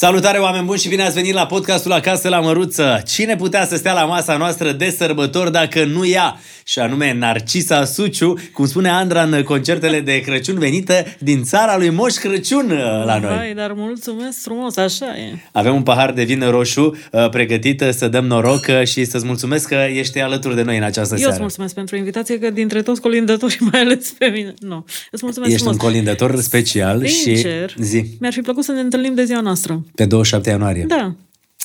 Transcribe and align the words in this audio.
Salutare 0.00 0.38
oameni 0.38 0.66
buni 0.66 0.78
și 0.78 0.88
bine 0.88 1.02
ați 1.02 1.14
venit 1.14 1.34
la 1.34 1.46
podcastul 1.46 1.92
Acasă 1.92 2.28
la 2.28 2.40
Măruță. 2.40 3.02
Cine 3.06 3.36
putea 3.36 3.66
să 3.66 3.76
stea 3.76 3.92
la 3.92 4.04
masa 4.04 4.36
noastră 4.36 4.72
de 4.72 4.90
sărbători 4.90 5.52
dacă 5.52 5.84
nu 5.84 6.06
ea? 6.06 6.40
Și 6.64 6.78
anume 6.78 7.14
Narcisa 7.14 7.84
Suciu, 7.84 8.34
cum 8.52 8.66
spune 8.66 8.88
Andra 8.88 9.22
în 9.22 9.42
concertele 9.42 10.00
de 10.00 10.20
Crăciun, 10.20 10.58
venită 10.58 11.04
din 11.18 11.42
țara 11.42 11.76
lui 11.76 11.90
Moș 11.90 12.14
Crăciun 12.14 12.70
uh, 12.70 12.78
la 13.04 13.18
noi. 13.18 13.36
Hai, 13.36 13.54
dar 13.54 13.72
mulțumesc 13.72 14.42
frumos, 14.42 14.76
așa 14.76 15.06
e. 15.06 15.38
Avem 15.52 15.74
un 15.74 15.82
pahar 15.82 16.12
de 16.12 16.24
vin 16.24 16.44
roșu 16.50 16.96
uh, 17.12 17.28
pregătit 17.28 17.84
să 17.90 18.08
dăm 18.08 18.24
noroc 18.24 18.66
uh, 18.68 18.86
și 18.86 19.04
să-ți 19.04 19.26
mulțumesc 19.26 19.68
că 19.68 19.86
ești 19.94 20.20
alături 20.20 20.54
de 20.54 20.62
noi 20.62 20.76
în 20.76 20.82
această 20.82 21.14
Eu 21.14 21.18
seară. 21.18 21.32
îți 21.32 21.40
mulțumesc 21.40 21.74
pentru 21.74 21.96
invitație, 21.96 22.38
că 22.38 22.50
dintre 22.50 22.82
toți 22.82 23.00
colindătorii, 23.00 23.58
mai 23.72 23.80
ales 23.80 24.10
pe 24.18 24.26
mine. 24.26 24.54
Nu, 24.58 24.84
îți 25.10 25.24
mulțumesc 25.24 25.52
Ești 25.52 25.66
un 25.66 25.72
frumos. 25.72 25.92
colindător 25.92 26.40
special 26.40 27.06
Sincer, 27.06 27.70
și 27.70 27.82
zi, 27.82 28.04
mi-ar 28.20 28.32
fi 28.32 28.40
plăcut 28.40 28.64
să 28.64 28.72
ne 28.72 28.80
întâlnim 28.80 29.14
de 29.14 29.24
ziua 29.24 29.40
noastră. 29.40 29.84
Pe 29.94 30.04
27 30.04 30.50
ianuarie. 30.50 30.84
Da. 30.88 31.14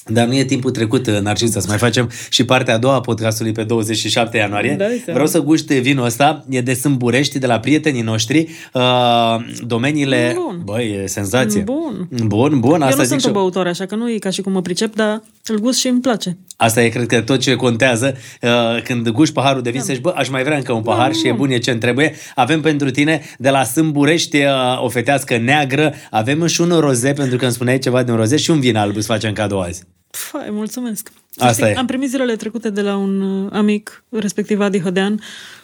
Dar 0.08 0.28
nu 0.28 0.36
e 0.36 0.44
timpul 0.44 0.72
trecut, 0.72 1.08
Narcisa, 1.08 1.60
să 1.60 1.66
mai 1.70 1.78
facem 1.78 2.10
și 2.30 2.46
partea 2.46 2.74
a 2.74 2.78
doua 2.78 2.94
a 2.94 3.02
podcastului 3.02 3.52
pe 3.52 3.64
27 3.64 4.38
ianuarie. 4.38 4.76
Dai 4.78 4.88
seama. 4.88 5.04
Vreau 5.12 5.28
să 5.28 5.40
guști 5.42 5.80
vinul 5.80 6.06
ăsta, 6.06 6.46
e 6.50 6.62
de 6.62 6.74
Sâmburești, 6.74 7.40
de 7.40 7.46
la 7.48 7.60
prietenii 7.60 8.02
noștri. 8.02 8.48
Uh, 8.74 8.82
domeniile... 9.66 10.36
Bun. 10.36 10.62
Băi, 10.64 11.00
e 11.04 11.08
senzație. 11.08 11.62
Bun. 11.62 12.08
Bun, 12.26 12.60
bun, 12.60 12.82
Eu 12.82 12.88
asta 12.88 12.96
nu 12.96 13.02
zic 13.02 13.08
sunt 13.08 13.22
și 13.22 13.26
o 13.26 13.30
eu. 13.30 13.36
băutoare, 13.36 13.70
așa 13.70 13.86
că 13.86 13.96
nu 13.96 14.12
e 14.12 14.18
ca 14.18 14.30
și 14.30 14.42
cum 14.42 14.52
mă 14.52 14.62
pricep, 14.62 14.96
dar 14.96 15.22
îl 15.48 15.60
gust 15.60 15.80
și 15.80 15.88
îmi 15.88 16.02
place. 16.02 16.38
Asta 16.58 16.84
e, 16.84 16.90
cred 16.90 17.06
că, 17.06 17.22
tot 17.22 17.40
ce 17.40 17.56
contează. 17.56 18.18
Uh, 18.42 18.82
când 18.84 19.10
guși 19.10 19.32
paharul 19.32 19.62
de 19.62 19.70
vin, 19.70 19.82
să 19.82 19.94
zici, 19.94 20.02
bă, 20.02 20.14
aș 20.16 20.30
mai 20.30 20.44
vrea 20.44 20.58
încă 20.58 20.72
un 20.72 20.82
pahar 20.82 21.14
și 21.14 21.28
e 21.28 21.32
bun, 21.32 21.50
e 21.50 21.58
ce-mi 21.58 21.80
trebuie. 21.80 22.16
Avem 22.36 22.62
pentru 22.62 22.92
tine 22.92 23.22
de 23.38 23.50
la 23.50 23.64
Sâmburești 23.64 24.38
uh, 24.38 24.84
o 24.84 24.90
fetească 24.90 25.38
neagră. 25.38 25.94
Avem 26.12 26.46
și 26.46 26.62
un 26.62 26.70
roze, 26.70 27.14
pentru 27.14 27.38
că 27.38 27.44
îmi 27.44 27.54
spuneai 27.54 27.80
ceva 27.80 28.04
de 28.04 28.12
un 28.12 28.18
roze 28.18 28.38
și 28.38 28.52
un 28.52 28.60
vin 28.60 28.76
alb 28.76 28.96
îți 28.96 29.08
facem 29.08 29.34
cadou 29.34 29.62
azi. 29.62 29.84
Fai, 30.10 30.48
mulțumesc. 30.52 31.12
Asta 31.38 31.52
Știi, 31.52 31.76
e. 31.76 31.78
Am 31.78 31.86
primit 31.86 32.10
zilele 32.10 32.36
trecute 32.36 32.70
de 32.70 32.82
la 32.82 32.96
un 32.96 33.22
uh, 33.22 33.50
amic, 33.54 34.04
respectiv 34.10 34.60
Adi 34.60 34.80
Hădean, 34.80 35.22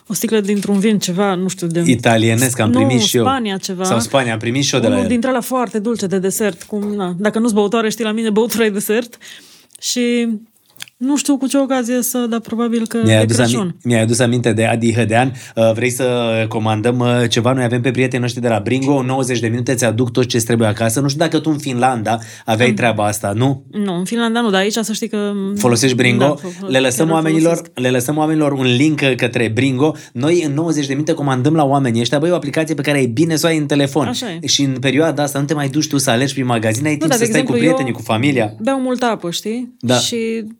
o 0.08 0.14
sticlă 0.14 0.40
dintr-un 0.40 0.80
vin, 0.80 1.00
ceva, 1.00 1.36
nu 1.36 1.48
știu, 1.48 1.68
de... 1.68 1.84
Italienesc, 1.86 2.60
am 2.60 2.70
nu, 2.70 2.78
primit 2.78 3.02
și 3.02 3.18
eu. 3.18 3.23
Spania 3.23 3.58
ceva. 3.58 3.84
Sau 3.84 4.00
Spania, 4.00 4.34
am 4.34 4.40
primit 4.40 4.64
și 4.64 4.76
eu 4.76 4.82
de 4.82 4.88
la 4.88 4.94
Unul 4.94 5.04
el. 5.04 5.10
dintre 5.10 5.32
la 5.32 5.42
foarte 5.42 5.80
dulce 5.80 6.08
de 6.08 6.20
desert. 6.20 6.64
Cum, 6.64 6.94
na, 6.95 7.16
dacă 7.18 7.40
nu-s 7.40 7.52
băutoare, 7.52 7.90
știi, 7.90 8.04
la 8.04 8.12
mine 8.12 8.30
băutura 8.30 8.66
e 8.66 8.70
desert. 8.70 9.18
Și 9.82 10.28
nu 11.02 11.18
știu 11.18 11.38
cu 11.38 11.48
ce 11.48 11.58
ocazie 11.58 12.02
să, 12.02 12.26
dar 12.30 12.40
probabil 12.40 12.88
că 12.88 13.00
Mi-ai 13.04 13.16
e 13.16 13.20
adus, 13.20 13.36
Crăciun. 13.36 13.68
ami- 13.68 13.84
mi-ai 13.84 14.02
adus 14.02 14.20
aminte 14.20 14.54
de 14.54 14.66
Adi 14.66 14.94
Hădean. 14.94 15.34
Uh, 15.56 15.72
Vrei 15.74 15.90
să 15.90 16.06
comandăm 16.48 17.00
uh, 17.00 17.30
ceva? 17.30 17.54
Noi 17.54 17.64
avem 17.64 17.82
pe 17.82 17.92
prietenii 17.92 18.22
noștri 18.22 18.42
de 18.42 18.48
la 18.48 18.60
Bringo, 18.60 18.94
în 18.94 19.06
90 19.06 19.40
de 19.40 19.48
minute 19.48 19.74
ți 19.74 19.86
aduc 19.86 20.12
tot 20.12 20.26
ce 20.26 20.38
trebuie 20.38 20.68
acasă. 20.68 21.00
Nu 21.00 21.08
știu 21.08 21.20
dacă 21.20 21.40
tu 21.40 21.50
în 21.50 21.58
Finlanda 21.58 22.20
aveai 22.46 22.72
treaba 22.74 23.06
asta, 23.06 23.32
nu? 23.36 23.64
Nu, 23.72 23.98
în 23.98 24.06
Finlanda 24.06 24.42
nu, 24.42 24.50
dar 24.50 24.62
aici 24.62 24.74
să 24.74 24.94
știi 24.94 25.08
că... 25.08 25.32
Folosești 25.58 25.96
Bringo? 25.96 26.40
Da, 26.62 26.68
le, 26.68 26.80
lăsăm 26.80 27.06
chiar 27.08 27.16
îl 27.16 27.24
oamenilor, 27.24 27.54
folosesc. 27.56 27.80
le 27.80 27.90
lăsăm 27.90 28.18
oamenilor 28.18 28.52
un 28.52 28.76
link 28.76 29.00
către 29.16 29.52
Bringo. 29.54 29.96
Noi 30.14 30.44
în 30.44 30.54
90 30.54 30.86
de 30.86 30.94
minute 30.94 31.14
comandăm 31.14 31.54
la 31.54 31.64
oamenii 31.64 32.02
ăștia. 32.02 32.20
Băi, 32.20 32.30
e 32.30 32.32
o 32.32 32.36
aplicație 32.36 32.76
pe 32.76 32.82
care 32.82 33.02
e 33.02 33.08
bine 33.08 33.36
să 33.36 33.46
o 33.46 33.50
ai 33.50 33.58
în 33.58 33.66
telefon. 33.66 34.08
Așa 34.08 34.26
e. 34.42 34.48
Și 34.48 34.62
în 34.62 34.78
perioada 34.80 35.24
asta 35.24 35.40
nu 35.40 35.46
te 35.46 35.54
mai 35.54 35.70
duci 35.70 35.88
tu 35.88 35.98
să 35.98 36.10
alegi 36.10 36.34
prin 36.34 36.46
magazin, 36.46 36.86
ai 36.86 36.96
timp 36.96 37.10
dar, 37.10 37.18
să 37.18 37.24
de 37.24 37.30
stai 37.30 37.44
cu 37.44 37.46
exemplu, 37.46 37.68
prietenii, 37.68 37.92
eu 37.92 37.98
cu 37.98 38.02
familia. 38.02 38.54
Beau 38.62 38.80
multă 38.80 39.06
apă, 39.06 39.32
știi? 39.32 39.76
Da. 39.80 39.96
Și 39.96 40.44
bă, 40.46 40.54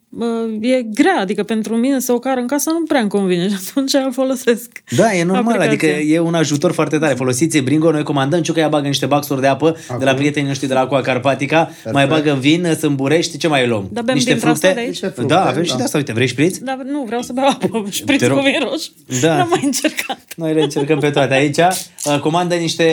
e 0.62 0.82
grea, 0.82 1.18
adică 1.20 1.44
pentru 1.44 1.76
mine 1.76 2.00
să 2.00 2.14
o 2.14 2.20
car 2.20 2.38
în 2.38 2.48
casă 2.48 2.70
nu 2.70 2.84
prea 2.86 3.00
îmi 3.00 3.10
convine 3.10 3.50
și 3.50 3.56
atunci 3.70 3.94
îl 3.94 4.12
folosesc. 4.22 4.84
Da, 4.98 5.14
e 5.14 5.24
normal, 5.24 5.54
Aplicația. 5.60 5.90
adică 5.96 6.14
e 6.14 6.20
un 6.20 6.34
ajutor 6.34 6.72
foarte 6.72 6.98
tare. 6.98 7.14
Folosiți 7.14 7.60
Bringo, 7.60 7.92
noi 7.92 8.04
comandăm, 8.04 8.42
Ciucă 8.42 8.60
ea 8.60 8.68
bagă 8.68 8.88
niște 8.88 9.06
baxuri 9.06 9.42
de 9.42 9.48
apă 9.48 9.78
de 10.00 10.06
la 10.06 10.14
prietenii 10.14 10.48
noștri 10.48 10.68
de 10.68 10.74
la 10.74 10.80
Aqua 10.80 11.02
Carpatica, 11.02 11.72
mai 11.92 12.08
bagă 12.08 12.38
vin, 12.40 12.76
sâmburești, 12.80 13.38
ce 13.38 13.48
mai 13.48 13.68
luăm? 13.68 13.90
Da, 13.92 14.02
bem 14.02 14.16
niște 14.16 14.32
dintre 14.32 14.50
asta 14.50 14.68
fructe? 14.68 14.80
de 14.82 14.86
aici? 14.86 15.02
Niște 15.02 15.08
fructe, 15.08 15.34
da, 15.34 15.46
avem 15.46 15.64
și 15.64 15.70
da. 15.72 15.76
de 15.78 15.84
asta, 15.84 15.98
uite, 15.98 16.14
vrei 16.14 16.28
șpriț? 16.28 16.58
Dar 16.58 16.78
nu, 16.86 17.04
vreau 17.06 17.22
să 17.22 17.34
beau 17.34 17.48
apă, 17.48 17.86
șpriț 17.90 18.20
Te 18.20 18.28
rog. 18.28 18.38
cu 18.38 18.44
vin 18.44 18.60
roșu. 18.70 18.90
Da. 19.22 19.36
N-am 19.38 19.48
mai 19.50 19.62
încercat. 19.64 20.20
Noi 20.36 20.54
le 20.54 20.62
încercăm 20.62 21.00
pe 21.00 21.10
toate 21.10 21.34
aici. 21.34 21.58
Uh, 21.58 22.20
Comandă 22.20 22.56
niște 22.56 22.84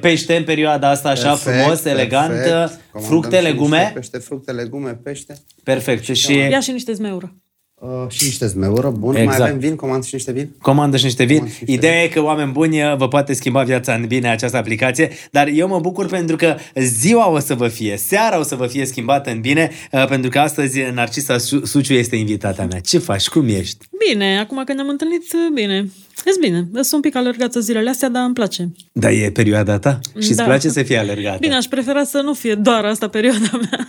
pește 0.00 0.36
în 0.36 0.44
perioada 0.44 0.90
asta 0.90 1.08
așa 1.08 1.28
Perfect, 1.28 1.56
frumos, 1.56 1.84
elegant, 1.84 2.28
perfect. 2.32 2.46
uh, 2.54 2.70
Comandăm 2.92 3.20
fructe, 3.20 3.36
și 3.36 3.42
legume. 3.42 3.76
Niște 3.78 3.92
pește, 3.94 4.18
fructe, 4.18 4.52
legume, 4.52 4.98
pește. 5.02 5.34
Perfect. 5.62 6.14
Și 6.14 6.32
Ia 6.58 6.64
și 6.64 6.70
niște 6.72 6.92
zmeură. 6.92 7.34
Uh, 7.74 7.88
și 8.08 8.24
niște 8.24 8.46
zmeură, 8.46 8.90
bun. 8.90 9.14
Exact. 9.16 9.38
Mai 9.38 9.48
avem 9.48 9.58
vin, 9.58 9.76
comand 9.76 10.04
și 10.04 10.14
niște 10.14 10.32
vin. 10.32 10.50
comandă 10.62 10.96
și 10.96 11.04
niște 11.04 11.24
vin. 11.24 11.36
Comandă 11.36 11.54
și 11.54 11.62
niște 11.64 11.72
Ideea 11.72 12.02
e 12.02 12.08
că, 12.08 12.22
oameni 12.22 12.52
buni, 12.52 12.76
vă 12.96 13.08
poate 13.08 13.32
schimba 13.32 13.62
viața 13.62 13.94
în 13.94 14.06
bine 14.06 14.28
această 14.30 14.56
aplicație, 14.56 15.10
dar 15.30 15.48
eu 15.48 15.68
mă 15.68 15.78
bucur 15.80 16.06
pentru 16.06 16.36
că 16.36 16.56
ziua 16.74 17.30
o 17.30 17.38
să 17.38 17.54
vă 17.54 17.68
fie, 17.68 17.96
seara 17.96 18.38
o 18.38 18.42
să 18.42 18.54
vă 18.54 18.66
fie 18.66 18.84
schimbată 18.86 19.30
în 19.30 19.40
bine, 19.40 19.70
uh, 19.92 20.06
pentru 20.06 20.30
că 20.30 20.38
astăzi 20.38 20.80
Narcisa 20.80 21.38
Su- 21.38 21.64
Suciu 21.64 21.92
este 21.92 22.16
invitata 22.16 22.64
mea. 22.70 22.80
Ce 22.80 22.98
faci? 22.98 23.28
Cum 23.28 23.46
ești? 23.48 23.86
Bine, 24.08 24.38
acum 24.38 24.64
că 24.64 24.72
ne-am 24.72 24.88
întâlnit, 24.88 25.24
bine. 25.54 25.90
Ești 26.24 26.40
bine. 26.40 26.68
Sunt 26.72 26.92
un 26.92 27.00
pic 27.00 27.14
alergată 27.16 27.60
zilele 27.60 27.90
astea, 27.90 28.08
dar 28.08 28.24
îmi 28.24 28.34
place. 28.34 28.70
Da, 28.92 29.10
e 29.10 29.30
perioada 29.30 29.78
ta 29.78 29.98
și 30.18 30.28
îți 30.28 30.36
Da. 30.36 30.44
place 30.44 30.68
să 30.68 30.82
fii 30.82 30.96
alergată. 30.96 31.38
Bine, 31.40 31.54
aș 31.54 31.64
prefera 31.64 32.04
să 32.04 32.20
nu 32.24 32.32
fie 32.32 32.54
doar 32.54 32.84
asta 32.84 33.08
perioada 33.08 33.50
mea. 33.70 33.88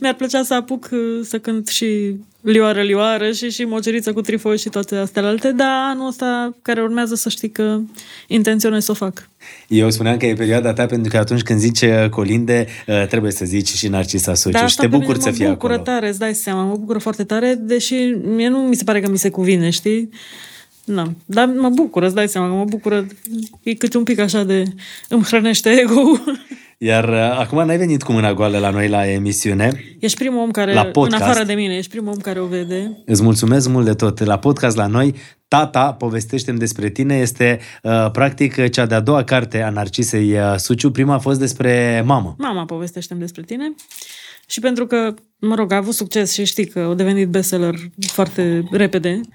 Mi-ar 0.00 0.14
plăcea 0.14 0.42
să 0.42 0.54
apuc 0.54 0.88
uh, 0.92 0.98
să 1.22 1.38
cânt 1.38 1.68
și 1.68 2.16
lioară, 2.40 2.82
lioară 2.82 3.32
și 3.32 3.50
și 3.50 3.62
moceriță 3.64 4.12
cu 4.12 4.20
trifoi 4.20 4.58
și 4.58 4.68
toate 4.68 4.96
astea 4.96 5.26
alte, 5.26 5.52
dar 5.52 5.68
anul 5.68 6.06
ăsta 6.06 6.56
care 6.62 6.80
urmează 6.82 7.14
să 7.14 7.28
știi 7.28 7.50
că 7.50 7.80
intenționez 8.26 8.84
să 8.84 8.90
o 8.90 8.94
fac. 8.94 9.28
Eu 9.68 9.90
spuneam 9.90 10.16
că 10.16 10.26
e 10.26 10.34
perioada 10.34 10.72
ta 10.72 10.86
pentru 10.86 11.10
că 11.10 11.16
atunci 11.16 11.42
când 11.42 11.58
zici 11.58 11.80
uh, 11.80 12.08
colinde, 12.10 12.66
uh, 12.86 13.06
trebuie 13.08 13.32
să 13.32 13.44
zici 13.44 13.68
și 13.68 13.88
Narcisa 13.88 14.34
Suciu 14.34 14.50
Dar 14.50 14.60
și 14.60 14.66
asta 14.66 14.82
te 14.82 14.88
pe 14.88 14.96
bucur 14.96 15.12
mine 15.12 15.22
să 15.22 15.28
mă 15.30 15.34
fii 15.34 15.46
bucură 15.46 15.72
acolo. 15.72 15.84
tare, 15.84 16.08
îți 16.08 16.18
dai 16.18 16.34
seama, 16.34 16.64
mă 16.64 16.76
bucură 16.76 16.98
foarte 16.98 17.24
tare, 17.24 17.54
deși 17.60 17.94
mie 18.24 18.48
nu 18.48 18.58
mi 18.58 18.76
se 18.76 18.84
pare 18.84 19.00
că 19.00 19.10
mi 19.10 19.18
se 19.18 19.30
cuvine, 19.30 19.70
știi? 19.70 20.08
Na, 20.88 21.12
dar 21.26 21.46
mă 21.46 21.68
bucură, 21.68 22.06
îți 22.06 22.14
dai 22.14 22.28
seama 22.28 22.48
că 22.48 22.54
mă 22.54 22.64
bucură, 22.64 23.06
e 23.62 23.74
câte 23.74 23.96
un 23.96 24.04
pic 24.04 24.18
așa 24.18 24.44
de 24.44 24.62
îmi 25.08 25.22
hrănește 25.22 25.70
ego 25.70 26.20
Iar 26.80 27.08
uh, 27.08 27.38
acum 27.38 27.66
n-ai 27.66 27.76
venit 27.76 28.02
cu 28.02 28.12
mâna 28.12 28.34
goală 28.34 28.58
la 28.58 28.70
noi 28.70 28.88
la 28.88 29.10
emisiune. 29.10 29.84
Ești 30.00 30.18
primul 30.18 30.42
om 30.42 30.50
care, 30.50 30.72
La 30.74 30.80
în 30.80 30.90
podcast. 30.90 31.22
afară 31.22 31.44
de 31.44 31.52
mine, 31.52 31.76
ești 31.76 31.90
primul 31.90 32.12
om 32.12 32.18
care 32.18 32.40
o 32.40 32.46
vede. 32.46 33.02
Îți 33.04 33.22
mulțumesc 33.22 33.68
mult 33.68 33.84
de 33.84 33.94
tot. 33.94 34.24
La 34.24 34.38
podcast 34.38 34.76
la 34.76 34.86
noi, 34.86 35.14
Tata, 35.48 35.92
povestește 35.92 36.52
despre 36.52 36.88
tine, 36.88 37.16
este 37.16 37.60
uh, 37.82 38.10
practic 38.10 38.70
cea 38.70 38.86
de-a 38.86 39.00
doua 39.00 39.24
carte 39.24 39.62
a 39.62 39.70
Narcisei 39.70 40.32
uh, 40.32 40.54
Suciu. 40.56 40.90
Prima 40.90 41.14
a 41.14 41.18
fost 41.18 41.38
despre 41.38 42.02
mamă. 42.06 42.34
Mama 42.38 42.64
povestește 42.64 43.14
despre 43.14 43.42
tine. 43.42 43.74
Și 44.46 44.60
pentru 44.60 44.86
că, 44.86 45.14
mă 45.38 45.54
rog, 45.54 45.72
a 45.72 45.76
avut 45.76 45.94
succes 45.94 46.32
și 46.32 46.44
știi 46.44 46.66
că 46.66 46.78
a 46.90 46.94
devenit 46.94 47.28
bestseller 47.28 47.74
foarte 48.06 48.68
repede, 48.70 49.20
Uh, 49.20 49.26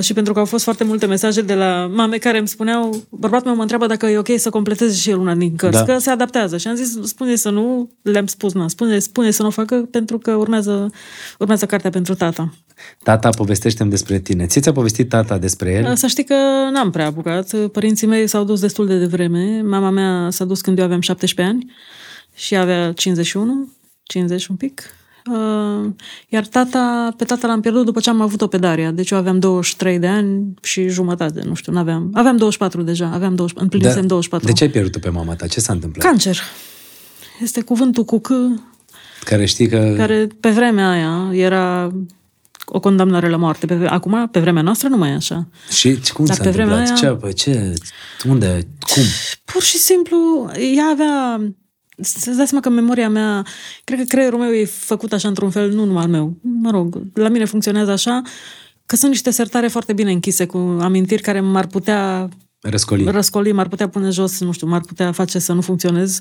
și 0.00 0.12
pentru 0.12 0.32
că 0.32 0.38
au 0.38 0.44
fost 0.44 0.64
foarte 0.64 0.84
multe 0.84 1.06
mesaje 1.06 1.42
de 1.42 1.54
la 1.54 1.90
mame 1.94 2.16
care 2.16 2.38
îmi 2.38 2.48
spuneau, 2.48 3.02
bărbatul 3.10 3.46
meu 3.46 3.54
mă 3.54 3.60
întreabă 3.60 3.86
dacă 3.86 4.06
e 4.06 4.18
ok 4.18 4.28
să 4.36 4.50
completeze 4.50 4.94
și 4.94 5.10
el 5.10 5.18
una 5.18 5.34
din 5.34 5.56
cărți, 5.56 5.84
Da. 5.84 5.92
că 5.92 5.98
se 5.98 6.10
adaptează. 6.10 6.56
Și 6.56 6.68
am 6.68 6.74
zis, 6.74 6.98
spune 7.02 7.36
să 7.36 7.50
nu, 7.50 7.90
le-am 8.02 8.26
spus, 8.26 8.52
na, 8.52 8.68
spune, 8.68 8.98
spune 8.98 9.30
să 9.30 9.42
nu 9.42 9.48
o 9.48 9.50
facă 9.50 9.88
pentru 9.90 10.18
că 10.18 10.32
urmează, 10.32 10.90
urmează 11.38 11.66
cartea 11.66 11.90
pentru 11.90 12.14
tata. 12.14 12.52
Tata, 13.02 13.28
povestește 13.30 13.84
despre 13.84 14.18
tine. 14.18 14.46
Ție 14.46 14.60
ți-a 14.60 14.72
povestit 14.72 15.08
tata 15.08 15.38
despre 15.38 15.72
el? 15.72 15.96
Să 15.96 16.06
știi 16.06 16.24
că 16.24 16.34
n-am 16.72 16.90
prea 16.90 17.06
apucat. 17.06 17.56
Părinții 17.56 18.06
mei 18.06 18.26
s-au 18.26 18.44
dus 18.44 18.60
destul 18.60 18.86
de 18.86 18.98
devreme. 18.98 19.60
Mama 19.64 19.90
mea 19.90 20.30
s-a 20.30 20.44
dus 20.44 20.60
când 20.60 20.78
eu 20.78 20.84
aveam 20.84 21.00
17 21.00 21.54
ani 21.54 21.72
și 22.34 22.56
avea 22.56 22.92
51, 22.92 23.68
50 24.02 24.46
un 24.46 24.56
pic. 24.56 24.82
Uh, 25.30 25.90
Iar 26.28 26.46
tata, 26.46 27.14
pe 27.16 27.24
tata 27.24 27.46
l-am 27.46 27.60
pierdut 27.60 27.84
după 27.84 28.00
ce 28.00 28.10
am 28.10 28.20
avut-o 28.20 28.46
pe 28.46 28.56
Daria. 28.58 28.90
Deci 28.90 29.10
eu 29.10 29.18
aveam 29.18 29.38
23 29.38 29.98
de 29.98 30.06
ani 30.06 30.54
și 30.62 30.88
jumătate, 30.88 31.42
nu 31.44 31.54
știu, 31.54 31.72
n-aveam. 31.72 32.10
Aveam 32.14 32.36
24 32.36 32.82
deja, 32.82 33.10
aveam 33.14 33.34
20, 33.34 33.56
împlinisem 33.60 34.06
24. 34.06 34.46
Da. 34.46 34.52
De 34.52 34.58
ce 34.58 34.64
ai 34.64 34.70
pierdut 34.70 35.00
pe 35.00 35.08
mama 35.08 35.34
ta? 35.34 35.46
Ce 35.46 35.60
s-a 35.60 35.72
întâmplat? 35.72 36.06
Cancer. 36.06 36.38
Este 37.40 37.60
cuvântul 37.60 38.04
cu 38.04 38.18
C, 38.20 38.28
Care 39.24 39.44
știi 39.44 39.68
că... 39.68 39.94
care 39.96 40.28
pe 40.40 40.50
vremea 40.50 40.90
aia 40.90 41.28
era 41.44 41.92
o 42.66 42.80
condamnare 42.80 43.28
la 43.28 43.36
moarte. 43.36 43.66
Pe, 43.66 43.74
vre- 43.74 43.88
acum, 43.88 44.28
pe 44.30 44.40
vremea 44.40 44.62
noastră, 44.62 44.88
nu 44.88 44.96
mai 44.96 45.10
e 45.10 45.14
așa. 45.14 45.48
Și 45.70 45.98
cum 46.14 46.24
Dar 46.24 46.36
s-a 46.36 46.42
pe 46.42 46.50
vremea 46.50 46.78
întâmplat? 46.78 47.04
aia- 47.04 47.10
Ce, 47.10 47.26
bă, 47.26 47.32
ce, 47.32 47.74
unde, 48.28 48.68
cum? 48.94 49.02
Pur 49.44 49.62
și 49.62 49.76
simplu, 49.76 50.50
ea 50.76 50.84
avea... 50.92 51.40
Să-ți 52.02 52.36
dai 52.36 52.46
seama 52.46 52.62
că 52.62 52.68
memoria 52.70 53.08
mea, 53.08 53.46
cred 53.84 53.98
că 53.98 54.04
creierul 54.04 54.38
meu 54.38 54.50
e 54.52 54.64
făcut 54.64 55.12
așa 55.12 55.28
într-un 55.28 55.50
fel, 55.50 55.70
nu 55.72 55.84
numai 55.84 56.02
al 56.02 56.08
meu. 56.08 56.36
Mă 56.40 56.70
rog, 56.70 57.02
la 57.14 57.28
mine 57.28 57.44
funcționează 57.44 57.90
așa, 57.90 58.22
că 58.86 58.96
sunt 58.96 59.10
niște 59.10 59.30
sertare 59.30 59.68
foarte 59.68 59.92
bine 59.92 60.12
închise 60.12 60.46
cu 60.46 60.56
amintiri 60.80 61.22
care 61.22 61.40
m-ar 61.40 61.66
putea 61.66 62.28
Răscoli. 62.60 63.04
răscoli, 63.10 63.52
m-ar 63.52 63.68
putea 63.68 63.88
pune 63.88 64.10
jos, 64.10 64.40
nu 64.40 64.52
știu, 64.52 64.66
m-ar 64.66 64.80
putea 64.80 65.12
face 65.12 65.38
să 65.38 65.52
nu 65.52 65.60
funcționez 65.60 66.20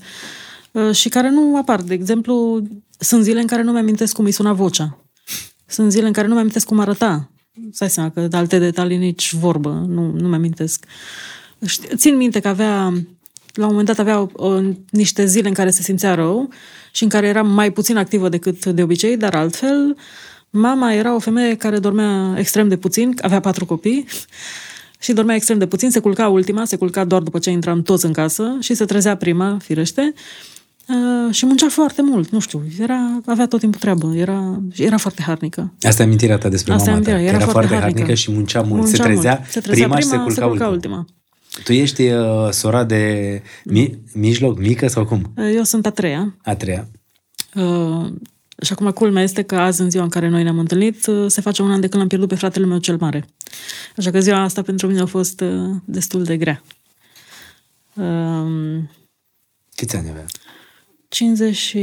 uh, 0.72 0.92
și 0.96 1.10
care 1.10 1.30
nu 1.30 1.58
apar. 1.58 1.82
De 1.82 1.94
exemplu, 1.94 2.62
sunt 3.00 3.24
zile 3.24 3.40
în 3.42 3.48
care 3.48 3.62
nu 3.62 3.72
mi-amintesc 3.72 4.14
cum 4.16 4.26
îi 4.26 4.32
suna 4.32 4.54
vocea. 4.54 5.06
Sunt 5.66 5.92
zile 5.92 6.08
în 6.08 6.14
care 6.14 6.28
nu 6.28 6.34
mi-amintesc 6.34 6.66
cum 6.66 6.80
arăta. 6.80 7.32
Să 7.72 7.86
seama 7.90 8.10
că 8.10 8.22
de 8.22 8.38
alte 8.38 8.58
detalii 8.60 8.98
nici 8.98 9.34
vorbă, 9.34 9.86
nu, 9.88 10.12
nu 10.12 10.28
mi-amintesc. 10.28 10.86
Ști- 11.68 11.96
Țin 11.96 12.16
minte 12.18 12.40
că 12.40 12.48
avea 12.48 12.94
la 13.54 13.64
un 13.64 13.70
moment 13.70 13.88
dat 13.88 14.00
avea 14.00 14.20
o, 14.20 14.28
o, 14.34 14.62
niște 14.90 15.26
zile 15.26 15.48
în 15.48 15.54
care 15.54 15.70
se 15.70 15.82
simțea 15.82 16.14
rău 16.14 16.50
și 16.92 17.04
în 17.04 17.10
care 17.10 17.28
era 17.28 17.42
mai 17.42 17.72
puțin 17.72 17.98
activă 17.98 18.30
decât 18.30 18.66
de 18.66 18.84
obicei, 18.84 19.18
dar 19.18 19.36
altfel 19.36 19.96
mama 20.50 20.94
era 20.94 21.16
o 21.16 21.20
femeie 21.20 21.56
care 21.56 21.80
dormea 21.80 22.34
extrem 22.38 22.68
de 22.68 22.78
puțin, 22.78 23.16
avea 23.22 23.40
patru 23.40 23.66
copii 23.66 24.06
și 25.04 25.14
dormea 25.14 25.36
extrem 25.36 25.58
de 25.58 25.68
puțin, 25.68 25.92
se 25.92 26.00
culca 26.00 26.28
ultima, 26.28 26.66
se 26.66 26.76
culca 26.76 27.04
doar 27.04 27.22
după 27.22 27.40
ce 27.40 27.50
intram 27.50 27.82
toți 27.82 28.06
în 28.06 28.14
casă 28.14 28.58
și 28.60 28.74
se 28.74 28.86
trezea 28.86 29.16
prima, 29.16 29.58
firește, 29.62 30.14
uh, 30.88 31.34
și 31.34 31.46
muncea 31.46 31.70
foarte 31.70 32.02
mult, 32.02 32.30
nu 32.30 32.40
știu, 32.40 32.64
era, 32.80 33.22
avea 33.26 33.48
tot 33.48 33.60
timpul 33.60 33.80
treabă, 33.80 34.14
era, 34.16 34.62
era 34.76 34.98
foarte 34.98 35.22
harnică. 35.22 35.74
Asta 35.82 36.02
e 36.02 36.06
amintirea 36.06 36.38
ta 36.38 36.50
despre 36.50 36.74
Asta 36.74 36.90
e 36.90 36.92
mama 36.92 37.04
ta. 37.04 37.12
amintirea, 37.12 37.34
era 37.36 37.44
era 37.44 37.52
foarte 37.52 37.68
foarte 37.68 37.84
harnică 37.84 38.00
harnică. 38.00 38.20
și 38.20 38.32
muncea 38.32 38.62
mult. 38.62 38.82
Muncea 38.82 39.04
se, 39.04 39.04
trezea 39.04 39.36
mult. 39.38 39.52
Se 39.52 39.60
trezea 39.60 39.84
prima, 39.84 40.00
și 40.00 40.04
se 40.04 40.10
prima, 40.10 40.24
culca, 40.24 40.42
se 40.42 40.48
culca 40.48 40.68
ultima. 40.68 40.98
ultima. 40.98 41.21
Tu 41.64 41.74
ești 41.74 42.10
uh, 42.10 42.50
sora 42.52 42.84
de 42.84 43.42
mi- 43.66 44.00
mijloc, 44.14 44.58
mică 44.58 44.88
sau 44.88 45.06
cum? 45.06 45.34
Uh, 45.38 45.52
Eu 45.56 45.64
sunt 45.64 45.86
a 45.86 45.90
treia. 45.92 46.36
A 46.44 46.56
treia. 46.56 46.88
Uh, 47.56 48.14
și 48.62 48.72
acum 48.72 48.92
culmea 48.92 49.24
este 49.24 49.42
că 49.44 49.56
azi, 49.56 49.82
în 49.82 49.90
ziua 49.90 50.04
în 50.04 50.10
care 50.10 50.28
noi 50.28 50.44
ne-am 50.44 50.60
întâlnit, 50.60 51.06
uh, 51.06 51.26
se 51.32 51.42
face 51.42 51.62
un 51.62 51.72
an 51.72 51.80
de 51.80 51.88
când 51.88 52.00
l-am 52.00 52.08
pierdut 52.08 52.28
pe 52.30 52.36
fratele 52.36 52.66
meu 52.66 52.78
cel 52.78 52.98
mare. 52.98 53.26
Așa 53.98 54.12
că 54.12 54.20
ziua 54.20 54.42
asta 54.42 54.62
pentru 54.62 54.88
mine 54.88 55.00
a 55.02 55.06
fost 55.06 55.42
uh, 55.42 55.76
destul 55.86 56.24
de 56.24 56.38
grea. 56.38 56.64
Uh, 57.94 58.84
Câți 59.76 59.96
ani 59.96 60.10
avea? 60.10 60.26
50 61.08 61.56
și... 61.56 61.78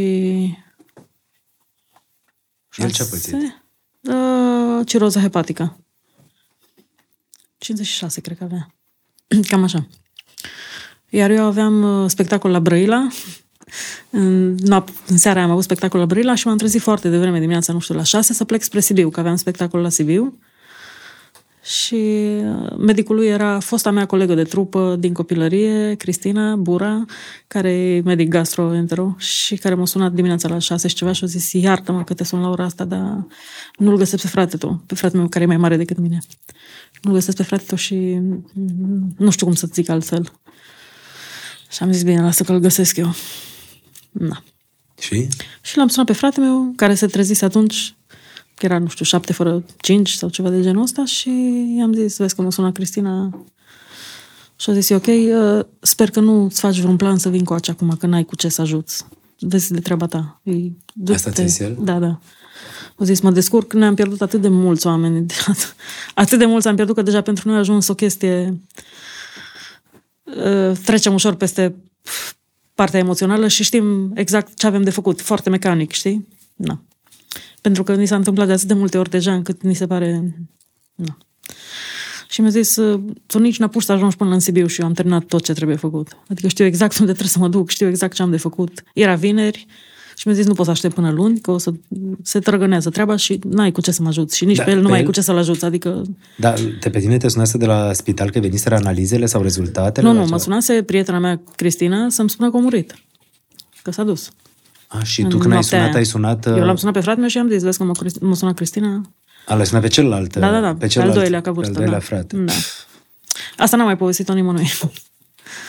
El 2.76 2.90
ce-a 2.90 3.06
pățit? 3.10 3.34
Uh, 3.34 4.86
ciroză 4.86 5.18
hepatică. 5.20 5.76
56, 7.58 8.20
cred 8.20 8.36
că 8.38 8.44
avea. 8.44 8.72
Cam 9.48 9.62
așa. 9.62 9.86
Iar 11.08 11.30
eu 11.30 11.44
aveam 11.44 12.02
uh, 12.02 12.10
spectacol 12.10 12.50
la 12.50 12.60
Brăila. 12.60 13.06
În, 14.10 14.56
noap- 14.56 15.06
în 15.06 15.16
seara 15.16 15.42
am 15.42 15.50
avut 15.50 15.62
spectacol 15.62 16.00
la 16.00 16.06
Brăila 16.06 16.34
și 16.34 16.46
m-am 16.46 16.56
trezit 16.56 16.80
foarte 16.80 17.08
devreme 17.08 17.38
dimineața, 17.38 17.72
nu 17.72 17.78
știu, 17.78 17.94
la 17.94 18.02
6, 18.02 18.32
să 18.32 18.44
plec 18.44 18.62
spre 18.62 18.80
Sibiu, 18.80 19.08
că 19.10 19.20
aveam 19.20 19.36
spectacol 19.36 19.80
la 19.80 19.88
Sibiu. 19.88 20.38
Și 21.62 21.94
uh, 21.94 22.76
medicul 22.78 23.16
lui 23.16 23.26
era 23.26 23.58
fosta 23.60 23.90
mea 23.90 24.06
colegă 24.06 24.34
de 24.34 24.42
trupă 24.42 24.96
din 24.98 25.12
copilărie, 25.12 25.94
Cristina 25.94 26.56
Bura, 26.56 27.04
care 27.46 27.72
e 27.72 28.00
medic 28.00 28.28
gastroentero 28.28 29.14
și 29.18 29.56
care 29.56 29.74
m-a 29.74 29.86
sunat 29.86 30.12
dimineața 30.12 30.48
la 30.48 30.58
6 30.58 30.88
și 30.88 30.94
ceva 30.94 31.12
și 31.12 31.24
a 31.24 31.26
zis, 31.26 31.52
iartă-mă 31.52 32.04
că 32.04 32.14
te 32.14 32.24
sun 32.24 32.40
la 32.40 32.48
ora 32.48 32.64
asta, 32.64 32.84
dar 32.84 33.26
nu-l 33.76 33.96
găsesc 33.96 34.22
pe 34.22 34.28
frate 34.28 34.56
tău, 34.56 34.82
pe 34.86 34.94
fratele 34.94 35.20
meu 35.20 35.28
care 35.28 35.44
e 35.44 35.46
mai 35.46 35.56
mare 35.56 35.76
decât 35.76 35.98
mine. 35.98 36.18
Nu-l 37.02 37.14
găsesc 37.14 37.36
pe 37.36 37.42
frate 37.42 37.64
tău 37.66 37.76
și 37.76 37.94
mm, 37.94 39.14
nu 39.18 39.30
știu 39.30 39.46
cum 39.46 39.54
să-ți 39.54 39.72
zic 39.72 39.88
altfel. 39.88 40.32
Și 41.70 41.82
am 41.82 41.92
zis, 41.92 42.02
bine, 42.02 42.22
lasă 42.22 42.42
că-l 42.42 42.58
găsesc 42.58 42.96
eu. 42.96 43.14
Na. 44.10 44.42
Și? 44.98 45.28
Și 45.62 45.76
l-am 45.76 45.88
sunat 45.88 46.06
pe 46.06 46.12
fratele 46.12 46.46
meu, 46.46 46.72
care 46.76 46.94
se 46.94 47.06
trezise 47.06 47.44
atunci, 47.44 47.94
că 48.54 48.64
era, 48.64 48.78
nu 48.78 48.88
știu, 48.88 49.04
șapte 49.04 49.32
fără 49.32 49.64
cinci 49.80 50.10
sau 50.10 50.28
ceva 50.28 50.50
de 50.50 50.62
genul 50.62 50.82
ăsta 50.82 51.04
și 51.04 51.30
i-am 51.78 51.92
zis, 51.92 52.16
vezi 52.16 52.34
că 52.34 52.42
mă 52.42 52.50
sună 52.50 52.72
Cristina 52.72 53.44
și 54.56 54.70
a 54.70 54.72
zis, 54.72 54.90
e 54.90 54.94
ok, 54.94 55.06
uh, 55.06 55.64
sper 55.80 56.10
că 56.10 56.20
nu 56.20 56.44
îți 56.44 56.60
faci 56.60 56.78
vreun 56.78 56.96
plan 56.96 57.18
să 57.18 57.28
vin 57.28 57.44
cu 57.44 57.52
acea 57.52 57.72
acum, 57.72 57.96
că 57.98 58.06
n-ai 58.06 58.24
cu 58.24 58.36
ce 58.36 58.48
să 58.48 58.60
ajuți. 58.60 59.06
Vezi 59.38 59.72
de 59.72 59.80
treaba 59.80 60.06
ta. 60.06 60.40
E, 60.42 60.52
du-te. 60.94 61.12
Asta 61.12 61.30
ți-a 61.30 61.44
zis 61.44 61.58
el? 61.58 61.78
Da, 61.80 61.98
da. 61.98 62.20
O 62.98 63.04
zis, 63.04 63.20
mă 63.20 63.30
descurc, 63.30 63.72
ne-am 63.72 63.94
pierdut 63.94 64.20
atât 64.20 64.40
de 64.40 64.48
mulți 64.48 64.86
oameni, 64.86 65.26
atât 66.14 66.38
de 66.38 66.44
mulți 66.44 66.68
am 66.68 66.74
pierdut 66.74 66.94
că 66.94 67.02
deja 67.02 67.20
pentru 67.20 67.48
noi 67.48 67.56
a 67.56 67.60
ajuns 67.60 67.88
o 67.88 67.94
chestie 67.94 68.60
uh, 70.22 70.76
trecem 70.84 71.14
ușor 71.14 71.34
peste 71.34 71.74
partea 72.74 73.00
emoțională 73.00 73.48
și 73.48 73.62
știm 73.62 74.12
exact 74.14 74.54
ce 74.54 74.66
avem 74.66 74.82
de 74.82 74.90
făcut, 74.90 75.20
foarte 75.20 75.50
mecanic, 75.50 75.92
știi? 75.92 76.28
Na. 76.54 76.82
Pentru 77.60 77.82
că 77.82 77.94
ni 77.94 78.06
s-a 78.06 78.16
întâmplat 78.16 78.46
de 78.46 78.52
atât 78.52 78.66
de 78.66 78.74
multe 78.74 78.98
ori 78.98 79.10
deja 79.10 79.34
încât 79.34 79.62
ni 79.62 79.74
se 79.74 79.86
pare... 79.86 80.34
Na. 80.94 81.18
Și 82.28 82.40
mi-a 82.40 82.50
zis, 82.50 82.76
"Uh, 82.76 83.00
tu 83.26 83.38
nici 83.38 83.58
n-a 83.58 83.68
pus 83.68 83.84
să 83.84 83.92
ajungi 83.92 84.16
până 84.16 84.32
în 84.32 84.40
Sibiu 84.40 84.66
și 84.66 84.80
eu 84.80 84.86
am 84.86 84.92
terminat 84.92 85.24
tot 85.24 85.44
ce 85.44 85.52
trebuie 85.52 85.76
făcut. 85.76 86.16
Adică 86.28 86.48
știu 86.48 86.64
exact 86.64 86.98
unde 86.98 87.12
trebuie 87.12 87.32
să 87.32 87.38
mă 87.38 87.48
duc, 87.48 87.70
știu 87.70 87.88
exact 87.88 88.14
ce 88.14 88.22
am 88.22 88.30
de 88.30 88.36
făcut. 88.36 88.82
Era 88.94 89.14
vineri 89.14 89.66
și 90.18 90.26
mi-a 90.26 90.36
zis, 90.36 90.46
nu 90.46 90.54
pot 90.54 90.64
să 90.64 90.70
aștept 90.70 90.94
până 90.94 91.10
luni, 91.10 91.40
că 91.40 91.50
o 91.50 91.58
să 91.58 91.72
se 92.22 92.38
trăgănează 92.38 92.90
treaba 92.90 93.16
și 93.16 93.40
n-ai 93.48 93.72
cu 93.72 93.80
ce 93.80 93.90
să 93.90 94.02
mă 94.02 94.08
ajuți. 94.08 94.36
Și 94.36 94.44
nici 94.44 94.56
Da, 94.56 94.62
pe 94.64 94.70
el 94.70 94.76
nu 94.76 94.82
pe 94.82 94.88
mai 94.88 94.96
ai 94.96 95.00
el- 95.02 95.06
cu 95.08 95.14
ce 95.14 95.20
să-l 95.20 95.36
ajuți. 95.36 95.64
Adică 95.64 96.02
Dar 96.36 96.58
te 96.80 96.90
pe 96.90 96.98
tine 96.98 97.16
te 97.16 97.28
sunase 97.28 97.58
de 97.58 97.66
la 97.66 97.92
spital 97.92 98.30
că 98.30 98.38
veniseră 98.40 98.74
analizele 98.74 99.26
sau 99.26 99.42
rezultatele? 99.42 100.06
Nu, 100.06 100.12
la 100.12 100.18
nu, 100.18 100.24
ceva? 100.24 100.36
mă 100.36 100.42
sunase 100.42 100.82
prietena 100.82 101.18
mea, 101.18 101.40
Cristina, 101.56 102.08
să-mi 102.08 102.30
spună 102.30 102.50
că 102.50 102.56
a 102.56 102.60
murit. 102.60 102.94
Că 103.82 103.90
s-a 103.90 104.02
dus. 104.02 104.30
A, 104.86 105.02
și 105.02 105.20
în 105.20 105.28
tu 105.28 105.36
când 105.38 105.52
ai 105.52 105.58
noaptea 105.58 105.78
sunat, 105.78 105.88
aia. 105.90 105.98
ai 105.98 106.04
sunat... 106.04 106.46
uh, 106.46 106.56
Eu 106.56 106.64
l-am 106.64 106.76
sunat 106.76 106.94
pe 106.94 107.00
fratele 107.00 107.20
meu 107.20 107.28
și 107.28 107.36
i-am 107.36 107.48
zis, 107.48 107.62
vezi 107.62 107.78
că 107.78 107.84
mă, 107.84 107.92
Crist- 107.92 108.20
mă 108.20 108.34
sunat 108.34 108.54
Cristina. 108.54 109.10
A, 109.46 109.54
l-ai 109.54 109.66
sunat 109.66 109.82
pe 109.82 109.88
celălalt. 109.88 110.36
Da, 110.36 110.50
da, 110.50 110.60
da, 110.60 110.68
Pe 110.72 110.74
pe 110.78 110.84
al 110.84 110.90
celălalt, 110.90 111.18
doilea 111.18 111.40
ca 111.40 111.50
pe 111.50 111.54
vârstă. 111.56 111.72
Al 111.78 111.80
doilea 111.80 111.98
da. 111.98 112.04
frate. 112.04 112.36
Da. 112.36 112.52
Asta 113.56 113.76
n-am 113.76 113.86
mai 113.86 113.96
povestit-o 113.96 114.32
nimănui. 114.34 114.68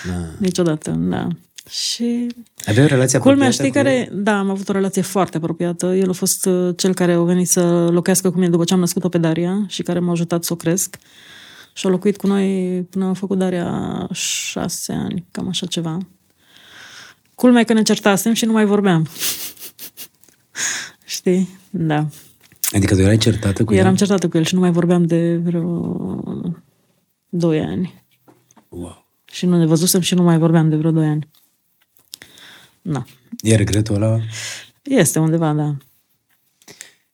Da. 0.08 0.14
Niciodată, 0.48 0.92
da. 0.92 1.28
Și 1.70 2.28
Aveai 2.66 2.86
o 2.86 2.88
relație 2.88 3.20
culmea, 3.20 3.48
apropiată 3.48 3.68
știi 3.68 3.82
cu 3.82 3.88
care... 3.88 4.24
Da, 4.24 4.38
am 4.40 4.50
avut 4.50 4.70
o 4.70 4.72
relație 4.72 5.02
foarte 5.02 5.38
apropiată. 5.38 5.86
El 5.86 6.10
a 6.10 6.14
fost 6.14 6.46
uh, 6.46 6.76
cel 6.78 6.94
care 6.94 7.14
a 7.14 7.22
venit 7.22 7.50
să 7.50 7.90
locuiască 7.92 8.30
cu 8.30 8.38
mine 8.38 8.50
după 8.50 8.64
ce 8.64 8.74
am 8.74 8.80
născut-o 8.80 9.10
pe 9.10 9.18
Daria 9.18 9.66
și 9.68 9.82
care 9.84 10.00
m-a 10.00 10.12
ajutat 10.12 10.44
să 10.44 10.54
o 10.54 10.56
cresc. 10.56 10.98
Și 11.74 11.88
a 11.88 11.90
locuit 11.90 12.18
cu 12.18 12.28
noi 12.28 12.82
până 12.90 13.06
a 13.06 13.14
făcut 13.14 13.38
Daria 13.38 14.08
șase 14.12 14.94
ani, 14.94 15.26
cam 15.32 15.48
așa 15.48 15.66
ceva. 15.66 15.98
Culmea 17.36 17.62
e 17.62 17.64
că 17.64 17.74
ne 17.74 17.82
certasem 17.82 18.34
și 18.34 18.46
nu 18.46 18.52
mai 18.52 18.66
vorbeam. 18.66 19.08
Știi? 21.06 21.50
Da. 21.70 22.08
Adică 22.72 22.96
tu 22.96 23.02
erai 23.02 23.18
certată 23.18 23.64
cu 23.64 23.74
Eram 23.74 23.92
el? 23.92 23.98
certată 23.98 24.28
cu 24.28 24.38
el 24.38 24.44
și 24.44 24.54
nu 24.54 24.60
mai 24.60 24.72
vorbeam 24.72 25.06
de 25.06 25.36
vreo 25.44 25.94
doi 27.30 27.60
ani. 27.60 28.04
Wow. 28.70 29.08
Și 29.26 29.46
nu 29.46 29.58
ne 29.58 29.66
văzusem 29.66 30.02
și 30.02 30.16
nu 30.16 30.24
mai 30.24 30.38
vorbeam 30.38 30.70
de 30.70 30.76
vreo 30.76 30.92
doi 30.92 31.08
ani. 31.08 31.28
Na. 32.82 33.06
E 33.42 33.56
regretul 33.56 33.96
ăla? 33.96 34.20
Este 34.84 35.20
undeva, 35.20 35.54
da. 35.54 35.78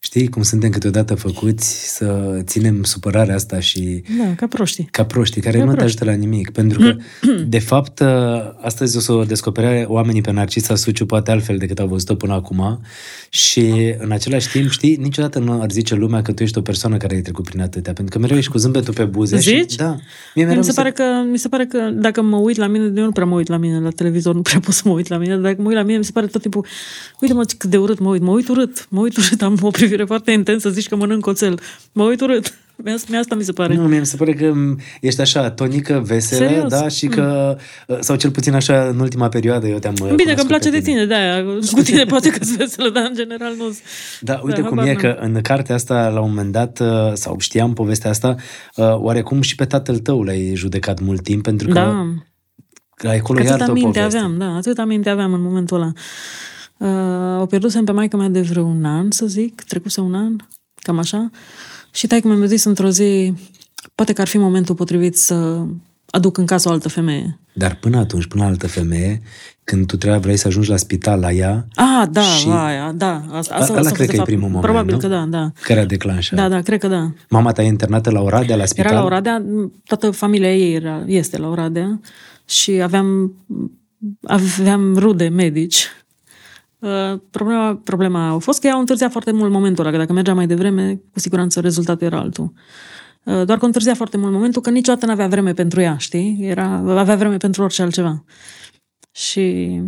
Știi 0.06 0.28
cum 0.28 0.42
suntem 0.42 0.70
câteodată 0.70 1.14
făcuți 1.14 1.94
să 1.96 2.38
ținem 2.42 2.82
supărarea 2.82 3.34
asta 3.34 3.60
și 3.60 4.02
Da, 4.18 4.34
ca 4.36 4.46
proștii. 4.46 4.88
ca 4.90 5.04
proștii, 5.04 5.40
care 5.40 5.58
Ca 5.58 5.64
nu 5.64 5.70
te 5.70 5.76
proști. 5.76 5.96
ajută 5.98 6.10
la 6.10 6.16
nimic. 6.16 6.50
Pentru 6.50 6.78
că, 6.80 6.96
de 7.56 7.58
fapt, 7.58 8.00
astăzi 8.60 8.96
o 8.96 9.00
să 9.00 9.12
o 9.12 9.24
descopere 9.24 9.84
oamenii 9.88 10.20
pe 10.20 10.30
Narcisa 10.30 10.74
Suciu 10.74 11.06
poate 11.06 11.30
altfel 11.30 11.56
decât 11.58 11.78
au 11.78 11.86
văzut-o 11.86 12.14
până 12.14 12.32
acum 12.32 12.80
și, 13.28 13.94
în 13.98 14.10
același 14.10 14.48
timp, 14.48 14.70
știi, 14.70 14.96
niciodată 14.96 15.38
nu 15.38 15.60
ar 15.60 15.70
zice 15.70 15.94
lumea 15.94 16.22
că 16.22 16.32
tu 16.32 16.42
ești 16.42 16.58
o 16.58 16.60
persoană 16.60 16.96
care 16.96 17.14
ai 17.14 17.20
trecut 17.20 17.44
prin 17.44 17.60
atâtea, 17.60 17.92
pentru 17.92 18.14
că 18.14 18.18
mereu 18.22 18.36
ești 18.36 18.50
cu 18.50 18.58
zâmbetul 18.58 18.94
pe 18.94 19.04
buze. 19.04 19.36
Zici? 19.36 19.70
Și, 19.70 19.76
da. 19.76 19.96
Mie 20.34 20.44
mereu 20.44 20.58
mi, 20.58 20.64
se 20.64 20.72
pare 20.72 20.90
că, 20.90 21.02
mi 21.30 21.38
se 21.38 21.48
pare 21.48 21.66
că 21.66 21.90
dacă 21.94 22.22
mă 22.22 22.36
uit 22.36 22.56
la 22.56 22.66
mine, 22.66 22.84
eu 22.96 23.04
nu 23.04 23.12
prea 23.12 23.26
mă 23.26 23.34
uit 23.36 23.48
la 23.48 23.56
mine 23.56 23.80
la 23.80 23.90
televizor, 23.90 24.34
nu 24.34 24.42
prea 24.42 24.60
pot 24.60 24.74
să 24.74 24.82
mă 24.84 24.92
uit 24.92 25.08
la 25.08 25.16
mine, 25.16 25.32
dar 25.34 25.42
dacă 25.42 25.56
mă 25.60 25.66
uit 25.68 25.76
la 25.76 25.82
mine, 25.82 25.98
mi 25.98 26.04
se 26.04 26.12
pare 26.12 26.26
tot 26.26 26.40
timpul, 26.40 26.66
uite 27.20 27.34
mă 27.34 27.44
cât 27.58 27.70
de 27.70 27.76
urât 27.76 27.98
mă 27.98 28.08
uit, 28.08 28.22
mă 28.22 28.30
uit 28.30 28.48
urât, 28.48 28.86
mă 28.90 29.00
uit 29.00 29.16
urât, 29.16 29.42
am 29.42 29.58
o 29.60 29.70
privire 29.70 29.95
foarte 30.04 30.30
intensă, 30.30 30.70
zici 30.70 30.88
că 30.88 30.96
mănânc 30.96 31.26
oțel, 31.26 31.60
mă 31.92 32.02
uit 32.04 32.20
urât. 32.20 32.54
Mie 32.84 32.94
mie 33.08 33.18
asta 33.18 33.34
mi 33.34 33.42
se 33.42 33.52
pare. 33.52 33.74
Nu, 33.74 33.82
mie 33.82 33.98
mi 33.98 34.06
se 34.06 34.16
pare 34.16 34.32
că 34.32 34.52
m, 34.52 34.78
ești 35.00 35.20
așa, 35.20 35.50
tonică, 35.50 36.02
veselă, 36.06 36.46
Serios? 36.48 36.70
da, 36.70 36.88
și 36.88 37.06
că, 37.06 37.56
sau 38.00 38.16
cel 38.16 38.30
puțin 38.30 38.54
așa, 38.54 38.88
în 38.88 38.98
ultima 38.98 39.28
perioadă 39.28 39.66
eu 39.66 39.78
te-am 39.78 39.94
Bine 39.94 40.06
că 40.06 40.14
cunoscut 40.14 40.38
îmi 40.40 40.48
place 40.48 40.70
pe 40.70 40.76
de 40.78 40.82
tine, 40.82 41.06
de-aia, 41.06 41.44
cu 41.74 41.82
tine 41.82 42.04
poate 42.04 42.30
că 42.30 42.44
sunt 42.44 42.56
veselă, 42.56 42.88
dar 42.90 43.06
în 43.08 43.14
general 43.14 43.54
nu 43.56 43.76
Da, 44.20 44.40
uite 44.44 44.60
Da, 44.60 44.66
cum 44.68 44.76
habar 44.78 44.90
e 44.90 44.92
n-am. 44.92 45.00
că 45.02 45.16
în 45.20 45.40
cartea 45.42 45.74
asta, 45.74 46.08
la 46.08 46.20
un 46.20 46.28
moment 46.28 46.52
dat, 46.52 46.80
uh, 46.80 47.12
sau 47.14 47.36
știam 47.38 47.72
povestea 47.72 48.10
asta, 48.10 48.34
uh, 48.76 48.94
oarecum 48.94 49.40
și 49.40 49.54
pe 49.54 49.64
tatăl 49.64 49.98
tău 49.98 50.22
l-ai 50.22 50.52
judecat 50.54 51.00
mult 51.00 51.22
timp, 51.22 51.42
pentru 51.42 51.68
că 51.68 51.74
Da, 51.74 52.06
că 52.94 53.08
acolo 53.08 53.38
Că 53.38 53.44
iar 53.44 53.54
atâta 53.54 53.70
o 53.70 53.74
minte 53.74 53.98
poveste. 53.98 54.18
aveam, 54.18 54.38
da, 54.38 54.56
atâta 54.56 54.84
minte 54.84 55.08
aveam 55.10 55.32
în 55.32 55.42
momentul 55.42 55.76
ăla. 55.76 55.92
Uh, 56.78 57.40
o 57.40 57.46
pierdusem 57.46 57.84
pe 57.84 57.92
maica 57.92 58.16
mea 58.16 58.28
de 58.28 58.40
vreo 58.40 58.64
un 58.64 58.84
an, 58.84 59.10
să 59.10 59.26
zic, 59.26 59.62
trecuse 59.62 60.00
un 60.00 60.14
an, 60.14 60.36
cam 60.82 60.98
așa. 60.98 61.30
Și 61.92 62.06
taică 62.06 62.28
mi-a 62.28 62.46
zis 62.46 62.64
într-o 62.64 62.88
zi, 62.90 63.34
poate 63.94 64.12
că 64.12 64.20
ar 64.20 64.26
fi 64.26 64.38
momentul 64.38 64.74
potrivit 64.74 65.16
să 65.18 65.64
aduc 66.10 66.36
în 66.38 66.46
casă 66.46 66.68
o 66.68 66.72
altă 66.72 66.88
femeie. 66.88 67.38
Dar 67.52 67.74
până 67.74 67.96
atunci, 67.98 68.26
până 68.26 68.44
altă 68.44 68.66
femeie, 68.66 69.22
când 69.64 69.86
tu 69.86 69.96
trebuia, 69.96 70.18
vrei 70.20 70.36
să 70.36 70.46
ajungi 70.48 70.70
la 70.70 70.76
spital 70.76 71.20
la 71.20 71.32
ea, 71.32 71.66
Ah, 71.74 72.06
da, 72.10 72.20
Și- 72.20 72.38
și... 72.40 72.48
aia, 72.48 72.92
da. 72.92 73.22
Asta, 73.30 73.54
asta, 73.54 73.72
ăla 73.72 73.80
asta 73.80 73.92
cred 73.92 74.06
de 74.06 74.06
că 74.06 74.12
e 74.12 74.16
fapt. 74.16 74.28
primul 74.28 74.46
moment, 74.46 74.64
Probabil 74.64 74.94
nu? 74.94 75.00
că 75.00 75.06
da, 75.08 75.24
da. 75.28 75.52
care 75.60 75.80
a 75.80 75.84
declanșat. 75.86 76.38
Da, 76.38 76.48
da, 76.48 76.60
cred 76.60 76.80
că 76.80 76.88
da. 76.88 77.12
Mama 77.28 77.52
ta 77.52 77.62
e 77.62 77.66
internată 77.66 78.10
la 78.10 78.20
Oradea, 78.20 78.56
la 78.56 78.64
spital? 78.64 78.90
Era 78.90 79.00
la 79.00 79.04
Oradea, 79.06 79.44
toată 79.84 80.10
familia 80.10 80.54
ei 80.56 80.74
era, 80.74 81.02
este 81.06 81.38
la 81.38 81.48
Oradea 81.48 82.00
și 82.48 82.70
aveam, 82.70 83.32
aveam 84.22 84.96
rude 84.98 85.28
medici. 85.28 85.86
Uh, 86.78 87.20
Problema, 87.30 87.76
problema 87.84 88.28
a 88.28 88.38
fost 88.38 88.60
că 88.60 88.66
ea 88.66 88.72
au 88.72 88.80
întârziat 88.80 89.10
foarte 89.10 89.32
mult 89.32 89.52
momentul 89.52 89.84
ăla, 89.84 89.92
că 89.92 90.00
dacă 90.00 90.12
mergea 90.12 90.34
mai 90.34 90.46
devreme, 90.46 91.00
cu 91.12 91.18
siguranță 91.18 91.60
rezultatul 91.60 92.06
era 92.06 92.18
altul. 92.18 92.52
Uh, 93.24 93.44
Doar 93.44 93.58
că 93.58 93.64
întârzia 93.64 93.94
foarte 93.94 94.16
mult 94.16 94.32
momentul, 94.32 94.62
că 94.62 94.70
niciodată 94.70 95.06
nu 95.06 95.12
avea 95.12 95.28
vreme 95.28 95.52
pentru 95.52 95.80
ea, 95.80 95.96
știi? 95.96 96.38
Era, 96.40 96.66
avea 96.98 97.16
vreme 97.16 97.36
pentru 97.36 97.62
orice 97.62 97.82
altceva. 97.82 98.24
Și 99.12 99.80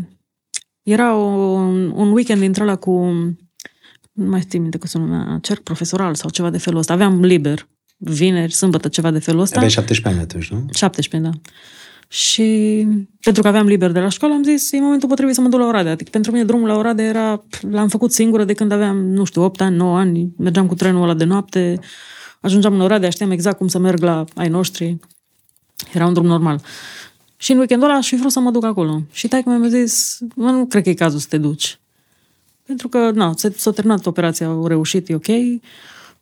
era 0.83 1.15
un, 1.15 1.93
un 1.95 2.13
weekend 2.13 2.41
dintre 2.41 2.63
ăla 2.63 2.77
cu, 2.77 2.93
nu 4.13 4.29
mai 4.29 4.41
știu 4.41 4.61
minte 4.61 4.79
cum 4.79 4.89
se 4.89 4.99
numea, 4.99 5.39
cerc 5.43 5.61
profesoral 5.61 6.15
sau 6.15 6.31
ceva 6.31 6.51
de 6.51 6.59
felul 6.59 6.79
ăsta. 6.79 6.93
Aveam 6.93 7.25
liber, 7.25 7.69
vineri, 7.97 8.53
sâmbătă, 8.53 8.89
ceva 8.89 9.11
de 9.11 9.19
felul 9.19 9.41
ăsta. 9.41 9.57
Aveai 9.57 9.71
17 9.71 10.21
ani 10.21 10.29
atunci, 10.31 10.51
nu? 10.51 10.67
17, 10.73 11.31
da. 11.31 11.41
Și 12.09 12.87
pentru 13.21 13.43
că 13.43 13.49
aveam 13.49 13.67
liber 13.67 13.91
de 13.91 14.01
la 14.01 14.09
școală, 14.09 14.35
am 14.35 14.43
zis, 14.43 14.73
e 14.73 14.81
momentul 14.81 15.09
potrivit 15.09 15.35
să 15.35 15.41
mă 15.41 15.49
duc 15.49 15.59
la 15.59 15.67
Oradea. 15.67 15.93
Adică 15.93 16.11
pentru 16.11 16.33
mine 16.33 16.45
drumul 16.45 16.69
la 16.69 16.77
Oradea 16.77 17.05
era, 17.05 17.45
l-am 17.71 17.89
făcut 17.89 18.13
singură 18.13 18.45
de 18.45 18.53
când 18.53 18.73
aveam, 18.73 18.97
nu 18.97 19.25
știu, 19.25 19.43
8 19.43 19.61
ani, 19.61 19.77
9 19.77 19.99
ani, 19.99 20.33
mergeam 20.37 20.67
cu 20.67 20.75
trenul 20.75 21.03
ăla 21.03 21.15
de 21.15 21.25
noapte, 21.25 21.81
ajungeam 22.41 22.75
în 22.75 22.81
Oradea, 22.81 23.11
știam 23.11 23.31
exact 23.31 23.57
cum 23.57 23.69
să 23.69 23.79
merg 23.79 24.03
la 24.03 24.25
ai 24.35 24.49
noștri. 24.49 24.97
Era 25.93 26.07
un 26.07 26.13
drum 26.13 26.27
normal. 26.27 26.61
Și 27.37 27.53
în 27.53 27.59
weekendul 27.59 27.89
ăla 27.89 27.99
aș 27.99 28.09
fi 28.09 28.17
vrut 28.17 28.33
să 28.33 28.41
mă 28.41 28.51
duc 28.51 28.65
acolo. 28.65 29.03
Și 29.13 29.29
taică 29.29 29.51
mi-a 29.51 29.69
zis, 29.69 30.19
mă, 30.35 30.51
nu 30.51 30.67
cred 30.67 30.83
că 30.83 30.89
e 30.89 30.95
cazul 30.95 31.19
să 31.19 31.27
te 31.29 31.39
duci. 31.39 31.79
Pentru 32.67 32.89
că, 32.89 33.11
na, 33.11 33.33
s-a 33.57 33.71
terminat 33.71 34.07
operația, 34.07 34.47
au 34.47 34.67
reușit, 34.67 35.09
e 35.09 35.15
ok. 35.15 35.27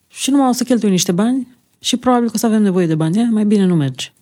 Și 0.09 0.31
nu 0.31 0.49
o 0.49 0.53
să 0.53 0.65
cheltui 0.65 0.91
niște 0.91 1.13
bani 1.13 1.57
și 1.79 1.97
probabil 1.97 2.27
că 2.27 2.33
o 2.35 2.39
să 2.39 2.47
avem 2.47 2.63
nevoie 2.63 2.87
de 2.87 2.95
bani, 2.95 3.29
mai 3.31 3.45
bine 3.45 3.65
nu 3.65 3.75
mergi. 3.75 4.13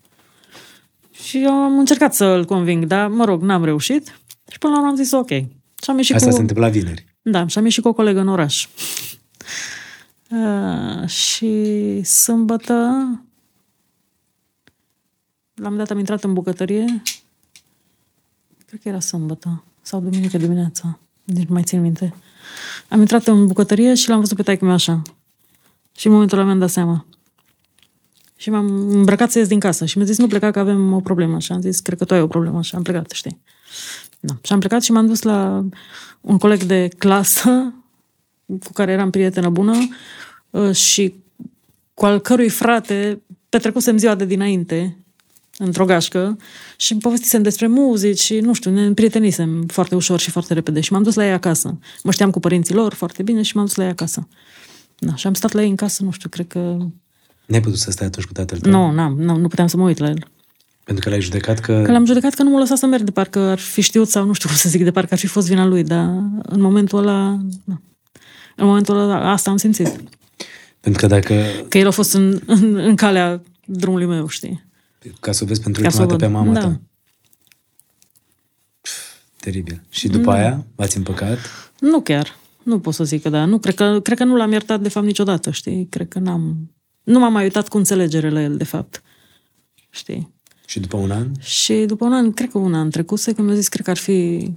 Și 1.26 1.42
eu 1.42 1.52
am 1.52 1.78
încercat 1.78 2.14
să-l 2.14 2.44
conving, 2.44 2.84
dar, 2.84 3.08
mă 3.08 3.24
rog, 3.24 3.42
n-am 3.42 3.64
reușit. 3.64 4.20
Și 4.50 4.58
până 4.58 4.72
la 4.72 4.78
urmă 4.78 4.90
am 4.90 4.96
zis 4.96 5.12
ok. 5.12 5.28
Și 5.28 5.90
am 5.90 5.96
ieșit 5.96 6.14
Asta 6.14 6.28
cu... 6.28 6.34
se 6.34 6.40
întâmpla 6.40 6.68
vineri. 6.68 7.06
Da, 7.22 7.46
și 7.46 7.58
am 7.58 7.64
ieșit 7.64 7.82
cu 7.82 7.88
o 7.88 7.92
colegă 7.92 8.20
în 8.20 8.28
oraș. 8.28 8.66
Uh, 10.30 11.08
și 11.08 12.02
sâmbătă 12.02 12.74
la 15.54 15.68
un 15.68 15.76
dat 15.76 15.90
am 15.90 15.98
intrat 15.98 16.24
în 16.24 16.32
bucătărie 16.32 17.02
cred 18.66 18.80
că 18.80 18.88
era 18.88 19.00
sâmbătă 19.00 19.64
sau 19.82 20.00
duminică 20.00 20.38
dimineața 20.38 20.98
nici 21.24 21.48
nu 21.48 21.54
mai 21.54 21.62
țin 21.62 21.80
minte 21.80 22.14
am 22.88 23.00
intrat 23.00 23.26
în 23.26 23.46
bucătărie 23.46 23.94
și 23.94 24.08
l-am 24.08 24.18
văzut 24.18 24.36
pe 24.36 24.42
taică 24.42 24.64
meu 24.64 24.74
așa 24.74 25.02
și 25.96 26.06
în 26.06 26.12
momentul 26.12 26.38
ăla 26.38 26.46
mi-am 26.46 26.58
dat 26.58 26.70
seama 26.70 27.06
și 28.44 28.50
m-am 28.50 28.90
îmbrăcat 28.90 29.30
să 29.30 29.38
ies 29.38 29.48
din 29.48 29.58
casă 29.58 29.84
și 29.84 29.96
mi-a 29.96 30.06
zis 30.06 30.18
nu 30.18 30.26
pleca 30.26 30.50
că 30.50 30.58
avem 30.58 30.92
o 30.92 31.00
problemă 31.00 31.38
și 31.38 31.52
am 31.52 31.60
zis 31.60 31.80
cred 31.80 31.98
că 31.98 32.04
tu 32.04 32.14
ai 32.14 32.20
o 32.20 32.26
problemă 32.26 32.62
și 32.62 32.74
am 32.74 32.82
plecat, 32.82 33.10
știi 33.10 33.40
da. 34.20 34.36
și 34.42 34.52
am 34.52 34.58
plecat 34.58 34.82
și 34.82 34.92
m-am 34.92 35.06
dus 35.06 35.22
la 35.22 35.64
un 36.20 36.38
coleg 36.38 36.62
de 36.62 36.88
clasă 36.98 37.74
cu 38.46 38.72
care 38.72 38.92
eram 38.92 39.10
prietenă 39.10 39.48
bună 39.48 39.88
uh, 40.50 40.74
și 40.74 41.14
cu 41.94 42.04
al 42.04 42.20
cărui 42.20 42.48
frate 42.48 43.22
petrecusem 43.48 43.96
ziua 43.96 44.14
de 44.14 44.24
dinainte 44.24 44.96
într-o 45.58 45.84
gașcă 45.84 46.36
și 46.76 46.96
povestisem 46.96 47.42
despre 47.42 47.66
muzici 47.66 48.20
și, 48.20 48.38
nu 48.38 48.52
știu, 48.52 48.70
ne 48.70 48.92
prietenisem 48.92 49.64
foarte 49.66 49.94
ușor 49.94 50.18
și 50.18 50.30
foarte 50.30 50.54
repede 50.54 50.80
și 50.80 50.92
m-am 50.92 51.02
dus 51.02 51.14
la 51.14 51.26
ei 51.26 51.32
acasă. 51.32 51.78
Mă 52.02 52.10
știam 52.10 52.30
cu 52.30 52.40
părinții 52.40 52.74
lor 52.74 52.94
foarte 52.94 53.22
bine 53.22 53.42
și 53.42 53.56
m-am 53.56 53.64
dus 53.64 53.74
la 53.74 53.84
ei 53.84 53.90
acasă. 53.90 54.28
Da, 54.98 55.14
și 55.14 55.26
am 55.26 55.34
stat 55.34 55.52
la 55.52 55.62
ei 55.62 55.68
în 55.68 55.76
casă, 55.76 56.02
nu 56.02 56.10
știu, 56.10 56.28
cred 56.28 56.46
că... 56.46 56.76
N-ai 57.46 57.60
putut 57.60 57.78
să 57.78 57.90
stai 57.90 58.06
atunci 58.06 58.26
cu 58.26 58.32
tatăl 58.32 58.58
tău? 58.58 58.70
Nu, 58.72 58.90
n-am, 58.90 59.20
n-am, 59.20 59.40
nu 59.40 59.48
puteam 59.48 59.66
să 59.66 59.76
mă 59.76 59.82
uit 59.84 59.98
la 59.98 60.08
el. 60.08 60.26
Pentru 60.84 61.04
că 61.04 61.10
l-ai 61.10 61.20
judecat 61.20 61.58
că... 61.58 61.82
Că 61.84 61.92
l-am 61.92 62.04
judecat 62.04 62.34
că 62.34 62.42
nu 62.42 62.50
m-a 62.50 62.58
lăsat 62.58 62.78
să 62.78 62.86
merg, 62.86 63.02
de 63.02 63.10
parcă 63.10 63.38
ar 63.38 63.58
fi 63.58 63.80
știut 63.80 64.08
sau 64.08 64.24
nu 64.26 64.32
știu 64.32 64.48
cum 64.48 64.56
să 64.58 64.68
zic, 64.68 64.84
de 64.84 64.90
parcă 64.90 65.12
ar 65.12 65.18
fi 65.18 65.26
fost 65.26 65.48
vina 65.48 65.64
lui, 65.64 65.82
dar 65.82 66.04
în 66.42 66.60
momentul 66.60 66.98
ăla... 66.98 67.38
Na. 67.64 67.80
În 68.56 68.66
momentul 68.66 68.98
ăla 68.98 69.30
asta 69.30 69.50
am 69.50 69.56
simțit. 69.56 70.00
Pentru 70.80 71.00
că 71.00 71.06
dacă... 71.14 71.44
Că 71.68 71.78
el 71.78 71.86
a 71.86 71.90
fost 71.90 72.12
în, 72.14 72.40
în, 72.46 72.76
în 72.76 72.96
calea 72.96 73.42
drumului 73.64 74.06
meu, 74.06 74.26
știi? 74.28 74.64
Ca 75.20 75.32
să 75.32 75.44
o 75.44 75.46
vezi 75.46 75.60
pentru 75.60 75.82
Ca 75.82 75.88
ultima 75.88 76.06
să 76.06 76.14
o 76.14 76.16
dată 76.16 76.30
pe 76.30 76.32
văd. 76.32 76.44
mama 76.44 76.52
Da. 76.52 76.60
ta. 76.60 76.80
Pf, 78.80 78.90
Teribil. 79.40 79.82
Și 79.88 80.08
după 80.08 80.30
aia 80.30 80.64
v-ați 80.74 80.96
împăcat? 80.96 81.38
Nu 81.80 82.00
chiar. 82.00 82.36
Nu 82.62 82.78
pot 82.78 82.94
să 82.94 83.04
zic 83.04 83.22
că 83.22 83.28
da. 83.28 83.44
Nu, 83.44 83.58
cred 83.58 83.74
că, 83.74 84.00
cred 84.02 84.18
că 84.18 84.24
nu 84.24 84.36
l-am 84.36 84.50
iertat 84.52 84.80
de 84.80 84.88
fapt 84.88 85.06
niciodată, 85.06 85.50
știi? 85.50 85.86
Cred 85.90 86.08
că 86.08 86.18
n-am... 86.18 86.70
Nu 87.04 87.18
m-am 87.18 87.32
mai 87.32 87.42
uitat 87.42 87.68
cu 87.68 87.76
înțelegere 87.76 88.30
la 88.30 88.42
el, 88.42 88.56
de 88.56 88.64
fapt. 88.64 89.02
Știi? 89.90 90.34
Și 90.66 90.80
după 90.80 90.96
un 90.96 91.10
an? 91.10 91.40
Și 91.40 91.74
după 91.74 92.04
un 92.04 92.12
an, 92.12 92.32
cred 92.32 92.50
că 92.50 92.58
un 92.58 92.74
an 92.74 92.90
trecuse, 92.90 93.32
când 93.32 93.46
mi-a 93.46 93.56
zis, 93.56 93.68
cred 93.68 93.84
că 93.84 93.90
ar 93.90 93.96
fi 93.96 94.50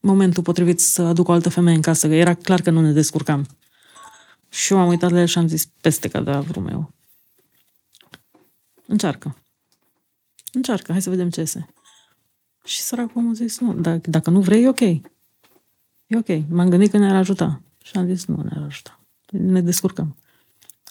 momentul 0.00 0.42
potrivit 0.42 0.80
să 0.80 1.02
aduc 1.02 1.28
o 1.28 1.32
altă 1.32 1.48
femeie 1.48 1.76
în 1.76 1.82
casă, 1.82 2.08
că 2.08 2.14
era 2.14 2.34
clar 2.34 2.60
că 2.60 2.70
nu 2.70 2.80
ne 2.80 2.92
descurcam. 2.92 3.46
Și 4.48 4.72
eu 4.72 4.78
am 4.78 4.88
uitat 4.88 5.10
la 5.10 5.20
el 5.20 5.26
și 5.26 5.38
am 5.38 5.48
zis, 5.48 5.66
peste 5.80 6.08
cadavrul 6.08 6.62
meu. 6.62 6.92
Încearcă. 8.86 9.36
Încearcă, 10.52 10.92
hai 10.92 11.02
să 11.02 11.10
vedem 11.10 11.30
ce 11.30 11.40
iese. 11.40 11.68
Și 12.64 12.80
săracul 12.80 13.22
m-a 13.22 13.32
zis, 13.32 13.58
nu, 13.58 13.74
dacă, 13.74 14.10
dacă 14.10 14.30
nu 14.30 14.40
vrei, 14.40 14.62
e 14.62 14.68
ok. 14.68 14.80
E 14.80 16.16
ok. 16.16 16.48
M-am 16.48 16.68
gândit 16.68 16.90
că 16.90 16.98
ne-ar 16.98 17.14
ajuta. 17.14 17.62
Și 17.82 17.96
am 17.96 18.06
zis, 18.06 18.24
nu 18.24 18.42
ne-ar 18.42 18.62
ajuta. 18.62 19.00
Ne 19.30 19.60
descurcăm. 19.60 20.16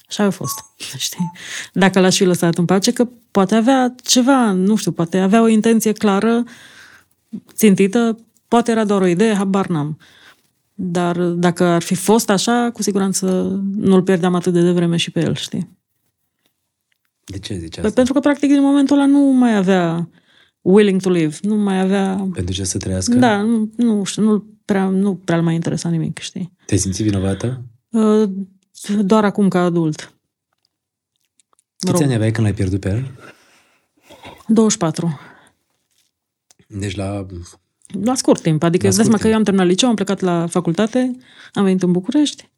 Așa 0.08 0.24
a 0.24 0.30
fost, 0.30 0.64
știi? 1.08 1.32
Dacă 1.74 2.00
l-aș 2.00 2.18
fi 2.18 2.24
lăsat 2.24 2.58
în 2.58 2.66
pace, 2.66 2.94
că 2.94 3.08
poate 3.32 3.56
avea 3.56 3.96
ceva, 4.04 4.52
nu 4.52 4.76
știu, 4.76 4.92
poate 4.92 5.18
avea 5.18 5.42
o 5.42 5.48
intenție 5.48 5.92
clară, 5.92 6.44
țintită, 7.54 8.20
poate 8.48 8.72
era 8.72 8.86
doar 8.86 9.02
o 9.02 9.08
idee, 9.08 9.34
habar 9.34 9.68
n-am. 9.68 9.98
Dar 10.74 11.18
dacă 11.22 11.64
ar 11.64 11.82
fi 11.82 11.96
fost 11.96 12.30
așa, 12.30 12.70
cu 12.74 12.82
siguranță 12.82 13.26
nu-l 13.76 14.02
pierdeam 14.02 14.36
atât 14.36 14.54
de 14.54 14.62
devreme 14.62 14.98
și 14.98 15.12
pe 15.12 15.20
el, 15.20 15.36
știi? 15.36 15.78
De 17.24 17.40
ce 17.40 17.58
zici 17.58 17.76
Păi 17.76 17.84
asta? 17.84 17.94
pentru 17.96 18.14
că, 18.14 18.20
practic, 18.20 18.50
din 18.50 18.62
momentul 18.62 18.96
ăla 18.96 19.06
nu 19.06 19.20
mai 19.20 19.56
avea 19.56 20.10
willing 20.62 21.02
to 21.02 21.10
live, 21.10 21.36
nu 21.42 21.56
mai 21.56 21.80
avea... 21.80 22.28
Pentru 22.34 22.54
ce 22.54 22.64
să 22.64 22.78
trăiască? 22.78 23.16
Da, 23.16 23.42
nu, 23.42 23.70
nu 23.76 24.04
știu, 24.04 24.24
nu 24.24 24.46
prea, 24.66 24.90
nu 24.90 25.16
prea 25.16 25.42
mai 25.42 25.54
interesa 25.54 25.90
nimic, 25.90 26.18
știi? 26.18 26.54
Te-ai 26.66 26.80
simțit 26.80 27.06
vinovată? 27.06 27.64
Uh, 27.90 28.30
Doar 29.02 29.24
acum 29.24 29.48
ca 29.48 29.60
adult. 29.60 30.02
Mă 31.86 31.92
Câți 31.92 31.92
rog, 31.92 32.02
ani 32.02 32.14
aveai 32.14 32.32
când 32.32 32.46
l-ai 32.46 32.56
pierdut 32.56 32.80
pe 32.80 32.90
el? 32.90 33.12
24. 34.48 35.20
Deci 36.68 36.96
la... 36.96 37.26
La 38.04 38.16
scurt 38.16 38.42
timp, 38.42 38.64
adică 38.64 38.84
La 38.84 38.90
îți 38.90 38.98
dai 38.98 39.06
scurt 39.06 39.06
seama 39.06 39.18
că 39.18 39.28
eu 39.28 39.36
am 39.36 39.44
terminat 39.44 39.68
liceu, 39.68 39.90
am 39.90 39.96
plecat 39.96 40.20
la 40.20 40.48
facultate, 40.48 41.16
am 41.54 41.64
venit 41.64 41.84
în 41.84 41.92
București. 41.92 42.50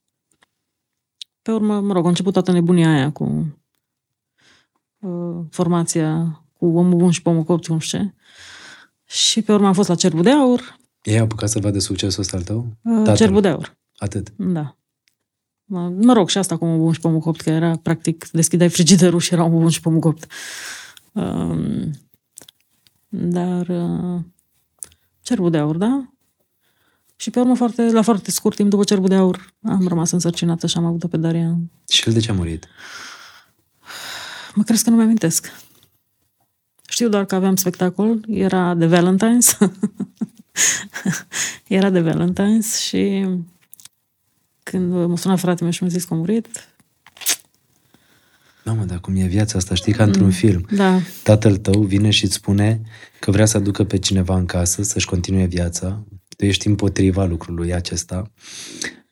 Pe 1.42 1.52
urmă, 1.52 1.80
mă 1.80 1.94
rog, 1.94 2.06
a 2.06 2.08
început 2.08 2.34
toată 2.34 2.52
nebunia 2.52 2.90
aia 2.94 3.12
cu 3.12 3.58
uh, 5.00 5.46
formația 5.50 6.42
cu 6.58 6.66
omul 6.66 6.98
bun 6.98 7.12
și 7.12 7.22
pomul 7.22 7.44
copt, 7.44 7.68
cum 7.68 7.80
știu 7.80 7.98
ce. 7.98 8.14
Și 9.06 9.42
pe 9.42 9.54
urmă 9.54 9.68
am 9.68 9.74
fost 9.74 9.90
la 9.90 9.96
Cerbul 9.96 10.24
de 10.24 10.32
Aur. 10.32 10.78
Ei 11.04 11.18
au 11.18 11.24
apucat 11.24 11.50
să 11.50 11.60
vadă 11.60 11.80
succesul 11.80 12.22
ăsta 12.22 12.38
al 12.38 12.44
tău? 12.44 12.78
Uh, 12.82 12.98
Tatăl. 12.98 13.16
Cerbul 13.16 13.42
de 13.42 13.48
Aur, 13.48 13.78
Atât. 13.98 14.34
da. 14.36 14.78
Mă, 15.72 15.90
mă 15.90 16.14
rog, 16.14 16.30
și 16.30 16.38
asta 16.38 16.58
cu 16.58 16.66
omul 16.66 16.78
bun 16.78 16.94
și 16.94 17.00
pomul 17.00 17.20
copt, 17.20 17.42
că 17.42 17.50
era, 17.50 17.76
practic, 17.84 18.30
deschideai 18.32 18.70
frigiderul 18.70 19.20
și 19.20 19.34
era 19.34 19.44
omul 19.44 19.60
bun 19.60 19.70
și 19.70 19.82
pomul 19.82 20.00
copt. 20.00 20.32
Um, 21.12 21.92
dar 23.08 23.68
uh, 23.68 24.20
Cerbul 25.22 25.52
de 25.52 25.58
Aur, 25.58 25.78
da? 25.78 26.10
Și 27.16 27.30
pe 27.30 27.40
urmă, 27.40 27.56
foarte, 27.56 27.92
la 27.92 28.02
foarte 28.02 28.32
scurt 28.32 28.56
timp 28.56 28.70
după 28.70 28.84
Cerbul 28.84 29.08
de 29.10 29.16
Aur, 29.16 29.54
am 29.64 29.88
rămas 29.88 30.12
însărcinată 30.12 30.68
și 30.68 30.78
am 30.78 30.86
avut-o 30.86 31.08
pe 31.08 31.18
Daria. 31.18 31.58
Și 31.90 32.04
el 32.06 32.14
de 32.14 32.20
ce 32.20 32.32
a 32.32 32.34
murit? 32.34 32.68
Mă 34.54 34.64
crezi 34.64 34.84
că 34.84 34.90
nu 34.90 34.96
mi-amintesc. 34.96 35.52
Știu 36.88 37.10
doar 37.10 37.26
că 37.26 37.36
aveam 37.36 37.56
spectacol, 37.56 38.26
era 38.28 38.74
de 38.74 38.88
Valentine's. 38.88 39.58
era 41.68 41.90
de 41.90 42.12
Valentine's 42.12 42.80
și 42.88 43.28
când 44.72 44.94
m-a 45.08 45.16
sunat 45.18 45.40
fratele 45.40 45.62
meu 45.64 45.72
și 45.72 45.84
mi-a 45.84 45.92
zis 45.92 46.04
că 46.04 46.14
a 46.14 46.18
murit, 46.18 46.48
Mamă, 48.66 48.84
dar 48.84 49.00
cum 49.00 49.16
e 49.16 49.26
viața 49.26 49.58
asta, 49.58 49.76
știi, 49.76 49.94
ca 49.94 50.04
într-un 50.04 50.32
film. 50.32 50.66
da, 50.76 51.00
Tatăl 51.24 51.58
tău 51.58 51.82
vine 51.82 52.10
și 52.10 52.24
îți 52.24 52.34
spune 52.34 52.82
că 53.20 53.32
vrea 53.32 53.46
să 53.46 53.58
aducă 53.58 53.84
pe 53.84 53.98
cineva 53.98 54.38
în 54.38 54.46
casă 54.46 54.84
să-și 54.84 55.06
continue 55.06 55.46
viața. 55.46 56.04
Tu 56.38 56.46
ești 56.46 56.68
împotriva 56.68 57.26
lucrului 57.26 57.74
acesta. 57.74 58.32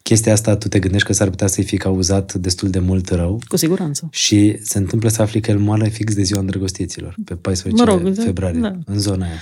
Chestia 0.04 0.34
asta, 0.34 0.56
tu 0.56 0.68
te 0.68 0.80
gândești 0.80 1.08
că 1.08 1.14
s-ar 1.14 1.30
putea 1.30 1.48
să-i 1.48 1.64
fi 1.64 1.78
cauzat 1.78 2.34
destul 2.34 2.70
de 2.70 2.80
mult 2.80 3.10
rău 3.10 3.42
cu 3.48 3.56
siguranță. 3.58 4.08
și 4.12 4.58
se 4.62 4.78
întâmplă 4.78 5.10
să 5.10 5.22
afli 5.22 5.40
că 5.42 5.52
el 5.52 5.60
moare 5.60 5.88
fix 5.90 6.14
de 6.16 6.22
ziua 6.24 6.40
îndrăgostiților, 6.40 7.16
pe 7.26 7.36
14 7.36 7.84
Mă 7.84 7.92
rog, 7.92 8.10
da, 8.10 8.24
februarie, 8.24 8.60
da. 8.60 8.76
în 8.86 9.00
zona 9.00 9.26
aia. 9.26 9.40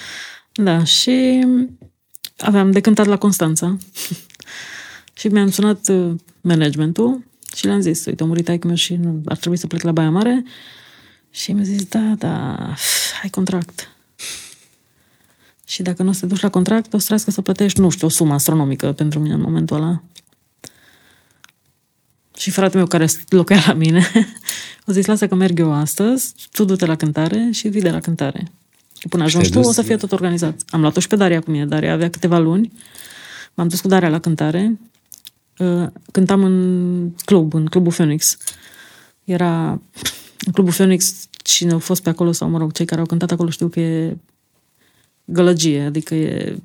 Da, 0.54 0.84
și 0.84 1.46
aveam 2.38 2.72
de 2.72 2.80
cântat 2.82 3.06
la 3.06 3.18
Constanța 3.18 3.78
și 5.18 5.28
mi-am 5.28 5.52
sunat 5.52 5.88
uh, 5.88 6.12
managementul 6.42 7.24
și 7.56 7.66
le-am 7.66 7.80
zis, 7.80 8.06
uite, 8.06 8.24
a 8.24 8.26
murit 8.26 8.46
taică 8.46 8.68
meu 8.68 8.76
și 8.76 8.96
nu, 8.96 9.22
ar 9.26 9.38
trebui 9.38 9.58
să 9.58 9.68
plec 9.68 9.82
la 9.82 9.92
Baia 9.92 10.10
Mare 10.10 10.44
și 11.32 11.52
mi-a 11.52 11.64
zis, 11.64 11.84
da, 11.84 12.14
da, 12.18 12.56
ai 13.24 13.30
contract. 13.30 13.90
Și 15.66 15.82
dacă 15.82 16.04
nu 16.04 16.10
o 16.10 16.12
să 16.12 16.20
te 16.20 16.26
duci 16.26 16.42
la 16.42 16.50
contract, 16.50 16.94
o 16.94 16.98
să 16.98 17.06
trească 17.06 17.32
să 17.32 17.42
plătești, 17.42 17.80
nu 17.80 17.90
știu, 17.90 18.08
o 18.08 18.10
sumă 18.10 18.34
astronomică 18.34 18.92
pentru 18.92 19.20
mine 19.20 19.34
în 19.34 19.42
momentul 19.42 19.78
ăla. 19.78 20.04
Și 22.38 22.52
fratele 22.52 22.78
meu 22.78 22.88
care 22.88 23.08
locuia 23.30 23.64
la 23.68 23.74
mine, 23.74 24.08
a 24.88 24.92
zis, 24.92 25.06
lasă 25.06 25.28
că 25.28 25.36
merg 25.36 25.60
eu 25.60 25.74
astăzi, 25.74 26.34
tu 26.52 26.64
du-te 26.64 26.86
la 26.86 26.96
cântare 26.96 27.50
și 27.52 27.68
vii 27.68 27.82
de 27.82 27.90
la 27.90 28.00
cântare. 28.00 28.52
Și 29.00 29.08
până 29.08 29.24
ajungi 29.24 29.50
tu, 29.50 29.58
dus? 29.58 29.68
o 29.68 29.72
să 29.72 29.82
fie 29.82 29.98
tot 29.98 30.12
organizat. 30.12 30.62
Am 30.70 30.82
luat-o 30.82 31.00
și 31.00 31.08
pe 31.08 31.16
Daria 31.16 31.40
cu 31.40 31.52
mine. 31.52 31.66
Daria 31.66 31.94
avea 31.94 32.10
câteva 32.10 32.38
luni. 32.38 32.72
M-am 33.54 33.68
dus 33.68 33.82
cu 33.82 33.88
Daria 33.88 34.10
la 34.10 34.20
cântare. 34.20 34.80
Uh, 35.58 35.88
Cântam 36.12 36.44
în 36.44 37.10
club, 37.26 37.54
în 37.54 37.66
clubul 37.66 37.92
Phoenix. 37.92 38.38
Era 39.24 39.70
în 40.46 40.52
clubul 40.52 40.74
Phoenix, 40.74 41.28
cine 41.44 41.72
au 41.72 41.80
fost 41.80 42.04
pe 42.04 42.10
acolo, 42.10 42.32
sau 42.32 42.50
mă 42.50 42.58
rog, 42.58 42.72
cei 42.72 42.86
care 42.86 43.00
au 43.00 43.06
cântat 43.06 43.32
acolo 43.32 43.50
știu 43.50 43.68
că 43.68 43.80
e 43.80 44.18
gălăgie, 45.26 45.82
adică 45.82 46.16
e 46.16 46.58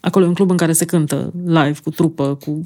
acolo 0.00 0.24
e 0.24 0.28
un 0.28 0.34
club 0.34 0.50
în 0.50 0.56
care 0.56 0.72
se 0.72 0.84
cântă 0.84 1.32
live, 1.44 1.78
cu 1.82 1.90
trupă, 1.90 2.34
cu... 2.34 2.62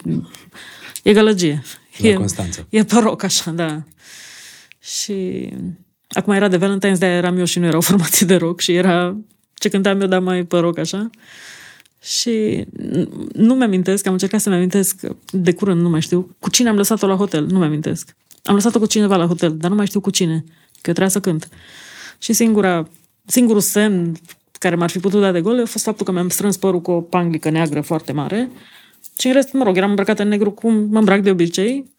E 1.03 1.13
gălăgie. 1.13 1.63
La 1.97 2.09
e, 2.09 2.15
Constanța. 2.15 2.67
E 2.69 2.85
pe 2.85 2.99
rock, 2.99 3.23
așa, 3.23 3.51
da. 3.51 3.83
Și 4.79 5.49
acum 6.09 6.33
era 6.33 6.49
de 6.49 6.59
Valentine's, 6.59 6.99
de 6.99 7.07
eram 7.07 7.39
eu 7.39 7.45
și 7.45 7.59
nu 7.59 7.67
era 7.67 7.77
o 7.77 7.81
formație 7.81 8.27
de 8.27 8.37
rock 8.37 8.61
și 8.61 8.73
era 8.73 9.17
ce 9.55 9.69
cântam 9.69 10.01
eu, 10.01 10.07
dar 10.07 10.21
mai 10.21 10.45
pe 10.45 10.59
rock, 10.59 10.79
așa. 10.79 11.11
Și 12.03 12.67
nu 13.33 13.55
mi-amintesc, 13.55 14.07
am 14.07 14.13
încercat 14.13 14.41
să-mi 14.41 14.55
amintesc 14.55 15.01
de 15.31 15.53
curând, 15.53 15.81
nu 15.81 15.89
mai 15.89 16.01
știu, 16.01 16.37
cu 16.39 16.51
cine 16.51 16.69
am 16.69 16.77
lăsat-o 16.77 17.07
la 17.07 17.15
hotel, 17.15 17.47
nu 17.47 17.59
mi-amintesc. 17.59 18.17
Am 18.45 18.55
lăsat-o 18.55 18.79
cu 18.79 18.87
cineva 18.87 19.17
la 19.17 19.27
hotel, 19.27 19.57
dar 19.57 19.71
nu 19.71 19.77
mai 19.77 19.87
știu 19.87 20.01
cu 20.01 20.11
cine, 20.11 20.45
că 20.47 20.89
eu 20.89 20.95
trebuia 20.95 21.09
să 21.09 21.21
cânt. 21.21 21.49
Și 22.19 22.33
singura, 22.33 22.89
singurul 23.27 23.61
semn 23.61 24.17
care 24.59 24.75
m-ar 24.75 24.91
fi 24.91 24.99
putut 24.99 25.21
da 25.21 25.33
de 25.33 25.41
gol 25.41 25.61
a 25.61 25.67
fost 25.67 25.85
faptul 25.85 26.07
că 26.07 26.13
mi-am 26.13 26.29
strâns 26.29 26.57
părul 26.57 26.81
cu 26.81 26.91
o 26.91 27.01
panglică 27.01 27.51
neagră 27.51 27.81
foarte 27.81 28.13
mare 28.13 28.51
și 29.19 29.27
în 29.27 29.33
rest, 29.33 29.53
mă 29.53 29.65
rog, 29.65 29.77
eram 29.77 29.89
îmbrăcată 29.89 30.23
în 30.23 30.29
negru 30.29 30.51
cum 30.51 30.75
mă 30.91 30.99
îmbrac 30.99 31.21
de 31.21 31.31
obicei, 31.31 31.93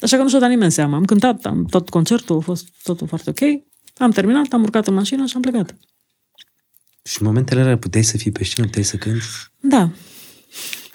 așa 0.00 0.16
că 0.16 0.22
nu 0.22 0.28
și-o 0.28 0.38
dat 0.38 0.48
nimeni 0.48 0.72
seama. 0.72 0.96
Am 0.96 1.04
cântat, 1.04 1.44
am 1.44 1.64
tot 1.64 1.88
concertul, 1.88 2.36
a 2.36 2.40
fost 2.40 2.68
totul 2.82 3.06
foarte 3.06 3.30
ok. 3.30 3.62
Am 3.96 4.10
terminat, 4.10 4.52
am 4.52 4.62
urcat 4.62 4.86
în 4.86 4.94
mașină 4.94 5.26
și 5.26 5.32
am 5.36 5.40
plecat. 5.40 5.76
Și 7.08 7.16
în 7.20 7.26
momentele 7.26 7.60
alea 7.60 7.78
puteai 7.78 8.02
să 8.04 8.16
fii 8.16 8.30
pe 8.30 8.44
scenă, 8.44 8.66
puteai 8.66 8.84
să 8.84 8.96
cânti? 8.96 9.24
Da. 9.60 9.90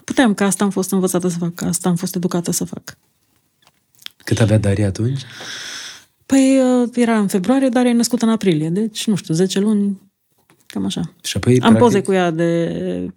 Puteam, 0.04 0.34
că 0.34 0.44
asta 0.44 0.64
am 0.64 0.70
fost 0.70 0.92
învățată 0.92 1.28
să 1.28 1.38
fac, 1.38 1.54
că 1.54 1.66
asta 1.66 1.90
am 1.90 1.96
fost 1.96 2.16
educată 2.16 2.52
să 2.52 2.64
fac. 2.64 2.98
Cât 4.18 4.40
avea 4.40 4.58
Daria 4.58 4.88
atunci? 4.88 5.22
Păi 6.26 6.60
uh, 6.60 6.90
era 6.96 7.18
în 7.18 7.28
februarie, 7.28 7.70
dar 7.70 7.86
e 7.86 7.92
născută 7.92 8.26
în 8.26 8.32
aprilie, 8.32 8.70
deci, 8.70 9.08
nu 9.08 9.16
știu, 9.16 9.34
10 9.34 9.60
luni, 9.60 10.02
cam 10.66 10.86
așa. 10.86 11.14
Și 11.24 11.38
apoi, 11.38 11.54
Am 11.54 11.60
practic, 11.60 11.80
poze 11.80 12.02
cu 12.02 12.12
ea 12.12 12.32
de, 12.32 13.14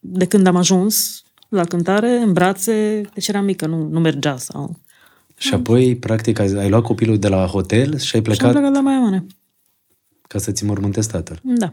de 0.00 0.26
când 0.26 0.46
am 0.46 0.56
ajuns 0.56 1.22
la 1.48 1.64
cântare, 1.64 2.16
în 2.16 2.32
brațe, 2.32 3.00
deci 3.14 3.28
era 3.28 3.40
mică, 3.40 3.66
nu, 3.66 3.88
nu 3.88 4.00
mergea 4.00 4.36
sau... 4.36 4.76
Și 5.36 5.54
apoi, 5.54 5.96
practic, 5.96 6.38
ai, 6.38 6.52
ai 6.52 6.68
luat 6.68 6.82
copilul 6.82 7.18
de 7.18 7.28
la 7.28 7.46
hotel 7.46 7.86
și 7.86 7.92
ai 7.92 8.00
Și 8.06 8.16
am 8.16 8.22
plecat 8.22 8.50
plecat 8.50 8.72
la 8.72 8.80
Maia 8.80 8.98
Mare. 8.98 9.26
ca 10.28 10.38
să-ți 10.38 10.64
mormântezi 10.64 11.08
tatăl. 11.08 11.40
Da. 11.42 11.72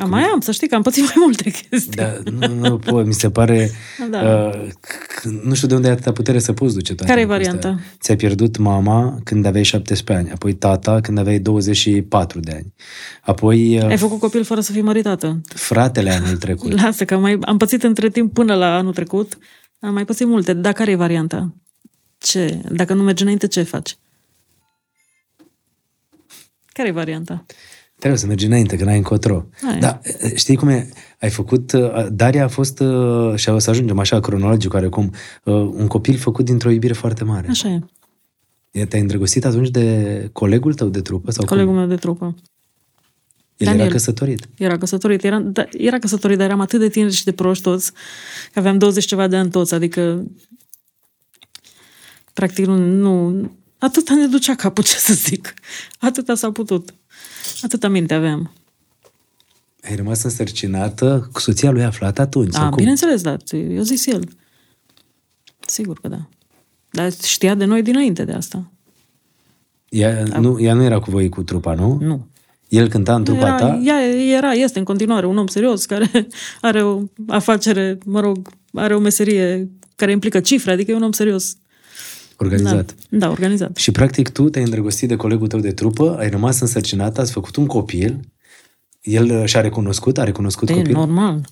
Am 0.00 0.08
mai 0.10 0.22
am, 0.22 0.40
să 0.40 0.52
știi 0.52 0.68
că 0.68 0.74
am 0.74 0.82
pățit 0.82 1.04
mai 1.04 1.14
multe 1.16 1.50
chestii. 1.68 1.90
Da, 1.90 2.12
nu, 2.32 2.54
nu 2.54 2.78
pot, 2.78 3.06
mi 3.06 3.12
se 3.12 3.30
pare... 3.30 3.70
Da. 4.10 4.20
Uh, 4.22 4.66
c- 4.68 5.42
nu 5.42 5.54
știu 5.54 5.68
de 5.68 5.74
unde 5.74 5.86
ai 5.86 5.92
atâta 5.92 6.12
putere 6.12 6.38
să 6.38 6.52
poți 6.52 6.74
duce 6.74 6.94
toate 6.94 7.12
Care 7.12 7.20
e 7.20 7.24
lucrurile 7.24 7.50
astea. 7.50 7.70
varianta? 7.70 7.88
Ți-ai 8.00 8.16
pierdut 8.16 8.56
mama 8.56 9.18
când 9.24 9.44
aveai 9.44 9.64
17 9.64 10.24
ani, 10.24 10.34
apoi 10.34 10.52
tata 10.54 11.00
când 11.00 11.18
aveai 11.18 11.38
24 11.38 12.40
de 12.40 12.52
ani, 12.54 12.74
apoi 13.22 13.76
uh, 13.78 13.84
Ai 13.84 13.96
făcut 13.96 14.18
copil 14.18 14.44
fără 14.44 14.60
să 14.60 14.72
fii 14.72 14.82
măritată. 14.82 15.40
fratele 15.54 16.10
anul 16.10 16.36
trecut. 16.46 16.80
Lasă 16.82 17.04
că 17.04 17.16
mai, 17.18 17.38
am 17.40 17.56
pățit 17.56 17.82
între 17.82 18.08
timp 18.08 18.32
până 18.34 18.54
la 18.54 18.76
anul 18.76 18.92
trecut. 18.92 19.38
Am 19.80 19.92
mai 19.92 20.04
pățit 20.04 20.26
multe. 20.26 20.52
Dar 20.52 20.72
care 20.72 20.90
e 20.90 20.94
varianta? 20.96 21.54
Ce? 22.18 22.60
Dacă 22.70 22.94
nu 22.94 23.02
mergi 23.02 23.22
înainte, 23.22 23.46
ce 23.46 23.62
faci? 23.62 23.96
Care 26.72 26.88
e 26.88 26.92
varianta? 26.92 27.44
Trebuie 28.00 28.20
să 28.20 28.26
mergi 28.26 28.46
înainte, 28.46 28.76
că 28.76 28.84
n-ai 28.84 28.96
încotro. 28.96 29.46
Aia. 29.68 29.78
Da, 29.78 30.00
știi 30.34 30.56
cum 30.56 30.68
e? 30.68 30.88
Ai 31.20 31.30
făcut... 31.30 31.72
uh, 31.72 32.06
Daria 32.12 32.44
a 32.44 32.48
fost, 32.48 32.80
uh, 32.80 33.34
și 33.36 33.48
o 33.48 33.58
să 33.58 33.70
ajungem 33.70 33.98
așa 33.98 34.20
cronologic 34.20 34.72
oarecum, 34.72 35.12
uh, 35.44 35.54
un 35.54 35.86
copil 35.86 36.16
făcut 36.16 36.44
dintr-o 36.44 36.70
iubire 36.70 36.92
foarte 36.92 37.24
mare. 37.24 37.46
Așa 37.48 37.68
e. 37.68 37.80
E, 38.70 38.84
Te-ai 38.84 39.02
îndrăgostit 39.02 39.44
atunci 39.44 39.68
de 39.68 40.28
colegul 40.32 40.74
tău 40.74 40.88
de 40.88 41.00
trupă? 41.00 41.30
Sau 41.30 41.44
Colegul 41.44 41.70
cum? 41.70 41.78
meu 41.78 41.88
de 41.88 41.94
trupă. 41.94 42.34
El 43.56 43.66
Daniel. 43.66 43.84
era 43.84 43.92
căsătorit. 43.92 44.48
Era 44.58 44.78
căsătorit. 44.78 45.24
Era, 45.24 45.38
da, 45.38 45.64
era 45.70 45.98
căsătorit, 45.98 46.36
dar 46.38 46.46
eram 46.46 46.60
atât 46.60 46.80
de 46.80 46.88
tineri 46.88 47.14
și 47.14 47.24
de 47.24 47.32
proști 47.32 47.62
toți, 47.62 47.92
că 48.52 48.58
aveam 48.58 48.78
20 48.78 49.04
ceva 49.04 49.26
de 49.26 49.36
ani 49.36 49.50
toți, 49.50 49.74
adică 49.74 50.26
practic 52.32 52.66
nu, 52.66 52.76
nu 52.76 53.50
atâta 53.78 54.14
ne 54.14 54.26
ducea 54.26 54.54
capul, 54.54 54.84
ce 54.90 54.96
să 54.96 55.12
zic. 55.12 55.54
Atâta 55.98 56.34
s-a 56.34 56.52
putut. 56.52 56.94
Atâta 57.62 57.88
minte 57.88 58.14
aveam. 58.14 58.52
Ai 59.82 59.96
rămas 59.96 60.22
însărcinată 60.22 61.28
cu 61.32 61.40
soția 61.40 61.70
lui 61.70 61.84
aflat 61.84 62.18
atunci? 62.18 62.52
sau 62.52 62.64
A, 62.64 62.68
cum? 62.68 62.76
bineînțeles, 62.76 63.22
da, 63.22 63.36
eu 63.52 63.82
zis 63.82 64.06
el. 64.06 64.28
Sigur 65.66 65.98
că 66.00 66.08
da. 66.08 66.28
Dar 66.90 67.12
știa 67.12 67.54
de 67.54 67.64
noi 67.64 67.82
dinainte 67.82 68.24
de 68.24 68.32
asta. 68.32 68.70
Ea 69.88 70.22
nu, 70.40 70.60
ea 70.60 70.74
nu 70.74 70.82
era 70.82 70.98
cu 70.98 71.10
voi 71.10 71.28
cu 71.28 71.42
trupa, 71.42 71.74
nu? 71.74 71.98
Nu. 72.00 72.26
El 72.68 72.88
cânta 72.88 73.14
în 73.14 73.24
trupa 73.24 73.46
Era, 73.46 73.56
ta? 73.56 73.80
ea 73.84 74.00
era, 74.36 74.52
este 74.52 74.78
în 74.78 74.84
continuare 74.84 75.26
un 75.26 75.38
om 75.38 75.46
serios 75.46 75.84
care 75.86 76.26
are 76.60 76.82
o 76.82 77.02
afacere, 77.26 77.98
mă 78.04 78.20
rog, 78.20 78.48
are 78.72 78.94
o 78.94 78.98
meserie 78.98 79.70
care 79.96 80.10
implică 80.10 80.40
cifre, 80.40 80.72
adică 80.72 80.90
e 80.90 80.94
un 80.94 81.02
om 81.02 81.12
serios. 81.12 81.56
Organizat. 82.42 82.94
Da, 83.08 83.18
da 83.18 83.30
organizat. 83.30 83.76
Și 83.76 83.90
practic 83.90 84.28
tu 84.28 84.48
te-ai 84.48 84.64
îndrăgostit 84.64 85.08
de 85.08 85.16
colegul 85.16 85.46
tău 85.46 85.60
de 85.60 85.72
trupă, 85.72 86.16
ai 86.18 86.30
rămas 86.30 86.60
însărcinată, 86.60 87.20
ați 87.20 87.32
făcut 87.32 87.56
un 87.56 87.66
copil, 87.66 88.20
el 89.00 89.30
uh, 89.40 89.44
și-a 89.44 89.60
recunoscut, 89.60 90.18
a 90.18 90.24
recunoscut 90.24 90.68
E 90.68 90.72
copilul, 90.72 90.96
normal. 91.06 91.46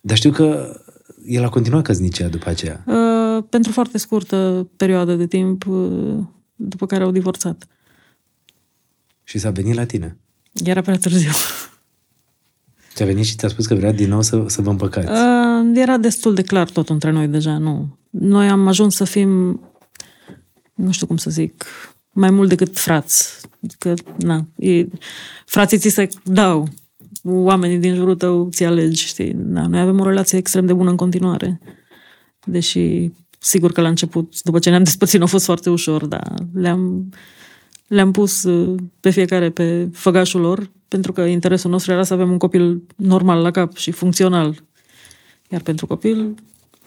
dar 0.00 0.16
știu 0.16 0.30
că 0.30 0.80
el 1.26 1.44
a 1.44 1.48
continuat 1.48 1.82
căsnicia 1.82 2.28
după 2.28 2.48
aceea. 2.48 2.84
Uh, 2.86 3.44
pentru 3.48 3.72
foarte 3.72 3.98
scurtă 3.98 4.68
perioadă 4.76 5.14
de 5.14 5.26
timp, 5.26 5.66
uh, 5.66 6.18
după 6.54 6.86
care 6.86 7.04
au 7.04 7.10
divorțat. 7.10 7.66
Și 9.24 9.38
s-a 9.38 9.50
venit 9.50 9.74
la 9.74 9.84
tine. 9.84 10.16
Era 10.64 10.80
prea 10.80 10.96
târziu. 10.96 11.30
Ți-a 12.94 13.06
venit 13.06 13.24
și 13.24 13.34
ți-a 13.36 13.48
spus 13.48 13.66
că 13.66 13.74
vrea 13.74 13.92
din 13.92 14.08
nou 14.08 14.22
să, 14.22 14.44
să 14.46 14.62
vă 14.62 14.70
împăcați. 14.70 15.08
Uh, 15.10 15.72
era 15.74 15.96
destul 15.96 16.34
de 16.34 16.42
clar 16.42 16.70
tot 16.70 16.88
între 16.88 17.10
noi 17.10 17.26
deja, 17.26 17.58
nu. 17.58 17.96
Noi 18.10 18.48
am 18.48 18.66
ajuns 18.66 18.94
să 18.94 19.04
fim, 19.04 19.60
nu 20.76 20.90
știu 20.90 21.06
cum 21.06 21.16
să 21.16 21.30
zic, 21.30 21.64
mai 22.12 22.30
mult 22.30 22.48
decât 22.48 22.78
frați. 22.78 23.40
Că, 23.78 23.94
na, 24.18 24.46
e, 24.56 24.86
frații 25.44 25.78
ți 25.78 25.88
se 25.88 26.08
dau, 26.24 26.68
oamenii 27.22 27.78
din 27.78 27.94
jurul 27.94 28.16
tău 28.16 28.48
ți 28.50 28.64
alegi, 28.64 29.06
știi? 29.06 29.32
Da, 29.34 29.66
noi 29.66 29.80
avem 29.80 30.00
o 30.00 30.04
relație 30.04 30.38
extrem 30.38 30.66
de 30.66 30.72
bună 30.72 30.90
în 30.90 30.96
continuare. 30.96 31.60
Deși, 32.44 33.10
sigur 33.38 33.72
că 33.72 33.80
la 33.80 33.88
început, 33.88 34.42
după 34.42 34.58
ce 34.58 34.70
ne-am 34.70 34.82
despărțit, 34.82 35.18
nu 35.18 35.24
a 35.24 35.28
fost 35.28 35.44
foarte 35.44 35.70
ușor, 35.70 36.06
dar 36.06 36.34
le-am, 36.54 37.10
le-am 37.86 38.12
pus 38.12 38.42
uh, 38.42 38.82
pe 39.00 39.10
fiecare 39.10 39.50
pe 39.50 39.88
făgașul 39.92 40.40
lor, 40.40 40.70
pentru 40.88 41.12
că 41.12 41.20
interesul 41.20 41.70
nostru 41.70 41.92
era 41.92 42.02
să 42.02 42.14
avem 42.14 42.30
un 42.30 42.38
copil 42.38 42.82
normal 42.96 43.42
la 43.42 43.50
cap 43.50 43.76
și 43.76 43.90
funcțional. 43.90 44.62
Iar 45.48 45.60
pentru 45.60 45.86
copil, 45.86 46.34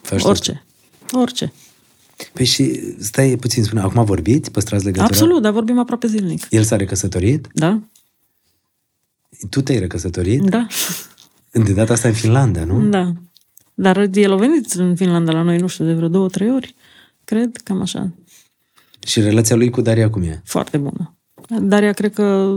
Faci 0.02 0.24
orice. 0.24 0.66
Orice. 1.12 1.54
Păi 2.34 2.46
și 2.46 2.80
stai 3.00 3.36
puțin, 3.40 3.64
spune, 3.64 3.82
acum 3.82 4.04
vorbiți, 4.04 4.52
păstrați 4.52 4.84
legătura? 4.84 5.08
Absolut, 5.08 5.42
dar 5.42 5.52
vorbim 5.52 5.80
aproape 5.80 6.08
zilnic. 6.08 6.48
El 6.50 6.64
s-a 6.64 6.76
recăsătorit? 6.76 7.48
Da? 7.54 7.80
Tu 9.50 9.62
te-ai 9.62 9.80
recăsătorit? 9.80 10.42
Da. 10.42 10.68
De 11.52 11.74
data 11.74 11.94
asta 11.94 12.08
în 12.08 12.14
Finlanda, 12.14 12.64
nu? 12.64 12.90
Da. 12.90 13.14
Dar 13.74 14.10
el 14.14 14.32
a 14.32 14.36
venit 14.36 14.72
în 14.72 14.96
Finlanda 14.96 15.32
la 15.32 15.42
noi, 15.42 15.58
nu 15.58 15.68
știu, 15.68 15.86
de 15.86 15.94
vreo 15.94 16.08
două, 16.08 16.28
trei 16.28 16.52
ori. 16.52 16.76
Cred, 17.24 17.58
cam 17.64 17.82
așa. 17.82 18.12
Și 19.08 19.22
relația 19.22 19.56
lui 19.56 19.70
cu 19.70 19.82
Daria 19.82 20.10
cum 20.10 20.22
e? 20.22 20.42
Foarte 20.46 20.78
bună. 20.78 21.18
Daria, 21.62 21.92
cred 21.92 22.14
că 22.14 22.56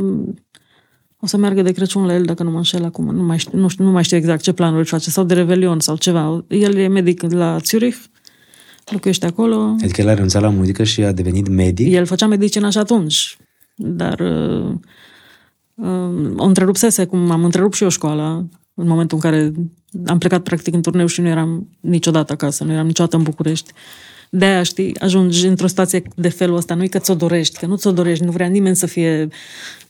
o 1.21 1.27
să 1.27 1.37
meargă 1.37 1.63
de 1.63 1.73
Crăciun 1.73 2.07
la 2.07 2.15
el, 2.15 2.25
dacă 2.25 2.43
nu 2.43 2.51
mă 2.51 2.57
înșel 2.57 2.85
acum. 2.85 3.15
Nu 3.15 3.23
mai 3.23 3.39
știu, 3.39 3.59
nu, 3.59 3.69
știu, 3.69 3.85
nu 3.85 3.91
mai 3.91 4.05
știu 4.05 4.17
exact 4.17 4.43
ce 4.43 4.53
planuri 4.53 4.89
face, 4.89 5.11
sau 5.11 5.25
de 5.25 5.35
Revelion 5.35 5.81
sau 5.81 5.97
ceva. 5.97 6.45
El 6.49 6.75
e 6.75 6.89
medic 6.89 7.23
la 7.23 7.59
Zurich, 7.65 7.99
locuiește 8.93 9.27
acolo. 9.27 9.77
Adică 9.83 10.01
el 10.01 10.09
a 10.09 10.13
renunțat 10.15 10.43
la 10.43 10.49
muzică 10.49 10.85
și 10.85 11.03
a 11.03 11.13
devenit 11.13 11.49
medic? 11.49 11.93
El 11.93 12.07
făcea 12.07 12.27
medicină 12.27 12.71
și 12.71 12.79
atunci, 12.79 13.37
dar 13.77 14.21
uh, 14.21 14.75
uh, 15.75 16.33
o 16.37 16.45
întrerupsese, 16.45 17.05
cum 17.05 17.31
am 17.31 17.45
întrerupt 17.45 17.75
și 17.75 17.83
eu 17.83 17.89
școala, 17.89 18.45
în 18.75 18.87
momentul 18.87 19.19
în 19.23 19.31
care 19.31 19.53
am 20.07 20.19
plecat 20.19 20.43
practic 20.43 20.75
în 20.75 20.83
turneu 20.83 21.07
și 21.07 21.21
nu 21.21 21.29
eram 21.29 21.69
niciodată 21.81 22.33
acasă, 22.33 22.65
nu 22.65 22.73
eram 22.73 22.87
niciodată 22.87 23.17
în 23.17 23.23
București. 23.23 23.73
De 24.31 24.45
aia, 24.45 24.63
știi, 24.63 25.01
ajungi 25.01 25.47
într-o 25.47 25.67
situație 25.67 26.03
de 26.15 26.29
felul 26.29 26.57
ăsta, 26.57 26.75
nu-i 26.75 26.89
că 26.89 26.99
ți-o 26.99 27.15
dorești, 27.15 27.59
că 27.59 27.67
nu 27.67 27.77
ți-o 27.77 27.93
dorești, 27.93 28.25
nu 28.25 28.31
vrea 28.31 28.47
nimeni 28.47 28.77
să 28.77 28.87
fie 28.87 29.29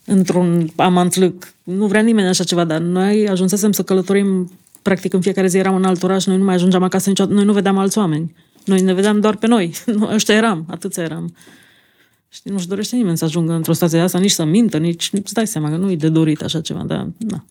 într-un 0.05 0.71
amantlâc, 0.75 1.53
nu 1.63 1.87
vrea 1.87 2.01
nimeni 2.01 2.27
așa 2.27 2.43
ceva, 2.43 2.63
dar 2.63 2.79
noi 2.79 3.29
ajunsesem 3.29 3.71
să 3.71 3.83
călătorim, 3.83 4.51
practic 4.81 5.13
în 5.13 5.21
fiecare 5.21 5.47
zi 5.47 5.57
eram 5.57 5.75
în 5.75 5.83
alt 5.83 6.03
oraș, 6.03 6.25
noi 6.25 6.37
nu 6.37 6.43
mai 6.43 6.55
ajungeam 6.55 6.83
acasă 6.83 7.09
niciodată, 7.09 7.35
noi 7.35 7.45
nu 7.45 7.53
vedeam 7.53 7.77
alți 7.77 7.97
oameni. 7.97 8.35
Noi 8.65 8.81
ne 8.81 8.93
vedeam 8.93 9.19
doar 9.19 9.35
pe 9.35 9.47
noi, 9.47 9.73
Nu, 9.97 10.09
ăștia 10.13 10.35
eram, 10.35 10.65
atâția 10.69 11.03
eram. 11.03 11.35
Știi, 12.29 12.51
nu-și 12.51 12.67
dorește 12.67 12.95
nimeni 12.95 13.17
să 13.17 13.25
ajungă 13.25 13.53
într-o 13.53 13.73
situație 13.73 13.97
de 13.97 14.03
asta, 14.03 14.19
nici 14.19 14.31
să 14.31 14.43
mintă, 14.43 14.77
nici 14.77 15.09
îți 15.11 15.33
dai 15.33 15.47
seama 15.47 15.69
că 15.69 15.75
nu 15.75 15.91
e 15.91 15.95
de 15.95 16.09
dorit 16.09 16.41
așa 16.41 16.61
ceva, 16.61 16.83
dar 16.83 17.07
na. 17.17 17.45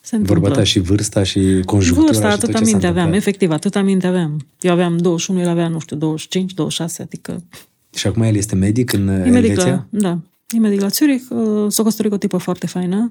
Se 0.00 0.16
întâmplă. 0.16 0.40
Vorba 0.40 0.56
ta 0.58 0.64
și 0.64 0.78
vârsta 0.78 1.22
și 1.22 1.62
conjunctura 1.64 2.06
Vârsta, 2.06 2.30
și 2.30 2.34
tot 2.34 2.42
atâta 2.42 2.58
ce 2.58 2.64
s-a 2.64 2.70
minte 2.70 2.86
aveam, 2.86 3.04
întâmplat. 3.06 3.26
efectiv, 3.26 3.50
atâta 3.50 3.82
minte 3.82 4.06
aveam. 4.06 4.46
Eu 4.60 4.72
aveam 4.72 4.96
21, 4.96 5.40
el 5.40 5.48
avea, 5.48 5.68
nu 5.68 5.78
știu, 5.78 5.96
25, 5.96 6.52
26, 6.52 7.02
adică... 7.02 7.42
Și 7.94 8.06
acum 8.06 8.22
el 8.22 8.36
este 8.36 8.54
medic 8.54 8.92
în 8.92 9.08
E 9.08 9.30
medic 9.30 9.50
Elveția? 9.50 9.86
la, 9.90 10.00
da, 10.00 10.18
e 10.50 10.58
medic 10.58 10.80
la 10.80 10.88
Zurich, 10.88 11.24
uh, 11.30 11.66
s-a 11.68 11.82
căsătorit 11.82 12.10
cu 12.10 12.16
o 12.16 12.20
tipă 12.20 12.36
foarte 12.36 12.66
faină, 12.66 13.10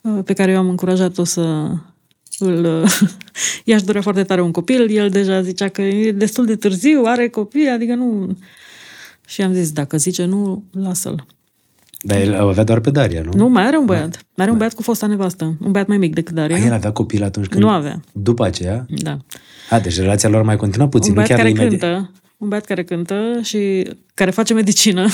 uh, 0.00 0.18
pe 0.24 0.32
care 0.32 0.52
eu 0.52 0.58
am 0.58 0.68
încurajat-o 0.68 1.24
să 1.24 1.70
îl... 2.38 2.66
uh, 3.40 3.60
I-aș 3.64 3.82
dorea 3.82 4.00
foarte 4.00 4.22
tare 4.22 4.40
un 4.40 4.50
copil, 4.50 4.96
el 4.96 5.10
deja 5.10 5.42
zicea 5.42 5.68
că 5.68 5.82
e 5.82 6.12
destul 6.12 6.46
de 6.46 6.56
târziu, 6.56 7.02
are 7.04 7.28
copii, 7.28 7.68
adică 7.68 7.94
nu... 7.94 8.36
Și 9.26 9.42
am 9.42 9.52
zis, 9.52 9.72
dacă 9.72 9.96
zice 9.96 10.24
nu, 10.24 10.64
lasă-l. 10.72 11.26
Dar 12.02 12.20
el 12.20 12.34
avea 12.34 12.64
doar 12.64 12.80
pe 12.80 12.90
Daria, 12.90 13.22
nu? 13.22 13.30
Nu, 13.34 13.48
mai 13.48 13.66
are 13.66 13.76
un 13.76 13.84
băiat. 13.84 14.24
Mai 14.34 14.46
are 14.46 14.50
un 14.50 14.56
băiat 14.56 14.74
cu 14.74 14.82
fosta 14.82 15.06
nevastă. 15.06 15.44
Un 15.44 15.70
băiat 15.72 15.86
mai 15.86 15.96
mic 15.96 16.14
decât 16.14 16.38
A, 16.38 16.42
el 16.42 16.48
Daria. 16.48 16.74
avea 16.74 16.92
copil 16.92 17.22
atunci 17.22 17.46
când... 17.46 17.62
Nu 17.62 17.68
avea. 17.68 18.00
După 18.12 18.44
aceea? 18.44 18.86
Da. 18.88 19.18
A, 19.70 19.80
deci 19.80 19.98
relația 19.98 20.28
lor 20.28 20.42
mai 20.42 20.56
continua 20.56 20.88
puțin, 20.88 21.12
un 21.12 21.18
nu 21.18 21.22
băiat 21.22 21.38
chiar 21.38 21.52
care 21.52 21.64
imediat. 21.64 21.80
cântă, 21.80 22.10
un 22.36 22.48
băiat 22.48 22.64
care 22.64 22.84
cântă 22.84 23.40
și 23.42 23.90
care 24.14 24.30
face 24.30 24.54
medicină. 24.54 25.06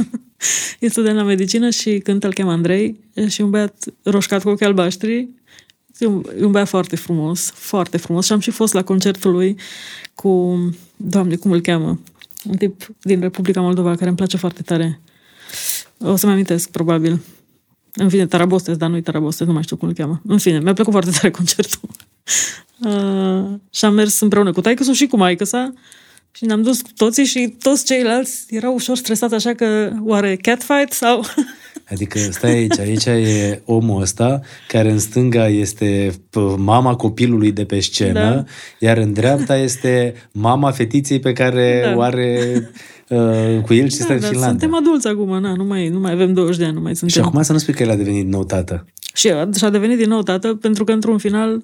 e 0.80 0.88
student 0.88 1.16
la 1.16 1.22
medicină 1.22 1.70
și 1.70 1.98
cântă, 1.98 2.26
îl 2.26 2.32
cheamă 2.32 2.50
Andrei, 2.50 3.00
și 3.28 3.40
un 3.40 3.50
băiat 3.50 3.84
roșcat 4.02 4.42
cu 4.42 4.48
ochi 4.48 4.62
albaștri. 4.62 5.28
E 5.98 6.06
un, 6.06 6.22
e 6.40 6.44
un 6.44 6.50
băiat 6.50 6.68
foarte 6.68 6.96
frumos, 6.96 7.50
foarte 7.54 7.96
frumos. 7.96 8.26
Și 8.26 8.32
am 8.32 8.40
și 8.40 8.50
fost 8.50 8.72
la 8.72 8.82
concertul 8.82 9.32
lui 9.32 9.56
cu, 10.14 10.58
doamne, 10.96 11.36
cum 11.36 11.52
îl 11.52 11.60
cheamă? 11.60 12.00
Un 12.44 12.56
tip 12.56 12.86
din 13.02 13.20
Republica 13.20 13.60
Moldova 13.60 13.94
care 13.94 14.06
îmi 14.06 14.16
place 14.16 14.36
foarte 14.36 14.62
tare. 14.62 15.00
O 15.98 16.16
să-mi 16.16 16.32
amintesc, 16.32 16.70
probabil. 16.70 17.20
În 17.94 18.08
fine, 18.08 18.26
Tarabostes, 18.26 18.76
dar 18.76 18.90
nu-i 18.90 19.02
Tarabostes, 19.02 19.46
nu 19.46 19.52
mai 19.52 19.62
știu 19.62 19.76
cum 19.76 19.88
îl 19.88 19.94
cheamă. 19.94 20.20
În 20.26 20.38
fine, 20.38 20.60
mi-a 20.60 20.72
plăcut 20.72 20.92
foarte 20.92 21.10
tare 21.10 21.30
concertul. 21.40 21.88
Uh, 22.78 23.58
și 23.70 23.84
am 23.84 23.94
mers 23.94 24.20
împreună 24.20 24.52
cu 24.52 24.60
taică 24.60 24.92
și 24.92 25.06
cu 25.06 25.16
maică 25.16 25.44
sa 25.44 25.72
și 26.32 26.44
ne-am 26.44 26.62
dus 26.62 26.80
cu 26.80 26.88
toții 26.96 27.24
și 27.24 27.56
toți 27.62 27.84
ceilalți 27.84 28.44
erau 28.48 28.74
ușor 28.74 28.96
stresați 28.96 29.34
așa 29.34 29.54
că 29.54 29.92
oare 30.00 30.36
catfight 30.36 30.92
sau... 30.92 31.24
Adică 31.90 32.18
stai 32.18 32.50
aici, 32.52 32.78
aici 32.78 33.04
e 33.04 33.60
omul 33.64 34.00
ăsta 34.02 34.40
care 34.68 34.90
în 34.90 34.98
stânga 34.98 35.48
este 35.48 36.10
p- 36.10 36.56
mama 36.56 36.94
copilului 36.96 37.52
de 37.52 37.64
pe 37.64 37.80
scenă, 37.80 38.20
Da. 38.34 38.44
iar 38.78 38.96
în 38.96 39.12
dreapta 39.12 39.56
este 39.56 40.14
mama 40.32 40.70
fetiței 40.70 41.18
pe 41.20 41.32
care 41.32 41.80
Da. 41.84 41.96
o 41.96 42.00
are 42.00 42.40
uh, 43.08 43.60
cu 43.62 43.74
el 43.74 43.88
și 43.88 43.94
stă 43.96 44.12
în 44.12 44.18
dar 44.20 44.28
Finlanda. 44.28 44.48
suntem 44.48 44.74
adulți 44.74 45.06
acum, 45.08 45.40
na, 45.40 45.54
nu, 45.54 45.64
mai, 45.64 45.88
nu 45.88 45.98
mai 45.98 46.12
avem 46.12 46.32
20 46.32 46.56
de 46.56 46.64
ani, 46.64 46.74
nu 46.74 46.80
mai 46.80 46.92
Și 46.92 46.98
suntem. 46.98 47.24
acum 47.24 47.42
să 47.42 47.52
nu 47.52 47.58
spui 47.58 47.74
că 47.74 47.82
el 47.82 47.90
a 47.90 47.94
devenit 47.94 48.26
nou 48.26 48.44
tată. 48.44 48.86
Și 49.14 49.28
a- 49.28 49.48
și-a 49.56 49.70
devenit 49.70 49.98
din 49.98 50.08
nou 50.08 50.22
tată, 50.22 50.54
pentru 50.54 50.84
că 50.84 50.92
într-un 50.92 51.18
final 51.18 51.62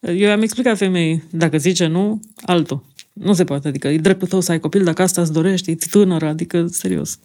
eu 0.00 0.14
i-am 0.28 0.42
explicat 0.42 0.76
femeii, 0.76 1.22
dacă 1.30 1.56
zice 1.58 1.86
nu, 1.86 2.20
altul. 2.46 2.84
Nu 3.12 3.32
se 3.32 3.44
poate, 3.44 3.68
adică 3.68 3.88
e 3.88 3.96
dreptul 3.98 4.28
tău 4.28 4.40
să 4.40 4.50
ai 4.52 4.60
copil, 4.60 4.84
dacă 4.84 5.02
asta 5.02 5.20
îți 5.20 5.32
dorești, 5.32 5.70
e 5.70 5.76
tânără, 5.90 6.26
adică 6.26 6.66
serios. 6.70 7.18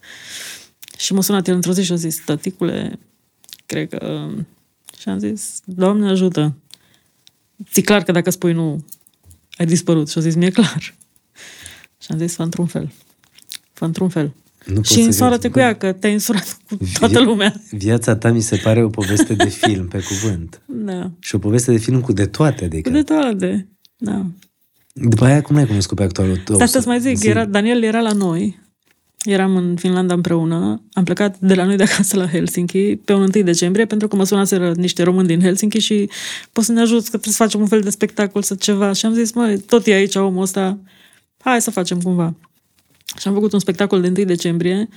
Și 1.00 1.12
m-a 1.12 1.20
sunat 1.20 1.48
el 1.48 1.54
într-o 1.54 1.72
zi 1.72 1.82
și 1.82 1.92
a 1.92 1.94
zis, 1.94 2.24
tăticule, 2.24 2.98
cred 3.66 3.88
că... 3.88 4.28
Și 4.98 5.08
am 5.08 5.18
zis, 5.18 5.60
Doamne 5.64 6.08
ajută. 6.08 6.54
Ți 7.72 7.80
clar 7.80 8.02
că 8.02 8.12
dacă 8.12 8.30
spui 8.30 8.52
nu, 8.52 8.84
ai 9.56 9.66
dispărut. 9.66 10.08
Și 10.10 10.18
a 10.18 10.20
zis, 10.20 10.34
mi-e 10.34 10.50
clar. 10.50 10.94
Și 11.98 12.08
am 12.08 12.18
zis, 12.18 12.34
fă 12.34 12.42
într-un 12.42 12.66
fel. 12.66 12.92
Fă 13.72 13.84
într-un 13.84 14.08
fel. 14.08 14.32
Nu 14.66 14.74
pot 14.74 14.86
și 14.86 14.92
să 14.92 15.00
însoară-te 15.00 15.40
cred. 15.48 15.52
cu 15.52 15.58
ea, 15.58 15.76
că 15.76 15.92
te-ai 15.92 16.12
însurat 16.12 16.58
cu 16.68 16.78
toată 16.98 17.18
Vi- 17.18 17.24
lumea. 17.24 17.54
Viața 17.70 18.16
ta 18.16 18.30
mi 18.30 18.40
se 18.40 18.56
pare 18.56 18.82
o 18.84 18.88
poveste 18.88 19.34
de 19.34 19.48
film, 19.48 19.88
pe 19.88 20.00
cuvânt. 20.02 20.60
Da. 20.66 21.10
Și 21.18 21.34
o 21.34 21.38
poveste 21.38 21.70
de 21.70 21.78
film 21.78 22.00
cu 22.00 22.12
de 22.12 22.26
toate, 22.26 22.64
adică. 22.64 22.88
Cu 22.90 22.94
de 22.96 23.02
toate. 23.02 23.68
Da. 23.96 24.26
După 24.92 25.24
aia, 25.24 25.42
cum 25.42 25.56
l-ai 25.56 25.66
cunoscut 25.66 25.96
pe 25.96 26.02
actorul 26.02 26.36
tău? 26.36 26.54
Stai 26.54 26.68
să-ți 26.68 26.86
mai 26.86 27.00
zic, 27.00 27.16
Zi. 27.16 27.28
era, 27.28 27.44
Daniel 27.44 27.82
era 27.82 28.00
la 28.00 28.12
noi, 28.12 28.59
eram 29.24 29.56
în 29.56 29.76
Finlanda 29.76 30.14
împreună, 30.14 30.82
am 30.92 31.04
plecat 31.04 31.38
de 31.38 31.54
la 31.54 31.64
noi 31.64 31.76
de 31.76 31.82
acasă 31.82 32.16
la 32.16 32.26
Helsinki 32.26 32.96
pe 32.96 33.12
un 33.12 33.20
1 33.20 33.44
decembrie, 33.44 33.84
pentru 33.86 34.08
că 34.08 34.16
mă 34.16 34.24
sunaseră 34.24 34.72
niște 34.76 35.02
români 35.02 35.26
din 35.26 35.40
Helsinki 35.40 35.78
și 35.78 36.10
poți 36.52 36.66
să 36.66 36.72
ne 36.72 36.80
ajuți 36.80 37.04
că 37.04 37.16
trebuie 37.16 37.32
să 37.32 37.42
facem 37.42 37.60
un 37.60 37.66
fel 37.66 37.80
de 37.80 37.90
spectacol 37.90 38.42
sau 38.42 38.56
ceva. 38.56 38.92
Și 38.92 39.06
am 39.06 39.12
zis, 39.12 39.32
măi, 39.32 39.58
tot 39.58 39.86
e 39.86 39.92
aici 39.92 40.14
omul 40.14 40.42
ăsta, 40.42 40.78
hai 41.38 41.60
să 41.60 41.70
facem 41.70 42.00
cumva. 42.00 42.34
Și 43.18 43.28
am 43.28 43.34
făcut 43.34 43.52
un 43.52 43.58
spectacol 43.58 44.00
de 44.00 44.06
1 44.06 44.24
decembrie 44.26 44.88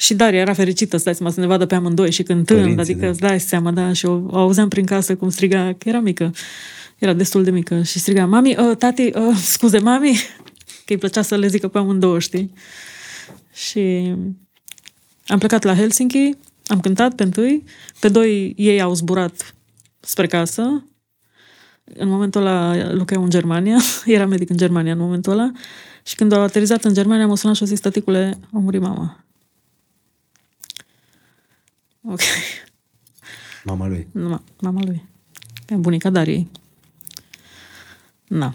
și 0.00 0.14
Daria 0.14 0.40
era 0.40 0.52
fericită, 0.52 0.96
stai 0.96 1.14
seama, 1.14 1.32
să 1.32 1.40
ne 1.40 1.46
vadă 1.46 1.66
pe 1.66 1.74
amândoi 1.74 2.12
și 2.12 2.22
cântând, 2.22 2.60
Părinții, 2.60 2.82
adică 2.82 3.00
da. 3.00 3.08
îți 3.08 3.20
dai 3.20 3.40
seama, 3.40 3.70
da, 3.70 3.92
și 3.92 4.06
o, 4.06 4.20
o 4.26 4.36
auzeam 4.38 4.68
prin 4.68 4.84
casă 4.84 5.16
cum 5.16 5.30
striga, 5.30 5.74
că 5.78 5.88
era 5.88 6.00
mică, 6.00 6.34
era 6.98 7.12
destul 7.12 7.44
de 7.44 7.50
mică 7.50 7.82
și 7.82 7.98
striga, 7.98 8.26
mami, 8.26 8.56
uh, 8.56 8.76
tati, 8.76 9.02
uh, 9.02 9.36
scuze, 9.42 9.78
mami, 9.78 10.20
că 10.84 10.92
îi 10.92 10.96
plăcea 10.96 11.22
să 11.22 11.36
le 11.36 11.46
zică 11.46 11.68
pe 11.68 11.78
amândouă, 11.78 12.18
știi? 12.18 12.52
Și 13.66 14.14
am 15.26 15.38
plecat 15.38 15.62
la 15.62 15.74
Helsinki, 15.74 16.36
am 16.66 16.80
cântat 16.80 17.14
pe 17.14 17.22
întâi, 17.22 17.64
pe 18.00 18.08
doi 18.08 18.54
ei 18.56 18.80
au 18.80 18.94
zburat 18.94 19.54
spre 20.00 20.26
casă, 20.26 20.84
în 21.84 22.08
momentul 22.08 22.40
ăla 22.40 22.92
lucrau 22.92 23.22
în 23.22 23.30
Germania, 23.30 23.78
era 24.04 24.26
medic 24.26 24.50
în 24.50 24.56
Germania 24.56 24.92
în 24.92 24.98
momentul 24.98 25.32
ăla, 25.32 25.52
și 26.02 26.14
când 26.14 26.32
au 26.32 26.40
aterizat 26.40 26.84
în 26.84 26.94
Germania, 26.94 27.26
m-a 27.26 27.36
sunat 27.36 27.56
și 27.56 27.62
a 27.62 27.66
zis, 27.66 27.80
tăticule, 27.80 28.38
a 28.52 28.58
murit 28.58 28.80
mama. 28.80 29.24
Ok. 32.02 32.20
Mama 33.64 33.86
lui. 33.86 34.06
Ma- 34.06 34.60
Mama 34.60 34.80
lui. 34.84 35.08
E 35.68 35.74
bunica 35.74 36.10
Dariei. 36.10 36.50
Na. 38.26 38.54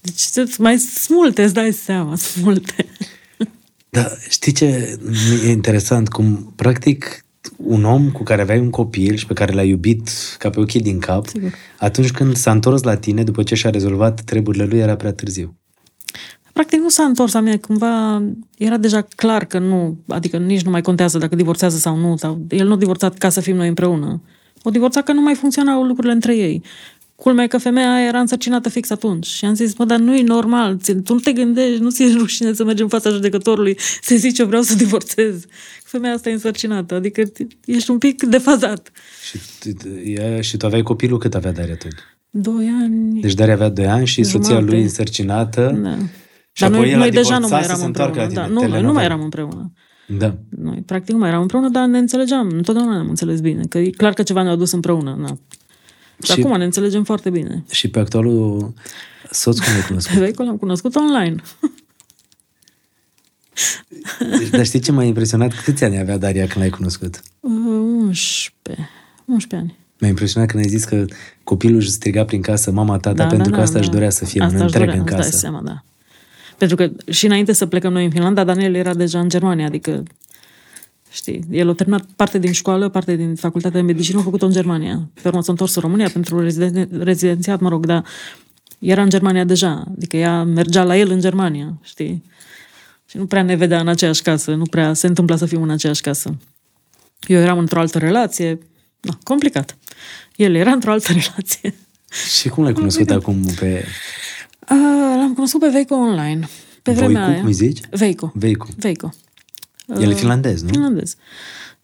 Deci 0.00 0.18
sunt 0.18 0.56
mai 0.56 0.78
sunt 0.78 1.18
multe, 1.18 1.42
îți 1.42 1.54
dai 1.54 1.72
seama, 1.72 2.16
sunt 2.16 2.44
multe. 2.44 2.86
Da, 3.96 4.08
știi 4.28 4.52
ce 4.52 4.98
e 5.46 5.50
interesant? 5.50 6.08
Cum, 6.08 6.52
practic, 6.56 7.24
un 7.56 7.84
om 7.84 8.10
cu 8.10 8.22
care 8.22 8.42
aveai 8.42 8.58
un 8.58 8.70
copil 8.70 9.16
și 9.16 9.26
pe 9.26 9.32
care 9.32 9.52
l-ai 9.52 9.68
iubit 9.68 10.10
ca 10.38 10.50
pe 10.50 10.60
ochii 10.60 10.80
din 10.80 10.98
cap, 10.98 11.26
Sigur. 11.26 11.52
atunci 11.78 12.10
când 12.10 12.36
s-a 12.36 12.50
întors 12.50 12.82
la 12.82 12.96
tine, 12.96 13.22
după 13.22 13.42
ce 13.42 13.54
și-a 13.54 13.70
rezolvat 13.70 14.20
treburile 14.20 14.64
lui, 14.64 14.78
era 14.78 14.96
prea 14.96 15.12
târziu. 15.12 15.56
Practic 16.52 16.80
nu 16.80 16.88
s-a 16.88 17.02
întors 17.02 17.32
la 17.32 17.40
mine, 17.40 17.56
cumva 17.56 18.22
era 18.58 18.76
deja 18.76 19.06
clar 19.16 19.44
că 19.44 19.58
nu, 19.58 19.98
adică 20.08 20.36
nici 20.36 20.62
nu 20.62 20.70
mai 20.70 20.82
contează 20.82 21.18
dacă 21.18 21.36
divorțează 21.36 21.76
sau 21.76 21.96
nu, 21.96 22.16
sau 22.16 22.46
el 22.48 22.66
nu 22.66 22.72
a 22.72 22.76
divorțat 22.76 23.18
ca 23.18 23.28
să 23.28 23.40
fim 23.40 23.56
noi 23.56 23.68
împreună. 23.68 24.22
O 24.62 24.70
divorțat 24.70 25.04
că 25.04 25.12
nu 25.12 25.20
mai 25.20 25.34
funcționau 25.34 25.82
lucrurile 25.82 26.12
între 26.12 26.36
ei. 26.36 26.62
Culmea 27.16 27.44
e 27.44 27.46
că 27.46 27.58
femeia 27.58 27.92
aia 27.94 28.06
era 28.06 28.18
însărcinată 28.20 28.68
fix 28.68 28.90
atunci. 28.90 29.26
Și 29.26 29.44
am 29.44 29.54
zis, 29.54 29.76
mă, 29.76 29.84
dar 29.84 29.98
nu 29.98 30.14
e 30.16 30.22
normal, 30.22 30.76
ți- 30.78 30.94
tu 31.02 31.12
nu 31.12 31.18
te 31.18 31.32
gândești, 31.32 31.80
nu 31.82 31.90
ți 31.90 32.02
e 32.02 32.12
rușine 32.12 32.52
să 32.52 32.64
mergi 32.64 32.82
în 32.82 32.88
fața 32.88 33.10
judecătorului, 33.10 33.76
să 34.02 34.14
zici 34.16 34.38
eu 34.38 34.46
vreau 34.46 34.62
să 34.62 34.74
divorțez. 34.76 35.44
Femeia 35.84 36.14
asta 36.14 36.28
e 36.28 36.32
însărcinată, 36.32 36.94
adică 36.94 37.22
ești 37.64 37.90
un 37.90 37.98
pic 37.98 38.22
defazat. 38.22 38.90
Și, 39.30 39.38
tu- 39.72 39.88
ea, 40.04 40.40
și 40.40 40.56
tu 40.56 40.66
aveai 40.66 40.82
copilul 40.82 41.18
cât 41.18 41.34
avea 41.34 41.52
Daria 41.52 41.72
atunci? 41.74 41.94
Doi 42.30 42.72
ani. 42.82 43.20
Deci 43.20 43.34
Daria 43.34 43.54
avea 43.54 43.68
2 43.68 43.86
ani 43.86 44.06
și 44.06 44.22
soția 44.22 44.54
Jumate. 44.54 44.70
lui 44.72 44.82
însărcinată. 44.82 45.78
Da. 45.82 45.96
Și 46.52 46.62
Dar 46.62 46.70
apoi 46.72 46.80
noi, 46.82 46.90
el 46.90 46.94
a 46.96 46.98
noi 46.98 47.10
deja 47.10 47.38
nu 47.38 47.44
divorțat 47.44 47.50
mai 47.50 47.60
să 47.62 47.66
eram 47.68 47.78
se 47.80 47.84
întoarcă 47.86 48.20
împreună. 48.22 48.40
la 48.40 48.46
Da, 48.46 48.46
tine, 48.46 48.54
nu, 48.54 48.60
noi 48.60 48.64
nu 48.68 48.74
telenovelă. 48.76 48.92
mai 48.92 49.04
eram 49.04 49.20
împreună. 49.22 49.72
Da. 50.18 50.36
Noi 50.62 50.82
practic 50.86 51.12
nu 51.14 51.18
mai 51.20 51.28
eram 51.28 51.40
împreună, 51.40 51.68
dar 51.68 51.86
ne 51.86 51.98
înțelegeam. 51.98 52.48
Întotdeauna 52.54 52.92
ne-am 52.92 53.08
înțeles 53.08 53.40
bine. 53.40 53.62
Că 53.68 53.78
e 53.78 53.90
clar 53.90 54.12
că 54.12 54.22
ceva 54.22 54.42
ne-a 54.42 54.54
dus 54.56 54.72
împreună. 54.72 55.16
Na. 55.20 55.38
Și, 56.22 56.32
Și- 56.32 56.40
acum 56.40 56.56
ne 56.58 56.64
înțelegem 56.64 57.04
foarte 57.04 57.30
bine. 57.30 57.64
Și 57.70 57.88
pe 57.88 57.98
actualul 57.98 58.74
soț 59.30 59.58
cum 59.58 59.72
ai 59.72 59.80
Pe 59.80 59.86
cunoscut? 59.86 60.16
Veico 60.24 60.42
l-am 60.42 60.56
cunoscut 60.56 60.94
online. 60.94 61.42
Deci, 64.38 64.48
dar 64.48 64.64
știi 64.66 64.80
ce 64.80 64.92
m-a 64.92 65.02
impresionat? 65.04 65.52
Câți 65.64 65.84
ani 65.84 65.98
avea 65.98 66.18
Daria 66.18 66.46
când 66.46 66.58
l-ai 66.58 66.70
cunoscut? 66.70 67.20
Uh, 67.40 67.50
11. 67.52 68.88
11 69.24 69.56
ani. 69.56 69.76
M-a 70.00 70.06
impresionat 70.08 70.48
când 70.50 70.62
ai 70.62 70.68
zis 70.68 70.84
că 70.84 71.04
copilul 71.44 71.76
își 71.76 71.90
striga 71.90 72.24
prin 72.24 72.40
casă 72.40 72.70
mama, 72.70 72.98
tata, 72.98 73.26
pentru 73.26 73.52
că 73.52 73.60
asta 73.60 73.78
își 73.78 73.90
dorea 73.90 74.10
să 74.10 74.24
fie 74.24 74.40
un 74.40 74.46
Asta 74.46 74.64
își 74.64 74.64
întreg 74.66 74.84
dorea, 74.86 75.00
în 75.00 75.06
îți 75.06 75.16
dai 75.16 75.24
casă. 75.24 75.36
seama, 75.38 75.60
da. 75.64 75.84
Pentru 76.58 76.76
că 76.76 76.90
și 77.12 77.26
înainte 77.26 77.52
să 77.52 77.66
plecăm 77.66 77.92
noi 77.92 78.04
în 78.04 78.10
Finlanda, 78.10 78.44
Daniel 78.44 78.74
era 78.74 78.94
deja 78.94 79.20
în 79.20 79.28
Germania, 79.28 79.66
adică 79.66 80.02
știi, 81.10 81.44
el 81.50 81.68
a 81.68 81.74
terminat 81.74 82.04
parte 82.16 82.38
din 82.38 82.52
școală, 82.52 82.88
parte 82.88 83.16
din 83.16 83.34
facultatea 83.34 83.80
de 83.80 83.86
medicină, 83.86 84.18
a 84.18 84.22
făcut-o 84.22 84.46
în 84.46 84.52
Germania. 84.52 85.08
Pe 85.22 85.28
urmă 85.28 85.42
s-a 85.42 85.52
întors 85.52 85.74
în 85.74 85.82
România 85.82 86.08
pentru 86.08 86.40
reziden- 86.42 86.88
rezidențiat, 86.98 87.60
mă 87.60 87.68
rog, 87.68 87.86
dar 87.86 88.04
era 88.78 89.02
în 89.02 89.08
Germania 89.08 89.44
deja, 89.44 89.84
adică 89.96 90.16
ea 90.16 90.42
mergea 90.42 90.82
la 90.82 90.96
el 90.96 91.10
în 91.10 91.20
Germania, 91.20 91.78
știi? 91.82 92.22
Și 93.06 93.16
nu 93.16 93.26
prea 93.26 93.42
ne 93.42 93.54
vedea 93.54 93.80
în 93.80 93.88
aceeași 93.88 94.22
casă, 94.22 94.54
nu 94.54 94.64
prea 94.64 94.92
se 94.94 95.06
întâmpla 95.06 95.36
să 95.36 95.46
fim 95.46 95.62
în 95.62 95.70
aceeași 95.70 96.00
casă. 96.00 96.36
Eu 97.26 97.40
eram 97.40 97.58
într-o 97.58 97.80
altă 97.80 97.98
relație, 97.98 98.58
na, 99.00 99.18
complicat. 99.22 99.76
El 100.36 100.54
era 100.54 100.70
într-o 100.70 100.90
altă 100.90 101.12
relație. 101.12 101.74
Și 102.38 102.48
cum 102.48 102.62
l-ai 102.64 102.72
cunoscut 102.72 103.10
acum 103.10 103.44
pe 103.60 103.84
A, 104.66 104.74
l-am 105.16 105.32
cunoscut 105.34 105.60
pe 105.60 105.68
Veico 105.68 105.94
online. 105.94 106.48
Pe 106.82 106.92
vremea 106.92 107.06
Voicu, 107.20 107.30
aia. 107.30 107.38
cum 107.38 107.46
îi 107.46 107.52
zici? 107.52 107.80
Veico. 107.90 108.32
Veicu. 108.34 108.68
Veico. 108.76 109.12
El 110.00 110.10
e 110.10 110.14
finlandez, 110.14 110.62
nu? 110.62 110.68
Finlandez. 110.68 111.16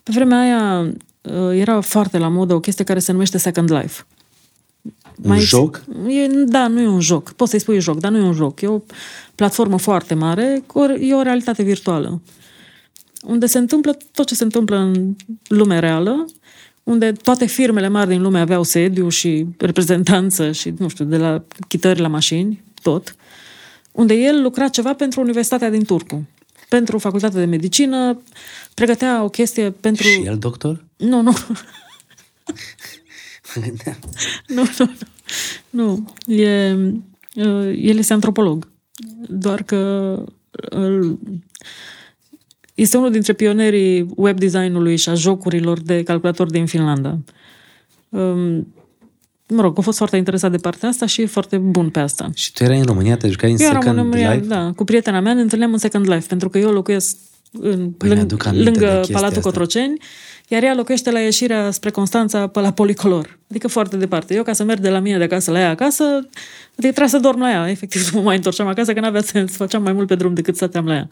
Pe 0.03 0.11
vremea 0.15 0.39
aia 0.41 0.93
uh, 1.23 1.59
era 1.59 1.81
foarte 1.81 2.19
la 2.19 2.29
modă 2.29 2.55
o 2.55 2.61
chestie 2.61 2.85
care 2.85 2.99
se 2.99 3.13
numește 3.13 3.39
Second 3.39 3.73
Life. 3.73 4.03
Un 5.23 5.39
joc? 5.39 5.85
E, 6.09 6.27
da, 6.29 6.67
nu 6.67 6.81
e 6.81 6.87
un 6.87 7.01
joc. 7.01 7.33
Poți 7.33 7.51
să-i 7.51 7.61
spui 7.61 7.81
joc, 7.81 7.99
dar 7.99 8.11
nu 8.11 8.17
e 8.17 8.21
un 8.23 8.33
joc. 8.33 8.61
E 8.61 8.67
o 8.67 8.81
platformă 9.35 9.79
foarte 9.79 10.15
mare, 10.15 10.63
cu 10.67 10.79
o- 10.79 10.93
e 10.93 11.15
o 11.15 11.23
realitate 11.23 11.63
virtuală. 11.63 12.21
Unde 13.23 13.47
se 13.47 13.59
întâmplă 13.59 13.97
tot 14.13 14.27
ce 14.27 14.35
se 14.35 14.45
întâmplă 14.45 14.77
în 14.77 15.17
lumea 15.47 15.79
reală, 15.79 16.25
unde 16.83 17.13
toate 17.13 17.47
firmele 17.47 17.89
mari 17.89 18.09
din 18.09 18.23
lume 18.23 18.39
aveau 18.41 18.63
sediu 18.63 19.09
și 19.09 19.47
reprezentanță 19.59 20.53
și, 20.53 20.75
nu 20.79 20.89
știu, 20.89 21.05
de 21.05 21.17
la 21.17 21.43
chitări 21.69 22.01
la 22.01 22.09
mașini, 22.09 22.63
tot, 22.83 23.15
unde 23.93 24.15
el 24.15 24.43
lucra 24.43 24.69
ceva 24.69 24.95
pentru 24.95 25.21
Universitatea 25.21 25.71
din 25.71 25.85
Turcu, 25.85 26.27
pentru 26.77 26.99
Facultatea 26.99 27.41
de 27.41 27.47
Medicină, 27.47 28.23
pregătea 28.75 29.23
o 29.23 29.29
chestie 29.29 29.71
pentru... 29.71 30.03
Și 30.03 30.23
el 30.25 30.39
doctor? 30.39 30.85
Nu, 30.97 31.21
nu. 31.21 31.33
nu, 34.47 34.63
nu, 34.79 34.91
nu. 34.91 34.91
Nu. 35.71 36.15
E, 36.35 36.73
uh, 37.35 37.73
el 37.77 37.97
este 37.97 38.13
antropolog. 38.13 38.69
Doar 39.29 39.63
că 39.63 39.79
uh, 40.73 41.19
este 42.75 42.97
unul 42.97 43.11
dintre 43.11 43.33
pionerii 43.33 44.13
web 44.17 44.39
designului 44.39 44.97
și 44.97 45.09
a 45.09 45.15
jocurilor 45.15 45.81
de 45.81 46.03
calculator 46.03 46.51
din 46.51 46.67
Finlanda. 46.67 47.19
Um, 48.09 48.75
Mă 49.55 49.63
rog, 49.63 49.79
a 49.79 49.81
fost 49.81 49.97
foarte 49.97 50.17
interesat 50.17 50.51
de 50.51 50.57
partea 50.57 50.89
asta 50.89 51.07
și 51.07 51.23
e 51.23 51.27
foarte 51.27 51.57
bun 51.57 51.91
pe 51.91 52.01
asta. 52.01 52.31
Și 52.35 52.53
tu 52.53 52.65
erai 52.65 52.79
în 52.79 52.85
România, 52.85 53.17
te 53.17 53.29
jucai 53.29 53.51
în 53.51 53.57
Eu 53.61 53.67
eram 53.67 53.77
în 53.77 53.83
Second 53.83 53.99
România, 53.99 54.33
Life? 54.33 54.47
da, 54.47 54.73
cu 54.77 54.85
prietena 54.85 55.21
mea, 55.21 55.35
ne 55.35 55.41
întâlneam 55.41 55.73
în 55.73 55.79
Second 55.79 56.09
Life, 56.09 56.27
pentru 56.29 56.49
că 56.49 56.59
eu 56.59 56.71
locuiesc 56.71 57.17
în, 57.61 57.91
Păi 57.91 58.09
lâng- 58.09 58.15
mi-aduc 58.15 58.47
aminte 58.47 58.71
de 58.71 58.79
lângă 58.79 58.95
chestia 58.97 59.15
Palatul 59.15 59.37
asta. 59.37 59.49
Cotroceni, 59.51 59.97
iar 60.49 60.63
ea 60.63 60.75
locuiește 60.75 61.11
la 61.11 61.19
ieșirea 61.21 61.71
spre 61.71 61.91
Constanța 61.91 62.47
pe 62.47 62.61
la 62.61 62.73
Policolor. 62.73 63.39
Adică 63.51 63.69
foarte 63.69 63.97
departe. 63.97 64.35
Eu, 64.35 64.43
ca 64.43 64.53
să 64.53 64.65
merg 64.65 64.81
de 64.81 64.89
la 64.91 64.99
mine 64.99 65.19
de 65.19 65.25
acasă 65.25 65.51
la 65.51 65.59
ea 65.61 65.69
acasă, 65.71 66.05
adică 66.05 66.93
trebuia 66.93 67.07
să 67.07 67.19
dorm 67.19 67.41
la 67.41 67.51
ea. 67.51 67.71
Efectiv, 67.71 68.09
nu 68.11 68.19
mă 68.19 68.25
mai 68.25 68.37
întorceam 68.37 68.67
acasă, 68.67 68.93
că 68.93 69.01
n-avea 69.01 69.23
sens. 69.23 69.53
Făceam 69.57 69.83
mai 69.83 69.93
mult 69.93 70.07
pe 70.07 70.15
drum 70.15 70.35
decât 70.35 70.57
stăteam 70.57 70.87
la 70.87 70.95
ea. 70.95 71.09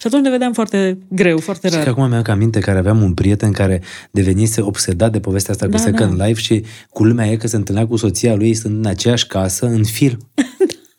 Și 0.00 0.06
atunci 0.06 0.22
ne 0.22 0.30
vedeam 0.30 0.52
foarte 0.52 0.98
greu, 1.08 1.38
foarte 1.38 1.66
Știi 1.66 1.78
rar. 1.80 1.92
că 1.94 2.00
acum 2.00 2.08
mi-am 2.08 2.24
aminte 2.28 2.60
că 2.60 2.70
aveam 2.70 3.02
un 3.02 3.14
prieten 3.14 3.52
care 3.52 3.82
devenise 4.10 4.60
obsedat 4.60 5.12
de 5.12 5.20
povestea 5.20 5.52
asta 5.54 5.66
Da, 5.66 5.76
cu 5.76 5.82
Second 5.82 6.16
da. 6.16 6.26
Life 6.26 6.40
și 6.40 6.64
culmea 6.90 7.26
e 7.26 7.36
că 7.36 7.46
se 7.46 7.56
întâlnea 7.56 7.86
cu 7.86 7.96
soția 7.96 8.34
lui 8.34 8.54
stând 8.54 8.76
în 8.84 8.86
aceeași 8.86 9.26
casă, 9.26 9.66
în 9.66 9.84
film. 9.84 10.18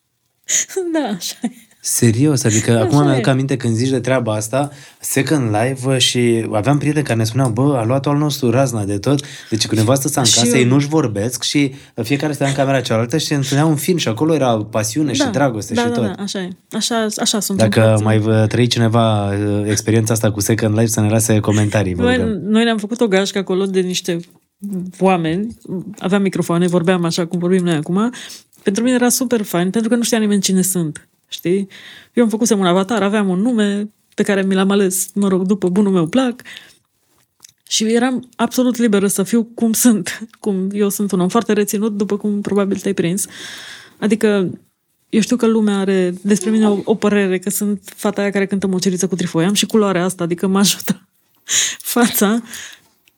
da, 0.94 1.00
așa 1.16 1.36
e. 1.42 1.50
Serios, 1.82 2.44
adică 2.44 2.72
Așa 2.72 2.82
acum 2.82 3.04
mi-am 3.04 3.22
e. 3.26 3.30
aminte 3.30 3.58
când 3.58 3.76
zici 3.76 3.90
de 3.90 4.00
treaba 4.00 4.34
asta, 4.34 4.70
Second 5.00 5.56
Life 5.56 5.98
și 5.98 6.46
aveam 6.52 6.78
prieteni 6.78 7.06
care 7.06 7.18
ne 7.18 7.24
spuneau, 7.24 7.50
bă, 7.50 7.76
a 7.78 7.84
luat 7.86 8.06
al 8.08 8.18
nostru 8.18 8.50
razna 8.50 8.84
de 8.84 8.98
tot, 8.98 9.20
deci 9.50 9.68
când 9.68 9.80
nevastă 9.82 10.08
sa 10.08 10.20
în 10.22 10.26
Și 10.26 10.34
casă, 10.40 10.48
eu- 10.56 10.62
ei 10.62 10.66
nu-și 10.70 10.88
vorbesc 10.88 11.44
și 11.44 11.74
fiecare 12.04 12.34
stătea 12.34 12.52
în 12.52 12.58
camera 12.58 12.82
cealaltă 12.82 13.18
și 13.18 13.26
se 13.26 13.36
întâlneau 13.36 13.70
un 13.70 13.76
film 13.76 13.98
și 13.98 14.08
acolo 14.08 14.34
era 14.34 14.58
pasiune 14.58 15.14
și 15.14 15.24
dragoste 15.32 15.74
da, 15.74 15.82
și 15.82 15.88
da, 15.88 15.94
tot. 15.94 16.04
Da, 16.16 16.24
așa 16.24 16.40
e. 16.40 16.50
Așa, 16.72 17.08
așa 17.18 17.40
sunt. 17.40 17.58
Dacă 17.58 17.80
întâmplați. 17.80 18.04
mai 18.04 18.18
vă 18.20 18.46
trăi 18.48 18.68
cineva 18.68 19.28
uh, 19.34 19.64
experiența 19.70 20.14
asta 20.14 20.32
cu 20.32 20.40
Second 20.40 20.74
Life, 20.74 20.88
să 20.88 21.02
ne 21.02 21.10
lase 21.10 21.40
comentarii. 21.40 21.94
Vă 21.94 22.02
Noi, 22.02 22.16
rugăm. 22.18 22.30
noi 22.48 22.64
ne-am 22.64 22.78
făcut 22.78 23.02
o 23.02 23.08
gașcă 23.08 23.38
acolo 23.38 23.66
de 23.66 23.80
niște 23.80 24.20
oameni, 25.00 25.58
aveam 26.00 26.22
microfoane, 26.22 26.68
vorbeam 26.68 27.04
așa 27.06 27.26
cum 27.26 27.40
vorbim 27.40 27.64
noi 27.64 27.76
acum. 27.76 28.14
Pentru 28.64 28.84
mine 28.84 28.96
era 28.96 29.10
super 29.10 29.42
fain, 29.42 29.70
pentru 29.70 29.90
că 29.90 29.96
nu 29.96 30.04
știa 30.04 30.18
nimeni 30.18 30.42
cine 30.42 30.62
sunt, 30.62 31.08
știi? 31.28 31.68
Eu 32.14 32.24
am 32.24 32.30
făcut 32.30 32.50
un 32.50 32.66
avatar, 32.66 33.04
aveam 33.04 33.30
un 33.30 33.40
nume 33.40 33.90
pe 34.16 34.24
care 34.24 34.44
mi 34.44 34.54
l-am 34.54 34.72
ales, 34.72 35.10
mă 35.14 35.28
rog, 35.28 35.46
după 35.46 35.70
bunul 35.70 35.92
meu 35.92 36.08
plac 36.08 36.42
și 37.68 37.84
eram 37.84 38.30
absolut 38.36 38.78
liberă 38.78 39.08
să 39.08 39.24
fiu 39.24 39.44
cum 39.44 39.74
sunt. 39.84 40.28
Cum 40.40 40.70
eu 40.72 40.90
sunt 40.90 41.12
un 41.12 41.20
om 41.20 41.28
foarte 41.28 41.54
reținut, 41.54 41.98
după 41.98 42.18
cum 42.18 42.42
probabil 42.42 42.78
te-ai 42.78 42.94
prins. 42.94 43.26
Adică 44.00 44.50
eu 45.10 45.20
știu 45.20 45.36
că 45.36 45.48
lumea 45.48 45.78
are 45.78 46.14
despre 46.22 46.50
mine 46.50 46.70
o, 46.70 46.80
o 46.84 46.96
părere, 46.96 47.40
că 47.40 47.50
sunt 47.50 47.82
fata 47.96 48.22
aia 48.22 48.30
care 48.30 48.46
cântă 48.46 48.68
moceriță 48.68 49.08
cu 49.08 49.16
trifoi. 49.16 49.46
Am 49.46 49.54
și 49.54 49.66
culoarea 49.66 50.04
asta, 50.04 50.24
adică 50.24 50.48
mă 50.48 50.58
ajută 50.58 51.08
fața. 51.96 52.42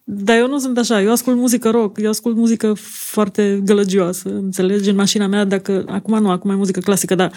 Dar 0.03 0.37
eu 0.37 0.47
nu 0.47 0.59
sunt 0.59 0.77
așa, 0.77 1.01
eu 1.01 1.11
ascult 1.11 1.37
muzică 1.37 1.69
rock, 1.69 1.99
eu 2.01 2.09
ascult 2.09 2.35
muzică 2.35 2.73
foarte 2.83 3.61
gălăgioasă, 3.63 4.29
înțelegi? 4.29 4.89
În 4.89 4.95
mașina 4.95 5.27
mea, 5.27 5.43
dacă, 5.45 5.85
acum 5.87 6.19
nu, 6.21 6.29
acum 6.29 6.49
e 6.49 6.55
muzică 6.55 6.79
clasică, 6.79 7.15
dar 7.15 7.31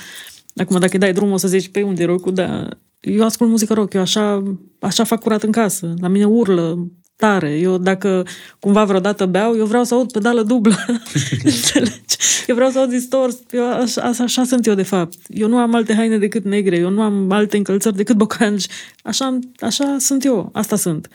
acum 0.56 0.80
dacă 0.80 0.92
îi 0.92 0.98
dai 0.98 1.12
drumul 1.12 1.34
o 1.34 1.36
să 1.36 1.48
zici, 1.48 1.68
pe 1.68 1.82
unde 1.82 2.02
e 2.02 2.06
rock 2.06 2.30
dar 2.30 2.78
eu 3.00 3.24
ascult 3.24 3.50
muzică 3.50 3.74
rock, 3.74 3.92
eu 3.92 4.00
așa, 4.00 4.42
așa 4.80 5.04
fac 5.04 5.20
curat 5.20 5.42
în 5.42 5.50
casă, 5.50 5.94
la 6.00 6.08
mine 6.08 6.24
urlă 6.24 6.88
tare, 7.16 7.58
eu 7.58 7.78
dacă 7.78 8.26
cumva 8.58 8.84
vreodată 8.84 9.26
beau, 9.26 9.56
eu 9.56 9.66
vreau 9.66 9.84
să 9.84 9.94
aud 9.94 10.12
pedală 10.12 10.42
dublă, 10.42 10.74
înțelegi? 11.44 12.16
Eu 12.46 12.54
vreau 12.54 12.70
să 12.70 12.78
aud 12.78 12.90
distors, 12.90 13.36
eu 13.50 13.72
așa, 13.72 14.02
așa, 14.02 14.22
așa 14.22 14.44
sunt 14.44 14.66
eu 14.66 14.74
de 14.74 14.82
fapt. 14.82 15.18
Eu 15.28 15.48
nu 15.48 15.56
am 15.56 15.74
alte 15.74 15.94
haine 15.94 16.18
decât 16.18 16.44
negre, 16.44 16.76
eu 16.76 16.90
nu 16.90 17.02
am 17.02 17.30
alte 17.30 17.56
încălțări 17.56 17.96
decât 17.96 18.16
bocanci, 18.16 18.66
așa, 19.02 19.38
așa 19.60 19.96
sunt 19.98 20.24
eu, 20.24 20.50
asta 20.52 20.76
sunt. 20.76 21.08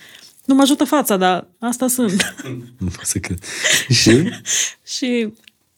Nu 0.46 0.56
mă 0.56 0.62
ajută 0.62 0.84
fața, 0.84 1.18
dar 1.18 1.48
asta 1.60 1.88
sunt. 1.88 2.36
Nu 2.80 2.88
pot 2.96 3.06
să 3.06 3.18
cred. 3.18 3.40
Și? 3.90 4.30
și 4.96 5.34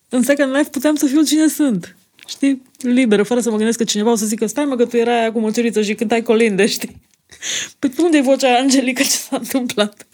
în 0.10 0.24
Second 0.24 0.56
Life 0.56 0.70
puteam 0.70 0.96
să 0.96 1.06
fiu 1.06 1.24
cine 1.24 1.48
sunt. 1.48 1.98
Știi? 2.30 2.62
Liberă, 2.78 3.24
fără 3.24 3.40
să 3.40 3.50
mă 3.50 3.56
gândesc 3.58 3.78
că 3.78 3.84
cineva 3.84 4.12
o 4.12 4.16
să 4.16 4.26
zică 4.26 4.46
stai 4.46 4.66
mă 4.66 4.76
că 4.76 4.86
tu 4.86 4.98
erai 4.98 5.20
aia 5.20 5.32
cu 5.32 5.40
măciuriță 5.40 5.82
și 5.82 5.94
cântai 5.96 6.22
colinde, 6.22 6.66
știi? 6.76 7.02
Păi 7.80 7.92
unde 8.04 8.18
e 8.18 8.22
vocea 8.22 8.48
aia 8.48 8.60
angelică 8.60 9.02
ce 9.02 9.10
s-a 9.10 9.38
întâmplat? 9.38 10.08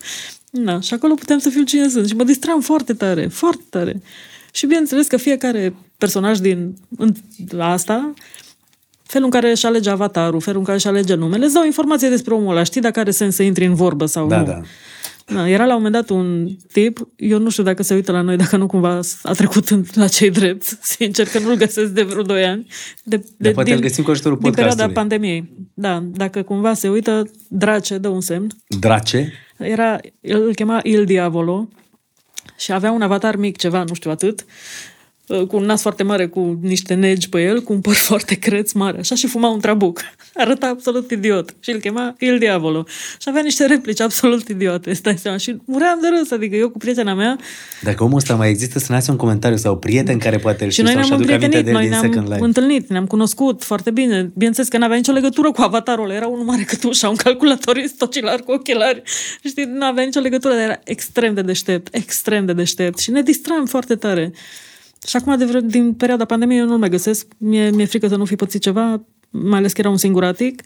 Na, 0.50 0.80
și 0.80 0.94
acolo 0.94 1.14
puteam 1.14 1.40
să 1.40 1.50
fiu 1.50 1.64
cine 1.64 1.90
sunt. 1.90 2.08
Și 2.08 2.16
mă 2.16 2.24
distram 2.24 2.62
foarte 2.62 2.94
tare, 2.94 3.28
foarte 3.28 3.64
tare. 3.70 4.02
Și 4.52 4.66
bineînțeles 4.66 5.08
că 5.08 5.18
fiecare 5.18 5.76
personaj 5.98 6.38
din 6.40 6.78
în, 6.98 7.14
asta, 7.60 8.14
felul 9.04 9.26
în 9.26 9.32
care 9.32 9.52
își 9.52 9.66
alege 9.66 9.90
avatarul, 9.90 10.42
felul 10.42 10.60
în 10.60 10.66
care 10.66 10.78
își 10.78 10.88
alege 10.88 11.14
numele, 11.16 11.46
îți 11.46 11.54
dau 11.54 11.66
informație 11.66 12.10
despre 12.10 12.34
omul 12.34 12.52
ăla. 12.52 12.64
Știi 12.64 12.82
dacă 12.82 13.00
are 13.00 13.12
sens 13.12 13.36
să 13.36 13.44
intri 13.44 13.66
în 13.66 13.74
vorbă 13.76 14.06
sau 14.06 14.28
Da, 14.28 14.40
nu. 14.40 14.46
da. 14.46 14.62
Da, 15.34 15.50
era 15.50 15.66
la 15.66 15.76
un 15.76 15.82
moment 15.82 15.94
dat 15.94 16.18
un 16.18 16.48
tip, 16.72 17.08
eu 17.16 17.40
nu 17.40 17.50
știu 17.50 17.64
dacă 17.64 17.84
se 17.84 17.94
uită 17.94 18.12
la 18.12 18.22
noi, 18.22 18.36
dacă 18.38 18.58
nu 18.58 18.68
cumva 18.68 19.00
a 19.24 19.32
trecut 19.34 19.70
în, 19.70 19.84
la 19.94 20.08
cei 20.08 20.30
drepți, 20.32 20.78
sincer 20.98 21.28
că 21.28 21.40
nu-l 21.40 21.56
găsesc 21.56 21.92
de 21.92 22.04
vreo 22.04 22.22
2 22.22 22.44
ani. 22.46 22.68
De, 23.04 23.26
Dar 23.38 23.52
poate 23.52 23.74
îl 23.74 23.80
găsim 23.80 24.04
cu 24.04 24.12
ajutorul 24.12 24.38
Din 24.42 24.52
perioada 24.52 24.84
podcastului. 24.84 25.10
pandemiei. 25.10 25.68
Da, 25.74 26.04
dacă 26.12 26.42
cumva 26.42 26.74
se 26.74 26.90
uită, 26.90 27.32
drace, 27.48 27.98
dă 27.98 28.08
un 28.08 28.22
semn. 28.22 28.48
Drace? 28.80 29.34
Era, 29.58 30.00
el 30.22 30.44
îl 30.44 30.54
chema 30.54 30.80
Il 30.84 31.06
Diavolo 31.06 31.70
și 32.58 32.72
avea 32.72 32.92
un 32.92 33.02
avatar 33.02 33.36
mic, 33.36 33.58
ceva, 33.58 33.84
nu 33.84 33.94
știu 33.94 34.12
atât, 34.12 34.46
cu 35.48 35.56
un 35.56 35.64
nas 35.64 35.82
foarte 35.82 36.04
mare, 36.04 36.28
cu 36.28 36.60
niște 36.62 36.94
negi 36.94 37.30
pe 37.30 37.42
el, 37.44 37.62
cu 37.62 37.74
un 37.74 37.82
păr 37.82 37.94
foarte 38.10 38.36
creț 38.36 38.72
mare, 38.72 38.98
așa 38.98 39.16
și 39.16 39.28
fuma 39.28 39.50
un 39.50 39.60
trabuc. 39.60 40.02
Arăta 40.38 40.68
absolut 40.68 41.12
idiot. 41.12 41.56
Și 41.60 41.72
îl 41.72 41.80
chema 41.80 42.16
Il 42.20 42.38
Diavolo. 42.38 42.86
Și 43.22 43.30
avea 43.30 43.42
niște 43.42 43.66
replici 43.66 44.02
absolut 44.02 44.48
idiote, 44.48 44.94
stai 44.94 45.18
seama. 45.18 45.38
Și 45.38 45.58
muream 45.66 46.00
de 46.02 46.08
râs, 46.20 46.32
adică 46.32 46.56
eu 46.56 46.70
cu 46.70 46.78
prietena 46.78 47.14
mea 47.14 47.38
Dacă 47.82 48.04
omul 48.04 48.18
ăsta 48.18 48.36
mai 48.36 48.50
există, 48.50 48.80
să 48.80 48.86
ne 48.90 48.96
lase 48.96 49.12
un 49.12 49.18
comentariu 49.18 49.58
sau 49.58 49.78
prieten 49.78 50.18
care 50.18 50.38
poate 50.38 50.64
îl 50.64 50.70
și 50.70 50.82
știe 50.82 50.94
noi 50.94 50.94
sau 50.94 51.02
ne-am 51.02 51.22
își 51.22 51.32
aduc 51.32 51.36
aminte 51.36 51.58
împrietenit, 51.58 51.66
de 51.66 51.72
el 51.72 51.76
noi 51.76 51.82
din 51.82 51.92
ne-am 51.92 52.12
Second 52.12 52.28
Life. 52.28 52.44
întâlnit, 52.44 52.90
ne-am 52.90 53.06
cunoscut 53.06 53.64
foarte 53.64 53.92
bine. 53.92 54.32
Bineînțeles 54.34 54.70
că 54.70 54.78
n-avea 54.78 54.96
nicio 54.96 55.12
legătură 55.12 55.52
cu 55.52 55.62
avatarul 55.62 56.04
ăla. 56.04 56.14
Era 56.14 56.28
unul 56.28 56.46
mare 56.46 56.64
cât 56.64 56.84
ușa, 56.84 57.10
un 57.10 57.16
calculatorist 57.16 58.02
ocilar 58.02 58.40
cu 58.40 58.52
ochelari. 58.52 59.02
Știi, 59.44 59.64
nu 59.64 59.86
avea 59.86 60.04
nicio 60.04 60.20
legătură, 60.20 60.54
dar 60.54 60.64
era 60.64 60.80
extrem 60.84 61.34
de 61.34 61.42
deștept, 61.42 61.96
extrem 61.96 62.46
de 62.46 62.54
deștept. 62.54 62.98
Și 62.98 63.12
ne 63.12 63.22
distram 63.22 63.66
foarte 63.66 63.96
tare. 63.96 64.32
Și 65.08 65.16
acum, 65.16 65.38
de 65.38 65.46
vreo, 65.46 65.62
din 65.62 65.94
perioada 65.94 66.26
pandemiei, 66.26 66.60
eu 66.60 66.66
nu-l 66.66 66.78
mai 66.78 66.90
găsesc. 66.90 67.28
Mie, 67.38 67.70
mi-e 67.70 67.86
frică 67.86 68.08
să 68.08 68.16
nu 68.16 68.26
fi 68.26 68.36
pățit 68.36 68.62
ceva, 68.62 69.02
mai 69.44 69.60
ales 69.60 69.74
că 69.74 69.82
era 69.82 69.90
un 69.90 69.98
singuratic. 69.98 70.62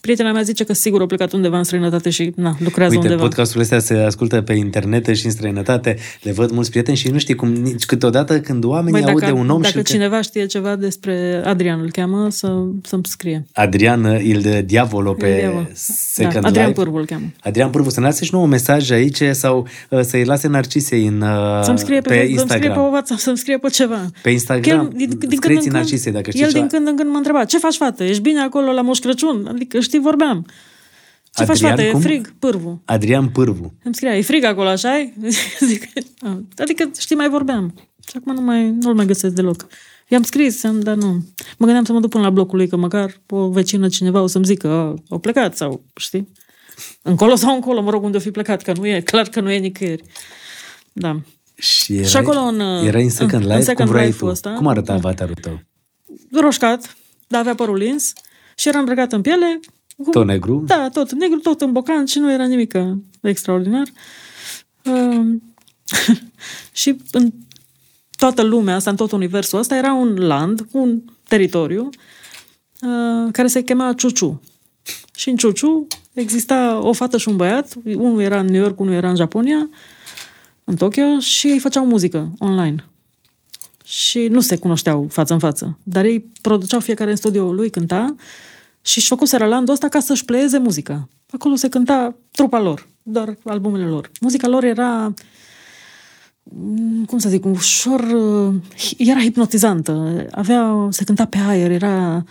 Prietena 0.00 0.32
mea 0.32 0.42
zice 0.42 0.64
că 0.64 0.72
sigur 0.72 1.02
a 1.02 1.06
plecat 1.06 1.32
undeva 1.32 1.58
în 1.58 1.64
străinătate 1.64 2.10
și 2.10 2.32
na, 2.36 2.56
lucrează 2.58 2.94
Uite, 2.94 3.06
undeva. 3.06 3.22
podcastul 3.22 3.60
ăsta 3.60 3.78
se 3.78 3.94
ascultă 3.94 4.40
pe 4.40 4.52
internet 4.52 5.06
și 5.06 5.24
în 5.26 5.30
străinătate, 5.30 5.96
le 6.22 6.32
văd 6.32 6.50
mulți 6.50 6.70
prieteni 6.70 6.96
și 6.96 7.08
nu 7.08 7.18
știi 7.18 7.34
cum, 7.34 7.48
nici 7.48 7.84
câteodată 7.84 8.40
când 8.40 8.64
oamenii 8.64 9.00
Băi, 9.00 9.10
aud 9.10 9.20
dacă, 9.20 9.32
de 9.32 9.38
un 9.40 9.48
om 9.48 9.60
dacă 9.60 9.78
și... 9.78 9.84
cineva 9.84 10.20
știe 10.20 10.46
ceva 10.46 10.76
despre 10.76 11.42
Adrian, 11.44 11.80
îl 11.80 11.90
cheamă, 11.90 12.26
să, 12.30 12.62
să-mi 12.82 13.02
scrie. 13.04 13.46
Adrian 13.52 14.20
Il 14.24 14.40
de 14.40 14.62
Diavolo 14.66 15.12
pe 15.12 15.26
Il 15.26 15.34
Diavolo. 15.38 15.66
Second 15.74 16.40
Da, 16.40 16.48
Adrian 16.48 16.66
Life. 16.66 16.80
Pârvu 16.80 16.96
îl 16.96 17.04
cheamă. 17.04 17.24
Adrian 17.40 17.70
Pârvu, 17.70 17.90
să 17.90 18.00
ne 18.00 18.06
lase 18.06 18.24
și 18.24 18.30
nouă 18.32 18.44
un 18.44 18.50
mesaj 18.50 18.90
aici 18.90 19.22
sau 19.32 19.66
uh, 19.88 20.00
să-i 20.00 20.24
lase 20.24 20.48
Narcisei 20.48 21.06
în, 21.06 21.20
uh, 21.20 21.62
Să-mi 21.62 21.78
scrie 21.78 22.00
pe, 22.00 22.08
pe 22.08 22.14
să-mi 22.14 22.30
Instagram. 22.30 22.58
scrie 22.58 22.70
pe 22.70 22.88
WhatsApp, 22.90 23.20
să-mi 23.20 23.36
scrie 23.36 23.58
pe 23.58 23.68
ceva. 23.68 24.10
Pe 24.22 24.30
Instagram, 24.30 24.80
El, 24.80 24.90
din, 24.96 25.08
din 25.08 25.18
când 25.18 25.32
scrieți 25.32 25.66
în 25.66 25.72
când, 25.72 25.74
Narcisei 25.74 26.12
dacă 26.12 26.30
știi 26.30 26.42
El 26.42 26.48
ceva. 26.48 26.58
din 26.60 26.68
când 26.68 26.88
în 26.88 26.96
când 26.96 27.10
mă 27.10 27.16
întreba, 27.16 27.44
ce 27.44 27.58
faci, 27.58 27.74
fată? 27.74 28.04
Ești 28.12 28.22
bine 28.22 28.40
acolo 28.40 28.72
la 28.72 28.80
Moș 28.82 28.98
Crăciun? 28.98 29.46
Adică, 29.46 29.80
știi, 29.80 29.98
vorbeam. 30.00 30.46
Ce 31.34 31.44
faci, 31.44 31.62
Adrian 31.62 31.76
fată? 31.76 31.90
cum? 31.90 32.00
E 32.00 32.02
frig, 32.02 32.34
pârvu. 32.38 32.82
Adrian 32.84 33.28
Pârvu. 33.28 33.72
Îmi 33.84 33.94
scria, 33.94 34.16
e 34.16 34.22
frig 34.22 34.44
acolo, 34.44 34.68
așa 34.68 34.98
-i? 34.98 35.12
Zic, 35.68 35.82
"A." 36.20 36.42
Adică, 36.56 36.90
știi, 36.98 37.16
mai 37.16 37.28
vorbeam. 37.28 37.74
Și 38.08 38.16
acum 38.16 38.34
nu 38.34 38.40
mai, 38.40 38.70
nu-l 38.70 38.94
mai 38.94 39.06
găsesc 39.06 39.34
deloc. 39.34 39.66
I-am 40.08 40.22
scris, 40.22 40.64
am, 40.64 40.80
dar 40.80 40.94
nu. 40.94 41.06
Mă 41.58 41.64
gândeam 41.64 41.84
să 41.84 41.92
mă 41.92 42.00
duc 42.00 42.10
până 42.10 42.22
la 42.24 42.30
blocul 42.30 42.56
lui, 42.56 42.68
că 42.68 42.76
măcar 42.76 43.20
o 43.28 43.48
vecină, 43.48 43.88
cineva 43.88 44.20
o 44.22 44.26
să-mi 44.26 44.44
zică, 44.44 44.68
"A, 44.68 44.94
au 45.08 45.18
plecat 45.18 45.56
sau, 45.56 45.84
știi? 45.96 46.28
Încolo 47.02 47.34
sau 47.34 47.54
încolo, 47.54 47.82
mă 47.82 47.90
rog, 47.90 48.02
unde 48.04 48.16
o 48.16 48.20
fi 48.20 48.30
plecat, 48.30 48.62
că 48.62 48.72
nu 48.76 48.86
e, 48.86 49.00
clar 49.10 49.28
că 49.28 49.40
nu 49.40 49.50
e 49.50 49.58
nicăieri. 49.58 50.02
Da. 50.92 51.20
Și, 51.54 51.92
erai, 51.94 52.06
Și 52.08 52.16
acolo 52.16 52.38
în, 52.40 52.60
Erai 52.60 53.02
în 53.02 53.10
Second 53.10 53.32
în- 53.32 53.40
Life? 53.40 53.54
în 53.54 53.62
Second 53.62 53.88
cum 53.88 53.96
vrei 53.96 54.06
Life-ul 54.06 54.26
tu? 54.28 54.34
ăsta. 54.34 54.52
Cum 54.52 54.66
arăta 54.66 54.86
Da. 54.86 54.94
avatarul 54.94 55.34
tău? 55.40 55.60
roșcat, 56.40 56.96
dar 57.32 57.40
avea 57.40 57.54
părul 57.54 57.76
lins 57.76 58.12
și 58.56 58.68
era 58.68 58.78
îmbrăcat 58.78 59.12
în 59.12 59.20
piele. 59.20 59.60
Cu- 60.04 60.10
Tot 60.10 60.26
negru? 60.26 60.62
Da, 60.66 60.88
tot 60.92 61.12
negru, 61.12 61.38
tot 61.38 61.60
în 61.60 61.72
bocan 61.72 62.04
și 62.06 62.18
nu 62.18 62.32
era 62.32 62.46
nimic 62.46 62.74
extraordinar. 63.20 63.86
Uh, 64.84 65.26
și 66.72 66.96
în 67.12 67.32
toată 68.16 68.42
lumea 68.42 68.74
asta, 68.74 68.90
în 68.90 68.96
tot 68.96 69.12
universul 69.12 69.58
ăsta, 69.58 69.76
era 69.76 69.92
un 69.92 70.14
land, 70.14 70.66
un 70.70 71.02
teritoriu, 71.28 71.88
uh, 72.82 73.28
care 73.32 73.48
se 73.48 73.62
chema 73.62 73.92
Ciuciu. 73.92 74.40
Și 75.14 75.28
în 75.30 75.36
Ciuciu 75.36 75.86
exista 76.12 76.78
o 76.82 76.92
fată 76.92 77.18
și 77.18 77.28
un 77.28 77.36
băiat, 77.36 77.72
unul 77.84 78.20
era 78.20 78.38
în 78.40 78.46
New 78.46 78.60
York, 78.62 78.80
unul 78.80 78.92
era 78.92 79.08
în 79.08 79.16
Japonia, 79.16 79.68
în 80.64 80.76
Tokyo, 80.76 81.18
și 81.18 81.46
ei 81.48 81.58
făceau 81.58 81.86
muzică 81.86 82.32
online. 82.38 82.84
Și 83.92 84.26
nu 84.26 84.40
se 84.40 84.56
cunoșteau 84.56 85.06
față 85.10 85.32
în 85.32 85.38
față, 85.38 85.78
dar 85.82 86.04
ei 86.04 86.30
produceau 86.40 86.80
fiecare 86.80 87.10
în 87.10 87.16
studioul 87.16 87.54
lui, 87.54 87.70
cânta 87.70 88.14
și 88.80 88.98
își 88.98 89.06
făcuseră 89.06 89.46
landul 89.46 89.72
ăsta 89.72 89.88
ca 89.88 90.00
să-și 90.00 90.24
pleieze 90.24 90.58
muzica. 90.58 91.08
Acolo 91.30 91.54
se 91.54 91.68
cânta 91.68 92.14
trupa 92.30 92.60
lor, 92.60 92.88
doar 93.02 93.36
albumele 93.44 93.84
lor. 93.84 94.10
Muzica 94.20 94.48
lor 94.48 94.64
era 94.64 95.14
mm, 96.42 97.04
cum 97.04 97.18
să 97.18 97.28
zic, 97.28 97.44
ușor, 97.44 98.00
uh, 98.00 98.54
era 98.98 99.20
hipnotizantă, 99.20 100.26
avea, 100.30 100.88
se 100.90 101.04
cânta 101.04 101.24
pe 101.24 101.38
aer, 101.38 101.70
era, 101.70 102.24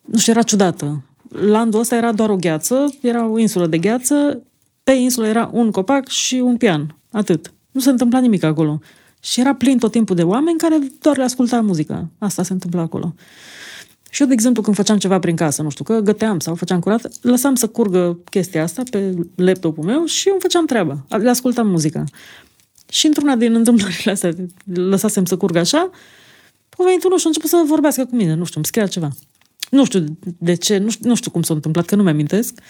nu 0.00 0.18
știu, 0.18 0.32
era 0.32 0.42
ciudată. 0.42 1.02
Landul 1.28 1.80
ăsta 1.80 1.96
era 1.96 2.12
doar 2.12 2.30
o 2.30 2.36
gheață, 2.36 2.94
era 3.00 3.26
o 3.26 3.38
insulă 3.38 3.66
de 3.66 3.78
gheață, 3.78 4.42
pe 4.84 4.92
insulă 4.92 5.26
era 5.26 5.50
un 5.52 5.70
copac 5.70 6.08
și 6.08 6.34
un 6.34 6.56
pian, 6.56 6.96
atât. 7.10 7.52
Nu 7.70 7.80
se 7.80 7.90
întâmpla 7.90 8.18
nimic 8.18 8.42
acolo. 8.42 8.80
Și 9.24 9.40
era 9.40 9.54
plin 9.54 9.78
tot 9.78 9.90
timpul 9.90 10.16
de 10.16 10.22
oameni 10.22 10.58
care 10.58 10.78
doar 11.00 11.16
le 11.16 11.22
asculta 11.22 11.60
muzica. 11.60 12.08
Asta 12.18 12.42
se 12.42 12.52
întâmpla 12.52 12.80
acolo. 12.80 13.14
Și 14.10 14.20
eu, 14.20 14.26
de 14.26 14.32
exemplu, 14.32 14.62
când 14.62 14.76
făceam 14.76 14.98
ceva 14.98 15.18
prin 15.18 15.36
casă, 15.36 15.62
nu 15.62 15.70
știu, 15.70 15.84
că 15.84 16.00
găteam 16.00 16.38
sau 16.38 16.54
făceam 16.54 16.80
curat, 16.80 17.08
lăsam 17.20 17.54
să 17.54 17.68
curgă 17.68 18.18
chestia 18.30 18.62
asta 18.62 18.82
pe 18.90 19.14
laptopul 19.34 19.84
meu 19.84 20.04
și 20.04 20.26
eu 20.26 20.32
îmi 20.32 20.42
făceam 20.42 20.66
treaba. 20.66 21.06
Le 21.08 21.30
ascultam 21.30 21.68
muzica. 21.68 22.04
Și 22.88 23.06
într-una 23.06 23.36
din 23.36 23.54
întâmplările 23.54 24.10
astea, 24.10 24.32
lăsasem 24.74 25.24
să 25.24 25.36
curgă 25.36 25.58
așa, 25.58 25.90
a 26.78 26.84
venit 26.84 27.04
unul 27.04 27.18
și 27.18 27.24
a 27.24 27.28
început 27.28 27.50
să 27.50 27.62
vorbească 27.66 28.04
cu 28.04 28.16
mine, 28.16 28.34
nu 28.34 28.44
știu, 28.44 28.56
îmi 28.56 28.66
scria 28.66 28.86
ceva. 28.86 29.08
Nu 29.70 29.84
știu 29.84 30.04
de 30.38 30.54
ce, 30.54 30.78
nu 30.78 30.90
știu, 30.90 31.08
nu 31.08 31.14
știu 31.14 31.30
cum 31.30 31.42
s-a 31.42 31.54
întâmplat, 31.54 31.84
că 31.84 31.96
nu 31.96 32.02
mi-amintesc. 32.02 32.60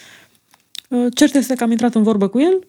Uh, 0.88 1.06
Cert 1.14 1.34
este 1.34 1.54
că 1.54 1.64
am 1.64 1.70
intrat 1.70 1.94
în 1.94 2.02
vorbă 2.02 2.28
cu 2.28 2.40
el 2.40 2.66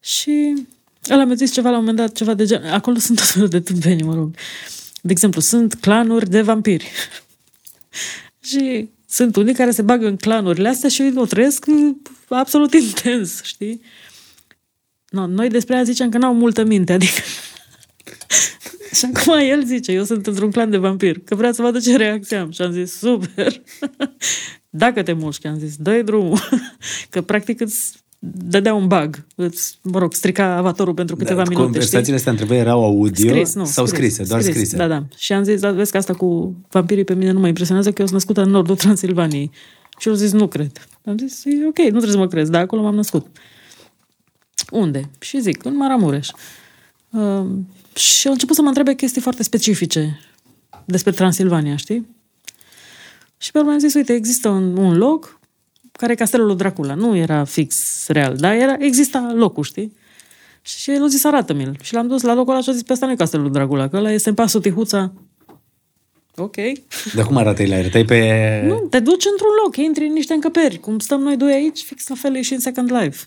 și 0.00 0.66
el 1.08 1.26
mi-a 1.26 1.34
zis 1.34 1.52
ceva 1.52 1.70
la 1.70 1.78
un 1.78 1.84
moment 1.84 1.98
dat, 1.98 2.16
ceva 2.16 2.34
de 2.34 2.44
gen... 2.44 2.64
Acolo 2.64 2.98
sunt 2.98 3.18
tot 3.18 3.26
felul 3.26 3.48
de 3.48 3.60
tâmpenii, 3.60 4.04
mă 4.04 4.14
rog. 4.14 4.34
De 5.00 5.12
exemplu, 5.12 5.40
sunt 5.40 5.74
clanuri 5.74 6.30
de 6.30 6.42
vampiri. 6.42 6.90
și 8.48 8.88
sunt 9.08 9.36
unii 9.36 9.54
care 9.54 9.70
se 9.70 9.82
bagă 9.82 10.06
în 10.06 10.16
clanurile 10.16 10.68
astea 10.68 10.88
și 10.88 11.12
o 11.14 11.24
trăiesc 11.24 11.64
uh, 11.66 11.96
absolut 12.28 12.72
intens, 12.74 13.42
știi? 13.42 13.80
No, 15.08 15.26
noi 15.26 15.48
despre 15.48 15.74
aia 15.74 15.82
zicem 15.82 16.10
că 16.10 16.18
n-au 16.18 16.34
multă 16.34 16.64
minte, 16.64 16.92
adică... 16.92 17.20
și 18.96 19.04
acum 19.14 19.38
el 19.38 19.64
zice, 19.64 19.92
eu 19.92 20.04
sunt 20.04 20.26
într-un 20.26 20.50
clan 20.50 20.70
de 20.70 20.76
vampiri, 20.76 21.22
că 21.24 21.34
vrea 21.34 21.52
să 21.52 21.62
vadă 21.62 21.80
ce 21.80 21.96
reacție 21.96 22.36
am. 22.36 22.50
Și 22.50 22.62
am 22.62 22.70
zis, 22.70 22.96
super! 22.98 23.62
Dacă 24.70 25.02
te 25.02 25.12
mușchi, 25.12 25.46
am 25.46 25.58
zis, 25.58 25.76
dă 25.76 26.02
drumul. 26.02 26.38
că 27.10 27.22
practic 27.22 27.60
îți 27.60 28.04
dădea 28.18 28.74
un 28.74 28.86
bug, 28.86 29.26
îți, 29.34 29.78
mă 29.82 29.98
rog, 29.98 30.12
strica 30.12 30.56
avatorul 30.56 30.94
pentru 30.94 31.16
câteva 31.16 31.42
minute, 31.42 31.54
știi? 31.54 31.64
Conversațiile 31.64 32.16
astea 32.16 32.32
între 32.32 32.46
voi 32.46 32.58
erau 32.58 32.84
audio 32.84 33.28
Scris, 33.28 33.54
nu, 33.54 33.64
sau 33.64 33.86
scris, 33.86 34.12
scrise, 34.12 34.28
doar 34.28 34.40
scris, 34.40 34.56
scrise? 34.56 34.76
Da, 34.76 34.86
da. 34.86 35.04
Și 35.16 35.32
am 35.32 35.42
zis, 35.42 35.60
da, 35.60 35.70
vezi 35.70 35.90
că 35.90 35.96
asta 35.96 36.14
cu 36.14 36.56
vampirii 36.70 37.04
pe 37.04 37.14
mine 37.14 37.30
nu 37.30 37.40
mă 37.40 37.46
impresionează, 37.46 37.92
că 37.92 38.00
eu 38.00 38.06
sunt 38.06 38.18
născută 38.18 38.42
în 38.42 38.50
nordul 38.50 38.76
Transilvaniei. 38.84 39.50
Și 39.98 40.08
eu 40.08 40.14
zis, 40.14 40.32
nu 40.32 40.46
cred. 40.46 40.88
Am 41.04 41.18
zis, 41.18 41.44
e 41.44 41.66
ok, 41.66 41.78
nu 41.78 41.88
trebuie 41.88 42.10
să 42.10 42.18
mă 42.18 42.26
crezi, 42.26 42.50
dar 42.50 42.62
acolo 42.62 42.82
m-am 42.82 42.94
născut. 42.94 43.26
Unde? 44.70 45.10
Și 45.18 45.40
zic, 45.40 45.64
în 45.64 45.76
Maramureș. 45.76 46.28
Uh, 47.10 47.46
și 47.94 48.26
au 48.26 48.32
început 48.32 48.54
să 48.54 48.62
mă 48.62 48.68
întrebe 48.68 48.94
chestii 48.94 49.20
foarte 49.20 49.42
specifice 49.42 50.20
despre 50.84 51.10
Transilvania, 51.10 51.76
știi? 51.76 52.06
Și 53.38 53.50
pe 53.50 53.58
urmă 53.58 53.70
am 53.70 53.78
zis, 53.78 53.94
uite, 53.94 54.12
există 54.12 54.48
un, 54.48 54.76
un 54.76 54.96
loc 54.96 55.35
care 55.96 56.12
e 56.12 56.14
castelul 56.14 56.46
lui 56.46 56.56
Dracula. 56.56 56.94
Nu 56.94 57.16
era 57.16 57.44
fix 57.44 58.04
real, 58.08 58.36
dar 58.36 58.54
era, 58.54 58.76
exista 58.78 59.32
locul, 59.36 59.64
știi? 59.64 59.96
Și 60.62 60.90
el 60.90 61.02
a 61.02 61.06
zis, 61.06 61.24
arată-mi-l. 61.24 61.76
Și 61.82 61.94
l-am 61.94 62.06
dus 62.06 62.22
la 62.22 62.34
locul 62.34 62.52
ăla 62.52 62.62
și 62.62 62.68
a 62.68 62.72
zis, 62.72 62.82
pe 62.82 62.92
ăsta 62.92 63.06
nu 63.06 63.12
e 63.12 63.16
castelul 63.16 63.44
lui 63.44 63.54
Dracula, 63.54 63.88
că 63.88 63.96
ăla 63.96 64.12
este 64.12 64.28
în 64.28 64.34
pasul 64.34 64.60
Tihuța. 64.60 65.12
Ok. 66.36 66.54
Dar 67.14 67.24
cum 67.26 67.36
arată 67.36 67.62
el? 67.62 67.72
Arătai 67.72 68.04
pe... 68.04 68.62
Nu, 68.66 68.74
te 68.90 68.98
duci 69.00 69.24
într-un 69.30 69.50
loc, 69.64 69.76
intri 69.76 70.06
în 70.06 70.12
niște 70.12 70.32
încăperi. 70.34 70.78
Cum 70.78 70.98
stăm 70.98 71.20
noi 71.20 71.36
doi 71.36 71.52
aici, 71.52 71.80
fix 71.82 72.08
la 72.08 72.14
fel 72.14 72.36
e 72.36 72.42
și 72.42 72.52
în 72.52 72.60
Second 72.60 72.92
Life. 72.92 73.24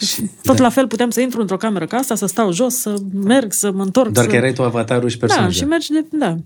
Și, 0.00 0.22
Tot 0.42 0.58
la 0.58 0.68
fel 0.68 0.86
puteam 0.86 1.10
să 1.10 1.20
intru 1.20 1.40
într-o 1.40 1.56
cameră 1.56 1.86
ca 1.86 1.96
asta, 1.96 2.14
să 2.14 2.26
stau 2.26 2.52
jos, 2.52 2.74
să 2.74 2.94
merg, 3.12 3.52
să 3.52 3.70
mă 3.70 3.82
întorc. 3.82 4.10
doar 4.10 4.24
să... 4.24 4.30
că 4.30 4.36
erai 4.36 4.52
tu 4.52 4.62
avatarul 4.62 5.08
și 5.08 5.18
Da, 5.18 5.26
personajul. 5.26 5.54
și 5.62 5.64
mergi 5.64 5.92
de... 5.92 6.04
Da. 6.10 6.36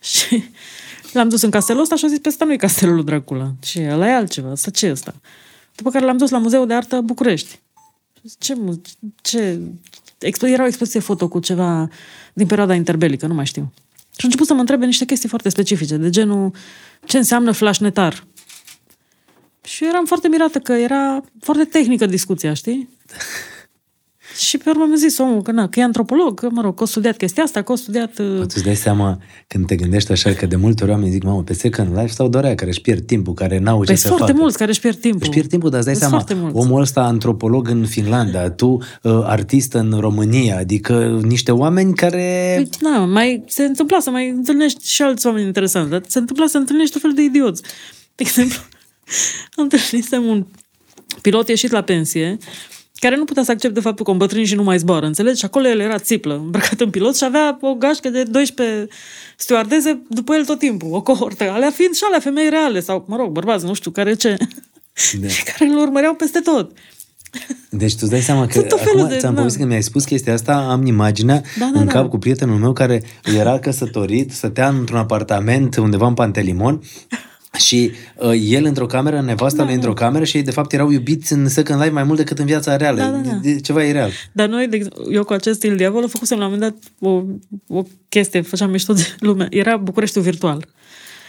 Și 0.00 0.44
l-am 1.12 1.28
dus 1.28 1.42
în 1.42 1.50
castelul 1.50 1.82
ăsta 1.82 1.96
și 1.96 2.04
a 2.04 2.08
zis, 2.08 2.18
pe 2.18 2.28
ăsta 2.28 2.44
nu 2.44 2.52
e 2.52 2.56
castelul 2.56 2.94
lui 2.94 3.04
Dracula. 3.04 3.52
Și 3.62 3.80
ăla 3.90 4.08
e 4.08 4.14
altceva, 4.14 4.50
asta 4.50 4.70
ce 4.70 4.86
e 4.86 4.90
ăsta? 4.90 5.14
După 5.74 5.90
care 5.90 6.04
l-am 6.04 6.16
dus 6.16 6.30
la 6.30 6.38
Muzeul 6.38 6.66
de 6.66 6.74
Artă 6.74 7.00
București. 7.00 7.60
Și 8.14 8.28
zic, 8.28 8.38
Ce, 8.38 8.54
mu- 8.54 8.80
ce... 9.22 9.60
Expo... 10.18 10.46
Era 10.46 10.62
o 10.62 10.66
expoziție 10.66 11.00
foto 11.00 11.28
cu 11.28 11.38
ceva 11.38 11.88
din 12.32 12.46
perioada 12.46 12.74
interbelică, 12.74 13.26
nu 13.26 13.34
mai 13.34 13.46
știu. 13.46 13.72
Și 14.16 14.20
a 14.20 14.24
început 14.24 14.46
să 14.46 14.54
mă 14.54 14.60
întrebe 14.60 14.86
niște 14.86 15.04
chestii 15.04 15.28
foarte 15.28 15.48
specifice, 15.48 15.96
de 15.96 16.10
genul 16.10 16.50
ce 17.04 17.16
înseamnă 17.16 17.52
flashnetar. 17.52 18.26
Și 19.64 19.84
eu 19.84 19.90
eram 19.90 20.04
foarte 20.04 20.28
mirată 20.28 20.58
că 20.58 20.72
era 20.72 21.24
foarte 21.40 21.64
tehnică 21.64 22.06
discuția, 22.06 22.54
știi? 22.54 22.88
Și 24.42 24.58
pe 24.58 24.70
urmă 24.70 24.84
mi-a 24.86 24.96
zis 24.96 25.18
omul 25.18 25.42
că, 25.42 25.50
na, 25.52 25.68
că 25.68 25.80
e 25.80 25.82
antropolog, 25.82 26.40
că, 26.40 26.48
mă 26.50 26.60
rog, 26.60 26.76
că 26.76 26.82
a 26.82 26.86
studiat 26.86 27.16
chestia 27.16 27.42
asta, 27.42 27.62
că 27.62 27.72
a 27.72 27.74
studiat... 27.74 28.18
uh, 28.18 28.26
Tu 28.36 28.42
îți 28.42 28.62
dai 28.62 28.76
seama 28.76 29.18
când 29.46 29.66
te 29.66 29.76
gândești 29.76 30.12
așa 30.12 30.32
că 30.32 30.46
de 30.46 30.56
multe 30.56 30.82
ori 30.82 30.92
oamenii 30.92 31.12
zic, 31.12 31.22
mamă, 31.22 31.42
pe 31.42 31.52
Second 31.52 31.88
Life 31.98 32.08
sau 32.12 32.28
doar 32.28 32.44
aia 32.44 32.54
care 32.54 32.70
își 32.70 32.80
pierd 32.80 33.06
timpul, 33.06 33.34
care 33.34 33.58
n-au 33.58 33.78
ce 33.80 33.84
Păi 33.86 33.96
să 33.96 34.00
sunt 34.00 34.12
foarte 34.16 34.32
facă. 34.32 34.42
mulți 34.42 34.58
care 34.58 34.70
își 34.70 34.80
pierd 34.80 34.96
timpul. 35.00 35.20
Își 35.20 35.30
pierd 35.30 35.48
timpul, 35.48 35.70
dar 35.70 35.78
îți 35.78 35.86
dai 35.86 35.96
Sunt 35.96 36.08
seama, 36.10 36.24
foarte 36.24 36.42
mulți. 36.44 36.66
omul 36.68 36.80
ăsta 36.80 37.02
antropolog 37.02 37.68
în 37.68 37.86
Finlanda, 37.86 38.50
tu 38.50 38.66
uh, 38.66 38.80
artist 39.24 39.72
în 39.72 39.96
România, 40.00 40.56
adică 40.58 41.20
niște 41.22 41.52
oameni 41.52 41.94
care... 41.94 42.52
Păi, 42.56 42.68
na, 42.90 43.04
mai 43.04 43.44
se 43.46 43.64
întâmpla 43.64 43.98
să 44.00 44.10
mai 44.10 44.28
întâlnești 44.28 44.88
și 44.90 45.02
alți 45.02 45.26
oameni 45.26 45.46
interesanți, 45.46 45.90
dar 45.90 46.02
se 46.06 46.18
întâmpla 46.18 46.46
să 46.46 46.56
întâlnești 46.58 46.92
tot 46.92 47.00
fel 47.02 47.12
de 47.14 47.22
idioți. 47.22 47.62
De 48.14 48.22
exemplu, 48.26 48.58
am 49.56 49.62
întâlnisem 49.70 50.24
un 50.24 50.46
pilot 51.20 51.48
ieșit 51.48 51.70
la 51.70 51.80
pensie, 51.82 52.36
care 53.02 53.16
nu 53.16 53.24
putea 53.24 53.42
să 53.42 53.50
accepte 53.50 53.80
faptul 53.80 54.04
că 54.04 54.10
un 54.10 54.16
bătrân 54.16 54.44
și 54.44 54.54
nu 54.54 54.62
mai 54.62 54.78
zboară, 54.78 55.06
înțelegi? 55.06 55.38
Și 55.38 55.44
acolo 55.44 55.68
el 55.68 55.80
era 55.80 55.98
țiplă, 55.98 56.34
îmbrăcat 56.34 56.80
în 56.80 56.90
pilot 56.90 57.16
și 57.16 57.24
avea 57.24 57.58
o 57.60 57.74
gașcă 57.74 58.08
de 58.10 58.22
12 58.22 58.88
stewardeze 59.36 60.02
după 60.08 60.34
el 60.34 60.44
tot 60.44 60.58
timpul, 60.58 60.88
o 60.92 61.00
cohortă, 61.02 61.50
alea 61.50 61.70
fiind 61.70 61.94
și 61.94 62.02
alea 62.06 62.18
femei 62.20 62.48
reale, 62.48 62.80
sau, 62.80 63.04
mă 63.08 63.16
rog, 63.16 63.30
bărbați, 63.30 63.64
nu 63.64 63.74
știu 63.74 63.90
care 63.90 64.14
ce, 64.14 64.36
Da. 65.20 65.28
și 65.36 65.42
care 65.42 65.70
îl 65.70 65.78
urmăreau 65.78 66.14
peste 66.14 66.38
tot. 66.40 66.70
Deci 67.70 67.92
tu 67.92 67.98
îți 68.00 68.10
dai 68.10 68.20
seama 68.20 68.46
că 68.46 68.52
Sunt 68.52 68.68
tot 68.74 68.80
felul 68.80 68.98
acum 69.00 69.12
de- 69.12 69.16
ți-am 69.18 69.32
da. 69.34 69.38
povestit 69.38 69.62
că 69.62 69.68
mi-ai 69.68 69.82
spus 69.82 70.04
chestia 70.04 70.32
asta, 70.32 70.54
am 70.54 70.86
imaginea 70.86 71.42
Da, 71.58 71.70
da, 71.74 71.80
în 71.80 71.86
da. 71.86 71.92
cap 71.92 72.08
cu 72.08 72.18
prietenul 72.18 72.58
meu 72.58 72.72
care 72.72 73.02
era 73.36 73.58
căsătorit, 73.58 74.30
stătea 74.32 74.68
într-un 74.68 74.98
apartament 74.98 75.76
undeva 75.76 76.06
în 76.06 76.14
Pantelimon 76.14 76.82
și 77.58 77.90
uh, 78.16 78.32
el 78.44 78.64
într-o 78.64 78.86
cameră, 78.86 79.20
nevasta 79.20 79.56
Da, 79.56 79.64
lui 79.64 79.74
într-o 79.74 79.92
cameră 79.92 80.24
și 80.24 80.36
ei 80.36 80.42
de 80.42 80.50
fapt 80.50 80.72
erau 80.72 80.90
iubiți 80.90 81.32
în 81.32 81.48
Second 81.48 81.78
Life 81.80 81.92
mai 81.92 82.02
mult 82.02 82.18
decât 82.18 82.38
în 82.38 82.46
viața 82.46 82.76
reală. 82.76 83.00
Da, 83.00 83.06
da, 83.08 83.16
da. 83.16 83.34
De, 83.42 83.52
de, 83.52 83.60
ceva 83.60 83.82
ireal. 83.82 84.10
Dar 84.32 84.48
noi, 84.48 84.68
de, 84.68 84.76
exemplu, 84.76 85.12
eu 85.12 85.24
cu 85.24 85.32
acest 85.32 85.56
stil 85.56 85.76
diavol, 85.76 86.08
făcusem 86.08 86.38
la 86.38 86.46
un 86.46 86.50
moment 86.52 86.72
dat 86.72 87.08
o, 87.10 87.22
o 87.78 87.82
chestie, 88.08 88.40
făceam 88.40 88.70
mișto 88.70 88.92
de 88.92 89.14
lume. 89.18 89.46
Era 89.50 89.76
Bucureștiul 89.76 90.24
virtual. 90.24 90.66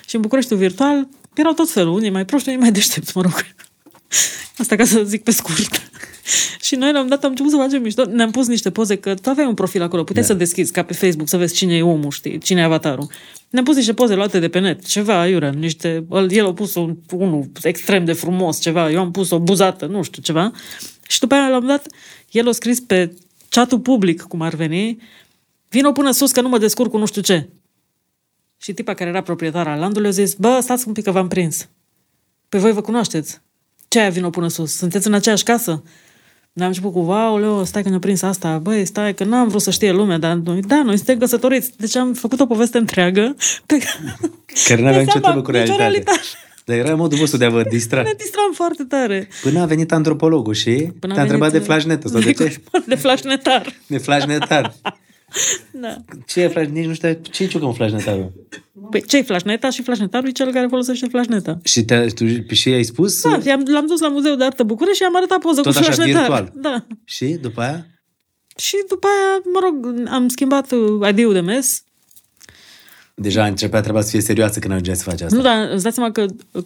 Și 0.08 0.16
în 0.16 0.22
Bucureștiul 0.22 0.60
virtual 0.60 1.08
erau 1.34 1.52
tot 1.54 1.70
felul, 1.72 1.94
unii 1.94 2.10
mai 2.10 2.26
proști, 2.26 2.48
unii 2.48 2.60
mai 2.60 2.72
deștepți, 2.72 3.12
mă 3.16 3.22
rog. 3.22 3.34
Asta 4.58 4.76
ca 4.76 4.86
să 4.86 5.04
zic 5.06 5.24
pe 5.24 5.32
scurt. 5.32 5.82
și 6.66 6.76
noi 6.76 6.92
la 6.92 7.00
un 7.00 7.06
moment 7.06 7.10
dat 7.10 7.24
am 7.24 7.30
început 7.30 7.52
să 7.52 7.58
facem 7.58 7.82
mișto. 7.82 8.06
Ne-am 8.06 8.32
pus 8.32 8.48
niște 8.48 8.72
poze, 8.72 8.96
că 8.96 9.14
tu 9.14 9.30
aveai 9.30 9.48
un 9.48 9.54
profil 9.54 9.82
acolo, 9.82 10.04
puteai 10.04 10.26
Da. 10.26 10.32
să 10.32 10.38
deschizi 10.38 10.72
ca 10.72 10.84
pe 10.84 10.94
Facebook, 10.94 11.28
să 11.30 11.38
vezi 11.38 11.54
cine 11.56 11.76
e 11.76 11.82
omul, 11.82 12.12
știi, 12.12 12.38
cine 12.38 12.62
e 12.62 12.64
avatarul. 12.64 13.08
Ne-am 13.54 13.66
pus 13.66 13.76
niște 13.76 13.94
poze 13.94 14.16
luate 14.16 14.40
de 14.40 14.50
pe 14.50 14.60
net, 14.60 14.86
ceva 14.86 15.20
aiurea, 15.20 15.50
niște, 15.50 16.06
el- 16.12 16.32
el 16.32 16.46
a 16.46 16.54
pus 16.54 16.76
un, 16.76 16.98
unul 17.12 17.52
extrem 17.62 18.06
de 18.06 18.14
frumos, 18.14 18.60
ceva, 18.60 18.92
eu 18.92 19.00
am 19.00 19.12
pus 19.12 19.30
o 19.30 19.40
buzată, 19.40 19.86
nu 19.86 20.02
știu, 20.02 20.22
ceva. 20.22 20.52
Și 21.08 21.20
după 21.20 21.34
aia, 21.34 21.48
la 21.48 21.56
un 21.56 21.62
moment 21.62 21.82
dat, 21.82 21.94
el 22.32 22.48
a 22.48 22.52
scris 22.52 22.80
pe 22.80 23.16
chatul 23.50 23.80
public, 23.80 24.22
cum 24.22 24.42
ar 24.42 24.54
veni, 24.54 25.02
vino 25.70 25.92
până 25.92 26.12
sus 26.12 26.32
că 26.32 26.42
nu 26.42 26.50
mă 26.50 26.58
descurc 26.58 26.92
cu 26.92 26.98
nu 26.98 27.06
știu 27.06 27.22
ce. 27.22 27.50
Și 28.58 28.74
tipa 28.74 28.94
care 28.94 29.10
era 29.10 29.22
proprietara 29.22 29.76
landului 29.76 30.08
a 30.08 30.12
zis, 30.12 30.34
bă, 30.34 30.60
stați 30.62 30.88
un 30.88 30.94
pic 30.94 31.04
că 31.04 31.12
v-am 31.12 31.28
prins. 31.28 31.70
Pe 32.50 32.58
voi 32.58 32.72
vă 32.72 32.82
cunoașteți. 32.82 33.42
Ce 33.88 34.00
aia 34.00 34.10
vino 34.10 34.30
până 34.30 34.48
sus? 34.48 34.76
Sunteți 34.76 35.08
în 35.08 35.14
aceeași 35.14 35.44
casă? 35.44 35.84
Ne-am 36.54 36.68
început 36.68 36.92
cu, 36.92 37.00
wow, 37.00 37.38
Leo, 37.40 37.64
stai 37.64 37.84
că 37.84 37.90
ne-a 37.90 38.00
prins 38.00 38.22
asta, 38.22 38.58
băi, 38.58 38.86
stai 38.86 39.14
că 39.14 39.24
n-am 39.24 39.48
vrut 39.48 39.62
să 39.62 39.72
știe 39.72 39.92
lumea, 39.92 40.18
dar 40.18 40.34
noi, 40.34 40.62
da, 40.62 40.82
noi 40.84 40.96
suntem 40.96 41.18
căsătoriți, 41.18 41.72
deci 41.78 41.96
am 41.96 42.14
făcut 42.14 42.40
o 42.40 42.46
poveste 42.46 42.78
întreagă 42.78 43.36
pe 43.66 43.78
Care 44.68 44.82
nu 44.82 44.88
avea 44.88 44.92
Dai 44.92 45.00
nicio 45.00 45.12
seama, 45.12 45.20
treabă 45.28 45.42
cu 45.42 45.52
nicio 45.52 45.64
realitatea. 45.64 45.88
realitate. 45.88 46.20
Dar 46.66 46.78
era 46.78 46.96
modul 46.96 47.18
vostru 47.18 47.38
de 47.38 47.46
a 47.46 47.50
vă 47.50 47.64
distra. 47.70 48.02
ne 48.02 48.14
distram 48.18 48.52
foarte 48.54 48.84
tare. 48.84 49.28
Până 49.42 49.60
a 49.62 49.66
venit 49.66 49.92
antropologul 49.92 50.54
și 50.54 50.72
Până 51.00 51.12
a 51.14 51.16
te-a 51.16 51.24
întrebat 51.24 51.52
de 51.52 51.58
venit, 51.58 51.70
uh, 51.70 51.74
flashnetă 51.74 52.08
sau 52.08 52.20
de 52.22 52.32
ce? 52.44 52.62
De 52.88 52.96
flashnetar. 52.96 53.74
De 53.88 53.98
flashnetar. 53.98 54.74
Da. 55.72 55.96
Ce 56.26 56.42
e 56.42 56.48
flash? 56.48 56.70
Nici 56.70 56.86
nu 56.86 56.94
știu 56.94 57.20
ce 57.22 57.44
e 57.44 57.48
ciucă 57.48 57.66
un 57.66 57.74
flashnetar. 57.74 58.32
Păi 58.90 59.04
ce-i 59.06 59.24
flashneta 59.24 59.70
și 59.70 59.82
flashnetarul 59.82 60.28
e 60.28 60.32
cel 60.32 60.52
care 60.52 60.68
folosește 60.68 61.08
flashneta. 61.08 61.60
Și 61.64 61.84
te, 61.84 62.06
tu 62.06 62.54
și 62.54 62.70
ai 62.70 62.84
spus? 62.84 63.22
Da, 63.22 63.40
i-am, 63.46 63.64
l-am 63.68 63.88
dus 63.88 64.00
la 64.00 64.08
Muzeul 64.08 64.38
de 64.38 64.44
Artă 64.44 64.64
București 64.64 64.98
și 64.98 65.04
am 65.04 65.16
arătat 65.16 65.40
poză 65.40 65.62
Tot 65.62 65.74
cu 65.74 65.80
așa, 65.80 65.92
flashnetar. 65.92 66.22
virtual? 66.22 66.52
Da. 66.56 66.86
Și 67.04 67.26
după 67.26 67.62
aia? 67.62 67.86
Și 68.58 68.76
după 68.90 69.08
aia, 69.08 69.42
mă 69.54 69.60
rog, 69.64 70.08
am 70.10 70.28
schimbat 70.28 70.72
uh, 70.72 71.10
ID-ul 71.10 71.34
de 71.34 71.40
mes. 71.40 71.84
Deja 73.16 73.46
începea 73.46 73.82
treaba 73.82 74.02
să 74.02 74.10
fie 74.10 74.22
serioasă 74.22 74.60
când 74.60 74.72
ajungeai 74.72 74.96
să 74.96 75.04
faci 75.04 75.22
asta. 75.22 75.36
Nu, 75.36 75.42
dar 75.42 75.70
îți 75.72 75.84
dați 75.84 75.96
seama 75.96 76.12
că 76.12 76.26
uh, 76.52 76.64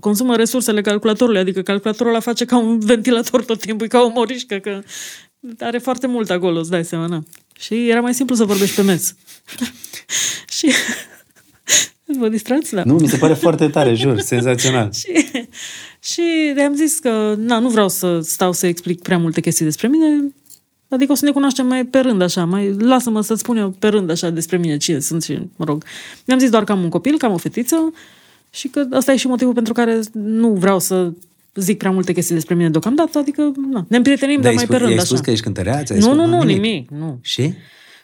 consumă 0.00 0.36
resursele 0.36 0.80
calculatorului, 0.80 1.40
adică 1.40 1.62
calculatorul 1.62 2.12
ăla 2.12 2.20
face 2.20 2.44
ca 2.44 2.58
un 2.58 2.78
ventilator 2.92 3.44
tot 3.44 3.60
timpul, 3.60 3.86
e 3.86 3.88
ca 3.88 4.00
o 4.00 4.08
morișcă, 4.08 4.56
că 4.56 4.82
are 5.58 5.78
foarte 5.78 6.06
mult 6.06 6.30
acolo, 6.30 6.58
îți 6.58 6.70
dai 6.70 6.84
seama, 6.84 7.06
na. 7.06 7.22
Și 7.60 7.88
era 7.88 8.00
mai 8.00 8.14
simplu 8.14 8.34
să 8.34 8.44
vorbești 8.44 8.74
pe 8.74 8.82
mes. 8.82 9.14
și... 10.58 10.72
Vă 12.18 12.28
distrați? 12.28 12.74
Da. 12.74 12.82
Nu, 12.84 12.94
mi 12.94 13.08
se 13.08 13.16
pare 13.16 13.34
foarte 13.34 13.68
tare, 13.68 13.94
jur, 13.94 14.18
senzațional. 14.34 14.92
Și, 14.92 15.26
și 16.00 16.22
am 16.64 16.74
zis 16.74 16.98
că 16.98 17.34
na, 17.38 17.58
nu 17.58 17.68
vreau 17.68 17.88
să 17.88 18.20
stau 18.20 18.52
să 18.52 18.66
explic 18.66 19.02
prea 19.02 19.18
multe 19.18 19.40
chestii 19.40 19.64
despre 19.64 19.88
mine, 19.88 20.34
adică 20.88 21.12
o 21.12 21.14
să 21.14 21.24
ne 21.24 21.30
cunoaștem 21.30 21.66
mai 21.66 21.84
pe 21.84 21.98
rând 21.98 22.22
așa, 22.22 22.44
mai 22.44 22.72
lasă-mă 22.78 23.20
să-ți 23.20 23.40
spun 23.40 23.56
eu 23.56 23.70
pe 23.70 23.88
rând 23.88 24.10
așa 24.10 24.30
despre 24.30 24.56
mine 24.56 24.76
cine 24.76 24.98
sunt 24.98 25.22
și, 25.22 25.38
mă 25.56 25.64
rog. 25.64 25.84
Mi-am 26.24 26.38
zis 26.38 26.50
doar 26.50 26.64
că 26.64 26.72
am 26.72 26.82
un 26.82 26.88
copil, 26.88 27.18
că 27.18 27.26
am 27.26 27.32
o 27.32 27.36
fetiță 27.36 27.92
și 28.50 28.68
că 28.68 28.86
asta 28.92 29.12
e 29.12 29.16
și 29.16 29.26
motivul 29.26 29.54
pentru 29.54 29.72
care 29.72 30.00
nu 30.12 30.48
vreau 30.48 30.78
să 30.78 31.12
zic 31.54 31.78
prea 31.78 31.90
multe 31.90 32.12
chestii 32.12 32.34
despre 32.34 32.54
mine 32.54 32.70
deocamdată, 32.70 33.18
adică 33.18 33.52
na, 33.70 33.84
ne 33.88 33.96
împrietenim, 33.96 34.40
dar 34.40 34.48
ai 34.48 34.54
mai 34.54 34.64
spus, 34.64 34.74
pe 34.76 34.80
rând 34.80 34.90
i-ai 34.90 34.98
așa. 34.98 35.06
spus 35.08 35.20
că 35.20 35.30
ești 35.30 35.44
cântăreață? 35.44 35.92
Ai 35.92 35.98
Nu, 35.98 36.04
spus, 36.04 36.16
nu, 36.16 36.26
nu, 36.26 36.42
nimic, 36.42 36.90
nu. 36.90 37.18
Și? 37.20 37.42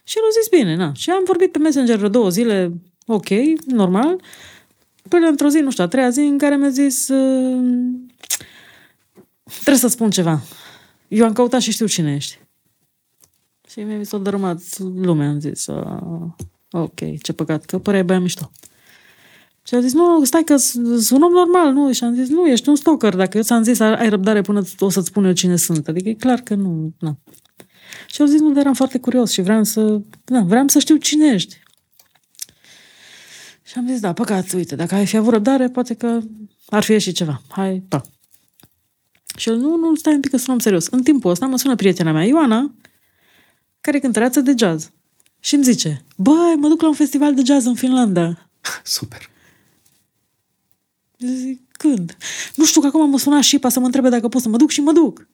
Și 0.05 0.17
el 0.17 0.23
a 0.23 0.39
zis 0.41 0.59
bine, 0.59 0.77
na. 0.77 0.93
Și 0.95 1.11
am 1.11 1.23
vorbit 1.27 1.53
pe 1.53 1.59
Messenger 1.59 1.97
vreo 1.97 2.09
două 2.09 2.29
zile, 2.29 2.73
ok, 3.07 3.29
normal. 3.67 4.21
Până 5.09 5.27
într-o 5.27 5.49
zi, 5.49 5.59
nu 5.59 5.71
știu, 5.71 5.85
a 5.85 5.89
treia 5.89 6.11
zi 6.11 6.21
în 6.21 6.39
care 6.39 6.57
mi-a 6.57 6.69
zis 6.69 7.09
uh, 7.09 7.65
trebuie 9.53 9.77
să 9.77 9.89
spun 9.89 10.11
ceva. 10.11 10.43
Eu 11.09 11.25
am 11.25 11.33
căutat 11.33 11.61
și 11.61 11.71
știu 11.71 11.87
cine 11.87 12.15
ești. 12.15 12.39
Și 13.71 13.81
mi-a 13.81 14.03
s-a 14.03 14.19
dărâmat 14.19 14.79
lumea, 14.79 15.29
am 15.29 15.41
zis. 15.41 15.67
Uh, 15.67 16.23
ok, 16.71 17.21
ce 17.23 17.33
păcat, 17.33 17.65
că 17.65 17.79
părea 17.79 18.03
băia 18.03 18.21
mișto. 18.21 18.51
Și 19.67 19.75
a 19.75 19.81
zis, 19.81 19.93
nu, 19.93 20.25
stai 20.25 20.45
că 20.45 20.57
sunt 20.57 21.11
un 21.11 21.23
om 21.23 21.33
normal, 21.33 21.73
nu? 21.73 21.93
Și 21.93 22.05
am 22.05 22.15
zis, 22.15 22.29
nu, 22.29 22.47
ești 22.47 22.69
un 22.69 22.77
stalker. 22.77 23.15
Dacă 23.15 23.37
eu 23.37 23.43
ți-am 23.43 23.63
zis, 23.63 23.81
ai 23.81 24.09
răbdare 24.09 24.41
până 24.41 24.63
o 24.79 24.89
să-ți 24.89 25.07
spun 25.07 25.25
eu 25.25 25.33
cine 25.33 25.57
sunt. 25.57 25.89
Adică 25.89 26.09
e 26.09 26.15
clar 26.15 26.41
că 26.41 26.55
nu, 26.55 26.93
nu. 26.99 27.19
Și 28.07 28.21
au 28.21 28.27
zis, 28.27 28.41
nu, 28.41 28.49
dar 28.49 28.57
eram 28.57 28.75
foarte 28.75 28.99
curios 28.99 29.31
și 29.31 29.43
vreau 29.43 29.65
să, 29.65 30.01
da, 30.25 30.41
vreau 30.41 30.69
să 30.69 30.79
știu 30.79 30.97
cine 30.97 31.27
ești. 31.27 31.59
Și 33.63 33.75
am 33.77 33.87
zis, 33.87 34.01
da, 34.01 34.13
păcat, 34.13 34.53
uite, 34.53 34.77
dacă 34.77 34.95
ai 34.95 35.07
fi 35.07 35.17
avut 35.17 35.33
răbdare, 35.33 35.69
poate 35.69 35.95
că 35.95 36.21
ar 36.67 36.83
fi 36.83 36.93
ieșit 36.93 37.15
ceva. 37.15 37.43
Hai, 37.49 37.83
pa. 37.89 38.01
Și 39.37 39.49
el, 39.49 39.57
nu, 39.57 39.77
nu, 39.77 39.95
stai 39.95 40.15
un 40.15 40.21
pic 40.21 40.31
că 40.31 40.37
sunăm 40.37 40.59
serios. 40.59 40.87
În 40.87 41.03
timpul 41.03 41.31
ăsta 41.31 41.47
mă 41.47 41.59
sună 41.59 41.75
prietena 41.75 42.13
mea, 42.13 42.25
Ioana, 42.25 42.75
care 43.81 43.97
e 43.97 44.01
cântăreață 44.01 44.41
de 44.41 44.55
jazz. 44.59 44.91
Și 45.41 45.55
îmi 45.55 45.65
zice, 45.65 46.05
băi, 46.17 46.55
mă 46.57 46.69
duc 46.69 46.81
la 46.81 46.89
un 46.89 46.95
festival 46.95 47.35
de 47.35 47.43
jazz 47.45 47.67
în 47.67 47.75
Finlanda. 47.75 48.49
Super. 48.85 49.35
Zic, 51.19 51.61
când? 51.73 52.17
Nu 52.55 52.65
știu 52.65 52.81
că 52.81 52.87
acum 52.87 53.11
mă 53.11 53.19
suna 53.19 53.41
Șipa 53.41 53.69
să 53.69 53.81
mă 53.81 53.87
întrebe 53.87 54.09
dacă 54.09 54.29
pot 54.29 54.43
să 54.43 54.49
mă 54.49 54.57
duc 54.57 54.71
și 54.71 54.81
mă 54.81 54.93
duc. 54.93 55.29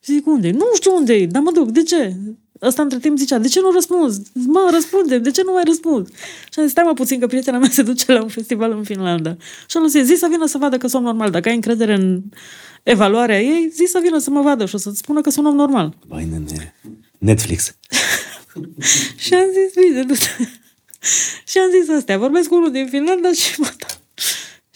Și 0.00 0.12
zic, 0.12 0.26
unde 0.26 0.50
Nu 0.50 0.64
știu 0.74 0.94
unde 0.96 1.14
e, 1.14 1.26
dar 1.26 1.42
mă 1.42 1.50
duc. 1.52 1.70
De 1.70 1.82
ce? 1.82 2.16
Ăsta 2.62 2.82
între 2.82 2.98
timp 2.98 3.18
zicea, 3.18 3.38
de 3.38 3.48
ce 3.48 3.60
nu 3.60 3.70
răspunzi? 3.70 4.22
Mă, 4.32 4.68
răspunde, 4.72 5.18
de 5.18 5.30
ce 5.30 5.42
nu 5.44 5.52
mai 5.52 5.62
răspunzi? 5.66 6.12
Și 6.52 6.58
am 6.58 6.62
zis, 6.62 6.70
stai 6.70 6.84
mă 6.86 6.92
puțin 6.92 7.20
că 7.20 7.26
prietena 7.26 7.58
mea 7.58 7.68
se 7.70 7.82
duce 7.82 8.12
la 8.12 8.22
un 8.22 8.28
festival 8.28 8.72
în 8.72 8.82
Finlanda. 8.82 9.36
Și 9.68 9.76
am 9.76 9.86
zis, 9.86 10.04
zi 10.04 10.14
să 10.14 10.26
vină 10.30 10.46
să 10.46 10.58
vadă 10.58 10.76
că 10.78 10.86
sunt 10.86 11.04
normal. 11.04 11.30
Dacă 11.30 11.48
ai 11.48 11.54
încredere 11.54 11.94
în 11.94 12.22
evaluarea 12.82 13.40
ei, 13.40 13.70
zi 13.72 13.84
să 13.90 13.98
vină 14.02 14.18
să 14.18 14.30
mă 14.30 14.40
vadă 14.40 14.66
și 14.66 14.74
o 14.74 14.78
să-ți 14.78 14.98
spună 14.98 15.20
că 15.20 15.30
sunt 15.30 15.46
om 15.46 15.54
normal. 15.54 15.96
Băi, 16.06 16.28
nene, 16.30 16.74
Netflix. 17.18 17.76
și 19.24 19.34
am 19.34 19.46
zis, 19.52 19.84
bine, 19.84 20.02
du 20.02 20.14
Și 21.46 21.58
am 21.58 21.70
zis 21.80 21.96
astea, 21.96 22.18
vorbesc 22.18 22.48
cu 22.48 22.54
unul 22.54 22.70
din 22.70 22.86
Finlanda 22.86 23.32
și 23.32 23.60
mă 23.60 23.70
dau. 23.78 23.97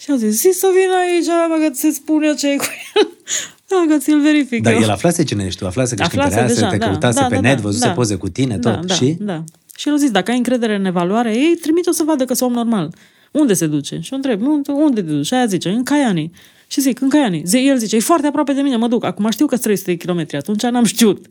Și 0.03 0.11
am 0.11 0.17
zis, 0.17 0.39
zi 0.39 0.49
să 0.53 0.67
vină 0.79 0.93
aici, 1.05 1.49
mă, 1.49 1.65
că 1.65 1.69
ți 1.73 1.95
spun 1.95 2.23
eu 2.23 2.33
ce 2.33 2.47
e 2.49 2.55
cu 2.55 2.65
el. 2.95 3.07
Da, 3.69 3.93
că 3.93 3.97
ți-l 3.97 4.21
verific 4.21 4.61
Dar 4.63 4.73
eu. 4.73 4.79
el 4.79 4.89
aflase 4.89 5.23
cine 5.23 5.43
ești 5.43 5.59
tu, 5.59 5.65
aflase 5.65 5.95
că 5.95 6.01
ești 6.01 6.17
Aflase 6.17 6.35
cântăreață, 6.35 6.59
deja, 6.59 6.71
te 6.71 6.77
da, 6.77 6.85
căutase 6.85 7.19
da, 7.19 7.27
pe 7.27 7.35
da, 7.35 7.41
net, 7.41 7.55
da, 7.55 7.61
văzuse 7.61 7.87
da. 7.87 7.93
poze 7.93 8.15
cu 8.15 8.29
tine, 8.29 8.57
da, 8.57 8.75
tot. 8.75 8.85
Da, 8.85 8.93
și? 8.93 9.15
Da. 9.19 9.43
Și 9.75 9.87
el 9.87 9.93
a 9.93 9.97
zis, 9.97 10.11
dacă 10.11 10.31
ai 10.31 10.37
încredere 10.37 10.75
în 10.75 10.85
evaluarea 10.85 11.31
ei, 11.31 11.55
trimite-o 11.61 11.91
să 11.91 12.03
vadă 12.05 12.25
că 12.25 12.33
sunt 12.33 12.49
om 12.49 12.55
normal. 12.55 12.95
Unde 13.31 13.53
se 13.53 13.67
duce? 13.67 13.99
Și 14.01 14.13
o 14.13 14.15
întreb, 14.15 14.41
unde, 14.41 14.71
unde 14.71 15.01
te 15.01 15.07
duci? 15.11 15.25
Și 15.25 15.33
aia 15.33 15.45
zice, 15.45 15.69
în 15.69 15.83
Caiani. 15.83 16.31
Și 16.67 16.81
zic, 16.81 17.01
în 17.01 17.09
Caiani. 17.09 17.41
Zi, 17.45 17.57
el 17.67 17.77
zice, 17.77 17.95
e 17.95 17.99
foarte 17.99 18.27
aproape 18.27 18.53
de 18.53 18.61
mine, 18.61 18.75
mă 18.75 18.87
duc. 18.87 19.03
Acum 19.03 19.29
știu 19.29 19.45
că 19.45 19.57
300 19.57 19.91
de 19.91 19.97
kilometri, 19.97 20.37
atunci 20.37 20.61
n-am 20.61 20.83
știut. 20.83 21.25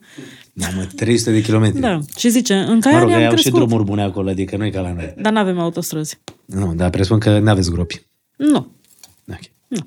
Mamă, 0.52 0.86
300 0.96 1.32
de 1.32 1.42
kilometri. 1.42 1.80
Da. 1.80 1.98
Și 2.16 2.28
zice, 2.28 2.54
în 2.54 2.74
Mă 2.74 2.80
Caiani 2.80 3.02
rog, 3.02 3.10
ei 3.10 3.16
am 3.16 3.22
au 3.22 3.28
și 3.28 3.42
crescut. 3.42 3.60
drumuri 3.60 3.84
bune 3.84 4.02
acolo, 4.02 4.30
adică 4.30 4.56
nu 4.56 4.64
e 4.64 4.70
ca 4.70 4.80
la 4.80 4.92
noi. 4.92 5.14
Dar 5.20 5.32
n-avem 5.32 5.58
autostrăzi. 5.58 6.18
Nu, 6.44 6.72
dar 6.76 6.90
presupun 6.90 7.18
că 7.18 7.38
nu 7.38 7.50
aveți 7.50 7.70
gropi. 7.70 8.10
Nu. 8.50 8.72
Ok. 9.28 9.40
nu. 9.68 9.86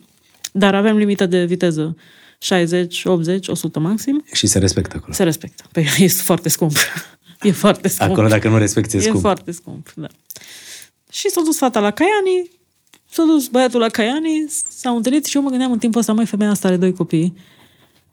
Dar 0.52 0.76
avem 0.76 0.98
limită 0.98 1.26
de 1.26 1.46
viteză 1.46 1.96
60, 2.40 3.06
80, 3.06 3.48
100 3.48 3.80
maxim. 3.80 4.24
Și 4.34 4.48
se 4.48 4.60
respectă 4.60 4.96
acolo. 4.98 5.14
Se 5.14 5.24
respectă. 5.24 5.64
Păi 5.72 5.84
e 6.00 6.08
foarte 6.08 6.50
scump. 6.50 6.76
E 7.42 7.52
foarte 7.52 7.88
scump. 7.88 8.12
Acolo, 8.12 8.28
dacă 8.28 8.50
nu 8.50 8.58
respecti, 8.58 8.96
e 8.96 9.00
E 9.00 9.02
scump. 9.02 9.20
foarte 9.22 9.52
scump, 9.52 9.92
da. 9.96 10.08
Și 11.12 11.30
s-a 11.30 11.42
dus 11.42 11.58
fata 11.58 11.80
la 11.80 11.92
Caiani, 11.92 12.50
s-a 13.10 13.24
dus 13.24 13.48
băiatul 13.48 13.80
la 13.80 13.90
Caiani, 13.90 14.46
s-au 14.70 14.96
întâlnit 14.96 15.26
și 15.26 15.36
eu 15.38 15.44
mă 15.44 15.50
gândeam 15.50 15.72
în 15.72 15.80
timpul 15.80 16.00
ăsta, 16.00 16.14
mai 16.14 16.26
femeia 16.26 16.50
asta 16.50 16.68
are 16.68 16.78
doi 16.78 16.94
copii. 16.94 17.34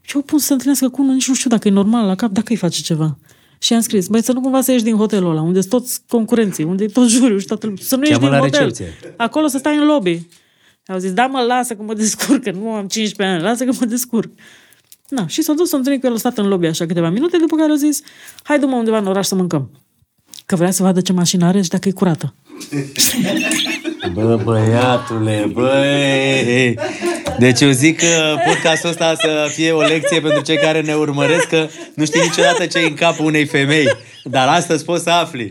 Și 0.01 0.17
eu 0.17 0.23
pun 0.23 0.39
să 0.39 0.47
se 0.47 0.53
întâlnească 0.53 0.89
cu 0.89 1.03
unul, 1.03 1.15
nici 1.15 1.29
nu 1.29 1.35
știu 1.35 1.51
dacă 1.51 1.69
e 1.69 1.71
normal 1.71 2.07
la 2.07 2.15
cap, 2.15 2.31
dacă 2.31 2.47
îi 2.51 2.57
face 2.57 2.83
ceva. 2.83 3.19
Și 3.63 3.73
am 3.73 3.81
scris, 3.81 4.07
băi, 4.09 4.23
să 4.23 4.33
nu 4.33 4.41
cumva 4.41 4.61
să 4.61 4.73
ieși 4.73 4.85
din 4.85 4.97
hotelul 4.97 5.31
ăla, 5.31 5.41
unde 5.41 5.61
sunt 5.61 5.73
toți 5.73 6.01
concurenții, 6.09 6.65
unde 6.65 6.85
e 6.85 6.87
tot 6.87 7.09
juriu 7.09 7.39
și 7.39 7.47
toată 7.47 7.67
lumea. 7.67 7.83
Să 7.85 7.97
nu 7.97 8.03
ieși 8.03 8.13
Cheamă 8.13 8.25
din 8.29 8.39
la 8.39 8.43
hotel. 8.45 8.61
recepție. 8.61 9.15
Acolo 9.17 9.47
să 9.47 9.59
stai 9.59 9.77
în 9.77 9.85
lobby. 9.85 10.27
Au 10.87 10.99
zis, 10.99 11.13
da 11.13 11.27
mă, 11.27 11.41
lasă 11.41 11.75
că 11.75 11.83
mă 11.83 11.95
descurc, 11.95 12.43
că 12.43 12.51
nu 12.51 12.73
am 12.73 12.87
15 12.87 13.37
ani, 13.37 13.43
lasă 13.43 13.65
că 13.65 13.73
mă 13.81 13.87
descurc. 13.87 14.31
Na, 15.09 15.27
și 15.27 15.43
s-a 15.43 15.53
dus 15.53 15.69
să 15.69 15.77
întâlnit 15.77 16.01
cu 16.01 16.07
el, 16.07 16.15
a 16.15 16.17
stat 16.19 16.39
în 16.39 16.49
lobby 16.49 16.67
așa 16.67 16.87
câteva 16.87 17.09
minute, 17.11 17.37
după 17.37 17.57
care 17.57 17.73
a 17.73 17.75
zis, 17.77 18.01
hai 18.43 18.59
du-mă 18.59 18.77
undeva 18.77 18.99
în 18.99 19.07
oraș 19.07 19.27
să 19.27 19.35
mâncăm. 19.35 19.71
Că 20.47 20.57
vrea 20.57 20.71
să 20.71 20.83
vadă 20.83 21.01
ce 21.01 21.13
mașină 21.13 21.47
are 21.47 21.63
și 21.63 21.69
dacă 21.69 21.89
e 21.89 21.93
curată. 21.93 22.35
Bă, 24.13 24.41
băiatule, 24.45 25.51
băi! 25.53 26.79
Deci 27.39 27.61
eu 27.61 27.71
zic 27.71 27.99
că 27.99 28.37
podcastul 28.47 28.91
ăsta 28.91 29.15
să 29.15 29.47
fie 29.55 29.73
o 29.73 29.81
lecție 29.81 30.21
pentru 30.21 30.43
cei 30.43 30.57
care 30.57 30.81
ne 30.81 30.95
urmăresc, 30.95 31.49
că 31.49 31.69
nu 31.95 32.05
știi 32.05 32.21
niciodată 32.21 32.67
ce 32.67 32.79
e 32.79 32.87
în 32.87 32.95
capul 32.95 33.25
unei 33.25 33.47
femei. 33.47 33.87
Dar 34.25 34.49
astăzi 34.49 34.85
poți 34.85 35.03
să 35.03 35.11
afli. 35.11 35.51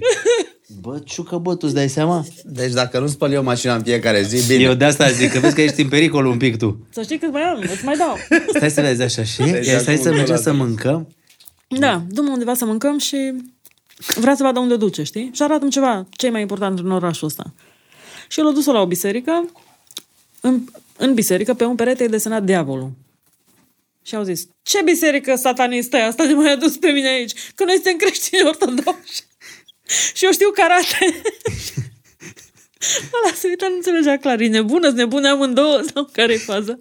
Bă, 0.81 0.99
ciucă, 1.05 1.37
bă, 1.37 1.55
tu 1.55 1.59
îți 1.65 1.73
dai 1.73 1.89
seama? 1.89 2.25
Deci 2.43 2.71
dacă 2.71 2.99
nu 2.99 3.07
spăl 3.07 3.31
eu 3.31 3.43
mașina 3.43 3.75
în 3.75 3.81
fiecare 3.83 4.21
zi, 4.21 4.47
bine. 4.47 4.63
Eu 4.63 4.73
de 4.73 4.85
asta 4.85 5.09
zic, 5.09 5.31
că 5.31 5.39
vezi 5.39 5.55
că 5.55 5.61
ești 5.61 5.81
în 5.81 5.87
pericol 5.87 6.25
un 6.25 6.37
pic 6.37 6.57
tu. 6.57 6.87
Să 6.89 7.01
știi 7.01 7.17
cât 7.17 7.31
mai 7.31 7.41
am, 7.41 7.59
îți 7.73 7.85
mai 7.85 7.95
dau. 7.97 8.17
Stai 8.55 8.69
să 8.69 8.81
vezi 8.81 9.01
așa 9.01 9.23
și 9.23 9.41
Deci 9.41 9.67
ia 9.67 9.79
stai 9.79 9.93
acum 9.93 10.05
să 10.05 10.09
mergem 10.09 10.35
încolo 10.35 10.37
să 10.37 10.53
mâncăm. 10.53 11.07
Da, 11.67 12.03
du 12.09 12.23
undeva 12.31 12.53
să 12.53 12.65
mâncăm 12.65 12.97
și 12.97 13.33
vrea 14.15 14.35
să 14.35 14.43
vadă 14.43 14.59
unde 14.59 14.75
duce, 14.75 15.03
știi? 15.03 15.31
Și 15.33 15.41
arată 15.41 15.67
ceva 15.67 16.05
ce 16.09 16.25
e 16.25 16.29
mai 16.29 16.41
important 16.41 16.79
în 16.79 16.91
orașul 16.91 17.27
ăsta. 17.27 17.53
Și 18.27 18.39
el 18.39 18.47
a 18.47 18.51
dus-o 18.51 18.71
la 18.71 18.81
o 18.81 18.85
biserică. 18.85 19.49
În, 20.41 20.63
în 20.97 21.13
biserică, 21.13 21.53
pe 21.53 21.65
un 21.65 21.75
perete, 21.75 22.03
e 22.03 22.07
desenat 22.07 22.43
diavolul. 22.43 22.91
Și 24.03 24.15
au 24.15 24.23
zis, 24.23 24.47
ce 24.63 24.81
biserică 24.83 25.35
satanistă 25.35 25.97
e 25.97 26.03
asta 26.03 26.25
de 26.25 26.33
mai 26.33 26.51
adus 26.51 26.77
pe 26.77 26.89
mine 26.89 27.07
aici? 27.07 27.31
Că 27.55 27.63
noi 27.63 27.73
suntem 27.73 27.95
creștini 27.95 28.47
ortodoxi. 28.47 29.27
și 30.15 30.25
eu 30.25 30.31
știu 30.31 30.49
karate. 30.49 30.97
Ăla 33.23 33.33
se 33.35 33.47
uita, 33.47 33.67
nu 33.67 33.75
înțelegea 33.75 34.17
clar. 34.17 34.39
E 34.39 34.47
nebună, 34.47 34.85
sunt 34.85 34.97
nebune 34.97 35.27
amândouă 35.27 35.81
sau 35.93 36.09
care 36.11 36.33
e 36.33 36.37
faza? 36.37 36.79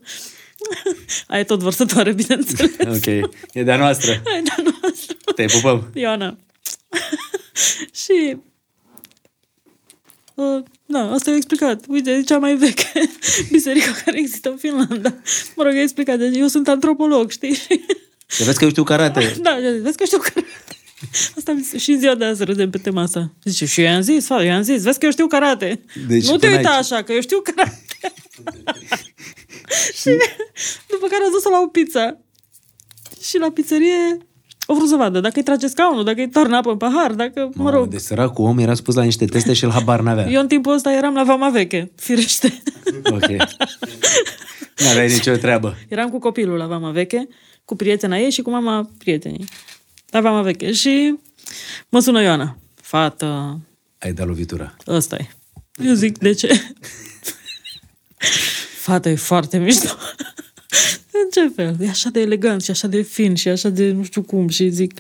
Aia 1.26 1.40
e 1.40 1.44
tot 1.44 1.60
vărsătoare, 1.60 2.12
bineînțeles. 2.12 2.96
Ok, 2.96 3.06
e 3.52 3.62
de-a 3.62 3.76
noastră. 3.76 4.22
Hai, 4.24 4.42
dar 4.42 4.74
noastră. 4.80 5.16
Te 5.34 5.44
pupăm. 5.44 5.90
Ioana. 5.94 6.36
și 8.04 8.36
Uh, 10.34 10.62
da, 10.86 11.10
asta 11.12 11.30
e 11.30 11.34
explicat. 11.36 11.84
Uite, 11.88 12.10
e 12.10 12.22
cea 12.22 12.38
mai 12.38 12.54
veche 12.54 12.92
biserică 13.52 13.90
care 14.04 14.18
există 14.18 14.50
în 14.50 14.56
Finlanda. 14.56 15.14
Mă 15.56 15.62
rog, 15.62 15.74
e 15.74 15.80
explicat. 15.80 16.18
Deci 16.18 16.36
eu 16.36 16.46
sunt 16.46 16.68
antropolog, 16.68 17.30
știi? 17.30 17.54
Să 18.26 18.44
vezi 18.44 18.58
că 18.58 18.64
eu 18.64 18.70
știu 18.70 18.82
karate. 18.82 19.34
Da, 19.42 19.56
vezi 19.82 19.96
că 19.96 20.04
știu 20.04 20.18
karate. 20.18 20.46
Asta 21.36 21.52
mi 21.52 21.62
se- 21.62 21.78
și 21.78 21.90
în 21.90 21.98
ziua 21.98 22.14
de 22.14 22.24
azi 22.24 22.44
râdem 22.44 22.70
pe 22.70 22.78
tema 22.78 23.02
asta. 23.02 23.32
Zice, 23.44 23.66
și 23.66 23.80
eu 23.80 23.86
i-am 23.86 24.00
zis, 24.00 24.26
fa, 24.26 24.40
eu 24.40 24.46
i-am 24.46 24.62
zis, 24.62 24.82
vezi 24.82 24.98
că 24.98 25.04
eu 25.04 25.10
știu 25.10 25.26
karate. 25.26 25.80
Deci 26.08 26.26
nu 26.28 26.36
te 26.36 26.46
până 26.46 26.56
uita 26.58 26.70
aici. 26.70 26.78
așa, 26.92 27.02
că 27.02 27.12
eu 27.12 27.20
știu 27.20 27.40
karate. 27.40 27.86
și 30.00 30.10
după 30.88 31.06
care 31.06 31.24
a 31.24 31.30
dus 31.30 31.44
la 31.44 31.60
o 31.60 31.66
pizza. 31.66 32.20
Și 33.22 33.38
la 33.38 33.50
pizzerie 33.50 34.18
o 34.70 34.74
vrut 34.74 34.88
să 34.88 34.96
vadă 34.96 35.20
dacă 35.20 35.34
îi 35.36 35.42
trage 35.42 35.66
scaunul, 35.66 36.04
dacă 36.04 36.20
îi 36.20 36.28
toarnă 36.28 36.56
apă 36.56 36.70
în 36.70 36.76
pahar, 36.76 37.12
dacă, 37.12 37.40
mă 37.40 37.50
Mamă, 37.64 37.70
rog. 37.70 37.88
Deci 37.88 38.00
săracul 38.00 38.44
om 38.44 38.58
era 38.58 38.74
spus 38.74 38.94
la 38.94 39.02
niște 39.02 39.24
teste 39.24 39.52
și 39.52 39.64
el 39.64 39.70
habar 39.70 40.00
n-avea. 40.00 40.28
Eu 40.30 40.40
în 40.40 40.48
timpul 40.48 40.72
ăsta 40.74 40.92
eram 40.92 41.14
la 41.14 41.24
Vama 41.24 41.48
Veche, 41.50 41.90
firește. 41.96 42.62
Ok. 43.04 43.26
N-aveai 44.76 45.08
nicio 45.12 45.36
treabă. 45.36 45.76
Eram 45.88 46.08
cu 46.08 46.18
copilul 46.18 46.56
la 46.56 46.66
Vama 46.66 46.90
Veche, 46.90 47.28
cu 47.64 47.76
prietena 47.76 48.18
ei 48.18 48.30
și 48.30 48.42
cu 48.42 48.50
mama 48.50 48.90
prietenii. 48.98 49.44
La 50.10 50.20
Vama 50.20 50.42
Veche. 50.42 50.72
Și 50.72 51.14
mă 51.88 52.00
sună 52.00 52.22
Ioana. 52.22 52.56
Fată, 52.74 53.58
Ai 53.98 54.12
dat 54.12 54.26
lovitura. 54.26 54.76
ăsta 54.86 55.16
e. 55.16 55.28
Eu 55.84 55.92
zic, 55.94 56.18
de 56.18 56.32
ce? 56.32 56.62
Fata 58.80 59.08
e 59.08 59.14
foarte 59.16 59.58
mișto. 59.58 59.88
În 61.12 61.30
ce 61.30 61.52
fel? 61.54 61.76
E 61.80 61.88
așa 61.88 62.08
de 62.10 62.20
elegant 62.20 62.62
și 62.62 62.70
așa 62.70 62.86
de 62.86 63.00
fin 63.00 63.34
și 63.34 63.48
așa 63.48 63.68
de 63.68 63.90
nu 63.90 64.02
știu 64.02 64.22
cum 64.22 64.48
și 64.48 64.68
zic... 64.68 64.98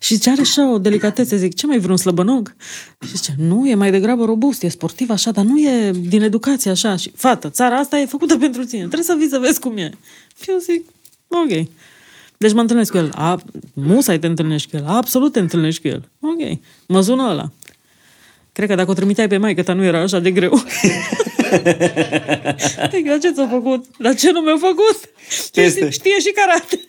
Și 0.00 0.18
ce 0.18 0.30
are 0.30 0.40
așa 0.40 0.72
o 0.72 0.78
delicatețe, 0.78 1.36
zic, 1.36 1.54
ce 1.54 1.66
mai 1.66 1.78
vreun 1.78 1.96
slăbănog? 1.96 2.54
Și 3.06 3.16
zice, 3.16 3.34
nu, 3.38 3.68
e 3.68 3.74
mai 3.74 3.90
degrabă 3.90 4.24
robust, 4.24 4.62
e 4.62 4.68
sportiv 4.68 5.10
așa, 5.10 5.30
dar 5.30 5.44
nu 5.44 5.58
e 5.58 5.90
din 5.90 6.22
educație 6.22 6.70
așa. 6.70 6.96
Și 6.96 7.12
fată, 7.14 7.50
țara 7.50 7.76
asta 7.76 7.98
e 7.98 8.06
făcută 8.06 8.36
pentru 8.46 8.64
tine, 8.64 8.80
trebuie 8.80 9.02
să 9.02 9.14
vii 9.18 9.28
să 9.28 9.38
vezi 9.38 9.60
cum 9.60 9.76
e. 9.76 9.90
Și 10.42 10.50
eu 10.50 10.58
zic, 10.58 10.86
ok. 11.28 11.68
Deci 12.36 12.52
mă 12.52 12.60
întâlnesc 12.60 12.90
cu 12.90 12.96
el. 12.96 13.10
A, 13.14 13.42
musai 13.72 14.18
te 14.18 14.26
întâlnești 14.26 14.70
cu 14.70 14.76
el. 14.76 14.84
Absolut 14.86 15.32
te 15.32 15.38
întâlnești 15.38 15.80
cu 15.80 15.88
el. 15.88 16.08
Ok. 16.20 16.58
Mă 16.86 17.00
sună 17.00 17.28
ăla. 17.30 17.50
Cred 18.52 18.68
că 18.68 18.74
dacă 18.74 18.90
o 18.90 18.94
trimiteai 18.94 19.28
pe 19.28 19.36
maică 19.36 19.62
ta 19.62 19.72
nu 19.72 19.84
era 19.84 20.00
așa 20.00 20.18
de 20.18 20.30
greu. 20.30 20.62
Zic, 22.90 23.06
la 23.06 23.18
ce 23.18 23.32
ți-a 23.32 23.48
făcut? 23.48 23.84
La 23.98 24.14
ce 24.14 24.30
nu 24.30 24.40
mi-a 24.40 24.56
făcut? 24.56 25.00
Teste. 25.52 25.68
Știe, 25.70 25.90
știe 25.90 26.20
și 26.20 26.32
karate. 26.34 26.80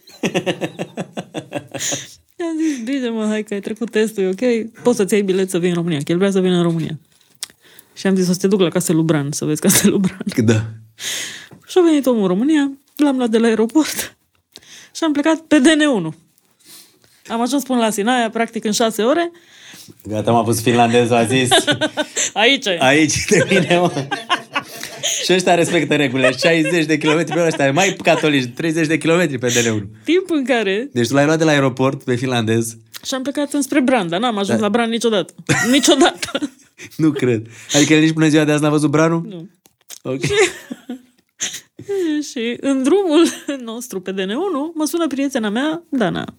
I-am 2.39 2.57
zis, 2.57 2.83
bine 2.83 3.09
mă, 3.09 3.25
hai 3.25 3.43
că 3.43 3.53
ai 3.53 3.59
trecut 3.59 3.91
testul, 3.91 4.23
e 4.23 4.27
ok? 4.27 4.71
Poți 4.83 4.97
să-ți 4.97 5.13
iei 5.13 5.23
bilet 5.23 5.49
să 5.49 5.59
vii 5.59 5.69
în 5.69 5.75
România, 5.75 5.99
că 6.03 6.11
el 6.11 6.17
vrea 6.17 6.31
să 6.31 6.39
vină 6.39 6.55
în 6.55 6.63
România. 6.63 6.99
Și 7.93 8.07
am 8.07 8.15
zis, 8.15 8.29
o 8.29 8.31
să 8.31 8.37
te 8.39 8.47
duc 8.47 8.59
la 8.59 8.69
Castelul 8.69 9.03
Bran, 9.03 9.31
să 9.31 9.45
vezi 9.45 9.61
Castelul 9.61 9.97
Bran. 9.97 10.23
Da. 10.45 10.65
Și 11.67 11.77
a 11.77 11.81
venit 11.81 12.05
omul 12.05 12.21
în 12.21 12.27
România, 12.27 12.71
l-am 12.95 13.17
luat 13.17 13.29
de 13.29 13.37
la 13.37 13.47
aeroport 13.47 14.17
și 14.95 15.03
am 15.03 15.11
plecat 15.11 15.39
pe 15.39 15.59
DN1. 15.59 16.07
Am 17.27 17.41
ajuns 17.41 17.63
până 17.63 17.79
la 17.79 17.89
Sinaia, 17.89 18.29
practic 18.29 18.65
în 18.65 18.71
șase 18.71 19.03
ore. 19.03 19.31
Gata, 20.03 20.31
m-a 20.31 20.43
pus 20.43 20.61
finlandezul, 20.61 21.15
a 21.15 21.23
zis. 21.23 21.49
Aici 22.33 22.65
e. 22.65 22.77
Aici 22.79 23.25
de 23.29 23.45
mine, 23.49 23.79
mă. 23.79 24.07
Și 25.23 25.33
ăștia 25.33 25.55
respectă 25.55 25.95
regulile. 25.95 26.31
60 26.37 26.85
de 26.85 26.97
km 26.97 27.25
pe 27.25 27.33
oră 27.33 27.45
ăștia, 27.45 27.71
mai 27.71 27.95
catolici, 28.03 28.51
30 28.55 28.87
de 28.87 28.97
km 28.97 29.39
pe 29.39 29.47
DN1. 29.47 30.03
Timp 30.03 30.29
în 30.29 30.43
care 30.43 30.89
Deci 30.93 31.07
tu 31.07 31.13
l-ai 31.13 31.25
luat 31.25 31.37
de 31.37 31.43
la 31.43 31.51
aeroport 31.51 32.03
pe 32.03 32.15
finlandez? 32.15 32.77
și 33.05 33.13
am 33.13 33.21
plecat 33.21 33.53
înspre 33.53 33.79
Bran, 33.81 34.09
dar 34.09 34.19
n-am 34.19 34.37
ajuns 34.37 34.59
la 34.59 34.69
Bran 34.69 34.89
niciodată. 34.89 35.33
Niciodată. 35.69 36.39
Nu 36.97 37.11
cred. 37.11 37.47
Adică 37.73 37.93
el 37.93 37.99
nici 37.99 38.13
până 38.13 38.27
ziua 38.27 38.43
de 38.43 38.51
azi 38.51 38.61
n-a 38.61 38.69
văzut 38.69 38.89
branul? 38.89 39.25
Nu. 39.27 39.49
Ok. 40.01 40.21
și 42.29 42.57
în 42.59 42.83
drumul 42.83 43.25
nostru 43.63 44.01
pe 44.01 44.13
DN1 44.13 44.73
mă 44.73 44.85
sună 44.85 45.07
prietena 45.07 45.49
mea, 45.49 45.83
Dana. 45.89 46.33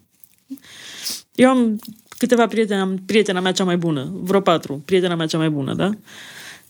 Eu 1.35 1.49
am 1.49 1.79
câteva 2.23 2.47
prieteni, 2.47 2.79
am 2.79 3.01
prietena 3.05 3.39
mea 3.39 3.51
cea 3.51 3.63
mai 3.63 3.77
bună, 3.77 4.11
vreo 4.13 4.39
patru, 4.39 4.81
prietena 4.85 5.15
mea 5.15 5.25
cea 5.25 5.37
mai 5.37 5.49
bună, 5.49 5.73
da? 5.73 5.89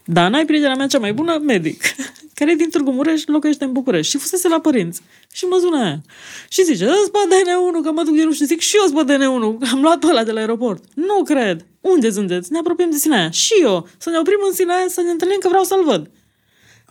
Dana 0.06 0.40
e 0.40 0.46
prietena 0.46 0.76
mea 0.76 0.88
cea 0.88 1.00
mai 1.00 1.14
bună, 1.14 1.38
medic, 1.38 1.82
care 2.38 2.52
e 2.52 2.56
din 2.56 2.70
Târgu 2.70 2.92
Mureș, 2.92 3.26
locuiește 3.26 3.64
în 3.64 3.72
București 3.72 4.12
și 4.12 4.18
fusese 4.18 4.48
la 4.48 4.60
părinți. 4.60 5.02
Și 5.32 5.46
mă 5.46 5.58
sună 5.62 5.84
aia. 5.84 6.02
Și 6.50 6.64
zice, 6.64 6.86
îți 6.86 7.12
bă 7.12 7.20
DN1, 7.30 7.84
că 7.84 7.92
mă 7.92 8.04
duc 8.04 8.16
de 8.16 8.24
nu 8.24 8.34
știu, 8.34 8.46
zic 8.46 8.60
și 8.60 8.76
eu 8.76 8.84
îți 8.84 8.94
bă 8.94 9.04
DN1, 9.14 9.72
am 9.72 9.82
luat 9.82 10.00
pe 10.00 10.08
ăla 10.10 10.24
de 10.24 10.32
la 10.32 10.40
aeroport. 10.40 10.84
Nu 10.94 11.24
cred. 11.24 11.66
Unde 11.82 12.10
sunteți? 12.12 12.52
Ne 12.52 12.58
apropiem 12.58 12.90
de 12.90 12.98
Sinaia. 12.98 13.30
Și 13.30 13.54
eu. 13.62 13.88
Să 13.98 14.10
ne 14.10 14.18
oprim 14.18 14.40
în 14.50 14.54
Sinaia, 14.54 14.86
să 14.88 15.02
ne 15.02 15.12
întâlnim, 15.12 15.38
că 15.40 15.48
vreau 15.48 15.64
să-l 15.64 15.84
văd. 15.84 16.10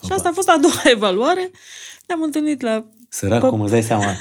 Și 0.04 0.12
asta 0.12 0.28
a 0.28 0.32
fost 0.32 0.48
a 0.48 0.58
doua 0.60 0.82
evaluare. 0.96 1.50
Ne-am 2.06 2.22
întâlnit 2.22 2.60
la... 2.60 2.84
Sărac, 3.08 3.48
cum 3.48 3.60
îți 3.60 3.72
dai 3.72 3.82
seama. 3.82 4.14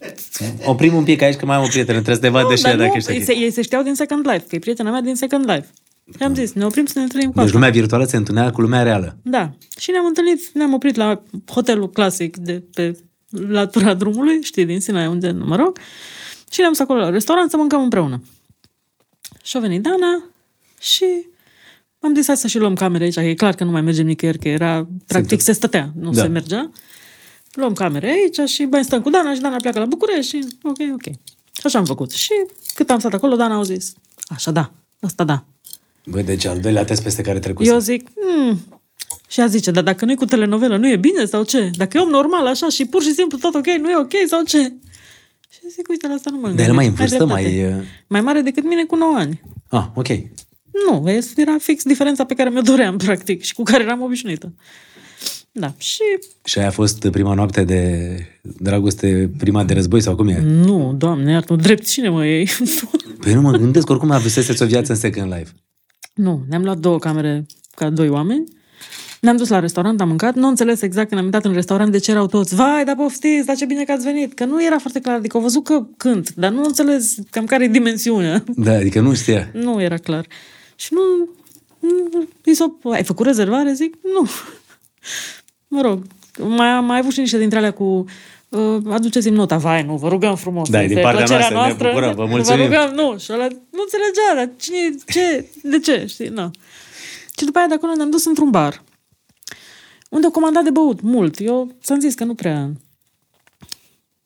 Oprim 0.64 0.94
un 0.94 1.04
pic 1.04 1.22
aici 1.22 1.36
că 1.36 1.46
mai 1.46 1.56
am 1.56 1.62
o 1.62 1.66
prietenă, 1.66 1.92
trebuie 2.00 2.14
să 2.14 2.20
te 2.20 2.28
vadă 2.28 2.48
Nu, 2.48 2.56
și 2.56 2.62
dar 2.62 2.70
ea 2.70 2.76
dacă 2.78 2.90
nu, 2.90 2.96
ești 2.96 3.10
ei, 3.10 3.18
ok. 3.18 3.24
se, 3.24 3.36
ei 3.36 3.50
se 3.50 3.62
știau 3.62 3.82
din 3.82 3.94
Second 3.94 4.26
Life, 4.26 4.44
că 4.48 4.54
e 4.54 4.58
prietena 4.58 4.90
mea 4.90 5.00
din 5.00 5.14
Second 5.14 5.50
Life. 5.50 5.68
Și 6.16 6.22
am 6.22 6.34
zis, 6.34 6.52
ne 6.52 6.64
oprim 6.64 6.86
să 6.86 6.92
ne 6.96 7.02
întâlnim 7.02 7.28
cu 7.28 7.34
Deci 7.34 7.44
asta. 7.44 7.56
lumea 7.56 7.70
virtuală 7.70 8.04
se 8.04 8.16
întâlnea 8.16 8.50
cu 8.50 8.60
lumea 8.60 8.82
reală. 8.82 9.16
Da. 9.22 9.50
Și 9.78 9.90
ne-am 9.90 10.06
întâlnit, 10.06 10.50
ne-am 10.54 10.72
oprit 10.72 10.96
la 10.96 11.22
hotelul 11.50 11.90
clasic 11.90 12.36
de 12.36 12.62
pe 12.74 12.98
latura 13.48 13.94
drumului, 13.94 14.42
știi, 14.42 14.64
din 14.64 14.80
Sinaia, 14.80 15.08
unde, 15.10 15.30
mă 15.30 15.56
rog, 15.56 15.78
și 16.50 16.60
ne-am 16.60 16.72
dus 16.72 16.80
acolo 16.80 17.00
la 17.00 17.10
restaurant 17.10 17.50
să 17.50 17.56
mâncăm 17.56 17.82
împreună. 17.82 18.22
Și 19.42 19.56
a 19.56 19.60
venit 19.60 19.82
Dana 19.82 20.24
și 20.80 21.04
am 21.98 22.14
zis 22.14 22.26
hai 22.26 22.36
să 22.36 22.46
și 22.46 22.58
luăm 22.58 22.74
camere 22.74 23.04
aici, 23.04 23.14
că 23.14 23.20
e 23.20 23.34
clar 23.34 23.54
că 23.54 23.64
nu 23.64 23.70
mai 23.70 23.80
mergem 23.80 24.06
nicăieri, 24.06 24.38
că 24.38 24.48
era, 24.48 24.88
practic 25.06 25.40
se 25.40 25.52
stătea, 25.52 25.92
nu 26.00 26.10
Da. 26.10 26.20
se 26.22 26.28
mergea. 26.28 26.70
Luăm 27.52 27.72
camere 27.72 28.10
aici 28.10 28.50
și 28.50 28.64
mai 28.64 28.84
stăm 28.84 29.02
cu 29.02 29.10
Dana 29.10 29.34
și 29.34 29.40
Dana 29.40 29.56
pleacă 29.56 29.78
la 29.78 29.84
București 29.84 30.36
și 30.36 30.46
ok, 30.62 30.78
ok. 30.92 31.04
Și 31.52 31.62
așa 31.62 31.78
am 31.78 31.84
făcut. 31.84 32.10
Și 32.10 32.32
cât 32.74 32.90
am 32.90 32.98
stat 32.98 33.12
acolo, 33.12 33.36
Dana 33.36 33.54
au 33.54 33.62
zis, 33.62 33.94
așa 34.28 34.50
da, 34.50 34.72
asta 35.00 35.24
da. 35.24 35.44
Băi, 36.04 36.22
deci 36.22 36.44
al 36.44 36.60
doilea 36.60 36.84
test 36.84 37.02
peste 37.02 37.22
care 37.22 37.38
trecuse. 37.38 37.70
Eu 37.70 37.78
zic, 37.78 38.10
hmm. 38.14 38.80
Și 39.28 39.40
ea 39.40 39.46
zice, 39.46 39.70
dar 39.70 39.82
dacă 39.82 40.04
nu 40.04 40.10
e 40.10 40.14
cu 40.14 40.24
telenovelă, 40.24 40.76
nu 40.76 40.88
e 40.88 40.96
bine 40.96 41.24
sau 41.24 41.42
ce? 41.44 41.70
Dacă 41.76 41.96
e 41.96 42.00
om 42.00 42.08
normal 42.08 42.46
așa 42.46 42.68
și 42.68 42.84
pur 42.84 43.02
și 43.02 43.12
simplu 43.12 43.38
tot 43.38 43.54
ok, 43.54 43.66
nu 43.66 43.90
e 43.90 43.96
ok 43.96 44.12
sau 44.26 44.42
ce? 44.42 44.72
Și 45.50 45.60
zic, 45.68 45.88
uite, 45.88 46.06
la 46.08 46.14
asta 46.14 46.30
nu 46.30 46.38
mă 46.38 46.48
Dar 46.48 46.66
el 46.66 46.74
mai 46.74 46.86
în 46.86 46.90
Ai 46.90 46.96
vârstă, 46.96 47.16
dreptate. 47.16 47.42
mai... 47.42 47.64
uh, 47.64 47.84
Mai 48.06 48.20
mare 48.20 48.40
decât 48.40 48.64
mine 48.64 48.84
cu 48.84 48.96
9 48.96 49.16
ani. 49.16 49.40
Ah, 49.68 49.84
ok. 49.94 50.08
Nu, 50.86 51.22
era 51.36 51.56
fix 51.58 51.84
diferența 51.84 52.24
pe 52.24 52.34
care 52.34 52.50
mi-o 52.50 52.60
doream, 52.60 52.96
practic, 52.96 53.42
și 53.42 53.54
cu 53.54 53.62
care 53.62 53.82
eram 53.82 54.02
obișnuită. 54.02 54.52
Da, 55.54 55.74
și 55.78 56.02
Și 56.44 56.58
aia 56.58 56.68
a 56.68 56.70
fost 56.70 57.08
prima 57.08 57.34
noapte 57.34 57.64
de 57.64 58.12
dragoste, 58.42 59.30
prima 59.38 59.64
de 59.64 59.74
război 59.74 60.00
sau 60.00 60.16
cum 60.16 60.28
e? 60.28 60.40
nu, 60.40 60.94
doamne, 60.98 61.30
iartă 61.30 61.54
drept 61.54 61.86
cine 61.86 62.08
mă 62.08 62.26
iei? 62.26 62.48
Păi 63.20 63.34
nu 63.34 63.40
mă 63.40 63.50
gândesc, 63.50 63.90
oricum 63.90 64.10
avuseseți 64.10 64.62
o 64.62 64.66
viață 64.66 64.92
în 64.92 64.98
Second 64.98 65.32
Life. 65.32 65.50
nu, 66.14 66.44
ne-am 66.48 66.62
luat 66.62 66.78
două 66.78 66.98
camere 66.98 67.46
ca 67.74 67.90
doi 67.90 68.08
oameni, 68.08 68.44
ne-am 69.20 69.36
dus 69.36 69.48
la 69.48 69.58
restaurant, 69.58 70.00
am 70.00 70.08
mâncat, 70.08 70.34
nu 70.34 70.42
am 70.42 70.48
înțeles 70.48 70.82
exact 70.82 71.08
când 71.08 71.20
am 71.20 71.26
intrat 71.26 71.44
în 71.44 71.52
restaurant 71.52 71.92
de 71.92 71.98
ce 71.98 72.10
erau 72.10 72.26
toți, 72.26 72.54
vai, 72.54 72.84
dar 72.84 72.96
poftiți, 72.96 73.46
dar 73.46 73.56
ce 73.56 73.64
bine 73.64 73.84
că 73.84 73.92
ați 73.92 74.04
venit, 74.04 74.34
că 74.34 74.44
nu 74.44 74.64
era 74.64 74.78
foarte 74.78 75.00
clar, 75.00 75.16
adică 75.16 75.36
au 75.36 75.42
văzut 75.42 75.64
că 75.64 75.86
cânt, 75.96 76.34
dar 76.34 76.50
nu 76.50 76.58
am 76.58 76.64
înțeles 76.66 77.14
cam 77.30 77.44
care 77.46 77.64
e 77.64 77.68
dimensiunea. 77.68 78.44
Da, 78.56 78.72
adică 78.72 79.00
nu 79.00 79.14
știa. 79.14 79.50
Nu 79.52 79.82
era 79.82 79.96
clar. 79.96 80.26
Și 80.76 80.94
nu... 80.94 81.28
nu 82.44 82.52
i 82.52 82.54
s-o, 82.54 82.90
ai 82.90 83.04
făcut 83.04 83.26
rezervare? 83.26 83.72
Zic, 83.72 83.94
nu. 84.02 84.28
Mă 85.74 85.80
rog, 85.80 86.02
mai 86.38 86.66
am 86.66 86.84
mai 86.84 86.98
avut 86.98 87.12
și 87.12 87.20
niște 87.20 87.38
dintre 87.38 87.58
alea 87.58 87.72
cu 87.72 88.04
uh, 88.48 88.76
aduceți-mi 88.90 89.36
nota, 89.36 89.56
vai, 89.56 89.82
nu, 89.82 89.96
vă 89.96 90.08
rugăm 90.08 90.36
frumos. 90.36 90.70
Da, 90.70 90.82
este 90.82 90.94
din 90.94 91.02
partea 91.02 91.24
plăcerea 91.24 91.48
noastră, 91.48 91.86
ne 91.86 91.92
bucurăm, 91.92 92.14
vă 92.14 92.24
mulțumim. 92.24 92.68
Vă 92.68 92.74
rugăm, 92.74 92.94
nu. 92.94 93.18
Și 93.18 93.32
ăla 93.32 93.46
nu 93.46 93.82
înțelegea, 93.82 94.34
dar 94.34 94.50
cine, 94.56 94.94
ce, 95.06 95.48
de 95.62 95.78
ce, 95.78 96.06
știi, 96.06 96.28
nu. 96.28 96.50
Și 97.38 97.44
după 97.44 97.58
aia 97.58 97.66
de 97.66 97.74
acolo 97.74 97.94
ne-am 97.94 98.10
dus 98.10 98.24
într-un 98.24 98.50
bar, 98.50 98.82
unde 100.10 100.26
au 100.26 100.32
comandat 100.32 100.64
de 100.64 100.70
băut, 100.70 101.00
mult. 101.00 101.40
Eu 101.40 101.74
ți-am 101.82 102.00
zis 102.00 102.14
că 102.14 102.24
nu 102.24 102.34
prea... 102.34 102.70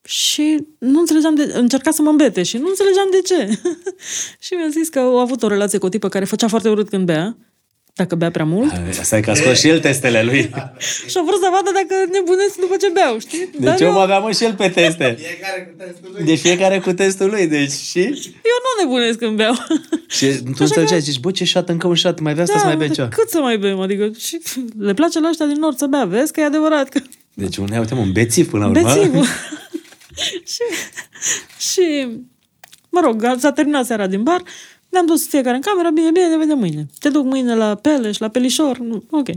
Și 0.02 0.66
nu 0.78 0.98
înțelegeam 0.98 1.34
de... 1.34 1.52
Încerca 1.54 1.90
să 1.90 2.02
mă 2.02 2.10
îmbete 2.10 2.42
și 2.42 2.56
nu 2.56 2.68
înțelegeam 2.68 3.08
de 3.10 3.20
ce. 3.20 3.60
și 4.44 4.54
mi-a 4.54 4.68
zis 4.68 4.88
că 4.88 4.98
au 4.98 5.18
avut 5.18 5.42
o 5.42 5.48
relație 5.48 5.78
cu 5.78 5.86
o 5.86 5.88
tipă 5.88 6.08
care 6.08 6.24
făcea 6.24 6.48
foarte 6.48 6.68
urât 6.68 6.88
când 6.88 7.06
bea, 7.06 7.36
dacă 7.96 8.14
bea 8.14 8.30
prea 8.30 8.44
mult. 8.44 8.72
Asta 9.00 9.16
e 9.16 9.20
că 9.20 9.30
a 9.30 9.34
scos 9.34 9.58
și 9.58 9.68
el 9.68 9.80
testele 9.80 10.22
lui. 10.22 10.40
Și 11.10 11.16
a 11.18 11.22
vrut 11.26 11.40
să 11.40 11.48
vadă 11.52 11.70
dacă 11.74 11.94
nebunesc 12.12 12.54
după 12.60 12.76
ce 12.80 12.88
beau, 12.92 13.18
știi? 13.18 13.50
Deci 13.58 13.80
eu, 13.80 13.88
omul 13.88 14.00
avea 14.00 14.18
mă 14.18 14.30
și 14.32 14.44
el 14.44 14.54
pe 14.54 14.68
teste. 14.68 15.16
Fiecare 15.26 15.60
cu 15.70 15.82
testul 15.82 16.10
lui. 16.14 16.24
De 16.24 16.34
fiecare 16.34 16.78
cu 16.80 16.92
testul 16.92 17.28
lui, 17.30 17.46
deci 17.46 17.70
și... 17.70 18.00
eu 18.52 18.58
nu 18.64 18.70
nebunesc 18.82 19.18
când 19.18 19.36
beau. 19.36 19.54
Și 20.08 20.26
tu 20.42 20.56
înțelegeai, 20.58 21.00
zici, 21.00 21.18
bă, 21.18 21.30
ce 21.30 21.44
șat, 21.44 21.68
încă 21.68 21.86
un 21.86 21.94
șat, 21.94 22.20
mai 22.20 22.32
vrea 22.32 22.44
asta 22.44 22.58
să 22.58 22.64
mai 22.64 22.76
bea 22.76 22.86
dar 22.86 22.96
ceva. 22.96 23.08
cât 23.08 23.28
să 23.28 23.38
mai 23.38 23.56
bem? 23.58 23.80
Adică 23.80 24.10
și 24.18 24.40
le 24.78 24.94
place 24.94 25.20
la 25.20 25.28
ăștia 25.28 25.46
din 25.46 25.58
nord 25.58 25.76
să 25.76 25.86
bea, 25.86 26.04
vezi 26.04 26.32
că 26.32 26.40
e 26.40 26.44
adevărat 26.44 26.88
că 26.88 27.00
Deci 27.34 27.56
un, 27.56 27.68
uite, 27.78 27.94
mă, 27.94 28.00
un 28.00 28.12
bețiv 28.12 28.50
până 28.50 28.64
la 28.64 28.70
urmă. 28.70 28.94
bețivul. 28.94 29.24
și, 30.52 30.64
și, 31.70 32.08
mă 32.88 33.00
rog, 33.04 33.36
s-a 33.38 33.52
terminat 33.52 33.86
seara 33.86 34.06
din 34.06 34.22
bar, 34.22 34.42
Ne-am 34.96 35.08
dus 35.08 35.28
fiecare 35.28 35.56
în 35.56 35.62
cameră, 35.62 35.90
bine, 35.90 36.10
bine, 36.10 36.26
ne 36.26 36.36
vedem 36.36 36.58
mâine. 36.58 36.86
Te 36.98 37.08
duc 37.08 37.24
mâine 37.24 37.54
la 37.54 37.74
Peleș, 37.74 38.18
la 38.18 38.28
Pelișor, 38.28 38.78
nu, 38.78 39.02
ok. 39.10 39.28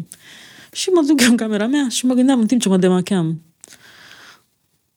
Și 0.71 0.89
mă 0.89 1.01
duc 1.07 1.21
eu 1.21 1.29
în 1.29 1.35
camera 1.35 1.67
mea 1.67 1.87
și 1.89 2.05
mă 2.05 2.13
gândeam 2.13 2.39
în 2.39 2.47
timp 2.47 2.61
ce 2.61 2.69
mă 2.69 2.77
demacheam. 2.77 3.41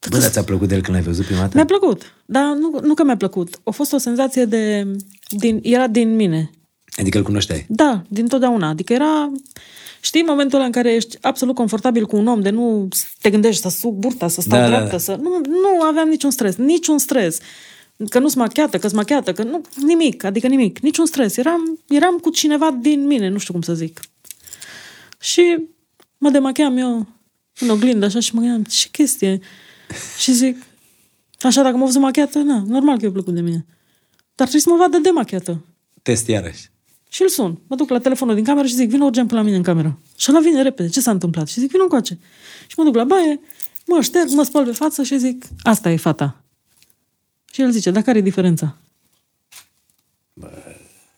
Bă, 0.09 0.17
dar 0.17 0.29
ți-a 0.29 0.43
plăcut 0.43 0.67
de 0.67 0.75
el 0.75 0.81
când 0.81 0.95
l-ai 0.95 1.05
văzut 1.05 1.25
prima 1.25 1.39
dată? 1.39 1.51
Mi-a 1.55 1.65
plăcut, 1.65 2.13
dar 2.25 2.43
nu, 2.43 2.79
nu 2.83 2.93
că 2.93 3.03
mi-a 3.03 3.17
plăcut. 3.17 3.59
A 3.63 3.71
fost 3.71 3.93
o 3.93 3.97
senzație 3.97 4.45
de... 4.45 4.87
Din, 5.29 5.59
era 5.63 5.87
din 5.87 6.15
mine. 6.15 6.49
Adică 6.97 7.17
îl 7.17 7.23
cunoșteai. 7.23 7.65
Da, 7.69 8.03
din 8.07 8.27
totdeauna. 8.27 8.67
Adică 8.67 8.93
era... 8.93 9.31
Știi 10.01 10.21
momentul 10.21 10.57
ăla 10.57 10.65
în 10.65 10.71
care 10.71 10.93
ești 10.93 11.17
absolut 11.21 11.55
confortabil 11.55 12.05
cu 12.05 12.15
un 12.15 12.27
om, 12.27 12.41
de 12.41 12.49
nu 12.49 12.87
te 13.21 13.29
gândești 13.29 13.61
să 13.61 13.69
suc 13.69 13.93
burta, 13.93 14.27
să 14.27 14.41
stau 14.41 14.59
Da, 14.59 14.63
da, 14.63 14.69
dreaptă, 14.69 14.91
da. 14.91 14.97
să... 14.97 15.17
Nu, 15.21 15.41
nu 15.47 15.81
aveam 15.81 16.07
niciun 16.07 16.31
stres, 16.31 16.55
niciun 16.55 16.97
stres. 16.97 17.37
Că 18.09 18.19
nu-s 18.19 18.33
machiată, 18.33 18.77
că-s 18.77 18.91
machiată, 18.91 19.33
că 19.33 19.43
nu, 19.43 19.61
nimic, 19.75 20.23
adică 20.23 20.47
nimic, 20.47 20.79
niciun 20.79 21.05
stres. 21.05 21.37
Eram, 21.37 21.79
eram 21.87 22.17
cu 22.17 22.29
cineva 22.29 22.71
din 22.71 23.05
mine, 23.05 23.29
nu 23.29 23.37
știu 23.37 23.53
cum 23.53 23.61
să 23.61 23.73
zic. 23.73 23.99
Și 25.19 25.57
mă 26.17 26.29
demacheam 26.29 26.77
eu 26.77 27.07
în 27.59 27.69
oglindă 27.69 28.05
așa 28.05 28.19
și 28.19 28.35
mă 28.35 28.39
gândeam, 28.39 28.63
ce 28.63 28.89
chestie? 28.91 29.39
Și 30.17 30.31
zic, 30.31 30.57
așa 31.41 31.61
dacă 31.61 31.77
m-a 31.77 31.85
văzut 31.85 32.01
machiată, 32.01 32.39
na, 32.39 32.63
normal 32.67 32.97
că 32.97 33.05
i-a 33.05 33.11
plăcut 33.11 33.33
de 33.33 33.41
mine. 33.41 33.65
Dar 34.35 34.47
trebuie 34.47 34.61
să 34.61 34.69
mă 34.69 34.75
vadă 34.75 34.97
demachiată. 34.97 35.65
Test 36.01 36.27
iarăși. 36.27 36.71
Și 37.09 37.21
îl 37.21 37.27
sun. 37.27 37.59
Mă 37.67 37.75
duc 37.75 37.89
la 37.89 37.99
telefonul 37.99 38.35
din 38.35 38.43
cameră 38.43 38.67
și 38.67 38.73
zic, 38.73 38.89
vină 38.89 39.03
urgent 39.03 39.27
până 39.27 39.39
la 39.39 39.45
mine 39.45 39.57
în 39.57 39.63
cameră. 39.63 39.99
Și 40.17 40.31
ăla 40.31 40.39
vine 40.39 40.61
repede. 40.61 40.89
Ce 40.89 41.01
s-a 41.01 41.11
întâmplat? 41.11 41.47
Și 41.47 41.59
zic, 41.59 41.71
vină 41.71 41.83
încoace. 41.83 42.19
Și 42.67 42.73
mă 42.77 42.83
duc 42.83 42.95
la 42.95 43.03
baie, 43.03 43.39
mă 43.85 44.01
șterg, 44.01 44.29
mă 44.29 44.43
spăl 44.43 44.65
pe 44.65 44.71
față 44.71 45.03
și 45.03 45.17
zic, 45.17 45.45
asta 45.61 45.91
e 45.91 45.95
fata. 45.95 46.42
Și 47.53 47.61
el 47.61 47.71
zice, 47.71 47.91
dar 47.91 48.03
care 48.03 48.17
e 48.17 48.21
diferența? 48.21 48.75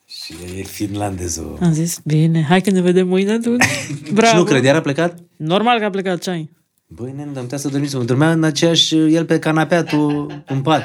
Și 0.06 0.34
e 0.58 0.64
finlandezul. 0.64 1.58
Am 1.62 1.74
zis, 1.74 2.00
bine, 2.04 2.44
hai 2.44 2.62
că 2.62 2.70
ne 2.70 2.82
vedem 2.82 3.08
mâine 3.08 3.32
atunci. 3.32 3.66
Bravo. 4.14 4.32
Și 4.32 4.36
nu 4.36 4.44
crede, 4.44 4.68
iar 4.68 4.76
a 4.76 4.82
plecat? 4.82 5.18
Normal 5.36 5.80
că 5.80 5.86
a 5.86 5.90
plecat 5.90 6.20
ce 6.20 6.30
ai. 6.30 6.50
Băi, 6.88 7.14
nen, 7.16 7.34
dar 7.34 7.44
putea 7.44 7.58
să 7.58 7.68
dormiți. 7.68 7.96
Mă 7.96 8.04
dormea 8.04 8.32
în 8.32 8.44
aceeași, 8.44 8.96
el 8.96 9.26
pe 9.26 9.40
canapea, 9.40 9.84
tu 9.84 10.28
în 10.46 10.62
pat. 10.62 10.84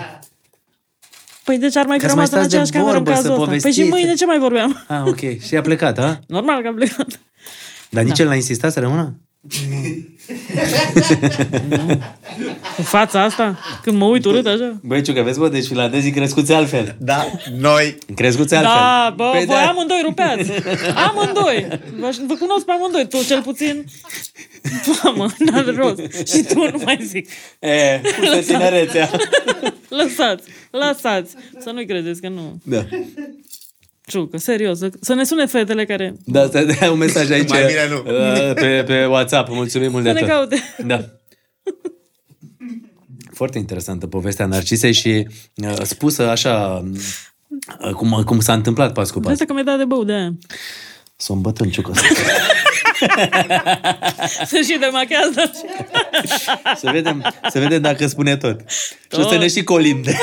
Păi 1.44 1.58
deci 1.58 1.76
ar 1.76 1.86
mai 1.86 1.98
fi 1.98 2.04
Ca 2.04 2.10
să 2.10 2.16
mai 2.16 2.24
rămas 2.24 2.42
în 2.42 2.48
stați 2.48 2.48
de 2.48 2.56
aceeași 2.56 2.70
cameră 2.70 2.96
în 2.96 3.04
vorbă, 3.04 3.20
să 3.20 3.28
cazul 3.28 3.42
ăsta. 3.42 3.44
Păi 3.44 3.56
și 3.56 3.60
povestiți. 3.60 3.88
mâine 3.88 4.14
ce 4.14 4.26
mai 4.26 4.38
vorbeam? 4.38 4.84
Ah, 4.88 5.02
ok. 5.04 5.40
Și 5.40 5.56
a 5.56 5.60
plecat, 5.60 5.98
a? 5.98 6.20
Normal 6.36 6.62
că 6.62 6.68
a 6.68 6.72
plecat. 6.72 7.20
Dar 7.90 8.04
nici 8.04 8.18
el 8.18 8.26
n-a 8.26 8.34
insistat 8.34 8.72
să 8.72 8.80
rămână? 8.80 9.14
Cu 12.76 12.82
fața 12.82 13.22
asta, 13.22 13.58
când 13.82 13.96
mă 13.96 14.04
uit 14.04 14.24
urât 14.24 14.46
așa. 14.46 14.80
Băi, 14.82 15.02
Ciucă, 15.02 15.22
vezi, 15.22 15.38
bă, 15.38 15.48
deci 15.48 15.66
finlandezii 15.66 16.10
crescuți 16.10 16.52
altfel. 16.52 16.96
Da, 16.98 17.26
noi. 17.58 17.98
Crescuți 18.14 18.54
altfel. 18.54 18.74
Da, 18.74 19.12
bă, 19.16 19.28
Păi 19.32 19.44
voi 19.44 19.56
amândoi 19.56 20.00
rupeați. 20.04 20.50
Amândoi. 20.94 21.66
Vă, 21.98 22.16
vă 22.26 22.34
cunosc 22.34 22.64
pe 22.64 22.72
amândoi. 22.72 23.08
Tu 23.08 23.22
cel 23.22 23.42
puțin... 23.42 23.84
Mamă, 25.02 25.26
n-are 25.38 25.70
rost. 25.70 26.00
Și 26.26 26.42
tu 26.42 26.58
nu 26.58 26.80
mai 26.84 26.98
zic. 27.02 27.28
E, 27.58 28.00
pusă 28.18 28.40
tinerețea. 28.40 29.10
Lăsați, 29.88 30.48
lăsați. 30.70 31.34
Să 31.58 31.70
nu-i 31.70 31.86
credeți 31.86 32.20
că 32.20 32.28
nu. 32.28 32.60
Da. 32.64 32.86
Ciucă, 34.10 34.36
serios. 34.38 34.78
să- 34.78 34.90
Să 35.00 35.14
ne 35.14 35.24
sune 35.24 35.46
fetele 35.46 35.84
care... 35.84 36.14
Da, 36.24 36.48
să 36.48 36.64
dea 36.78 36.90
un 36.90 36.98
mesaj 36.98 37.30
aici. 37.36 37.48
Mai 37.48 37.64
bine 37.66 37.88
nu. 37.88 37.96
uh, 37.96 38.54
Pe, 38.54 38.82
pe 38.86 39.04
WhatsApp. 39.04 39.48
Mulțumim 39.48 39.90
mult 39.90 40.04
Să 40.04 40.12
de 40.12 40.20
ne 40.20 40.26
tot. 40.26 40.34
caute. 40.36 40.62
Da. 40.86 41.04
Foarte 43.32 43.58
interesantă 43.58 44.06
povestea 44.06 44.46
Narcisei 44.46 44.92
și 44.92 45.26
uh, 45.56 45.74
spusă 45.82 46.28
așa 46.28 46.84
uh, 47.84 47.90
cum, 47.92 48.22
cum 48.24 48.40
s-a 48.40 48.52
întâmplat 48.52 48.92
pas 48.92 49.10
cu 49.10 49.18
De 49.18 49.22
pas. 49.24 49.32
asta 49.32 49.44
că 49.44 49.52
mi-ai 49.52 49.64
dat 49.64 49.78
de 49.78 49.84
bău 49.84 50.04
de 50.04 50.12
aia. 50.12 50.32
Să 51.16 51.32
o 51.32 51.34
îmbătă 51.34 51.62
în 51.62 51.70
ciucă. 51.70 51.92
Să 54.46 54.60
și 54.64 54.78
demachează. 54.80 55.50
Să 56.76 56.90
vedem, 56.90 57.34
să 57.50 57.58
vedem 57.58 57.80
dacă 57.80 58.06
spune 58.06 58.36
tot. 58.36 58.60
Și 58.68 59.18
o 59.18 59.20
să 59.22 59.28
Tot. 59.28 59.38
ne 59.38 59.48
și 59.48 59.62
colinde. 59.64 60.18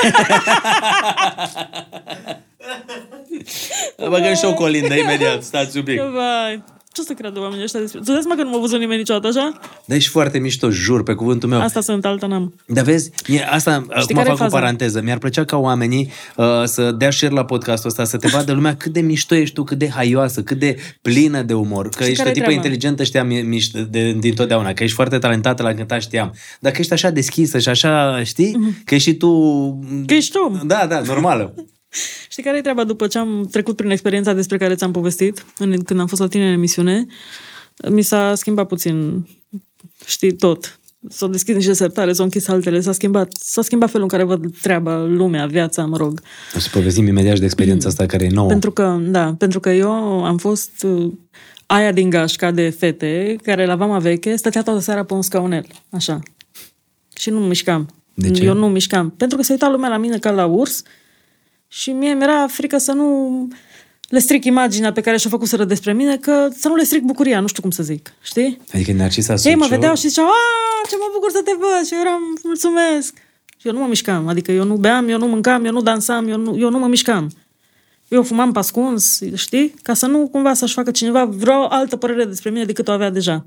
Băgăm 4.08 4.34
și 4.34 4.44
o 4.44 4.54
colindă 4.54 4.94
imediat, 4.94 5.42
stați 5.42 5.76
un 5.76 5.82
pic. 5.82 6.00
Vai. 6.00 6.62
Ce 6.92 7.00
o 7.04 7.06
să 7.06 7.12
creadă 7.12 7.40
oamenii 7.40 7.64
ăștia 7.64 7.80
despre... 7.80 8.00
Tu 8.00 8.12
dai 8.12 8.20
seama 8.20 8.36
că 8.36 8.42
nu 8.42 8.50
m-a 8.50 8.58
văzut 8.58 8.78
nimeni 8.78 8.98
niciodată 8.98 9.38
așa? 9.38 9.58
Da, 9.84 9.94
ești 9.94 10.10
foarte 10.10 10.38
mișto, 10.38 10.70
jur, 10.70 11.02
pe 11.02 11.14
cuvântul 11.14 11.48
meu. 11.48 11.60
Asta 11.60 11.80
sunt, 11.80 12.04
alta 12.04 12.26
n-am. 12.26 12.54
Dar 12.66 12.84
vezi, 12.84 13.10
e, 13.26 13.44
asta, 13.50 13.70
acum 13.70 14.16
care 14.16 14.20
e 14.20 14.22
fac 14.22 14.32
o 14.32 14.36
faza? 14.36 14.58
paranteză. 14.58 15.00
Mi-ar 15.02 15.18
plăcea 15.18 15.44
ca 15.44 15.56
oamenii 15.56 16.10
uh, 16.36 16.46
să 16.64 16.90
dea 16.92 17.10
share 17.10 17.34
la 17.34 17.44
podcastul 17.44 17.88
ăsta, 17.88 18.04
să 18.04 18.16
te 18.16 18.28
vadă 18.28 18.52
lumea 18.52 18.76
cât 18.76 18.92
de 18.92 19.00
mișto 19.00 19.34
ești 19.34 19.54
tu, 19.54 19.64
cât 19.64 19.78
de 19.78 19.88
haioasă, 19.88 20.42
cât 20.42 20.58
de 20.58 20.76
plină 21.02 21.42
de 21.42 21.54
umor. 21.54 21.88
Că 21.88 22.04
ești 22.04 22.12
o 22.12 22.16
care-i 22.16 22.32
tipă 22.32 22.44
treaba? 22.44 22.62
inteligentă, 22.62 23.04
știam 23.04 23.28
miș- 23.28 23.44
mișto 23.44 23.78
de, 23.90 24.12
din 24.12 24.34
totdeauna, 24.34 24.72
că 24.72 24.82
ești 24.82 24.94
foarte 24.94 25.18
talentată 25.18 25.62
la 25.62 25.74
cântat, 25.74 26.00
știam. 26.00 26.34
Dacă 26.60 26.76
ești 26.78 26.92
așa 26.92 27.10
deschisă 27.10 27.58
și 27.58 27.68
așa, 27.68 28.22
știi, 28.24 28.74
că 28.84 28.94
ești 28.94 29.08
și 29.08 29.14
tu... 29.16 29.28
Mhm. 29.28 30.04
Că 30.04 30.14
ești 30.14 30.36
om. 30.36 30.60
Da, 30.66 30.86
da, 30.88 31.00
normală. 31.00 31.54
Știi 32.30 32.42
care 32.42 32.56
e 32.56 32.60
treaba 32.60 32.84
după 32.84 33.06
ce 33.06 33.18
am 33.18 33.48
trecut 33.50 33.76
prin 33.76 33.90
experiența 33.90 34.32
despre 34.32 34.56
care 34.56 34.74
ți-am 34.74 34.92
povestit, 34.92 35.44
în, 35.58 35.82
când 35.82 36.00
am 36.00 36.06
fost 36.06 36.20
la 36.20 36.28
tine 36.28 36.46
în 36.46 36.52
emisiune? 36.52 37.06
Mi 37.90 38.02
s-a 38.02 38.34
schimbat 38.34 38.66
puțin, 38.66 39.26
știi, 40.06 40.32
tot. 40.32 40.78
S-au 41.08 41.28
deschis 41.28 41.54
niște 41.54 41.72
sertare, 41.72 42.12
s-au 42.12 42.24
închis 42.24 42.48
altele, 42.48 42.80
s-a 42.80 42.92
schimbat, 42.92 43.32
s-a 43.32 43.62
schimbat 43.62 43.90
felul 43.90 44.02
în 44.02 44.18
care 44.18 44.22
văd 44.22 44.56
treaba, 44.60 45.04
lumea, 45.04 45.46
viața, 45.46 45.84
mă 45.84 45.96
rog. 45.96 46.20
O 46.56 46.58
să 46.58 46.68
povestim 46.72 47.06
imediat 47.06 47.34
și 47.34 47.38
de 47.38 47.44
experiența 47.44 47.88
asta 47.88 48.06
care 48.06 48.24
e 48.24 48.30
nouă. 48.30 48.48
Pentru 48.48 48.72
că, 48.72 48.98
da, 49.00 49.34
pentru 49.38 49.60
că 49.60 49.70
eu 49.70 49.90
am 50.24 50.36
fost 50.36 50.82
uh, 50.82 51.12
aia 51.66 51.92
din 51.92 52.10
gașca 52.10 52.50
de 52.50 52.68
fete 52.68 53.36
care 53.42 53.66
la 53.66 53.76
vama 53.76 53.98
veche 53.98 54.36
stătea 54.36 54.62
toată 54.62 54.80
seara 54.80 55.04
pe 55.04 55.14
un 55.14 55.22
scaunel, 55.22 55.66
așa. 55.90 56.18
Și 57.16 57.30
nu 57.30 57.40
mișcam. 57.40 57.88
De 58.14 58.30
ce? 58.30 58.44
Eu 58.44 58.54
nu 58.54 58.68
mișcam. 58.68 59.10
Pentru 59.10 59.36
că 59.36 59.42
se 59.42 59.52
uita 59.52 59.68
lumea 59.68 59.88
la 59.88 59.96
mine 59.96 60.18
ca 60.18 60.30
la 60.30 60.46
urs 60.46 60.82
și 61.68 61.90
mie 61.90 62.14
mi-era 62.14 62.46
frică 62.46 62.78
să 62.78 62.92
nu 62.92 63.48
le 64.08 64.18
stric 64.18 64.44
imaginea 64.44 64.92
pe 64.92 65.00
care 65.00 65.16
și-o 65.16 65.30
făcuseră 65.30 65.64
despre 65.64 65.92
mine, 65.92 66.16
că 66.16 66.48
să 66.58 66.68
nu 66.68 66.74
le 66.74 66.82
stric 66.84 67.02
bucuria, 67.02 67.40
nu 67.40 67.46
știu 67.46 67.62
cum 67.62 67.70
să 67.70 67.82
zic, 67.82 68.12
știi? 68.22 68.60
Adică 68.72 68.92
Narcisa 68.92 69.34
Ei 69.44 69.54
mă 69.54 69.62
Suciu- 69.64 69.74
vedeau 69.74 69.94
și 69.96 70.08
ziceau, 70.08 70.24
a, 70.26 70.88
ce 70.88 70.96
mă 70.98 71.10
bucur 71.12 71.30
să 71.30 71.40
te 71.44 71.50
văd 71.58 71.86
și 71.86 71.94
eu 71.94 72.00
eram, 72.00 72.20
mulțumesc. 72.44 73.14
Și 73.56 73.66
eu 73.66 73.72
nu 73.72 73.78
mă 73.78 73.86
mișcam, 73.86 74.28
adică 74.28 74.52
eu 74.52 74.64
nu 74.64 74.76
beam, 74.76 75.08
eu 75.08 75.18
nu 75.18 75.26
mâncam, 75.26 75.64
eu 75.64 75.72
nu 75.72 75.80
dansam, 75.82 76.28
eu 76.28 76.36
nu, 76.38 76.58
eu 76.58 76.70
nu 76.70 76.78
mă 76.78 76.86
mișcam. 76.86 77.30
Eu 78.08 78.22
fumam 78.22 78.52
pascuns, 78.52 79.20
știi? 79.34 79.74
Ca 79.82 79.94
să 79.94 80.06
nu 80.06 80.28
cumva 80.28 80.54
să-și 80.54 80.74
facă 80.74 80.90
cineva 80.90 81.24
vreo 81.24 81.66
altă 81.68 81.96
părere 81.96 82.24
despre 82.24 82.50
mine 82.50 82.64
decât 82.64 82.88
o 82.88 82.92
avea 82.92 83.10
deja. 83.10 83.46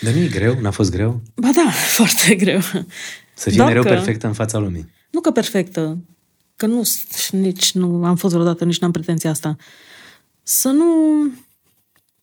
Dar 0.00 0.12
nu 0.12 0.20
e 0.20 0.26
greu? 0.28 0.56
N-a 0.60 0.70
fost 0.70 0.90
greu? 0.90 1.20
Ba 1.34 1.50
da, 1.54 1.70
foarte 1.96 2.34
greu. 2.34 2.60
Să 3.34 3.48
fii 3.48 3.56
Doar 3.56 3.68
mereu 3.68 3.82
că- 3.82 3.88
perfectă 3.88 4.26
în 4.26 4.32
fața 4.32 4.58
lumii. 4.58 4.90
Nu 5.10 5.20
că 5.20 5.30
perfectă, 5.30 5.98
că 6.56 6.66
nu, 6.66 6.82
nici 7.30 7.72
nu 7.72 8.04
am 8.04 8.16
fost 8.16 8.32
vreodată, 8.34 8.64
nici 8.64 8.78
n-am 8.78 8.90
pretenția 8.90 9.30
asta. 9.30 9.56
Să 10.42 10.68
nu... 10.68 10.84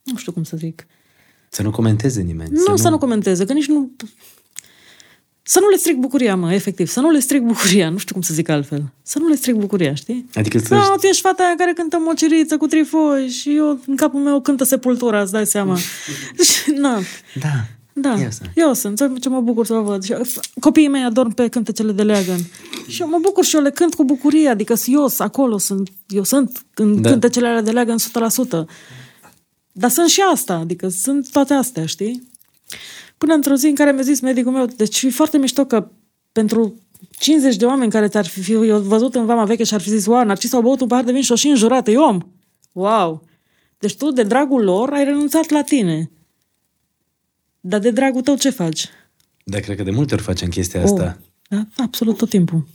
Nu 0.03 0.17
știu 0.17 0.31
cum 0.31 0.43
să 0.43 0.57
zic. 0.57 0.85
Să 1.49 1.61
nu 1.61 1.71
comenteze 1.71 2.21
nimeni. 2.21 2.49
Nu, 2.51 2.59
să 2.63 2.69
nu, 2.69 2.77
să 2.77 2.89
nu 2.89 2.97
comenteze, 2.97 3.45
că 3.45 3.53
nici 3.53 3.67
nu... 3.67 3.91
Să 5.43 5.59
nu 5.59 5.69
le 5.69 5.75
stric 5.75 5.97
bucuria, 5.97 6.35
mă, 6.35 6.53
efectiv. 6.53 6.87
Să 6.87 6.99
nu 6.99 7.09
le 7.09 7.19
stric 7.19 7.41
bucuria, 7.41 7.89
nu 7.89 7.97
știu 7.97 8.13
cum 8.13 8.23
să 8.23 8.33
zic 8.33 8.49
altfel. 8.49 8.93
Să 9.01 9.19
nu 9.19 9.27
le 9.27 9.35
stric 9.35 9.55
bucuria, 9.55 9.93
știi? 9.93 10.29
Adică 10.35 10.59
să... 10.59 10.67
Da, 10.69 10.95
tu 10.99 11.05
ești 11.05 11.21
fata 11.21 11.43
aia 11.43 11.55
care 11.57 11.73
cântă 11.73 11.97
mociriță 11.99 12.57
cu 12.57 12.67
trifoși 12.67 13.39
și 13.39 13.55
eu, 13.55 13.79
în 13.87 13.95
capul 13.95 14.19
meu, 14.19 14.41
cântă 14.41 14.63
sepultura, 14.63 15.21
îți 15.21 15.31
dai 15.31 15.47
seama. 15.47 15.77
Și, 15.77 16.71
Na, 16.83 16.99
Da. 17.39 17.67
Da, 18.01 18.21
Eu 18.21 18.29
sunt. 18.29 18.49
eu 18.55 18.73
sunt, 18.73 18.97
ce- 18.97 19.19
ce 19.19 19.29
mă 19.29 19.41
bucur 19.41 19.65
să 19.65 19.73
vă 19.73 19.81
văd. 19.81 20.03
Și, 20.03 20.13
f- 20.13 20.39
Copiii 20.59 20.87
mei 20.87 21.03
adorm 21.03 21.33
pe 21.33 21.47
cântecele 21.47 21.91
de 21.91 22.03
leagăn. 22.03 22.37
Și 22.87 23.01
eu 23.01 23.07
mă 23.09 23.17
bucur 23.21 23.43
și 23.45 23.55
eu 23.55 23.61
le 23.61 23.69
cânt 23.71 23.93
cu 23.95 24.03
bucurie, 24.03 24.49
adică 24.49 24.73
eu 24.85 25.07
sunt 25.07 25.19
acolo, 25.27 25.57
sunt, 25.57 25.89
eu 26.07 26.23
sunt 26.23 26.65
în 26.75 26.95
Da. 26.95 27.01
da. 27.01 27.09
cântecele 27.09 27.47
alea 27.47 27.61
de 27.61 27.71
leagăn 27.71 27.97
100%. 27.97 28.65
Dar 29.71 29.89
sunt 29.89 30.09
și 30.09 30.21
asta, 30.31 30.53
adică 30.55 30.87
sunt 30.89 31.29
toate 31.31 31.53
astea, 31.53 31.85
știi? 31.85 32.29
Până 33.17 33.33
într-o 33.33 33.55
zi 33.55 33.67
în 33.67 33.75
care 33.75 33.91
mi-a 33.91 34.01
zis 34.03 34.19
medicul 34.19 34.51
meu, 34.51 34.65
deci 34.65 35.01
e 35.01 35.09
foarte 35.09 35.37
mișto 35.37 35.65
că 35.65 35.87
pentru 36.31 36.75
50 37.19 37.55
de 37.55 37.65
oameni 37.65 37.91
care 37.91 38.07
ți-ar 38.07 38.25
fi, 38.27 38.41
fi 38.41 38.51
eu 38.51 38.79
văzut 38.79 39.15
în 39.15 39.25
vama 39.25 39.43
veche 39.43 39.63
și 39.63 39.73
ar 39.73 39.81
fi 39.81 39.89
zis, 39.89 40.05
wow, 40.05 40.23
Narcis 40.23 40.53
au 40.53 40.61
băut 40.61 40.81
un 40.81 40.87
pahar 40.87 41.03
de 41.03 41.11
vin 41.11 41.21
și 41.21 41.31
o 41.31 41.35
și 41.35 41.47
înjurat, 41.47 41.87
e 41.87 41.95
om. 41.97 42.17
Wow! 42.71 43.23
Deci 43.79 43.95
tu, 43.95 44.11
de 44.11 44.23
dragul 44.23 44.63
lor, 44.63 44.89
ai 44.93 45.03
renunțat 45.03 45.49
la 45.49 45.61
tine. 45.61 46.11
Dar 47.61 47.79
de 47.79 47.91
dragul 47.91 48.21
tău 48.21 48.35
ce 48.35 48.49
faci? 48.49 48.85
Dar 49.43 49.59
cred 49.59 49.77
că 49.77 49.83
de 49.83 49.91
multe 49.91 50.13
ori 50.13 50.23
facem 50.23 50.49
chestia 50.49 50.83
asta. 50.83 51.17
Oh, 51.19 51.27
da, 51.49 51.83
absolut 51.83 52.17
tot 52.17 52.29
timpul. 52.29 52.67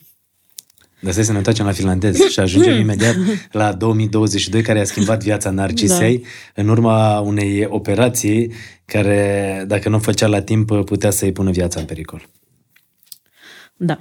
Dar 1.01 1.13
stai 1.13 1.25
să 1.25 1.31
ne 1.31 1.37
întoarcem 1.37 1.65
la 1.65 1.73
finlandez 1.73 2.21
și 2.21 2.41
ajungem 2.41 2.79
imediat 2.87 3.15
la 3.53 3.73
2022 3.73 4.63
care 4.63 4.81
a 4.81 4.85
schimbat 4.85 5.23
viața 5.23 5.51
Narcisei 5.51 6.19
da. 6.19 6.63
în 6.63 6.69
urma 6.69 7.21
unei 7.21 7.67
operații 7.69 8.53
care, 8.85 9.65
dacă 9.67 9.89
nu 9.89 9.97
o 9.97 9.99
făcea 9.99 10.27
la 10.27 10.43
timp, 10.43 10.73
putea 10.85 11.11
să-i 11.11 11.33
pună 11.33 11.51
viața 11.51 11.81
în 11.81 11.87
pericol. 11.87 12.29
Da. 13.77 13.99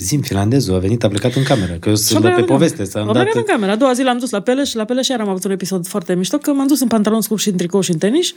Zim, 0.00 0.20
finlandezul 0.20 0.74
a 0.74 0.78
venit, 0.78 1.04
a 1.04 1.08
plecat 1.08 1.34
în 1.34 1.42
cameră, 1.42 1.72
că 1.80 1.88
eu 1.88 1.94
Și 1.94 2.02
a 2.02 2.04
sunt 2.06 2.20
pe 2.20 2.26
plecat 2.26 2.40
în 2.40 2.46
poveste. 2.46 2.76
cameră. 2.76 2.90
S-am 2.90 3.08
A 3.08 3.12
plecat 3.12 3.34
în 3.34 3.40
dat... 3.40 3.50
cameră. 3.54 3.72
A 3.72 3.76
doua 3.76 3.92
zi 3.92 4.02
l-am 4.02 4.18
dus 4.18 4.30
la 4.30 4.40
Peleș 4.40 4.68
și 4.68 4.76
la 4.76 4.84
Peleș 4.84 5.08
iar 5.08 5.20
am 5.20 5.28
avut 5.28 5.44
un 5.44 5.50
episod 5.50 5.86
foarte 5.86 6.14
mișto, 6.14 6.38
că 6.38 6.52
m-am 6.52 6.66
dus 6.66 6.80
în 6.80 6.88
pantalon 6.88 7.20
scurt 7.20 7.40
și 7.40 7.48
în 7.48 7.56
tricou 7.56 7.80
și 7.80 7.90
în 7.90 7.98
tenis 7.98 8.32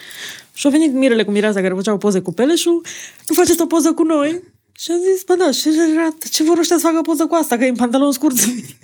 și 0.53 0.67
a 0.67 0.69
venit 0.69 0.93
Mirele 0.93 1.23
cu 1.23 1.31
mireasa 1.31 1.61
care 1.61 1.73
făceau 1.73 1.97
poze 1.97 2.19
cu 2.19 2.33
Peleșul. 2.33 2.81
Nu 3.27 3.35
faceți 3.35 3.61
o 3.61 3.65
poză 3.65 3.91
cu 3.93 4.03
noi? 4.03 4.41
Și 4.79 4.91
am 4.91 4.97
zis, 5.13 5.23
bă, 5.23 5.35
da, 5.35 5.51
și 5.51 5.67
era, 5.93 6.15
ce 6.31 6.43
vor 6.43 6.57
ăștia 6.57 6.77
să 6.77 6.85
facă 6.87 7.01
poză 7.01 7.25
cu 7.25 7.35
asta, 7.35 7.57
că 7.57 7.63
e 7.63 7.69
în 7.69 7.75
pantalon 7.75 8.11
scurt. 8.11 8.35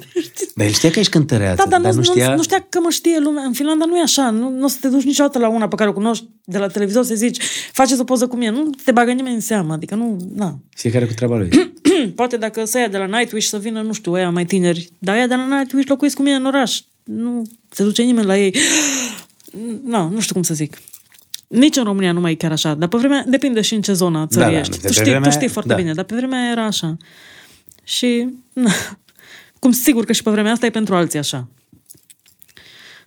Dar 0.55 0.65
el 0.67 0.73
știa 0.73 0.89
că 0.91 0.99
ești 0.99 1.11
cântăreață, 1.11 1.63
Da, 1.63 1.79
dar 1.79 1.91
nu, 1.91 1.97
nu 1.97 2.03
știa... 2.03 2.29
nu, 2.29 2.35
nu 2.35 2.43
știa 2.43 2.65
că 2.69 2.79
mă 2.79 2.89
știe 2.89 3.19
lumea. 3.19 3.43
În 3.43 3.53
Finlanda 3.53 3.85
nu 3.85 3.97
e 3.97 4.01
așa. 4.01 4.29
Nu, 4.29 4.49
nu 4.49 4.63
o 4.63 4.67
să 4.67 4.77
te 4.81 4.87
duci 4.87 5.03
niciodată 5.03 5.39
la 5.39 5.49
una 5.49 5.67
pe 5.67 5.75
care 5.75 5.89
o 5.89 5.93
cunoști 5.93 6.25
de 6.43 6.57
la 6.57 6.67
televizor 6.67 7.05
să 7.05 7.15
zici, 7.15 7.41
faceți 7.71 7.99
o 7.99 8.03
poză 8.03 8.27
cu 8.27 8.35
mine. 8.35 8.51
Nu 8.51 8.69
te 8.83 8.91
bagă 8.91 9.11
nimeni 9.11 9.35
în 9.35 9.41
seamă. 9.41 9.73
Adică 9.73 9.95
nu, 9.95 10.17
na. 10.35 10.59
Fiecare 10.75 11.05
cu 11.05 11.13
treaba 11.13 11.37
lui. 11.37 11.49
Poate 12.15 12.37
dacă 12.37 12.65
să 12.65 12.77
ia 12.79 12.87
de 12.87 12.97
la 12.97 13.05
Nightwish 13.05 13.47
să 13.47 13.57
vină, 13.57 13.81
nu 13.81 13.93
știu, 13.93 14.11
ăia 14.11 14.29
mai 14.29 14.45
tineri. 14.45 14.89
Dar 14.99 15.15
ăia 15.15 15.27
de 15.27 15.35
la 15.35 15.57
Nightwish 15.57 15.87
locuiesc 15.87 16.15
cu 16.15 16.21
mine 16.21 16.35
în 16.35 16.45
oraș. 16.45 16.81
Nu 17.03 17.41
se 17.69 17.83
duce 17.83 18.01
nimeni 18.01 18.27
la 18.27 18.37
ei. 18.37 18.55
Na, 19.83 20.09
nu 20.13 20.19
știu 20.19 20.33
cum 20.33 20.43
să 20.43 20.53
zic. 20.53 20.77
Nici 21.49 21.75
în 21.77 21.83
România 21.83 22.11
nu 22.11 22.19
mai 22.19 22.31
e 22.31 22.35
chiar 22.35 22.51
așa. 22.51 22.73
Dar 22.73 22.87
pe 22.89 22.97
vremea, 22.97 23.23
depinde 23.27 23.61
și 23.61 23.73
în 23.75 23.81
ce 23.81 23.93
zonă 23.93 24.27
țării 24.27 24.45
Da, 24.47 24.53
da, 24.53 24.59
ești. 24.59 24.71
de 24.71 24.77
tu, 24.77 24.81
pe 24.87 24.91
știi, 24.91 25.03
vremea- 25.03 25.29
tu 25.29 25.35
știi 25.35 25.47
foarte 25.47 25.69
da. 25.71 25.75
bine, 25.77 25.93
dar 25.93 26.03
pe 26.05 26.15
vremea 26.15 26.51
era 26.51 26.65
așa. 26.65 26.97
Și, 27.83 28.27
na, 28.53 28.71
cum 29.59 29.71
sigur 29.71 30.05
că 30.05 30.13
și 30.13 30.23
pe 30.23 30.31
vremea 30.31 30.51
asta 30.51 30.65
e 30.65 30.69
pentru 30.69 30.95
alții 30.95 31.19
așa. 31.19 31.47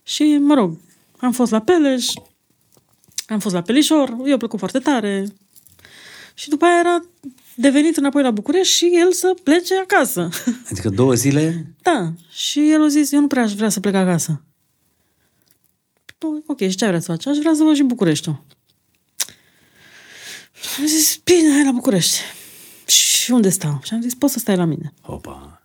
Și, 0.03 0.39
mă 0.41 0.55
rog, 0.55 0.79
am 1.19 1.33
fost 1.33 1.51
la 1.51 1.61
Peleș, 1.61 2.07
am 3.27 3.39
fost 3.39 3.55
la 3.55 3.63
Pelișor, 3.63 4.15
i-a 4.27 4.37
plăcut 4.37 4.59
foarte 4.59 4.79
tare. 4.79 5.27
Și 6.35 6.49
după 6.49 6.65
aia 6.65 6.79
era 6.79 7.05
devenit 7.55 7.97
înapoi 7.97 8.23
la 8.23 8.31
București 8.31 8.75
și 8.75 8.91
el 9.01 9.13
să 9.13 9.35
plece 9.43 9.75
acasă. 9.83 10.29
Adică 10.71 10.89
două 10.89 11.15
zile... 11.15 11.67
da. 11.83 12.13
Și 12.31 12.71
el 12.71 12.83
a 12.83 12.89
zis, 12.89 13.13
eu 13.13 13.21
nu 13.21 13.27
prea 13.27 13.43
aș 13.43 13.53
vrea 13.53 13.69
să 13.69 13.81
plec 13.81 13.95
acasă. 13.95 14.43
Bă, 16.23 16.39
Ok, 16.47 16.59
și 16.61 16.75
ce 16.77 16.85
ai 16.85 16.91
vrea 16.91 17.01
să 17.03 17.11
faci? 17.13 17.27
Aș 17.27 17.37
vrea 17.37 17.53
să 17.55 17.63
văd 17.63 17.75
și 17.75 17.83
Bucureștiul. 17.83 18.45
Am 20.79 20.87
zis, 20.87 21.21
bine, 21.25 21.53
hai 21.55 21.65
la 21.65 21.71
București. 21.73 22.19
Și 22.87 23.31
unde 23.31 23.49
stau? 23.49 23.81
Și 23.83 23.95
am 23.95 24.01
zis, 24.01 24.15
poți 24.15 24.33
să 24.33 24.39
stai 24.39 24.57
la 24.57 24.65
mine. 24.65 24.93
Opa. 25.03 25.63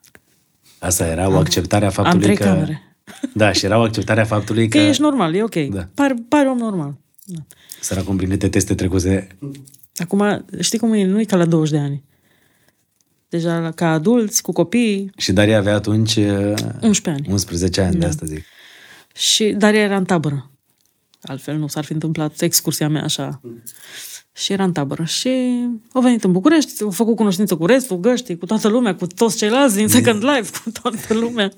Asta 0.79 1.07
era 1.07 1.29
o 1.29 1.37
acceptare 1.37 1.85
a 1.85 1.89
faptului 1.89 2.21
trei 2.23 2.35
că... 2.35 2.43
camere. 2.43 2.97
Da, 3.33 3.51
și 3.51 3.65
era 3.65 3.77
o 3.77 3.81
acceptare 3.81 4.21
a 4.21 4.25
faptului 4.25 4.67
Că 4.67 4.77
că... 4.77 4.83
ești 4.83 5.01
normal, 5.01 5.33
e 5.35 5.43
ok. 5.43 5.55
Da. 5.55 5.89
Pare, 5.93 6.15
pare 6.29 6.49
om 6.49 6.57
normal. 6.57 6.97
Da. 7.23 7.39
Săracul 7.81 8.15
prin 8.15 8.29
câte 8.29 8.49
teste 8.49 8.75
trecuse. 8.75 9.27
Acum, 9.95 10.45
știi 10.59 10.79
cum 10.79 10.93
e? 10.93 11.03
Nu 11.05 11.19
e 11.19 11.23
ca 11.23 11.35
la 11.35 11.45
20 11.45 11.71
de 11.71 11.77
ani. 11.79 12.03
Deja 13.29 13.59
la- 13.59 13.71
ca 13.71 13.91
adulți, 13.91 14.41
cu 14.41 14.51
copii, 14.51 15.11
Și 15.17 15.31
Daria 15.31 15.57
avea 15.57 15.75
atunci... 15.75 16.15
uh, 16.15 16.53
11 16.81 17.09
ani. 17.09 17.25
11 17.29 17.81
ani, 17.81 17.91
de 17.91 17.97
Da. 17.97 18.07
asta 18.07 18.25
zic. 18.25 18.43
Și 19.17 19.45
Daria 19.57 19.81
era 19.81 19.97
în 19.97 20.05
tabără. 20.05 20.51
Altfel 21.21 21.57
nu 21.57 21.67
s-ar 21.67 21.83
fi 21.83 21.91
întâmplat 21.91 22.41
excursia 22.41 22.89
mea 22.89 23.03
așa. 23.03 23.41
Și 24.33 24.51
era 24.51 24.63
în 24.63 24.71
tabără. 24.71 25.03
Și 25.03 25.29
au 25.93 26.01
venit 26.01 26.23
în 26.23 26.31
București, 26.31 26.83
au 26.83 26.91
făcut 26.91 27.15
cunoștință 27.15 27.55
cu 27.55 27.65
restul, 27.65 27.97
găștii, 27.99 28.37
cu 28.37 28.45
toată 28.45 28.67
lumea, 28.67 28.95
cu 28.95 29.07
toți 29.07 29.37
ceilalți 29.37 29.75
din 29.75 29.87
Second 29.87 30.23
Life, 30.23 30.59
cu 30.63 30.71
toată 30.81 31.13
lumea. 31.13 31.51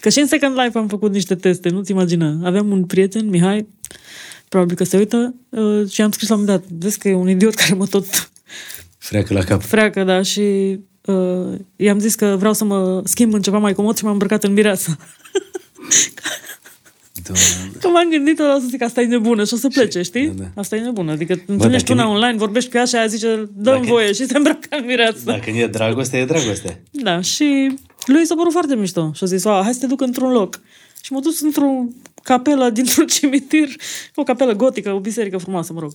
Că 0.00 0.08
și 0.08 0.18
în 0.18 0.26
Second 0.26 0.58
Life 0.58 0.78
am 0.78 0.88
făcut 0.88 1.12
niște 1.12 1.34
teste, 1.34 1.68
nu-ți 1.68 1.90
imagina. 1.90 2.38
Aveam 2.44 2.70
un 2.70 2.84
prieten, 2.84 3.28
Mihai, 3.28 3.68
probabil 4.48 4.76
că 4.76 4.84
se 4.84 4.96
uită, 4.96 5.34
uh, 5.48 5.90
și 5.90 6.02
am 6.02 6.10
scris 6.10 6.28
la 6.28 6.34
un 6.34 6.40
moment 6.40 6.60
dat, 6.60 6.78
vezi 6.78 6.98
că 6.98 7.08
e 7.08 7.14
un 7.14 7.28
idiot 7.28 7.54
care 7.54 7.74
mă 7.74 7.86
tot 7.86 8.30
Freacă 8.98 9.34
la 9.34 9.44
cap. 9.44 9.62
freacă, 9.62 10.04
da, 10.04 10.22
și 10.22 10.78
uh, 11.04 11.58
i-am 11.76 11.98
zis 11.98 12.14
că 12.14 12.36
vreau 12.38 12.52
să 12.52 12.64
mă 12.64 13.02
schimb 13.04 13.34
în 13.34 13.42
ceva 13.42 13.58
mai 13.58 13.74
comod 13.74 13.96
și 13.96 14.04
m-am 14.04 14.12
îmbrăcat 14.12 14.44
în 14.44 14.52
mireasă. 14.52 14.96
Doamne. 17.26 17.72
Că 17.80 17.88
m-am 17.88 18.08
gândit, 18.10 18.38
o 18.38 18.42
să 18.60 18.66
zic, 18.68 18.82
asta 18.82 19.00
e 19.00 19.04
nebună 19.06 19.44
și 19.44 19.54
o 19.54 19.56
să 19.56 19.68
plece, 19.68 20.02
știi? 20.02 20.26
da, 20.28 20.42
da. 20.42 20.60
Asta 20.60 20.76
e 20.76 20.80
nebună. 20.80 21.12
Adică 21.12 21.42
întâlnești 21.46 21.86
dacă 21.88 22.00
una 22.00 22.08
nu- 22.08 22.14
online, 22.14 22.38
vorbești 22.38 22.70
cu 22.70 22.76
ea 22.76 22.84
și 22.84 22.94
aia 22.96 23.06
zice, 23.06 23.26
dă-mi 23.36 23.76
Dacă- 23.76 23.86
voie 23.86 24.12
și 24.12 24.26
se 24.26 24.36
îmbracă 24.36 24.68
în 24.70 24.84
mireasă. 24.86 25.18
Da. 25.24 25.32
Dacă 25.32 25.50
e 25.50 25.66
dragoste, 25.66 26.16
e 26.18 26.24
dragoste. 26.24 26.82
da, 26.90 27.20
și 27.20 27.76
lui 28.06 28.26
s-a 28.26 28.34
părut 28.34 28.52
foarte 28.52 28.74
mișto. 28.76 29.10
Și 29.14 29.24
a 29.24 29.26
zis, 29.26 29.44
"A, 29.44 29.60
hai 29.62 29.72
să 29.74 29.80
te 29.80 29.86
duc 29.86 30.00
într-un 30.00 30.30
loc. 30.32 30.60
Și 31.00 31.12
m-a 31.12 31.20
dus 31.20 31.40
într-o 31.40 31.84
capelă 32.22 32.70
dintr-un 32.70 33.06
cimitir, 33.16 33.68
o 34.14 34.22
capelă 34.22 34.52
gotică, 34.52 34.92
o 34.92 35.00
biserică 35.00 35.38
frumoasă, 35.38 35.72
mă 35.72 35.80
rog. 35.80 35.92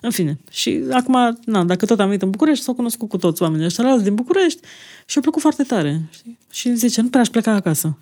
În 0.00 0.10
fine. 0.10 0.38
Și 0.50 0.82
acum, 0.90 1.38
na, 1.44 1.64
dacă 1.64 1.86
tot 1.86 2.00
am 2.00 2.06
venit 2.06 2.22
în 2.22 2.30
București, 2.30 2.64
s-au 2.64 2.74
cunoscut 2.74 3.08
cu 3.08 3.16
toți 3.16 3.42
oamenii 3.42 3.66
ăștia 3.66 3.96
din 3.96 4.14
București 4.14 4.60
și 5.06 5.18
a 5.18 5.20
plăcut 5.20 5.40
foarte 5.40 5.62
tare. 5.62 6.00
Știi? 6.10 6.38
Și 6.50 6.66
îmi 6.66 6.76
zice, 6.76 7.00
nu 7.00 7.08
prea 7.08 7.20
aș 7.20 7.28
pleca 7.28 7.52
acasă. 7.52 7.98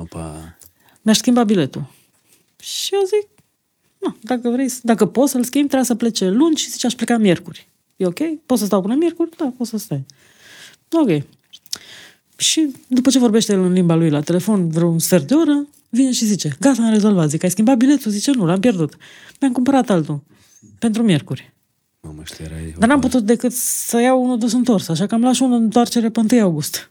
Opa. 0.00 0.56
Mi-aș 1.04 1.16
schimba 1.16 1.44
biletul. 1.44 1.84
Și 2.62 2.94
eu 2.94 3.00
zic, 3.04 3.28
nu, 3.98 4.16
dacă 4.20 4.48
vrei, 4.48 4.68
să- 4.68 4.80
dacă 4.82 5.06
poți 5.06 5.30
să-l 5.32 5.44
schimbi, 5.44 5.66
trebuie 5.66 5.88
să 5.88 5.94
plece 5.94 6.28
luni 6.28 6.56
și 6.56 6.70
zice, 6.70 6.86
aș 6.86 6.94
pleca 6.94 7.16
miercuri. 7.16 7.68
E 7.96 8.06
ok? 8.06 8.18
Poți 8.46 8.60
să 8.60 8.66
stau 8.66 8.80
până 8.82 8.94
miercuri? 8.94 9.30
Da, 9.36 9.52
poți 9.56 9.70
să 9.70 9.76
stai. 9.78 10.04
Ok. 10.92 11.22
Și 12.36 12.70
după 12.86 13.10
ce 13.10 13.18
vorbește 13.18 13.52
el 13.52 13.60
în 13.60 13.72
limba 13.72 13.94
lui 13.94 14.10
la 14.10 14.20
telefon 14.20 14.68
vreo 14.68 14.88
un 14.88 14.98
sfert 14.98 15.26
de 15.28 15.34
oră, 15.34 15.66
vine 15.88 16.12
și 16.12 16.24
zice, 16.24 16.56
gata, 16.60 16.82
am 16.82 16.90
rezolvat. 16.92 17.28
Zic, 17.28 17.42
ai 17.42 17.50
schimbat 17.50 17.76
biletul? 17.76 18.10
Zice, 18.10 18.30
nu, 18.30 18.44
l-am 18.46 18.60
pierdut. 18.60 18.96
Mi-am 19.40 19.52
cumpărat 19.52 19.90
altul. 19.90 20.20
Pentru 20.78 21.02
miercuri. 21.02 21.52
Mamă, 22.00 22.22
știu, 22.24 22.44
erai... 22.44 22.74
Dar 22.78 22.88
n-am 22.88 23.00
putut 23.00 23.22
decât 23.24 23.52
să 23.52 24.00
iau 24.00 24.22
unul 24.24 24.38
dus 24.38 24.52
întors, 24.52 24.88
așa 24.88 25.06
că 25.06 25.14
am 25.14 25.20
luat 25.20 25.34
și 25.34 25.42
unul 25.42 25.56
în 25.56 25.62
întoarcere 25.62 26.10
pe 26.10 26.20
1 26.32 26.42
august. 26.42 26.90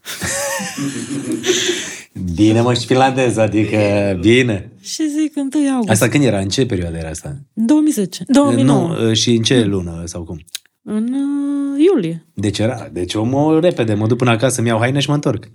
Bine, 2.34 2.60
mă, 2.60 2.74
și 2.74 2.86
finlandez, 2.86 3.36
adică 3.36 3.78
bine. 4.20 4.72
și 4.80 5.08
zic, 5.08 5.36
1 5.36 5.70
august. 5.70 5.90
Asta 5.90 6.08
când 6.08 6.24
era? 6.24 6.38
În 6.38 6.48
ce 6.48 6.66
perioadă 6.66 6.96
era 6.96 7.08
asta? 7.08 7.36
2010. 7.52 8.24
2009. 8.26 8.88
Nu, 8.88 9.14
și 9.14 9.30
în 9.30 9.42
ce 9.42 9.64
lună 9.64 10.02
sau 10.04 10.22
cum? 10.22 10.40
În 10.82 11.12
uh, 11.12 11.84
iulie. 11.84 12.26
Deci 12.34 12.58
era, 12.58 12.88
deci 12.92 13.14
omul 13.14 13.60
repede, 13.60 13.94
mă 13.94 14.06
duc 14.06 14.18
până 14.18 14.30
acasă, 14.30 14.62
mi 14.62 14.68
iau 14.68 14.78
haine 14.78 14.98
și 14.98 15.08
mă 15.08 15.14
întorc. 15.14 15.50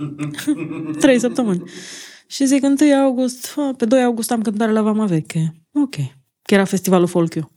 Trei 0.99 1.19
săptămâni. 1.19 1.63
Și 2.27 2.45
zic, 2.45 2.63
1 2.63 2.75
august, 3.03 3.53
a, 3.57 3.73
pe 3.77 3.85
2 3.85 4.03
august 4.03 4.31
am 4.31 4.41
cântare 4.41 4.71
la 4.71 4.81
Vama 4.81 5.05
Veche. 5.05 5.53
Ok. 5.73 5.95
Că 6.41 6.53
era 6.53 6.63
festivalul 6.63 7.07
Folchiu. 7.07 7.51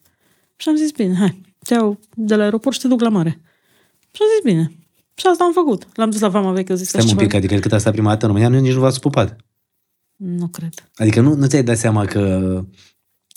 Și 0.56 0.68
am 0.68 0.76
zis, 0.76 0.90
bine, 0.90 1.14
hai, 1.18 1.40
te 1.64 1.74
iau 1.74 1.98
de 2.14 2.34
la 2.34 2.42
aeroport 2.42 2.74
și 2.74 2.82
te 2.82 2.88
duc 2.88 3.00
la 3.00 3.08
mare. 3.08 3.40
Și 4.10 4.20
am 4.20 4.28
zis, 4.34 4.52
bine. 4.52 4.72
Și 5.14 5.26
asta 5.26 5.44
am 5.44 5.52
făcut. 5.52 5.86
L-am 5.94 6.10
dus 6.10 6.20
la 6.20 6.28
Vama 6.28 6.50
Veche, 6.52 6.70
eu 6.70 6.76
zis, 6.76 6.88
Stai 6.88 7.00
un 7.00 7.06
"Faci 7.08 7.16
pic, 7.18 7.30
ceva?" 7.30 7.44
adică 7.44 7.60
cât 7.60 7.72
a 7.72 7.78
stat 7.78 7.92
prima 7.92 8.08
dată 8.08 8.26
în 8.26 8.32
România, 8.32 8.48
nu, 8.48 8.60
nici 8.64 8.74
nu 8.74 8.80
v-ați 8.80 9.00
pupat. 9.00 9.36
Nu 10.16 10.46
cred. 10.46 10.74
Adică 10.96 11.20
nu, 11.20 11.34
nu 11.34 11.46
ți-ai 11.46 11.62
dat 11.62 11.76
seama 11.76 12.04
că 12.04 12.20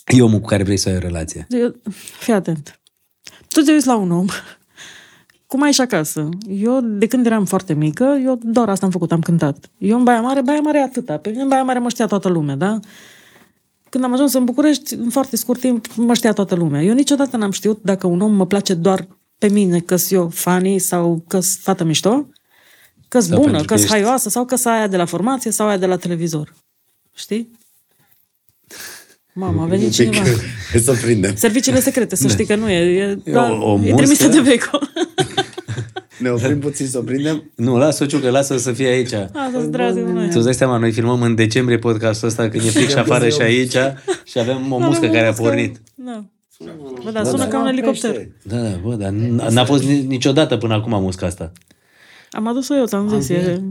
e 0.05 0.21
omul 0.21 0.39
cu 0.39 0.47
care 0.47 0.63
vrei 0.63 0.77
să 0.77 0.89
ai 0.89 0.95
o 0.95 0.99
relație. 0.99 1.47
Eu, 1.49 1.75
fii 2.19 2.33
atent. 2.33 2.79
Tu 3.49 3.61
te 3.61 3.71
uiți 3.71 3.87
la 3.87 3.95
un 3.95 4.11
om, 4.11 4.25
cum 5.47 5.61
ai 5.61 5.71
și 5.71 5.81
acasă. 5.81 6.29
Eu, 6.47 6.81
de 6.81 7.07
când 7.07 7.25
eram 7.25 7.45
foarte 7.45 7.73
mică, 7.73 8.19
eu 8.23 8.39
doar 8.43 8.69
asta 8.69 8.85
am 8.85 8.91
făcut, 8.91 9.11
am 9.11 9.19
cântat. 9.21 9.69
Eu 9.77 9.97
în 9.97 10.03
Baia 10.03 10.21
Mare, 10.21 10.41
Baia 10.41 10.59
Mare 10.59 10.77
e 10.79 10.81
atâta. 10.83 11.17
Pe 11.17 11.29
mine 11.29 11.41
în 11.41 11.47
Baia 11.47 11.63
Mare 11.63 11.79
mă 11.79 11.89
știa 11.89 12.05
toată 12.05 12.27
lumea, 12.29 12.55
da? 12.55 12.79
Când 13.89 14.03
am 14.03 14.13
ajuns 14.13 14.33
în 14.33 14.43
București, 14.45 14.93
în 14.93 15.09
foarte 15.09 15.35
scurt 15.35 15.59
timp, 15.59 15.87
mă 15.95 16.13
știa 16.13 16.33
toată 16.33 16.55
lumea. 16.55 16.81
Eu 16.83 16.93
niciodată 16.93 17.37
n-am 17.37 17.51
știut 17.51 17.79
dacă 17.81 18.07
un 18.07 18.21
om 18.21 18.33
mă 18.33 18.45
place 18.45 18.73
doar 18.73 19.07
pe 19.37 19.47
mine, 19.49 19.79
că 19.79 19.95
eu 20.09 20.29
funny 20.29 20.79
sau 20.79 21.23
că 21.27 21.39
fată 21.39 21.83
mișto, 21.83 22.27
că 23.07 23.19
Sau 23.19 23.37
bună, 23.37 23.49
pentru 23.51 23.67
că 23.67 23.73
că 23.73 23.79
ești- 23.79 23.91
haioasă 23.91 24.29
sau 24.29 24.45
că 24.45 24.55
aia 24.69 24.87
de 24.87 24.97
la 24.97 25.05
formație 25.05 25.51
sau 25.51 25.67
aia 25.67 25.77
de 25.77 25.85
la 25.85 25.97
televizor. 25.97 26.53
Știi? 27.15 27.51
Mama, 29.33 29.63
a 29.63 29.65
venit 29.65 29.91
cineva. 29.91 30.21
Hai 30.71 30.81
să 30.81 30.91
prindem. 31.01 31.35
Serviciile 31.35 31.79
secrete, 31.79 32.15
să 32.15 32.27
știi 32.27 32.45
că 32.45 32.55
nu 32.55 32.69
e. 32.69 32.77
E, 32.77 33.17
E 33.23 33.31
da, 33.31 33.51
o- 33.51 33.71
o 33.71 33.79
e 33.83 33.93
trimisă 33.93 34.25
muscă. 34.27 34.41
de 34.41 34.49
Beco. 34.49 34.79
Ne 36.19 36.29
oprim 36.29 36.59
puțin 36.59 36.87
să 36.87 36.97
o 36.97 37.01
prindem. 37.01 37.51
Nu, 37.55 37.77
lasă-o 37.77 38.05
ciucă, 38.05 38.29
lasă-o 38.29 38.57
să 38.57 38.71
fie 38.71 38.87
aici. 38.87 39.13
Asta 39.13 39.49
sunt 39.53 39.71
dragi 39.71 39.99
cu 39.99 40.09
noi. 40.09 40.25
Tu 40.27 40.31
îți 40.35 40.43
dai 40.43 40.53
seama, 40.53 40.77
noi 40.77 40.91
filmăm 40.91 41.21
în 41.21 41.35
decembrie 41.35 41.77
podcastul 41.77 42.27
ăsta 42.27 42.49
când 42.49 42.63
e 42.63 42.69
fix 42.69 42.89
și 42.91 42.97
afară 42.97 43.29
și 43.29 43.41
aici 43.41 43.75
și 44.23 44.39
avem 44.39 44.71
o 44.71 44.77
muscă 44.77 45.05
care 45.07 45.27
a 45.27 45.33
pornit. 45.33 45.81
Da. 45.95 46.25
Bă, 47.03 47.11
da, 47.11 47.23
sună 47.23 47.45
ca 47.47 47.59
un 47.59 47.67
elicopter. 47.67 48.27
Da, 48.43 48.57
da, 48.57 48.69
bă, 48.83 48.95
dar 48.95 49.11
n- 49.11 49.49
n-a 49.53 49.65
fost 49.65 49.83
ni- 49.83 50.05
niciodată 50.05 50.57
până 50.57 50.73
acum 50.73 51.01
musca 51.01 51.25
asta. 51.25 51.51
Am 52.31 52.47
adus-o 52.47 52.75
eu, 52.75 52.85
ți-am 52.85 53.09
zis. 53.19 53.29
E, 53.29 53.61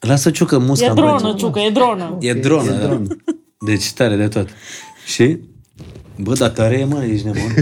Lasă 0.00 0.30
ciucă 0.30 0.58
musca. 0.58 0.84
e 0.84 0.88
îmi 0.88 0.96
dronă, 0.96 1.18
place. 1.20 1.36
ciucă, 1.36 1.58
e 1.58 1.70
dronă. 1.70 2.16
E 2.20 2.32
dronă, 2.34 2.70
da. 2.72 3.02
Deci 3.66 3.92
tare 3.92 4.16
de 4.16 4.28
tot. 4.28 4.48
Și? 5.06 5.38
Bă, 6.16 6.32
dar 6.34 6.48
tare 6.48 6.78
e, 6.78 6.84
mă, 6.84 7.04
ești 7.04 7.26
nebun. 7.26 7.54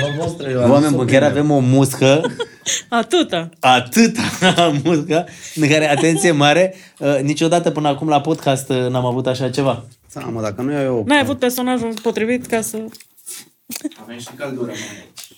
Oameni, 0.70 0.94
bă, 0.96 1.04
chiar 1.04 1.22
avem 1.22 1.50
o 1.50 1.58
muscă, 1.58 2.20
Atâta. 2.88 3.48
atâta 3.60 4.20
muscă, 4.84 5.26
în 5.54 5.68
care, 5.68 5.90
atenție 5.90 6.30
mare, 6.30 6.74
uh, 6.98 7.18
niciodată 7.22 7.70
până 7.70 7.88
acum 7.88 8.08
la 8.08 8.20
podcast 8.20 8.70
uh, 8.70 8.76
n-am 8.90 9.04
avut 9.06 9.26
așa 9.26 9.50
ceva. 9.50 9.84
Seama, 10.06 10.40
dacă 10.42 10.62
nu 10.62 10.72
e 10.72 10.82
eu... 10.84 11.04
N-ai 11.06 11.20
avut 11.20 11.38
personajul 11.38 11.92
potrivit 12.02 12.46
ca 12.46 12.60
să... 12.60 12.78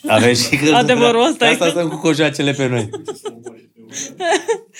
Avem 0.06 0.34
și 0.34 0.56
că... 0.56 0.74
Adevărul 0.74 1.26
ăsta 1.30 1.46
e 1.46 1.50
Asta 1.50 1.64
că- 1.64 1.70
stăm 1.70 1.88
cu 1.88 1.96
cojoacele 1.96 2.52
pe 2.52 2.66
noi. 2.68 2.88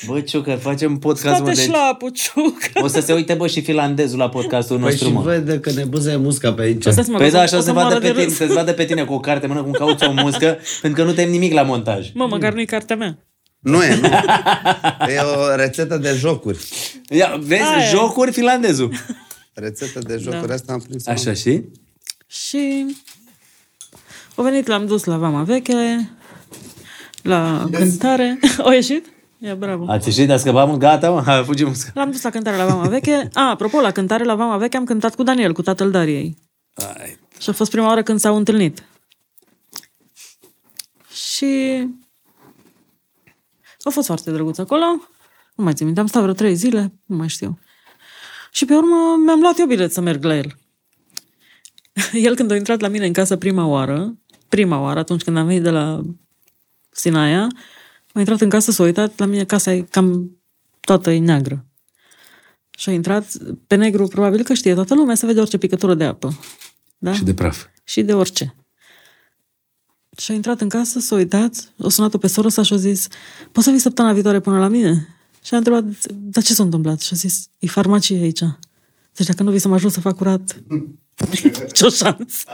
Bă, 0.07 0.21
Ciucă, 0.21 0.51
facem 0.55 0.99
podcast, 0.99 1.39
mă, 1.39 1.45
Toate 1.45 1.53
deci 1.55 1.65
șlapul, 1.65 2.09
ciuc. 2.11 2.57
o 2.83 2.87
să 2.87 3.01
se 3.01 3.13
uite, 3.13 3.35
bă, 3.35 3.47
și 3.47 3.61
finlandezul 3.63 4.19
la 4.19 4.29
podcastul 4.29 4.77
Păi 4.79 4.87
nostru, 4.89 5.07
și 5.09 5.13
mă. 5.13 5.21
vede 5.23 5.59
că 5.61 5.71
ne 5.73 5.85
buzăie 5.85 6.17
musca 6.17 6.53
pe 6.53 6.63
aici. 6.63 6.83
Stai 6.83 7.05
să 7.05 7.11
mă 7.11 7.17
Păi 7.19 7.31
găsesc, 7.31 7.33
da, 7.35 7.41
așa 7.41 7.57
o 7.57 7.61
să 7.61 7.67
se 7.67 7.73
moară 7.73 7.89
vadă 7.89 8.01
pe 8.01 8.07
de 8.07 8.13
tine, 8.13 8.25
râs. 8.25 8.35
să 8.37 8.47
vadă 8.55 8.73
pe 8.73 8.85
tine 8.85 9.05
cu 9.05 9.13
o 9.13 9.21
carte 9.21 9.47
în 9.47 9.51
mână 9.53 9.63
cum 9.65 9.73
cauți 9.73 10.05
o 10.05 10.13
muscă, 10.13 10.59
pentru 10.81 11.03
că 11.03 11.09
nu 11.09 11.15
te 11.15 11.23
nimic 11.23 11.53
la 11.53 11.63
montaj. 11.63 12.11
Mă, 12.15 12.27
măcar 12.27 12.53
nu-i 12.53 12.67
cartea 12.67 12.97
mea. 12.97 13.19
Nu 13.59 13.83
e, 13.85 13.99
nu. 14.01 14.07
E 15.09 15.19
o 15.19 15.55
rețetă 15.57 15.97
de 15.97 16.15
jocuri. 16.19 16.59
Ia, 17.09 17.37
vezi, 17.41 17.63
Aia 17.63 17.87
e. 17.87 17.91
jocuri 17.91 18.33
finlandezul. 18.33 18.93
Rețetă 19.55 19.99
de 19.99 20.19
jocuri, 20.23 20.47
Da. 20.49 20.55
asta 20.55 20.73
am 20.73 20.81
prins. 20.81 21.07
Așa 21.07 21.33
și? 21.33 21.63
Și 22.27 22.87
au 24.35 24.45
venit, 24.45 24.67
l-am 24.67 24.87
dus 24.87 25.05
la 25.05 25.17
Vama 25.17 25.43
Veche, 25.43 26.11
la 27.23 27.69
cântare. 27.73 28.39
Au 28.65 28.71
ieșit? 28.73 29.07
Ia, 29.39 29.55
bravo. 29.55 29.85
Ați 29.89 30.09
ieșit, 30.09 30.31
a 30.31 30.37
scăpat 30.37 30.67
mult, 30.67 30.79
gata, 30.79 31.11
mă, 31.11 31.23
a 31.27 31.43
fugit 31.45 31.67
muscă. 31.67 31.91
L-am 31.95 32.11
dus 32.11 32.23
la 32.23 32.31
cântare 32.31 32.57
la 32.57 32.67
Vama 32.67 32.89
Veche. 32.89 33.29
A, 33.33 33.49
apropo, 33.51 33.81
la 33.81 33.91
cântare 33.91 34.25
la 34.25 34.35
Vama 34.35 34.57
Veche 34.57 34.77
am 34.77 34.85
cântat 34.85 35.15
cu 35.15 35.23
Daniel, 35.23 35.53
cu 35.53 35.63
tatăl 35.63 35.91
Dariei. 35.91 36.37
Ai, 36.75 37.19
Și 37.39 37.51
a 37.51 37.53
fost 37.53 37.71
prima 37.71 37.87
oară 37.87 38.03
când 38.03 38.21
s-au 38.21 38.37
întâlnit. 38.37 38.85
Și 41.13 41.83
a 43.83 43.91
fost 43.91 44.07
foarte 44.07 44.31
drăguț 44.31 44.59
acolo. 44.59 44.85
Nu 45.55 45.65
mai 45.65 45.73
țin 45.75 45.85
minte, 45.85 46.01
am 46.01 46.07
stat 46.07 46.23
vreo 46.23 46.35
trei 46.35 46.55
zile, 46.55 46.93
nu 47.05 47.17
mai 47.17 47.29
știu. 47.29 47.59
Și 48.51 48.65
pe 48.65 48.75
urmă 48.75 49.17
mi-am 49.25 49.41
luat 49.41 49.59
eu 49.59 49.67
bilet 49.67 49.93
să 49.93 50.01
merg 50.01 50.25
la 50.25 50.37
el. 50.37 50.57
El 52.27 52.35
când 52.35 52.51
a 52.51 52.57
intrat 52.57 52.81
la 52.81 52.89
mine 52.89 53.07
în 53.07 53.13
casă 53.13 53.37
prima 53.37 53.67
oară, 53.67 54.15
prima 54.55 54.81
oară, 54.81 54.99
atunci 54.99 55.23
când 55.23 55.37
am 55.37 55.47
venit 55.47 55.63
de 55.63 55.71
la 55.71 56.03
Sinaia, 56.91 57.49
a 58.13 58.19
intrat 58.19 58.41
în 58.41 58.49
casă, 58.49 58.71
s-a 58.71 58.83
uitat, 58.83 59.19
la 59.19 59.27
mine 59.27 59.45
casa 59.45 59.73
e 59.73 59.81
cam 59.81 60.31
toată 60.81 61.11
e 61.11 61.19
neagră. 61.19 61.65
Și 62.71 62.89
a 62.89 62.93
intrat 62.93 63.33
pe 63.67 63.75
negru, 63.75 64.07
probabil 64.07 64.43
că 64.43 64.55
știe 64.55 64.75
toată 64.75 64.95
lumea, 64.95 65.15
să 65.15 65.27
vede 65.27 65.41
orice 65.41 65.59
picătură 65.59 65.95
de 65.95 66.05
apă. 66.05 66.39
Da? 66.99 67.13
și 67.13 67.25
de 67.25 67.35
praf. 67.35 67.65
și 67.85 68.03
de 68.03 68.15
orice. 68.15 68.55
Și 70.17 70.31
a 70.31 70.35
intrat 70.35 70.61
în 70.61 70.69
casă, 70.69 70.99
s-a 70.99 71.15
uitat, 71.15 71.73
o 71.79 71.89
sunat-o 71.89 72.19
pe 72.19 72.27
soră 72.27 72.49
sa 72.49 72.63
și 72.63 72.73
a 72.73 72.77
zis, 72.77 73.07
poți 73.53 73.65
să 73.65 73.71
vii 73.71 73.81
săptămâna 73.81 74.15
viitoare 74.15 74.41
până 74.41 74.59
la 74.59 74.69
mine? 74.69 75.17
Și 75.43 75.55
a 75.55 75.57
întrebat, 75.57 75.85
dar 76.13 76.43
ce 76.43 76.55
s-a 76.55 76.63
întâmplat? 76.63 77.01
Și 77.01 77.11
a 77.13 77.17
zis, 77.17 77.49
e 77.59 77.67
farmacie 77.67 78.17
aici. 78.17 78.43
Deci 79.13 79.27
dacă 79.27 79.43
nu 79.43 79.51
vii 79.51 79.61
să 79.61 79.69
mă 79.69 79.75
ajut 79.75 79.93
să 79.93 80.01
fac 80.01 80.17
curat, 80.17 80.63
ce-o 81.77 81.89
șansă. 81.89 82.45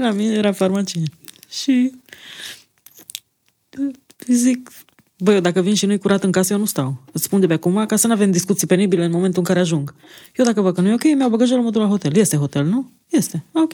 La 0.00 0.10
mine 0.10 0.34
era 0.34 0.52
farmacie. 0.52 1.02
Și 1.48 1.92
îi 4.26 4.34
zic, 4.34 4.70
băi, 5.18 5.34
eu 5.34 5.40
dacă 5.40 5.60
vin 5.60 5.74
și 5.74 5.86
nu-i 5.86 5.98
curat 5.98 6.24
în 6.24 6.32
casă, 6.32 6.52
eu 6.52 6.58
nu 6.58 6.64
stau. 6.64 7.02
Îți 7.12 7.24
spun 7.24 7.40
de 7.40 7.46
pe 7.46 7.52
acum, 7.52 7.86
ca 7.86 7.96
să 7.96 8.06
nu 8.06 8.12
avem 8.12 8.30
discuții 8.30 8.66
penibile 8.66 9.04
în 9.04 9.10
momentul 9.10 9.38
în 9.38 9.44
care 9.44 9.58
ajung. 9.58 9.94
Eu 10.36 10.44
dacă 10.44 10.60
văd 10.60 10.74
că 10.74 10.80
nu 10.80 10.88
e 10.88 10.92
ok, 10.92 11.02
mi-au 11.02 11.30
bagajul, 11.30 11.62
mă 11.62 11.70
duc 11.70 11.82
la 11.82 11.88
hotel. 11.88 12.16
Este 12.16 12.36
hotel, 12.36 12.64
nu? 12.64 12.90
Este. 13.08 13.44
Ok. 13.52 13.72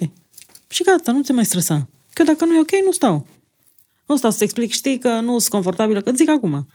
Și 0.68 0.82
gata, 0.82 1.12
nu 1.12 1.20
te 1.20 1.32
mai 1.32 1.44
stresa. 1.44 1.88
Că 2.12 2.22
dacă 2.22 2.44
nu 2.44 2.54
e 2.54 2.60
ok, 2.60 2.70
nu 2.84 2.92
stau. 2.92 3.26
Nu 4.06 4.16
stau 4.16 4.30
să-ți 4.30 4.42
explic, 4.42 4.70
știi 4.70 4.98
că 4.98 5.20
nu 5.20 5.38
sunt 5.38 5.52
confortabilă, 5.52 6.00
că 6.00 6.08
îți 6.08 6.18
zic 6.18 6.28
acum. 6.28 6.66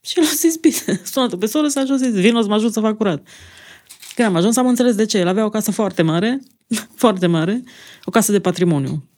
Și 0.00 0.18
el 0.18 0.24
a 0.24 0.34
zis, 0.34 0.56
bine, 0.56 1.00
sunat 1.12 1.34
pe 1.34 1.46
soră 1.46 1.68
sa 1.68 1.84
și 1.84 1.92
a 1.92 1.96
zis, 1.96 2.12
vin, 2.12 2.34
o 2.34 2.42
să 2.42 2.48
mă 2.48 2.54
ajut 2.54 2.72
să 2.72 2.80
fac 2.80 2.96
curat. 2.96 3.26
Când 4.14 4.28
am 4.28 4.36
ajuns, 4.36 4.56
am 4.56 4.66
înțeles 4.66 4.94
de 4.94 5.04
ce. 5.04 5.18
El 5.18 5.28
avea 5.28 5.44
o 5.44 5.48
casă 5.48 5.70
foarte 5.70 6.02
mare, 6.02 6.40
foarte 7.02 7.26
mare, 7.26 7.62
o 8.04 8.10
casă 8.10 8.32
de 8.32 8.40
patrimoniu. 8.40 9.08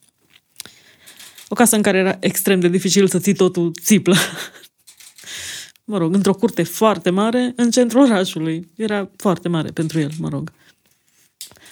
O 1.49 1.55
casă 1.55 1.77
în 1.77 1.83
care 1.83 1.99
era 1.99 2.17
extrem 2.21 2.61
de 2.61 2.69
dificil 2.69 3.09
să 3.09 3.19
ții 3.19 3.35
totul 3.35 3.73
țiplă. 3.83 4.15
Mă 5.85 5.99
rog, 5.99 6.15
într-o 6.15 6.35
curte 6.35 6.63
foarte 6.63 7.11
mare, 7.11 7.53
în 7.57 7.71
centrul 7.71 8.03
orașului. 8.03 8.71
Era 8.77 9.11
foarte 9.17 9.49
mare 9.49 9.71
pentru 9.71 10.01
el, 10.01 10.11
mă 10.19 10.29
rog. 10.29 10.53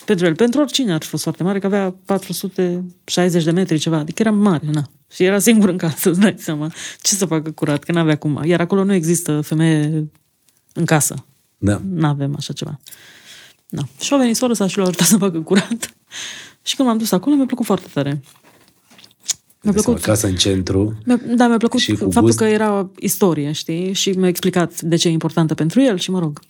Pentru 0.05 0.27
el, 0.27 0.35
pentru 0.35 0.61
oricine 0.61 0.93
ar 0.93 1.03
fi 1.03 1.09
fost 1.09 1.23
foarte 1.23 1.43
mare, 1.43 1.59
că 1.59 1.67
avea 1.67 1.95
460 2.05 3.45
de 3.45 3.51
metri 3.51 3.79
ceva, 3.79 3.97
adică 3.97 4.23
era 4.23 4.31
mare, 4.31 4.67
na. 4.73 4.91
Și 5.13 5.25
era 5.25 5.39
singur 5.39 5.69
în 5.69 5.77
casă, 5.77 6.09
îți 6.11 6.21
dai 6.21 6.35
seama. 6.39 6.73
Ce 7.01 7.15
să 7.15 7.27
facă 7.27 7.51
curat, 7.51 7.85
că 7.85 7.93
n-avea 7.93 8.17
cum. 8.17 8.43
Iar 8.45 8.61
acolo 8.61 8.85
nu 8.85 8.93
există 8.93 9.41
femeie 9.41 10.11
în 10.73 10.85
casă. 10.85 11.25
Da. 11.59 11.81
Nu 11.89 12.07
avem 12.07 12.35
așa 12.37 12.53
ceva. 12.53 12.81
Da. 13.69 13.83
Și 14.01 14.13
au 14.13 14.19
venit 14.19 14.37
soră 14.37 14.53
sa 14.53 14.67
și 14.67 14.77
l-au 14.77 14.87
ajutat 14.87 15.07
să 15.07 15.17
facă 15.17 15.41
curat. 15.41 15.95
Și 16.63 16.77
când 16.77 16.89
m-am 16.89 16.99
dus 16.99 17.13
acolo, 17.13 17.37
mi-a 17.37 17.47
plăcut 17.47 17.67
foarte 17.67 17.87
tare. 17.93 18.11
Mi-a 18.11 19.73
Plăcut. 19.73 19.83
plăcut, 19.83 20.03
Acasă 20.03 20.27
în 20.27 20.35
centru. 20.35 20.95
mi-a, 21.05 21.21
da, 21.37 21.47
mi-a 21.49 21.57
plăcut 21.57 21.81
Și 21.81 21.93
cu 21.93 21.99
faptul 22.05 22.23
gust. 22.23 22.39
că 22.39 22.45
era 22.45 22.91
istorie, 22.99 23.53
știi? 23.53 23.93
Și 23.93 24.11
mi-a 24.11 24.29
explicat 24.29 24.81
de 24.81 24.97
ce 24.97 25.09
e 25.09 25.11
importantă 25.11 25.55
pentru 25.55 25.81
el 25.81 25.99
și, 25.99 26.11
mă 26.11 26.19
rog, 26.19 26.41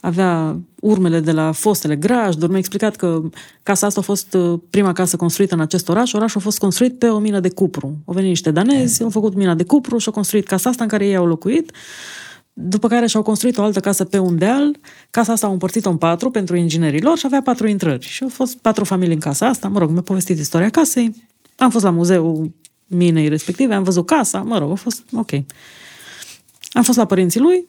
avea 0.00 0.60
urmele 0.80 1.20
de 1.20 1.32
la 1.32 1.52
fostele 1.52 1.96
grajduri, 1.96 2.48
mi-a 2.50 2.58
explicat 2.58 2.96
că 2.96 3.20
casa 3.62 3.86
asta 3.86 4.00
a 4.00 4.02
fost 4.02 4.34
uh, 4.34 4.58
prima 4.70 4.92
casă 4.92 5.16
construită 5.16 5.54
în 5.54 5.60
acest 5.60 5.88
oraș. 5.88 6.12
Orașul 6.12 6.40
a 6.40 6.42
fost 6.42 6.58
construit 6.58 6.98
pe 6.98 7.06
o 7.06 7.18
mină 7.18 7.40
de 7.40 7.48
cupru. 7.50 7.96
Au 8.04 8.14
venit 8.14 8.28
niște 8.28 8.50
danezi, 8.50 9.02
au 9.02 9.10
făcut 9.10 9.34
mina 9.34 9.54
de 9.54 9.64
cupru 9.64 9.98
și 9.98 10.06
au 10.06 10.12
construit 10.12 10.46
casa 10.46 10.70
asta 10.70 10.82
în 10.82 10.88
care 10.88 11.06
ei 11.06 11.16
au 11.16 11.26
locuit. 11.26 11.72
După 12.52 12.88
care 12.88 13.06
și-au 13.06 13.22
construit 13.22 13.58
o 13.58 13.62
altă 13.62 13.80
casă 13.80 14.04
pe 14.04 14.18
un 14.18 14.38
deal. 14.38 14.76
Casa 15.10 15.32
asta 15.32 15.46
au 15.46 15.52
împărțit-o 15.52 15.90
în 15.90 15.96
patru 15.96 16.30
pentru 16.30 16.56
inginerii 16.56 17.00
lor 17.00 17.18
și 17.18 17.26
avea 17.26 17.42
patru 17.42 17.66
intrări. 17.68 18.06
Și 18.06 18.22
au 18.22 18.28
fost 18.28 18.56
patru 18.56 18.84
familii 18.84 19.14
în 19.14 19.20
casa 19.20 19.46
asta. 19.46 19.68
Mă 19.68 19.78
rog, 19.78 19.90
mi-a 19.90 20.00
povestit 20.00 20.38
istoria 20.38 20.68
casei. 20.70 21.14
Am 21.56 21.70
fost 21.70 21.84
la 21.84 21.90
muzeul 21.90 22.50
minei 22.86 23.28
respective, 23.28 23.74
am 23.74 23.82
văzut 23.82 24.06
casa. 24.06 24.38
Mă 24.42 24.58
rog, 24.58 24.70
a 24.70 24.74
fost 24.74 25.02
ok. 25.12 25.30
Am 26.72 26.82
fost 26.82 26.98
la 26.98 27.04
părinții 27.04 27.40
lui, 27.40 27.64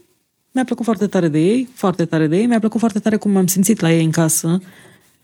mi-a 0.51 0.63
plăcut 0.63 0.85
foarte 0.85 1.07
tare 1.07 1.27
de 1.27 1.39
ei, 1.39 1.69
foarte 1.73 2.05
tare 2.05 2.27
de 2.27 2.37
ei, 2.37 2.45
mi-a 2.45 2.59
plăcut 2.59 2.79
foarte 2.79 2.99
tare 2.99 3.17
cum 3.17 3.31
m-am 3.31 3.47
simțit 3.47 3.79
la 3.79 3.91
ei 3.93 4.03
în 4.03 4.11
casă, 4.11 4.61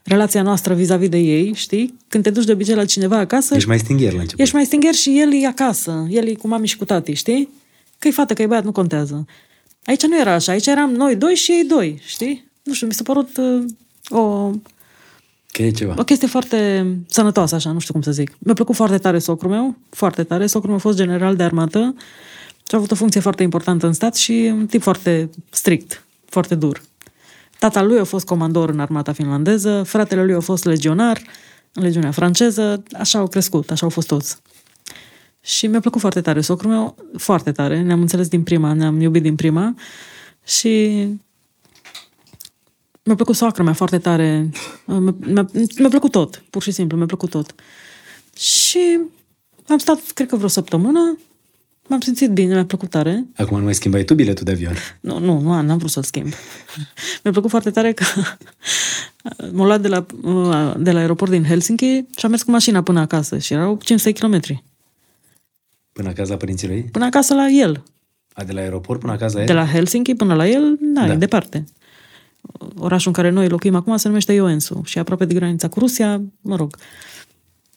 relația 0.03 0.41
noastră 0.41 0.73
vis-a-vis 0.73 1.09
de 1.09 1.17
ei, 1.17 1.53
știi? 1.53 1.97
Când 2.07 2.23
te 2.23 2.29
duci 2.29 2.45
de 2.45 2.51
obicei 2.51 2.75
la 2.75 2.85
cineva 2.85 3.17
acasă, 3.17 3.55
Ești 3.55 3.67
mai 3.67 3.79
stingher 3.79 4.13
la 4.13 4.19
început. 4.19 4.39
ești 4.39 4.55
mai 4.55 4.65
stingher 4.65 4.93
și 4.93 5.19
el 5.19 5.33
e 5.33 5.47
acasă, 5.47 6.07
el 6.09 6.27
e 6.27 6.33
cu 6.33 6.47
mami 6.47 6.67
și 6.67 6.77
cu 6.77 6.85
tati, 6.85 7.13
știi? 7.13 7.49
Că 7.99 8.07
e 8.07 8.11
fată, 8.11 8.33
că 8.33 8.41
e 8.41 8.45
băiat, 8.45 8.63
nu 8.63 8.71
contează. 8.71 9.25
Aici 9.89 10.05
nu 10.05 10.19
era 10.19 10.33
așa, 10.33 10.51
aici 10.51 10.65
eram 10.67 10.91
noi 10.91 11.15
doi 11.15 11.35
și 11.35 11.51
ei 11.51 11.63
doi, 11.63 12.01
știi? 12.05 12.51
Nu 12.63 12.73
știu, 12.73 12.87
mi 12.87 12.93
s-a 12.93 13.03
părut 13.03 13.37
uh, 13.37 13.63
o, 14.09 14.51
Că 15.51 15.61
e 15.63 15.71
ceva. 15.71 15.95
o 15.97 16.03
chestie 16.03 16.27
foarte 16.27 16.87
sănătoasă, 17.07 17.55
așa, 17.55 17.71
nu 17.71 17.79
știu 17.79 17.93
cum 17.93 18.01
să 18.01 18.11
zic. 18.11 18.37
Mi-a 18.39 18.53
plăcut 18.53 18.75
foarte 18.75 18.97
tare 18.97 19.19
socrul 19.19 19.51
meu, 19.51 19.77
foarte 19.89 20.23
tare. 20.23 20.47
Socrul 20.47 20.69
meu 20.69 20.77
a 20.77 20.81
fost 20.81 20.97
general 20.97 21.35
de 21.35 21.43
armată 21.43 21.95
și 22.67 22.75
a 22.75 22.77
avut 22.77 22.91
o 22.91 22.95
funcție 22.95 23.21
foarte 23.21 23.43
importantă 23.43 23.85
în 23.85 23.93
stat 23.93 24.15
și 24.15 24.51
un 24.53 24.65
tip 24.65 24.81
foarte 24.81 25.29
strict, 25.49 26.05
foarte 26.25 26.55
dur. 26.55 26.81
Tata 27.59 27.81
lui 27.81 27.99
a 27.99 28.03
fost 28.03 28.25
comandor 28.25 28.69
în 28.69 28.79
armata 28.79 29.13
finlandeză, 29.13 29.83
fratele 29.83 30.23
lui 30.23 30.33
a 30.33 30.39
fost 30.39 30.65
legionar 30.65 31.21
în 31.73 31.83
legiunea 31.83 32.11
franceză, 32.11 32.83
așa 32.99 33.19
au 33.19 33.27
crescut, 33.27 33.71
așa 33.71 33.83
au 33.83 33.89
fost 33.89 34.07
toți. 34.07 34.37
Și 35.41 35.67
mi-a 35.67 35.79
plăcut 35.79 36.01
foarte 36.01 36.21
tare 36.21 36.41
socrul 36.41 36.71
meu, 36.71 36.95
foarte 37.17 37.51
tare, 37.51 37.81
ne-am 37.81 38.01
înțeles 38.01 38.27
din 38.27 38.43
prima, 38.43 38.73
ne-am 38.73 39.01
iubit 39.01 39.21
din 39.21 39.35
prima 39.35 39.75
și 40.45 41.05
mi-a 43.03 43.15
plăcut 43.15 43.35
soacra 43.35 43.63
mea 43.63 43.73
foarte 43.73 43.97
tare. 43.97 44.49
Mi-a, 44.85 45.15
mi-a, 45.19 45.49
mi-a 45.77 45.89
plăcut 45.89 46.11
tot, 46.11 46.43
pur 46.49 46.61
și 46.61 46.71
simplu, 46.71 46.97
mi-a 46.97 47.05
plăcut 47.05 47.29
tot. 47.29 47.55
Și 48.37 48.99
am 49.67 49.77
stat, 49.77 49.99
cred 50.13 50.27
că 50.27 50.35
vreo 50.35 50.47
săptămână, 50.47 51.17
m-am 51.87 51.99
simțit 51.99 52.31
bine, 52.31 52.53
mi-a 52.53 52.65
plăcut 52.65 52.89
tare. 52.89 53.25
Acum 53.35 53.57
nu 53.57 53.63
mai 53.63 53.73
schimbai 53.73 54.03
tu 54.03 54.13
biletul 54.13 54.43
de 54.45 54.51
avion. 54.51 54.75
Nu, 54.99 55.19
nu, 55.19 55.39
nu, 55.39 55.61
n-am 55.61 55.77
vrut 55.77 55.89
să-l 55.89 56.03
schimb. 56.03 56.27
mi-a 57.23 57.31
plăcut 57.31 57.49
foarte 57.49 57.71
tare 57.71 57.93
că 57.93 58.03
m-a 59.51 59.65
luat 59.65 59.81
de 59.81 59.87
la, 59.87 60.05
de 60.79 60.91
la 60.91 60.99
aeroport 60.99 61.31
din 61.31 61.43
Helsinki 61.43 62.03
și 62.17 62.25
am 62.25 62.29
mers 62.29 62.43
cu 62.43 62.51
mașina 62.51 62.83
până 62.83 62.99
acasă 62.99 63.37
și 63.37 63.53
erau 63.53 63.79
500 63.83 64.11
km. 64.11 64.39
Până 65.99 66.11
acasă 66.11 66.31
la 66.31 66.37
părinții 66.37 66.67
lui? 66.67 66.81
Până 66.83 67.05
acasă 67.05 67.33
la 67.33 67.47
el. 67.47 67.83
A, 68.33 68.43
de 68.43 68.51
la 68.51 68.59
aeroport 68.59 68.99
până 68.99 69.11
acasă 69.11 69.33
la 69.35 69.39
el? 69.41 69.47
De 69.47 69.53
la 69.53 69.65
Helsinki 69.65 70.13
până 70.15 70.33
la 70.35 70.47
el, 70.47 70.77
da, 70.81 71.05
Da. 71.05 71.13
e 71.13 71.15
departe. 71.15 71.63
Orașul 72.77 73.07
în 73.07 73.13
care 73.13 73.29
noi 73.29 73.47
locuim 73.49 73.75
acum 73.75 73.97
se 73.97 74.07
numește 74.07 74.33
Ioensu 74.33 74.81
și 74.85 74.97
e 74.97 75.01
aproape 75.01 75.25
de 75.25 75.33
granița 75.33 75.67
cu 75.67 75.79
Rusia, 75.79 76.21
mă 76.41 76.55
rog. 76.55 76.75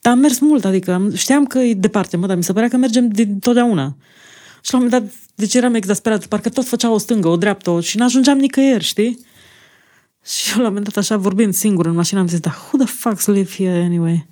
Dar 0.01 0.13
am 0.13 0.19
mers 0.19 0.39
mult, 0.39 0.65
adică 0.65 0.93
am, 0.93 1.15
știam 1.15 1.45
că 1.47 1.59
e 1.59 1.75
departe, 1.75 2.17
mă, 2.17 2.27
dar 2.27 2.37
mi 2.37 2.43
se 2.45 2.53
părea 2.53 2.69
că 2.69 2.77
mergem 2.77 3.09
din 3.09 3.39
totdeauna. 3.39 3.97
Și 4.63 4.73
la 4.73 4.79
un 4.79 4.85
moment 4.85 5.03
dat, 5.03 5.13
deci 5.35 5.55
eram 5.55 5.75
exasperat, 5.75 6.27
parcă 6.27 6.49
tot 6.49 6.65
făcea 6.67 6.91
o 6.91 6.99
stângă, 6.99 7.29
o 7.29 7.37
dreaptă 7.37 7.71
o- 7.71 7.81
și 7.81 7.97
n-ajungeam 7.97 8.39
nicăieri, 8.39 8.85
știi? 8.85 9.19
Și 10.25 10.51
eu 10.51 10.57
la 10.57 10.63
un 10.63 10.69
moment 10.75 10.85
dat, 10.85 10.97
așa, 10.97 11.17
vorbind 11.17 11.55
singur 11.55 11.87
în 11.87 11.95
mașină, 11.95 12.21
am 12.21 12.29
zis, 12.29 12.41
dar 12.41 12.55
who 12.73 12.85
the 12.85 12.95
fuck's 12.95 13.25
live 13.27 13.51
here 13.57 13.83
anyway? 13.83 14.27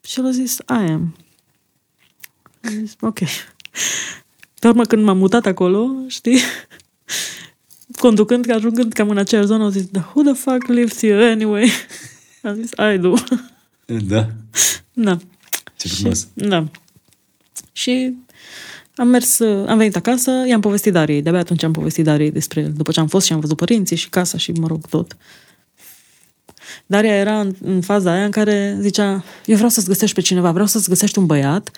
Și 0.00 0.18
el 0.20 0.26
a 0.26 0.30
zis, 0.30 0.54
I 0.54 0.90
am. 0.90 1.14
Am 2.64 2.72
zis, 2.72 2.96
ok. 3.00 3.18
Pe 4.58 4.68
urmă, 4.68 4.84
când 4.84 5.04
m-am 5.04 5.18
mutat 5.18 5.46
acolo, 5.46 5.90
știi? 6.06 6.38
Conducând, 7.98 8.50
ajungând 8.50 8.92
cam 8.92 9.08
în 9.08 9.18
aceeași 9.18 9.46
zonă, 9.46 9.62
au 9.62 9.70
zis, 9.70 9.84
da, 9.84 10.12
who 10.14 10.22
the 10.22 10.32
fuck 10.32 10.66
lives 10.66 10.98
here 10.98 11.30
anyway? 11.30 11.70
Am 12.42 12.54
zis, 12.54 12.70
I 12.94 12.98
do. 12.98 13.14
Da. 14.06 14.28
da. 14.92 15.18
Ce 15.76 15.88
frumos. 15.88 16.28
Da. 16.34 16.64
Și 17.72 18.14
Am 18.96 19.08
mers, 19.08 19.38
uh, 19.38 19.68
am 19.68 19.76
venit 19.76 19.96
acasă, 19.96 20.30
i-am 20.46 20.60
povestit 20.60 20.92
Dariei, 20.92 21.22
de-abia 21.22 21.40
atunci 21.40 21.62
am 21.62 21.72
povestit 21.72 22.04
Dariei 22.04 22.30
despre 22.30 22.60
el, 22.60 22.72
după 22.72 22.92
ce 22.92 23.00
am 23.00 23.06
fost 23.06 23.26
și 23.26 23.32
am 23.32 23.40
văzut 23.40 23.56
părinții 23.56 23.96
și 23.96 24.08
casa 24.08 24.38
și, 24.38 24.52
mă 24.52 24.66
rog, 24.66 24.86
tot. 24.86 25.16
Daria 26.86 27.14
era 27.14 27.40
în, 27.40 27.54
în 27.60 27.80
faza 27.80 28.12
aia 28.12 28.24
în 28.24 28.30
care 28.30 28.76
zicea, 28.80 29.24
eu 29.44 29.54
vreau 29.54 29.70
să-ți 29.70 29.86
găsești 29.86 30.14
pe 30.14 30.20
cineva, 30.20 30.50
vreau 30.50 30.66
să-ți 30.66 30.88
găsești 30.88 31.18
un 31.18 31.26
băiat 31.26 31.70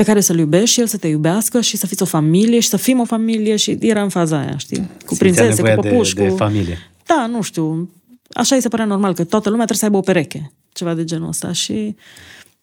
pe 0.00 0.06
care 0.06 0.20
să-l 0.20 0.38
iubești 0.38 0.70
și 0.70 0.80
el 0.80 0.86
să 0.86 0.96
te 0.96 1.08
iubească 1.08 1.60
și 1.60 1.76
să 1.76 1.86
fiți 1.86 2.02
o 2.02 2.04
familie 2.04 2.60
și 2.60 2.68
să 2.68 2.76
fim 2.76 3.00
o 3.00 3.04
familie 3.04 3.56
și 3.56 3.78
era 3.80 4.02
în 4.02 4.08
faza 4.08 4.38
aia, 4.38 4.56
știi? 4.56 4.76
Cu 5.06 5.14
Simțea 5.14 5.16
prințese, 5.18 5.60
cu 5.60 5.66
nevoia 5.66 5.90
păpuși, 5.90 6.14
de, 6.14 6.22
de 6.22 6.28
cu... 6.28 6.36
familie. 6.36 6.78
Da, 7.06 7.26
nu 7.26 7.42
știu. 7.42 7.90
Așa 8.32 8.54
îi 8.54 8.60
se 8.60 8.68
părea 8.68 8.84
normal, 8.84 9.14
că 9.14 9.24
toată 9.24 9.48
lumea 9.50 9.64
trebuie 9.64 9.78
să 9.78 9.84
aibă 9.84 9.96
o 9.96 10.12
pereche. 10.12 10.52
Ceva 10.72 10.94
de 10.94 11.04
genul 11.04 11.28
ăsta. 11.28 11.52
Și 11.52 11.72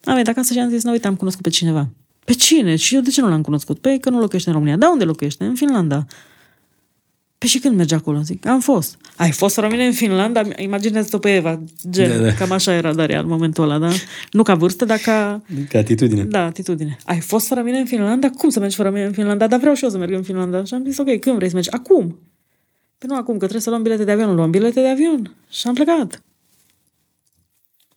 am 0.04 0.12
venit 0.12 0.28
acasă 0.28 0.52
și 0.52 0.58
am 0.58 0.68
zis, 0.68 0.82
nu, 0.82 0.90
uite, 0.90 1.06
am 1.06 1.16
cunoscut 1.16 1.42
pe 1.42 1.48
cineva. 1.48 1.88
Pe 2.24 2.32
cine? 2.32 2.76
Și 2.76 2.94
eu 2.94 3.00
de 3.00 3.10
ce 3.10 3.20
nu 3.20 3.28
l-am 3.28 3.42
cunoscut? 3.42 3.78
Păi 3.78 4.00
că 4.00 4.10
nu 4.10 4.18
locuiește 4.18 4.48
în 4.48 4.54
România. 4.54 4.76
Da, 4.76 4.90
unde 4.90 5.04
locuiește? 5.04 5.44
În 5.44 5.54
Finlanda. 5.54 6.06
Păi 7.38 7.48
și 7.48 7.58
când 7.58 7.76
merge 7.76 7.94
acolo? 7.94 8.20
Zic, 8.20 8.46
am 8.46 8.60
fost. 8.60 8.96
Ai 9.16 9.30
fost 9.30 9.54
să 9.54 9.60
rămâne 9.60 9.86
în 9.86 9.92
Finlanda? 9.92 10.42
Imaginează-te 10.56 11.18
pe 11.18 11.34
Eva, 11.34 11.60
gen, 11.90 12.08
Da, 12.18 12.24
da. 12.24 12.34
cam 12.34 12.50
așa 12.52 12.72
era 12.72 12.94
Daria 12.94 13.20
în 13.20 13.26
momentul 13.26 13.64
ăla, 13.64 13.78
da? 13.78 13.90
Nu 14.30 14.42
ca 14.42 14.54
vârstă, 14.54 14.84
dar 14.84 14.98
ca... 14.98 15.42
Ca 15.68 15.78
atitudine. 15.78 16.24
Da, 16.24 16.44
atitudine. 16.44 16.96
Ai 17.04 17.20
fost 17.20 17.46
fără 17.46 17.62
mine 17.62 17.78
în 17.78 17.84
Finlanda? 17.84 18.30
Cum 18.30 18.48
să 18.50 18.60
mergi 18.60 18.76
fără 18.76 18.90
mine 18.90 19.04
în 19.04 19.12
Finlanda? 19.12 19.46
Dar 19.46 19.58
vreau 19.58 19.74
și 19.74 19.84
eu 19.84 19.90
să 19.90 19.98
merg 19.98 20.12
în 20.12 20.22
Finlanda. 20.22 20.64
Și 20.64 20.74
am 20.74 20.84
zis, 20.84 20.98
ok, 20.98 21.18
când 21.18 21.36
vrei 21.36 21.48
să 21.48 21.54
mergi? 21.54 21.70
Acum. 21.70 22.18
Păi 22.98 23.08
nu 23.08 23.16
acum, 23.16 23.32
că 23.32 23.38
trebuie 23.38 23.60
să 23.60 23.70
luăm 23.70 23.82
bilete 23.82 24.04
de 24.04 24.10
avion. 24.10 24.34
Luăm 24.34 24.50
bilete 24.50 24.80
de 24.80 24.88
avion. 24.88 25.36
Și 25.50 25.66
am 25.66 25.74
plecat. 25.74 26.22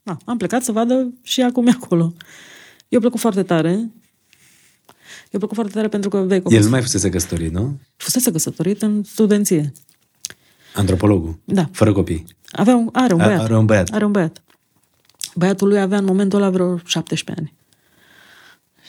Da, 0.03 0.17
am 0.25 0.37
plecat 0.37 0.63
să 0.63 0.71
vadă 0.71 1.13
și 1.23 1.41
acum 1.41 1.67
e 1.67 1.71
acolo. 1.81 2.13
Eu 2.89 2.99
plăcut 2.99 3.19
foarte 3.19 3.43
tare. 3.43 3.71
Eu 5.31 5.39
plăcut 5.39 5.55
foarte 5.55 5.73
tare 5.73 5.87
pentru 5.87 6.09
că, 6.09 6.17
vei, 6.17 6.41
El 6.49 6.63
nu 6.63 6.69
mai 6.69 6.81
fusese 6.81 7.09
căsătorit, 7.09 7.51
nu? 7.53 7.79
Fusese 8.01 8.31
căsătorit 8.31 8.81
în 8.81 9.03
studenție. 9.03 9.71
Antropologul. 10.75 11.39
Da. 11.45 11.69
Fără 11.71 11.91
copii. 11.93 12.25
Avea 12.51 12.75
un, 12.75 12.89
are 12.91 13.13
un 13.13 13.19
A- 13.21 13.25
băiat. 13.25 13.41
are 13.41 13.57
un 13.57 13.65
băiat. 13.65 13.89
Are 13.89 14.05
un 14.05 14.11
băiat. 14.11 14.41
Băiatul 15.35 15.67
lui 15.67 15.79
avea 15.79 15.97
în 15.97 16.05
momentul 16.05 16.39
ăla 16.41 16.49
vreo 16.49 16.77
17 16.85 17.43
ani. 17.45 17.53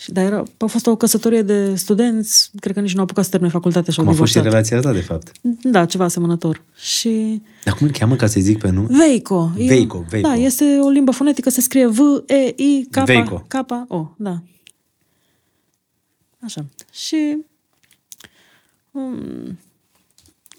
Și 0.02 0.12
dar 0.12 0.24
era, 0.24 0.42
a 0.58 0.66
fost 0.66 0.86
o 0.86 0.96
căsătorie 0.96 1.42
de 1.42 1.74
studenți, 1.74 2.50
cred 2.60 2.74
că 2.74 2.80
nici 2.80 2.92
nu 2.92 2.98
au 2.98 3.04
apucat 3.04 3.24
să 3.24 3.30
termine 3.30 3.50
facultatea 3.52 3.92
și 3.92 3.98
au 3.98 4.04
Cum 4.04 4.14
a 4.14 4.16
fost 4.16 4.32
și 4.32 4.36
divorțat. 4.38 4.62
relația 4.70 4.90
ta, 4.90 4.96
de 4.98 5.04
fapt. 5.04 5.32
Da, 5.62 5.86
ceva 5.86 6.04
asemănător. 6.04 6.62
Și 6.76 7.42
Dar 7.64 7.74
cum 7.74 7.86
îl 7.86 7.92
cheamă, 7.92 8.16
ca 8.16 8.26
să-i 8.26 8.40
zic 8.42 8.58
pe 8.58 8.70
nu? 8.70 8.82
Veico. 8.90 9.50
E- 9.56 9.66
Veico, 9.66 10.04
Veico. 10.08 10.28
Da, 10.28 10.34
este 10.34 10.78
o 10.80 10.88
limbă 10.88 11.10
fonetică, 11.10 11.50
se 11.50 11.60
scrie 11.60 11.86
V-E-I-K, 11.86 13.04
Veico. 13.04 13.44
K-O, 13.48 14.14
da. 14.16 14.42
Așa. 16.40 16.64
Și 16.92 17.36
um, 18.92 19.58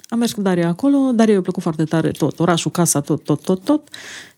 am 0.10 0.20
mers 0.20 0.34
cu 0.34 0.42
Daria 0.42 0.68
acolo, 0.68 1.12
Daria 1.12 1.34
i-a 1.34 1.42
plăcut 1.42 1.62
foarte 1.62 1.84
tare 1.84 2.12
tot, 2.12 2.40
orașul, 2.40 2.72
casa, 2.72 3.02
tot, 3.02 3.24
tot, 3.24 3.42
tot, 3.42 3.64
tot. 3.64 3.90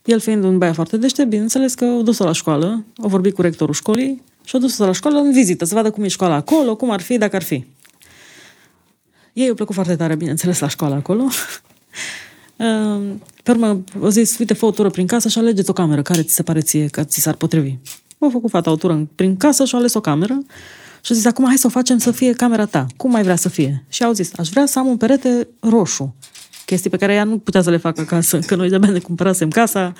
El 0.06 0.20
fiind 0.20 0.44
un 0.44 0.58
băiat 0.58 0.76
foarte 0.76 0.98
deștept, 0.98 1.30
bineînțeles 1.30 1.74
că 1.74 1.86
o 1.86 2.02
dus 2.02 2.18
la 2.18 2.32
școală, 2.32 2.84
a 2.98 3.08
vorbit 3.08 3.34
cu 3.34 3.42
rectorul 3.42 3.74
școlii 3.74 4.22
și 4.44 4.56
a 4.56 4.60
dus 4.60 4.78
la 4.78 4.92
școală 4.92 5.18
în 5.18 5.32
vizită, 5.32 5.66
să 5.66 5.74
vadă 5.76 5.92
cum 5.92 6.04
e 6.04 6.08
școala 6.08 6.36
acolo, 6.36 6.76
cum 6.76 6.90
ar 6.92 7.02
fi, 7.02 7.18
dacă 7.18 7.36
ar 7.36 7.44
fi. 7.44 7.66
Ei 9.34 9.48
au 9.48 9.54
plăcut 9.56 9.74
foarte 9.76 9.96
tare, 9.96 10.16
bineînțeles, 10.16 10.60
la 10.60 10.68
școală 10.68 10.96
acolo. 10.96 11.24
Ehm, 12.58 13.22
Pe 13.44 13.52
urmă, 13.52 13.84
o 14.00 14.10
zis, 14.10 14.38
uite, 14.38 14.54
fă 14.54 14.66
o 14.66 14.72
tură 14.72 14.90
prin 14.90 15.08
casă 15.08 15.28
și 15.30 15.38
alegeți 15.38 15.70
o 15.70 15.74
cameră 15.74 16.02
care 16.02 16.24
ți 16.24 16.34
se 16.34 16.44
pare 16.44 16.60
ție 16.62 16.88
că 16.88 17.04
ți 17.04 17.20
s-ar 17.22 17.36
potrivi. 17.36 17.76
A 18.20 18.28
făcut 18.32 18.50
fata 18.50 18.72
o 18.72 18.76
tură 18.76 18.94
în- 18.94 19.08
prin 19.16 19.38
casă 19.38 19.66
și 19.66 19.76
a 19.76 19.78
ales 19.78 19.94
o 19.94 20.00
cameră 20.02 20.38
și 21.06 21.12
a 21.12 21.16
zis, 21.16 21.26
acum 21.26 21.46
hai 21.46 21.58
să 21.58 21.68
o 21.68 21.70
facem 21.70 21.98
să 21.98 22.12
fie 22.12 22.34
camera 22.34 22.66
ta. 22.66 22.86
Cum 22.98 23.12
mai 23.12 23.24
vrea 23.24 23.36
să 23.36 23.50
fie? 23.50 23.86
Și 23.90 24.04
au 24.04 24.12
zis, 24.14 24.32
aș 24.38 24.50
vrea 24.50 24.66
să 24.66 24.80
am 24.80 24.88
un 24.88 24.98
perete 24.98 25.48
roșu. 25.60 26.16
Chestii 26.66 26.90
pe 26.90 26.98
care 26.98 27.14
ea 27.14 27.24
nu 27.24 27.38
putea 27.38 27.62
să 27.62 27.70
le 27.70 27.78
facă 27.78 28.02
acasă, 28.02 28.40
că 28.40 28.56
noi 28.56 28.70
de-abia 28.70 28.90
ne 28.90 29.00
cumpărasem 29.00 29.50
casa, 29.50 29.94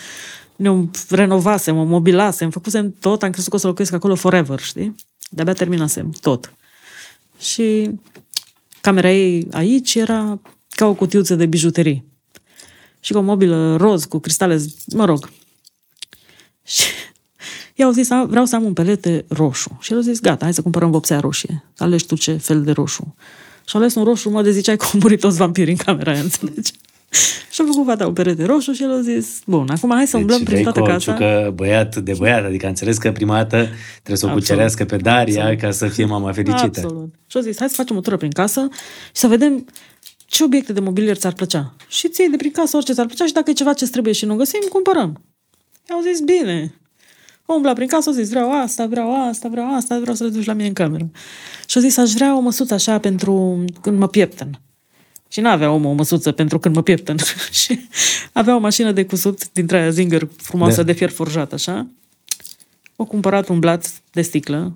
ne 0.56 0.70
renovasem, 1.10 1.78
o 1.78 1.84
mobilasem, 1.84 2.50
făcusem 2.50 2.96
tot, 3.00 3.24
am 3.24 3.30
crezut 3.30 3.50
că 3.50 3.56
o 3.56 3.60
să 3.60 3.68
locuiesc 3.68 3.94
acolo 3.94 4.16
forever, 4.16 4.60
știi? 4.60 4.96
De-abia 5.30 5.54
terminasem 5.54 6.10
tot. 6.22 6.54
Și 7.40 7.92
camera 8.82 9.12
ei 9.12 9.48
aici 9.52 9.96
era 9.96 10.40
ca 10.70 10.86
o 10.86 10.94
cutiuță 10.94 11.36
de 11.36 11.46
bijuterii. 11.46 12.06
Și 13.00 13.12
cu 13.12 13.18
o 13.18 13.22
mobilă 13.22 13.76
roz, 13.76 14.06
cu 14.06 14.20
cristale, 14.20 14.62
mă 14.86 15.06
rog. 15.06 15.30
Și 16.64 16.86
i-au 17.76 17.92
zis, 17.92 18.10
"A, 18.10 18.24
vreau 18.30 18.46
să 18.46 18.56
am 18.56 18.64
un 18.64 18.74
pelete 18.74 19.26
roșu. 19.28 19.78
Și 19.82 19.92
el 19.92 19.98
a 19.98 20.02
zis, 20.02 20.20
gata, 20.22 20.44
hai 20.44 20.54
să 20.54 20.62
cumpărăm 20.62 20.92
vopsea 20.92 21.20
roșie. 21.20 21.64
Alegi 21.78 22.06
tu 22.06 22.16
ce 22.16 22.34
fel 22.34 22.64
de 22.64 22.72
roșu. 22.72 23.16
Și 23.66 23.76
a 23.76 23.80
ales 23.80 23.96
un 23.96 24.04
roșu, 24.04 24.30
mă, 24.30 24.42
de 24.42 24.52
ziceai 24.52 24.78
că 24.78 24.86
au 24.94 25.00
murit 25.02 25.20
toți 25.20 25.38
vampirii 25.38 25.72
în 25.72 25.78
camera 25.86 26.12
aia, 26.12 26.22
înțelegi? 26.22 26.72
Și 27.52 27.62
a 27.62 27.66
făcut 27.68 27.86
fata 27.86 28.08
un 28.08 28.14
perete 28.14 28.46
roșu 28.46 28.72
și 28.72 28.84
el 28.84 28.92
a 28.92 29.02
zis, 29.02 29.40
bun, 29.46 29.70
acum 29.70 29.92
hai 29.92 30.08
să 30.08 30.18
umblăm 30.18 30.44
prin 30.44 30.64
toată 30.64 30.82
casa. 30.82 31.14
că 31.14 31.52
băiat 31.56 31.96
de 31.96 32.14
băiat, 32.18 32.46
adică 32.46 32.66
a 32.66 32.70
înțeles 32.70 32.98
că 32.98 33.12
prima 33.12 33.36
dată 33.36 33.56
trebuie 33.94 34.18
să 34.18 34.26
o 34.26 34.30
Absolut. 34.30 34.44
cucerească 34.48 34.86
pe 34.86 34.98
Daria 34.98 35.40
Absolut. 35.42 35.60
ca 35.62 35.72
să 35.72 35.88
fie 35.88 36.06
mama 36.06 36.32
fericită. 36.32 36.80
Absolut. 36.84 37.14
Și 37.28 37.38
au 37.38 37.44
zis, 37.44 37.58
hai 37.58 37.70
să 37.70 37.76
facem 37.76 37.96
o 37.96 38.00
tură 38.00 38.18
prin 38.18 38.32
casă 38.32 38.68
și 39.06 39.12
să 39.14 39.28
vedem 39.28 39.66
ce 40.26 40.44
obiecte 40.44 40.74
de 40.74 40.80
mobilier 40.80 41.16
ți-ar 41.16 41.34
plăcea. 41.34 41.74
Și 41.88 42.10
ți 42.10 42.28
de 42.32 42.38
prin 42.38 42.52
casă 42.52 42.76
orice 42.78 42.94
ți-ar 42.94 43.06
plăcea 43.06 43.26
și 43.26 43.34
dacă 43.34 43.50
e 43.50 43.54
ceva 43.54 43.74
ce 43.74 43.88
trebuie 43.88 44.14
și 44.14 44.26
nu 44.26 44.36
găsim, 44.36 44.60
cumpărăm. 44.70 45.22
I-au 45.90 46.02
zis, 46.02 46.20
bine. 46.22 46.74
O 47.46 47.54
umbla 47.54 47.74
prin 47.74 47.88
casă, 47.88 48.10
au 48.10 48.16
zis, 48.16 48.30
vreau 48.30 48.62
asta, 48.62 48.86
vreau 48.86 49.28
asta, 49.28 49.48
vreau 49.50 49.76
asta, 49.76 50.00
vreau 50.00 50.16
să 50.16 50.24
le 50.24 50.30
duci 50.30 50.46
la 50.46 50.54
mine 50.54 50.68
în 50.68 50.74
cameră. 50.74 51.10
Și 51.68 51.78
au 51.78 51.84
zis, 51.84 51.98
aș 51.98 52.12
vrea 52.12 52.38
o 52.38 52.40
măsuță 52.40 52.74
așa 52.74 53.00
pentru 53.00 53.66
când 53.82 53.98
mă 54.00 54.08
pieptăn. 54.08 54.60
Și 55.28 55.40
n-avea 55.42 55.72
omul 55.72 55.90
o 55.90 55.94
măsuță 55.94 56.32
pentru 56.32 56.60
când 56.60 56.76
mă 56.76 56.82
pieptăn. 56.82 57.18
și 57.64 57.80
avea 58.34 58.56
o 58.56 58.60
mașină 58.60 58.92
de 58.92 59.06
cusut 59.06 59.52
dintre 59.52 59.78
aia 59.78 59.90
Zinger 59.90 60.28
frumoasă 60.38 60.76
Da. 60.76 60.84
de 60.84 60.92
fier 60.92 61.10
forjat, 61.10 61.54
așa. 61.54 61.88
O 62.96 63.06
cumpărat 63.06 63.48
un 63.48 63.60
blat 63.60 64.02
de 64.12 64.22
sticlă, 64.22 64.76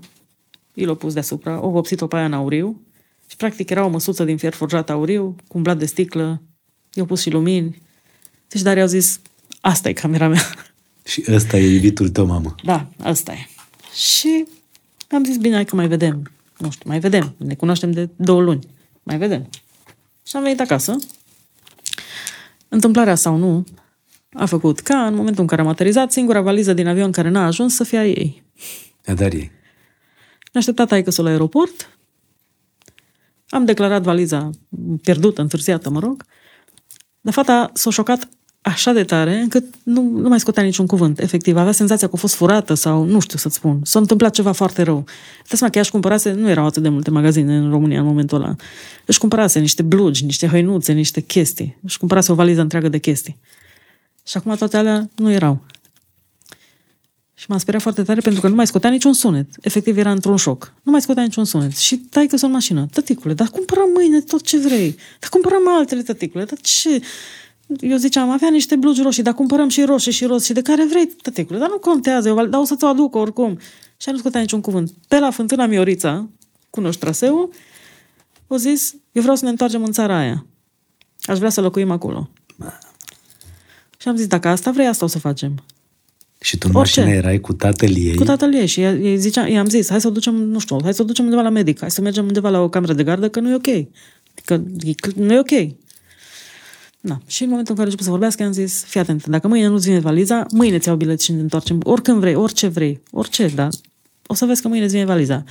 i 0.74 0.86
l-a 0.86 0.94
pus 0.94 1.14
deasupra, 1.14 1.66
o 1.66 1.70
vopsit-o 1.70 2.08
pe 2.08 2.16
aia 2.16 2.26
în 2.26 2.34
auriu 2.34 2.82
și 3.28 3.36
practic 3.36 3.70
era 3.70 3.86
o 3.86 3.90
măsuță 3.90 4.24
din 4.24 4.38
fier 4.38 4.54
forjat 4.54 4.90
auriu 4.90 5.36
cu 5.48 5.58
un 5.58 5.64
blat 5.64 5.78
de 5.78 5.86
sticlă, 5.86 6.42
i-au 6.94 7.06
pus 7.06 7.22
și 7.22 7.30
lumini. 7.30 7.82
Deci 8.48 8.62
Daria 8.62 8.82
au 8.82 8.88
zis, 8.88 9.20
asta 9.62 9.90
e 9.90 9.94
camera 9.94 10.28
mea. 10.28 10.42
Și 11.10 11.24
ăsta 11.28 11.58
e 11.58 11.74
iubitul 11.74 12.10
tău, 12.10 12.26
mamă. 12.26 12.56
Da, 12.64 12.90
asta 13.04 13.32
e. 13.32 13.48
Și 13.94 14.46
am 15.10 15.24
zis, 15.24 15.38
bine, 15.38 15.54
hai 15.54 15.66
că 15.66 15.76
mai 15.76 15.88
vedem. 15.88 16.32
Nu 16.58 16.72
știu, 16.72 16.90
mai 16.90 17.00
vedem. 17.00 17.36
Ne 17.38 17.56
cunoaștem 17.56 17.92
de 17.92 18.10
două 18.16 18.42
luni. 18.42 18.68
Mai 19.04 19.18
vedem. 19.18 19.50
Și 20.26 20.36
am 20.36 20.42
venit 20.42 20.60
acasă. 20.60 20.96
Întâmplarea 22.68 23.16
sau 23.16 23.36
nu 23.36 23.66
a 24.34 24.46
făcut 24.46 24.80
ca 24.80 25.06
în 25.06 25.16
momentul 25.16 25.42
în 25.42 25.48
care 25.48 25.62
am 25.62 25.68
aterizat, 25.68 26.12
singura 26.12 26.42
valiză 26.42 26.74
din 26.74 26.88
avion 26.88 27.12
care 27.12 27.30
n-a 27.30 27.46
ajuns 27.46 27.76
să 27.76 27.84
fie 27.84 27.98
a 27.98 28.06
ei. 28.06 28.44
A 29.06 29.14
Dariei. 29.14 29.52
Ne-a 30.52 30.60
așteptat 30.62 30.88
taică 30.88 31.22
la 31.22 31.30
aeroport. 31.30 31.98
Am 33.50 33.66
declarat 33.66 34.02
valiza 34.02 34.50
pierdută, 35.02 35.42
întârziată, 35.42 35.90
mă 35.90 36.00
rog. 36.00 36.26
Dar 37.22 37.34
fata 37.34 37.72
s-a 37.74 37.90
șocat 37.90 38.30
așa 38.62 38.92
de 38.92 39.04
tare 39.04 39.40
încât 39.40 39.64
nu, 39.84 40.02
nu 40.02 40.28
mai 40.28 40.40
scotea 40.40 40.64
niciun 40.64 40.86
cuvânt. 40.86 41.20
Efectiv, 41.20 41.58
avea 41.58 41.72
senzația 41.72 42.08
că 42.08 42.14
a 42.16 42.20
fost 42.20 42.34
furată 42.34 42.74
sau 42.74 43.04
nu 43.04 43.20
știu 43.20 43.38
să-ți 43.38 43.56
spun. 43.56 43.80
S-a 43.84 44.00
întâmplat 44.00 44.34
ceva 44.34 44.52
foarte 44.52 44.82
rău. 44.82 45.06
Dă 45.50 45.56
seama 45.56 45.72
că 45.72 45.78
ea 45.78 45.82
își 45.82 45.92
cumpărase, 45.92 46.32
nu 46.32 46.50
erau 46.50 46.66
atât 46.66 46.84
de 46.84 46.90
multe 46.90 47.10
magazine 47.10 47.56
în 47.56 47.70
România 47.70 48.00
în 48.00 48.06
momentul 48.06 48.42
ăla. 48.42 48.56
Își 49.06 49.20
cumpărase 49.20 49.60
niște 49.60 49.82
blugi, 49.82 50.26
niște 50.26 50.48
hăinuțe, 50.48 50.92
niște 50.92 51.22
chestii. 51.22 51.78
Își 51.84 51.98
cumpărase 51.98 52.32
o 52.32 52.36
valiză 52.36 52.62
întreagă 52.62 52.90
de 52.90 52.98
chestii. 52.98 53.38
Și 54.28 54.38
acum 54.38 54.56
toate 54.56 54.78
alea 54.78 55.10
nu 55.16 55.32
erau. 55.32 55.66
Și 57.34 57.46
m-a 57.48 57.58
speriat 57.58 57.82
foarte 57.82 58.04
tare 58.04 58.20
pentru 58.20 58.42
că 58.42 58.48
nu 58.48 58.56
mai 58.56 58.68
scotea 58.68 58.90
niciun 58.90 59.14
sunet. 59.14 59.48
Efectiv 59.62 59.98
era 59.98 60.12
într-un 60.12 60.36
șoc. 60.36 60.74
Nu 60.84 60.92
mai 60.92 61.02
scotea 61.02 61.24
niciun 61.24 61.46
sunet. 61.46 61.78
Și 61.78 61.96
tai 61.96 62.28
că 62.28 62.36
în 62.42 62.52
mașină. 62.52 62.88
Tăticule, 62.92 63.34
dar 63.34 63.48
cumpărăm 63.48 63.90
mâine 63.94 64.22
tot 64.22 64.42
ce 64.42 64.58
vrei. 64.58 64.96
Dar 65.20 65.30
cumpărăm 65.30 65.62
altele, 65.68 66.02
tăticule. 66.02 66.44
Dar 66.44 66.60
ce? 66.62 67.02
Eu 67.80 67.98
ziceam, 67.98 68.30
avea 68.30 68.50
niște 68.50 68.76
blugi 68.76 69.02
roșii, 69.02 69.24
dar 69.24 69.34
cumpărăm 69.34 69.70
și 69.70 69.84
roșii 69.84 70.12
și 70.12 70.26
roz 70.26 70.46
și 70.46 70.54
de 70.54 70.62
care 70.62 70.86
vrei, 70.86 71.06
tăticule. 71.22 71.60
Dar 71.60 71.70
nu 71.70 71.78
contează, 71.78 72.28
eu, 72.28 72.46
dar 72.46 72.62
o 72.62 72.64
să-ți 72.64 72.84
o 72.84 72.88
aduc 72.88 73.16
oricum. 73.16 73.60
Și 73.98 74.10
nu 74.10 74.18
scotea 74.18 74.42
niciun 74.42 74.62
cuvânt. 74.62 74.92
Pe 75.08 75.20
la 75.20 75.32
fântâna 75.32 75.66
Miorița, 75.66 76.30
cunoști 76.70 77.00
traseul, 77.00 77.50
o 78.48 78.58
zis, 78.58 78.96
eu 79.12 79.22
vreau 79.22 79.38
să 79.38 79.44
ne 79.44 79.50
întoarcem 79.50 79.84
în 79.84 79.92
țara 79.92 80.18
aia. 80.18 80.46
Aș 81.22 81.38
vrea 81.38 81.50
să 81.50 81.62
locuim 81.62 81.92
acolo. 81.92 82.30
Și 83.98 84.08
am 84.08 84.16
zis, 84.16 84.28
dacă 84.28 84.48
asta 84.48 84.72
vrei, 84.72 84.88
asta 84.88 85.06
o 85.06 85.08
să 85.08 85.20
facem. 85.20 85.64
Și 86.42 86.58
tu 86.58 86.68
în 86.70 86.76
Orice. 86.80 87.00
mașină 87.00 87.18
erai 87.18 87.40
cu 87.40 87.54
tatăl 87.54 87.96
ei. 87.96 88.16
Cu 88.16 88.24
tatăl 88.24 88.54
ei 88.54 88.66
și 88.66 88.82
ei 88.82 89.18
zicea, 89.18 89.48
i-am 89.48 89.68
zis, 89.68 89.90
hai 89.90 90.02
să 90.02 90.08
o 90.08 90.12
ducem, 90.12 90.36
nu 90.36 90.60
știu, 90.60 90.78
hai 90.84 90.94
să 90.94 91.02
o 91.02 91.06
ducem 91.06 91.24
undeva 91.24 91.42
la 91.42 91.50
medic, 91.50 91.80
hai 91.80 91.92
să 91.92 92.02
mergem 92.02 92.26
undeva 92.26 92.50
la 92.50 92.60
o 92.60 92.70
cameră 92.70 92.94
de 92.94 93.04
gardă, 93.04 93.30
că 93.30 93.40
nu 93.40 93.50
e 93.50 93.56
ok. 93.56 93.88
Că 94.46 94.62
e 94.80 94.94
cl- 94.94 95.20
nu 95.22 95.34
e 95.34 95.40
ok. 95.40 95.78
Na. 97.02 97.22
Și 97.28 97.44
în 97.44 97.50
momentul 97.50 97.76
în 97.76 97.80
care 97.80 97.90
a 97.90 97.92
început 97.92 98.06
să 98.06 98.12
vorbească, 98.12 98.44
am 98.44 98.52
zis, 98.52 98.84
fii 98.84 99.00
atent, 99.00 99.26
dacă 99.26 99.48
mâine 99.48 99.68
nu-ți 99.68 99.88
vine 99.88 100.00
valiza, 100.00 100.46
mâine 100.52 100.80
ți 100.80 100.88
iau 100.88 100.98
bilet 100.98 101.22
și 101.22 101.32
ne 101.32 101.40
întoarcem, 101.40 101.80
oricând 101.84 102.20
vrei, 102.20 102.36
orice 102.36 102.68
vrei, 102.68 103.02
orice, 103.12 103.48
dar 103.48 103.70
o 104.28 104.34
să 104.34 104.46
vezi 104.46 104.62
că 104.62 104.68
mâine 104.68 104.84
îți 104.84 104.94
vine 104.94 105.06
valiza. 105.06 105.44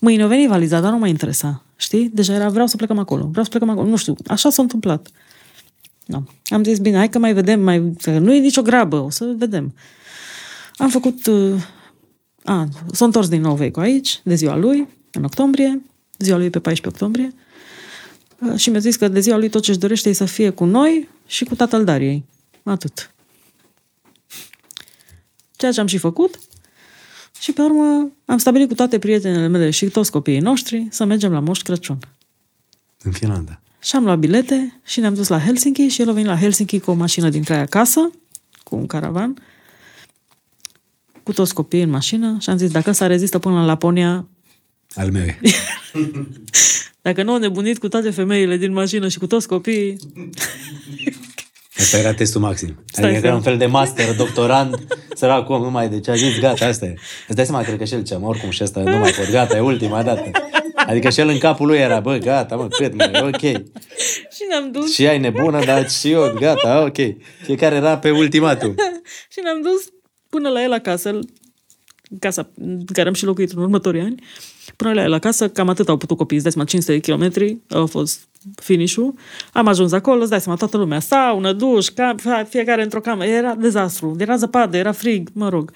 Mâine 0.00 0.22
a 0.22 0.26
venit 0.26 0.48
valiza, 0.48 0.80
dar 0.80 0.92
nu 0.92 0.98
mă 0.98 1.06
interesa. 1.06 1.62
Știi? 1.76 2.10
Deja 2.14 2.34
era, 2.34 2.48
vreau 2.48 2.66
să 2.66 2.76
plecăm 2.76 2.98
acolo, 2.98 3.26
vreau 3.26 3.44
să 3.44 3.50
plecăm 3.50 3.68
acolo. 3.68 3.88
Nu 3.88 3.96
știu, 3.96 4.14
așa 4.26 4.50
s-a 4.50 4.62
întâmplat. 4.62 5.08
No. 6.06 6.22
Am 6.44 6.64
zis, 6.64 6.78
bine, 6.78 6.96
hai 6.96 7.08
că 7.08 7.18
mai 7.18 7.32
vedem, 7.32 7.60
mai... 7.60 7.92
că 8.02 8.18
nu 8.18 8.34
e 8.34 8.38
nicio 8.38 8.62
grabă, 8.62 8.96
o 8.96 9.10
să 9.10 9.34
vedem. 9.36 9.74
Am 10.76 10.88
făcut... 10.88 11.26
Uh, 11.26 11.62
a, 12.44 12.68
s-a 12.92 13.04
întors 13.04 13.28
din 13.28 13.40
nou 13.40 13.54
Veicu 13.54 13.80
aici, 13.80 14.20
de 14.24 14.34
ziua 14.34 14.56
lui, 14.56 14.88
în 15.12 15.24
octombrie, 15.24 15.82
ziua 16.18 16.36
lui 16.36 16.46
e 16.46 16.50
pe 16.50 16.58
14 16.58 17.02
octombrie, 17.02 17.34
uh, 17.34 17.43
și 18.56 18.70
mi-a 18.70 18.80
zis 18.80 18.96
că 18.96 19.08
de 19.08 19.20
ziua 19.20 19.36
lui 19.36 19.48
tot 19.48 19.62
ce-și 19.62 19.78
dorește 19.78 20.08
e 20.08 20.12
să 20.12 20.24
fie 20.24 20.50
cu 20.50 20.64
noi 20.64 21.08
și 21.26 21.44
cu 21.44 21.54
tatăl 21.54 21.84
Dariei. 21.84 22.24
Atât. 22.62 23.14
Ceea 25.56 25.72
ce 25.72 25.80
am 25.80 25.86
și 25.86 25.98
făcut. 25.98 26.38
Și 27.40 27.52
pe 27.52 27.62
urmă 27.62 28.10
am 28.24 28.38
stabilit 28.38 28.68
cu 28.68 28.74
toate 28.74 28.98
prietenele 28.98 29.46
mele 29.46 29.70
și 29.70 29.86
toți 29.86 30.10
copiii 30.10 30.38
noștri 30.38 30.86
să 30.90 31.04
mergem 31.04 31.32
la 31.32 31.40
Moș 31.40 31.62
Crăciun. 31.62 31.98
În 33.02 33.12
Finlanda. 33.12 33.60
Și 33.80 33.96
am 33.96 34.04
luat 34.04 34.18
bilete 34.18 34.80
și 34.84 35.00
ne-am 35.00 35.14
dus 35.14 35.28
la 35.28 35.40
Helsinki 35.40 35.86
și 35.86 36.00
el 36.00 36.08
a 36.08 36.12
venit 36.12 36.28
la 36.28 36.38
Helsinki 36.38 36.80
cu 36.80 36.90
o 36.90 36.94
mașină 36.94 37.28
din 37.28 37.44
aia 37.48 37.60
acasă, 37.60 38.10
cu 38.62 38.76
un 38.76 38.86
caravan, 38.86 39.42
cu 41.22 41.32
toți 41.32 41.54
copiii 41.54 41.82
în 41.82 41.90
mașină 41.90 42.36
și 42.40 42.50
am 42.50 42.56
zis, 42.56 42.70
dacă 42.70 42.90
ăsta 42.90 43.06
rezistă 43.06 43.38
până 43.38 43.54
la 43.54 43.64
Laponia, 43.64 44.28
Al 44.94 45.10
meu 45.10 45.22
e. 45.22 45.38
dacă 47.04 47.22
nu 47.22 47.32
au 47.32 47.38
nebunit 47.38 47.78
cu 47.78 47.88
toate 47.88 48.10
femeile 48.10 48.56
din 48.56 48.72
mașină 48.72 49.08
și 49.08 49.18
cu 49.18 49.26
toți 49.26 49.48
copiii, 49.48 49.96
Asta 51.78 51.96
era 51.98 52.14
testul 52.14 52.40
maxim. 52.40 52.84
Stai 52.92 53.04
adică 53.04 53.20
să- 53.20 53.26
era 53.26 53.34
un 53.34 53.42
fel 53.42 53.56
de 53.56 53.66
master, 53.66 54.14
doctorand, 54.16 54.86
săracul 55.14 55.54
om, 55.54 55.62
nu 55.62 55.70
mai, 55.70 55.88
deci 55.88 56.08
a 56.08 56.14
zis, 56.14 56.38
gata, 56.38 56.66
asta 56.66 56.84
e. 56.86 56.94
Îți 57.26 57.36
dai 57.36 57.44
seama, 57.44 57.62
cred 57.62 57.78
că 57.78 57.84
și 57.84 57.92
el 57.94 57.98
zicea, 58.04 58.18
mă, 58.18 58.26
oricum 58.26 58.50
și 58.50 58.62
ăsta 58.62 58.80
nu 58.80 58.96
mai 58.96 59.10
pot, 59.10 59.30
gata, 59.30 59.56
e 59.56 59.60
ultima 59.60 60.02
dată. 60.02 60.30
Adică 60.74 61.10
și 61.10 61.20
el 61.20 61.28
în 61.28 61.38
capul 61.38 61.66
lui 61.66 61.78
era, 61.78 62.00
bă, 62.00 62.16
gata, 62.16 62.56
mă, 62.56 62.68
cât 62.68 62.94
mai, 62.94 63.10
ok. 63.22 63.40
și 64.34 64.42
ne-am 64.48 64.70
dus 64.72 64.92
Și 64.94 65.04
ea 65.04 65.14
e 65.14 65.18
nebună, 65.18 65.64
dar 65.64 65.90
și 65.90 66.10
eu, 66.10 66.34
gata, 66.38 66.82
ok. 66.82 66.96
Fiecare 67.42 67.74
era 67.76 67.98
pe 67.98 68.10
ultimatum. 68.10 68.74
și 69.32 69.38
ne-am 69.42 69.62
dus 69.62 69.84
până 70.30 70.48
la 70.48 70.62
el 70.62 70.72
acasă, 70.72 71.08
în 71.08 71.20
casa 72.18 72.50
în 72.54 72.84
care 72.92 73.08
am 73.08 73.14
și 73.14 73.24
locuit 73.24 73.50
în 73.50 73.62
următorii 73.62 74.00
ani, 74.00 74.22
până 74.76 74.92
la 74.92 75.02
el 75.02 75.12
acasă, 75.12 75.48
cam 75.48 75.68
atât 75.68 75.88
au 75.88 75.96
putut 75.96 76.16
copiii, 76.16 76.40
îți 76.40 76.44
dai 76.44 76.52
seama, 76.52 76.68
500 76.68 76.92
de 76.92 77.00
kilometri 77.00 77.58
au 77.68 77.86
fost 77.86 78.28
finish-ul. 78.54 79.14
Am 79.52 79.66
ajuns 79.66 79.92
acolo, 79.92 80.20
îți 80.20 80.30
dai 80.30 80.40
seama, 80.40 80.58
toată 80.58 80.76
lumea, 80.76 81.00
saună, 81.00 81.52
duș, 81.52 81.88
cam, 81.88 82.16
fiecare 82.48 82.82
într-o 82.82 83.00
cameră, 83.00 83.30
era 83.30 83.54
dezastru, 83.54 84.16
era 84.18 84.36
zăpadă, 84.36 84.76
era 84.76 84.92
frig, 84.92 85.28
mă 85.32 85.48
rog. 85.48 85.72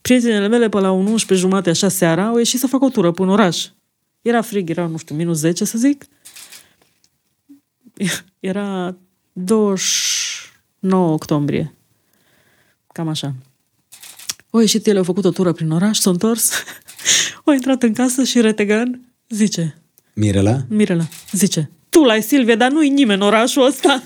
Prietenele 0.00 0.48
mele 0.48 0.68
pe 0.68 0.78
la 0.78 0.90
un 0.90 1.06
11 1.06 1.46
jumate, 1.46 1.70
așa 1.70 1.88
seara, 1.88 2.26
au 2.26 2.36
ieșit 2.36 2.58
să 2.58 2.66
facă 2.66 2.84
o 2.84 2.88
tură 2.88 3.10
până 3.10 3.30
oraș. 3.30 3.66
Era 4.22 4.42
frig, 4.42 4.70
era, 4.70 4.86
nu 4.86 4.96
știu, 4.96 5.14
minus 5.14 5.38
10, 5.38 5.64
să 5.64 5.78
zic. 5.78 6.04
Era 8.40 8.96
29 9.32 11.12
octombrie. 11.12 11.74
Cam 12.92 13.08
așa. 13.08 13.34
O 14.50 14.60
ieșit 14.60 14.86
el, 14.86 14.96
au 14.96 15.04
făcut 15.04 15.24
o 15.24 15.30
tură 15.30 15.52
prin 15.52 15.70
oraș, 15.70 15.98
s-a 15.98 16.10
întors, 16.10 16.50
a 17.44 17.52
intrat 17.52 17.82
în 17.82 17.92
casă 17.92 18.24
și 18.24 18.40
Retegan 18.40 19.14
zice, 19.28 19.82
Mirela? 20.14 20.58
Mirela, 20.68 21.08
zice, 21.32 21.70
tu 21.88 22.02
l-ai 22.02 22.22
Silvia, 22.22 22.56
dar 22.56 22.70
nu-i 22.70 22.88
nimeni 22.88 23.20
în 23.20 23.26
orașul 23.26 23.64
ăsta. 23.64 24.02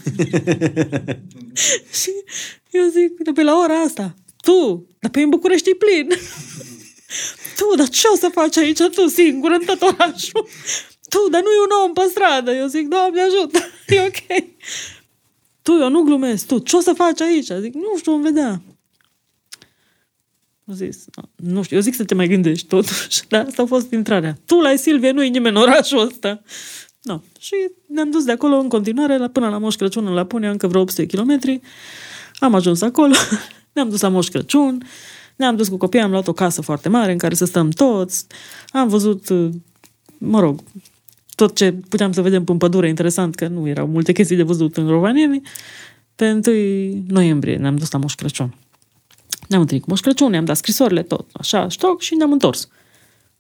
și 2.01 2.11
eu 2.71 2.89
zic, 2.91 3.19
de 3.23 3.33
pe 3.33 3.43
la 3.43 3.59
ora 3.59 3.81
asta, 3.81 4.15
tu, 4.41 4.87
dar 4.99 5.11
pe 5.11 5.21
în 5.21 5.29
București 5.29 5.71
e 5.71 5.75
plin. 5.75 6.09
tu, 7.59 7.77
dar 7.77 7.89
ce 7.89 8.07
o 8.13 8.17
să 8.17 8.29
faci 8.33 8.57
aici 8.57 8.79
tu 8.95 9.07
singur 9.07 9.51
în 9.51 9.65
tot 9.67 9.83
orașul? 9.83 10.49
Tu, 11.09 11.29
dar 11.31 11.43
nu 11.43 11.49
e 11.49 11.65
un 11.65 11.87
om 11.87 11.93
pe 11.93 12.03
stradă. 12.11 12.53
Eu 12.53 12.67
zic, 12.67 12.89
Doamne 12.89 13.21
ajută, 13.21 13.59
e 13.87 14.01
ok. 14.01 14.45
Tu, 15.63 15.73
eu 15.73 15.89
nu 15.89 16.03
glumesc, 16.03 16.47
tu, 16.47 16.59
ce 16.59 16.77
o 16.77 16.81
să 16.81 16.93
faci 16.93 17.21
aici? 17.21 17.51
Zic, 17.61 17.75
nu 17.75 17.97
știu, 17.99 18.13
vom 18.13 18.23
vedea. 18.23 18.63
Am 20.69 20.75
zis, 20.75 21.05
nu 21.37 21.63
știu, 21.63 21.77
eu 21.77 21.83
zic 21.83 21.95
să 21.95 22.05
te 22.05 22.15
mai 22.15 22.29
gândești 22.29 22.67
totuși, 22.67 23.23
dar 23.29 23.45
asta 23.47 23.63
a 23.63 23.67
fost 23.67 23.93
intrarea. 23.93 24.39
Tu 24.45 24.61
la 24.61 24.77
Silvia, 24.77 25.13
nu-i 25.13 25.31
nimeni 25.31 25.57
în 25.57 25.63
orașul 25.63 26.01
ăsta. 26.01 26.43
No. 27.03 27.21
Și 27.39 27.55
ne-am 27.87 28.11
dus 28.11 28.25
de 28.25 28.33
acolo 28.33 28.57
în 28.57 28.69
continuare 28.69 29.19
la, 29.19 29.29
până 29.29 29.49
la 29.49 29.59
Moș 29.59 29.75
Crăciun 29.75 30.07
în 30.07 30.13
Laponia, 30.13 30.51
încă 30.51 30.67
vreo 30.67 30.81
800 30.81 31.07
km. 31.07 31.61
Am 32.39 32.55
ajuns 32.55 32.81
acolo, 32.81 33.15
ne-am 33.75 33.89
dus 33.89 34.01
la 34.01 34.09
Moș 34.09 34.29
Crăciun, 34.29 34.83
ne-am 35.37 35.57
dus 35.57 35.69
cu 35.69 35.77
copiii, 35.77 36.03
am 36.03 36.11
luat 36.11 36.29
o 36.29 36.33
casă 36.33 36.63
foarte 36.63 36.89
mare 36.89 37.13
în 37.13 37.19
care 37.19 37.35
să 37.35 37.45
stăm 37.45 37.71
toți. 37.71 38.27
Am 38.69 38.89
văzut, 38.89 39.29
mă 40.19 40.41
rog, 40.41 40.61
tot 41.35 41.55
ce 41.55 41.73
puteam 41.73 42.13
să 42.13 42.23
vedem 42.23 42.45
în 42.47 42.59
pădure, 42.59 42.89
interesant 42.89 43.35
că 43.35 43.47
nu 43.47 43.69
erau 43.69 43.87
multe 43.87 44.13
chestii 44.13 44.37
de 44.37 44.43
văzut 44.43 44.77
în 44.77 44.89
Rovaniemi. 44.89 45.43
Pe 46.15 46.41
1 46.47 47.05
noiembrie 47.09 47.57
ne-am 47.57 47.77
dus 47.77 47.91
la 47.91 47.99
Moș 47.99 48.15
Crăciun. 48.15 48.55
Ne-am 49.49 49.61
întâlnit 49.61 49.85
cu 49.85 49.91
Moș 49.91 50.01
Crăciun, 50.01 50.31
ne-am 50.31 50.45
dat 50.45 50.57
scrisorile, 50.57 51.03
tot, 51.03 51.29
așa, 51.33 51.69
ștoc, 51.69 52.01
și 52.01 52.15
ne-am 52.15 52.33
întors. 52.33 52.69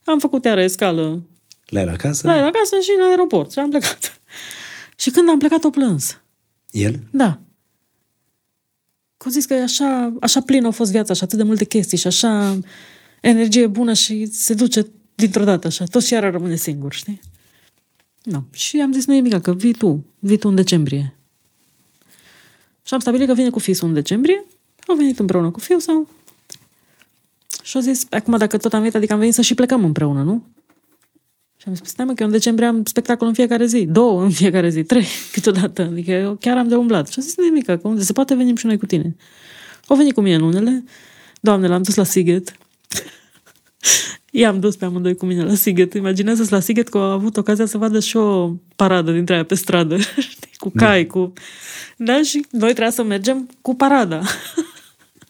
Am 0.04 0.18
făcut 0.18 0.44
iară 0.44 0.62
escală 0.62 1.22
La 1.66 1.80
el 1.80 1.88
acasă? 1.88 2.26
la 2.26 2.36
el 2.38 2.44
acasă 2.44 2.76
și 2.82 2.90
la 2.98 3.04
aeroport 3.04 3.52
și 3.52 3.58
am 3.58 3.70
plecat. 3.70 4.20
și 5.02 5.10
când 5.10 5.28
am 5.28 5.38
plecat, 5.38 5.64
o 5.64 5.70
plâns. 5.70 6.20
El? 6.70 7.00
Da. 7.10 7.40
Că 9.16 9.24
au 9.24 9.30
zis 9.30 9.44
că 9.44 9.54
e 9.54 9.62
așa, 9.62 10.12
așa 10.20 10.40
plin 10.40 10.64
a 10.64 10.70
fost 10.70 10.90
viața 10.90 11.14
și 11.14 11.22
atât 11.22 11.38
de 11.38 11.44
multe 11.44 11.64
chestii 11.64 11.98
și 11.98 12.06
așa 12.06 12.58
energie 13.20 13.66
bună 13.66 13.92
și 13.92 14.26
se 14.26 14.54
duce 14.54 14.86
dintr-o 15.14 15.44
dată 15.44 15.66
așa. 15.66 15.84
Tot 15.84 16.04
și 16.04 16.12
iară 16.12 16.30
rămâne 16.30 16.56
singur, 16.56 16.92
știi? 16.92 17.20
Nu. 18.22 18.44
Și 18.50 18.80
am 18.80 18.92
zis, 18.92 19.06
nu 19.06 19.14
e 19.14 19.20
mica, 19.20 19.40
că 19.40 19.54
vii 19.54 19.72
tu. 19.72 20.04
Vii 20.18 20.36
tu 20.38 20.48
în 20.48 20.54
decembrie. 20.54 21.16
Și 22.82 22.94
am 22.94 23.00
stabilit 23.00 23.26
că 23.26 23.34
vine 23.34 23.50
cu 23.50 23.58
fisul 23.58 23.88
în 23.88 23.94
decembrie. 23.94 24.44
Au 24.86 24.94
venit 24.94 25.18
împreună 25.18 25.50
cu 25.50 25.60
fiul 25.60 25.80
sau... 25.80 26.08
Și 27.62 27.76
au 27.76 27.82
zis, 27.82 28.06
acum 28.10 28.36
dacă 28.36 28.56
tot 28.56 28.72
am 28.72 28.80
venit, 28.80 28.94
adică 28.94 29.12
am 29.12 29.18
venit 29.18 29.34
să 29.34 29.42
și 29.42 29.54
plecăm 29.54 29.84
împreună, 29.84 30.22
nu? 30.22 30.44
Și 31.64 31.70
am 31.70 31.74
zis, 31.74 31.88
stai 31.88 32.04
mă, 32.04 32.12
că 32.12 32.22
eu 32.22 32.26
în 32.26 32.32
decembrie 32.32 32.66
am 32.66 32.84
spectacol 32.84 33.26
în 33.26 33.34
fiecare 33.34 33.66
zi, 33.66 33.86
două 33.86 34.22
în 34.22 34.30
fiecare 34.30 34.68
zi, 34.68 34.82
trei 34.82 35.06
câteodată. 35.32 35.82
Adică 35.82 36.10
eu 36.10 36.36
chiar 36.40 36.56
am 36.56 36.68
de 36.68 36.74
umblat. 36.74 37.08
Și 37.08 37.14
am 37.18 37.24
zis, 37.24 37.36
nu 37.36 37.44
e 37.44 37.50
mică, 37.50 37.76
că 37.76 37.88
unde 37.88 38.02
se 38.02 38.12
poate 38.12 38.34
venim 38.34 38.56
și 38.56 38.66
noi 38.66 38.78
cu 38.78 38.86
tine. 38.86 39.16
Au 39.86 39.96
venit 39.96 40.14
cu 40.14 40.20
mine 40.20 40.34
în 40.34 40.42
unele. 40.42 40.84
Doamne, 41.40 41.66
l-am 41.66 41.82
dus 41.82 41.94
la 41.94 42.04
Siget. 42.04 42.52
I-am 44.30 44.60
dus 44.60 44.76
pe 44.76 44.84
amândoi 44.84 45.16
cu 45.16 45.26
mine 45.26 45.44
la 45.44 45.54
Siget. 45.54 45.94
Imaginează-ți 45.94 46.52
la 46.52 46.60
Siget 46.60 46.88
că 46.88 46.98
au 46.98 47.10
avut 47.10 47.36
ocazia 47.36 47.66
să 47.66 47.78
vadă 47.78 48.00
și 48.00 48.16
o 48.16 48.52
paradă 48.76 49.12
dintre 49.12 49.34
aia 49.34 49.44
pe 49.44 49.54
stradă, 49.54 49.96
știi, 50.30 50.50
cu 50.56 50.72
cai, 50.76 51.06
cu... 51.06 51.32
Da, 51.96 52.22
și 52.22 52.46
noi 52.50 52.70
trebuia 52.70 52.90
să 52.90 53.02
mergem 53.02 53.48
cu 53.60 53.74
parada. 53.74 54.22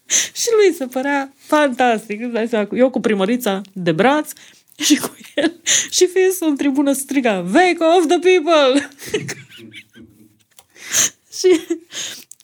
și 0.39 0.47
lui 0.55 0.73
se 0.73 0.85
părea 0.85 1.33
fantastic. 1.37 2.21
Îți 2.21 2.33
dai 2.33 2.47
seama, 2.47 2.67
eu 2.73 2.89
cu 2.89 2.99
primărița 2.99 3.61
de 3.73 3.91
braț 3.91 4.31
și 4.85 4.95
cu 4.95 5.15
el. 5.35 5.61
Și 5.89 6.07
fisul 6.07 6.47
în 6.47 6.55
tribună 6.55 6.93
striga, 6.93 7.45
Wake 7.53 7.83
of 7.97 8.07
the 8.07 8.19
people! 8.19 8.89
și 11.39 11.59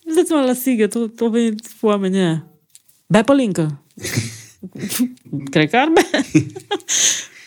îți 0.03 0.15
dați 0.15 0.27
seama 0.27 0.45
la 0.45 0.53
sigă, 0.53 0.88
tot 0.88 1.19
au 1.19 1.29
venit 1.29 1.67
oamenii 1.81 2.19
aia. 2.19 2.45
Bea 3.07 3.23
pălincă. 3.23 3.83
Cred 5.51 5.69
că 5.69 5.77
ar 5.77 5.88
bea. 5.88 6.25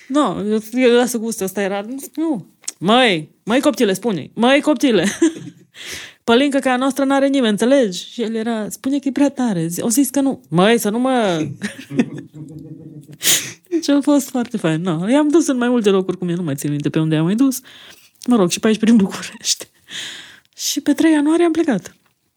nu, 0.06 0.50
eu, 0.50 0.60
eu 0.72 0.90
lasă 0.90 1.18
gustul 1.18 1.44
ăsta 1.44 1.62
era, 1.62 1.84
nu. 2.14 2.46
Măi, 2.78 3.30
măi 3.42 3.60
coptile, 3.60 3.92
spune 3.92 4.30
Măi 4.34 4.60
coptile. 4.60 5.08
Pălincă 6.24 6.58
ca 6.58 6.70
a 6.70 6.76
noastră 6.76 7.04
n-are 7.04 7.28
nimeni, 7.28 7.50
înțelegi? 7.50 8.08
Și 8.12 8.22
el 8.22 8.34
era, 8.34 8.68
spune 8.68 8.98
că 8.98 9.08
e 9.08 9.12
prea 9.12 9.30
tare. 9.30 9.68
O 9.80 9.88
zis 9.88 10.10
că 10.10 10.20
nu. 10.20 10.42
Măi, 10.48 10.78
să 10.78 10.90
nu 10.90 10.98
mă... 10.98 11.46
deci 13.70 13.88
a 13.88 14.00
fost 14.02 14.28
foarte 14.28 14.56
fain. 14.56 14.80
No, 14.80 15.08
i-am 15.08 15.28
dus 15.28 15.46
în 15.46 15.56
mai 15.56 15.68
multe 15.68 15.90
locuri, 15.90 16.18
cum 16.18 16.28
eu 16.28 16.36
nu 16.36 16.42
mai 16.42 16.54
țin 16.54 16.70
minte 16.70 16.90
pe 16.90 16.98
unde 16.98 17.16
am 17.16 17.24
mai 17.24 17.34
dus. 17.34 17.60
Mă 18.26 18.36
rog, 18.36 18.50
și 18.50 18.60
pe 18.60 18.66
aici 18.66 18.78
prin 18.78 18.96
București. 18.96 19.68
Și 20.56 20.80
pe 20.80 20.92
3 20.92 21.12
ianuarie 21.12 21.44
am 21.44 21.52
plecat. 21.52 21.96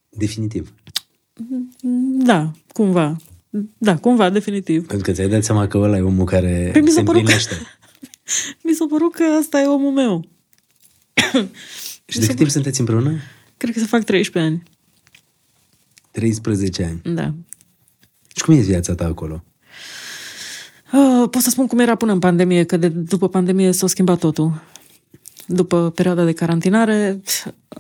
Definitiv. 0.10 0.74
Da, 2.24 2.52
cumva. 2.74 3.16
Da, 3.78 3.98
cumva, 3.98 4.30
definitiv. 4.30 4.88
Pentru 4.88 5.06
că 5.06 5.12
ți-ai 5.12 5.30
dat 5.30 5.44
seama 5.44 5.68
că 5.68 5.78
ăla 5.78 5.98
e 5.98 6.02
omul 6.02 6.26
care 6.26 6.70
Păi 6.72 6.82
mi 6.82 6.88
se 6.88 6.94
s-a 6.94 7.04
părut 7.04 7.14
că- 7.26 7.32
împlinește. 7.32 7.56
Mi 8.64 8.74
s-a 8.74 8.86
părut 8.90 9.14
că 9.14 9.24
ăsta 9.40 9.60
e 9.62 9.66
omul 9.66 9.92
meu. 9.92 10.26
Și 12.06 12.20
de 12.20 12.26
cât 12.26 12.36
timp 12.36 12.50
sunteți 12.50 12.80
împreună? 12.80 13.12
Cred 13.58 13.74
că 13.74 13.80
să 13.80 13.86
fac 13.86 14.04
13 14.04 14.52
ani. 14.52 14.64
13 16.12 16.84
ani. 16.84 17.16
Da. 17.16 17.34
Și 18.36 18.44
cum 18.44 18.54
e 18.54 18.60
viața 18.60 18.96
ta 18.96 19.06
acolo? 19.06 19.44
Uh, 20.94 21.30
pot 21.30 21.42
să 21.42 21.50
spun 21.50 21.68
cum 21.68 21.80
era 21.80 21.96
până 21.96 22.12
în 22.12 22.20
pandemie, 22.20 22.64
că 22.64 22.78
de, 22.78 22.88
după 22.88 23.30
pandemie 23.30 23.72
s-a 23.72 23.88
schimbat 23.88 24.20
totul. 24.20 24.62
După 25.46 25.90
perioada 25.90 26.26
de 26.26 26.34
carantinare 26.34 27.22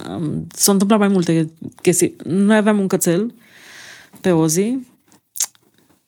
um, 0.07 0.47
s-au 0.53 0.73
întâmplat 0.73 0.99
mai 0.99 1.07
multe 1.07 1.51
chestii. 1.81 2.15
Noi 2.23 2.57
aveam 2.57 2.79
un 2.79 2.87
cățel 2.87 3.33
pe 4.21 4.31
o 4.31 4.47
zi 4.47 4.77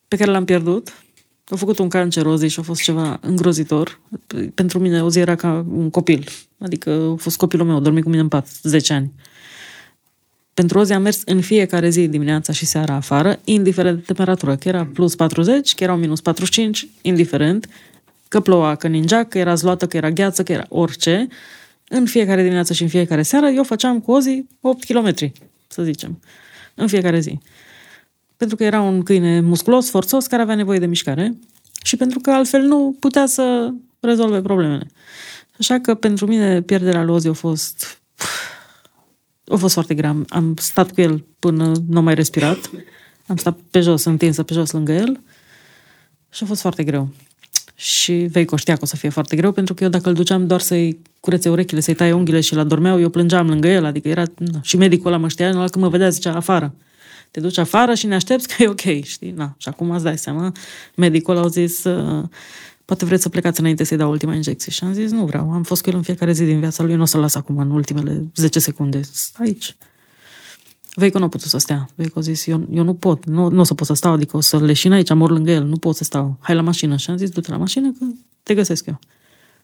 pe 0.08 0.16
care 0.16 0.30
l-am 0.30 0.44
pierdut. 0.44 0.94
A 1.44 1.56
făcut 1.56 1.78
un 1.78 1.88
cancer 1.88 2.26
o 2.26 2.36
zi 2.36 2.48
și 2.48 2.60
a 2.60 2.62
fost 2.62 2.82
ceva 2.82 3.18
îngrozitor. 3.22 4.00
Pentru 4.54 4.78
mine 4.78 5.02
o 5.02 5.10
zi 5.10 5.18
era 5.18 5.34
ca 5.34 5.66
un 5.72 5.90
copil. 5.90 6.28
Adică 6.58 6.90
a 6.90 7.16
fost 7.16 7.36
copilul 7.36 7.66
meu, 7.66 7.76
a 7.76 7.80
dormit 7.80 8.02
cu 8.02 8.08
mine 8.08 8.22
în 8.22 8.28
pat 8.28 8.48
10 8.62 8.92
ani. 8.92 9.12
Pentru 10.60 10.78
o 10.78 10.84
zi 10.84 10.92
am 10.92 11.02
mers 11.02 11.22
în 11.24 11.40
fiecare 11.40 11.88
zi 11.88 12.08
dimineața 12.08 12.52
și 12.52 12.66
seara 12.66 12.94
afară, 12.94 13.40
indiferent 13.44 13.96
de 13.96 14.02
temperatură, 14.06 14.56
că 14.56 14.68
era 14.68 14.86
plus 14.86 15.14
40, 15.14 15.74
că 15.74 15.84
era 15.84 15.94
minus 15.94 16.20
45, 16.20 16.88
indiferent, 17.02 17.68
că 18.28 18.40
ploua, 18.40 18.74
că 18.74 18.88
ningea, 18.88 19.24
că 19.24 19.38
era 19.38 19.54
zloată, 19.54 19.86
că 19.86 19.96
era 19.96 20.10
gheață, 20.10 20.42
că 20.42 20.52
era 20.52 20.66
orice. 20.68 21.28
În 21.88 22.06
fiecare 22.06 22.42
dimineață 22.42 22.72
și 22.72 22.82
în 22.82 22.88
fiecare 22.88 23.22
seară 23.22 23.46
eu 23.46 23.64
făceam 23.64 24.00
cu 24.00 24.12
o 24.12 24.20
zi 24.20 24.46
8 24.60 24.84
km, 24.84 25.14
să 25.66 25.82
zicem, 25.82 26.20
în 26.74 26.86
fiecare 26.86 27.20
zi. 27.20 27.38
Pentru 28.36 28.56
că 28.56 28.64
era 28.64 28.80
un 28.80 29.02
câine 29.02 29.40
musculos, 29.40 29.90
forțos, 29.90 30.26
care 30.26 30.42
avea 30.42 30.54
nevoie 30.54 30.78
de 30.78 30.86
mișcare 30.86 31.36
și 31.82 31.96
pentru 31.96 32.18
că 32.18 32.30
altfel 32.30 32.62
nu 32.62 32.96
putea 32.98 33.26
să 33.26 33.72
rezolve 34.00 34.40
problemele. 34.40 34.86
Așa 35.58 35.78
că 35.78 35.94
pentru 35.94 36.26
mine 36.26 36.62
pierderea 36.62 37.02
lui 37.02 37.14
Ozi 37.14 37.28
a 37.28 37.32
fost 37.32 37.99
a 39.50 39.56
fost 39.56 39.74
foarte 39.74 39.94
grea. 39.94 40.08
Am, 40.08 40.24
am 40.28 40.54
stat 40.58 40.92
cu 40.92 41.00
el 41.00 41.24
până 41.38 41.72
nu 41.88 41.98
am 41.98 42.04
mai 42.04 42.14
respirat. 42.14 42.70
Am 43.26 43.36
stat 43.36 43.58
pe 43.70 43.80
jos, 43.80 44.04
întinsă 44.04 44.42
pe 44.42 44.54
jos 44.54 44.70
lângă 44.70 44.92
el 44.92 45.20
și 46.30 46.42
a 46.42 46.46
fost 46.46 46.60
foarte 46.60 46.84
greu. 46.84 47.08
Și 47.74 48.12
vei 48.12 48.46
știa 48.56 48.74
că 48.74 48.80
o 48.82 48.86
să 48.86 48.96
fie 48.96 49.08
foarte 49.08 49.36
greu, 49.36 49.52
pentru 49.52 49.74
că 49.74 49.84
eu 49.84 49.90
dacă 49.90 50.08
îl 50.08 50.14
duceam 50.14 50.46
doar 50.46 50.60
să-i 50.60 50.98
curețe 51.20 51.48
urechile, 51.48 51.80
să-i 51.80 51.94
taie 51.94 52.12
unghiile 52.12 52.40
și 52.40 52.54
la 52.54 52.64
dormeau, 52.64 53.00
eu 53.00 53.08
plângeam 53.08 53.48
lângă 53.48 53.68
el, 53.68 53.84
adică 53.84 54.08
era... 54.08 54.22
Na. 54.38 54.58
Și 54.62 54.76
medicul 54.76 55.06
ăla 55.06 55.16
mă 55.16 55.28
știa, 55.28 55.50
când 55.50 55.74
mă 55.74 55.88
vedea 55.88 56.08
zicea 56.08 56.34
afară. 56.34 56.74
Te 57.30 57.40
duci 57.40 57.58
afară 57.58 57.94
și 57.94 58.06
ne 58.06 58.14
aștepți 58.14 58.48
că 58.48 58.62
e 58.62 58.68
ok, 58.68 59.02
știi? 59.02 59.30
Na. 59.30 59.54
Și 59.58 59.68
acum 59.68 59.90
îți 59.90 60.04
dai 60.04 60.18
seama, 60.18 60.52
medicul 60.94 61.36
a 61.36 61.46
zis, 61.46 61.84
uh, 61.84 62.24
poate 62.90 63.04
vreți 63.04 63.22
să 63.22 63.28
plecați 63.28 63.60
înainte 63.60 63.84
să-i 63.84 63.96
dau 63.96 64.10
ultima 64.10 64.34
injecție. 64.34 64.72
Și 64.72 64.84
am 64.84 64.92
zis, 64.92 65.10
nu 65.10 65.24
vreau, 65.24 65.52
am 65.52 65.62
fost 65.62 65.82
cu 65.82 65.88
el 65.88 65.96
în 65.96 66.02
fiecare 66.02 66.32
zi 66.32 66.44
din 66.44 66.58
viața 66.58 66.82
lui, 66.82 66.94
nu 66.94 67.02
o 67.02 67.04
să-l 67.04 67.20
las 67.20 67.34
acum 67.34 67.58
în 67.58 67.70
ultimele 67.70 68.30
10 68.34 68.58
secunde. 68.58 69.00
Aici. 69.34 69.76
Vei 70.94 71.10
că 71.10 71.18
nu 71.18 71.24
a 71.24 71.28
putut 71.28 71.48
să 71.48 71.58
stea. 71.58 71.88
Vei 71.94 72.08
că 72.08 72.18
a 72.18 72.22
zis, 72.22 72.46
eu, 72.46 72.68
eu 72.70 72.84
nu 72.84 72.94
pot, 72.94 73.24
nu, 73.24 73.48
nu 73.48 73.60
o 73.60 73.64
să 73.64 73.74
pot 73.74 73.86
să 73.86 73.94
stau, 73.94 74.12
adică 74.12 74.36
o 74.36 74.40
să 74.40 74.58
leșin 74.58 74.92
aici, 74.92 75.14
mor 75.14 75.30
lângă 75.30 75.50
el, 75.50 75.64
nu 75.64 75.76
pot 75.76 75.96
să 75.96 76.04
stau. 76.04 76.36
Hai 76.40 76.54
la 76.54 76.62
mașină. 76.62 76.96
Și 76.96 77.10
am 77.10 77.16
zis, 77.16 77.30
du-te 77.30 77.50
la 77.50 77.56
mașină 77.56 77.94
că 77.98 78.04
te 78.42 78.54
găsesc 78.54 78.86
eu. 78.86 78.98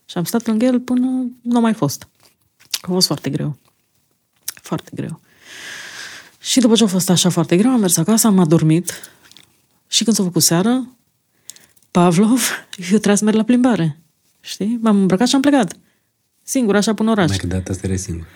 Și 0.05 0.19
am 0.19 0.25
stat 0.25 0.47
lângă 0.47 0.65
el 0.65 0.81
până 0.81 1.31
nu 1.43 1.57
a 1.57 1.61
mai 1.61 1.75
fost. 1.75 2.09
A 2.81 2.87
fost 2.87 3.07
foarte 3.07 3.31
greu. 3.31 3.59
Foarte 4.45 4.91
greu. 4.95 5.21
Și 6.41 6.61
după 6.61 6.75
ce 6.75 6.85
a 6.85 6.87
fost 6.87 7.11
așa 7.11 7.29
foarte 7.29 7.57
greu, 7.57 7.71
am 7.71 7.81
mers 7.81 7.97
acasă, 7.97 8.27
am 8.27 8.39
adormit 8.39 9.11
și 9.87 10.05
când 10.05 10.17
s-a 10.17 10.23
făcut 10.23 10.43
seară, 10.43 10.97
Pavlov, 11.97 12.51
eu 12.93 12.99
trebuie 12.99 13.17
să 13.17 13.25
merg 13.25 13.37
la 13.37 13.43
plimbare. 13.43 14.01
Știi? 14.41 14.79
M-am 14.83 14.97
îmbrăcat 14.97 15.29
și 15.29 15.35
am 15.35 15.41
plecat. 15.41 15.77
Singur, 16.43 16.77
așa 16.77 16.95
până 16.95 17.11
oraș. 17.11 17.29
Mai 17.29 17.37
că 17.37 17.47
data 17.47 17.73
asta 17.73 17.97
singur. 17.97 18.27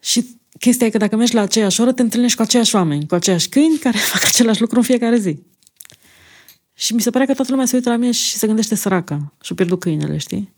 Și 0.00 0.40
chestia 0.58 0.86
e 0.86 0.90
că 0.90 0.98
dacă 0.98 1.16
mergi 1.16 1.34
la 1.34 1.40
aceeași 1.40 1.80
oră, 1.80 1.92
te 1.92 2.02
întâlnești 2.02 2.36
cu 2.36 2.42
aceiași 2.42 2.74
oameni, 2.74 3.06
cu 3.06 3.14
aceiași 3.14 3.48
câini 3.48 3.78
care 3.78 3.98
fac 4.12 4.24
același 4.24 4.60
lucru 4.60 4.76
în 4.76 4.82
fiecare 4.82 5.18
zi. 5.18 5.38
Și 6.74 6.94
mi 6.94 7.00
se 7.00 7.10
pare 7.10 7.26
că 7.26 7.34
toată 7.34 7.50
lumea 7.50 7.66
se 7.66 7.76
uită 7.76 7.90
la 7.90 7.96
mine 7.96 8.12
și 8.12 8.36
se 8.36 8.46
gândește 8.46 8.74
săraca 8.74 9.32
și-o 9.42 9.54
pierdut 9.54 9.80
câinele, 9.80 10.16
știi? 10.16 10.52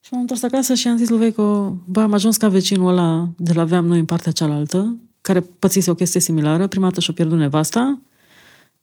Și 0.00 0.08
m-am 0.10 0.20
întors 0.20 0.42
acasă 0.42 0.74
și 0.74 0.88
am 0.88 0.96
zis 0.96 1.08
lui 1.08 1.18
Veco, 1.18 1.76
bă, 1.84 2.00
am 2.00 2.12
ajuns 2.12 2.36
ca 2.36 2.48
vecinul 2.48 2.88
ăla 2.88 3.28
de 3.36 3.52
la 3.52 3.60
aveam 3.60 3.86
noi 3.86 3.98
în 3.98 4.04
partea 4.04 4.32
cealaltă, 4.32 4.96
care 5.20 5.40
pățise 5.40 5.90
o 5.90 5.94
chestie 5.94 6.20
similară. 6.20 6.66
Prima 6.66 6.86
dată 6.88 7.00
și-o 7.00 7.12
pierdut 7.12 7.38
nevasta, 7.38 8.00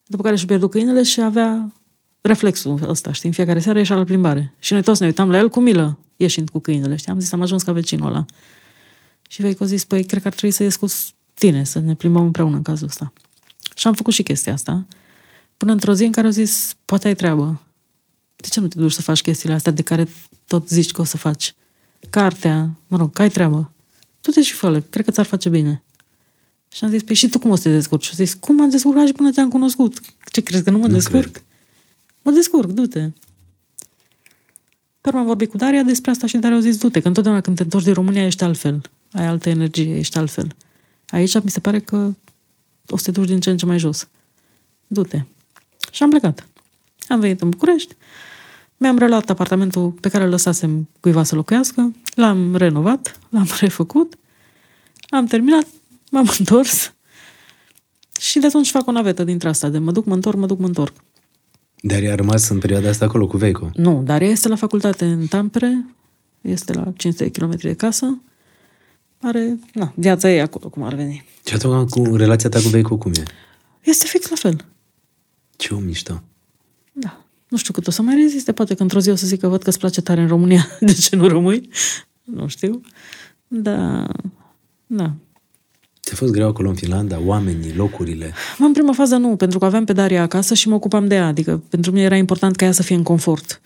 după 0.07 0.23
care 0.23 0.35
și-o 0.35 0.47
pierdut 0.47 0.71
câinele 0.71 1.03
și 1.03 1.21
avea 1.21 1.73
reflexul 2.21 2.89
ăsta, 2.89 3.11
știi? 3.11 3.27
În 3.27 3.35
fiecare 3.35 3.59
seară 3.59 3.77
ieșea 3.77 3.95
la 3.95 4.03
plimbare. 4.03 4.53
Și 4.59 4.73
noi 4.73 4.81
toți 4.81 5.01
ne 5.01 5.07
uitam 5.07 5.29
la 5.29 5.37
el 5.37 5.49
cu 5.49 5.59
milă, 5.59 5.97
ieșind 6.15 6.49
cu 6.49 6.59
câinele, 6.59 6.95
știi? 6.95 7.11
Am 7.11 7.19
zis, 7.19 7.31
am 7.31 7.41
ajuns 7.41 7.63
ca 7.63 7.71
vecinul 7.71 8.07
ăla. 8.07 8.25
Și 9.29 9.41
Veico 9.41 9.63
a 9.63 9.67
zis, 9.67 9.85
păi, 9.85 10.03
cred 10.03 10.21
că 10.21 10.27
ar 10.27 10.33
trebui 10.33 10.55
să 10.55 10.63
ies 10.63 10.75
cu 10.75 10.85
tine, 11.33 11.63
să 11.63 11.79
ne 11.79 11.95
plimbăm 11.95 12.23
împreună 12.23 12.55
în 12.55 12.61
cazul 12.61 12.87
ăsta. 12.87 13.13
Și 13.75 13.87
am 13.87 13.93
făcut 13.93 14.13
și 14.13 14.23
chestia 14.23 14.53
asta. 14.53 14.85
Până 15.57 15.71
într-o 15.71 15.93
zi 15.93 16.03
în 16.03 16.11
care 16.11 16.25
au 16.25 16.31
zis, 16.31 16.75
poate 16.85 17.07
ai 17.07 17.15
treabă. 17.15 17.61
De 18.35 18.47
ce 18.47 18.59
nu 18.59 18.67
te 18.67 18.79
duci 18.79 18.91
să 18.91 19.01
faci 19.01 19.21
chestiile 19.21 19.55
astea 19.55 19.71
de 19.71 19.81
care 19.81 20.07
tot 20.47 20.69
zici 20.69 20.91
că 20.91 21.01
o 21.01 21.03
să 21.03 21.17
faci? 21.17 21.55
Cartea, 22.09 22.69
mă 22.87 22.97
rog, 22.97 23.13
că 23.13 23.21
ai 23.21 23.29
treabă. 23.29 23.71
Tu 24.21 24.31
te 24.31 24.41
și 24.41 24.53
fă 24.53 24.83
cred 24.89 25.05
că 25.05 25.11
ți-ar 25.11 25.25
face 25.25 25.49
bine. 25.49 25.83
Și 26.77 26.83
am 26.83 26.89
zis, 26.89 27.03
păi 27.03 27.15
și 27.15 27.29
tu 27.29 27.39
cum 27.39 27.51
o 27.51 27.55
să 27.55 27.63
te 27.63 27.71
descurci? 27.71 28.03
Și 28.03 28.09
a 28.11 28.15
zis, 28.15 28.33
cum 28.33 28.61
am 28.61 28.69
descurcat 28.69 29.07
și 29.07 29.13
până 29.13 29.31
te-am 29.31 29.49
cunoscut? 29.49 29.99
Ce 30.31 30.41
crezi 30.41 30.63
că 30.63 30.69
nu 30.69 30.77
mă 30.77 30.87
nu 30.87 30.93
descurc? 30.93 31.31
Cred. 31.31 31.43
Mă 32.21 32.31
descurc, 32.31 32.69
du-te. 32.69 33.09
Pe 35.01 35.07
urmă 35.07 35.19
am 35.19 35.25
vorbit 35.25 35.49
cu 35.49 35.57
Daria 35.57 35.83
despre 35.83 36.11
asta 36.11 36.27
și 36.27 36.37
Daria 36.37 36.57
a 36.57 36.59
zis, 36.59 36.77
du-te, 36.77 36.99
că 36.99 37.07
întotdeauna 37.07 37.41
când 37.41 37.55
te 37.55 37.63
întorci 37.63 37.83
din 37.83 37.93
România 37.93 38.25
ești 38.25 38.43
altfel. 38.43 38.81
Ai 39.11 39.25
altă 39.25 39.49
energie, 39.49 39.97
ești 39.97 40.17
altfel. 40.17 40.55
Aici 41.09 41.43
mi 41.43 41.49
se 41.49 41.59
pare 41.59 41.79
că 41.79 42.13
o 42.87 42.97
să 42.97 43.03
te 43.03 43.11
duci 43.11 43.27
din 43.27 43.39
ce 43.39 43.49
în 43.49 43.57
ce 43.57 43.65
mai 43.65 43.79
jos. 43.79 44.07
Du-te. 44.87 45.21
Și 45.91 46.03
am 46.03 46.09
plecat. 46.09 46.47
Am 47.07 47.19
venit 47.19 47.41
în 47.41 47.49
București, 47.49 47.95
mi-am 48.77 48.97
reluat 48.97 49.29
apartamentul 49.29 49.91
pe 49.91 50.09
care 50.09 50.23
îl 50.23 50.29
lăsasem 50.29 50.89
cuiva 50.99 51.23
să 51.23 51.35
locuiască, 51.35 51.95
l-am 52.15 52.55
renovat, 52.55 53.19
l-am 53.29 53.47
refăcut, 53.59 54.17
am 55.09 55.25
terminat, 55.25 55.67
m-am 56.11 56.29
întors 56.39 56.93
și 58.19 58.39
de 58.39 58.45
atunci 58.47 58.69
fac 58.69 58.87
o 58.87 58.91
navetă 58.91 59.23
dintre 59.23 59.49
asta, 59.49 59.69
de 59.69 59.77
mă 59.77 59.91
duc, 59.91 60.05
mă 60.05 60.13
întorc, 60.13 60.37
mă 60.37 60.45
duc, 60.45 60.59
mă 60.59 60.65
întorc. 60.65 60.93
Dar 61.81 62.03
a 62.11 62.15
rămas 62.15 62.49
în 62.49 62.59
perioada 62.59 62.89
asta 62.89 63.05
acolo 63.05 63.27
cu 63.27 63.37
Veico? 63.37 63.69
Nu, 63.73 64.01
dar 64.03 64.21
este 64.21 64.47
la 64.47 64.55
facultate 64.55 65.05
în 65.05 65.27
Tampere, 65.27 65.85
este 66.41 66.73
la 66.73 66.93
500 66.97 67.29
km 67.29 67.55
de 67.57 67.73
casă, 67.73 68.21
are, 69.21 69.59
na, 69.73 69.93
viața 69.95 70.29
ei 70.31 70.41
acolo, 70.41 70.69
cum 70.69 70.83
ar 70.83 70.93
veni. 70.93 71.25
Și 71.45 71.53
atunci 71.53 71.89
cu 71.89 72.15
relația 72.15 72.49
ta 72.49 72.61
cu 72.61 72.67
Veico 72.67 72.97
cum 72.97 73.11
e? 73.11 73.23
Este 73.81 74.05
fix 74.05 74.29
la 74.29 74.35
fel. 74.35 74.65
Ce 75.55 75.73
om 75.73 75.83
mișto. 75.83 76.23
Da. 76.91 77.25
Nu 77.47 77.57
știu 77.57 77.73
cât 77.73 77.87
o 77.87 77.91
să 77.91 78.01
mai 78.01 78.15
reziste, 78.15 78.51
poate 78.51 78.73
că 78.73 78.81
într-o 78.81 78.99
zi 78.99 79.09
o 79.09 79.15
să 79.15 79.27
zic 79.27 79.39
că 79.39 79.47
văd 79.47 79.63
că 79.63 79.69
îți 79.69 79.79
place 79.79 80.01
tare 80.01 80.21
în 80.21 80.27
România, 80.27 80.67
de 80.79 80.93
ce 80.93 81.15
nu 81.15 81.27
rămâi? 81.27 81.69
Nu 82.23 82.47
știu. 82.47 82.81
Da, 83.47 84.07
da. 84.85 85.13
Ți-a 86.07 86.15
fost 86.15 86.31
greu 86.31 86.47
acolo 86.47 86.69
în 86.69 86.75
Finlanda? 86.75 87.19
Oamenii, 87.25 87.73
locurile? 87.75 88.33
În 88.57 88.71
prima 88.71 88.93
fază 88.93 89.15
nu, 89.15 89.35
pentru 89.35 89.59
că 89.59 89.65
aveam 89.65 89.85
pe 89.85 89.93
Daria 89.93 90.21
acasă 90.21 90.53
și 90.53 90.67
mă 90.67 90.75
ocupam 90.75 91.07
de 91.07 91.15
ea. 91.15 91.27
Adică 91.27 91.63
pentru 91.69 91.91
mine 91.91 92.03
era 92.03 92.15
important 92.15 92.55
ca 92.55 92.65
ea 92.65 92.71
să 92.71 92.83
fie 92.83 92.95
în 92.95 93.03
confort. 93.03 93.61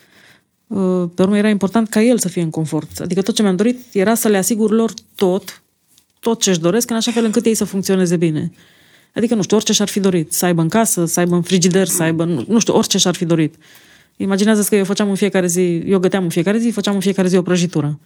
Uh, 0.67 1.03
pe 1.15 1.21
urmă 1.21 1.37
era 1.37 1.49
important 1.49 1.89
ca 1.89 2.01
el 2.01 2.17
să 2.17 2.27
fie 2.27 2.41
în 2.41 2.49
confort. 2.49 2.99
Adică 2.99 3.21
tot 3.21 3.35
ce 3.35 3.41
mi-am 3.41 3.55
dorit 3.55 3.79
era 3.91 4.15
să 4.15 4.27
le 4.27 4.37
asigur 4.37 4.71
lor 4.71 4.93
tot, 5.15 5.61
tot 6.19 6.41
ce-și 6.41 6.59
doresc, 6.59 6.89
în 6.89 6.95
așa 6.95 7.11
fel 7.11 7.25
încât 7.25 7.45
ei 7.45 7.53
să 7.53 7.63
funcționeze 7.63 8.17
bine. 8.17 8.51
Adică, 9.15 9.35
nu 9.35 9.41
știu, 9.41 9.55
orice 9.55 9.73
și-ar 9.73 9.87
fi 9.87 9.99
dorit. 9.99 10.33
Să 10.33 10.45
aibă 10.45 10.61
în 10.61 10.69
casă, 10.69 11.05
să 11.05 11.19
aibă 11.19 11.35
în 11.35 11.41
frigider, 11.41 11.87
să 11.87 12.03
aibă, 12.03 12.23
nu 12.47 12.59
știu, 12.59 12.75
orice 12.75 12.97
și-ar 12.97 13.15
fi 13.15 13.25
dorit. 13.25 13.55
Imaginează 14.17 14.63
că 14.69 14.75
eu 14.75 14.83
făceam 14.83 15.09
în 15.09 15.15
fiecare 15.15 15.47
zi, 15.47 15.75
eu 15.77 15.99
găteam 15.99 16.23
în 16.23 16.29
fiecare 16.29 16.57
zi, 16.57 16.69
făceam 16.69 16.95
în 16.95 17.01
fiecare 17.01 17.27
zi 17.27 17.37
o 17.37 17.41
prăjitură. 17.41 17.99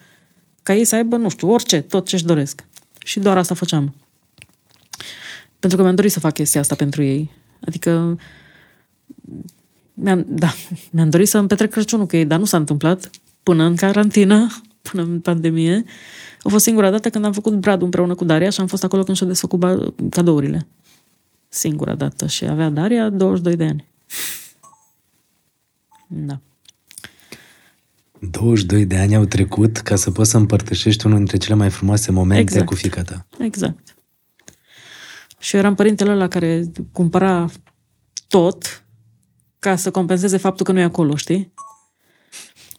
Ca 0.63 0.75
ei 0.75 0.85
să 0.85 0.95
aibă, 0.95 1.15
nu 1.15 1.29
știu, 1.29 1.51
orice, 1.51 1.81
tot 1.81 2.07
ce-și 2.07 2.25
doresc. 2.25 2.63
Și 3.05 3.19
doar 3.19 3.37
asta 3.37 3.55
făceam. 3.55 3.93
Pentru 5.65 5.83
că 5.83 5.89
mi-am 5.89 5.99
dorit 5.99 6.11
să 6.11 6.19
fac 6.19 6.33
chestia 6.33 6.59
asta 6.59 6.75
pentru 6.75 7.03
ei. 7.03 7.31
Adică, 7.67 8.19
mi-am, 9.93 10.25
da, 10.29 10.53
mi-am 10.91 11.09
dorit 11.09 11.27
să 11.27 11.37
îmi 11.37 11.47
petrec 11.47 11.71
Crăciunul 11.71 12.05
cu 12.05 12.15
ei, 12.15 12.25
dar 12.25 12.39
nu 12.39 12.45
s-a 12.45 12.57
întâmplat 12.57 13.09
până 13.43 13.63
în 13.63 13.75
carantină, 13.75 14.47
până 14.91 15.03
în 15.03 15.19
pandemie. 15.19 15.83
A 16.41 16.49
fost 16.49 16.63
singura 16.63 16.91
dată 16.91 17.09
când 17.09 17.25
am 17.25 17.31
făcut 17.31 17.53
bradul 17.53 17.83
împreună 17.83 18.15
cu 18.15 18.23
Daria 18.23 18.49
și 18.49 18.59
am 18.59 18.67
fost 18.67 18.83
acolo 18.83 19.03
când 19.03 19.17
și-a 19.17 19.27
desfăcut 19.27 19.63
cadourile. 20.09 20.67
Singura 21.49 21.95
dată. 21.95 22.27
Și 22.27 22.45
avea 22.45 22.69
Daria 22.69 23.09
22 23.09 23.55
de 23.55 23.63
ani. 23.63 23.87
Da. 26.07 26.39
22 28.19 28.85
de 28.85 28.97
ani 28.97 29.15
au 29.15 29.25
trecut 29.25 29.77
ca 29.77 29.95
să 29.95 30.11
poți 30.11 30.29
să 30.29 30.37
împărtășești 30.37 31.05
unul 31.05 31.17
dintre 31.17 31.37
cele 31.37 31.55
mai 31.55 31.69
frumoase 31.69 32.11
momente 32.11 32.41
exact. 32.41 32.65
cu 32.65 32.75
fica 32.75 33.01
ta. 33.01 33.25
Exact. 33.39 33.84
Și 35.39 35.55
eu 35.55 35.61
eram 35.61 35.75
părintele 35.75 36.11
ăla 36.11 36.27
care 36.27 36.71
cumpăra 36.91 37.49
tot 38.27 38.83
ca 39.59 39.75
să 39.75 39.91
compenseze 39.91 40.37
faptul 40.37 40.65
că 40.65 40.71
nu 40.71 40.79
e 40.79 40.83
acolo, 40.83 41.15
știi? 41.15 41.53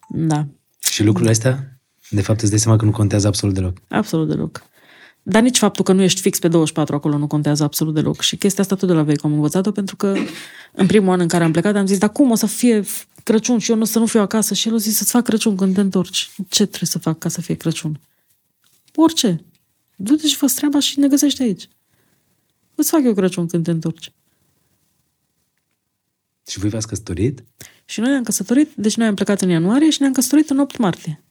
Da. 0.08 0.46
Și 0.78 1.04
lucrurile 1.04 1.30
astea, 1.30 1.80
de 2.10 2.22
fapt, 2.22 2.40
îți 2.40 2.50
dai 2.50 2.58
seama 2.58 2.76
că 2.78 2.84
nu 2.84 2.90
contează 2.90 3.26
absolut 3.26 3.54
deloc. 3.54 3.76
Absolut 3.88 4.28
deloc. 4.28 4.62
Dar 5.22 5.42
nici 5.42 5.58
faptul 5.58 5.84
că 5.84 5.92
nu 5.92 6.02
ești 6.02 6.20
fix 6.20 6.38
pe 6.38 6.48
24 6.48 6.94
acolo 6.94 7.18
nu 7.18 7.26
contează 7.26 7.64
absolut 7.64 7.94
deloc. 7.94 8.20
Și 8.20 8.36
chestia 8.36 8.62
asta 8.62 8.74
tot 8.74 8.88
de 8.88 8.94
la 8.94 9.02
vei 9.02 9.16
am 9.22 9.32
învățat-o 9.32 9.70
pentru 9.70 9.96
că 9.96 10.14
în 10.72 10.86
primul 10.86 11.12
an 11.12 11.20
în 11.20 11.28
care 11.28 11.44
am 11.44 11.52
plecat 11.52 11.76
am 11.76 11.86
zis, 11.86 11.98
dar 11.98 12.12
cum 12.12 12.30
o 12.30 12.34
să 12.34 12.46
fie 12.46 12.84
Crăciun 13.22 13.58
și 13.58 13.70
eu 13.70 13.76
nu 13.76 13.84
să 13.84 13.98
nu 13.98 14.06
fiu 14.06 14.20
acasă? 14.20 14.54
Și 14.54 14.68
el 14.68 14.74
a 14.74 14.76
zis 14.76 14.96
să-ți 14.96 15.10
fac 15.10 15.24
Crăciun 15.24 15.56
când 15.56 15.74
te 15.74 15.80
întorci. 15.80 16.30
Ce 16.48 16.66
trebuie 16.66 16.88
să 16.88 16.98
fac 16.98 17.18
ca 17.18 17.28
să 17.28 17.40
fie 17.40 17.54
Crăciun? 17.54 18.00
Orice. 18.94 19.44
Du-te 19.96 20.26
și 20.26 20.36
fă 20.36 20.46
treaba 20.54 20.78
și 20.78 20.98
ne 20.98 21.08
găsești 21.08 21.42
aici. 21.42 21.68
Îți 22.76 22.90
fac 22.90 23.04
eu 23.04 23.14
Crăciun 23.14 23.46
când 23.46 23.64
te 23.64 23.70
întorci. 23.70 24.12
Și 26.48 26.58
voi 26.58 26.70
v-ați 26.70 26.88
căsătorit? 26.88 27.44
Și 27.84 28.00
noi 28.00 28.10
ne-am 28.10 28.22
căsătorit, 28.22 28.74
deci 28.74 28.96
noi 28.96 29.06
am 29.06 29.14
plecat 29.14 29.40
în 29.40 29.48
ianuarie 29.48 29.90
și 29.90 30.00
ne-am 30.00 30.12
căsătorit 30.12 30.50
în 30.50 30.58
8 30.58 30.76
martie. 30.76 31.24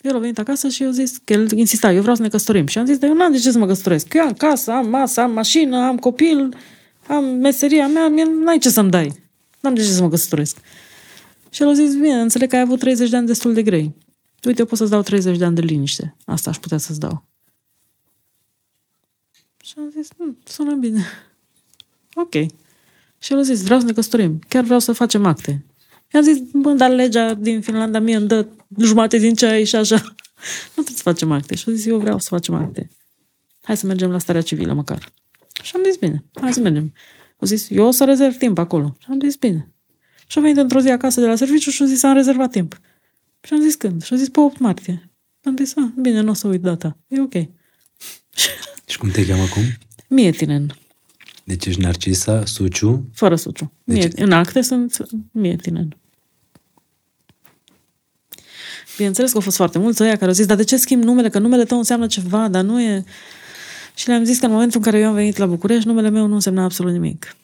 El 0.00 0.14
a 0.14 0.18
venit 0.18 0.38
acasă 0.38 0.68
și 0.68 0.82
eu 0.82 0.90
zis 0.90 1.16
că 1.24 1.32
el 1.32 1.50
insista, 1.50 1.92
eu 1.92 2.00
vreau 2.00 2.16
să 2.16 2.22
ne 2.22 2.28
căsătorim. 2.28 2.66
Și 2.66 2.78
am 2.78 2.84
zis, 2.84 2.98
dar 2.98 3.08
eu 3.08 3.16
n-am 3.16 3.32
de 3.32 3.38
ce 3.38 3.50
să 3.50 3.58
mă 3.58 3.66
căsătoresc. 3.66 4.06
Că 4.06 4.16
eu 4.16 4.24
am 4.24 4.32
casă, 4.32 4.70
am 4.70 4.88
masă, 4.88 5.20
am 5.20 5.32
mașină, 5.32 5.76
am 5.76 5.98
copil, 5.98 6.56
am 7.06 7.24
meseria 7.24 7.88
mea, 7.88 8.08
mie 8.08 8.24
n-ai 8.24 8.58
ce 8.58 8.68
să-mi 8.68 8.90
dai. 8.90 9.12
N-am 9.60 9.74
de 9.74 9.82
ce 9.82 9.88
să 9.88 10.02
mă 10.02 10.08
căsătoresc. 10.08 10.56
Și 11.50 11.62
el 11.62 11.68
a 11.68 11.72
zis, 11.72 11.94
bine, 11.94 12.20
înțeleg 12.20 12.48
că 12.48 12.56
ai 12.56 12.62
avut 12.62 12.78
30 12.78 13.10
de 13.10 13.16
ani 13.16 13.26
destul 13.26 13.54
de 13.54 13.62
grei. 13.62 13.94
Uite, 14.44 14.60
eu 14.60 14.66
pot 14.66 14.78
să-ți 14.78 14.90
dau 14.90 15.02
30 15.02 15.38
de 15.38 15.44
ani 15.44 15.54
de 15.54 15.60
liniște. 15.60 16.16
Asta 16.24 16.50
aș 16.50 16.58
putea 16.58 16.78
să-ți 16.78 17.00
dau. 17.00 17.28
Și 19.66 19.74
am 19.78 19.90
zis, 19.90 20.08
hm, 20.16 20.38
sună 20.44 20.74
bine. 20.74 21.04
Ok. 22.14 22.32
Și 23.18 23.32
el 23.32 23.38
a 23.38 23.42
zis, 23.42 23.62
vreau 23.62 23.80
să 23.80 23.86
ne 23.86 23.92
căsătorim. 23.92 24.38
Chiar 24.48 24.64
vreau 24.64 24.78
să 24.78 24.92
facem 24.92 25.26
acte. 25.26 25.64
I-am 26.12 26.22
zis, 26.22 26.38
bă, 26.52 26.72
dar 26.72 26.90
legea 26.90 27.34
din 27.34 27.60
Finlanda 27.60 27.98
mie 27.98 28.16
îmi 28.16 28.26
dă 28.26 28.46
jumate 28.78 29.18
din 29.18 29.34
ce 29.34 29.46
ai 29.46 29.64
și 29.64 29.76
așa. 29.76 29.96
Nu 30.74 30.82
trebuie 30.82 30.96
să 30.96 31.02
facem 31.02 31.32
acte. 31.32 31.54
Și 31.54 31.68
a 31.68 31.72
zis, 31.72 31.86
eu 31.86 31.98
vreau 31.98 32.18
să 32.18 32.28
facem 32.28 32.54
acte. 32.54 32.90
Hai 33.62 33.76
să 33.76 33.86
mergem 33.86 34.10
la 34.10 34.18
starea 34.18 34.40
civilă 34.40 34.72
măcar. 34.72 35.12
Și 35.62 35.72
am 35.74 35.82
zis, 35.84 35.96
bine, 35.96 36.24
hai 36.40 36.52
să 36.52 36.60
mergem. 36.60 36.92
A 37.36 37.46
zis, 37.46 37.70
eu 37.70 37.86
o 37.86 37.90
să 37.90 38.04
rezerv 38.04 38.36
timp 38.36 38.58
acolo. 38.58 38.96
Și 38.98 39.06
am 39.10 39.20
zis, 39.20 39.36
bine. 39.36 39.72
Și 40.26 40.38
a 40.38 40.40
venit 40.40 40.56
într-o 40.56 40.80
zi 40.80 40.90
acasă 40.90 41.20
de 41.20 41.26
la 41.26 41.34
serviciu 41.34 41.70
și 41.70 41.82
a 41.82 41.86
zis, 41.86 42.02
am 42.02 42.14
rezervat 42.14 42.50
timp. 42.50 42.80
Și 43.40 43.52
am 43.52 43.60
zis, 43.60 43.74
când? 43.74 44.02
Și 44.02 44.12
a 44.12 44.16
zis, 44.16 44.28
pe 44.28 44.40
8 44.40 44.58
martie. 44.58 45.10
Am 45.42 45.56
zis, 45.56 45.76
ah, 45.76 45.88
bine, 46.00 46.20
nu 46.20 46.30
o 46.30 46.34
să 46.34 46.48
uit 46.48 46.60
data. 46.60 46.96
E 47.08 47.20
ok. 47.20 47.34
Și 48.90 48.98
cum 48.98 49.10
te 49.10 49.26
cheamă 49.26 49.42
acum? 49.42 49.62
Mietinen. 50.08 50.78
Deci 51.44 51.66
ești 51.66 51.80
Narcisa 51.80 52.44
Suciu. 52.44 53.08
Fără 53.14 53.36
suciu. 53.36 53.72
Deci- 53.84 54.02
Deci... 54.02 54.20
În 54.20 54.32
acte 54.32 54.60
sunt 54.62 54.96
Mietinen. 55.30 55.96
Bineînțeles 58.96 59.30
că 59.30 59.36
au 59.36 59.42
fost 59.42 59.56
foarte 59.56 59.78
mulți 59.78 60.02
ăia 60.02 60.12
care 60.12 60.26
au 60.26 60.32
zis, 60.32 60.46
dar 60.46 60.56
de 60.56 60.64
ce 60.64 60.76
schimb 60.76 61.02
numele? 61.02 61.28
Că 61.28 61.38
numele 61.38 61.64
tău 61.64 61.78
înseamnă 61.78 62.06
ceva, 62.06 62.48
dar 62.48 62.62
nu 62.64 62.80
e... 62.82 63.04
Și 63.94 64.08
le-am 64.08 64.24
zis 64.24 64.38
că 64.38 64.44
în 64.46 64.52
momentul 64.52 64.78
în 64.78 64.90
care 64.90 65.02
eu 65.02 65.08
am 65.08 65.14
venit 65.14 65.36
la 65.36 65.46
București, 65.46 65.86
numele 65.86 66.08
meu 66.08 66.26
nu 66.26 66.34
însemna 66.34 66.62
absolut 66.62 66.92
nimic. 66.92 67.36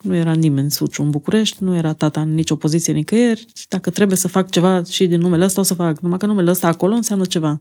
Nu 0.00 0.14
era 0.14 0.32
nimeni 0.32 0.70
Suciu 0.70 1.02
în 1.02 1.10
București, 1.10 1.56
nu 1.64 1.74
era 1.76 1.92
tata 1.92 2.20
în 2.20 2.34
nicio 2.34 2.56
poziție 2.56 2.92
nicăieri. 2.92 3.46
Și 3.54 3.68
Dacă 3.68 3.90
trebuie 3.90 4.16
să 4.16 4.28
fac 4.28 4.50
ceva 4.50 4.82
și 4.88 5.06
din 5.06 5.20
numele 5.20 5.44
ăsta, 5.44 5.60
o 5.60 5.64
să 5.64 5.74
fac. 5.74 6.00
Numai 6.00 6.18
că 6.18 6.26
numele 6.26 6.50
ăsta 6.50 6.66
acolo 6.66 6.94
înseamnă 6.94 7.24
ceva. 7.24 7.60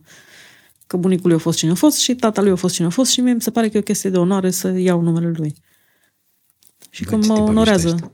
Că 0.90 0.98
bunicul 0.98 1.28
lui 1.30 1.38
a 1.38 1.40
fost 1.40 1.58
cine 1.58 1.72
a 1.72 1.76
fost 1.76 1.98
și 1.98 2.16
tata 2.16 2.42
lui 2.42 2.52
a 2.52 2.56
fost 2.56 2.74
cine 2.74 2.88
a 2.88 2.90
fost 2.90 3.12
și 3.12 3.22
mie 3.22 3.34
mi 3.34 3.42
se 3.42 3.52
pare 3.52 3.70
că 3.70 3.78
e 3.78 3.80
o 3.80 3.84
chestie 3.84 4.10
de 4.10 4.18
onoare 4.18 4.52
să 4.52 4.68
iau 4.68 5.02
numele 5.02 5.32
lui. 5.36 5.54
Și 6.90 7.04
Bă, 7.04 7.10
că 7.10 7.16
ce 7.22 7.28
mă 7.28 7.34
tipăriște 7.34 7.50
onorează. 7.50 7.90
ăștia. 7.90 8.12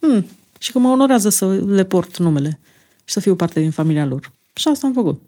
Hmm. 0.00 0.26
Și 0.58 0.72
că 0.72 0.78
mă 0.78 0.88
onorează 0.88 1.28
să 1.28 1.54
le 1.54 1.84
port 1.84 2.16
numele 2.18 2.60
și 3.04 3.12
să 3.12 3.20
fiu 3.20 3.36
parte 3.36 3.60
din 3.60 3.70
familia 3.70 4.04
lor. 4.04 4.32
Și 4.52 4.68
asta 4.68 4.86
am 4.86 4.92
făcut. 4.92 5.22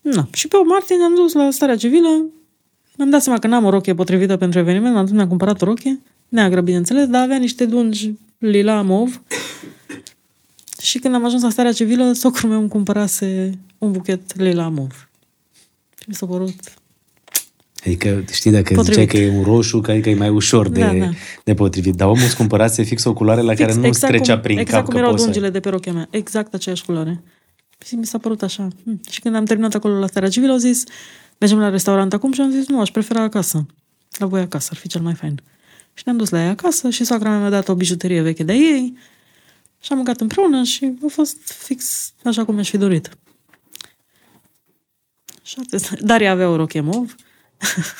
Na. 0.00 0.28
Și 0.32 0.48
pe 0.48 0.56
o 0.56 0.64
martie 0.64 0.96
ne-am 0.96 1.14
dus 1.14 1.32
la 1.32 1.50
starea 1.50 1.76
civilă, 1.76 2.24
mi-am 2.96 3.10
dat 3.10 3.22
seama 3.22 3.38
că 3.38 3.46
n-am 3.46 3.64
o 3.64 3.70
rochie 3.70 3.94
potrivită 3.94 4.36
pentru 4.36 4.58
eveniment, 4.58 4.94
m-am 4.94 5.04
dus, 5.04 5.14
mi-am 5.14 5.28
cumpărat 5.28 5.62
o 5.62 5.64
rochie, 5.64 6.00
neagră, 6.28 6.60
bineînțeles, 6.60 7.06
dar 7.06 7.22
avea 7.22 7.38
niște 7.38 7.66
dungi 7.66 8.14
lila 8.38 8.82
mov. 8.82 9.22
Și 10.82 10.98
când 10.98 11.14
am 11.14 11.24
ajuns 11.24 11.42
la 11.42 11.50
starea 11.50 11.72
civilă, 11.72 12.12
socrul 12.12 12.50
meu 12.50 12.60
îmi 12.60 12.68
cumpărase 12.68 13.58
un 13.78 13.92
buchet 13.92 14.36
lila 14.36 14.68
mov. 14.68 15.07
Și 16.08 16.14
mi 16.14 16.14
s-a 16.14 16.26
părut 16.26 16.54
Adică, 17.86 18.24
știi, 18.32 18.50
dacă 18.50 18.74
Potrivit. 18.74 18.84
ziceai 19.00 19.06
că 19.06 19.16
e 19.16 19.36
un 19.38 19.42
roșu, 19.44 19.80
că 19.80 19.90
adică 19.90 20.08
e 20.10 20.14
mai 20.14 20.28
ușor 20.28 20.68
de, 20.68 20.80
Da, 20.80 20.92
da. 20.94 21.08
de 21.44 21.54
potrivit. 21.54 21.94
Dar 21.94 22.08
omul 22.08 22.22
îți 22.24 22.36
cumpărase 22.36 22.82
fix 22.82 23.04
o 23.04 23.12
culoare 23.12 23.40
la 23.40 23.54
care 23.54 23.74
nu 23.74 23.90
trecea 23.90 24.32
cum, 24.32 24.42
prin 24.42 24.58
exact 24.58 24.76
cap 24.76 24.84
cum 24.84 24.92
că 24.92 24.98
erau 24.98 25.10
poți 25.10 25.22
să- 25.22 25.28
dungile 25.28 25.50
de 25.50 25.60
pe 25.60 25.68
rochia 25.68 25.92
mea. 25.92 26.06
Exact 26.10 26.54
aceeași 26.54 26.84
culoare. 26.84 27.22
Și 27.86 27.94
mi 27.94 28.06
s-a 28.06 28.18
părut 28.18 28.42
așa. 28.42 28.68
Hm. 28.84 29.00
Și 29.10 29.20
când 29.20 29.34
am 29.34 29.44
terminat 29.44 29.74
acolo 29.74 29.98
la 29.98 30.06
starea 30.06 30.28
civilă, 30.28 30.52
au 30.52 30.58
zis, 30.58 30.84
mergem 31.38 31.58
la 31.58 31.68
restaurant 31.68 32.12
acum 32.12 32.32
și 32.32 32.40
am 32.40 32.50
zis, 32.50 32.68
nu, 32.68 32.80
aș 32.80 32.90
prefera 32.90 33.22
acasă. 33.22 33.66
La 34.18 34.26
voi 34.26 34.40
acasă, 34.40 34.68
ar 34.72 34.76
fi 34.78 34.88
cel 34.88 35.00
mai 35.00 35.14
fain. 35.14 35.40
Și 35.94 36.02
ne-am 36.06 36.16
dus 36.18 36.28
la 36.30 36.40
ea 36.42 36.50
acasă 36.50 36.90
și 36.90 37.04
soacra 37.04 37.28
mea 37.30 37.38
mi-a 37.38 37.50
dat 37.50 37.68
o 37.68 37.74
bijuterie 37.74 38.20
veche 38.20 38.42
de 38.42 38.52
ei 38.52 38.96
și 39.80 39.88
am 39.90 39.96
mâncat 39.96 40.20
împreună 40.20 40.62
și 40.62 40.92
a 41.04 41.06
fost 41.08 41.36
fix 41.64 42.12
așa 42.24 42.44
cum 42.44 42.54
mi-aș 42.54 42.68
fi 42.68 42.76
dorit. 42.76 43.10
Și 45.48 45.56
atât. 45.66 46.00
Daria 46.00 46.30
avea 46.30 46.48
o 46.48 46.56
rochie 46.56 46.80
mov. 46.80 47.14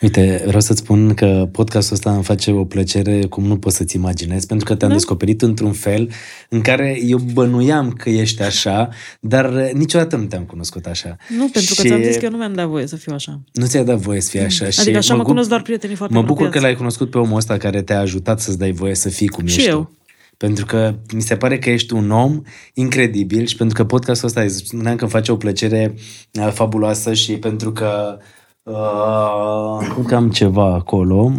Uite, 0.00 0.42
vreau 0.46 0.60
să-ți 0.60 0.78
spun 0.78 1.14
că 1.14 1.48
podcastul 1.52 1.94
ăsta 1.96 2.14
îmi 2.14 2.22
face 2.22 2.52
o 2.52 2.64
plăcere 2.64 3.24
cum 3.26 3.44
nu 3.44 3.58
poți 3.58 3.76
să-ți 3.76 3.96
imaginezi, 3.96 4.46
pentru 4.46 4.66
că 4.66 4.74
te-am 4.74 4.90
Da? 4.90 4.96
descoperit 4.96 5.42
într-un 5.42 5.72
fel 5.72 6.10
în 6.48 6.60
care 6.60 6.98
eu 7.04 7.18
bănuiam 7.18 7.90
că 7.90 8.08
ești 8.10 8.42
așa, 8.42 8.88
dar 9.20 9.50
niciodată 9.72 10.16
nu 10.16 10.24
te-am 10.24 10.42
cunoscut 10.44 10.86
așa. 10.86 11.16
Nu, 11.28 11.48
pentru 11.48 11.74
că 11.74 11.82
Și 11.82 11.88
ți-am 11.88 12.02
zis 12.02 12.16
că 12.16 12.24
eu 12.24 12.30
nu 12.30 12.36
mi-am 12.36 12.54
dat 12.54 12.66
voie 12.66 12.86
să 12.86 12.96
fiu 12.96 13.12
așa. 13.14 13.40
Nu 13.52 13.66
ți-a 13.66 13.82
dat 13.82 13.98
voie 13.98 14.20
să 14.20 14.30
fii 14.30 14.40
așa. 14.40 14.66
Adică 14.80 14.96
așa 14.96 15.14
mă 15.14 15.22
gu- 15.22 15.28
cunosc 15.28 15.48
doar 15.48 15.62
prietenii 15.62 15.96
foarte 15.96 16.14
Mă 16.14 16.20
bucur 16.20 16.36
că 16.36 16.42
apropiați. 16.42 16.64
l-ai 16.66 16.76
cunoscut 16.76 17.10
pe 17.10 17.18
omul 17.18 17.36
ăsta 17.36 17.56
care 17.56 17.82
te-a 17.82 18.00
ajutat 18.00 18.40
să-ți 18.40 18.58
dai 18.58 18.72
voie 18.72 18.94
să 18.94 19.08
fii 19.08 19.28
cum 19.28 19.46
Și 19.46 19.56
ești 19.58 19.68
eu. 19.70 19.78
tu. 19.78 19.98
Pentru 20.40 20.64
că 20.66 20.94
mi 21.14 21.20
se 21.22 21.36
pare 21.36 21.58
că 21.58 21.70
ești 21.70 21.92
un 21.94 22.10
om 22.10 22.40
incredibil 22.74 23.46
și 23.46 23.56
pentru 23.56 23.76
că 23.76 23.84
podcastul 23.84 24.28
ăsta 24.28 24.40
îți 24.40 24.56
spuneam 24.56 24.96
că 24.96 25.02
îmi 25.02 25.12
face 25.12 25.32
o 25.32 25.36
plăcere 25.36 25.94
uh, 26.40 26.48
fabuloasă 26.52 27.14
și 27.14 27.32
pentru 27.32 27.72
că 27.72 28.18
uh, 28.62 29.88
cred 29.94 30.04
că 30.06 30.14
am 30.14 30.30
ceva 30.30 30.72
acolo. 30.74 31.32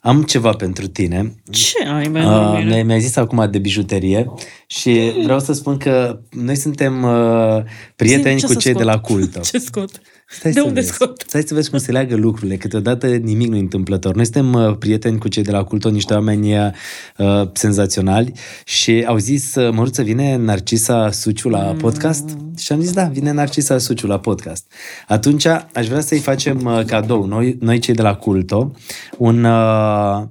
Am 0.00 0.22
ceva 0.22 0.50
pentru 0.50 0.86
tine. 0.86 1.34
Ce 1.50 1.88
ai, 1.88 2.08
mai 2.08 2.24
Uh, 2.24 2.64
mi- 2.74 2.82
mi-ai 2.82 3.00
zis 3.00 3.16
acum 3.16 3.50
de 3.50 3.58
bijuterie 3.58 4.30
și 4.66 5.12
vreau 5.22 5.40
să 5.40 5.52
spun 5.52 5.76
că 5.76 6.20
noi 6.30 6.56
suntem 6.56 7.02
uh, 7.02 7.62
prieteni 7.96 8.38
Ce 8.38 8.46
cu 8.46 8.52
să 8.52 8.58
cei 8.58 8.72
de 8.72 8.78
scot? 8.82 8.92
la 8.94 9.00
cultă. 9.00 9.40
Ce 9.50 9.58
scot? 9.58 9.90
Stai 10.28 10.52
de 10.52 10.60
să 10.60 10.66
unde 10.66 10.80
vezi. 10.80 10.92
scot? 10.92 11.24
Stai 11.26 11.42
să 11.46 11.54
vezi 11.54 11.70
cum 11.70 11.78
se 11.78 11.92
leagă 11.92 12.16
lucrurile. 12.16 12.56
Câteodată 12.56 13.06
nimic 13.06 13.48
nu 13.48 13.56
e 13.56 13.58
întâmplător. 13.58 14.14
Noi 14.14 14.24
suntem 14.24 14.52
uh, 14.52 14.76
prieteni 14.78 15.18
cu 15.18 15.28
cei 15.28 15.42
de 15.42 15.50
la 15.50 15.64
Culto, 15.64 15.90
niște 15.90 16.14
oameni 16.14 16.54
uh, 16.56 17.48
senzaționali 17.52 18.32
și 18.64 19.04
au 19.06 19.16
zis, 19.16 19.54
uh, 19.54 19.72
Măruță, 19.72 20.02
vine 20.02 20.36
Narcisa 20.36 21.10
Suciu 21.10 21.48
la 21.48 21.62
Mm. 21.72 21.76
podcast? 21.78 22.36
Și 22.58 22.72
am 22.72 22.80
zis, 22.80 22.92
da, 22.92 23.04
vine 23.04 23.30
Narcisa 23.32 23.78
Suciu 23.78 24.06
la 24.06 24.18
podcast. 24.18 24.72
Atunci 25.08 25.46
aș 25.46 25.86
vrea 25.86 26.00
să-i 26.00 26.18
facem 26.18 26.60
uh, 26.64 26.82
cadou, 26.86 27.24
noi, 27.24 27.56
noi 27.60 27.78
cei 27.78 27.94
de 27.94 28.02
la 28.02 28.14
Culto, 28.14 28.72
un... 29.18 29.44
Uh, 29.44 30.22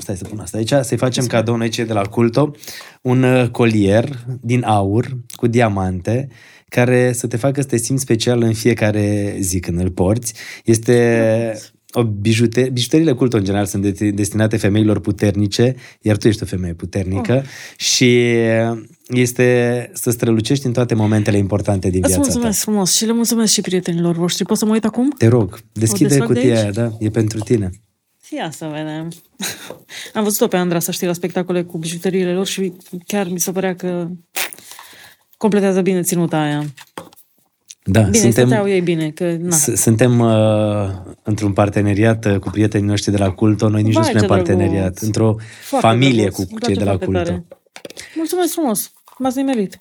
Stai 0.00 0.16
să 0.16 0.24
pun 0.24 0.38
asta 0.38 0.56
aici, 0.56 0.72
să-i 0.82 0.96
facem 0.96 1.26
cadou 1.26 1.56
noi 1.56 1.68
cei 1.68 1.84
de 1.84 1.92
la 1.92 2.02
Culto, 2.02 2.50
un 3.02 3.22
uh, 3.22 3.48
colier 3.48 4.08
din 4.40 4.64
aur 4.64 5.16
cu 5.30 5.46
diamante 5.46 6.28
care 6.68 7.12
să 7.12 7.26
te 7.26 7.36
facă 7.36 7.60
să 7.60 7.66
te 7.66 7.76
simți 7.76 8.02
special 8.02 8.42
în 8.42 8.52
fiecare 8.52 9.36
zi 9.40 9.60
când 9.60 9.80
îl 9.80 9.90
porți. 9.90 10.34
Este 10.64 11.58
o 11.92 12.04
bijute- 12.04 12.70
bijuteriile 12.72 13.12
Culto 13.12 13.36
în 13.36 13.44
general 13.44 13.66
sunt 13.66 13.82
de- 13.86 14.10
destinate 14.10 14.56
femeilor 14.56 15.00
puternice, 15.00 15.74
iar 16.00 16.16
tu 16.16 16.28
ești 16.28 16.42
o 16.42 16.46
femeie 16.46 16.74
puternică 16.74 17.32
Oh. 17.32 17.42
și 17.76 18.34
este 19.08 19.90
să 19.94 20.10
strălucești 20.10 20.66
în 20.66 20.72
toate 20.72 20.94
momentele 20.94 21.36
importante 21.36 21.90
din 21.90 21.98
Îți 22.04 22.08
viața 22.12 22.22
ta. 22.24 22.28
mulțumesc 22.32 22.60
frumos 22.60 22.94
și 22.94 23.04
le 23.04 23.12
mulțumesc 23.12 23.52
și 23.52 23.60
prietenilor 23.60 24.16
voștri. 24.16 24.44
Pot 24.44 24.56
să 24.58 24.64
mă 24.64 24.72
uit 24.72 24.84
acum? 24.84 25.10
Te 25.18 25.26
rog, 25.26 25.58
deschide 25.72 26.08
desfac 26.08 26.26
de 26.28 26.34
cutia 26.34 26.50
aici? 26.54 26.62
aia, 26.62 26.70
da? 26.70 26.96
E 26.98 27.08
pentru 27.10 27.38
tine. 27.38 27.70
Ia 28.30 28.50
să 28.50 28.64
vedem. 28.72 29.08
Am 30.14 30.22
văzut-o 30.22 30.46
pe 30.48 30.56
Andra, 30.56 30.78
să 30.78 30.90
știi, 30.90 31.06
la 31.06 31.12
spectacole 31.12 31.62
cu 31.62 31.78
bijuteriile 31.78 32.32
lor 32.32 32.46
și 32.46 32.72
chiar 33.06 33.28
mi 33.28 33.40
se 33.40 33.50
părea 33.52 33.74
că 33.74 34.08
completează 35.38 35.80
bine 35.80 36.02
ținuta 36.02 36.38
aia. 36.40 36.64
Da, 37.84 38.00
Bine, 38.00 38.16
suntem, 38.18 38.46
stăteau 38.46 38.68
ei 38.68 38.80
bine, 38.80 39.10
că 39.10 39.36
na. 39.40 39.50
S- 39.56 39.74
Suntem 39.74 40.20
uh, 40.20 40.88
într-un 41.22 41.52
parteneriat 41.52 42.24
uh, 42.24 42.36
cu 42.38 42.50
prietenii 42.50 42.88
noștri 42.88 43.10
de 43.10 43.16
la 43.18 43.30
Culto. 43.30 43.68
Noi 43.68 43.82
nici 43.82 43.94
nu 43.94 44.00
Vai, 44.00 44.08
spunem 44.10 44.22
ce 44.28 44.34
parteneriat. 44.34 44.72
drăguț. 44.74 45.00
Într-o 45.02 45.36
Foarte 45.62 45.86
familie 45.86 46.20
drăguț. 46.22 46.34
cu 46.34 46.40
Îmi 46.40 46.48
cei 46.50 46.58
place 46.58 46.74
de 46.78 46.84
la 46.84 46.90
foarte 46.90 47.04
Culto. 47.04 47.22
tare. 47.22 47.44
Mulțumesc 48.16 48.52
frumos. 48.52 48.92
M-ați 49.18 49.36
nimerit. 49.36 49.80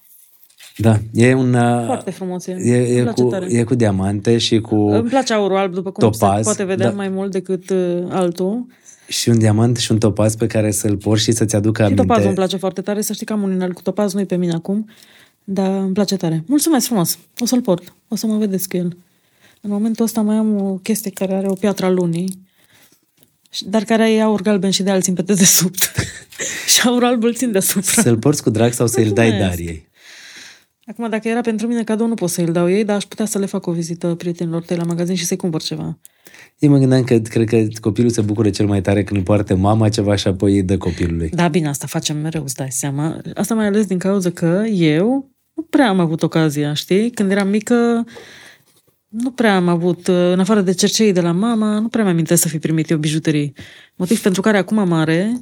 Da, 0.78 0.98
e 1.14 1.34
un... 1.34 1.54
Uh, 1.54 1.86
Foarte 1.86 2.12
frumos 2.12 2.46
e. 2.48 2.52
E, 2.52 2.76
e, 2.76 2.94
Îmi 2.96 3.02
place 3.04 3.22
cu, 3.22 3.30
tare. 3.30 3.46
e 3.50 3.64
cu 3.64 3.76
diamante 3.76 4.38
și 4.38 4.60
cu 4.62 4.76
Îmi 4.76 5.10
place 5.10 5.34
aurul 5.34 5.58
alb, 5.58 5.74
după 5.74 5.92
cum 5.92 6.10
topaz, 6.12 6.38
se 6.38 6.44
poate 6.44 6.64
vedea 6.64 6.90
da. 6.90 6.96
mai 6.96 7.10
mult 7.10 7.32
decât 7.32 7.70
uh, 7.70 8.04
altul. 8.10 8.66
și 9.08 9.30
un 9.30 9.38
diamant 9.38 9.78
și 9.78 9.92
un 9.92 9.98
topaz 9.98 10.36
pe 10.36 10.48
care 10.48 10.72
să-l 10.72 10.98
porți 10.98 11.24
și 11.24 11.32
să-ți 11.32 11.56
aducă 11.56 11.78
Și 11.82 11.86
aminte. 11.86 12.02
topazul 12.02 12.26
îmi 12.28 12.36
place 12.36 12.58
foarte 12.58 12.82
tare. 12.82 13.02
Să 13.02 13.14
știi 13.14 13.26
că 13.26 13.34
am 13.34 13.42
un 13.42 13.52
inel 13.52 13.74
cu 13.74 13.82
topaz, 13.82 14.14
nu-i 14.14 14.26
pe 14.26 14.36
mine 14.36 14.54
acum, 14.54 14.90
dar 15.50 15.82
îmi 15.82 15.94
place 15.94 16.16
tare. 16.16 16.44
Mulțumesc 16.48 16.86
frumos. 16.86 17.18
O 17.40 17.46
să-l 17.46 17.62
port. 17.62 17.94
O 18.08 18.16
să 18.16 18.28
mă 18.28 18.38
vedeți 18.38 18.70
cu 18.70 18.78
el. 18.78 18.98
În 19.62 19.70
momentul 19.70 20.06
ăsta 20.06 20.22
mai 20.22 20.36
am 20.36 20.62
o 20.62 20.76
chestie 20.78 21.12
care 21.12 21.34
are 21.34 21.48
o 21.48 21.54
piatră 21.54 21.86
a 21.86 21.90
lunii, 21.90 22.46
și- 23.50 23.66
dar 23.66 23.84
care 23.84 24.04
are 24.04 24.20
aur 24.20 24.42
galben 24.42 24.70
și 24.72 24.84
de 24.84 24.90
alții 24.90 25.14
pe 25.14 25.22
desubt. 25.22 25.92
și 26.74 26.88
aur 26.88 27.04
alb 27.04 27.24
îl 27.24 27.34
țin 27.34 27.52
deasupra. 27.52 28.02
Să-l 28.02 28.18
porți 28.18 28.44
cu 28.44 28.50
drag 28.50 28.74
sau 28.74 28.88
să-l 28.88 29.10
dai 29.10 29.30
Mulțumesc. 29.30 29.50
Dariei. 29.50 29.88
Acum, 30.86 31.10
dacă 31.10 31.28
era 31.28 31.42
pentru 31.42 31.68
mine 31.68 31.84
cadou, 31.84 32.08
nu 32.08 32.14
pot 32.14 32.30
să 32.30 32.42
îl 32.42 32.52
dau 32.52 32.70
ei, 32.70 32.84
dar 32.84 32.96
aș 32.96 33.04
putea 33.04 33.26
să 33.26 33.40
le 33.40 33.46
fac 33.46 33.66
o 33.66 33.72
vizită 33.72 34.16
prietenilor 34.16 34.64
tăi 34.64 34.78
la 34.78 34.84
magazin 34.84 35.16
și 35.16 35.26
să-i 35.26 35.38
cumpăr 35.38 35.62
ceva. 35.62 36.00
Eu 36.60 36.70
mă 36.70 36.78
gândeam 36.78 37.04
că 37.04 37.18
cred 37.20 37.48
că 37.48 37.68
copilul 37.82 38.10
se 38.10 38.22
bucură 38.22 38.50
cel 38.50 38.68
mai 38.68 38.82
tare 38.82 39.04
când 39.04 39.20
îi 39.20 39.26
poartă 39.26 39.56
mama 39.56 39.90
ceva 39.90 40.16
și 40.16 40.28
apoi 40.28 40.54
îi 40.54 40.64
dă 40.64 40.78
copilului. 40.78 41.30
Da, 41.30 41.48
bine, 41.48 41.68
asta 41.68 41.88
facem 41.88 42.18
mereu, 42.18 42.44
îți 42.44 42.56
dai 42.56 42.72
seama. 42.72 43.22
Asta 43.34 43.54
mai 43.56 43.66
ales 43.66 43.86
din 43.86 43.98
cauza 43.98 44.30
că 44.30 44.64
eu 44.72 45.32
nu 45.58 45.64
prea 45.64 45.90
am 45.90 46.00
avut 46.00 46.24
ocazia, 46.24 46.74
știi? 46.74 47.12
Când 47.12 47.32
eram 47.32 47.48
mică, 47.48 48.06
nu 49.08 49.32
prea 49.32 49.56
am 49.56 49.68
avut, 49.68 50.08
în 50.08 50.40
afară 50.40 50.62
de 50.62 50.74
cercei 50.74 51.14
de 51.14 51.22
la 51.22 51.32
mama, 51.32 51.80
nu 51.80 51.88
prea 51.88 52.04
mi 52.04 52.10
amintesc 52.10 52.42
să 52.42 52.48
fi 52.48 52.60
primit 52.60 52.90
eu 52.90 52.98
bijuterii. 52.98 53.54
Motiv 53.96 54.22
pentru 54.22 54.42
care 54.42 54.58
acum 54.58 54.88
mare, 54.88 55.42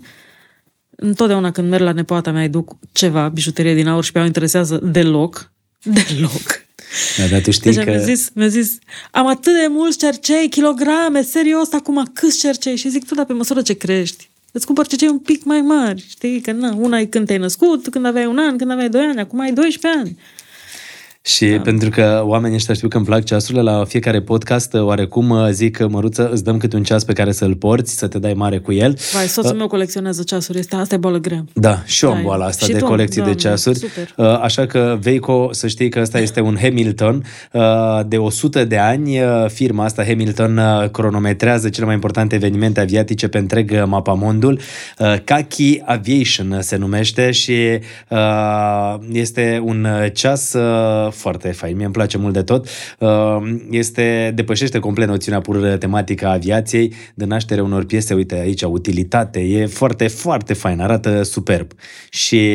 întotdeauna 0.90 1.52
când 1.52 1.70
merg 1.70 1.84
la 1.84 1.92
nepoata 1.92 2.32
mea, 2.32 2.42
îi 2.42 2.50
duc 2.50 2.76
ceva, 2.92 3.30
bijuterie 3.30 3.74
din 3.74 3.88
aur 3.88 4.04
și 4.04 4.12
pe 4.12 4.18
ea 4.18 4.24
o 4.24 4.28
interesează 4.28 4.80
deloc, 4.84 5.52
deloc. 6.08 6.64
Da, 7.18 7.28
dar 7.28 7.42
tu 7.42 7.52
știi 7.52 7.74
Deci 7.74 7.84
că... 7.84 7.90
mi-a 7.90 8.00
zis, 8.00 8.30
mi-a 8.34 8.48
zis, 8.48 8.78
am 9.12 9.28
atât 9.28 9.54
de 9.54 9.68
mulți 9.70 9.98
cercei, 9.98 10.50
kilograme, 10.50 11.22
serios, 11.22 11.74
acum 11.74 12.10
câți 12.14 12.40
cercei? 12.40 12.76
Și 12.76 12.90
zic, 12.90 13.06
tu, 13.06 13.16
dar 13.16 13.26
pe 13.26 13.34
măsură 13.34 13.62
ce 13.62 13.74
crești, 13.74 14.30
îți 14.56 14.66
cumpăr 14.66 14.88
cercei 14.88 15.08
un 15.08 15.20
pic 15.20 15.44
mai 15.44 15.62
mari, 15.62 16.06
știi? 16.10 16.42
Că 16.42 16.52
na, 16.52 16.76
una 16.76 17.00
e 17.00 17.06
când 17.06 17.26
te-ai 17.26 17.40
născut, 17.40 17.90
când 17.90 18.06
aveai 18.06 18.26
un 18.26 18.38
an, 18.38 18.58
când 18.58 18.72
aveai 18.72 18.90
doi 18.90 19.02
ani, 19.02 19.20
acum 19.20 19.40
ai 19.40 19.54
12 19.54 20.00
ani. 20.00 20.18
Și 21.26 21.46
da. 21.46 21.62
pentru 21.62 21.90
că 21.90 22.22
oamenii 22.26 22.56
ăștia 22.56 22.74
știu 22.74 22.88
că 22.88 22.98
îmi 22.98 23.06
plac 23.06 23.24
ceasurile, 23.24 23.62
la 23.62 23.86
fiecare 23.86 24.22
podcast 24.22 24.74
oarecum 24.74 25.52
zic, 25.52 25.88
Măruță, 25.88 26.30
îți 26.32 26.44
dăm 26.44 26.58
câte 26.58 26.76
un 26.76 26.84
ceas 26.84 27.04
pe 27.04 27.14
care 27.14 27.32
să-l 27.32 27.56
porți, 27.56 27.98
să 27.98 28.08
te 28.08 28.20
dai 28.20 28.34
mare 28.34 28.58
cu 28.58 28.72
el. 28.74 28.98
Vai, 29.14 29.28
soțul 29.28 29.52
uh, 29.52 29.58
meu 29.58 29.68
colecționează 29.68 30.24
ceasuri, 30.24 30.60
este, 30.60 30.76
asta 30.76 30.96
e 30.96 30.98
boală 30.98 31.18
grea. 31.18 31.46
Da, 31.54 31.82
și 31.86 32.06
eu 32.06 32.12
am 32.12 32.18
Da, 32.18 32.24
boala 32.24 32.46
asta 32.46 32.66
și 32.66 32.72
de 32.72 32.78
tu, 32.78 32.86
colecții 32.86 33.16
Doamne, 33.16 33.36
de 33.36 33.42
ceasuri. 33.42 33.78
super. 33.78 34.14
Uh, 34.18 34.40
Așa 34.42 34.66
că, 34.66 34.98
Veico, 35.02 35.50
să 35.52 35.68
știi 35.68 35.90
că 35.90 36.00
ăsta 36.00 36.20
este 36.20 36.40
un 36.40 36.58
Hamilton 36.62 37.24
uh, 37.52 37.62
de 38.08 38.18
100 38.18 38.66
de 38.66 38.78
ani. 38.78 39.20
Uh, 39.20 39.46
Firma 39.48 39.84
asta, 39.84 40.04
Hamilton, 40.04 40.58
uh, 40.58 40.90
cronometrează 40.90 41.70
cele 41.70 41.86
mai 41.86 41.94
importante 41.94 42.36
evenimente 42.36 42.80
aviatice 42.80 43.28
pe 43.28 43.38
întreg 43.38 43.72
uh, 43.72 43.84
mapamondul. 43.86 44.60
Uh, 45.00 45.16
Kaki 45.24 45.82
Aviation 45.86 46.58
se 46.62 46.76
numește 46.76 47.32
și 47.32 47.80
uh, 48.10 48.96
este 49.12 49.62
un 49.64 49.84
uh, 49.84 50.12
ceas 50.14 50.54
uh, 50.54 51.14
foarte 51.16 51.52
fain. 51.52 51.76
Mie 51.76 51.86
îmi 51.86 51.94
place 51.94 52.18
mult 52.18 52.34
de 52.34 52.44
tot. 52.44 52.68
Uh, 53.00 53.38
Este, 53.70 54.32
depășește 54.36 54.80
complet 54.80 55.08
noțiunea 55.08 55.42
pur 55.42 55.58
tematică 55.80 56.26
a 56.26 56.32
aviației, 56.32 56.94
de 57.16 57.26
naștere 57.26 57.62
unor 57.62 57.86
piese, 57.86 58.14
uite 58.14 58.36
aici, 58.36 58.62
utilitate, 58.62 59.40
e 59.40 59.66
foarte, 59.66 60.08
foarte 60.08 60.54
fain, 60.54 60.80
arată 60.80 61.24
superb. 61.24 61.72
Și 62.10 62.50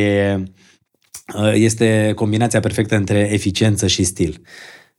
uh, 1.34 1.52
este 1.54 2.12
combinația 2.14 2.60
perfectă 2.60 2.96
între 2.96 3.28
eficiență 3.32 3.86
și 3.86 4.02
stil. 4.02 4.42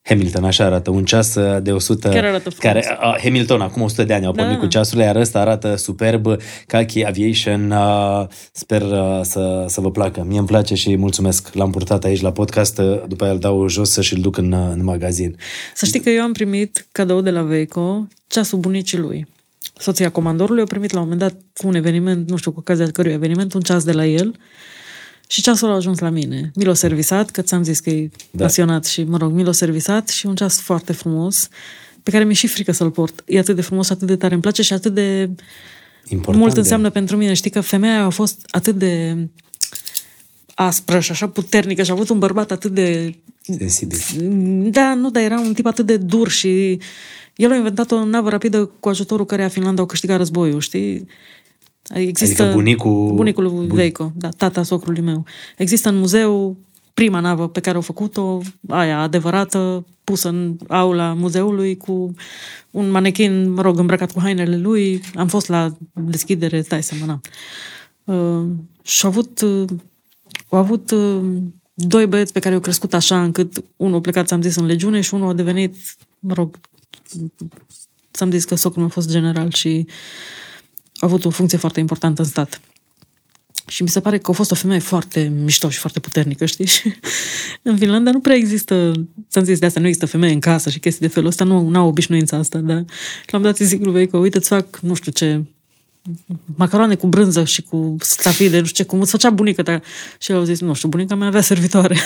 Hamilton, 0.04 0.44
așa 0.44 0.66
arată, 0.66 0.90
un 0.90 1.06
ceas 1.06 1.36
uh, 1.36 1.62
de 1.62 1.72
100... 1.72 2.10
Chiar 2.10 2.26
arată 2.26 2.50
frumos. 2.50 2.58
care, 2.58 2.98
uh, 3.02 3.18
Hamilton, 3.24 3.62
acum 3.62 3.82
100 3.82 4.04
de 4.04 4.14
ani 4.14 4.26
au 4.26 4.32
pornit 4.32 4.54
Da. 4.54 4.60
cu 4.60 4.66
ceasurile, 4.66 5.06
iar 5.06 5.16
ăsta 5.16 5.40
arată 5.40 5.76
superb, 5.76 6.26
Kaki 6.68 7.06
Aviation, 7.06 7.72
uh, 7.72 8.28
sper 8.52 8.82
uh, 8.82 9.20
să, 9.22 9.66
să 9.68 9.82
vă 9.82 9.92
placă. 9.92 10.24
Mie 10.28 10.38
îmi 10.38 10.48
place 10.48 10.76
și 10.76 10.96
mulțumesc, 10.96 11.54
l-am 11.54 11.72
purtat 11.72 12.04
aici 12.04 12.22
la 12.22 12.32
podcast, 12.32 12.78
uh, 12.78 13.02
după 13.08 13.24
aia 13.24 13.34
îl 13.34 13.40
dau 13.40 13.68
jos 13.68 14.00
și 14.00 14.14
îl 14.14 14.22
duc 14.22 14.38
în, 14.38 14.52
uh, 14.52 14.70
în 14.74 14.84
magazin. 14.84 15.36
Să 15.76 15.86
știi 15.86 16.00
că 16.00 16.10
eu 16.10 16.24
am 16.24 16.32
primit 16.32 16.88
cadou 16.92 17.22
de 17.22 17.30
la 17.30 17.42
Veico 17.42 18.08
ceasul 18.28 18.60
bunicii 18.60 18.98
lui. 18.98 19.28
Soția 19.78 20.10
comandorului 20.10 20.62
a 20.62 20.66
primit 20.66 20.92
la 20.92 21.00
un 21.00 21.04
moment 21.10 21.22
dat 21.22 21.42
cu 21.54 21.68
un 21.68 21.76
eveniment, 21.76 22.30
nu 22.30 22.36
știu 22.36 22.52
cu 22.52 22.60
ocazia 22.60 22.88
cărui 22.92 23.12
eveniment, 23.12 23.54
un 23.54 23.62
ceas 23.62 23.84
de 23.84 23.92
la 23.92 24.06
el 24.06 24.36
și 25.32 25.42
ceasul 25.42 25.70
a 25.70 25.74
ajuns 25.76 26.00
la 26.00 26.10
mine. 26.10 26.52
Mi 26.56 26.64
l-a 26.64 26.74
servisat, 26.74 27.30
că 27.30 27.42
ți-am 27.42 27.64
zis 27.64 27.80
că 27.80 27.90
e 27.90 28.08
Da. 28.10 28.18
da. 28.32 28.44
pasionat 28.44 28.86
și, 28.86 29.04
mă 29.04 29.18
rog, 29.18 29.32
mi 29.32 29.44
l-a 29.44 29.52
servisat 29.52 30.08
și 30.10 30.26
un 30.26 30.36
ceas 30.36 30.60
foarte 30.60 30.94
frumos 30.94 31.48
pe 32.04 32.12
care 32.12 32.24
mi-e 32.24 32.34
și 32.34 32.48
frică 32.48 32.72
să-l 32.72 32.92
port. 32.92 33.24
E 33.26 33.40
atât 33.40 33.56
de 33.56 33.62
frumos, 33.62 33.90
atât 33.90 34.08
de 34.08 34.16
tare 34.16 34.34
îmi 34.34 34.42
place 34.42 34.62
și 34.62 34.74
atât 34.74 34.94
de 34.94 35.30
Important 36.08 36.42
mult 36.44 36.54
de- 36.54 36.60
înseamnă 36.60 36.90
pentru 36.90 37.18
mine. 37.18 37.34
Știi 37.34 37.50
că 37.50 37.62
femeia 37.62 38.04
a 38.06 38.10
fost 38.10 38.46
atât 38.50 38.76
de 38.76 39.18
aspră 40.56 41.00
și 41.00 41.12
așa 41.12 41.28
puternică 41.28 41.84
și 41.84 41.90
a 41.90 41.94
avut 41.94 42.10
un 42.10 42.20
bărbat 42.20 42.52
atât 42.52 42.72
de 42.72 43.16
Sensibil. 43.58 43.98
da, 44.72 44.94
nu, 44.94 45.10
dar 45.12 45.24
era 45.24 45.40
un 45.40 45.54
tip 45.54 45.66
atât 45.66 45.86
de 45.86 45.98
dur 45.98 46.30
și 46.30 46.80
el 47.36 47.52
a 47.52 47.56
inventat 47.56 47.92
o 47.92 48.06
navă 48.06 48.30
rapidă 48.30 48.66
cu 48.80 48.90
ajutorul 48.90 49.26
căreia 49.26 49.48
Finlanda 49.50 49.82
au 49.82 49.88
câștigat 49.88 50.18
războiul, 50.18 50.60
știi? 50.60 51.08
Există 51.90 52.42
Adică 52.42 52.58
bunicul- 52.58 53.12
bunicul 53.16 53.44
lui 53.44 53.68
bun- 53.68 53.76
Veico, 53.76 54.12
da, 54.16 54.30
tata 54.30 54.64
socrului 54.64 55.02
meu. 55.02 55.26
Există 55.58 55.90
în 55.90 55.98
muzeu 55.98 56.58
prima 56.94 57.20
navă 57.20 57.48
pe 57.50 57.60
care 57.60 57.76
au 57.76 57.82
făcut-o, 57.82 58.42
aia 58.68 59.00
adevărată, 59.02 59.86
pusă 60.04 60.28
în 60.30 60.58
aula 60.68 61.14
muzeului 61.14 61.78
cu 61.78 62.14
un 62.72 62.90
manechin, 62.90 63.50
mă 63.50 63.62
rog, 63.62 63.80
îmbrăcat 63.80 64.12
cu 64.12 64.20
hainele 64.20 64.58
lui. 64.58 65.02
Am 65.16 65.28
fost 65.28 65.48
la 65.48 65.78
deschidere, 65.94 66.62
stai 66.62 66.84
să 66.84 66.94
mă 67.06 67.20
uh, 68.14 68.48
Și 68.84 69.06
au 69.06 69.10
avut, 69.12 69.42
uh, 69.42 69.70
au 70.50 70.58
avut 70.60 70.92
uh, 70.92 71.22
doi 71.74 72.06
băieți 72.08 72.34
pe 72.34 72.40
care 72.40 72.56
au 72.56 72.62
crescut 72.62 72.94
așa 72.94 73.24
încât 73.24 73.64
unul 73.76 73.96
a 73.98 74.02
plecat, 74.02 74.28
ți-am 74.28 74.42
zis, 74.42 74.56
în 74.56 74.66
legiune 74.66 75.02
și 75.02 75.14
unul 75.14 75.30
a 75.30 75.34
devenit, 75.34 75.76
mă 76.20 76.34
rog, 76.34 76.58
ți-am 78.14 78.32
zis 78.32 78.46
că 78.46 78.56
socrul 78.56 78.82
meu 78.82 78.90
a 78.92 78.94
fost 78.94 79.10
general 79.10 79.52
și 79.52 79.86
a 79.88 79.92
avut 81.06 81.26
o 81.26 81.30
funcție 81.30 81.58
foarte 81.58 81.80
importantă 81.80 82.22
în 82.22 82.28
stat. 82.28 82.62
Și 83.68 83.84
mi 83.84 83.90
se 83.90 84.00
pare 84.00 84.18
că 84.18 84.32
a 84.32 84.34
fost 84.34 84.52
o 84.52 84.56
femeie 84.56 84.80
foarte 84.80 85.32
mișto 85.44 85.70
și 85.70 85.78
foarte 85.78 86.00
puternică, 86.00 86.46
știi? 86.46 86.66
Și 86.76 86.94
în 87.62 87.78
Finlanda 87.78 88.12
nu 88.12 88.20
prea 88.20 88.36
există, 88.36 88.92
ți-am 89.30 89.44
zis 89.44 89.60
de 89.60 89.66
asta, 89.66 89.80
nu 89.80 89.86
există 89.86 90.08
femeie 90.08 90.34
în 90.34 90.40
casă 90.40 90.70
și 90.70 90.80
chestii 90.80 91.08
de 91.08 91.14
felul 91.14 91.30
ăsta, 91.30 91.44
nu 91.44 91.80
au 91.80 91.88
obișnuința 91.88 92.38
asta, 92.38 92.60
dar 92.60 92.86
l-am 93.28 93.42
dat 93.42 93.58
zic 93.58 93.86
lui 93.86 94.08
că 94.08 94.18
uite, 94.18 94.38
îți 94.38 94.48
fac, 94.48 94.80
nu 94.80 94.94
știu 94.94 95.12
ce, 95.12 95.44
macaroane 96.56 96.96
cu 96.96 97.08
brânză 97.08 97.44
și 97.44 97.62
cu 97.62 97.96
stafide, 98.00 98.60
nu 98.60 98.66
știu 98.66 98.84
ce, 98.84 98.90
cum 98.90 99.02
îți 99.02 99.12
făcea 99.12 99.30
bunica 99.30 99.64
ta. 99.64 99.82
Și 100.20 100.32
el 100.32 100.40
a 100.40 100.44
zis, 100.44 100.60
nu 100.60 100.74
știu, 100.74 100.90
bunica 100.90 101.16
mea 101.16 101.28
avea 101.28 101.42
servitoare. 101.42 101.98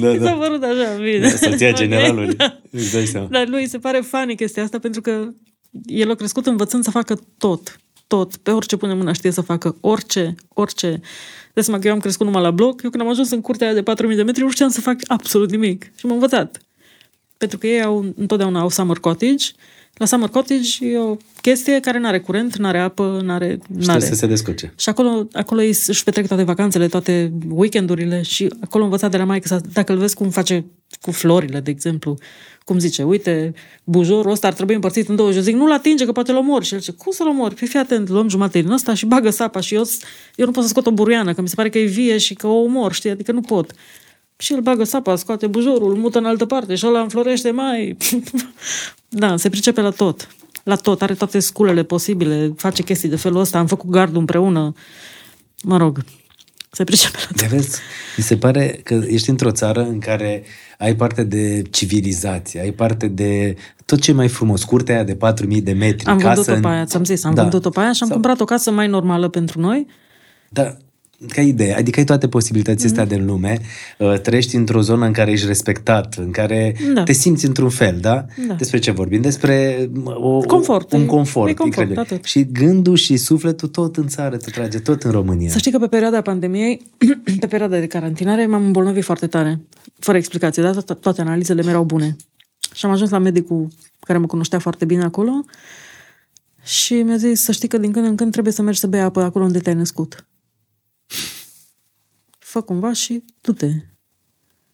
Da, 0.00 0.12
Mi 0.12 0.18
s-a 0.18 0.32
părut 0.32 0.62
așa, 0.62 1.02
bine. 1.02 1.18
Da, 1.18 1.28
soția 1.28 1.68
Ok. 1.70 1.76
generalului. 1.76 2.36
Îți 2.70 2.92
dai 2.92 3.06
seama. 3.06 3.26
Dar 3.26 3.48
lui 3.48 3.68
se 3.68 3.78
pare 3.78 4.00
funny 4.00 4.36
chestia 4.36 4.62
asta 4.62 4.78
pentru 4.78 5.00
că 5.00 5.28
el 5.86 6.10
a 6.10 6.14
crescut 6.14 6.46
învățând 6.46 6.84
să 6.84 6.90
facă 6.90 7.20
tot. 7.38 7.80
Tot. 8.06 8.36
Pe 8.36 8.50
orice 8.50 8.76
pune 8.76 8.94
mâna 8.94 9.12
știe 9.12 9.30
să 9.30 9.40
facă. 9.40 9.76
Orice. 9.80 10.34
Orice. 10.48 11.00
De 11.52 11.60
seama 11.60 11.80
că 11.80 11.86
eu 11.86 11.92
am 11.92 12.00
crescut 12.00 12.26
numai 12.26 12.42
la 12.42 12.50
bloc. 12.50 12.82
Eu 12.82 12.90
când 12.90 13.02
am 13.02 13.08
ajuns 13.08 13.30
în 13.30 13.40
curtea 13.40 13.66
aia 13.66 13.76
de 13.76 13.82
4000 13.82 14.16
de 14.16 14.22
metri 14.22 14.42
nu 14.42 14.50
știam 14.50 14.68
să 14.68 14.80
fac 14.80 14.96
absolut 15.06 15.50
nimic. 15.50 15.92
Și 15.96 16.06
m-am 16.06 16.14
învățat. 16.14 16.60
Pentru 17.36 17.58
că 17.58 17.66
ei 17.66 17.82
au, 17.82 18.12
întotdeauna 18.16 18.60
au 18.60 18.68
summer 18.68 18.96
cottage. 18.96 19.46
La 19.94 20.06
summer 20.06 20.28
cottage 20.28 20.86
e 20.86 20.98
o 20.98 21.16
chestie 21.40 21.80
care 21.80 21.98
nu 21.98 22.06
are 22.06 22.20
curent, 22.20 22.56
nu 22.56 22.66
are 22.66 22.78
apă, 22.78 23.20
nu 23.24 23.32
are... 23.32 23.58
Și 23.78 23.86
trebuie 23.86 24.00
să 24.00 24.14
se 24.14 24.26
descurce. 24.26 24.72
Și 24.76 24.88
acolo, 24.88 25.28
acolo 25.32 25.62
ei 25.62 25.78
își 25.86 26.04
petrec 26.04 26.26
toate 26.26 26.42
vacanțele, 26.42 26.88
toate 26.88 27.32
weekendurile 27.48 28.22
și 28.22 28.54
acolo 28.60 28.84
am 28.84 28.90
învățat 28.90 29.10
de 29.10 29.16
la 29.16 29.24
maică 29.24 29.48
sa, 29.48 29.60
dacă 29.72 29.92
îl 29.92 29.98
vezi 29.98 30.14
cum 30.14 30.30
face 30.30 30.64
cu 31.00 31.10
florile, 31.10 31.60
de 31.60 31.70
exemplu, 31.70 32.18
cum 32.64 32.78
zice, 32.78 33.02
uite, 33.02 33.54
bujorul 33.84 34.30
ăsta 34.30 34.46
ar 34.46 34.52
trebui 34.52 34.74
împărțit 34.74 35.08
în 35.08 35.16
două 35.16 35.30
și 35.30 35.36
eu 35.36 35.42
zic, 35.42 35.54
nu-l 35.54 35.72
atinge, 35.72 36.04
că 36.04 36.12
poate 36.12 36.32
l 36.32 36.36
omori. 36.36 36.64
Și 36.64 36.74
el 36.74 36.80
zice, 36.80 36.92
cum 36.92 37.12
să-l 37.12 37.28
omori? 37.28 37.54
Păi 37.54 37.68
fii 37.68 37.78
atent, 37.78 38.08
luăm 38.08 38.28
jumătate 38.28 38.60
din 38.60 38.70
ăsta 38.70 38.94
și 38.94 39.06
bagă 39.06 39.30
sapa 39.30 39.60
și 39.60 39.74
eu, 39.74 39.82
eu 40.34 40.46
nu 40.46 40.52
pot 40.52 40.62
să 40.62 40.68
scot 40.68 40.86
o 40.86 40.90
buruiană, 40.90 41.34
că 41.34 41.40
mi 41.40 41.48
se 41.48 41.54
pare 41.54 41.68
că 41.68 41.78
e 41.78 41.84
vie 41.84 42.18
și 42.18 42.34
că 42.34 42.46
o 42.46 42.62
omor, 42.62 42.92
știi, 42.92 43.10
adică 43.10 43.32
nu 43.32 43.40
pot. 43.40 43.72
Și 44.36 44.52
el 44.52 44.60
bagă 44.60 44.84
sapa, 44.84 45.16
scoate 45.16 45.46
bujorul, 45.46 45.90
îl 45.90 45.96
mută 45.96 46.18
în 46.18 46.24
altă 46.24 46.46
parte 46.46 46.74
și 46.74 46.86
ăla 46.86 47.00
înflorește 47.00 47.50
mai... 47.50 47.96
da, 49.08 49.36
se 49.36 49.48
pricepe 49.48 49.80
la 49.80 49.90
tot. 49.90 50.28
La 50.62 50.76
tot, 50.76 51.02
are 51.02 51.14
toate 51.14 51.38
sculele 51.38 51.82
posibile, 51.82 52.52
face 52.56 52.82
chestii 52.82 53.08
de 53.08 53.16
felul 53.16 53.40
ăsta, 53.40 53.58
am 53.58 53.66
făcut 53.66 53.90
gardul 53.90 54.18
împreună. 54.18 54.74
Mă 55.62 55.76
rog, 55.76 56.04
se 56.70 56.84
pricepe 56.84 57.16
la 57.20 57.26
tot. 57.26 57.36
De 57.36 57.56
vezi, 57.56 57.78
mi 58.16 58.24
se 58.24 58.36
pare 58.36 58.80
că 58.82 59.02
ești 59.06 59.30
într-o 59.30 59.50
țară 59.50 59.80
în 59.80 59.98
care 59.98 60.44
ai 60.78 60.94
parte 60.96 61.22
de 61.24 61.62
civilizație, 61.70 62.60
ai 62.60 62.70
parte 62.70 63.08
de 63.08 63.56
tot 63.86 64.00
ce 64.00 64.10
e 64.10 64.14
mai 64.14 64.28
frumos, 64.28 64.64
curtea 64.64 64.94
aia 64.94 65.04
de 65.04 65.14
4000 65.14 65.60
de 65.60 65.72
metri. 65.72 66.06
Am 66.06 66.18
casă 66.18 66.34
vândut-o 66.34 66.54
în- 66.54 66.60
pe 66.62 66.68
aia, 66.68 66.84
ți-am 66.84 67.04
zis, 67.04 67.24
am 67.24 67.34
Da. 67.34 67.40
vândut-o 67.42 67.70
pe 67.70 67.80
aia 67.80 67.92
și 67.92 67.98
am 68.02 68.06
Sau- 68.08 68.16
cumpărat 68.16 68.40
o 68.40 68.44
casă 68.44 68.70
mai 68.70 68.88
normală 68.88 69.28
pentru 69.28 69.60
noi. 69.60 69.86
Da, 70.48 70.76
ca 71.28 71.40
idee, 71.40 71.74
adică 71.76 71.98
ai 71.98 72.04
toate 72.04 72.28
posibilitățile 72.28 72.88
astea 72.88 73.04
din 73.16 73.26
lume, 73.26 73.58
uh, 73.98 74.20
trăiești 74.20 74.56
într-o 74.56 74.80
zonă 74.80 75.06
în 75.06 75.12
care 75.12 75.30
ești 75.30 75.46
respectat, 75.46 76.14
în 76.14 76.30
care 76.30 76.76
Da. 76.94 77.02
te 77.02 77.12
simți 77.12 77.46
într-un 77.46 77.68
fel, 77.68 77.98
da? 78.00 78.26
Da. 78.48 78.54
Despre 78.54 78.78
ce 78.78 78.90
vorbim? 78.90 79.20
Despre 79.20 79.88
mă, 79.92 80.16
o, 80.18 80.38
Confort, 80.38 80.92
un 80.92 81.00
e- 81.02 81.04
confort, 81.04 81.50
e 81.50 81.54
confort, 81.54 81.64
incredibil. 81.64 81.98
atât. 81.98 82.24
Și 82.24 82.46
gândul 82.52 82.96
și 82.96 83.16
sufletul 83.16 83.68
tot 83.68 83.96
în 83.96 84.06
țară 84.08 84.36
te 84.36 84.50
trage, 84.50 84.78
tot 84.78 85.02
în 85.02 85.10
România. 85.10 85.50
Să 85.50 85.58
știi 85.58 85.70
că 85.70 85.78
pe 85.78 85.86
perioada 85.86 86.20
pandemiei, 86.20 86.86
pe 87.40 87.46
perioada 87.46 87.78
de 87.78 87.86
carantinare, 87.86 88.46
m-am 88.46 88.64
îmbolnăvit 88.64 89.04
foarte 89.04 89.26
tare. 89.26 89.60
Fără 89.98 90.16
explicație, 90.16 90.62
dar 90.62 90.72
toate, 90.72 90.94
toate 90.94 91.20
analizele 91.20 91.62
mi 91.62 91.68
erau 91.68 91.84
bune. 91.84 92.16
Și 92.74 92.86
am 92.86 92.92
ajuns 92.92 93.10
la 93.10 93.18
medicul 93.18 93.68
care 94.00 94.18
mă 94.18 94.26
cunoștea 94.26 94.58
foarte 94.58 94.84
bine 94.84 95.02
acolo 95.02 95.44
și 96.64 96.94
mi-a 96.94 97.16
zis 97.16 97.40
să 97.42 97.52
știi 97.52 97.68
că 97.68 97.78
din 97.78 97.92
când 97.92 98.06
în 98.06 98.16
când 98.16 98.32
trebuie 98.32 98.52
să 98.52 98.62
mergi 98.62 98.80
să 98.80 98.86
bei 98.86 99.00
apă 99.00 99.22
acolo 99.22 99.44
unde 99.44 99.58
te-ai 99.58 99.74
născut. 99.74 100.26
Fă 102.54 102.60
cumva 102.60 102.92
și 102.92 103.24
du-te. 103.40 103.70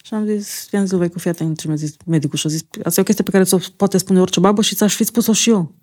Și 0.05 0.15
am 0.15 0.27
zis, 0.27 0.69
i-am 0.71 0.83
zis 0.83 0.91
lui 0.91 0.99
Voicu, 0.99 1.19
fii 1.19 1.31
atent 1.31 1.59
ce 1.59 1.67
mi-a 1.67 1.77
zis 1.77 1.95
medicul 2.07 2.39
și 2.39 2.47
a 2.47 2.51
zis, 2.51 2.61
asta 2.85 3.01
e 3.01 3.03
o 3.03 3.05
chestie 3.05 3.25
pe 3.25 3.31
care 3.31 3.45
ți-o 3.45 3.59
poate 3.77 3.99
spune 3.99 4.21
orice 4.21 4.41
babă 4.41 4.63
și 4.63 4.75
ți-aș 4.75 4.95
fi 4.95 5.05
spus-o 5.05 5.33
și 5.33 5.51
eu. 5.51 5.75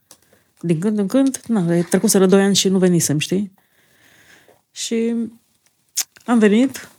Din 0.61 0.79
când 0.79 0.97
în 0.97 1.07
când, 1.07 1.41
na, 1.47 1.75
e 1.75 1.81
trecuseră 1.81 2.25
doi 2.25 2.41
ani 2.41 2.55
și 2.55 2.69
nu 2.69 2.77
venisem, 2.77 3.17
știi? 3.17 3.53
Și 4.71 5.15
am 6.25 6.39
venit, 6.39 6.89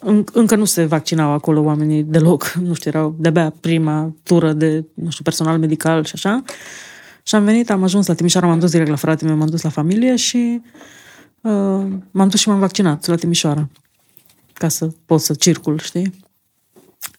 în, 0.00 0.24
încă 0.32 0.56
nu 0.56 0.64
se 0.64 0.84
vaccinau 0.84 1.30
acolo 1.30 1.60
oamenii 1.60 2.02
deloc, 2.02 2.52
nu 2.52 2.74
știu, 2.74 2.90
erau 2.90 3.16
de-abia 3.18 3.50
prima 3.60 4.14
tură 4.22 4.52
de, 4.52 4.84
nu 4.94 5.10
știu, 5.10 5.24
personal 5.24 5.58
medical 5.58 6.04
și 6.04 6.12
așa. 6.14 6.42
Și 7.22 7.34
am 7.34 7.44
venit, 7.44 7.70
am 7.70 7.82
ajuns 7.82 8.06
la 8.06 8.14
Timișoara, 8.14 8.46
m-am 8.46 8.58
dus 8.58 8.70
direct 8.70 8.90
la 8.90 8.96
fratele 8.96 9.30
meu, 9.30 9.38
m-am 9.38 9.48
dus 9.48 9.62
la 9.62 9.70
familie 9.70 10.16
și 10.16 10.60
uh, 10.62 10.70
m-am 12.10 12.28
dus 12.28 12.40
și 12.40 12.48
m-am 12.48 12.58
vaccinat 12.58 13.06
la 13.06 13.14
Timișoara 13.16 13.68
ca 14.52 14.68
să 14.68 14.90
pot 15.06 15.20
să 15.20 15.34
circul, 15.34 15.78
știi? 15.78 16.24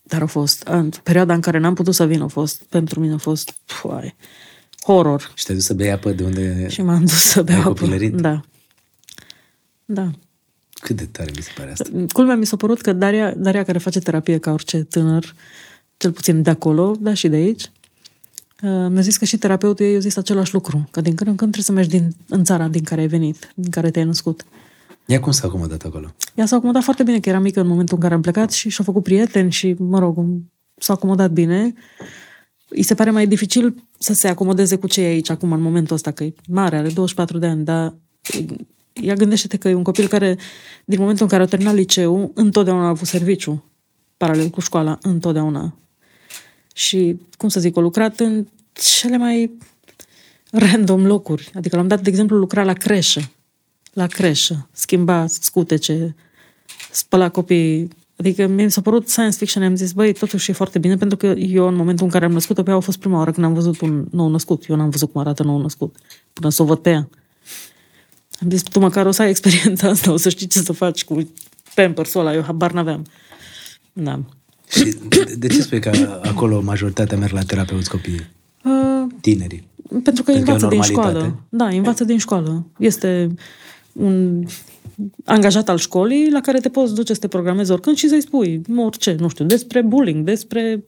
Dar 0.03 0.21
a 0.21 0.25
fost, 0.25 0.61
în 0.61 0.89
perioada 1.03 1.33
în 1.33 1.41
care 1.41 1.57
n-am 1.57 1.73
putut 1.73 1.95
să 1.95 2.05
vin, 2.05 2.21
a 2.21 2.27
fost, 2.27 2.63
pentru 2.63 2.99
mine 2.99 3.13
a 3.13 3.17
fost, 3.17 3.53
puai, 3.81 4.15
horror. 4.83 5.31
Și 5.35 5.45
te-ai 5.45 5.57
dus 5.57 5.65
să 5.65 5.73
bei 5.73 5.91
apă 5.91 6.11
de 6.11 6.23
unde 6.23 6.67
Și 6.69 6.81
m-am 6.81 6.99
dus 6.99 7.21
să 7.23 7.39
ai 7.39 7.45
beau 7.45 7.59
apă. 7.59 7.67
copilărit? 7.67 8.13
Da. 8.13 8.41
Da. 9.85 10.11
Cât 10.73 10.95
de 10.95 11.05
tare 11.05 11.31
mi 11.35 11.41
se 11.41 11.51
pare 11.55 11.71
asta. 11.71 11.89
Culmea 12.13 12.35
mi 12.35 12.45
s-a 12.45 12.55
părut 12.55 12.81
că 12.81 12.93
Daria, 12.93 13.33
Daria 13.33 13.63
care 13.63 13.77
face 13.77 13.99
terapie 13.99 14.37
ca 14.37 14.51
orice 14.51 14.83
tânăr, 14.83 15.33
cel 15.97 16.11
puțin 16.11 16.41
de 16.41 16.49
acolo, 16.49 16.95
dar 16.99 17.15
și 17.15 17.27
de 17.27 17.35
aici, 17.35 17.61
uh, 17.63 17.69
mi-a 18.61 19.01
zis 19.01 19.17
că 19.17 19.25
și 19.25 19.37
terapeutul 19.37 19.85
ei 19.85 19.95
a 19.95 19.99
zis 19.99 20.17
același 20.17 20.53
lucru, 20.53 20.87
că 20.91 21.01
din 21.01 21.15
când 21.15 21.29
în 21.29 21.35
când 21.35 21.51
trebuie 21.51 21.63
să 21.63 21.71
mergi 21.71 21.89
din, 21.89 22.15
în 22.27 22.43
țara 22.43 22.67
din 22.67 22.83
care 22.83 23.01
ai 23.01 23.07
venit, 23.07 23.51
din 23.55 23.69
care 23.69 23.91
te-ai 23.91 24.05
născut. 24.05 24.45
Ia 25.05 25.19
cum 25.19 25.31
s-a 25.31 25.47
acomodat 25.47 25.83
acolo? 25.83 26.13
Ea 26.35 26.45
s-a 26.45 26.55
acomodat 26.55 26.83
foarte 26.83 27.03
bine, 27.03 27.19
că 27.19 27.29
era 27.29 27.39
mică 27.39 27.61
în 27.61 27.67
momentul 27.67 27.95
în 27.95 28.01
care 28.01 28.13
am 28.13 28.21
plecat 28.21 28.51
și 28.51 28.69
și-a 28.69 28.83
făcut 28.83 29.03
prieteni 29.03 29.51
și, 29.51 29.75
mă 29.77 29.99
rog, 29.99 30.25
s-a 30.75 30.93
acomodat 30.93 31.31
bine. 31.31 31.73
Îi 32.69 32.83
se 32.83 32.93
pare 32.93 33.11
mai 33.11 33.27
dificil 33.27 33.83
să 33.99 34.13
se 34.13 34.27
acomodeze 34.27 34.75
cu 34.75 34.87
cei 34.87 35.05
aici 35.05 35.29
acum, 35.29 35.51
în 35.51 35.61
momentul 35.61 35.95
ăsta, 35.95 36.11
că 36.11 36.23
e 36.23 36.33
mare, 36.47 36.75
are 36.75 36.89
24 36.89 37.37
de 37.37 37.45
ani, 37.45 37.63
dar 37.63 37.93
ea 38.93 39.13
gândește 39.13 39.57
că 39.57 39.69
e 39.69 39.73
un 39.73 39.83
copil 39.83 40.07
care, 40.07 40.37
din 40.85 40.99
momentul 40.99 41.23
în 41.23 41.29
care 41.29 41.43
a 41.43 41.45
terminat 41.45 41.73
liceu, 41.73 42.31
întotdeauna 42.33 42.85
a 42.85 42.87
avut 42.87 43.07
serviciu, 43.07 43.63
paralel 44.17 44.49
cu 44.49 44.59
școala, 44.59 44.97
întotdeauna. 45.01 45.75
Și, 46.77 47.19
cum 47.37 47.49
să 47.49 47.59
zic, 47.59 47.77
a 47.77 47.79
lucrat 47.79 48.19
în 48.19 48.47
cele 48.73 49.17
mai 49.17 49.51
random 50.51 51.05
locuri. 51.05 51.51
Adică 51.53 51.75
l-am 51.75 51.87
dat, 51.87 52.01
de 52.01 52.09
exemplu, 52.09 52.37
lucra 52.37 52.63
la 52.63 52.73
creșă. 52.73 53.31
La 53.93 54.07
creșă. 54.07 54.69
Schimba 54.71 55.27
scutece, 55.27 56.15
spăla 56.91 57.29
copii. 57.29 57.87
Adică 58.17 58.47
mi 58.47 58.71
s-a 58.71 58.81
părut 58.81 59.09
science 59.09 59.37
fiction. 59.37 59.63
Am 59.63 59.75
zis, 59.75 59.91
băi, 59.91 60.13
totuși 60.13 60.51
e 60.51 60.53
foarte 60.53 60.79
bine, 60.79 60.95
pentru 60.97 61.17
că 61.17 61.25
eu, 61.27 61.67
în 61.67 61.75
momentul 61.75 62.05
în 62.05 62.11
care 62.11 62.25
am 62.25 62.31
născut-o 62.31 62.63
pe 62.63 62.69
ea, 62.69 62.75
a 62.75 62.79
fost 62.79 62.97
prima 62.97 63.17
oară 63.17 63.31
când 63.31 63.45
am 63.45 63.53
văzut 63.53 63.81
un 63.81 64.07
nou 64.11 64.29
născut. 64.29 64.65
Eu 64.69 64.75
n-am 64.75 64.89
văzut 64.89 65.11
cum 65.11 65.21
arată 65.21 65.43
nou 65.43 65.61
născut, 65.61 65.95
până 66.33 66.49
să 66.49 66.61
o 66.61 66.65
văd 66.65 66.77
pe 66.77 66.89
ea. 66.89 67.09
Am 68.41 68.49
zis, 68.49 68.61
tu 68.61 68.79
măcar 68.79 69.05
o 69.05 69.11
să 69.11 69.21
ai 69.21 69.29
experiența 69.29 69.89
asta, 69.89 70.11
o 70.11 70.17
să 70.17 70.29
știi 70.29 70.47
ce 70.47 70.59
să 70.59 70.71
faci 70.71 71.03
cu 71.03 71.31
pampersul 71.75 72.19
ăla, 72.19 72.33
eu 72.33 72.41
habar 72.41 72.71
n-aveam. 72.71 73.05
Da. 73.93 74.19
Și 74.69 74.95
de- 75.07 75.35
de 75.37 75.47
ce 75.47 75.61
spui 75.61 75.79
că 75.79 76.19
acolo 76.23 76.61
majoritatea 76.61 77.17
merg 77.17 77.31
la 77.31 77.41
terapeuți 77.41 77.89
copiii? 77.89 78.27
Uh, 78.63 79.13
Tinerii. 79.21 79.67
pentru 79.87 80.01
că 80.01 80.01
Pentru 80.01 80.23
că 80.23 80.31
e 80.31 80.35
o 80.35 80.37
învață 80.37 80.67
din 80.67 80.77
normalitate. 80.77 81.09
școală. 81.17 81.43
Da, 81.49 81.65
învață 81.67 82.03
din 82.03 82.17
școală. 82.17 82.65
Este 82.79 83.29
un 83.93 84.43
angajat 85.25 85.69
al 85.69 85.77
școlii 85.77 86.31
la 86.31 86.41
care 86.41 86.59
te 86.59 86.69
poți 86.69 86.93
duce 86.95 87.13
să 87.13 87.19
te 87.19 87.27
programezi 87.27 87.71
oricând 87.71 87.95
și 87.97 88.07
să-i 88.09 88.21
spui 88.21 88.61
orice, 88.75 89.15
nu 89.19 89.27
știu, 89.29 89.45
despre 89.45 89.81
bullying, 89.81 90.25
despre 90.25 90.85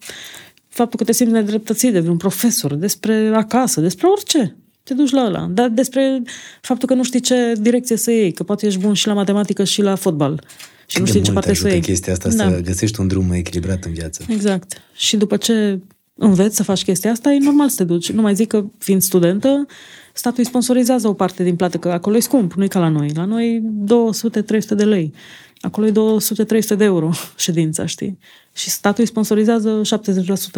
faptul 0.68 1.00
că 1.00 1.06
te 1.06 1.12
simți 1.12 1.32
nedreptățit 1.34 1.92
de 1.94 2.00
vreun 2.00 2.18
profesor, 2.18 2.74
despre 2.76 3.32
acasă, 3.34 3.82
despre 3.82 4.08
orice. 4.08 4.56
Te 4.84 4.94
duci 4.94 5.10
la 5.12 5.26
ăla. 5.26 5.48
Dar 5.52 5.70
despre 5.70 6.22
faptul 6.62 6.88
că 6.88 6.94
nu 6.94 7.04
știi 7.04 7.20
ce 7.20 7.54
direcție 7.62 7.96
să 7.96 8.12
iei, 8.12 8.32
că 8.32 8.44
poate 8.44 8.66
ești 8.66 8.80
bun 8.80 8.94
și 8.94 9.08
la 9.08 9.14
matematică 9.14 9.64
și 9.64 9.82
la 9.82 9.96
fotbal. 9.96 10.44
Și 10.90 10.96
Cât 10.98 11.00
nu 11.00 11.04
de 11.06 11.10
știi 11.10 11.22
ce 11.24 11.32
mult 11.32 11.44
parte 11.46 11.60
să 11.60 11.66
ajută 11.66 11.70
iei. 11.74 11.82
chestia 11.82 12.14
asta 12.14 12.30
Da. 12.30 12.50
să 12.52 12.62
găsești 12.62 13.00
un 13.00 13.08
drum 13.08 13.26
mai 13.26 13.38
echilibrat 13.38 13.84
în 13.86 13.94
viață. 13.94 14.24
Exact. 14.30 14.82
Și 14.94 15.18
după 15.18 15.38
ce 15.38 15.80
înveți 16.14 16.56
să 16.56 16.64
faci 16.64 16.84
chestia 16.84 17.12
asta, 17.12 17.32
e 17.34 17.38
normal 17.40 17.70
să 17.70 17.76
te 17.76 17.84
duci. 17.84 18.12
Nu 18.12 18.22
mai 18.22 18.36
zic 18.36 18.48
că, 18.48 18.66
fiind 18.78 19.02
studentă, 19.02 19.66
statul 20.14 20.40
îi 20.40 20.46
sponsorizează 20.46 21.08
o 21.08 21.14
parte 21.14 21.44
din 21.44 21.56
plată, 21.56 21.78
că 21.78 21.90
acolo 21.92 22.16
e 22.16 22.20
scump, 22.20 22.54
nu 22.54 22.64
e 22.64 22.68
ca 22.68 22.80
la 22.80 22.90
noi. 22.90 23.12
La 23.14 23.26
noi 23.26 23.64
200-300 23.86 24.76
de 24.76 24.86
lei. 24.86 25.14
Acolo 25.62 25.88
e 25.88 25.92
200-300 25.92 26.78
de 26.78 26.84
euro 26.84 27.12
ședința, 27.38 27.86
știi? 27.86 28.18
Și 28.54 28.70
statul 28.70 29.02
îi 29.02 29.08
sponsorizează 29.10 29.82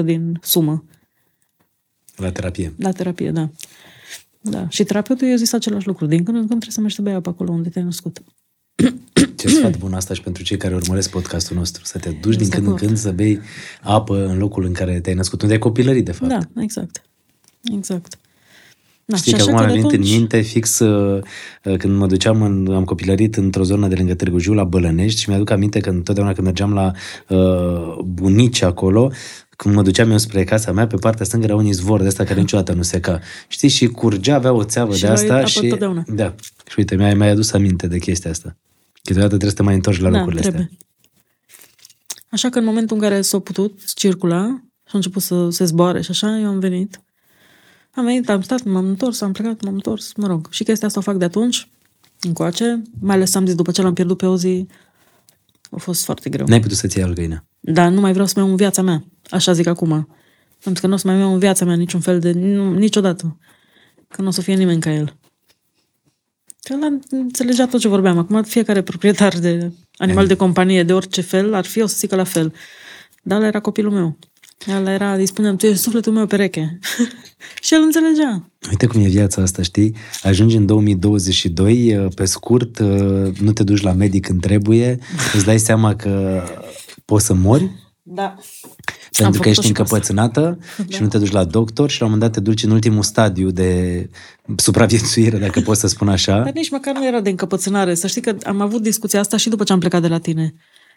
70% 0.02 0.04
din 0.06 0.40
sumă 0.42 0.84
La 2.16 2.32
terapie. 2.32 2.74
la 2.78 2.92
terapie, 2.92 3.32
da. 3.32 3.50
Da. 4.42 4.66
Și 4.70 4.84
terapeutul 4.84 5.28
i-a 5.28 5.36
zis 5.36 5.54
același 5.54 5.88
lucru. 5.88 6.06
Din 6.06 6.24
când 6.24 6.38
în 6.38 6.48
când 6.48 6.50
trebuie 6.62 6.72
să 6.74 6.80
mergi 6.80 6.96
să 6.96 7.02
bei 7.02 7.14
apă 7.14 7.30
acolo 7.30 7.52
unde 7.52 7.70
te-ai 7.70 7.86
născut. 7.86 8.22
Ce 9.36 9.48
sfat 9.48 9.78
bun 9.78 9.94
asta 9.94 10.14
și 10.14 10.22
pentru 10.22 10.44
cei 10.44 10.58
care 10.58 10.76
urmăresc 10.76 11.10
podcastul 11.10 11.58
nostru. 11.58 11.82
Să 11.86 11.98
te 11.98 12.10
duci 12.10 12.36
din 12.36 12.42
Sunt 12.46 12.52
când 12.54 12.66
în 12.66 12.72
acord. 12.72 12.86
când 12.86 12.98
să 12.98 13.12
bei 13.12 13.40
apă 13.82 14.26
în 14.26 14.38
locul 14.38 14.66
în 14.66 14.72
care 14.74 15.00
te-ai 15.00 15.16
născut, 15.16 15.42
unde 15.42 15.54
ai 15.54 15.60
copilărit, 15.60 16.06
de 16.06 16.12
fapt. 16.12 16.32
Da, 16.32 16.62
exact. 16.62 17.02
Exact. 17.76 18.16
Da, 19.06 19.18
Știi 19.18 19.32
și 19.32 19.38
că 19.38 19.44
așa 19.44 19.52
acum 19.52 19.66
că 19.66 19.72
mi-a 19.74 19.82
de 19.82 19.88
venit 19.88 19.98
în 19.98 20.00
atunci- 20.06 20.18
minte 20.18 20.42
fix 20.42 20.80
uh, 20.80 21.22
uh, 21.64 21.78
când 21.78 21.98
mă 21.98 22.08
duceam, 22.08 22.42
în, 22.42 22.74
am 22.74 22.84
copilărit 22.84 23.36
într-o 23.36 23.64
zonă 23.64 23.88
de 23.88 23.96
lângă 23.96 24.14
Târgu 24.14 24.38
Jiu, 24.40 24.54
la 24.54 24.64
Bălănești 24.64 25.22
și 25.22 25.30
mi-aduc 25.30 25.50
aminte 25.50 25.80
că 25.80 25.90
întotdeauna 25.90 26.34
când 26.34 26.46
mergeam 26.46 26.74
la 26.74 26.92
uh, 27.28 27.98
bunici 28.06 28.62
acolo, 28.62 29.12
când 29.50 29.76
mă 29.76 29.82
duceam 29.82 30.12
eu 30.12 30.18
spre 30.18 30.44
casa 30.44 30.72
mea, 30.72 30.88
pe 30.88 30.96
partea 30.96 31.26
stângă 31.26 31.46
era 31.46 31.56
un 31.56 31.66
izvor 31.66 32.02
de 32.02 32.08
asta 32.08 32.24
care 32.24 32.40
niciodată 32.46 32.74
nu 32.74 32.82
seca. 32.82 33.20
Știi? 33.48 33.70
Și 33.70 33.88
curgea, 33.88 34.36
avea 34.36 34.52
o 34.54 34.64
țeavă 34.64 34.94
Și 34.94 35.02
de 35.02 35.08
luai 35.08 35.18
asta 35.22 35.36
apă 35.36 35.46
și... 35.46 35.68
totdeauna. 35.68 36.04
Da. 36.16 36.36
Și 36.68 36.76
uite, 36.78 36.96
mi-ai, 36.96 37.14
mi-ai 37.14 37.30
adus 37.30 37.52
aminte 37.54 37.88
de 37.88 37.98
chestia 37.98 38.32
asta. 38.32 38.56
Câteodată 39.04 39.38
trebuie 39.38 39.50
să 39.50 39.56
te 39.56 39.64
mai 39.64 39.76
întorci 39.76 40.00
la 40.00 40.10
da, 40.10 40.18
locurile 40.18 40.42
trebuie. 40.42 40.70
astea. 40.72 40.88
Așa 42.30 42.50
că 42.50 42.60
în 42.60 42.66
momentul 42.66 42.96
în 42.96 43.02
care 43.02 43.22
s-a 43.22 43.40
putut 43.40 43.94
circula 43.94 44.62
și 44.86 44.92
a 44.94 44.98
început 44.98 45.22
să 45.22 45.50
se 45.50 45.66
zboare 45.66 46.02
și 46.02 46.12
așa, 46.12 46.38
eu 46.38 46.48
am 46.48 46.60
venit. 46.60 47.02
Am 47.92 48.06
venit, 48.06 48.30
am 48.30 48.42
stat, 48.42 48.64
m-am 48.64 48.86
întors, 48.86 49.22
am 49.22 49.32
plecat, 49.32 49.62
m-am 49.62 49.74
întors, 49.74 50.14
mă 50.16 50.28
rog. 50.28 50.48
Și 50.50 50.64
chestia 50.64 50.88
asta 50.88 51.00
o 51.00 51.04
fac 51.04 51.16
de 51.16 51.26
atunci, 51.26 51.70
încoace. 52.20 52.82
Mai 53.00 53.16
ales 53.16 53.36
am 53.36 53.46
zis, 53.46 53.56
după 53.56 53.72
ce 53.72 53.82
l-am 53.82 53.94
pierdut 53.94 54.18
pe 54.18 54.26
o 54.26 54.38
zi, 54.38 54.68
a 55.72 55.78
fost 55.78 56.04
foarte 56.04 56.30
greu. 56.30 56.46
N-ai 56.48 56.60
putut 56.60 56.78
să-ți 56.78 56.98
iei 56.98 57.06
algăină. 57.06 57.46
Dar 57.60 57.92
nu 57.92 58.00
mai 58.00 58.12
vreau 58.12 58.28
să 58.28 58.34
mai 58.36 58.44
iau 58.44 58.52
în 58.52 58.58
viața 58.58 58.82
mea. 58.82 59.04
Așa 59.30 59.54
zic 59.54 59.68
acum. 59.68 59.92
Am 59.92 60.08
zis 60.72 60.80
că 60.80 60.88
nu 60.88 60.94
o 60.94 60.98
să 60.98 61.08
mai 61.08 61.20
iau 61.20 61.34
în 61.34 61.40
viața 61.40 61.66
mea 61.66 61.76
niciun 61.76 62.00
fel 62.00 62.20
de... 62.20 62.32
Nu, 62.32 62.74
niciodată. 62.74 63.38
Că 64.08 64.22
nu 64.22 64.28
o 64.28 64.32
să 64.32 64.42
fie 64.42 64.56
nimeni 64.56 64.82
ca 64.82 64.92
el. 64.92 65.20
Că 66.64 66.74
ăla 66.74 66.98
înțelegea 67.10 67.68
tot 67.68 67.80
ce 67.80 67.88
vorbeam. 67.88 68.18
Acum 68.18 68.44
fiecare 68.44 68.82
proprietar 68.82 69.40
de 69.40 69.72
animal 69.98 70.28
de 70.28 70.36
companie, 70.36 70.84
de 70.84 70.94
orice 70.94 71.22
fel, 71.22 71.54
ar 71.54 71.66
fi 71.66 71.82
o 71.82 71.86
să 71.86 71.96
zică 71.98 72.16
la 72.16 72.24
fel. 72.24 72.54
Dar 73.24 73.38
ăla 73.38 73.48
era 73.48 73.60
copilul 73.60 73.92
meu. 73.92 74.18
Ăla 74.76 74.92
era, 74.92 75.14
îi 75.14 75.26
spuneam, 75.26 75.56
tu 75.56 75.66
ești 75.66 75.82
sufletul 75.82 76.14
meu 76.14 76.26
pereche. 76.26 76.80
și 77.62 77.74
el 77.74 77.82
înțelegea. 77.82 78.50
Uite 78.70 78.86
cum 78.86 79.02
e 79.02 79.08
viața 79.08 79.42
asta, 79.42 79.62
știi? 79.62 79.96
Ajungi 80.24 80.56
în 80.56 80.66
2022, 80.66 81.98
uh, 81.98 82.14
pe 82.16 82.26
scurt, 82.26 82.80
uh, 82.80 83.38
nu 83.40 83.54
te 83.54 83.64
duci 83.64 83.82
la 83.82 83.94
medic 83.94 84.26
când 84.26 84.42
trebuie, 84.42 85.00
îți 85.34 85.46
dai 85.46 85.60
seama 85.60 85.96
că 85.96 86.44
poți 87.06 87.26
să 87.26 87.34
mori, 87.34 87.70
Da. 88.04 88.36
Pentru 89.18 89.42
că 89.42 89.50
ești 89.50 89.62
făcut-o 89.62 89.82
și 89.82 89.90
cu 89.90 89.96
asta. 89.96 89.96
încăpățânată 89.96 90.58
și 90.94 91.02
nu 91.02 91.08
te 91.08 91.18
duci 91.18 91.32
la 91.32 91.44
doctor 91.44 91.90
și 91.90 92.00
la 92.00 92.06
un 92.06 92.12
moment 92.12 92.32
dat 92.32 92.44
te 92.44 92.50
duci 92.50 92.64
în 92.64 92.72
ultimul 92.72 93.04
stadiu 93.04 93.50
de 93.50 94.10
supraviețuire, 94.56 95.38
dacă 95.38 95.62
pot 95.68 95.78
să 95.78 95.88
spun 95.88 96.10
așa. 96.10 96.40
Dar 96.40 96.54
nici 96.54 96.70
măcar 96.70 96.94
nu 96.94 97.08
era 97.08 97.20
de 97.20 97.30
încăpățânare. 97.30 97.94
Să 97.94 98.08
știi 98.08 98.22
că 98.22 98.36
am 98.44 98.62
avut 98.62 98.82
discuția 98.82 99.20
asta 99.20 99.38
și 99.38 99.50
după 99.50 99.64
ce 99.64 99.74
am 99.74 99.80
plecat 99.80 100.02
de 100.02 100.08
la 100.08 100.18
tine. 100.18 100.54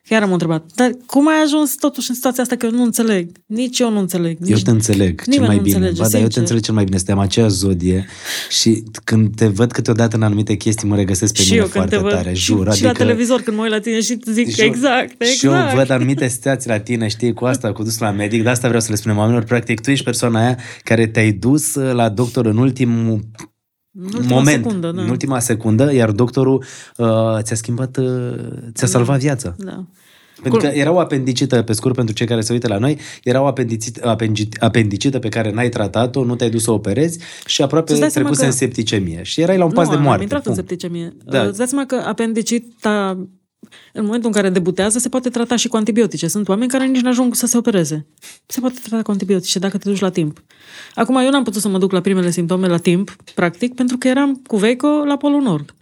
Chiar 0.08 0.22
am 0.22 0.32
întrebat, 0.32 0.70
dar 0.74 0.90
cum 1.06 1.28
ai 1.28 1.42
ajuns 1.44 1.74
totuși 1.74 2.08
în 2.10 2.14
situația 2.14 2.42
asta 2.42 2.56
că 2.56 2.66
eu 2.66 2.72
nu 2.72 2.82
înțeleg? 2.82 3.30
Nici 3.46 3.78
eu 3.78 3.90
nu 3.90 3.98
înțeleg. 3.98 4.36
Eu 4.40 4.54
Nici... 4.54 4.62
te 4.62 4.70
înțeleg 4.70 5.22
cel 5.22 5.32
nimeni 5.32 5.46
mai 5.46 5.56
nu 5.56 5.62
bine. 5.62 5.74
înțelege, 5.76 6.02
ba, 6.02 6.08
dar 6.08 6.20
eu 6.20 6.26
te 6.26 6.32
sincer. 6.32 6.40
înțeleg 6.40 6.62
cel 6.62 6.74
mai 6.74 6.84
bine. 6.84 6.96
Suntem 6.96 7.18
aceeași 7.18 7.54
zodie 7.54 8.06
și 8.50 8.82
când 9.04 9.36
te 9.36 9.46
văd 9.46 9.72
câteodată 9.72 10.16
în 10.16 10.22
anumite 10.22 10.54
chestii, 10.54 10.88
mă 10.88 10.96
regăsesc 10.96 11.34
pe 11.34 11.42
și 11.42 11.50
mine 11.50 11.62
eu 11.62 11.68
când 11.68 11.74
foarte 11.74 11.96
te 11.96 12.02
văd 12.02 12.12
tare, 12.12 12.32
și, 12.34 12.44
jur. 12.44 12.74
și 12.74 12.82
la 12.82 12.92
televizor 12.92 13.40
când 13.40 13.56
mă 13.56 13.62
uit 13.62 13.72
la 13.72 13.78
tine 13.80 14.00
și 14.00 14.18
zic 14.30 14.48
Jur. 14.54 14.64
exact, 14.64 15.14
exact. 15.18 15.38
Și 15.38 15.46
eu 15.46 15.52
văd 15.74 15.90
anumite 15.90 16.28
situații 16.28 16.70
la 16.70 16.80
tine, 16.80 17.08
știi, 17.08 17.32
cu 17.32 17.44
asta, 17.44 17.72
cu 17.72 17.82
dus 17.82 17.98
la 17.98 18.10
medic, 18.10 18.42
de 18.42 18.48
asta 18.48 18.66
vreau 18.66 18.82
să 18.82 18.90
le 18.90 18.96
spunem 18.96 19.16
oamenilor. 19.16 19.44
Practic, 19.44 19.80
tu 19.80 19.90
ești 19.90 20.04
persoana 20.04 20.40
aia 20.40 20.58
care 20.82 21.06
te-ai 21.06 21.32
dus 21.32 21.74
uh, 21.74 21.92
la 21.92 22.08
doctor 22.08 22.46
în 22.46 22.56
ultimul 22.56 23.20
în 23.98 24.04
ultima 24.04 24.34
moment, 24.34 24.64
secundă, 24.64 24.90
da. 24.90 25.02
în 25.02 25.08
ultima 25.08 25.38
secundă, 25.38 25.92
iar 25.94 26.10
doctorul 26.10 26.64
uh, 26.96 27.06
ți-a 27.40 27.56
schimbat, 27.56 27.96
uh, 27.96 28.34
ți-a 28.74 28.86
salvat 28.86 29.18
viața. 29.18 29.54
da. 29.58 29.84
Pentru 30.42 30.60
că 30.60 30.66
era 30.66 30.92
o 30.92 30.98
apendicită, 30.98 31.62
pe 31.62 31.72
scurt, 31.72 31.94
pentru 31.94 32.14
cei 32.14 32.26
care 32.26 32.40
se 32.40 32.52
uită 32.52 32.68
la 32.68 32.78
noi, 32.78 32.98
era 33.22 33.42
o 33.42 33.46
apendicită, 33.46 34.16
apengi- 34.16 34.58
apendicită 34.58 35.18
pe 35.18 35.28
care 35.28 35.50
n-ai 35.52 35.68
tratat-o, 35.68 36.24
nu 36.24 36.34
te-ai 36.36 36.50
dus 36.50 36.62
să 36.62 36.70
o 36.70 36.74
operezi 36.74 37.18
și 37.46 37.62
aproape 37.62 37.88
Să-ți 37.88 38.00
dai 38.00 38.10
seama 38.10 38.28
trecuse 38.28 38.48
că- 38.50 38.52
în 38.52 38.58
septicemie. 38.66 39.22
Și 39.22 39.40
erai 39.40 39.56
la 39.58 39.64
un 39.64 39.70
pas 39.72 39.84
nu, 39.84 39.90
de 39.90 39.96
am 39.96 40.02
moarte. 40.02 40.22
intrat 40.22 40.46
în 40.46 40.52
Pum. 40.52 40.60
septicemie. 40.60 41.16
Da. 41.24 41.38
Da. 41.38 41.44
Îți 41.48 41.58
dați 41.58 41.70
seama 41.70 41.86
că 41.86 42.02
apendicita 42.06 43.18
în 43.92 44.04
momentul 44.04 44.28
în 44.28 44.34
care 44.34 44.48
debutează, 44.48 44.98
se 44.98 45.08
poate 45.08 45.28
trata 45.28 45.56
și 45.56 45.68
cu 45.68 45.76
antibiotice. 45.76 46.28
Sunt 46.28 46.48
oameni 46.48 46.70
care 46.70 46.86
nici 46.86 47.00
nu 47.00 47.08
ajung 47.08 47.34
să 47.34 47.46
se 47.46 47.56
opereze. 47.56 48.06
Se 48.46 48.60
poate 48.60 48.78
trata 48.82 49.02
cu 49.02 49.10
antibiotice 49.10 49.58
dacă 49.58 49.78
te 49.78 49.88
duci 49.88 50.00
la 50.00 50.10
timp. 50.10 50.42
Acum, 50.94 51.16
eu 51.16 51.30
n-am 51.30 51.42
putut 51.42 51.60
să 51.60 51.68
mă 51.68 51.78
duc 51.78 51.92
la 51.92 52.00
primele 52.00 52.30
simptome 52.30 52.66
la 52.66 52.78
timp, 52.78 53.16
practic, 53.34 53.74
pentru 53.74 53.96
că 53.96 54.08
eram 54.08 54.34
cu 54.46 54.56
Veico 54.56 54.88
la 54.88 55.16
Polul 55.16 55.42
Nord. 55.42 55.74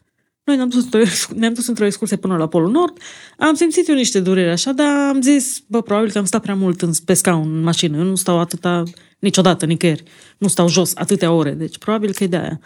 Noi 0.44 0.56
ne-am 0.56 0.68
dus, 0.68 0.84
într-o- 0.84 1.34
ne-am 1.40 1.52
dus 1.52 1.66
într-o 1.66 1.84
excursie 1.84 2.16
până 2.16 2.36
la 2.36 2.48
Polul 2.48 2.70
Nord, 2.70 2.98
am 3.38 3.54
simțit 3.54 3.88
eu 3.88 3.94
niște 3.94 4.20
dureri 4.20 4.50
așa, 4.50 4.72
dar 4.72 5.08
am 5.08 5.20
zis, 5.20 5.62
bă, 5.66 5.82
probabil 5.82 6.10
că 6.10 6.18
am 6.18 6.24
stat 6.24 6.42
prea 6.42 6.54
mult 6.54 6.82
în, 6.82 6.90
pe 7.04 7.14
scaun, 7.14 7.54
în 7.54 7.62
mașină. 7.62 7.96
Eu 7.96 8.04
nu 8.04 8.14
stau 8.14 8.38
atâta, 8.38 8.82
niciodată, 9.18 9.66
nicăieri. 9.66 10.02
Nu 10.38 10.48
stau 10.48 10.68
jos 10.68 10.92
atâtea 10.94 11.32
ore, 11.32 11.50
deci 11.50 11.78
probabil 11.78 12.12
că 12.12 12.24
e 12.24 12.26
de 12.26 12.36
aia. 12.36 12.60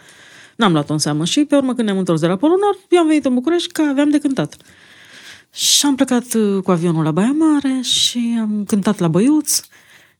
N-am 0.55 0.71
luat-o 0.71 0.93
în 0.93 0.99
seamă 0.99 1.25
și 1.25 1.45
pe 1.45 1.55
urmă 1.55 1.73
când 1.73 1.87
ne-am 1.87 1.97
întors 1.97 2.19
de 2.19 2.27
la 2.27 2.35
Polul 2.35 2.59
Nord, 2.61 2.77
eu 2.89 2.99
am 2.99 3.07
venit 3.07 3.25
în 3.25 3.33
București 3.33 3.71
că 3.71 3.81
aveam 3.81 4.09
de 4.09 4.19
cântat. 4.19 4.57
Și 5.57 5.85
am 5.85 5.95
plecat 5.95 6.33
uh, 6.33 6.63
cu 6.63 6.71
avionul 6.71 7.03
la 7.03 7.11
Baia 7.11 7.31
Mare 7.31 7.79
și 7.81 8.37
am 8.39 8.63
cântat 8.67 8.99
la 8.99 9.07
Băiuț. 9.07 9.61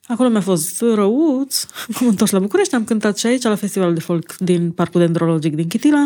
Acolo 0.07 0.29
mi-a 0.29 0.41
fost 0.41 0.81
răuț. 0.81 1.65
M-am 1.93 2.07
întors 2.09 2.31
la 2.31 2.39
București, 2.39 2.75
am 2.75 2.83
cântat 2.83 3.17
și 3.17 3.25
aici, 3.25 3.43
la 3.43 3.55
Festivalul 3.55 3.93
de 3.93 3.99
Folk 3.99 4.37
din 4.37 4.71
Parcul 4.71 4.99
Dendrologic 4.99 5.55
din 5.55 5.67
Chitila. 5.67 6.05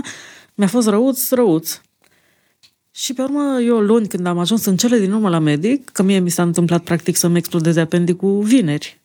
Mi-a 0.56 0.68
fost 0.68 0.88
răuț, 0.88 1.30
răuț. 1.30 1.82
Și 2.92 3.14
pe 3.14 3.22
urmă, 3.22 3.60
eu 3.62 3.80
luni, 3.80 4.08
când 4.08 4.26
am 4.26 4.40
ajuns 4.40 4.66
în 4.66 4.78
cele 4.78 5.00
din 5.00 5.12
urmă 5.12 5.30
la 5.30 5.40
medic, 5.40 5.90
că 5.90 6.04
mie 6.04 6.20
mi 6.20 6.30
s-a 6.30 6.44
întâmplat 6.44 6.84
practic 6.84 7.16
să-mi 7.16 7.38
explodeze 7.38 7.80
apendicul 7.80 8.44
vineri. 8.44 9.02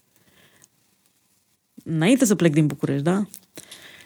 Înainte 1.85 2.24
să 2.24 2.35
plec 2.35 2.53
din 2.53 2.66
București, 2.66 3.03
da? 3.03 3.27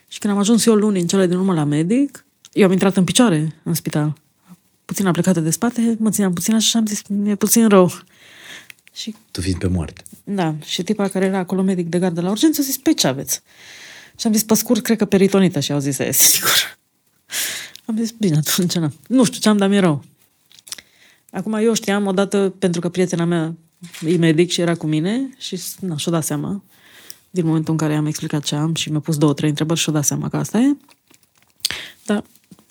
Și 0.09 0.19
când 0.19 0.33
am 0.33 0.39
ajuns 0.39 0.67
eu 0.67 0.75
luni 0.75 1.01
în 1.01 1.07
cele 1.07 1.27
din 1.27 1.37
urmă 1.37 1.55
la 1.55 1.65
medic, 1.65 2.25
eu 2.53 2.67
am 2.67 2.73
intrat 2.73 2.97
în 2.97 3.05
picioare 3.05 3.61
în 3.63 3.75
spital. 3.75 4.13
Puțin 4.91 5.07
aplicată 5.07 5.41
de 5.41 5.51
spate, 5.51 5.97
mă 5.99 6.11
țineam 6.11 6.33
puțin 6.33 6.55
așa 6.55 6.67
și 6.69 6.77
am 6.77 6.87
zis, 6.87 7.03
mi-e 7.09 7.35
puțin 7.35 7.69
rău. 7.69 7.93
Și 8.93 9.15
Tu 9.31 9.41
fiind 9.41 9.59
pe 9.59 9.67
moarte. 9.67 10.03
da, 10.25 10.55
și 10.65 10.83
tipa 10.83 11.09
care 11.09 11.25
era 11.25 11.39
acolo 11.39 11.63
medic 11.63 11.89
de 11.89 11.99
gardă 11.99 12.21
la 12.21 12.31
urgență 12.31 12.61
a 12.61 12.65
zis, 12.65 12.77
pe 12.79 12.93
ce 12.95 13.07
aveți? 13.07 13.43
Și 14.19 14.27
am 14.27 14.33
zis, 14.33 14.43
pe 14.43 14.55
scurt, 14.55 14.83
cred 14.83 14.99
că 14.99 15.05
peritonită 15.05 15.61
și 15.61 15.73
au 15.73 15.79
zis, 15.79 15.99
e 15.99 16.13
sigur. 16.13 16.79
Am 17.85 17.97
zis, 17.97 18.11
bine, 18.11 18.37
atunci 18.37 18.75
n-am. 18.75 18.95
Nu 19.09 19.25
știu 19.25 19.41
ce 19.41 19.49
am, 19.49 19.57
dar 19.57 19.69
mi-e 19.69 19.79
rău. 19.81 20.05
Acum 21.31 21.53
eu 21.53 21.75
știam 21.75 22.07
odată, 22.07 22.55
pentru 22.59 22.81
că 22.81 22.89
prietena 22.89 23.25
mea 23.25 23.55
e 24.07 24.17
medic 24.17 24.51
și 24.51 24.61
era 24.61 24.75
cu 24.75 24.87
mine 24.87 25.35
și 25.39 25.61
na, 25.81 25.97
și-o 25.97 26.11
dat 26.13 26.25
seama 26.25 26.63
din 27.31 27.47
momentul 27.47 27.73
în 27.73 27.79
care 27.79 27.95
am 27.95 28.07
explicat 28.07 28.43
ce 28.43 28.55
am 28.55 28.75
și 28.75 28.91
mi-a 28.91 29.01
pus 29.01 29.17
două, 29.17 29.35
trei 29.35 29.49
întrebări 29.49 29.81
și-o 29.81 29.93
dat 29.93 30.05
seama 30.05 30.29
că 30.29 30.37
asta 30.37 30.59
e. 30.59 30.77
Dar, 32.05 32.25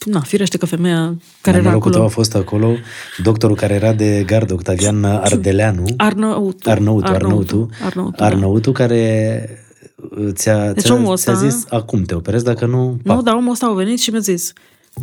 na, 0.06 0.20
firește 0.20 0.58
că 0.58 0.66
femeia 0.66 1.16
care 1.42 1.58
Mai 1.58 1.60
era 1.60 1.70
norocul 1.70 1.92
tău 1.92 2.00
acolo... 2.02 2.12
a 2.12 2.16
fost 2.16 2.36
acolo 2.36 2.76
doctorul 3.24 3.56
care 3.56 3.74
era 3.74 3.94
de 3.94 4.24
gardă, 4.26 4.54
Octavian 4.54 5.04
Ardeleanu. 5.04 5.86
Arnăutu. 5.98 6.70
Arnăutu, 6.70 7.12
Arnăutu. 7.12 7.70
Arnăutu, 7.84 8.16
da. 8.18 8.26
Arnăutu 8.26 8.72
care 8.72 9.50
ți-a, 10.32 10.72
Deci 10.74 10.84
ți-a, 10.84 10.94
omul 10.94 11.18
ți-a 11.18 11.32
ăsta- 11.34 11.48
zis 11.48 11.66
acum 11.70 12.04
te 12.04 12.16
operezi, 12.16 12.44
dacă 12.44 12.66
nu... 12.66 12.98
Nu, 13.04 13.22
dar 13.22 13.34
omul 13.34 13.52
ăsta 13.52 13.66
a 13.66 13.74
venit 13.74 14.00
și 14.00 14.10
mi-a 14.12 14.20
zis 14.20 14.54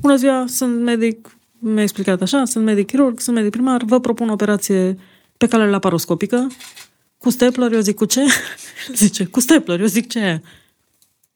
Bună 0.00 0.16
ziua, 0.16 0.44
sunt 0.48 0.80
medic, 0.82 1.36
mi-a 1.58 1.82
explicat 1.82 2.22
așa, 2.22 2.44
sunt 2.44 2.64
medic 2.64 2.86
chirurg, 2.86 3.20
sunt 3.20 3.36
medic 3.36 3.50
primar, 3.50 3.82
vă 3.84 4.00
propun 4.00 4.28
o 4.28 4.32
operație 4.32 4.98
pe 5.36 5.46
cale 5.46 5.68
laparoscopică, 5.70 6.46
cu 7.18 7.30
stapler, 7.30 7.72
eu 7.72 7.80
zic 7.80 7.94
cu 7.94 8.04
ce? 8.04 8.20
Zice, 8.94 9.24
cu 9.24 9.40
stapler, 9.40 9.80
eu 9.80 9.86
zic 9.86 10.08
ce 10.08 10.18
e? 10.18 10.40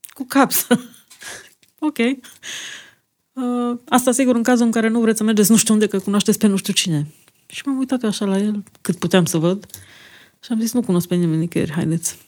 Cu 0.09 0.25
capsă. 0.29 0.67
ok. 1.89 1.97
Uh, 3.41 3.79
asta 3.89 4.13
sigur 4.13 4.35
în 4.35 4.43
cazul 4.43 4.65
în 4.65 4.71
care 4.71 4.89
nu 4.89 5.01
vreți 5.01 5.19
să 5.19 5.25
mergeți 5.25 5.51
nu 5.51 5.57
știu 5.57 5.75
unde, 5.75 5.87
că 5.87 5.99
cunoașteți 5.99 6.39
pe 6.39 6.47
nu 6.47 6.57
știu 6.57 6.73
cine. 6.73 7.07
Și 7.47 7.63
m-am 7.65 7.79
uitat 7.79 8.03
eu 8.03 8.09
așa 8.09 8.25
la 8.25 8.39
el, 8.39 8.63
cât 8.81 8.97
puteam 8.99 9.25
să 9.25 9.39
văd. 9.39 9.67
Și 10.41 10.53
am 10.53 10.61
zis, 10.61 10.73
nu 10.73 10.81
cunosc 10.81 11.07
pe 11.07 11.15
nimeni 11.15 11.41
nicăieri, 11.41 11.73
haideți. 11.73 12.19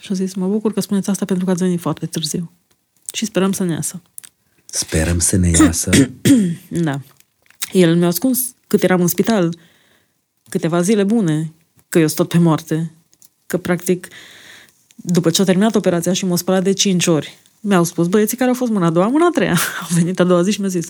Și 0.00 0.12
a 0.12 0.14
zis, 0.14 0.34
mă 0.34 0.48
bucur 0.48 0.72
că 0.72 0.80
spuneți 0.80 1.10
asta 1.10 1.24
pentru 1.24 1.44
că 1.44 1.50
ați 1.50 1.62
venit 1.62 1.80
foarte 1.80 2.06
târziu. 2.06 2.52
Și 3.12 3.24
sperăm 3.24 3.52
să 3.52 3.64
ne 3.64 3.72
iasă. 3.72 4.02
Sperăm 4.64 5.18
să 5.18 5.36
ne 5.36 5.48
iasă. 5.48 5.90
Da. 6.68 7.00
El 7.72 7.96
mi-a 7.96 8.06
ascuns 8.06 8.54
cât 8.66 8.82
eram 8.82 9.00
în 9.00 9.06
spital 9.06 9.56
câteva 10.48 10.80
zile 10.80 11.04
bune, 11.04 11.52
că 11.88 11.98
eu 11.98 12.06
sunt 12.06 12.18
tot 12.18 12.28
pe 12.28 12.38
moarte. 12.38 12.92
Că, 13.46 13.58
practic, 13.58 14.08
după 14.94 15.30
ce 15.30 15.40
a 15.40 15.44
terminat 15.44 15.74
operația 15.74 16.12
și 16.12 16.24
m-a 16.24 16.36
spălat 16.36 16.62
de 16.62 16.72
cinci 16.72 17.06
ori, 17.06 17.38
mi-au 17.66 17.84
spus 17.84 18.06
băieții 18.06 18.36
care 18.36 18.48
au 18.50 18.56
fost 18.56 18.70
mâna 18.70 18.86
a 18.86 18.90
doua, 18.90 19.06
mâna 19.06 19.26
a 19.26 19.30
treia. 19.34 19.56
Au 19.82 19.86
venit 19.94 20.20
a 20.20 20.24
doua 20.24 20.42
zi 20.42 20.50
și 20.50 20.60
mi-a 20.60 20.68
zis, 20.68 20.88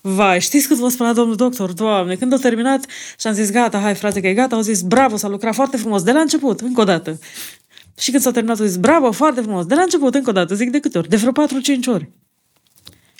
vai, 0.00 0.40
știți 0.40 0.68
cât 0.68 0.78
v-a 0.78 0.88
spălat 0.88 1.14
domnul 1.14 1.36
doctor? 1.36 1.72
Doamne, 1.72 2.14
când 2.14 2.32
a 2.32 2.36
terminat 2.36 2.84
și 3.18 3.26
am 3.26 3.32
zis, 3.32 3.50
gata, 3.50 3.78
hai 3.78 3.94
frate 3.94 4.20
că 4.20 4.26
e 4.26 4.34
gata, 4.34 4.56
au 4.56 4.62
zis, 4.62 4.80
bravo, 4.82 5.16
s-a 5.16 5.28
lucrat 5.28 5.54
foarte 5.54 5.76
frumos, 5.76 6.02
de 6.02 6.12
la 6.12 6.20
început, 6.20 6.60
încă 6.60 6.80
o 6.80 6.84
dată. 6.84 7.18
Și 7.98 8.10
când 8.10 8.22
s-a 8.22 8.30
terminat, 8.30 8.58
au 8.60 8.66
zis, 8.66 8.76
bravo, 8.76 9.10
foarte 9.10 9.40
frumos, 9.40 9.66
de 9.66 9.74
la 9.74 9.82
început, 9.82 10.14
încă 10.14 10.30
o 10.30 10.32
dată, 10.32 10.54
zic 10.54 10.70
de 10.70 10.78
câte 10.80 10.98
ori? 10.98 11.08
De 11.08 11.16
vreo 11.16 11.32
4-5 11.32 11.86
ori. 11.86 12.08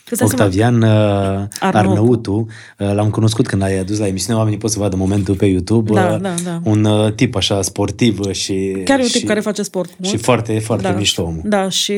Că 0.05 0.15
îți 0.15 0.21
dai 0.21 0.29
seama- 0.29 0.45
Octavian 0.45 0.83
uh, 0.83 1.49
Arnautu. 1.61 1.91
Arnautu, 1.91 2.47
uh, 2.79 2.95
l-am 2.95 3.11
cunoscut 3.11 3.47
când 3.47 3.63
ai 3.63 3.79
adus 3.79 3.99
la 3.99 4.07
emisiune, 4.07 4.39
oamenii 4.39 4.59
pot 4.59 4.71
să 4.71 4.79
vadă 4.79 4.97
momentul 4.97 5.35
pe 5.35 5.47
YouTube. 5.47 5.93
Da, 5.93 6.13
uh, 6.13 6.21
da, 6.21 6.35
da. 6.45 6.61
Un 6.65 6.85
uh, 6.85 7.13
tip 7.13 7.35
așa 7.35 7.63
sportiv 7.63 8.19
uh, 8.21 8.33
și... 8.33 8.77
Chiar 8.85 8.99
e 8.99 9.03
un 9.03 9.09
și, 9.09 9.19
tip 9.19 9.29
care 9.29 9.41
face 9.41 9.63
sport 9.63 9.89
Și 9.91 9.97
mult. 9.99 10.21
foarte, 10.23 10.59
foarte 10.59 10.89
da, 10.89 10.95
mișto 10.95 11.23
omul. 11.23 11.41
Da, 11.45 11.69
și 11.69 11.95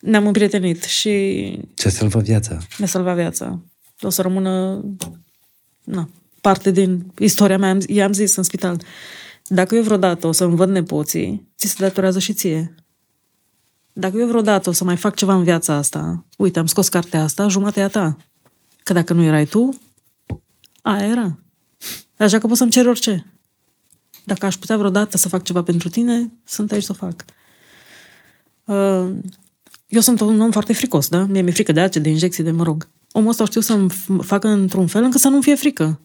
ne-am 0.00 0.26
împrietenit 0.26 0.82
și 0.82 1.58
Ce 1.74 1.88
salva 1.88 2.20
viața. 2.20 2.58
mi-a 2.78 2.86
salvat 2.86 3.14
viața. 3.14 3.60
O 4.00 4.08
să 4.08 4.22
rămână 4.22 4.84
na, 5.84 6.08
parte 6.40 6.70
din 6.70 7.12
istoria 7.18 7.58
mea. 7.58 7.70
Am- 7.70 7.82
I-am 7.86 8.12
zis 8.12 8.36
în 8.36 8.42
spital, 8.42 8.82
dacă 9.46 9.74
eu 9.74 9.82
vreodată 9.82 10.26
o 10.26 10.32
să-mi 10.32 10.56
văd 10.56 10.68
nepoții, 10.68 11.48
ți 11.58 11.66
se 11.66 11.74
datorează 11.78 12.18
și 12.18 12.32
ție. 12.32 12.74
Dacă 13.92 14.16
eu 14.16 14.26
vreodată 14.26 14.68
o 14.68 14.72
să 14.72 14.84
mai 14.84 14.96
fac 14.96 15.14
ceva 15.14 15.34
în 15.34 15.42
viața 15.42 15.74
asta, 15.74 16.24
uite, 16.36 16.58
am 16.58 16.66
scos 16.66 16.88
cartea 16.88 17.22
asta, 17.22 17.48
jumatea 17.48 17.88
ta. 17.88 18.16
Că 18.82 18.92
dacă 18.92 19.12
nu 19.12 19.22
erai 19.22 19.44
tu, 19.46 19.78
aia 20.82 21.06
era. 21.06 21.38
Așa 22.16 22.38
că 22.38 22.46
poți 22.46 22.58
să-mi 22.58 22.70
ceri 22.70 22.88
orice. 22.88 23.26
Dacă 24.24 24.46
aș 24.46 24.56
putea 24.56 24.76
vreodată 24.76 25.16
să 25.16 25.28
fac 25.28 25.42
ceva 25.42 25.62
pentru 25.62 25.88
tine, 25.88 26.32
sunt 26.44 26.72
aici 26.72 26.82
să 26.82 26.92
o 26.92 27.06
fac. 27.06 27.24
Uh, 28.64 29.16
Eu 29.90 30.00
sunt 30.00 30.20
un 30.20 30.40
om 30.40 30.50
foarte 30.50 30.72
fricos, 30.72 31.08
da? 31.08 31.24
Mie 31.24 31.42
mi-e 31.42 31.52
frică 31.52 31.72
de 31.72 31.80
ace, 31.80 31.98
de 31.98 32.08
injecții, 32.08 32.42
de 32.44 32.50
mă 32.50 32.62
rog. 32.62 32.88
Omul 33.12 33.30
ăsta 33.30 33.44
știu 33.44 33.60
să-mi 33.60 33.90
f- 33.92 34.24
facă 34.26 34.48
într-un 34.48 34.86
fel 34.86 35.02
încât 35.02 35.20
să 35.20 35.28
nu-mi 35.28 35.42
fie 35.42 35.54
frică. 35.54 36.00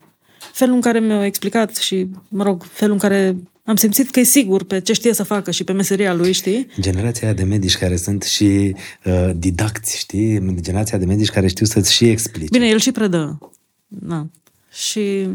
Felul 0.53 0.75
în 0.75 0.81
care 0.81 0.99
mi-a 0.99 1.25
explicat 1.25 1.75
și, 1.75 2.07
mă 2.27 2.43
rog, 2.43 2.63
felul 2.71 2.93
în 2.93 2.99
care 2.99 3.35
am 3.63 3.75
simțit 3.75 4.09
că 4.09 4.19
e 4.19 4.23
sigur 4.23 4.63
pe 4.63 4.79
ce 4.81 4.93
știe 4.93 5.13
să 5.13 5.23
facă 5.23 5.51
și 5.51 5.63
pe 5.63 5.71
meseria 5.71 6.13
lui, 6.13 6.31
știi? 6.31 6.67
Generația 6.79 7.27
aia 7.27 7.35
de 7.35 7.43
medici 7.43 7.77
care 7.77 7.95
sunt 7.95 8.23
și 8.23 8.75
uh, 9.05 9.29
didacți, 9.35 9.97
știi? 9.97 10.55
Generația 10.61 10.97
de 10.97 11.05
medici 11.05 11.29
care 11.29 11.47
știu 11.47 11.65
să-ți 11.65 11.93
și 11.93 12.05
explice. 12.09 12.47
Bine, 12.51 12.67
el 12.67 12.79
și 12.79 12.91
predă. 12.91 13.37
Da. 13.87 14.27
Și 14.71 15.27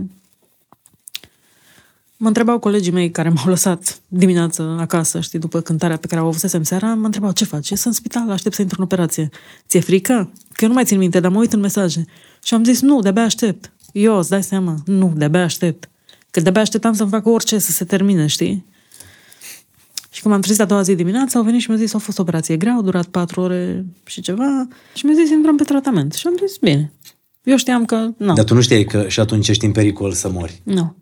mă 2.20 2.26
întrebau 2.26 2.59
colegii 2.59 2.92
mei 2.92 3.10
care 3.10 3.28
m-au 3.28 3.44
lăsat 3.47 4.01
dimineață 4.09 4.76
acasă, 4.80 5.20
știi, 5.20 5.38
după 5.38 5.60
cântarea 5.60 5.97
pe 5.97 6.06
care 6.06 6.20
o 6.20 6.26
avusesem 6.26 6.62
seara, 6.62 6.94
mă 6.94 7.05
întrebau 7.05 7.32
ce 7.32 7.44
faci? 7.44 7.66
Sunt 7.66 7.80
în 7.84 7.92
spital, 7.92 8.30
aștept 8.30 8.55
să 8.55 8.62
intru 8.62 8.76
în 8.78 8.84
operație. 8.84 9.28
Ți-e 9.68 9.80
frică? 9.80 10.32
Că 10.52 10.64
eu 10.64 10.68
nu 10.68 10.74
mai 10.74 10.84
țin 10.84 10.98
minte, 10.98 11.20
dar 11.20 11.30
mă 11.30 11.38
uit 11.38 11.52
în 11.52 11.60
mesaje. 11.60 12.05
Și 12.44 12.55
am 12.55 12.64
zis, 12.64 12.80
nu, 12.80 13.01
de-abia 13.01 13.22
aștept. 13.22 13.72
Eu, 13.92 14.18
îți 14.18 14.28
dai 14.28 14.42
seama? 14.42 14.74
Nu, 14.84 15.12
de-abia 15.16 15.42
aștept. 15.42 15.90
Că 16.30 16.40
de-abia 16.40 16.60
așteptam 16.60 16.92
să-mi 16.92 17.10
facă 17.10 17.28
orice 17.28 17.59
să 17.59 17.70
se 17.70 17.84
termine, 17.84 18.26
știi? 18.26 18.64
Și 20.10 20.20
când 20.20 20.34
m-am 20.34 20.42
trezit 20.42 20.60
a 20.60 20.64
doua 20.64 20.82
zi 20.82 20.94
dimineața, 20.94 21.38
au 21.38 21.44
venit 21.44 21.60
și 21.60 21.68
mi-au 21.70 21.80
zis, 21.80 21.94
a 21.94 21.98
fost 21.98 22.18
o 22.18 22.22
operație 22.22 22.56
grea, 22.56 22.72
au 22.72 22.82
durat 22.82 23.06
patru 23.06 23.40
ore 23.40 23.84
și 24.06 24.20
ceva, 24.20 24.68
și 24.94 25.05
mi-au 25.05 25.16
zis, 25.18 25.30
intrăm 25.30 25.56
pe 25.56 25.64
tratament. 25.64 26.12
Și 26.12 26.26
am 26.26 26.34
zis, 26.47 26.56
bine. 26.56 26.92
Eu 27.42 27.56
știam 27.56 27.84
că, 27.84 28.09
nu, 28.16 28.32
Dar 28.34 28.44
tu 28.44 28.55
nu 28.55 28.60
știai 28.60 28.84
că 28.84 29.09
și 29.09 29.20
atunci 29.20 29.48
ești 29.48 29.64
în 29.64 29.72
pericol 29.72 30.12
să 30.12 30.28
mori. 30.30 30.60
nu. 30.64 30.94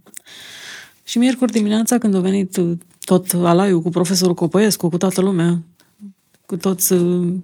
Și 1.09 1.19
miercuri 1.19 1.53
dimineața, 1.53 1.99
când 1.99 2.15
a 2.15 2.21
venit 2.21 2.57
uh, 2.57 2.79
tot 3.05 3.33
alaiul 3.33 3.83
cu 3.83 3.91
profesorul 3.91 4.35
Copăescu, 4.35 4.89
cu 4.89 4.97
toată 4.97 5.21
lumea, 5.21 5.63
cu 6.47 6.57
toți 6.57 6.93
uh, 6.93 7.35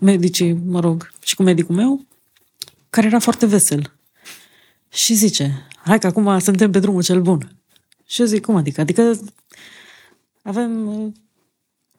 medicii, 0.00 0.52
mă 0.52 0.80
rog, 0.80 1.10
și 1.24 1.34
cu 1.34 1.42
medicul 1.42 1.74
meu, 1.74 2.04
care 2.90 3.06
era 3.06 3.18
foarte 3.18 3.46
vesel. 3.46 3.92
Și 4.88 5.14
zice, 5.14 5.66
hai 5.76 5.98
că 5.98 6.06
acum 6.06 6.38
suntem 6.38 6.70
pe 6.70 6.78
drumul 6.78 7.02
cel 7.02 7.20
bun. 7.20 7.56
Și 8.06 8.20
eu 8.20 8.26
zic, 8.26 8.44
cum 8.44 8.56
adică? 8.56 8.80
Adică 8.80 9.18
avem 10.42 10.86
uh, 10.86 11.12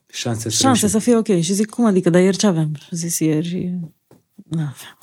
Șanse 0.07 0.49
să 0.49 0.49
șanse 0.49 0.79
reușim. 0.79 0.87
să 0.87 0.99
fie 0.99 1.15
ok. 1.15 1.41
Și 1.41 1.53
zic, 1.53 1.69
cum 1.69 1.85
adică, 1.85 2.09
dar 2.09 2.21
ieri 2.21 2.37
ce 2.37 2.47
avem? 2.47 2.75
Și 2.75 2.87
a 2.91 2.95
zis, 2.95 3.19
ieri... 3.19 3.79
N-aveam. 4.49 4.97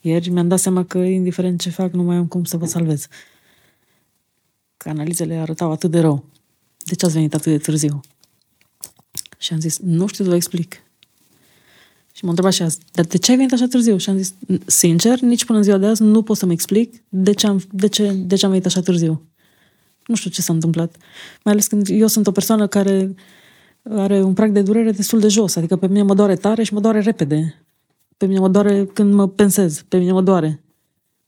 Ieri 0.00 0.30
mi-am 0.30 0.48
dat 0.48 0.58
seama 0.58 0.84
că, 0.84 0.98
indiferent 0.98 1.60
ce 1.60 1.70
fac, 1.70 1.92
nu 1.92 2.02
mai 2.02 2.16
am 2.16 2.26
cum 2.26 2.44
să 2.44 2.56
vă 2.56 2.66
salvez. 2.66 3.06
Că 4.78 4.88
analizele 4.88 5.34
arătau 5.34 5.70
atât 5.70 5.90
de 5.90 6.00
rău. 6.00 6.24
De 6.84 6.94
ce 6.94 7.04
ați 7.04 7.14
venit 7.14 7.34
atât 7.34 7.52
de 7.52 7.58
târziu? 7.58 8.00
Și 9.38 9.52
am 9.52 9.60
zis, 9.60 9.78
nu 9.78 10.06
știu 10.06 10.24
să 10.24 10.30
vă 10.30 10.36
explic. 10.36 10.82
Și 12.12 12.24
m-a 12.24 12.30
întrebat 12.30 12.52
și 12.54 12.62
azi, 12.62 12.78
dar 12.92 13.04
de 13.04 13.18
ce 13.18 13.30
ai 13.30 13.36
venit 13.36 13.52
așa 13.52 13.66
târziu? 13.66 13.96
Și 13.96 14.10
am 14.10 14.16
zis, 14.16 14.34
sincer, 14.66 15.20
nici 15.20 15.44
până 15.44 15.58
în 15.58 15.64
ziua 15.64 15.78
de 15.78 15.86
azi 15.86 16.02
nu 16.02 16.22
pot 16.22 16.36
să-mi 16.36 16.52
explic 16.52 17.02
de 17.08 17.32
ce 17.32 17.46
am, 17.46 17.62
de 17.70 17.86
ce, 17.86 18.12
de 18.12 18.36
ce 18.36 18.44
am 18.44 18.50
venit 18.50 18.66
așa 18.66 18.80
târziu. 18.80 19.22
Nu 20.06 20.14
știu 20.14 20.30
ce 20.30 20.42
s-a 20.42 20.52
întâmplat. 20.52 20.96
Mai 21.44 21.52
ales 21.52 21.66
când 21.66 21.88
eu 21.90 22.06
sunt 22.06 22.26
o 22.26 22.30
persoană 22.30 22.66
care 22.66 23.14
are 23.82 24.22
un 24.22 24.34
prag 24.34 24.52
de 24.52 24.62
durere 24.62 24.90
destul 24.90 25.20
de 25.20 25.28
jos. 25.28 25.56
Adică 25.56 25.76
pe 25.76 25.86
mine 25.86 26.02
mă 26.02 26.14
doare 26.14 26.36
tare 26.36 26.62
și 26.62 26.74
mă 26.74 26.80
doare 26.80 27.00
repede. 27.00 27.64
Pe 28.16 28.26
mine 28.26 28.38
mă 28.38 28.48
doare 28.48 28.86
când 28.86 29.14
mă 29.14 29.28
pensez. 29.28 29.84
Pe 29.88 29.98
mine 29.98 30.12
mă 30.12 30.22
doare. 30.22 30.62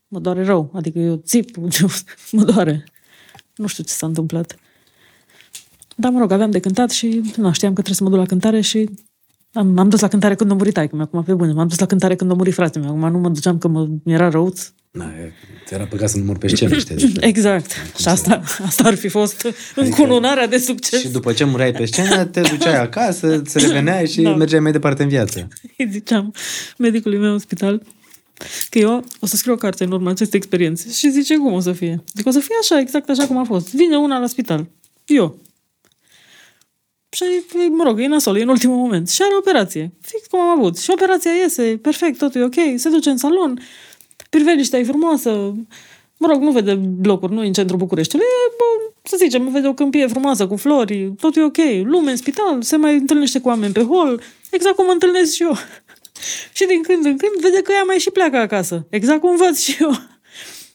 Mă 0.07 0.19
doare 0.19 0.43
rău. 0.43 0.71
Adică 0.73 0.99
eu 0.99 1.15
țip, 1.15 1.55
mă 2.31 2.43
doare. 2.43 2.83
Nu 3.61 3.67
știu 3.67 3.83
ce 3.83 3.93
s-a 3.93 4.05
întâmplat. 4.05 4.55
Dar, 5.95 6.11
mă 6.11 6.19
rog, 6.19 6.31
aveam 6.31 6.51
de 6.51 6.59
cântat 6.59 6.89
și 6.89 7.21
nu, 7.35 7.53
știam 7.53 7.73
că 7.73 7.81
trebuie 7.81 7.95
să 7.95 8.03
mă 8.03 8.09
duc 8.09 8.17
la 8.17 8.25
cântare 8.25 8.61
și 8.61 8.89
am, 9.53 9.77
am 9.77 9.89
dus 9.89 9.99
la 9.99 10.07
cântare 10.07 10.35
când 10.35 10.51
a 10.51 10.53
murit 10.53 10.73
taică 10.73 10.97
acum 10.99 11.23
pe 11.23 11.33
bune. 11.33 11.51
M-am 11.51 11.67
dus 11.67 11.79
la 11.79 11.85
cântare 11.85 12.15
când 12.15 12.31
a 12.31 12.33
murit 12.33 12.53
fratele 12.53 12.85
meu. 12.85 12.95
Acum 12.95 13.11
nu 13.11 13.17
mă 13.17 13.29
duceam 13.29 13.57
că 13.57 13.67
mă, 13.67 13.87
mi-era 14.03 14.29
răuț. 14.29 14.71
Na, 14.91 15.11
ți 15.65 15.73
era 15.73 15.83
păcat 15.83 16.09
să 16.09 16.17
nu 16.17 16.23
mor 16.23 16.37
pe 16.37 16.47
scenă, 16.47 16.77
știi? 16.77 17.13
Exact. 17.31 17.71
Și 17.99 18.07
asta, 18.07 18.41
asta 18.65 18.83
ar 18.83 18.95
fi 18.95 19.07
fost 19.07 19.47
încununarea 19.75 20.47
de 20.47 20.57
succes. 20.57 20.99
Și 20.99 21.09
după 21.09 21.33
ce 21.33 21.43
mureai 21.43 21.71
pe 21.71 21.85
scenă, 21.85 22.25
te 22.25 22.41
duceai 22.51 22.81
acasă, 22.81 23.27
îți 23.27 23.59
reveneai 23.59 24.07
și 24.07 24.21
da. 24.21 24.35
mergeai 24.35 24.61
mai 24.61 24.71
departe 24.71 25.03
în 25.03 25.09
viață. 25.09 25.47
Îi 25.77 25.89
ziceam 25.91 26.33
medicului 26.77 27.17
meu 27.17 27.31
în 27.31 27.39
spital 27.39 27.81
că 28.69 28.79
eu 28.79 29.03
o 29.19 29.25
să 29.25 29.35
scriu 29.35 29.53
o 29.53 29.55
carte 29.55 29.83
în 29.83 29.91
urma 29.91 30.09
acestei 30.09 30.39
experiențe. 30.39 30.91
Și 30.91 31.09
zice, 31.09 31.37
cum 31.37 31.53
o 31.53 31.59
să 31.59 31.71
fie? 31.71 32.03
Zic, 32.13 32.27
o 32.27 32.31
să 32.31 32.39
fie 32.39 32.55
așa, 32.61 32.79
exact 32.79 33.09
așa 33.09 33.27
cum 33.27 33.37
a 33.37 33.43
fost. 33.43 33.73
Vine 33.73 33.97
una 33.97 34.19
la 34.19 34.27
spital. 34.27 34.67
Eu. 35.05 35.37
Și, 37.09 37.23
mă 37.69 37.83
rog, 37.83 37.99
e 37.99 38.07
nasol, 38.07 38.37
e 38.37 38.41
în 38.41 38.49
ultimul 38.49 38.75
moment. 38.75 39.09
Și 39.09 39.21
are 39.21 39.35
operație. 39.37 39.91
Fix 40.01 40.27
cum 40.27 40.39
am 40.39 40.59
avut. 40.59 40.77
Și 40.77 40.89
operația 40.89 41.31
iese, 41.31 41.79
perfect, 41.81 42.17
totul 42.17 42.41
e 42.41 42.43
ok. 42.43 42.79
Se 42.79 42.89
duce 42.89 43.09
în 43.09 43.17
salon, 43.17 43.59
priveliștea 44.29 44.79
e 44.79 44.83
frumoasă. 44.83 45.29
Mă 46.17 46.27
rog, 46.27 46.41
nu 46.41 46.51
vede 46.51 46.73
blocuri, 46.73 47.33
nu 47.33 47.43
e 47.43 47.47
în 47.47 47.53
centrul 47.53 47.77
Bucureștiului. 47.77 48.27
E, 48.27 48.53
bă, 48.57 48.93
să 49.03 49.15
zicem, 49.19 49.51
vede 49.51 49.67
o 49.67 49.73
câmpie 49.73 50.07
frumoasă 50.07 50.47
cu 50.47 50.55
flori, 50.55 51.13
tot 51.19 51.35
e 51.35 51.43
ok. 51.43 51.57
Lume 51.83 52.11
în 52.11 52.17
spital, 52.17 52.61
se 52.61 52.75
mai 52.75 52.95
întâlnește 52.95 53.39
cu 53.39 53.47
oameni 53.47 53.73
pe 53.73 53.83
hol, 53.83 54.21
exact 54.49 54.75
cum 54.75 54.85
mă 54.85 54.91
întâlnesc 54.91 55.33
și 55.33 55.43
eu. 55.43 55.57
Și 56.51 56.65
din 56.65 56.81
când 56.81 57.05
în 57.05 57.17
când 57.17 57.41
vede 57.41 57.61
că 57.61 57.71
ea 57.71 57.83
mai 57.83 57.97
și 57.97 58.09
pleacă 58.09 58.37
acasă. 58.37 58.85
Exact 58.89 59.19
cum 59.19 59.35
văd 59.35 59.57
și 59.57 59.77
eu. 59.79 59.91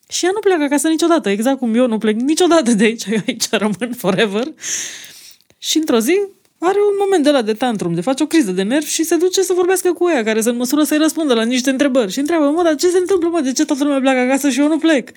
Și 0.09 0.25
ea 0.25 0.31
nu 0.35 0.41
pleacă 0.41 0.63
acasă 0.63 0.89
niciodată, 0.89 1.29
exact 1.29 1.59
cum 1.59 1.75
eu 1.75 1.87
nu 1.87 1.99
plec 1.99 2.21
niciodată 2.21 2.73
de 2.73 2.85
aici, 2.85 3.05
eu 3.05 3.19
aici 3.27 3.51
rămân 3.51 3.95
forever. 3.97 4.45
Și 5.59 5.77
într-o 5.77 5.99
zi 5.99 6.21
are 6.59 6.79
un 6.79 6.97
moment 6.99 7.25
de 7.25 7.31
la 7.31 7.43
de 7.43 7.53
tantrum, 7.53 7.95
de 7.95 8.01
face 8.01 8.23
o 8.23 8.27
criză 8.27 8.53
de 8.53 8.63
nervi 8.63 8.91
și 8.91 9.05
se 9.05 9.17
duce 9.17 9.43
să 9.43 9.53
vorbească 9.53 9.93
cu 9.93 10.09
ea, 10.09 10.23
care 10.23 10.41
se 10.41 10.49
în 10.49 10.57
măsură 10.57 10.83
să-i 10.83 10.99
răspundă 10.99 11.35
la 11.35 11.43
niște 11.43 11.71
întrebări. 11.71 12.13
Și 12.13 12.19
întreabă, 12.19 12.51
mă, 12.51 12.63
dar 12.63 12.75
ce 12.75 12.89
se 12.89 12.99
întâmplă, 12.99 13.29
mă, 13.29 13.41
de 13.41 13.53
ce 13.53 13.65
toată 13.65 13.85
lumea 13.85 14.01
pleacă 14.01 14.19
acasă 14.19 14.51
și 14.51 14.61
eu 14.61 14.69
nu 14.69 14.79
plec? 14.79 15.11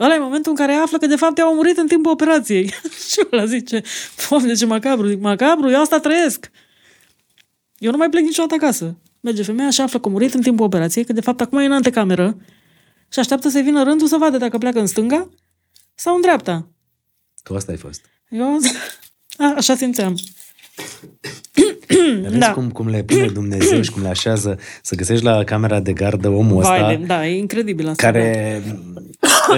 Ăla 0.00 0.14
e 0.14 0.18
momentul 0.18 0.50
în 0.50 0.56
care 0.56 0.72
află 0.72 0.98
că 0.98 1.06
de 1.06 1.16
fapt 1.16 1.38
ea 1.38 1.44
a 1.44 1.50
murit 1.50 1.78
în 1.78 1.86
timpul 1.86 2.12
operației. 2.12 2.66
și 3.10 3.20
ăla 3.32 3.44
zice, 3.44 3.82
doamne, 4.28 4.54
ce 4.54 4.66
macabru. 4.66 5.08
Zic, 5.08 5.20
macabru, 5.20 5.70
eu 5.70 5.80
asta 5.80 5.98
trăiesc. 5.98 6.50
Eu 7.78 7.90
nu 7.90 7.96
mai 7.96 8.08
plec 8.08 8.22
niciodată 8.22 8.54
acasă. 8.54 8.96
Merge 9.26 9.42
femeia 9.42 9.70
și 9.70 9.80
află 9.80 9.98
că 9.98 10.08
a 10.08 10.10
murit 10.10 10.34
în 10.34 10.40
timpul 10.42 10.64
operației, 10.64 11.04
că 11.04 11.12
de 11.12 11.20
fapt 11.20 11.40
acum 11.40 11.58
e 11.58 11.64
în 11.64 11.72
antecameră 11.72 12.36
și 13.12 13.18
așteaptă 13.18 13.48
să 13.48 13.58
vină 13.58 13.82
rândul 13.82 14.06
să 14.06 14.16
vadă 14.16 14.36
dacă 14.36 14.58
pleacă 14.58 14.80
în 14.80 14.86
stânga 14.86 15.30
sau 15.94 16.14
în 16.14 16.20
dreapta. 16.20 16.68
Tu 17.42 17.54
asta 17.54 17.72
ai 17.72 17.78
fost. 17.78 18.04
Eu 18.28 18.58
a, 19.44 19.54
așa 19.56 19.74
simțeam. 19.74 20.14
Vezi 22.22 22.38
da. 22.38 22.50
cum, 22.52 22.70
cum 22.70 22.88
le 22.88 23.02
pune 23.02 23.26
Dumnezeu 23.26 23.82
și 23.82 23.90
cum 23.90 24.02
le 24.02 24.08
așează 24.08 24.58
să 24.82 24.94
găsești 24.94 25.24
la 25.24 25.44
camera 25.44 25.80
de 25.80 25.92
gardă 25.92 26.28
omul 26.28 26.62
Vai 26.62 26.80
ăsta 26.80 26.88
de, 26.98 27.04
da, 27.06 27.26
e 27.26 27.38
incredibil 27.38 27.88
asta. 27.88 28.02
care 28.02 28.62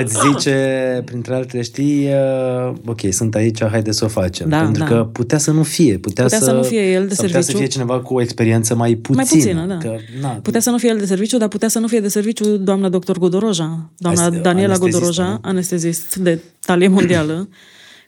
îți 0.02 0.14
zice, 0.28 1.02
printre 1.04 1.34
altele, 1.34 1.62
știi, 1.62 2.06
uh, 2.06 2.72
ok, 2.86 3.00
sunt 3.10 3.34
aici, 3.34 3.64
haide 3.64 3.92
să 3.92 4.04
o 4.04 4.08
facem. 4.08 4.48
Da, 4.48 4.58
Pentru 4.62 4.82
da. 4.82 4.88
că 4.88 5.08
putea 5.12 5.38
să 5.38 5.50
nu 5.50 5.62
fie. 5.62 5.98
Putea, 5.98 6.24
Putea 6.24 6.38
să 6.38 6.52
nu 6.52 6.62
fie 6.62 6.80
el 6.92 7.06
de 7.06 7.14
sau 7.14 7.24
putea 7.24 7.40
să 7.40 7.46
serviciu. 7.46 7.56
fie 7.56 7.66
cineva 7.66 8.00
cu 8.00 8.14
o 8.14 8.20
experiență 8.20 8.74
mai 8.74 8.94
puțină. 8.94 9.16
Mai 9.16 9.40
puțină, 9.40 9.66
da. 9.66 9.76
Că, 9.76 9.96
na, 10.20 10.28
Putea 10.28 10.60
să 10.60 10.70
nu 10.70 10.78
fie 10.78 10.88
el 10.88 10.98
de 10.98 11.06
serviciu, 11.06 11.36
dar 11.36 11.48
putea 11.48 11.68
să 11.68 11.78
nu 11.78 11.86
fie 11.86 12.00
de 12.00 12.08
serviciu 12.08 12.56
doamna 12.56 12.88
doctor 12.88 13.18
Godoroja, 13.18 13.90
doamna 13.96 14.24
Este 14.26 14.38
Daniela 14.38 14.72
anestezistă, 14.72 14.98
Godoroja, 14.98 15.28
nu? 15.28 15.38
anestezist 15.42 16.16
de 16.16 16.38
talie 16.66 16.88
mondială, 16.88 17.48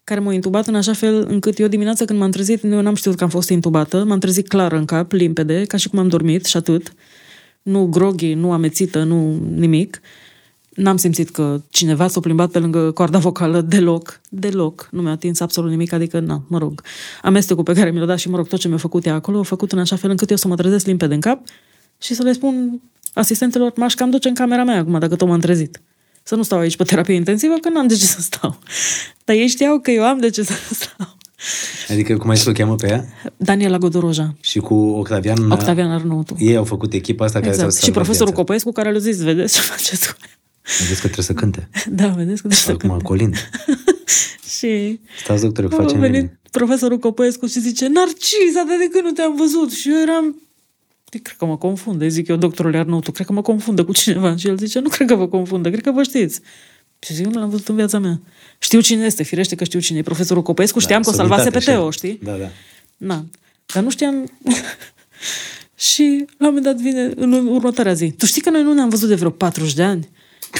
care 0.05 0.21
m-a 0.21 0.33
intubat 0.33 0.67
în 0.67 0.75
așa 0.75 0.93
fel 0.93 1.27
încât 1.29 1.59
eu 1.59 1.69
dimineața 1.69 2.05
când 2.05 2.19
m-am 2.19 2.31
trezit, 2.31 2.65
eu 2.65 2.81
n-am 2.81 2.95
știut 2.95 3.15
că 3.15 3.25
am 3.25 3.31
fost 3.31 3.49
intubată, 3.49 4.05
m-am 4.05 4.19
trezit 4.19 4.49
clar 4.49 4.73
în 4.73 4.85
cap, 4.85 5.13
limpede, 5.13 5.65
ca 5.65 5.77
și 5.77 5.89
cum 5.89 5.99
am 5.99 6.09
dormit 6.09 6.45
și 6.45 6.57
atât. 6.57 6.93
Nu 7.63 7.87
groghi, 7.87 8.35
nu 8.35 8.53
amețită, 8.53 9.03
nu 9.03 9.39
nimic. 9.55 10.01
N-am 10.75 10.97
simțit 10.97 11.31
că 11.31 11.61
cineva 11.71 12.09
s-a 12.09 12.21
plimbat 12.21 12.51
pe 12.51 12.59
lângă 12.59 12.91
coarda 12.91 13.19
vocală 13.19 13.61
deloc, 13.61 14.21
deloc. 14.29 14.89
Nu 14.91 15.03
mi-a 15.03 15.11
atins 15.11 15.41
absolut 15.41 15.71
nimic, 15.71 15.93
adică, 15.93 16.21
na, 16.21 16.43
mă 16.49 16.59
rog, 16.59 16.83
amestecul 17.23 17.65
pe 17.65 17.73
care 17.73 17.91
mi 17.91 17.99
l-a 17.99 18.07
dat 18.07 18.19
și, 18.19 18.29
mă 18.29 18.37
rog, 18.37 18.49
tot 18.49 18.59
ce 18.59 18.69
mi-a 18.69 18.77
făcut 18.77 19.07
ea 19.07 19.15
acolo, 19.15 19.39
a 19.39 19.43
făcut 19.43 19.73
în 19.73 19.79
așa 19.79 19.97
fel 19.97 20.11
încât 20.11 20.31
eu 20.31 20.37
să 20.37 20.49
mă 20.49 20.57
trezesc 20.57 20.87
limpede 20.87 21.15
în 21.15 21.21
cap 21.21 21.47
și 21.99 22.15
să 22.15 22.23
le 22.23 22.33
spun 22.33 22.81
asistentelor, 23.15 23.73
m-aș 23.77 23.95
cam 23.95 24.11
duce 24.11 24.29
în 24.29 24.35
camera 24.35 24.65
mea 24.65 24.79
acum, 24.79 24.99
dacă 24.99 25.17
tot 25.17 25.29
m-am 25.29 25.41
trezit. 25.41 25.81
Să 26.31 26.37
nu 26.37 26.43
stau 26.43 26.59
aici 26.59 26.77
pe 26.77 26.85
terapie 26.85 27.15
intensivă, 27.15 27.55
că 27.55 27.69
n-am 27.69 27.87
de 27.87 27.95
ce 27.95 28.05
să 28.07 28.21
stau. 28.21 28.59
Dar 29.25 29.37
ei 29.37 29.47
știau 29.47 29.79
că 29.79 29.91
eu 29.91 30.05
am 30.05 30.19
de 30.19 30.31
ce 30.31 30.43
să 30.43 30.53
stau. 30.81 31.17
Adică, 31.89 32.17
cum 32.17 32.31
ai 32.31 32.37
să 32.37 32.49
o 32.49 32.53
cheamă 32.53 32.75
pe 32.75 32.89
ea? 32.89 33.05
Daniela 33.37 33.79
Godoroja, 33.79 34.35
Și 34.41 34.59
cu 34.59 34.75
Octavian, 34.75 35.51
Octavian 35.51 35.91
Arnautu. 35.91 36.37
ei 36.39 36.57
au 36.57 36.65
făcut 36.65 36.93
echipa 36.93 37.25
asta 37.25 37.39
care 37.39 37.51
Exact. 37.53 37.73
s-a 37.73 37.85
Și 37.85 37.91
profesorul 37.91 38.33
Copescu 38.33 38.73
care 38.73 38.91
le-a 38.91 39.01
zis, 39.01 39.23
vedeți 39.23 39.55
ce 39.55 39.61
faceți 39.61 40.09
cu 40.13 40.17
Vedeți 40.81 41.01
că 41.01 41.07
trebuie 41.09 41.25
să 41.25 41.33
cânte. 41.33 41.69
Da, 42.01 42.07
vedeți 42.09 42.43
că 42.43 42.49
trebuie 42.49 42.53
să 42.53 42.71
Acum, 42.71 42.89
cânte. 42.89 43.05
Colind. 43.05 43.35
Și 44.59 45.01
Stați, 45.23 45.43
doctore, 45.43 45.67
că 45.69 45.75
a 45.75 45.83
facem 45.83 46.01
venit 46.01 46.21
bine. 46.21 46.41
profesorul 46.51 46.99
Copescu 46.99 47.47
și 47.47 47.61
zice, 47.61 47.89
Narcisa, 47.89 48.63
de 48.67 48.89
când 48.93 49.05
nu 49.05 49.11
te-am 49.11 49.37
văzut? 49.37 49.71
Și 49.73 49.89
eu 49.91 50.01
eram, 50.01 50.25
"Păi, 50.25 50.39
cred 51.19 51.37
că 51.37 51.45
mă 51.45 51.57
confundă, 51.57 52.05
îi 52.05 52.11
zic 52.11 52.29
eu 52.29 52.37
doctorului 52.37 52.79
Arnautu, 52.79 53.13
cred 53.13 53.27
că 53.27 53.33
mă 53.33 53.43
confundă 53.43 53.85
cu 53.85 53.93
cineva. 53.93 54.37
Și 54.37 54.47
el 54.47 54.57
zice, 54.57 54.79
nu 54.79 54.89
cred 54.89 55.09
că 55.09 55.15
vă 55.15 55.29
confundă, 55.29 55.71
cred 55.71 55.83
că 55.83 55.91
vă 55.91 56.03
știți. 56.03 56.41
Și 56.99 57.15
zic, 57.15 57.27
nu 57.27 57.39
l-am 57.39 57.49
văzut 57.49 57.69
în 57.69 57.75
viața 57.75 57.99
mea. 57.99 58.21
Știu 58.59 58.81
cine 58.81 59.05
este, 59.05 59.23
firește 59.23 59.55
că 59.55 59.65
știu 59.65 59.81
cine 59.81 59.99
e 59.99 60.03
profesorul 60.03 60.43
Copescu, 60.43 60.79
știam 60.79 61.03
că 61.03 61.09
o 61.09 61.13
salvase 61.13 61.51
pe 61.51 61.59
sobritate, 61.59 61.77
Teo, 61.77 61.87
așa. 61.87 61.97
știi? 61.97 62.21
Da, 62.23 62.33
da. 62.37 62.49
Na. 62.97 63.27
Dar 63.75 63.83
nu 63.83 63.91
știam... 63.91 64.33
și 65.89 66.25
la 66.39 66.49
un 66.49 66.55
moment 66.55 66.65
dat 66.65 66.77
vine 66.77 67.13
în 67.17 67.33
următoarea 67.33 67.93
zi. 67.93 68.11
Tu 68.11 68.27
știi 68.27 68.43
că 68.43 68.51
noi 68.51 68.63
nu 68.63 68.73
ne-am 68.73 68.89
văzut 68.89 69.09
de 69.09 69.15
vreo 69.15 69.31
40 69.31 69.75
de 69.75 69.83
ani? 69.83 70.09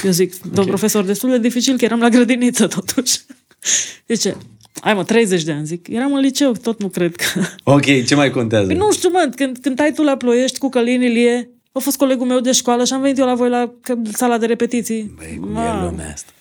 Eu 0.03 0.11
zic, 0.11 0.41
domn 0.41 0.67
profesor, 0.67 1.03
destul 1.03 1.29
de 1.29 1.39
dificil, 1.39 1.77
că 1.77 1.85
eram 1.85 1.99
la 1.99 2.09
grădiniță 2.09 2.67
totuși. 2.67 3.19
Zice, 4.13 4.37
hai 4.81 4.93
mă, 4.93 5.03
30 5.03 5.43
de 5.43 5.51
ani, 5.51 5.65
zic. 5.65 5.87
Eram 5.87 6.13
în 6.13 6.19
liceu, 6.19 6.51
tot 6.51 6.79
nu 6.81 6.87
cred 6.87 7.15
că... 7.15 7.41
Ok, 7.63 8.05
ce 8.05 8.15
mai 8.15 8.29
contează? 8.31 8.65
Păi 8.67 8.75
nu 8.75 8.91
știu, 8.91 9.09
mă, 9.09 9.29
când, 9.35 9.57
când 9.61 9.79
ai 9.79 9.93
tu 9.93 10.03
la 10.03 10.17
Ploiești 10.17 10.57
cu 10.57 10.69
Călin 10.69 11.01
Ilie, 11.01 11.49
a 11.71 11.79
fost 11.79 11.97
colegul 11.97 12.27
meu 12.27 12.39
de 12.39 12.51
școală 12.51 12.83
și 12.83 12.93
am 12.93 13.01
venit 13.01 13.17
eu 13.17 13.25
la 13.25 13.35
voi 13.35 13.49
la 13.49 13.71
că- 13.81 13.95
sala 14.13 14.37
de 14.37 14.45
repetiții. 14.45 15.13
Băi, 15.17 15.37
cum 15.39 15.49
e 15.49 15.53
Mamă. 15.53 15.85
lumea 15.89 16.11
asta. 16.13 16.31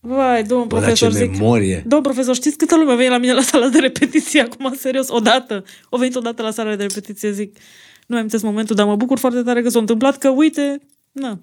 Vai, 0.00 0.42
domn 0.42 0.66
Bă, 0.66 0.74
dar 0.74 0.84
profesor, 0.84 1.12
ce 1.12 1.16
zic... 1.18 1.30
memorie. 1.30 1.84
Domn 1.86 2.02
profesor, 2.02 2.34
știți 2.34 2.56
câtă 2.56 2.76
lume 2.76 2.94
vine 2.96 3.08
la 3.08 3.18
mine 3.18 3.32
la 3.32 3.40
sala 3.42 3.68
de 3.68 3.78
repetiție 3.78 4.40
acum, 4.40 4.74
serios, 4.78 5.08
odată. 5.10 5.64
O 5.88 5.96
venit 5.96 6.14
odată 6.14 6.42
la 6.42 6.50
sala 6.50 6.76
de 6.76 6.82
repetiție, 6.82 7.32
zic, 7.32 7.56
nu 8.06 8.16
am 8.16 8.28
momentul, 8.42 8.76
dar 8.76 8.86
mă 8.86 8.96
bucur 8.96 9.18
foarte 9.18 9.42
tare 9.42 9.62
că 9.62 9.68
s-a 9.68 9.78
întâmplat, 9.78 10.18
că 10.18 10.28
uite, 10.28 10.78
na. 11.12 11.40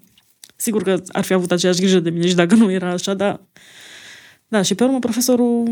Sigur 0.55 0.83
că 0.83 1.01
ar 1.07 1.23
fi 1.23 1.33
avut 1.33 1.51
aceeași 1.51 1.79
grijă 1.79 1.99
de 1.99 2.09
mine 2.09 2.27
și 2.27 2.35
dacă 2.35 2.55
nu 2.55 2.71
era 2.71 2.89
așa, 2.91 3.13
da. 3.13 3.41
Da, 4.51 4.61
și 4.61 4.75
pe 4.75 4.83
urmă 4.83 4.99
profesorul 4.99 5.63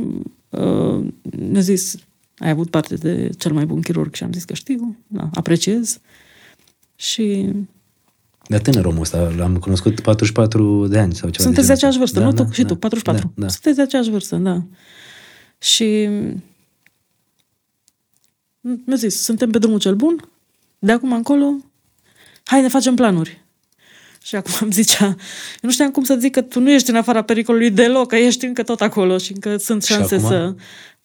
uh, 0.50 1.08
mi-a 1.50 1.62
zis, 1.62 1.96
ai 2.38 2.50
avut 2.50 2.70
parte 2.70 2.96
de 2.96 3.30
cel 3.38 3.54
mai 3.54 3.66
bun 3.66 3.82
chirurg 3.82 4.14
și 4.14 4.24
am 4.24 4.32
zis 4.32 4.44
că 4.44 4.54
știu, 4.54 4.98
da, 5.08 5.30
apreciez. 5.34 6.00
Și 6.96 7.50
Dar 8.48 8.60
tânăr 8.60 8.86
omul 8.86 9.02
ăsta, 9.02 9.34
l-am 9.38 9.58
cunoscut 9.58 10.00
44 10.00 10.88
de 10.88 11.00
ani 11.00 11.16
sau 11.16 11.30
ceva. 11.30 11.44
Sunteți 11.44 11.68
de 11.68 11.74
genul 11.74 11.92
aceeași 11.92 12.02
ăsta. 12.04 12.20
vârstă, 12.20 12.20
Da, 12.20 12.26
nu? 12.26 12.32
da, 12.32 12.44
tu 12.44 12.52
și 12.52 12.62
da. 12.62 12.68
tu, 12.68 12.76
44. 12.76 13.32
Da, 13.36 13.42
da. 13.42 13.48
Sunteți 13.48 13.76
de 13.76 13.82
aceeași 13.82 14.10
vârstă, 14.10 14.36
da. 14.36 14.64
Și 15.58 16.10
mi-a 18.62 18.96
zis, 18.96 19.22
suntem 19.22 19.50
pe 19.50 19.58
drumul 19.58 19.80
cel 19.80 19.96
bun, 19.96 20.30
de 20.80 20.92
acum 20.92 21.14
încolo, 21.14 21.56
hai 22.44 22.62
ne 22.62 22.68
facem 22.68 22.96
planuri. 22.96 23.39
Și 24.24 24.36
acum 24.36 24.54
îmi 24.60 24.72
zicea, 24.72 25.06
eu 25.06 25.16
nu 25.62 25.72
știam 25.72 25.92
cum 25.92 26.04
să 26.04 26.16
zic 26.20 26.32
că 26.32 26.42
tu 26.42 26.60
nu 26.60 26.72
ești 26.72 26.90
în 26.90 26.96
afara 26.96 27.22
pericolului 27.22 27.72
deloc, 27.72 28.08
că 28.08 28.16
ești 28.16 28.46
încă 28.46 28.64
tot 28.64 28.82
acolo 28.82 29.18
și 29.18 29.32
încă 29.34 29.58
sunt 29.58 29.84
Și 29.84 29.92
șanse 29.92 30.16
acum? 30.16 30.28
să... 30.28 30.56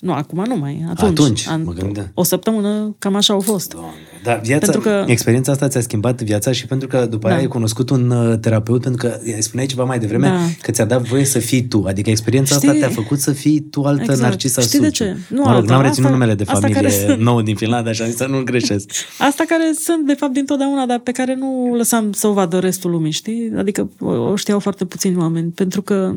Nu, 0.04 0.12
acum 0.12 0.44
nu 0.46 0.56
mai. 0.56 0.84
Atunci. 0.90 1.10
Atunci, 1.20 1.46
An- 1.48 1.62
mă 1.64 1.72
gândeam. 1.72 2.10
O 2.14 2.22
săptămână, 2.22 2.94
cam 2.98 3.14
așa 3.14 3.32
au 3.32 3.40
fost. 3.40 3.72
Doamne. 3.72 3.90
Dar 4.22 4.40
viața, 4.40 4.70
Pentru 4.70 4.80
că- 4.90 5.04
experiența 5.06 5.52
asta 5.52 5.68
ți-a 5.68 5.80
schimbat 5.80 6.22
viața 6.22 6.52
și 6.52 6.66
pentru 6.66 6.88
că 6.88 7.06
după 7.10 7.26
aia 7.26 7.36
Da. 7.36 7.40
ai 7.42 7.48
cunoscut 7.48 7.90
un 7.90 8.10
uh, 8.10 8.38
terapeut, 8.38 8.82
pentru 8.82 9.08
că 9.08 9.18
îi 9.22 9.42
spuneai 9.42 9.66
ceva 9.68 9.84
mai 9.84 9.98
devreme 9.98 10.26
Da. 10.28 10.38
că 10.62 10.70
ți-a 10.70 10.84
dat 10.84 11.02
voie 11.02 11.24
să 11.24 11.38
fii 11.38 11.62
tu. 11.68 11.84
Adică 11.86 12.10
experiența 12.10 12.54
asta 12.54 12.68
Știi- 12.68 12.80
te-a 12.80 12.88
făcut 12.88 13.18
să 13.18 13.32
fii 13.32 13.60
tu 13.60 13.82
altă 13.82 14.02
Exact. 14.02 14.20
Narcisa 14.20 14.60
Știi 14.62 14.78
de 14.80 14.86
Suciu. 14.86 15.04
ce? 15.04 15.16
Nu 15.28 15.42
mă 15.42 15.48
rog, 15.50 15.56
alta, 15.60 15.72
n-am 15.72 15.82
reținut 15.82 16.04
asta- 16.04 16.18
numele 16.18 16.34
de 16.34 16.44
asta 16.46 16.60
care 16.60 16.72
familie 16.74 16.98
sunt. 16.98 17.18
nou 17.20 17.42
din 17.42 17.56
Finlanda, 17.56 17.90
așa 17.90 18.06
să 18.16 18.26
nu 18.26 18.42
greșesc. 18.42 18.90
Asta 19.28 19.44
care 19.48 19.72
sunt, 19.78 20.06
de 20.06 20.14
fapt, 20.14 20.32
dintotdeauna, 20.32 20.86
dar 20.86 20.98
pe 20.98 21.12
care 21.12 21.34
nu 21.34 21.74
lăsam 21.76 22.12
să 22.12 22.26
o 22.26 22.32
vadă 22.32 22.58
restul 22.58 22.90
lumii, 22.90 23.10
știi? 23.12 23.52
Adică 23.56 23.90
o 24.00 24.10
o 24.10 24.36
știau 24.36 24.58
foarte 24.58 24.84
puțini 24.84 25.16
oameni, 25.16 25.50
pentru 25.50 25.82
că, 25.82 26.14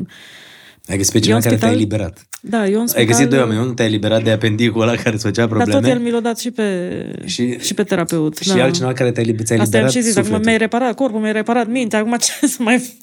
Ai 0.88 0.96
găsit 0.96 1.12
pe 1.12 1.16
Eu 1.18 1.22
cineva 1.22 1.38
în 1.38 1.44
care 1.44 1.56
te-a 1.56 1.68
spital- 1.68 1.74
eliberat. 1.82 2.26
da, 2.40 2.66
eu 2.68 2.74
în 2.74 2.80
Ai 2.80 2.86
spital, 2.88 3.06
găsit 3.06 3.28
doi 3.28 3.38
oameni. 3.38 3.60
Unul 3.60 3.74
te-a 3.74 3.84
eliberat 3.84 4.22
de 4.24 4.30
apendicul 4.30 4.80
ăla 4.82 4.94
care 4.94 5.14
îți 5.14 5.24
făcea 5.24 5.46
Dar 5.46 5.48
probleme. 5.56 5.80
tot 5.80 5.90
el 5.90 5.98
mi 5.98 6.10
l-a 6.10 6.20
dat 6.20 6.38
și 6.38 6.50
pe, 6.50 7.22
Și- 7.24 7.52
și, 7.52 7.58
și 7.58 7.74
pe 7.74 7.82
terapeut. 7.84 8.36
și 8.36 8.48
da. 8.48 8.62
altcineva 8.62 8.92
care 8.92 9.12
te-a 9.12 9.22
eliberat, 9.22 9.46
ți-a 9.46 9.60
Asta 9.60 9.76
am 9.78 9.84
eliberat 9.84 10.02
și 10.02 10.08
zis, 10.08 10.10
acum 10.10 10.22
sufletul. 10.22 10.44
mi-ai 10.46 10.58
reparat 10.58 10.94
corpul, 10.94 11.20
mi-ai 11.20 11.32
reparat 11.32 11.68
mintea, 11.68 11.98
acum 11.98 12.16
ce 12.40 12.46
să 12.46 12.56
mai... 12.62 12.96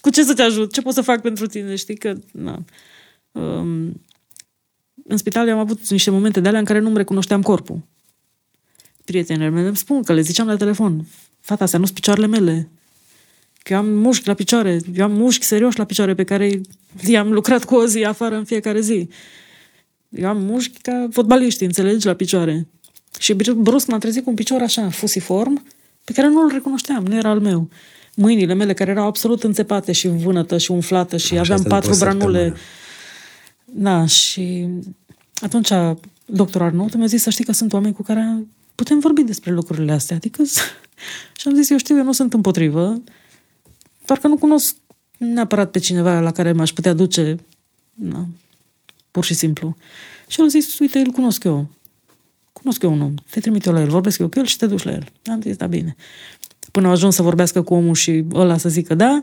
Cu 0.00 0.10
ce 0.10 0.24
să 0.24 0.34
te 0.34 0.42
ajut? 0.42 0.72
Ce 0.72 0.80
pot 0.82 0.94
să 0.94 1.00
fac 1.02 1.20
pentru 1.20 1.46
tine? 1.46 1.74
Știi 1.74 1.96
că... 1.96 2.12
Na. 2.32 2.64
Um, 3.32 4.00
în 5.08 5.16
spital 5.16 5.48
am 5.50 5.58
avut 5.58 5.88
niște 5.88 6.10
momente 6.10 6.40
de 6.40 6.48
alea 6.48 6.60
în 6.60 6.64
care 6.66 6.78
nu-mi 6.78 6.96
recunoșteam 6.96 7.42
corpul. 7.42 7.80
Prietenele 9.04 9.48
mele 9.50 9.66
îmi 9.66 9.76
spun 9.76 10.02
că 10.02 10.12
le 10.12 10.20
ziceam 10.20 10.46
la 10.46 10.56
telefon, 10.56 11.06
fata, 11.40 11.64
astea 11.64 11.78
nu-s 11.78 11.90
picioarele 11.90 12.26
mele. 12.26 12.68
Că 13.66 13.72
eu 13.72 13.78
am 13.78 13.88
mușchi 13.88 14.26
la 14.26 14.34
picioare, 14.34 14.80
eu 14.94 15.04
am 15.04 15.12
mușchi 15.12 15.44
serioși 15.44 15.78
la 15.78 15.84
picioare 15.84 16.14
pe 16.14 16.24
care 16.24 16.60
i-am 17.06 17.32
lucrat 17.32 17.64
cu 17.64 17.74
o 17.74 17.86
zi 17.86 18.04
afară 18.04 18.36
în 18.36 18.44
fiecare 18.44 18.80
zi. 18.80 19.08
Eu 20.08 20.28
am 20.28 20.42
mușchi 20.42 20.80
ca 20.80 21.08
fotbaliști, 21.10 21.64
înțelegi, 21.64 22.06
la 22.06 22.14
picioare. 22.14 22.66
Și 23.18 23.34
br- 23.34 23.56
brusc 23.56 23.86
m-am 23.86 23.98
trezit 23.98 24.22
cu 24.22 24.28
un 24.28 24.34
picior 24.34 24.62
așa, 24.62 24.90
fusiform, 24.90 25.64
pe 26.04 26.12
care 26.12 26.28
nu-l 26.28 26.50
recunoșteam, 26.52 27.04
nu 27.04 27.16
era 27.16 27.28
al 27.28 27.40
meu. 27.40 27.68
Mâinile 28.14 28.54
mele, 28.54 28.72
care 28.74 28.90
erau 28.90 29.06
absolut 29.06 29.42
înțepate 29.42 29.92
și 29.92 30.08
vânătă 30.08 30.58
și 30.58 30.70
umflată 30.70 31.16
și 31.16 31.38
Așa, 31.38 31.40
aveam 31.40 31.56
asta 31.56 31.68
după 31.68 31.74
patru 31.74 31.92
o 31.92 31.96
branule. 31.96 32.38
săptămână. 32.38 33.98
Da, 33.98 34.06
și 34.06 34.68
atunci 35.34 35.68
doctor 36.24 36.62
Arnaut 36.62 36.94
mi-a 36.94 37.06
zis 37.06 37.22
să 37.22 37.30
știi 37.30 37.44
că 37.44 37.52
sunt 37.52 37.72
oameni 37.72 37.94
cu 37.94 38.02
care 38.02 38.46
putem 38.74 38.98
vorbi 38.98 39.22
despre 39.22 39.52
lucrurile 39.52 39.92
astea. 39.92 40.16
Adică, 40.16 40.42
și 41.38 41.48
am 41.48 41.54
zis, 41.54 41.70
eu 41.70 41.78
știu, 41.78 41.96
eu 41.96 42.04
nu 42.04 42.12
sunt 42.12 42.34
împotrivă, 42.34 43.02
doar 44.06 44.18
că 44.18 44.26
nu 44.26 44.36
cunosc 44.36 44.76
neapărat 45.16 45.70
pe 45.70 45.78
cineva 45.78 46.20
la 46.20 46.32
care 46.32 46.52
m-aș 46.52 46.72
putea 46.72 46.92
duce, 46.92 47.36
na, 47.94 48.26
pur 49.10 49.24
și 49.24 49.34
simplu. 49.34 49.76
Și 50.26 50.40
el 50.40 50.46
a 50.46 50.48
zis, 50.48 50.78
uite, 50.78 50.98
îl 50.98 51.10
cunosc 51.10 51.44
eu. 51.44 51.68
Cunosc 52.52 52.82
eu 52.82 52.92
un 52.92 53.00
om, 53.00 53.14
te 53.30 53.40
trimit 53.40 53.64
eu 53.64 53.72
la 53.72 53.80
el, 53.80 53.88
vorbesc 53.88 54.18
eu 54.18 54.28
cu 54.28 54.38
el 54.38 54.46
și 54.46 54.56
te 54.56 54.66
duci 54.66 54.82
la 54.82 54.92
el. 54.92 55.06
Am 55.24 55.40
zis, 55.40 55.56
da, 55.56 55.66
bine. 55.66 55.96
Până 56.72 56.86
a 56.86 56.90
ajuns 56.90 57.14
să 57.14 57.22
vorbească 57.22 57.62
cu 57.62 57.74
omul 57.74 57.94
și 57.94 58.24
ăla 58.32 58.56
să 58.56 58.68
zică 58.68 58.94
da, 58.94 59.22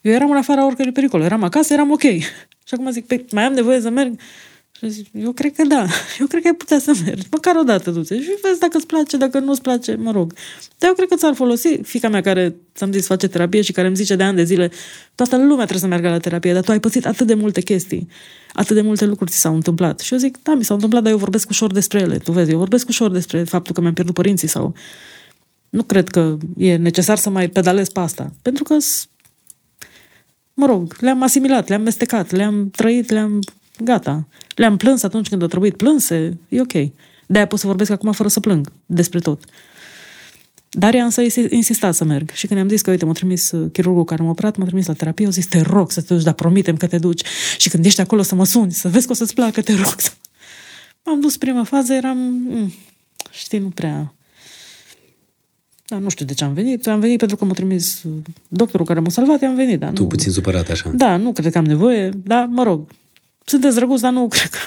eu 0.00 0.12
eram 0.12 0.30
în 0.30 0.36
afara 0.36 0.66
oricărui 0.66 0.92
pericol. 0.92 1.20
Eram 1.22 1.42
acasă, 1.42 1.72
eram 1.72 1.90
ok. 1.90 2.02
Și 2.66 2.76
acum 2.76 2.90
zic, 2.90 3.06
"Păi, 3.06 3.24
mai 3.32 3.44
am 3.44 3.52
nevoie 3.52 3.80
să 3.80 3.90
merg? 3.90 4.20
Și 4.82 4.88
zic, 4.90 5.06
eu 5.12 5.32
cred 5.32 5.54
că 5.54 5.62
da. 5.64 5.86
Eu 6.20 6.26
cred 6.26 6.42
că 6.42 6.48
ai 6.48 6.54
putea 6.54 6.78
să 6.78 6.92
mergi. 7.04 7.26
Măcar 7.30 7.56
o 7.56 7.62
dată 7.62 7.90
du-te 7.90 8.20
și 8.22 8.28
vezi 8.42 8.60
dacă 8.60 8.76
îți 8.76 8.86
place, 8.86 9.16
dacă 9.16 9.38
nu 9.38 9.50
îți 9.50 9.60
place, 9.62 9.94
mă 9.94 10.10
rog. 10.10 10.32
Dar 10.78 10.88
eu 10.88 10.94
cred 10.94 11.08
că 11.08 11.14
ți-ar 11.14 11.34
folosi. 11.34 11.68
Fica 11.82 12.08
mea 12.08 12.20
care, 12.20 12.54
ți-am 12.74 12.92
zis, 12.92 13.06
face 13.06 13.28
terapie 13.28 13.60
și 13.62 13.72
care 13.72 13.86
îmi 13.86 13.96
zice 13.96 14.16
de 14.16 14.22
ani 14.22 14.36
de 14.36 14.44
zile, 14.44 14.70
toată 15.14 15.36
lumea 15.36 15.54
trebuie 15.56 15.78
să 15.78 15.86
meargă 15.86 16.08
la 16.08 16.18
terapie, 16.18 16.52
dar 16.52 16.62
tu 16.62 16.70
ai 16.70 16.80
pățit 16.80 17.06
atât 17.06 17.26
de 17.26 17.34
multe 17.34 17.60
chestii, 17.60 18.08
atât 18.52 18.74
de 18.76 18.80
multe 18.82 19.04
lucruri 19.04 19.30
ți 19.30 19.38
s-au 19.38 19.54
întâmplat. 19.54 20.00
Și 20.00 20.12
eu 20.12 20.18
zic, 20.18 20.38
da, 20.42 20.54
mi 20.54 20.64
s-au 20.64 20.74
întâmplat, 20.74 21.02
dar 21.02 21.12
eu 21.12 21.18
vorbesc 21.18 21.48
ușor 21.48 21.72
despre 21.72 22.00
ele. 22.00 22.18
Tu 22.18 22.32
vezi, 22.32 22.50
eu 22.50 22.58
vorbesc 22.58 22.88
ușor 22.88 23.10
despre 23.10 23.44
faptul 23.44 23.74
că 23.74 23.80
mi-am 23.80 23.94
pierdut 23.94 24.14
părinții 24.14 24.48
sau 24.48 24.74
nu 25.70 25.82
cred 25.82 26.08
că 26.08 26.36
e 26.56 26.76
necesar 26.76 27.16
să 27.18 27.30
mai 27.30 27.48
pedalez 27.48 27.88
pe 27.88 28.00
asta. 28.00 28.32
Pentru 28.42 28.64
că, 28.64 28.78
s- 28.78 29.06
mă 30.54 30.66
rog, 30.66 30.96
le-am 31.00 31.22
asimilat, 31.22 31.68
le-am 31.68 31.82
mestecat, 31.82 32.30
le-am 32.30 32.70
trăit, 32.70 33.10
le-am... 33.10 33.38
Gata. 33.84 34.26
Le-am 34.54 34.76
plâns 34.76 35.02
atunci 35.02 35.28
când 35.28 35.42
a 35.42 35.46
trebuit 35.46 35.76
plânse, 35.76 36.38
e 36.48 36.60
ok. 36.60 36.72
De-aia 37.26 37.46
pot 37.46 37.58
să 37.58 37.66
vorbesc 37.66 37.90
acum 37.90 38.12
fără 38.12 38.28
să 38.28 38.40
plâng 38.40 38.72
despre 38.86 39.18
tot. 39.18 39.44
Dar 40.70 40.94
ea 40.94 41.04
însă 41.04 41.22
insi- 41.22 41.50
insista 41.50 41.92
să 41.92 42.04
merg. 42.04 42.30
Și 42.30 42.46
când 42.46 42.58
i-am 42.58 42.68
zis 42.68 42.80
că, 42.80 42.90
uite, 42.90 43.04
m-a 43.04 43.12
trimis 43.12 43.50
uh, 43.50 43.70
chirurgul 43.72 44.04
care 44.04 44.22
m-a 44.22 44.30
operat, 44.30 44.56
m-a 44.56 44.64
trimis 44.64 44.86
la 44.86 44.92
terapie, 44.92 45.24
au 45.24 45.30
zis, 45.30 45.46
te 45.46 45.60
rog 45.60 45.90
să 45.90 46.00
te 46.02 46.14
duci, 46.14 46.22
dar 46.22 46.32
promitem 46.34 46.76
că 46.76 46.86
te 46.86 46.98
duci. 46.98 47.22
Și 47.58 47.68
când 47.68 47.84
ești 47.84 48.00
acolo 48.00 48.22
să 48.22 48.34
mă 48.34 48.44
suni, 48.44 48.72
să 48.72 48.88
vezi 48.88 49.06
că 49.06 49.12
o 49.12 49.14
să-ți 49.14 49.34
placă, 49.34 49.60
te 49.62 49.74
rog. 49.74 49.94
să- 50.00 50.10
M-am 51.04 51.20
dus 51.20 51.36
prima 51.36 51.64
fază, 51.64 51.92
eram, 51.92 52.18
mm, 52.18 52.72
știi, 53.30 53.58
nu 53.58 53.68
prea... 53.68 54.14
Da, 55.86 55.98
nu 55.98 56.08
știu 56.08 56.24
de 56.24 56.34
ce 56.34 56.44
am 56.44 56.52
venit. 56.52 56.86
Am 56.86 57.00
venit 57.00 57.18
pentru 57.18 57.36
că 57.36 57.44
m-a 57.44 57.52
trimis 57.52 58.02
uh, 58.02 58.12
doctorul 58.48 58.86
care 58.86 59.00
m-a 59.00 59.08
salvat, 59.10 59.42
am 59.42 59.54
venit, 59.54 59.78
dar 59.78 59.92
Tu 59.92 60.02
nu... 60.02 60.08
puțin 60.08 60.32
supărat 60.32 60.68
așa. 60.70 60.90
Da, 60.94 61.16
nu 61.16 61.32
cred 61.32 61.52
că 61.52 61.58
am 61.58 61.64
nevoie, 61.64 62.08
dar 62.08 62.46
mă 62.46 62.62
rog, 62.62 62.88
sunteți 63.50 63.74
drăguți, 63.74 64.02
dar 64.02 64.12
nu 64.12 64.28
cred 64.28 64.50
că... 64.50 64.58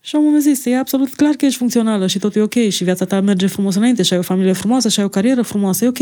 Și 0.00 0.14
omul 0.14 0.30
mi-a 0.30 0.40
zis, 0.40 0.64
e 0.64 0.76
absolut 0.76 1.14
clar 1.14 1.34
că 1.34 1.44
ești 1.44 1.58
funcțională 1.58 2.06
și 2.06 2.18
tot 2.18 2.36
e 2.36 2.40
ok 2.40 2.68
și 2.68 2.84
viața 2.84 3.04
ta 3.04 3.20
merge 3.20 3.46
frumos 3.46 3.74
înainte 3.74 4.02
și 4.02 4.12
ai 4.12 4.18
o 4.18 4.22
familie 4.22 4.52
frumoasă 4.52 4.88
și 4.88 4.98
ai 4.98 5.04
o 5.04 5.08
carieră 5.08 5.42
frumoasă, 5.42 5.84
e 5.84 5.88
ok. 5.88 5.98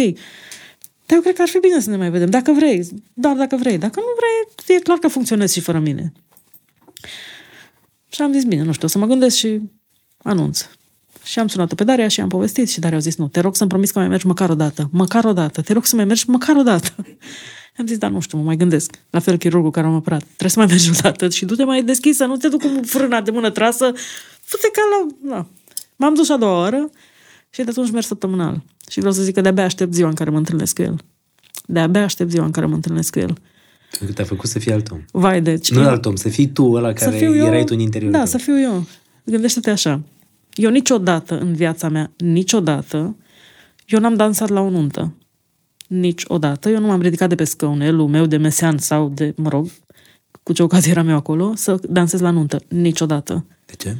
Dar 1.07 1.19
eu 1.19 1.21
cred 1.21 1.35
că 1.35 1.43
ar 1.43 1.49
fi 1.49 1.59
bine 1.59 1.81
să 1.81 1.91
ne 1.91 1.97
mai 1.97 2.11
vedem, 2.11 2.31
dacă 2.31 2.53
vrei, 2.53 2.89
doar 3.15 3.37
dacă 3.37 3.57
vrei. 3.57 3.79
Dacă 3.79 4.01
nu 4.01 4.07
vrei, 4.17 4.77
e 4.77 4.81
clar 4.81 4.99
că 4.99 5.09
funcționezi 5.09 5.55
și 5.55 5.61
fără 5.61 5.79
mine. 5.79 6.13
Și 8.09 8.23
am 8.23 8.33
zis, 8.33 8.45
bine, 8.45 8.63
nu 8.63 8.73
știu, 8.73 8.87
o 8.87 8.91
să 8.91 8.99
mă 8.99 9.07
gândesc 9.07 9.37
și 9.37 9.61
anunț. 10.23 10.67
Și 11.25 11.39
am 11.39 11.47
sunat-o 11.47 11.75
pe 11.75 11.85
Daria 11.85 12.09
și 12.09 12.21
am 12.21 12.29
povestit 12.29 12.71
și 12.71 12.81
Daria 12.81 12.97
a 12.97 13.01
zis, 13.01 13.17
nu, 13.17 13.29
te 13.29 13.41
rog 13.41 13.57
să-mi 13.57 13.69
promiți 13.71 13.93
că 13.93 13.99
mai 13.99 14.09
mergi 14.09 14.27
măcar 14.27 14.51
o 14.51 14.55
dată. 14.55 14.89
Măcar 14.93 15.25
o 15.25 15.33
dată. 15.33 15.61
Te 15.63 15.73
rog 15.73 15.85
să 15.85 15.97
mai 15.97 16.05
mergi 16.05 16.31
măcar 16.31 16.57
o 16.57 16.63
dată. 16.63 16.95
Am 17.79 17.87
zis, 17.87 17.99
da, 17.99 18.09
nu 18.09 18.21
știu, 18.21 18.39
mă 18.39 18.45
mai 18.45 18.57
gândesc. 18.57 18.95
La 19.11 19.19
fel 19.19 19.37
chirurgul 19.37 19.71
care 19.71 19.87
m-a 19.87 19.97
operat. 19.97 20.23
Trebuie 20.23 20.51
să 20.51 20.59
mai 20.59 20.67
mergi 20.69 20.91
o 20.91 20.93
dată 21.03 21.29
și 21.29 21.45
du-te 21.45 21.65
mai 21.65 21.83
deschis, 21.83 22.17
să 22.17 22.25
nu 22.25 22.37
te 22.37 22.49
duc 22.49 22.63
cu 22.63 22.81
frâna 22.85 23.21
de 23.21 23.31
mână 23.31 23.51
trasă. 23.51 23.93
Fute 24.43 24.69
ca 24.73 24.81
la... 24.91 25.35
Na. 25.35 25.47
M-am 25.97 26.15
dus 26.15 26.29
a 26.29 26.37
doua 26.37 26.57
oară 26.59 26.91
și 27.51 27.63
de 27.63 27.71
atunci 27.71 27.91
merg 27.91 28.05
săptămânal. 28.05 28.63
Și 28.91 28.99
vreau 28.99 29.15
să 29.15 29.23
zic 29.23 29.35
că 29.35 29.41
de-abia 29.41 29.65
aștept 29.65 29.93
ziua 29.93 30.09
în 30.09 30.15
care 30.15 30.31
mă 30.31 30.37
întâlnesc 30.37 30.75
cu 30.75 30.83
el. 30.83 30.97
De-abia 31.67 32.03
aștept 32.03 32.31
ziua 32.31 32.45
în 32.45 32.51
care 32.51 32.67
mă 32.67 32.75
întâlnesc 32.75 33.13
cu 33.13 33.19
el. 33.19 33.39
Pentru 33.91 34.07
că 34.09 34.13
te-a 34.13 34.25
făcut 34.25 34.49
să 34.49 34.59
fii 34.59 34.73
alt 34.73 34.91
om. 34.91 35.01
Vai, 35.13 35.43
deci... 35.43 35.71
Nu 35.73 35.81
eu- 35.83 35.89
alt 35.89 36.05
om, 36.07 36.17
să 36.17 36.29
fii 36.29 36.49
tu 36.49 36.65
ăla 36.73 36.93
care 36.93 37.17
erai 37.17 37.65
tu 37.65 37.73
în 37.75 37.81
interiorul 37.81 38.13
Da, 38.19 38.25
tău. 38.25 38.31
să 38.33 38.39
fiu 38.39 38.61
eu. 38.61 38.87
Gândește-te 39.25 39.71
așa. 39.71 40.01
Eu 40.61 40.71
niciodată 40.71 41.39
în 41.39 41.55
viața 41.55 41.89
mea, 41.89 42.13
niciodată, 42.17 43.17
eu 43.87 44.01
n-am 44.01 44.15
dansat 44.15 44.49
la 44.49 44.61
o 44.61 44.71
nuntă. 44.71 45.15
Niciodată. 45.89 46.69
Eu 46.69 46.81
nu 46.81 46.87
m-am 46.87 47.01
ridicat 47.01 47.29
de 47.29 47.35
pe 47.35 47.45
scaunelul 47.45 48.09
meu 48.09 48.27
de 48.27 48.37
mesean 48.37 48.79
sau 48.79 49.09
de, 49.09 49.35
mă 49.37 49.49
rog, 49.49 49.71
cu 50.43 50.53
ce 50.53 50.63
ocazie 50.63 50.91
eram 50.91 51.09
eu 51.09 51.17
acolo, 51.17 51.55
să 51.55 51.79
dansez 51.89 52.21
la 52.21 52.31
nuntă. 52.31 52.63
Niciodată. 52.69 53.47
De 53.67 53.75
ce? 53.75 53.97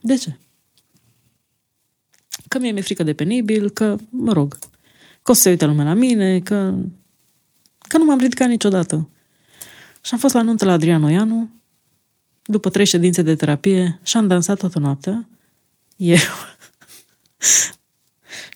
De 0.00 0.14
ce? 0.14 0.38
Că 2.48 2.58
mie 2.58 2.70
mi-e 2.70 2.82
frică 2.82 3.02
de 3.02 3.12
penibil, 3.12 3.70
că, 3.70 3.96
mă 4.10 4.32
rog, 4.32 4.58
că 5.22 5.30
o 5.30 5.34
să 5.34 5.40
se 5.40 5.50
uite 5.50 5.64
lumea 5.64 5.84
la 5.84 5.94
mine, 5.94 6.38
că, 6.38 6.74
că 7.78 7.98
nu 7.98 8.04
m-am 8.04 8.18
ridicat 8.18 8.48
niciodată. 8.48 9.08
Și 10.02 10.14
am 10.14 10.18
fost 10.18 10.34
la 10.34 10.42
nuntă 10.42 10.64
la 10.64 10.72
Adrian 10.72 11.02
Oianu, 11.02 11.50
după 12.50 12.70
trei 12.70 12.84
ședințe 12.84 13.22
de 13.22 13.34
terapie, 13.34 14.00
și 14.02 14.16
am 14.16 14.26
dansat 14.26 14.58
toată 14.58 14.78
noaptea. 14.78 15.28
Eu. 15.96 16.16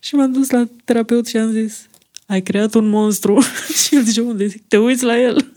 și 0.01 0.15
m-am 0.15 0.33
dus 0.33 0.51
la 0.51 0.69
terapeut 0.85 1.27
și 1.27 1.37
am 1.37 1.51
zis, 1.51 1.87
ai 2.27 2.43
creat 2.43 2.75
un 2.75 2.89
monstru. 2.89 3.43
și 3.85 3.95
el 3.95 4.03
zice, 4.03 4.21
unde? 4.21 4.47
Zic, 4.47 4.63
te 4.69 4.77
uiți 4.77 5.05
la 5.05 5.21
el. 5.21 5.53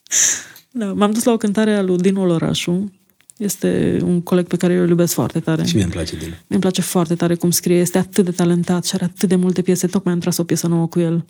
da, 0.70 0.92
m-am 0.92 1.12
dus 1.12 1.22
la 1.22 1.32
o 1.32 1.36
cântare 1.36 1.74
a 1.74 1.82
lui 1.82 1.96
Dinu 1.96 2.26
Lărașu. 2.26 2.92
Este 3.36 3.98
un 4.02 4.20
coleg 4.20 4.46
pe 4.46 4.56
care 4.56 4.72
eu 4.72 4.82
îl 4.82 4.88
iubesc 4.88 5.12
foarte 5.12 5.40
tare. 5.40 5.64
Și 5.64 5.74
mie 5.74 5.84
îmi 5.84 5.92
place 5.92 6.16
din. 6.16 6.34
Mi-mi 6.46 6.60
place 6.60 6.80
foarte 6.80 7.14
tare 7.14 7.34
cum 7.34 7.50
scrie, 7.50 7.78
este 7.78 7.98
atât 7.98 8.24
de 8.24 8.30
talentat 8.30 8.84
și 8.84 8.94
are 8.94 9.04
atât 9.04 9.28
de 9.28 9.36
multe 9.36 9.62
piese. 9.62 9.86
Tocmai 9.86 10.12
am 10.12 10.20
tras 10.20 10.36
o 10.36 10.44
piesă 10.44 10.66
nouă 10.66 10.86
cu 10.86 11.00
el. 11.00 11.24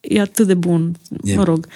E 0.00 0.20
atât 0.20 0.46
de 0.46 0.54
bun, 0.54 0.96
E. 1.24 1.34
mă 1.34 1.44
rog. 1.44 1.66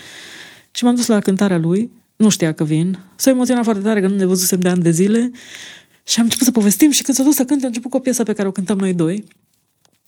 Și 0.71 0.85
m-am 0.85 0.95
dus 0.95 1.07
la 1.07 1.21
cântarea 1.21 1.59
lui, 1.59 1.91
nu 2.17 2.29
știa 2.29 2.53
că 2.53 2.65
vin. 2.65 2.99
S-a 3.17 3.31
emoționat 3.31 3.65
foarte 3.65 3.83
tare 3.83 4.01
că 4.01 4.07
nu 4.09 4.17
ne 4.17 4.25
văzusem 4.25 4.61
de 4.61 4.69
ani 4.69 4.83
de 4.83 4.91
zile 4.91 5.31
și 6.05 6.19
am 6.19 6.25
început 6.25 6.47
să 6.47 6.53
povestim 6.53 6.91
și 6.91 7.03
când 7.03 7.17
s-a 7.17 7.23
dus 7.23 7.35
să 7.35 7.45
cânte, 7.45 7.65
a 7.65 7.67
început 7.67 7.91
cu 7.91 7.97
o 7.97 8.01
piesă 8.01 8.23
pe 8.23 8.33
care 8.33 8.49
o 8.49 8.51
cântăm 8.51 8.79
noi 8.79 8.95
doi, 8.95 9.25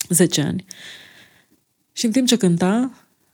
10 0.09 0.41
ani. 0.41 0.65
Și 1.93 2.05
în 2.05 2.11
timp 2.12 2.27
ce 2.27 2.37
cânta, 2.37 2.91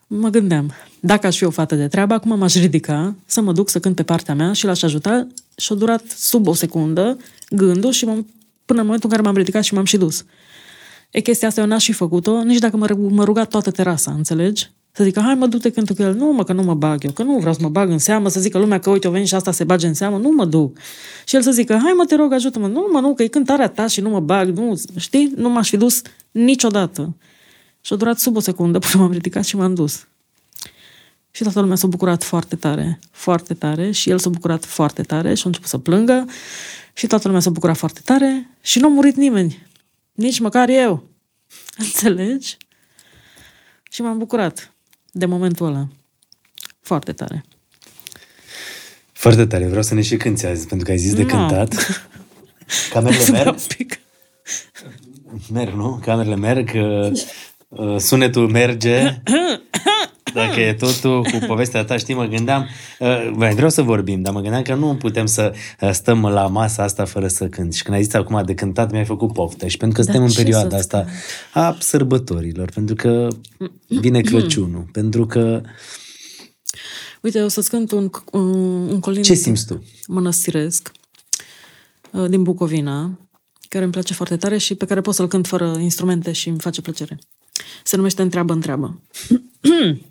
mă 0.06 0.28
gândeam, 0.28 0.72
dacă 1.00 1.26
aș 1.26 1.36
fi 1.36 1.44
o 1.44 1.50
fată 1.50 1.74
de 1.74 1.88
treabă, 1.88 2.14
acum 2.14 2.38
m-aș 2.38 2.54
ridica 2.54 3.14
să 3.26 3.40
mă 3.40 3.52
duc 3.52 3.68
să 3.68 3.80
cânt 3.80 3.94
pe 3.94 4.02
partea 4.02 4.34
mea 4.34 4.52
și 4.52 4.64
l-aș 4.64 4.82
ajuta 4.82 5.26
și 5.56 5.72
a 5.72 5.74
durat 5.74 6.04
sub 6.08 6.46
o 6.46 6.54
secundă 6.54 7.18
gândul 7.50 7.92
și 7.92 8.04
m-am, 8.04 8.26
până 8.64 8.80
în 8.80 8.86
momentul 8.86 9.08
în 9.10 9.16
care 9.16 9.28
m-am 9.28 9.36
ridicat 9.36 9.64
și 9.64 9.74
m-am 9.74 9.84
și 9.84 9.96
dus. 9.96 10.24
E 11.10 11.20
chestia 11.20 11.48
asta 11.48 11.60
eu 11.60 11.66
n-aș 11.66 11.84
fi 11.84 11.92
făcut-o 11.92 12.42
nici 12.42 12.58
dacă 12.58 12.76
mă, 12.76 12.86
rug- 12.86 13.10
mă 13.10 13.24
ruga 13.24 13.44
toată 13.44 13.70
terasa, 13.70 14.12
înțelegi? 14.12 14.70
Să 14.94 15.04
zică, 15.04 15.20
hai 15.20 15.34
mă, 15.34 15.46
du-te 15.46 15.70
cântă 15.70 15.94
cu 15.94 16.02
el. 16.02 16.14
Nu, 16.14 16.32
mă, 16.32 16.44
că 16.44 16.52
nu 16.52 16.62
mă 16.62 16.74
bag 16.74 17.04
eu, 17.04 17.10
că 17.10 17.22
nu 17.22 17.38
vreau 17.38 17.54
să 17.54 17.58
mă 17.62 17.68
bag 17.68 17.90
în 17.90 17.98
seamă, 17.98 18.28
să 18.28 18.40
zică 18.40 18.58
lumea 18.58 18.80
că 18.80 18.90
uite, 18.90 19.08
o 19.08 19.10
veni 19.10 19.26
și 19.26 19.34
asta 19.34 19.52
se 19.52 19.64
bage 19.64 19.86
în 19.86 19.94
seamă. 19.94 20.18
Nu 20.18 20.30
mă 20.30 20.44
duc. 20.44 20.76
Și 21.24 21.36
el 21.36 21.42
să 21.42 21.50
zică, 21.50 21.78
hai 21.82 21.92
mă, 21.96 22.04
te 22.04 22.14
rog, 22.14 22.32
ajută-mă. 22.32 22.66
Nu, 22.66 22.88
mă, 22.92 23.00
nu, 23.00 23.14
că 23.14 23.22
e 23.22 23.26
cântarea 23.26 23.68
ta 23.68 23.86
și 23.86 24.00
nu 24.00 24.08
mă 24.08 24.20
bag. 24.20 24.48
Nu, 24.48 24.80
știi? 24.96 25.32
Nu 25.36 25.48
m-aș 25.50 25.68
fi 25.68 25.76
dus 25.76 26.02
niciodată. 26.30 27.16
Și 27.80 27.92
a 27.92 27.96
durat 27.96 28.18
sub 28.18 28.36
o 28.36 28.40
secundă 28.40 28.78
până 28.78 29.02
m-am 29.02 29.12
ridicat 29.12 29.44
și 29.44 29.56
m-am 29.56 29.74
dus. 29.74 30.06
Și 31.30 31.42
toată 31.42 31.60
lumea 31.60 31.76
s-a 31.76 31.86
bucurat 31.86 32.22
foarte 32.22 32.56
tare, 32.56 32.98
foarte 33.10 33.54
tare 33.54 33.90
și 33.90 34.10
el 34.10 34.18
s-a 34.18 34.30
bucurat 34.30 34.64
foarte 34.64 35.02
tare 35.02 35.34
și 35.34 35.42
a 35.44 35.46
început 35.46 35.68
să 35.68 35.78
plângă 35.78 36.26
și 36.92 37.06
toată 37.06 37.26
lumea 37.26 37.42
s-a 37.42 37.50
bucurat 37.50 37.76
foarte 37.76 38.00
tare 38.04 38.48
și 38.60 38.78
nu 38.78 38.86
a 38.86 38.90
murit 38.90 39.16
nimeni. 39.16 39.66
Nici 40.12 40.38
măcar 40.40 40.68
eu. 40.68 41.08
Înțelegi? 41.84 42.56
Și 43.90 44.02
m-am 44.02 44.18
bucurat 44.18 44.71
de 45.12 45.26
momentul 45.26 45.66
ăla. 45.66 45.88
Foarte 46.80 47.12
tare. 47.12 47.44
Foarte 49.12 49.46
tare. 49.46 49.66
Vreau 49.66 49.82
să 49.82 49.94
ne 49.94 50.02
și 50.02 50.16
cânti 50.16 50.46
azi, 50.46 50.66
pentru 50.66 50.86
că 50.86 50.92
ai 50.92 50.98
zis 50.98 51.14
de 51.14 51.22
Nu. 51.22 51.28
cântat. 51.28 51.74
Camerele 52.92 53.24
Da, 53.24 53.32
merg? 53.32 53.48
un 53.48 53.58
pic. 53.76 53.98
Merg, 55.52 55.74
nu? 55.74 55.98
Camerele 56.04 56.36
merg, 56.36 56.70
uh, 56.74 57.10
uh, 57.10 57.20
sunetul 57.98 58.48
merge. 58.50 59.22
Dacă 60.34 60.60
e 60.60 60.74
totul 60.74 61.22
cu 61.22 61.38
povestea 61.46 61.84
ta, 61.84 61.96
știi, 61.96 62.14
mă 62.14 62.24
gândeam, 62.24 62.66
uh, 62.98 63.32
mai 63.34 63.54
vreau 63.54 63.70
să 63.70 63.82
vorbim, 63.82 64.22
dar 64.22 64.32
mă 64.32 64.40
gândeam 64.40 64.62
că 64.62 64.74
nu 64.74 64.96
putem 64.96 65.26
să 65.26 65.54
uh, 65.80 65.90
stăm 65.92 66.22
la 66.26 66.46
masa 66.46 66.82
asta 66.82 67.04
fără 67.04 67.28
să 67.28 67.48
cânt. 67.48 67.74
Și 67.74 67.82
când 67.82 67.96
ai 67.96 68.02
zis 68.02 68.14
acum 68.14 68.42
de 68.44 68.54
cântat, 68.54 68.90
mi-ai 68.90 69.04
făcut 69.04 69.32
poftă. 69.32 69.66
Și 69.66 69.76
pentru 69.76 69.98
că 69.98 70.04
Da, 70.04 70.12
suntem 70.12 70.28
în 70.28 70.34
ce 70.34 70.42
perioada 70.42 70.68
să 70.68 70.76
asta 70.76 71.06
a 71.52 71.76
sărbătorilor, 71.80 72.70
pentru 72.74 72.94
că 72.94 73.28
vine 73.86 74.20
Crăciunul, 74.20 74.88
pentru 74.92 75.26
că... 75.26 75.60
Uite, 77.20 77.40
o 77.40 77.48
să-ți 77.48 77.68
cânt 77.68 77.92
un, 77.92 78.10
un, 78.32 78.42
un 78.88 79.00
colind 79.00 79.24
Ce 79.24 79.34
simți 79.34 79.66
tu? 79.66 79.82
mănăstiresc 80.06 80.92
uh, 82.10 82.28
din 82.28 82.42
Bucovina, 82.42 83.18
care 83.68 83.84
îmi 83.84 83.92
place 83.92 84.14
foarte 84.14 84.36
tare 84.36 84.58
și 84.58 84.74
pe 84.74 84.84
care 84.84 85.00
pot 85.00 85.14
să-l 85.14 85.28
cânt 85.28 85.46
fără 85.46 85.76
instrumente 85.80 86.32
și 86.32 86.48
îmi 86.48 86.58
face 86.60 86.80
plăcere. 86.80 87.18
Se 87.82 87.96
numește 87.96 88.22
Întreabă, 88.22 88.52
întreabă. 88.52 89.00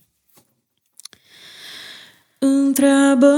Întreabă, 2.44 3.34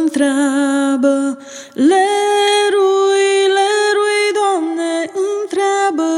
întreabă, 0.00 1.38
lerui, 1.72 3.30
lerui, 3.58 4.22
Doamne, 4.34 5.10
întreabă, 5.40 6.10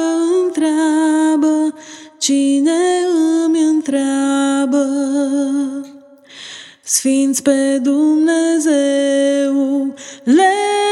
întreabă, 0.44 1.74
cine 2.18 2.82
îmi 3.44 3.60
întreabă? 3.60 4.86
Sfinți 6.82 7.42
pe 7.42 7.78
Dumnezeu, 7.82 9.54
lerui, 10.24 10.85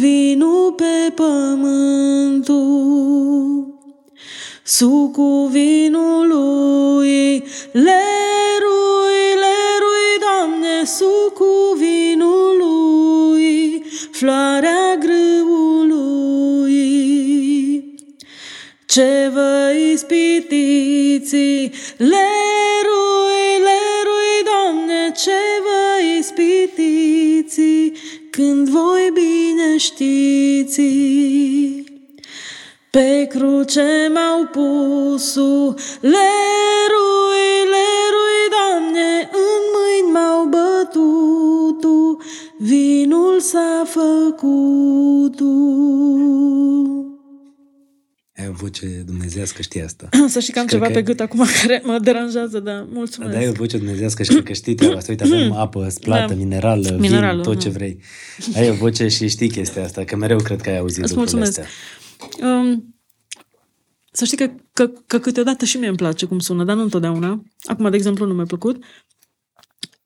vinu 0.00 0.74
pe 0.76 1.12
pământul. 1.14 2.60
Sucul 4.64 5.48
vinului, 5.50 7.44
lerui, 7.72 9.20
lerui, 9.44 10.08
Doamne, 10.20 10.84
sucul 10.84 11.76
vinului, 11.76 12.84
floarea 14.10 14.96
grâului. 15.00 15.40
Ce 18.86 19.30
vă 19.32 19.72
ispitiți, 19.92 21.70
lerui, 21.96 23.48
lerui, 23.68 24.34
Doamne, 24.44 25.12
ce 25.16 25.40
vă 25.62 25.82
ispitiți, 26.18 27.89
când 28.40 28.68
voi 28.68 29.10
bine 29.12 29.76
știți. 29.76 30.80
Pe 32.90 33.26
cruce 33.30 34.10
m-au 34.14 34.44
pus 34.44 35.34
lerui, 36.00 37.48
lerui, 37.74 38.40
Doamne, 38.54 39.30
în 39.32 39.62
mâini 39.74 40.12
m-au 40.12 40.44
bătut 40.44 41.84
vinul 42.56 43.40
s-a 43.40 43.82
făcut 43.84 45.40
Ai 48.40 48.48
o 48.48 48.52
voce 48.52 48.86
dumnezească, 48.86 49.62
știi 49.62 49.82
asta. 49.82 50.08
Să 50.28 50.40
știi 50.40 50.52
că 50.52 50.58
am 50.58 50.66
Cred 50.66 50.78
ceva 50.78 50.90
că- 50.92 50.98
pe 50.98 51.02
gât 51.02 51.20
acum 51.20 51.44
care 51.62 51.82
mă 51.84 51.98
deranjează, 52.02 52.60
dar 52.60 52.86
mulțumesc. 52.92 53.32
Da, 53.32 53.38
ai 53.38 53.48
o 53.48 53.52
voce 53.52 53.76
dumnezească 53.78 54.22
și 54.22 54.28
cred 54.30 54.42
că 54.44 54.52
știi 54.52 54.74
treaba 54.74 54.96
asta. 54.96 55.10
Uite, 55.10 55.24
avem 55.24 55.52
apă, 55.52 55.88
splată, 55.88 56.32
Da. 56.32 56.38
minerală, 56.38 56.96
Minerală, 57.00 57.34
vin, 57.34 57.42
tot 57.42 57.54
da. 57.54 57.60
ce 57.60 57.68
vrei. 57.68 58.00
Ai 58.54 58.70
o 58.70 58.72
voce 58.72 59.08
și 59.08 59.28
știi 59.28 59.48
chestia 59.50 59.84
asta, 59.84 60.04
că 60.04 60.16
mereu 60.16 60.38
cred 60.38 60.60
că 60.60 60.70
ai 60.70 60.78
auzit 60.78 61.02
Îți 61.04 61.14
lucrurile 61.14 61.38
mulțumesc. 61.44 61.70
astea. 62.38 62.48
Um, 62.48 62.94
să 64.12 64.24
știi 64.24 64.36
că, 64.36 64.50
că, 64.72 64.90
că 65.06 65.18
câteodată 65.18 65.64
și 65.64 65.76
mie 65.76 65.88
îmi 65.88 65.96
place 65.96 66.26
cum 66.26 66.38
sună, 66.38 66.64
dar 66.64 66.76
nu 66.76 66.82
întotdeauna. 66.82 67.42
Acum, 67.64 67.90
de 67.90 67.96
exemplu, 67.96 68.26
nu 68.26 68.34
mi-a 68.34 68.44
plăcut. 68.44 68.84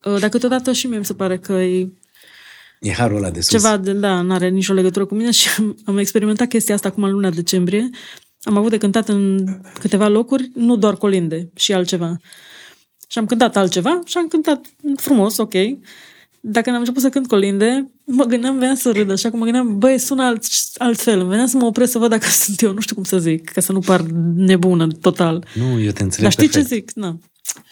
Uh, 0.05 0.19
Dar 0.21 0.29
câteodată 0.29 0.73
și 0.73 0.87
mie 0.87 0.99
mi 0.99 1.05
se 1.05 1.15
pare 1.15 1.39
că 1.39 1.53
e 1.53 1.89
E 2.81 2.93
harul 2.93 3.17
ăla 3.17 3.31
de 3.31 3.41
sus. 3.41 3.51
ceva 3.51 3.77
de, 3.77 3.93
da, 3.93 4.21
nu 4.21 4.33
are 4.33 4.49
nicio 4.49 4.73
legătură 4.73 5.05
cu 5.07 5.15
mine 5.15 5.31
și 5.31 5.49
am, 5.59 5.77
am 5.85 5.99
experimentat 5.99 6.49
chestia 6.49 6.75
asta 6.75 6.89
acum 6.89 7.03
în 7.03 7.11
luna 7.11 7.31
decembrie. 7.31 7.91
Am 8.45 8.57
avut 8.57 8.71
de 8.71 8.79
cântat 8.79 9.09
în 9.09 9.45
câteva 9.79 10.09
locuri, 10.09 10.51
nu 10.55 10.77
doar 10.77 10.97
colinde, 10.97 11.51
și 11.55 11.73
altceva. 11.73 12.17
Și 13.09 13.19
am 13.19 13.27
cântat 13.27 13.57
altceva 13.57 14.01
și 14.05 14.19
am 14.19 14.27
cântat 14.27 14.67
frumos, 14.97 15.37
ok. 15.37 15.53
Dacă 16.47 16.63
când 16.63 16.75
am 16.75 16.81
început 16.81 17.03
să 17.03 17.09
cânt 17.09 17.27
colinde, 17.27 17.91
mă 18.05 18.25
gândeam, 18.25 18.59
venea 18.59 18.75
să 18.75 18.91
râd 18.91 19.11
așa, 19.11 19.31
că 19.31 19.37
mă 19.37 19.45
gândeam, 19.45 19.79
băi, 19.79 19.99
sună 19.99 20.23
alt, 20.23 20.45
altfel. 20.79 21.21
Îmi 21.21 21.29
Venea 21.29 21.47
să 21.47 21.57
mă 21.57 21.65
opresc 21.65 21.93
să 21.93 21.99
văd 21.99 22.11
dacă 22.11 22.27
sunt 22.45 22.61
eu, 22.61 22.73
nu 22.73 22.81
știu 22.81 22.95
cum 22.95 23.05
să 23.05 23.19
zic, 23.19 23.49
ca 23.49 23.61
să 23.61 23.73
nu 23.73 23.79
par 23.81 24.01
nebună 24.35 24.87
total. 24.87 25.47
Nu, 25.55 25.81
eu 25.81 25.91
te 25.91 26.03
înțeleg 26.03 26.23
Dar 26.23 26.33
știi 26.33 26.49
perfect. 26.49 26.69
ce 26.69 26.75
zic? 26.75 26.91
Na. 26.93 27.19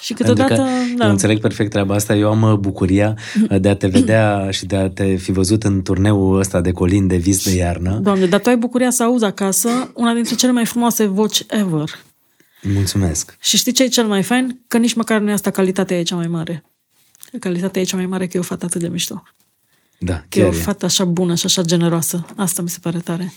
Și 0.00 0.14
Pentru 0.14 0.34
câteodată, 0.34 0.62
că 0.62 0.94
da. 0.96 1.04
eu 1.04 1.10
înțeleg 1.10 1.40
perfect 1.40 1.70
treaba 1.70 1.94
asta. 1.94 2.14
Eu 2.16 2.30
am 2.30 2.42
uh, 2.42 2.54
bucuria 2.58 3.16
uh, 3.50 3.60
de 3.60 3.68
a 3.68 3.76
te 3.76 3.86
vedea 3.86 4.46
și 4.56 4.66
de 4.66 4.76
a 4.76 4.90
te 4.90 5.14
fi 5.14 5.32
văzut 5.32 5.62
în 5.62 5.82
turneul 5.82 6.38
ăsta 6.38 6.60
de 6.60 6.72
colin 6.72 7.06
de 7.06 7.16
vis 7.16 7.44
de 7.44 7.54
iarnă. 7.54 7.98
Doamne, 8.02 8.26
dar 8.26 8.40
tu 8.40 8.48
ai 8.48 8.56
bucuria 8.56 8.90
să 8.90 9.02
auzi 9.02 9.24
acasă 9.24 9.90
una 9.94 10.12
dintre 10.14 10.34
cele 10.34 10.52
mai 10.52 10.64
frumoase 10.66 11.06
voci 11.06 11.44
ever. 11.48 11.88
Mulțumesc. 12.62 13.36
Și 13.40 13.56
știi 13.56 13.72
ce 13.72 13.82
e 13.82 13.88
cel 13.88 14.06
mai 14.06 14.22
fain? 14.22 14.60
Că 14.68 14.78
nici 14.78 14.94
măcar 14.94 15.20
nu 15.20 15.30
e 15.30 15.32
asta 15.32 15.50
calitatea 15.50 15.98
e 15.98 16.02
cea 16.02 16.16
mai 16.16 16.26
mare. 16.28 16.64
Calitatea 17.40 17.82
e 17.82 17.84
cea 17.84 17.96
mai 17.96 18.06
mare 18.06 18.26
că 18.26 18.36
e 18.36 18.40
o 18.40 18.42
fată 18.42 18.64
atât 18.64 18.80
de 18.80 18.88
mișto. 18.88 19.22
Da, 19.98 20.14
Că 20.28 20.38
e 20.38 20.42
chiar 20.42 20.52
o 20.52 20.56
e. 20.56 20.58
fată 20.58 20.84
așa 20.84 21.04
bună 21.04 21.34
și 21.34 21.46
așa 21.46 21.62
generoasă. 21.62 22.26
Asta 22.36 22.62
mi 22.62 22.68
se 22.68 22.78
pare 22.82 22.98
tare. 22.98 23.32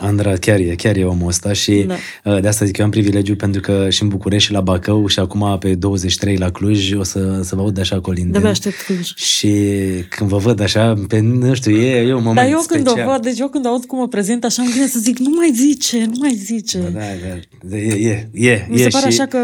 Andra 0.00 0.36
chiar 0.36 0.58
e, 0.58 0.74
chiar 0.74 0.96
e 0.96 1.04
omul 1.04 1.28
ăsta 1.28 1.52
și 1.52 1.84
Da. 1.86 1.94
uh, 2.34 2.40
de 2.40 2.48
asta 2.48 2.64
zic 2.64 2.74
că 2.74 2.80
eu 2.80 2.86
am 2.86 2.92
privilegiu 2.92 3.36
pentru 3.36 3.60
că 3.60 3.90
și 3.90 4.02
în 4.02 4.08
București 4.08 4.46
și 4.46 4.52
la 4.52 4.60
Bacău 4.60 5.06
și 5.06 5.18
acum 5.18 5.58
pe 5.58 5.74
23 5.74 6.36
la 6.36 6.50
Cluj 6.50 6.92
o 6.92 7.02
să, 7.02 7.40
să 7.42 7.54
vă 7.54 7.60
aud 7.60 7.78
așa 7.78 8.00
colinde. 8.00 8.30
De-abia 8.30 8.50
aștept 8.50 8.82
Cluj. 8.86 9.14
Și 9.14 9.50
când 10.08 10.30
vă 10.30 10.36
văd 10.36 10.60
așa, 10.60 10.94
pe, 11.08 11.18
nu 11.20 11.54
știu, 11.54 11.76
e, 11.76 11.96
e 11.96 12.14
un 12.14 12.22
moment 12.22 12.36
Dar 12.36 12.46
eu 12.46 12.64
când 12.66 12.88
special. 12.88 13.08
o 13.08 13.10
văd, 13.12 13.22
deci 13.22 13.38
eu 13.38 13.48
când 13.48 13.66
aud 13.66 13.84
cum 13.84 13.98
mă 13.98 14.08
prezint, 14.08 14.44
așa 14.44 14.62
îmi 14.62 14.70
vine 14.70 14.86
să 14.86 14.98
zic, 14.98 15.18
nu 15.18 15.30
mai 15.36 15.52
zice, 15.54 16.04
nu 16.04 16.16
mai 16.18 16.34
zice. 16.34 16.78
Da, 16.78 17.00
da, 17.62 17.76
e, 17.76 17.94
e, 17.94 18.28
e, 18.32 18.66
Mi 18.68 18.80
e 18.80 18.82
se 18.82 18.88
pare 18.88 19.10
și... 19.10 19.20
așa 19.20 19.26
că 19.26 19.38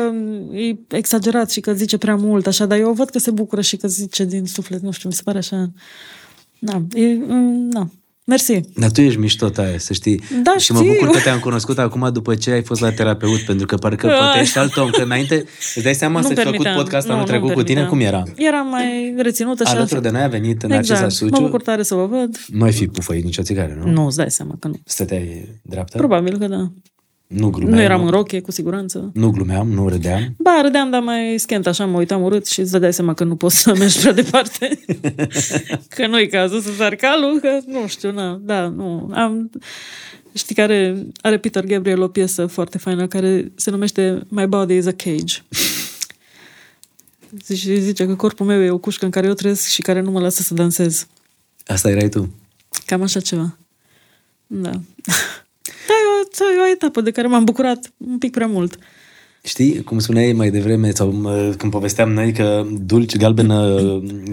e 0.52 0.96
exagerat 0.96 1.50
și 1.50 1.60
că 1.60 1.72
zice 1.72 1.96
prea 1.98 2.16
mult, 2.16 2.46
așa, 2.46 2.66
dar 2.66 2.78
eu 2.78 2.92
văd 2.92 3.08
că 3.08 3.18
se 3.18 3.30
bucură 3.30 3.60
și 3.60 3.76
că 3.76 3.88
zice 3.88 4.24
din 4.24 4.44
suflet, 4.44 4.80
nu 4.80 4.90
știu, 4.90 5.08
mi 5.08 5.14
se 5.14 5.22
pare 5.24 5.38
așa... 5.38 5.72
Da, 6.58 6.82
e, 6.94 7.06
mm, 7.28 7.70
da. 7.70 7.88
Mersi. 8.26 8.60
Dar 8.76 8.90
tu 8.90 9.00
ești 9.00 9.18
mișto 9.18 9.48
taie, 9.48 9.78
să 9.78 9.92
știi. 9.92 10.20
Da, 10.42 10.56
și 10.58 10.72
mă 10.72 10.78
știu. 10.78 10.92
bucur 10.92 11.08
că 11.10 11.18
te-am 11.22 11.38
cunoscut 11.38 11.78
acum 11.78 12.10
după 12.12 12.34
ce 12.34 12.50
ai 12.50 12.62
fost 12.62 12.80
la 12.80 12.92
terapeut, 12.92 13.40
pentru 13.40 13.66
că 13.66 13.76
parcă 13.76 14.06
Ah. 14.06 14.18
poate 14.18 14.38
ești 14.40 14.58
alt 14.58 14.76
om. 14.76 14.90
Că 14.90 15.02
înainte, 15.02 15.44
îți 15.74 15.82
dai 15.82 15.94
seama 15.94 16.20
să-ți 16.22 16.34
făcut 16.34 16.50
permiteam. 16.50 16.76
podcast 16.76 17.06
anul 17.08 17.20
Nu, 17.20 17.26
trecut 17.26 17.48
nu 17.48 17.54
cu 17.54 17.62
tine, 17.62 17.80
cum 17.86 17.98
permiteam. 17.98 18.32
era? 18.36 18.46
Era 18.48 18.60
mai 18.62 19.14
reținută 19.16 19.64
și 19.64 19.70
Alături 19.74 20.02
de 20.02 20.10
noi 20.10 20.22
a 20.22 20.28
venit 20.28 20.62
în 20.62 20.70
acesta 20.72 20.92
exact. 20.94 21.12
Suciu. 21.12 21.40
Mă 21.40 21.46
bucur 21.46 21.62
tare 21.62 21.82
să 21.82 21.94
vă 21.94 22.06
văd. 22.06 22.36
Nu 22.46 22.64
ai 22.64 22.72
fi 22.72 22.86
pufăit 22.86 23.24
nicio 23.24 23.42
țigară, 23.42 23.80
nu? 23.84 23.90
Nu, 23.90 24.06
îți 24.06 24.16
dai 24.16 24.30
seama 24.30 24.54
că 24.60 24.68
nu. 24.68 24.74
Stăteai 24.84 25.48
dreaptă? 25.62 25.96
Probabil 25.98 26.38
că 26.38 26.46
da. 26.46 26.70
Nu 27.26 27.50
glumeam. 27.50 27.74
Nu 27.74 27.82
eram 27.82 28.04
în 28.04 28.10
rochie, 28.10 28.40
cu 28.40 28.50
siguranță. 28.50 29.10
Nu 29.14 29.30
glumeam, 29.30 29.68
nu 29.68 29.88
râdeam. 29.88 30.34
Ba, 30.38 30.60
râdeam, 30.62 30.90
dar 30.90 31.00
mai 31.00 31.34
schent, 31.38 31.66
așa, 31.66 31.86
mă 31.86 31.98
uitam 31.98 32.22
urât 32.22 32.46
și 32.46 32.60
îți 32.60 32.78
dai 32.78 32.92
seama 32.92 33.14
că 33.14 33.24
nu 33.24 33.36
poți 33.36 33.56
să 33.56 33.74
mergi 33.78 33.98
prea 34.00 34.12
departe. 34.12 34.78
că 35.96 36.06
nu-i 36.06 36.28
cazul 36.28 36.60
să 36.60 36.72
sar 36.72 36.94
calul, 36.94 37.40
că 37.40 37.58
nu 37.66 37.86
știu, 37.86 38.12
na, 38.12 38.40
da, 38.42 38.68
nu. 38.68 39.10
Am, 39.12 39.50
știi 40.32 40.54
care 40.54 41.06
are 41.20 41.38
Peter 41.38 41.64
Gabriel 41.64 42.02
o 42.02 42.08
piesă 42.08 42.46
foarte 42.46 42.78
faină 42.78 43.06
care 43.06 43.52
se 43.54 43.70
numește 43.70 44.20
My 44.28 44.46
Body 44.46 44.76
is 44.76 44.86
a 44.86 44.92
Cage. 44.92 45.34
Zice, 47.46 47.74
zice 47.78 48.06
că 48.06 48.14
corpul 48.14 48.46
meu 48.46 48.62
e 48.62 48.70
o 48.70 48.78
cușcă 48.78 49.04
în 49.04 49.10
care 49.10 49.26
eu 49.26 49.32
trăiesc 49.32 49.68
și 49.68 49.82
care 49.82 50.00
nu 50.00 50.10
mă 50.10 50.20
lasă 50.20 50.42
să 50.42 50.54
dansez. 50.54 51.06
Asta 51.66 51.90
erai 51.90 52.08
tu. 52.08 52.34
Cam 52.86 53.02
așa 53.02 53.20
ceva. 53.20 53.56
Da. 54.46 54.70
Da, 55.86 55.94
eu 56.46 56.56
e 56.56 56.60
o 56.60 56.66
etapă 56.66 57.00
de 57.00 57.10
care 57.10 57.26
m-am 57.26 57.44
bucurat 57.44 57.92
un 57.96 58.18
pic 58.18 58.32
prea 58.32 58.46
mult. 58.46 58.78
Știi, 59.46 59.82
cum 59.82 59.98
spuneai 59.98 60.32
mai 60.32 60.50
devreme, 60.50 60.90
sau 60.90 61.12
mă, 61.12 61.54
când 61.56 61.72
povesteam 61.72 62.12
noi 62.12 62.32
că 62.32 62.66
Dulci 62.86 63.16
Galbenă 63.16 63.78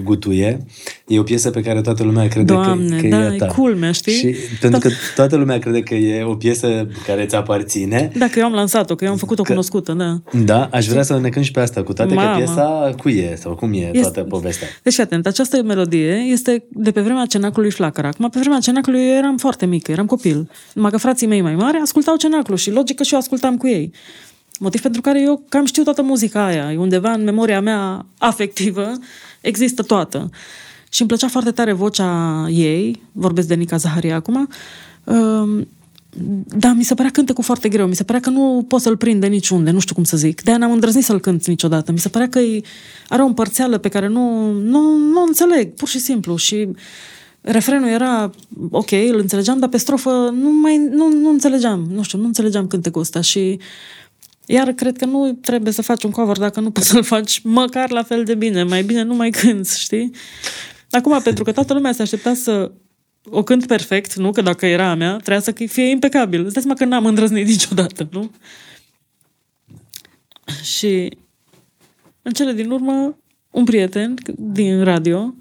Gutuie 0.03 0.65
e 1.07 1.19
o 1.19 1.23
piesă 1.23 1.49
pe 1.49 1.61
care 1.61 1.81
toată 1.81 2.03
lumea 2.03 2.27
crede 2.27 2.53
Doamne, 2.53 2.95
că, 2.95 3.01
că 3.01 3.07
da, 3.07 3.23
e 3.23 3.25
a 3.25 3.35
ta. 3.35 3.45
e 3.45 3.53
culmea, 3.55 3.91
știi? 3.91 4.13
Și 4.13 4.35
pentru 4.61 4.79
că 4.79 4.89
toată 5.15 5.35
lumea 5.35 5.59
crede 5.59 5.81
că 5.81 5.95
e 5.95 6.23
o 6.23 6.35
piesă 6.35 6.87
care 7.05 7.25
ți 7.25 7.35
aparține, 7.35 8.11
Dacă 8.17 8.39
eu 8.39 8.45
am 8.45 8.53
lansat-o, 8.53 8.95
că 8.95 9.03
eu 9.05 9.11
am 9.11 9.17
făcut-o 9.17 9.43
cunoscută, 9.43 9.93
da. 9.93 10.21
da, 10.43 10.69
aș 10.71 10.87
vrea 10.87 11.03
să 11.03 11.19
ne 11.19 11.29
cânti 11.29 11.47
și 11.47 11.53
pe 11.53 11.59
asta, 11.59 11.83
cu 11.83 11.93
toate 11.93 12.13
Mamă. 12.13 12.31
că 12.31 12.37
piesa 12.37 12.93
cui 12.97 13.17
e, 13.17 13.35
sau 13.39 13.55
cum 13.55 13.73
e 13.73 13.91
toată 14.01 14.21
povestea. 14.21 14.67
Deci, 14.83 14.93
fii 14.93 15.03
atent, 15.03 15.27
această 15.27 15.63
melodie 15.63 16.13
este 16.13 16.63
de 16.69 16.91
pe 16.91 17.01
vremea 17.01 17.25
cenaclului 17.25 17.71
Flacăra. 17.71 18.07
Acum, 18.07 18.29
pe 18.29 18.39
vremea 18.39 18.59
cenaclului 18.59 19.01
eu 19.01 19.15
eram 19.15 19.37
foarte 19.37 19.65
mică, 19.65 19.91
eram 19.91 20.05
copil. 20.05 20.49
Numai 20.73 20.91
că 20.91 20.97
frații 20.97 21.27
mei 21.27 21.41
mai 21.41 21.55
mari 21.55 21.77
ascultau 21.81 22.15
cenaclu 22.15 22.55
și 22.55 22.71
logic 22.71 22.95
că 22.95 23.03
și 23.03 23.13
eu 23.13 23.19
ascultam 23.19 23.57
cu 23.57 23.67
ei. 23.67 23.91
Motiv 24.61 24.81
pentru 24.81 25.01
care 25.01 25.21
eu 25.21 25.43
cam 25.49 25.65
știu 25.65 25.83
toată 25.83 26.01
muzica 26.01 26.45
aia. 26.45 26.71
E 26.71 26.77
undeva 26.77 27.11
în 27.11 27.23
memoria 27.23 27.61
mea 27.61 28.05
afectivă, 28.17 28.91
există 29.41 29.81
toată. 29.83 30.29
Și 30.89 31.01
îmi 31.01 31.09
plăcea 31.09 31.27
foarte 31.27 31.51
tare 31.51 31.73
vocea 31.73 32.45
ei, 32.49 33.01
vorbesc 33.11 33.47
de 33.47 33.55
Nica 33.55 33.77
Zaharia 33.77 34.15
acum, 34.15 34.49
um, 35.03 35.67
da, 36.45 36.73
mi 36.73 36.83
se 36.83 36.93
părea 36.93 37.11
cântă 37.11 37.33
cu 37.33 37.41
foarte 37.41 37.69
greu. 37.69 37.87
Mi 37.87 37.95
se 37.95 38.03
părea 38.03 38.21
că 38.21 38.29
nu 38.29 38.65
pot 38.67 38.81
să-l 38.81 38.97
prind 38.97 39.21
de 39.21 39.27
niciunde, 39.27 39.71
nu 39.71 39.79
știu 39.79 39.95
cum 39.95 40.03
să 40.03 40.17
zic. 40.17 40.41
De-aia 40.41 40.59
n-am 40.59 40.71
îndrăznit 40.71 41.03
să-l 41.03 41.19
cânt 41.19 41.47
niciodată. 41.47 41.91
Mi 41.91 41.99
se 41.99 42.09
părea 42.09 42.29
că 42.29 42.39
e, 42.39 42.61
are 43.07 43.21
o 43.21 43.25
împărțeală 43.25 43.77
pe 43.77 43.89
care 43.89 44.07
nu, 44.07 44.51
nu, 44.51 44.97
nu 44.97 45.23
înțeleg, 45.27 45.73
pur 45.73 45.87
și 45.87 45.99
simplu. 45.99 46.35
Și 46.35 46.67
refrenul 47.41 47.87
era 47.87 48.31
ok, 48.69 48.91
îl 48.91 49.19
înțelegeam, 49.19 49.59
dar 49.59 49.69
pe 49.69 49.77
strofă 49.77 50.33
nu 50.41 50.51
mai 50.61 50.77
nu, 50.77 51.07
nu 51.21 51.29
înțelegeam. 51.29 51.87
Nu 51.93 52.03
știu, 52.03 52.19
nu 52.19 52.25
înțelegeam 52.25 52.67
cântecul 52.67 53.01
ăsta 53.01 53.21
și 53.21 53.59
iar 54.45 54.71
cred 54.71 54.97
că 54.97 55.05
nu 55.05 55.33
trebuie 55.41 55.73
să 55.73 55.81
faci 55.81 56.03
un 56.03 56.11
cover 56.11 56.37
dacă 56.37 56.59
nu 56.59 56.71
poți 56.71 56.87
să-l 56.91 57.03
faci 57.03 57.41
măcar 57.43 57.89
la 57.89 58.03
fel 58.03 58.23
de 58.23 58.35
bine. 58.35 58.63
Mai 58.63 58.83
bine 58.83 59.01
nu 59.01 59.15
mai 59.15 59.29
cânți, 59.29 59.79
știi? 59.79 60.11
Acum, 60.89 61.21
pentru 61.21 61.43
că 61.43 61.51
toată 61.51 61.73
lumea 61.73 61.91
se 61.91 62.01
aștepta 62.01 62.33
să 62.33 62.71
o 63.29 63.43
cânt 63.43 63.67
perfect, 63.67 64.15
nu? 64.15 64.31
Că 64.31 64.41
dacă 64.41 64.65
era 64.65 64.89
a 64.89 64.95
mea, 64.95 65.11
trebuia 65.11 65.39
să 65.39 65.51
fie 65.51 65.89
impecabil. 65.89 66.43
Îți 66.43 66.53
dai 66.53 66.61
seama 66.61 66.77
că 66.77 66.85
n-am 66.85 67.05
îndrăznit 67.05 67.47
niciodată, 67.55 68.07
nu? 68.11 68.31
Și 70.63 71.17
în 72.21 72.31
cele 72.31 72.53
din 72.53 72.71
urmă, 72.71 73.17
un 73.51 73.63
prieten 73.63 74.15
din 74.37 74.83
radio 74.83 75.35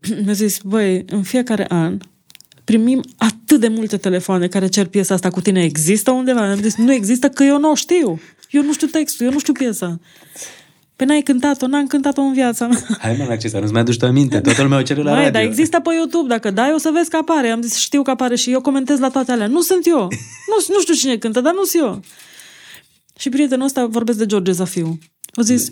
mi-a 0.24 0.32
zis, 0.32 0.60
băi, 0.62 1.04
în 1.06 1.22
fiecare 1.22 1.66
an 1.68 1.98
primim 2.64 3.02
atât 3.16 3.37
de 3.56 3.68
multe 3.68 3.96
telefoane 3.96 4.46
care 4.46 4.66
cer 4.66 4.86
piesa 4.86 5.14
asta 5.14 5.30
cu 5.30 5.40
tine. 5.40 5.62
Există 5.62 6.10
undeva? 6.10 6.50
Am 6.50 6.60
zis, 6.60 6.76
nu 6.76 6.92
există, 6.92 7.28
că 7.28 7.42
eu 7.42 7.58
nu 7.58 7.70
o 7.70 7.74
știu. 7.74 8.20
Eu 8.50 8.62
nu 8.62 8.72
știu 8.72 8.86
textul, 8.86 9.26
eu 9.26 9.32
nu 9.32 9.38
știu 9.38 9.52
piesa. 9.52 10.00
Pe 10.96 11.04
n-ai 11.04 11.22
cântat-o, 11.22 11.66
n-am 11.66 11.86
cântat-o 11.86 12.20
în 12.20 12.32
viața 12.32 12.66
mea. 12.66 12.86
Hai 12.98 13.16
mă, 13.18 13.24
Narcisa, 13.24 13.58
nu-ți 13.58 13.72
mai 13.72 13.80
aduci 13.80 13.96
tu 13.96 14.06
aminte, 14.06 14.40
toată 14.40 14.62
lumea 14.62 14.78
o 14.78 14.82
cere 14.82 15.02
la 15.02 15.10
Mai, 15.10 15.24
radio. 15.24 15.40
dar 15.40 15.42
există 15.42 15.80
pe 15.80 15.94
YouTube, 15.94 16.28
dacă 16.28 16.50
dai 16.50 16.72
o 16.74 16.78
să 16.78 16.90
vezi 16.92 17.10
că 17.10 17.16
apare. 17.16 17.48
Am 17.48 17.60
zis, 17.60 17.76
știu 17.76 18.02
că 18.02 18.10
apare 18.10 18.36
și 18.36 18.50
eu 18.52 18.60
comentez 18.60 18.98
la 18.98 19.08
toate 19.08 19.32
alea. 19.32 19.46
Nu 19.46 19.60
sunt 19.60 19.86
eu. 19.86 20.00
Nu, 20.48 20.74
nu 20.74 20.80
știu 20.80 20.94
cine 20.94 21.16
cântă, 21.16 21.40
dar 21.40 21.52
nu 21.52 21.64
sunt 21.64 21.82
eu. 21.82 22.00
Și 23.18 23.28
prietenul 23.28 23.64
ăsta 23.64 23.86
vorbesc 23.86 24.18
de 24.18 24.26
George 24.26 24.52
Zafiu. 24.52 24.98
O 25.34 25.42
zis, 25.42 25.70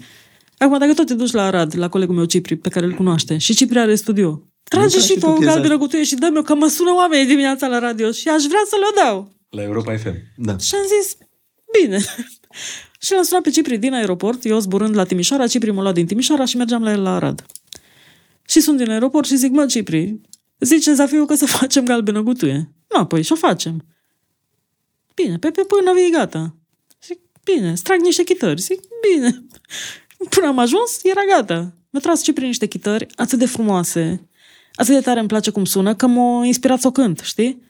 acum 0.58 0.78
dacă 0.78 0.94
tot 0.94 1.06
te 1.06 1.14
duci 1.14 1.32
la 1.32 1.42
Arad, 1.42 1.76
la 1.76 1.88
colegul 1.88 2.14
meu 2.14 2.24
Cipri, 2.24 2.56
pe 2.56 2.68
care 2.68 2.86
îl 2.86 2.92
cunoaște, 2.92 3.38
și 3.38 3.54
Cipri 3.54 3.78
are 3.78 3.94
studio, 3.94 4.42
trage 4.68 4.88
tragi 4.88 5.06
și 5.06 5.12
și 5.12 5.18
tu 5.18 5.20
tu 5.20 5.26
o 5.26 5.32
piesa 5.32 5.52
galbenă 5.52 5.78
cu 5.78 5.86
tuie 5.86 6.04
și 6.04 6.14
dă-mi 6.14 6.44
că 6.44 6.54
mă 6.54 6.66
sună 6.66 6.92
oamenii 6.94 7.26
dimineața 7.26 7.66
la 7.66 7.78
radio 7.78 8.10
și 8.10 8.28
aș 8.28 8.42
vrea 8.44 8.62
să 8.66 8.76
le 8.78 9.02
dau. 9.02 9.32
La 9.50 9.62
Europa 9.62 9.96
FM. 9.96 10.14
Da. 10.36 10.58
Și 10.58 10.74
am 10.74 10.84
zis, 11.00 11.16
bine. 11.80 11.98
și 13.04 13.12
l-am 13.12 13.22
sunat 13.22 13.42
pe 13.42 13.50
Cipri 13.50 13.78
din 13.78 13.94
aeroport, 13.94 14.44
eu 14.44 14.58
zburând 14.58 14.94
la 14.94 15.04
Timișoara, 15.04 15.46
Cipri 15.46 15.70
m-a 15.70 15.82
luat 15.82 15.94
din 15.94 16.06
Timișoara 16.06 16.44
și 16.44 16.56
mergeam 16.56 16.82
la 16.82 16.90
el 16.90 17.02
la 17.02 17.14
Arad. 17.14 17.46
Și 18.48 18.60
sunt 18.60 18.76
din 18.76 18.90
aeroport 18.90 19.26
și 19.26 19.36
zic, 19.36 19.50
mă, 19.50 19.66
Cipri, 19.66 20.20
zice 20.58 20.92
Zafiu 20.94 21.24
că 21.24 21.34
să 21.34 21.46
facem 21.58 21.84
galbenă 21.84 22.20
gutuie. 22.20 22.70
Nu, 22.88 23.06
păi, 23.06 23.22
și 23.22 23.32
o 23.32 23.34
facem. 23.34 23.84
Bine, 25.14 25.38
pe, 25.38 25.50
pe 25.50 25.62
până 25.62 25.92
vii 25.92 26.10
gata. 26.10 26.56
Zic, 27.02 27.18
bine, 27.44 27.74
strag 27.74 28.00
niște 28.00 28.22
chitări. 28.22 28.60
Zic, 28.60 28.80
bine. 29.10 29.44
Până 30.30 30.46
am 30.46 30.58
ajuns, 30.58 31.00
era 31.02 31.20
gata. 31.36 31.74
Mi-a 31.90 32.00
tras 32.00 32.22
Cipri 32.22 32.44
niște 32.44 32.66
chitări 32.66 33.06
atât 33.14 33.38
de 33.38 33.46
frumoase, 33.46 34.25
atât 34.76 34.94
de 34.94 35.00
tare 35.00 35.18
îmi 35.18 35.28
place 35.28 35.50
cum 35.50 35.64
sună, 35.64 35.94
că 35.94 36.06
m-a 36.06 36.44
inspirat 36.44 36.80
să 36.80 36.86
o 36.86 36.90
cânt, 36.90 37.20
știi? 37.24 37.62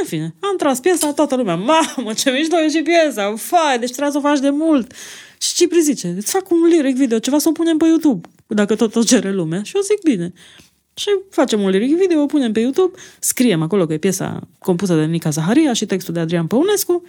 În 0.00 0.06
fine, 0.06 0.34
am 0.40 0.56
tras 0.56 0.80
piesa, 0.80 1.12
toată 1.12 1.36
lumea, 1.36 1.54
mamă, 1.54 2.12
ce 2.12 2.30
mișto 2.30 2.58
e 2.58 2.68
și 2.68 2.82
piesa, 2.82 3.34
fai, 3.36 3.78
deci 3.78 3.90
trebuie 3.90 4.12
să 4.12 4.18
o 4.18 4.20
faci 4.20 4.38
de 4.38 4.50
mult. 4.50 4.92
Și 5.40 5.54
Cipri 5.54 5.80
zice, 5.80 6.08
îți 6.08 6.30
fac 6.30 6.50
un 6.50 6.66
lyric 6.66 6.96
video, 6.96 7.18
ceva 7.18 7.38
să 7.38 7.48
o 7.48 7.52
punem 7.52 7.76
pe 7.76 7.86
YouTube, 7.86 8.28
dacă 8.46 8.74
tot 8.74 8.96
o 8.96 9.02
cere 9.02 9.32
lumea. 9.32 9.62
Și 9.62 9.72
eu 9.74 9.82
zic, 9.82 10.02
bine. 10.02 10.32
Și 10.94 11.08
facem 11.30 11.60
un 11.60 11.70
lyric 11.70 11.96
video, 11.96 12.22
o 12.22 12.26
punem 12.26 12.52
pe 12.52 12.60
YouTube, 12.60 12.98
scriem 13.18 13.62
acolo 13.62 13.86
că 13.86 13.92
e 13.92 13.98
piesa 13.98 14.48
compusă 14.58 14.94
de 14.94 15.04
Nica 15.04 15.30
Zaharia 15.30 15.72
și 15.72 15.86
textul 15.86 16.14
de 16.14 16.20
Adrian 16.20 16.46
Păunescu 16.46 17.02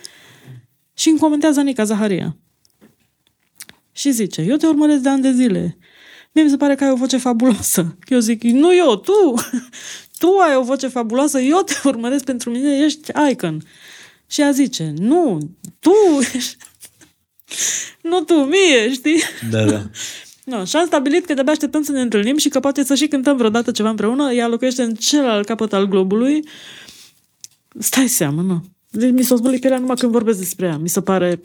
și 0.93 1.09
îmi 1.09 1.19
comentează 1.19 1.61
Nica 1.61 1.83
Zaharia. 1.83 2.37
Și 3.91 4.11
zice, 4.11 4.41
eu 4.41 4.55
te 4.55 4.67
urmăresc 4.67 5.01
de 5.01 5.09
ani 5.09 5.21
de 5.21 5.31
zile. 5.31 5.77
Mie 6.37 6.45
mi 6.45 6.51
se 6.51 6.57
pare 6.57 6.75
că 6.75 6.83
ai 6.83 6.91
o 6.91 6.95
voce 6.95 7.17
fabuloasă. 7.17 7.97
Eu 8.07 8.19
zic, 8.19 8.43
nu 8.43 8.75
eu, 8.75 8.95
tu! 8.95 9.33
Tu 10.19 10.27
ai 10.27 10.55
o 10.55 10.63
voce 10.63 10.87
fabuloasă, 10.87 11.39
eu 11.39 11.61
te 11.61 11.73
urmăresc 11.83 12.23
pentru 12.23 12.49
mine, 12.49 12.77
ești 12.77 13.11
icon. 13.31 13.61
Și 14.27 14.41
ea 14.41 14.51
zice, 14.51 14.93
nu, 14.97 15.39
tu 15.79 15.91
ești... 16.33 16.57
Nu 18.09 18.21
tu, 18.21 18.33
mie, 18.33 18.91
știi? 18.91 19.21
Da, 19.49 19.63
da. 19.63 19.81
No, 20.51 20.65
și 20.65 20.75
am 20.75 20.85
stabilit 20.85 21.25
că 21.25 21.33
de-abia 21.33 21.51
așteptăm 21.51 21.83
să 21.83 21.91
ne 21.91 22.01
întâlnim 22.01 22.37
și 22.37 22.49
că 22.49 22.59
poate 22.59 22.83
să 22.83 22.95
și 22.95 23.07
cântăm 23.07 23.37
vreodată 23.37 23.71
ceva 23.71 23.89
împreună. 23.89 24.31
Ea 24.31 24.47
locuiește 24.47 24.83
în 24.83 24.93
celălalt 24.93 25.45
capăt 25.45 25.73
al 25.73 25.87
globului. 25.87 26.47
Stai 27.79 28.07
seama, 28.07 28.41
nu. 28.41 28.65
Deci 28.89 29.11
mi 29.11 29.23
s-a 29.23 29.35
zbulit 29.35 29.59
pielea 29.59 29.79
numai 29.79 29.95
când 29.95 30.11
vorbesc 30.11 30.37
despre 30.37 30.65
ea. 30.65 30.77
Mi 30.77 30.89
se 30.89 31.01
pare... 31.01 31.39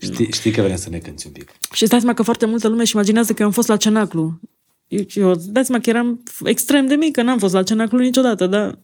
Știi, 0.00 0.32
știi 0.32 0.50
că 0.50 0.62
vrem 0.62 0.76
să 0.76 0.90
ne 0.90 0.98
cânti 0.98 1.26
un 1.26 1.32
pic. 1.32 1.50
Și 1.72 1.86
stai 1.86 1.98
seama 1.98 2.14
că 2.14 2.22
foarte 2.22 2.46
multă 2.46 2.68
lume 2.68 2.82
își 2.82 2.94
imaginează 2.94 3.32
că 3.32 3.40
eu 3.42 3.46
am 3.46 3.52
fost 3.52 3.68
la 3.68 3.76
Cenaclu. 3.76 4.40
Eu, 4.88 5.04
eu 5.14 5.34
dai 5.34 5.64
seama 5.64 5.82
că 5.82 5.90
eram 5.90 6.22
extrem 6.44 6.86
de 6.86 6.94
mică, 6.94 7.22
n-am 7.22 7.38
fost 7.38 7.54
la 7.54 7.62
Cenaclu 7.62 7.98
niciodată, 7.98 8.46
dar... 8.46 8.78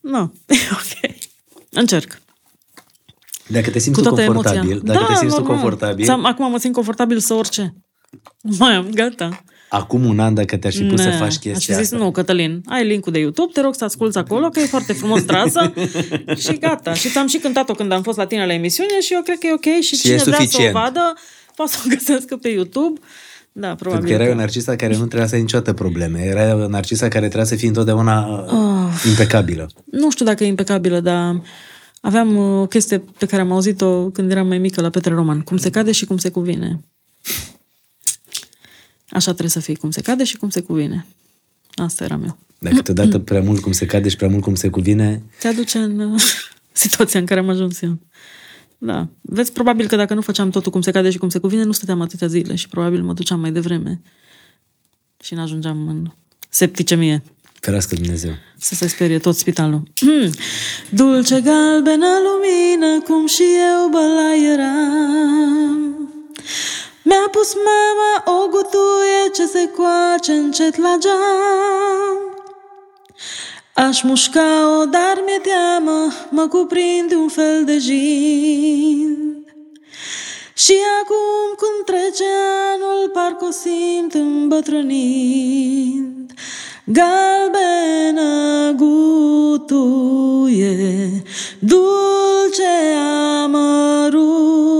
Nu, 0.00 0.18
e 0.46 0.54
ok. 0.72 1.14
Încerc. 1.70 2.22
Dacă 3.48 3.70
te 3.70 3.78
simți 3.78 3.98
Cu 3.98 4.04
tu 4.04 4.14
toată 4.14 4.24
confortabil, 4.26 4.70
emoția. 4.70 4.92
dacă 4.92 5.04
da, 5.04 5.06
te 5.06 5.14
simți 5.18 5.34
tu 5.34 5.40
normal. 5.40 5.60
confortabil, 5.60 6.04
Sam, 6.04 6.24
acum 6.24 6.50
mă 6.50 6.58
simt 6.58 6.74
confortabil 6.74 7.18
să 7.18 7.34
orice. 7.34 7.74
Mai 8.58 8.74
am, 8.74 8.90
gata. 8.90 9.44
Acum 9.74 10.04
un 10.04 10.18
an 10.18 10.34
dacă 10.34 10.56
te-aș 10.56 10.74
fi 10.76 10.82
pus 10.84 11.00
să 11.00 11.08
Ne, 11.08 11.14
faci 11.16 11.26
Aș 11.26 11.36
chestia 11.36 11.74
fi 11.76 11.82
zis, 11.82 11.92
asta. 11.92 12.04
nu, 12.04 12.10
Cătălin, 12.10 12.62
ai 12.66 12.86
linkul 12.86 13.12
de 13.12 13.18
YouTube, 13.18 13.50
te 13.52 13.60
rog 13.60 13.74
să 13.74 13.84
asculți 13.84 14.18
acolo, 14.18 14.48
că 14.48 14.60
e 14.60 14.64
foarte 14.64 14.92
frumos 14.92 15.22
trasă 15.22 15.72
și 16.44 16.58
gata. 16.58 16.94
Și 16.94 17.08
ți-am 17.08 17.26
și 17.26 17.38
cântat-o 17.38 17.72
când 17.72 17.92
am 17.92 18.02
fost 18.02 18.18
la 18.18 18.26
tine 18.26 18.46
la 18.46 18.52
emisiune 18.52 19.00
și 19.00 19.12
eu 19.12 19.20
cred 19.22 19.38
că 19.38 19.46
e 19.46 19.52
ok 19.52 19.80
și, 19.82 19.94
Și 19.94 19.96
cine 19.96 20.14
e 20.14 20.16
vrea 20.16 20.34
suficient. 20.34 20.72
să 20.72 20.78
o 20.78 20.80
vadă, 20.80 21.14
poate 21.56 21.70
să 21.72 21.78
o 21.84 21.88
găsească 21.88 22.36
pe 22.36 22.48
YouTube. 22.48 23.00
Da, 23.52 23.74
probabil. 23.74 23.90
Pentru 23.90 24.06
că 24.08 24.12
erai 24.14 24.26
că- 24.26 24.32
o 24.32 24.36
narcisa 24.36 24.76
care 24.76 24.92
nu 24.96 25.04
trebuia 25.06 25.26
să 25.26 25.34
ai 25.34 25.40
niciodată 25.40 25.72
probleme. 25.72 26.20
Era 26.20 26.54
o 26.54 26.68
narcisa 26.68 27.08
care 27.08 27.24
trebuia 27.24 27.44
să 27.44 27.54
fie 27.56 27.68
întotdeauna 27.68 28.18
Ah. 28.46 28.52
uh, 28.52 29.04
impecabilă. 29.08 29.68
Nu 29.84 30.10
știu 30.10 30.24
dacă 30.24 30.44
e 30.44 30.46
impecabilă, 30.46 31.00
dar 31.00 31.40
aveam 32.00 32.36
uh, 32.36 32.60
o 32.60 32.66
chestie 32.66 33.04
pe 33.18 33.26
care 33.26 33.42
am 33.42 33.52
auzit-o 33.52 34.10
când 34.10 34.30
eram 34.30 34.46
mai 34.46 34.58
mică 34.58 34.80
la 34.80 34.90
Petre 34.90 35.14
Roman. 35.14 35.40
Cum 35.40 35.56
se 35.56 35.70
cade 35.70 35.92
și 35.92 36.04
cum 36.04 36.16
se 36.16 36.28
cuvine. 36.30 36.80
Așa 39.14 39.30
trebuie 39.30 39.50
să 39.50 39.60
fie, 39.60 39.74
cum 39.74 39.90
se 39.90 40.00
cade 40.00 40.24
și 40.24 40.36
cum 40.36 40.50
se 40.50 40.60
cuvine. 40.60 41.06
Asta 41.74 42.04
era 42.04 42.16
meu. 42.16 42.38
Dar 42.58 42.72
câteodată 42.72 43.18
prea 43.18 43.40
mult 43.40 43.60
cum 43.60 43.72
se 43.72 43.86
cade 43.86 44.08
și 44.08 44.16
prea 44.16 44.28
mult 44.28 44.42
cum 44.42 44.54
se 44.54 44.68
cuvine, 44.68 45.22
Te 45.40 45.48
aduce 45.48 45.78
în 45.78 45.98
uh, 45.98 46.22
situația 46.72 47.20
în 47.20 47.26
care 47.26 47.40
am 47.40 47.48
ajuns 47.48 47.80
eu. 47.80 47.98
Da. 48.78 49.08
Vezi, 49.20 49.52
probabil 49.52 49.86
că 49.86 49.96
dacă 49.96 50.14
nu 50.14 50.20
făceam 50.20 50.50
totul 50.50 50.72
cum 50.72 50.80
se 50.80 50.90
cade 50.90 51.10
și 51.10 51.18
cum 51.18 51.28
se 51.28 51.38
cuvine, 51.38 51.62
nu 51.62 51.72
stăteam 51.72 52.00
atâtea 52.00 52.26
zile 52.26 52.54
și 52.54 52.68
probabil 52.68 53.02
mă 53.02 53.12
duceam 53.12 53.40
mai 53.40 53.52
devreme 53.52 54.00
și 55.22 55.34
n-ajungeam 55.34 55.88
în 55.88 56.10
septicemie. 56.48 57.22
ferească 57.60 57.94
Dumnezeu. 57.94 58.32
Să 58.58 58.74
se 58.74 58.86
sperie 58.86 59.18
tot 59.18 59.36
spitalul. 59.36 59.82
Hmm. 59.94 60.30
Dulce 60.90 61.40
galbenă 61.40 62.06
lumină, 62.26 63.00
cum 63.04 63.26
și 63.26 63.42
eu 63.42 63.88
băla 63.88 64.52
eram. 64.52 65.94
Mi-a 67.06 67.28
pus 67.30 67.54
mama 67.54 68.38
o 68.38 68.48
gutuie 68.48 69.30
ce 69.34 69.46
se 69.46 69.70
coace 69.76 70.32
încet 70.32 70.76
la 70.76 70.96
geam. 70.98 72.18
Aș 73.74 74.02
mușca-o, 74.02 74.84
dar 74.84 75.22
mi-e 75.24 75.38
teamă, 75.38 76.12
mă 76.30 76.48
cuprinde 76.48 77.14
un 77.14 77.28
fel 77.28 77.64
de 77.64 77.78
jind. 77.78 79.18
Și 80.54 80.74
acum 81.02 81.54
când 81.56 81.84
trece 81.84 82.24
anul, 82.74 83.10
parcă 83.12 83.44
o 83.44 83.50
simt 83.50 84.14
îmbătrânind. 84.14 86.30
galbenă 86.84 88.72
gutuie, 88.76 90.76
dulce 91.58 92.72
amăruie, 93.42 94.73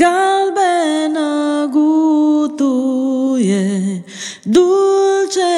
galbenă 0.00 1.30
gutuie, 1.70 3.66
dulce 4.42 5.50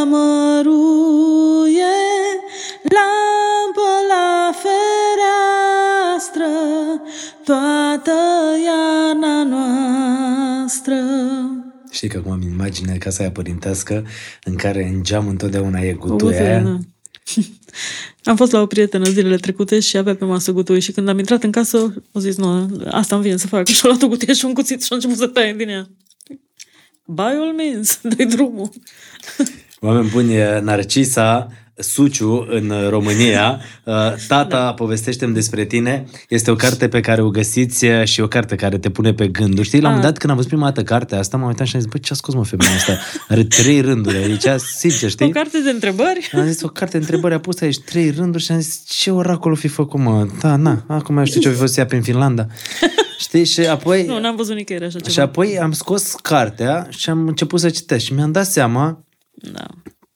amăruie, 0.00 1.96
lampă 2.96 3.90
la 4.08 4.52
fereastră, 4.62 6.52
toată 7.44 8.18
iarna 8.64 9.36
noastră. 9.42 10.96
Știi 11.90 12.08
că 12.08 12.18
acum 12.18 12.32
am 12.32 12.42
imaginea 12.42 12.98
casa 12.98 13.22
aia 13.22 13.30
părintească 13.30 14.06
în 14.44 14.54
care 14.54 14.84
în 14.94 15.02
geam 15.02 15.28
întotdeauna 15.28 15.80
e 15.80 15.96
O 15.98 16.06
gutuia 16.06 16.40
aia. 16.40 16.78
da. 18.24 18.30
Am 18.30 18.36
fost 18.36 18.52
la 18.52 18.60
o 18.60 18.66
prietenă 18.66 19.04
zilele 19.04 19.36
trecute 19.36 19.80
și 19.80 19.96
avea 19.96 20.14
pe 20.14 20.24
masă 20.24 20.52
gutui 20.52 20.80
și 20.80 20.92
când 20.92 21.08
am 21.08 21.18
intrat 21.18 21.42
în 21.42 21.50
casă, 21.50 21.76
au 22.12 22.20
zis, 22.20 22.36
nu, 22.36 22.80
asta 22.90 23.14
îmi 23.14 23.24
vine 23.24 23.36
să 23.36 23.46
fac. 23.46 23.66
Și-a 23.68 23.88
luat 23.88 24.02
o 24.02 24.08
cutie 24.08 24.34
și 24.34 24.44
un 24.44 24.54
cuțit 24.54 24.82
și 24.82 24.88
a 24.92 24.94
început 24.94 25.16
să 25.16 25.26
taie 25.26 25.54
din 25.54 25.68
ea. 25.68 25.88
By 27.06 27.22
all 27.22 27.54
means, 27.56 27.98
dai 28.16 28.26
drumul. 28.26 28.70
Oameni 29.80 30.08
buni, 30.08 30.34
Narcisa 30.60 31.48
Suciu 31.76 32.46
în 32.50 32.72
România, 32.88 33.60
uh, 33.84 33.94
Tata, 34.28 34.44
da. 34.48 34.72
povestește 34.74 35.26
despre 35.26 35.64
tine, 35.64 36.04
este 36.28 36.50
o 36.50 36.54
carte 36.54 36.88
pe 36.88 37.00
care 37.00 37.22
o 37.22 37.28
găsiți 37.30 37.84
uh, 37.84 38.04
și 38.04 38.20
o 38.20 38.28
carte 38.28 38.54
care 38.54 38.78
te 38.78 38.90
pune 38.90 39.14
pe 39.14 39.28
gânduri. 39.28 39.66
Știi, 39.66 39.80
la 39.80 39.88
un 39.88 39.94
Ah. 39.94 39.96
moment 39.96 40.12
dat 40.14 40.18
când 40.20 40.30
am 40.30 40.36
văzut 40.36 40.50
prima 40.52 40.66
dată 40.66 40.82
cartea 40.82 41.18
asta, 41.18 41.36
m-am 41.36 41.46
uitat 41.48 41.66
și 41.66 41.74
am 41.74 41.80
zis, 41.80 41.90
bă, 41.90 41.98
ce 41.98 42.12
a 42.12 42.16
scos 42.16 42.34
mă 42.34 42.44
femeia 42.44 42.70
asta? 42.70 42.98
Are 43.28 43.44
trei 43.44 43.80
rânduri 43.80 44.16
aici, 44.16 44.44
sincer, 44.76 45.10
știi? 45.10 45.26
O 45.26 45.28
carte 45.28 45.58
de 45.64 45.70
întrebări? 45.70 46.30
Am 46.32 46.46
zis, 46.46 46.62
o 46.62 46.68
carte 46.68 46.96
de 46.98 47.02
întrebări 47.04 47.34
a 47.34 47.40
pus 47.40 47.60
aici 47.60 47.78
trei 47.78 48.10
rânduri 48.10 48.42
și 48.42 48.52
am 48.52 48.60
zis, 48.60 48.82
ce 48.86 49.10
oracol 49.10 49.52
o 49.52 49.54
fi 49.54 49.68
făcut, 49.68 50.00
mă? 50.00 50.28
Da, 50.40 50.56
na, 50.56 50.84
acum 50.88 51.18
eu 51.18 51.24
știu 51.24 51.40
ce 51.40 51.48
o 51.48 51.52
fi 51.52 51.56
fost 51.58 51.78
ea 51.78 51.86
prin 51.86 52.02
Finlanda. 52.02 52.46
Știi? 53.18 53.44
Și 53.44 53.60
apoi... 53.60 54.04
Nu, 54.06 54.20
n-am 54.20 54.36
văzut 54.36 54.54
nicăieri 54.56 54.84
așa 54.84 54.98
Și 54.98 55.04
ceva. 55.04 55.26
apoi 55.26 55.58
am 55.58 55.72
scos 55.72 56.14
cartea 56.22 56.86
și 56.90 57.10
am 57.10 57.26
început 57.26 57.60
să 57.60 57.70
citesc 57.70 58.04
și 58.04 58.12
mi-am 58.12 58.32
dat 58.32 58.46
seama 58.46 59.04
Da. 59.52 59.64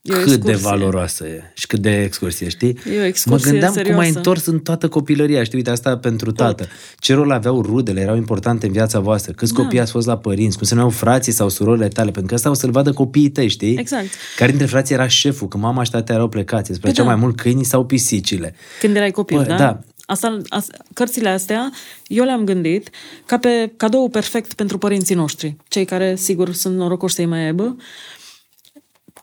E 0.09 0.17
o 0.17 0.19
cât 0.19 0.27
de 0.27 0.33
excursie. 0.33 0.69
valoroasă 0.69 1.27
e 1.27 1.51
și 1.55 1.67
cât 1.67 1.79
de 1.79 2.03
excursie, 2.03 2.49
știi? 2.49 2.79
E 2.93 2.97
o 2.97 2.99
mă 2.99 3.05
excursie 3.05 3.51
gândeam 3.51 3.73
cum 3.73 3.83
serioasă. 3.83 4.03
ai 4.03 4.13
întors 4.15 4.47
în 4.47 4.59
toată 4.59 4.89
copilăria, 4.89 5.45
știi, 5.45 5.57
uite, 5.57 5.71
asta 5.71 5.97
pentru 5.99 6.33
tată. 6.33 6.67
Ce 6.99 7.15
rol 7.15 7.31
aveau 7.31 7.63
rudele, 7.63 8.01
erau 8.01 8.17
importante 8.17 8.67
în 8.67 8.73
viața 8.73 9.01
voastră, 9.01 9.33
câți 9.33 9.55
Da. 9.55 9.63
copii 9.63 9.81
ați 9.81 9.91
fost 9.91 10.07
la 10.07 10.19
părinți, 10.19 10.57
cum 10.57 10.67
se 10.67 10.75
numeau 10.75 10.91
frații 10.93 11.33
sau 11.33 11.49
surorile 11.49 11.89
tale, 11.89 12.11
pentru 12.11 12.29
că 12.29 12.35
asta 12.35 12.51
o 12.51 12.55
să-l 12.55 12.71
vadă 12.71 12.93
copiii 12.93 13.31
tăi, 13.31 13.49
știi? 13.49 13.77
Exact. 13.79 14.07
Care 14.37 14.51
dintre 14.51 14.67
frații 14.69 14.95
era 14.95 15.09
șeful, 15.09 15.49
că 15.49 15.57
mama 15.57 15.83
și 15.83 15.91
tata 15.91 16.13
erau 16.13 16.29
plecați, 16.29 16.71
îți 16.71 16.81
plăceau 16.81 17.05
da. 17.05 17.11
mai 17.11 17.21
mult 17.21 17.37
câinii 17.37 17.65
sau 17.65 17.85
pisicile. 17.87 18.55
Când 18.81 18.97
erai 18.97 19.11
copil, 19.11 19.37
Bă, 19.37 19.43
da? 19.45 19.57
da. 19.57 19.81
Asta, 20.07 20.39
asta, 20.49 20.77
cărțile 20.95 21.29
astea, 21.29 21.71
eu 22.07 22.25
le-am 22.25 22.45
gândit 22.45 22.91
ca 23.27 23.39
pe 23.39 23.73
cadou 23.77 24.09
perfect 24.09 24.53
pentru 24.53 24.79
părinții 24.79 25.15
noștri. 25.15 25.57
Cei 25.69 25.85
care, 25.85 26.17
sigur, 26.17 26.53
sunt 26.53 26.77
norocoși 26.77 27.15
să-i 27.15 27.27
mai 27.27 27.45
aibă. 27.45 27.77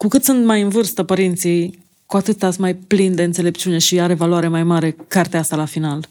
Cu 0.06 0.12
cât 0.12 0.24
sunt 0.24 0.46
mai 0.46 0.62
în 0.62 0.70
vârstă 0.70 1.04
părinții, 1.04 1.80
cu 2.06 2.18
atât 2.18 2.44
ați 2.44 2.60
mai 2.60 2.76
plin 2.76 3.16
de 3.16 3.24
înțelepciune 3.24 3.78
și 3.78 4.00
are 4.00 4.14
valoare 4.14 4.48
mai 4.48 4.64
mare 4.64 4.96
cartea 5.08 5.40
asta 5.40 5.56
la 5.56 5.66
final. 5.66 6.08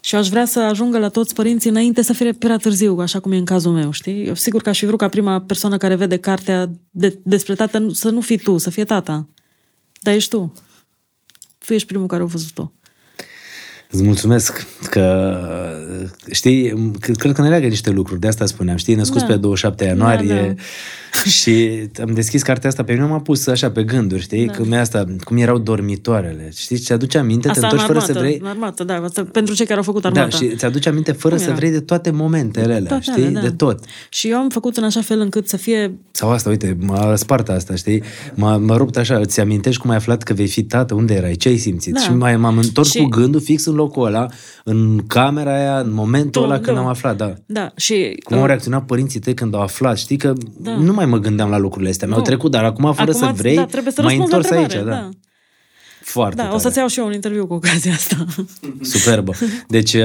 Și 0.00 0.14
eu 0.14 0.20
aș 0.20 0.28
vrea 0.28 0.44
să 0.44 0.60
ajungă 0.60 0.98
la 0.98 1.08
toți 1.08 1.34
părinții 1.34 1.70
înainte 1.70 2.02
să 2.02 2.12
fie 2.12 2.32
prea 2.32 2.56
târziu, 2.56 2.98
așa 2.98 3.20
cum 3.20 3.32
e 3.32 3.36
în 3.36 3.44
cazul 3.44 3.72
meu, 3.72 3.90
știi? 3.90 4.26
Eu 4.26 4.34
sigur 4.34 4.62
că 4.62 4.68
aș 4.68 4.78
fi 4.78 4.86
vrut 4.86 4.98
ca 4.98 5.08
prima 5.08 5.40
persoană 5.40 5.76
care 5.76 5.94
vede 5.94 6.16
cartea 6.16 6.70
de, 6.90 7.18
despre 7.22 7.54
tată 7.54 7.78
nu- 7.78 7.90
să 7.92 8.10
nu 8.10 8.20
fii 8.20 8.38
tu, 8.38 8.58
să 8.58 8.70
fie 8.70 8.84
tata. 8.84 9.28
Dar 10.00 10.14
ești 10.14 10.30
tu. 10.30 10.52
Tu 11.66 11.72
ești 11.72 11.86
primul 11.86 12.06
care 12.06 12.22
a 12.22 12.26
văzut-o. 12.26 12.72
Îți 13.96 14.04
mulțumesc 14.04 14.66
că, 14.90 15.36
știi, 16.30 16.90
cred 17.00 17.16
cred 17.16 17.32
că 17.32 17.42
ne 17.42 17.48
leagă 17.48 17.66
niște 17.66 17.90
lucruri, 17.90 18.20
de 18.20 18.26
asta 18.26 18.46
spuneam, 18.46 18.76
știi, 18.76 18.94
născut 18.94 19.20
Da. 19.20 19.26
pe 19.26 19.36
27 19.36 19.84
ianuarie 19.84 20.54
Da, 20.56 21.30
și 21.30 21.70
am 22.02 22.10
deschis 22.14 22.42
cartea 22.42 22.68
asta, 22.68 22.84
pe 22.84 22.92
mine 22.92 23.04
m-a 23.04 23.20
pus 23.20 23.46
așa 23.46 23.70
pe 23.70 23.82
gânduri, 23.82 24.20
știi, 24.22 24.46
da. 24.46 24.52
cum, 24.52 24.72
e 24.72 24.78
asta, 24.78 25.04
cum 25.24 25.36
erau 25.36 25.58
dormitoarele, 25.58 26.50
știi, 26.56 26.76
ți 26.76 26.92
aduce 26.92 27.18
aminte, 27.18 27.48
Asta 27.48 27.60
te 27.60 27.66
în 27.66 27.72
întorci 27.72 27.86
fără 27.86 27.98
armată, 27.98 28.18
să 28.18 28.26
vrei, 28.26 28.38
în 28.42 28.46
armată, 28.48 28.84
da, 28.84 28.94
asta 29.04 29.28
pentru 29.32 29.54
cei 29.54 29.66
care 29.66 29.76
au 29.78 29.84
făcut 29.84 30.02
da, 30.02 30.08
armata. 30.08 30.36
și 30.36 30.44
îți 30.44 30.64
aduce 30.64 30.88
aminte 30.88 31.12
fără 31.12 31.34
Cum 31.34 31.42
să 31.44 31.48
era? 31.50 31.58
vrei 31.58 31.70
de 31.70 31.80
toate 31.80 32.10
momentele 32.10 32.74
alea, 32.74 32.88
Toate 32.88 33.02
știi, 33.02 33.24
alea, 33.24 33.30
da. 33.30 33.40
de 33.40 33.50
tot. 33.50 33.84
Și 34.08 34.28
eu 34.28 34.36
am 34.38 34.48
făcut 34.48 34.76
în 34.76 34.84
așa 34.84 35.00
fel 35.00 35.20
încât 35.20 35.48
să 35.48 35.56
fie... 35.56 35.98
Sau 36.10 36.30
asta, 36.30 36.48
uite, 36.50 36.76
m-a 36.80 37.16
spart 37.16 37.48
asta, 37.48 37.74
știi? 37.74 38.02
M-a, 38.34 38.56
m-a 38.56 38.76
rupt 38.76 38.96
așa, 38.96 39.16
îți 39.18 39.40
amintești 39.40 39.80
cum 39.80 39.90
ai 39.90 39.96
aflat 39.96 40.22
că 40.22 40.32
vei 40.32 40.46
fi 40.46 40.62
tată, 40.62 40.94
unde 40.94 41.14
erai, 41.14 41.34
ce 41.34 41.48
ai 41.48 41.56
simțit? 41.56 41.92
Da. 41.94 42.00
Și 42.00 42.12
mai, 42.12 42.36
m-am 42.36 42.58
întors 42.58 42.90
Și- 42.90 42.98
cu 42.98 43.04
gândul 43.08 43.40
fix 43.40 43.64
în 43.64 43.74
locul 43.86 44.06
ăla, 44.06 44.26
în 44.64 45.06
camera 45.06 45.54
aia, 45.56 45.78
în 45.78 45.92
momentul 45.92 46.42
Tu, 46.42 46.48
ăla 46.48 46.58
când 46.60 46.76
da. 46.76 46.82
am 46.82 46.88
aflat, 46.88 47.16
da. 47.16 47.32
Da, 47.46 47.70
și... 47.76 48.20
Cum 48.24 48.38
au 48.38 48.46
reacționat 48.46 48.84
părinții 48.84 49.20
tăi 49.20 49.34
când 49.34 49.54
au 49.54 49.60
aflat? 49.60 49.98
Știi 49.98 50.16
că 50.16 50.32
Da. 50.58 50.74
nu 50.76 50.92
mai 50.92 51.06
mă 51.06 51.18
gândeam 51.18 51.50
la 51.50 51.58
lucrurile 51.58 51.90
astea. 51.90 52.06
Mi-au 52.06 52.18
Nu. 52.18 52.24
trecut, 52.24 52.50
dar 52.50 52.64
acum, 52.64 52.92
fără 52.94 53.10
Acum, 53.10 53.26
să 53.26 53.32
vrei, 53.36 53.56
da, 53.56 53.64
trebuie 53.64 53.92
să 53.92 54.02
m-ai 54.02 54.16
răspunzi 54.16 54.30
la 54.32 54.36
întors 54.36 54.54
aici. 54.56 54.72
întrebare, 54.72 54.96
Da. 55.00 55.02
da. 55.02 55.10
Foarte 56.02 56.36
Da, 56.36 56.42
tare. 56.42 56.54
o 56.54 56.58
să-ți 56.58 56.78
iau 56.78 56.86
și 56.88 56.98
eu 56.98 57.06
un 57.06 57.12
interviu 57.12 57.46
cu 57.46 57.54
ocazia 57.54 57.92
asta. 57.92 58.24
Superbă. 58.94 59.32
Deci, 59.68 59.92
uh, 59.94 60.02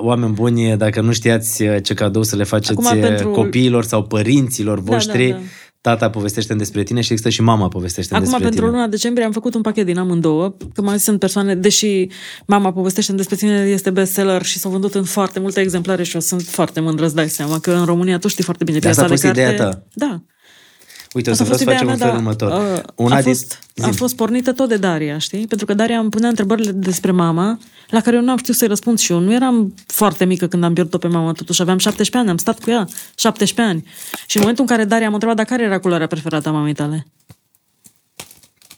oameni 0.00 0.32
buni, 0.32 0.76
dacă 0.76 1.00
nu 1.00 1.12
știați 1.12 1.62
uh, 1.62 1.76
ce 1.82 1.94
cadou 1.94 2.22
să 2.22 2.36
le 2.36 2.44
faceți 2.44 2.70
Acum, 2.70 2.98
uh, 2.98 3.06
pentru- 3.06 3.30
copiilor 3.30 3.84
sau 3.84 4.02
părinților 4.02 4.80
Da, 4.80 4.92
voștri, 4.92 5.28
da, 5.28 5.34
da. 5.36 5.42
Tata 5.82 6.10
povestește 6.10 6.54
despre 6.54 6.82
tine 6.82 7.00
și 7.00 7.10
există 7.12 7.30
și 7.30 7.42
mama 7.42 7.68
povestește 7.68 8.14
Acum, 8.14 8.24
despre 8.24 8.42
pentru 8.42 8.60
tine. 8.60 8.72
luna 8.72 8.86
decembrie, 8.88 9.24
am 9.24 9.32
făcut 9.32 9.54
un 9.54 9.60
pachet 9.60 9.86
din 9.86 9.98
amândouă, 9.98 10.54
că 10.74 10.82
mai 10.82 11.00
sunt 11.00 11.18
persoane, 11.18 11.54
deși 11.54 12.06
mama 12.46 12.72
povestește 12.72 13.12
despre 13.12 13.36
tine, 13.36 13.52
este 13.68 13.90
bestseller 13.90 14.42
și 14.42 14.58
s-au 14.58 14.70
vândut 14.70 14.94
în 14.94 15.04
foarte 15.04 15.40
multe 15.40 15.60
exemplare 15.60 16.02
și 16.02 16.14
eu 16.14 16.20
sunt 16.20 16.42
foarte 16.42 16.80
mândră, 16.80 17.04
îți 17.04 17.14
dai 17.14 17.28
seama, 17.28 17.58
că 17.58 17.72
în 17.72 17.84
România 17.84 18.18
tu 18.18 18.28
știi 18.28 18.44
foarte 18.44 18.64
bine 18.64 18.78
De 18.78 18.88
asta 18.88 19.06
piața 19.06 19.14
a 19.14 19.16
de 19.16 19.28
fost 19.28 19.38
carte. 19.38 19.54
ideea 19.54 19.70
ta. 19.70 19.82
Da. 20.06 20.22
Uite, 21.14 21.30
o 21.30 21.34
să 21.34 21.42
Asta 21.42 21.54
a 21.54 21.56
vreau 21.56 21.76
fost 21.76 21.80
să 21.80 21.86
facem 21.86 22.08
ideea 22.08 22.18
în 22.18 22.24
mea, 22.24 22.36
felul 22.36 22.48
dar, 22.50 22.58
următor. 22.58 22.76
uh, 22.78 23.04
Una 23.06 23.16
a, 23.16 23.22
din... 23.22 23.32
fost, 23.34 23.58
a 23.82 23.90
Zi. 23.90 23.96
fost 23.96 24.16
pornită 24.16 24.52
tot 24.52 24.68
de 24.68 24.76
Daria, 24.76 25.18
știi? 25.18 25.46
Pentru 25.46 25.66
că 25.66 25.74
Daria 25.74 25.98
îmi 25.98 26.10
punea 26.10 26.28
întrebările 26.28 26.70
despre 26.72 27.10
mama, 27.10 27.58
la 27.90 28.00
care 28.00 28.16
eu 28.16 28.22
nu 28.22 28.30
am 28.30 28.36
știut 28.36 28.56
să-i 28.56 28.68
răspund 28.68 28.98
și 28.98 29.12
eu. 29.12 29.18
Nu 29.18 29.32
eram 29.32 29.74
foarte 29.86 30.24
mică 30.24 30.46
când 30.46 30.64
am 30.64 30.72
pierdut-o 30.74 30.98
pe 30.98 31.06
mama, 31.08 31.32
totuși 31.32 31.60
aveam 31.62 31.78
17 31.78 32.16
ani, 32.18 32.28
am 32.30 32.36
stat 32.36 32.58
cu 32.60 32.70
ea 32.70 32.88
17 33.16 33.60
ani. 33.74 33.84
Și 34.26 34.36
în 34.36 34.40
momentul 34.42 34.64
în 34.68 34.76
care 34.76 34.84
Daria 34.88 35.06
m-a 35.08 35.12
întrebat, 35.12 35.36
dar 35.36 35.46
care 35.46 35.62
era 35.62 35.78
culoarea 35.78 36.06
preferată 36.06 36.48
a 36.48 36.52
mamei 36.52 36.74
tale? 36.74 37.06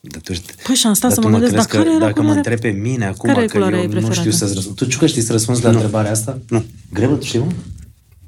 Dar 0.01 0.21
tu, 0.21 0.33
Păi 0.67 0.75
și 0.75 0.87
am 0.87 0.93
stat 0.95 1.09
dar 1.09 1.19
să 1.19 1.21
tu 1.21 1.29
mă 1.29 1.39
gândesc, 1.39 1.53
crezi 1.53 1.67
dar 1.69 1.77
care 1.77 1.89
că 1.89 1.95
era 1.97 2.05
dacă 2.07 2.23
mă 2.23 2.29
culoarea- 2.29 2.51
întrebi 2.53 2.75
pe 2.75 2.81
mine 2.91 3.07
acum, 3.07 3.29
Care 3.33 3.43
e 3.43 3.47
că 3.47 3.53
culoarea 3.53 3.79
eu 3.79 3.85
ei 3.85 3.91
nu 3.91 3.95
știu 4.01 4.07
preferată? 4.11 4.37
să-ți 4.37 4.55
răspund. 4.55 4.77
Tu, 4.77 4.85
Ciucă, 4.85 5.07
știi 5.07 5.23
să 5.23 5.33
răspunzi 5.33 5.63
la 5.63 5.71
întrebarea 5.71 6.11
asta? 6.11 6.39
Nu. 6.49 6.65
Greu, 6.93 7.17
tu 7.17 7.25
știi, 7.25 7.39
mă? 7.39 7.47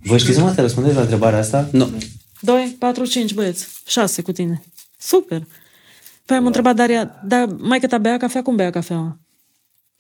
Voi 0.03 0.19
știți, 0.19 0.39
mă, 0.39 0.53
să 0.55 0.61
răspundeți 0.61 0.95
la 0.95 1.01
întrebarea 1.01 1.39
asta? 1.39 1.69
Nu. 1.73 1.91
2, 2.41 2.77
4, 2.79 3.05
5 3.05 3.35
băieți. 3.35 3.83
6 3.87 4.23
cu 4.23 4.33
tine. 4.33 4.63
Super. 4.99 5.43
Păi 6.25 6.37
am 6.37 6.47
întrebat 6.47 6.77
Daria, 6.77 7.21
dar 7.25 7.47
mai 7.59 7.81
că 7.81 7.87
ta 7.87 7.99
bea 7.99 8.17
cafea, 8.17 8.43
cum 8.43 8.57
bea 8.57 8.71
cafea? 8.71 9.19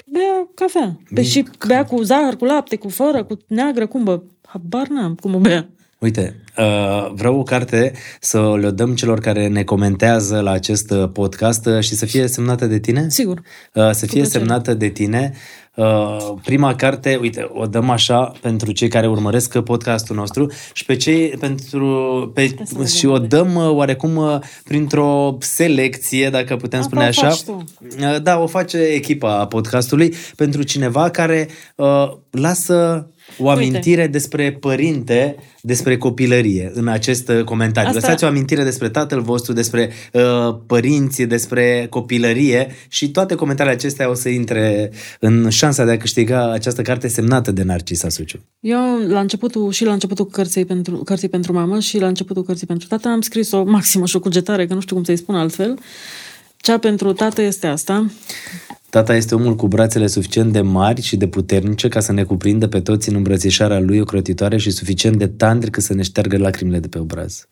Bea 0.06 0.48
cafea. 0.54 0.98
Păi 1.14 1.24
și 1.24 1.48
bea 1.66 1.84
cu 1.84 2.02
zahăr, 2.02 2.36
cu 2.36 2.44
lapte, 2.44 2.76
cu 2.76 2.88
fără, 2.88 3.24
cu 3.24 3.36
neagră, 3.46 3.86
cum 3.86 4.04
bă? 4.04 4.22
Habar 4.46 4.86
n-am 4.86 5.14
cum 5.14 5.34
o 5.34 5.38
bea. 5.38 5.68
Uite, 5.98 6.42
uh, 6.58 7.12
vreau 7.14 7.38
o 7.38 7.42
carte 7.42 7.92
să 8.20 8.56
le 8.60 8.70
dăm 8.70 8.94
celor 8.94 9.20
care 9.20 9.48
ne 9.48 9.64
comentează 9.64 10.40
la 10.40 10.50
acest 10.50 10.90
uh, 10.90 11.08
podcast 11.12 11.66
uh, 11.66 11.80
și 11.80 11.94
să 11.94 12.06
fie 12.06 12.26
semnată 12.26 12.66
de 12.66 12.78
tine? 12.78 13.08
Sigur. 13.08 13.42
Uh, 13.74 13.90
să 13.90 14.06
fie 14.06 14.20
plăcere. 14.20 14.38
semnată 14.38 14.74
de 14.74 14.88
tine. 14.88 15.32
Uh, 15.76 16.34
prima 16.44 16.74
carte, 16.74 17.18
uite, 17.20 17.50
o 17.52 17.66
dăm 17.66 17.90
așa 17.90 18.32
pentru 18.40 18.72
cei 18.72 18.88
care 18.88 19.08
urmăresc 19.08 19.58
podcastul 19.58 20.16
nostru 20.16 20.50
și 20.72 20.84
pe 20.84 20.96
cei 20.96 21.28
pentru 21.28 22.30
pe, 22.34 22.48
să 22.48 22.72
vedem 22.72 22.86
și 22.86 23.06
o 23.06 23.18
dăm 23.18 23.54
uh, 23.54 23.70
oarecum 23.70 24.16
uh, 24.16 24.38
printr-o 24.64 25.36
selecție, 25.40 26.30
dacă 26.30 26.56
putem 26.56 26.78
Asta 26.78 26.90
spune 26.90 27.04
o 27.04 27.08
așa. 27.08 27.28
faci 27.28 27.42
tu. 27.42 27.64
Uh, 28.00 28.22
Da, 28.22 28.38
o 28.38 28.46
face 28.46 28.78
echipa 28.78 29.46
podcastului 29.46 30.14
pentru 30.36 30.62
cineva 30.62 31.10
care 31.10 31.48
uh, 31.76 32.12
lasă 32.30 33.08
o 33.38 33.50
amintire 33.50 34.06
despre 34.06 34.52
părinte, 34.52 35.36
despre 35.60 35.96
copilărie 35.96 36.70
în 36.74 36.88
acest 36.88 37.28
uh, 37.28 37.44
comentariu. 37.44 37.88
Asta- 37.88 38.00
Lăsați 38.00 38.24
o 38.24 38.26
amintire 38.26 38.64
despre 38.64 38.88
tatăl 38.88 39.20
vostru, 39.20 39.52
despre 39.52 39.90
uh, 40.12 40.22
părinți, 40.66 41.22
despre 41.22 41.86
copilărie 41.90 42.74
și 42.88 43.10
toate 43.10 43.34
comentariile 43.34 43.78
acestea 43.78 44.10
o 44.10 44.14
să 44.14 44.28
intre 44.28 44.90
în 45.20 45.48
șansa 45.48 45.84
de 45.84 45.90
a 45.90 45.96
câștiga 45.96 46.52
această 46.52 46.82
carte 46.82 47.08
semnată 47.08 47.52
de 47.52 47.62
Narcisa 47.62 48.08
Suciu. 48.08 48.40
Eu 48.60 48.98
la 49.08 49.20
începutul, 49.20 49.70
și 49.72 49.84
la 49.84 49.92
începutul 49.92 50.26
cărții 50.26 50.64
pentru, 50.64 50.96
cărții 50.96 51.28
pentru 51.28 51.52
mamă 51.52 51.80
și 51.80 51.98
la 51.98 52.06
începutul 52.06 52.42
cărții 52.42 52.66
pentru 52.66 52.88
tată 52.88 53.08
am 53.08 53.20
scris 53.20 53.52
o 53.52 53.64
maximă 53.64 54.06
și 54.06 54.16
o 54.16 54.20
cugetare, 54.20 54.66
că 54.66 54.74
nu 54.74 54.80
știu 54.80 54.94
cum 54.94 55.04
să-i 55.04 55.16
spun 55.16 55.34
altfel. 55.34 55.78
Cea 56.56 56.78
pentru 56.78 57.12
tată 57.12 57.42
este 57.42 57.66
asta. 57.66 58.06
Tata 58.96 59.14
este 59.14 59.34
omul 59.34 59.56
cu 59.56 59.66
brațele 59.66 60.06
suficient 60.06 60.52
de 60.52 60.60
mari 60.60 61.00
și 61.00 61.16
de 61.16 61.28
puternice 61.28 61.88
ca 61.88 62.00
să 62.00 62.12
ne 62.12 62.24
cuprindă 62.24 62.68
pe 62.68 62.80
toți 62.80 63.08
în 63.08 63.14
îmbrățișarea 63.14 63.80
lui 63.80 64.00
ocrotitoare 64.00 64.56
și 64.56 64.70
suficient 64.70 65.16
de 65.16 65.26
tandri 65.26 65.70
cât 65.70 65.82
să 65.82 65.94
ne 65.94 66.02
șteargă 66.02 66.38
lacrimile 66.38 66.78
de 66.78 66.88
pe 66.88 66.98
obraz. 66.98 67.48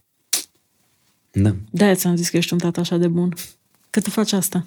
Da. 1.30 1.56
De-aia 1.70 1.94
ți-am 1.94 2.16
zis 2.16 2.28
că 2.28 2.36
ești 2.36 2.52
un 2.52 2.58
tată 2.58 2.80
așa 2.80 2.96
de 2.96 3.08
bun. 3.08 3.34
Că 3.90 4.00
tu 4.00 4.10
faci 4.10 4.32
asta. 4.32 4.66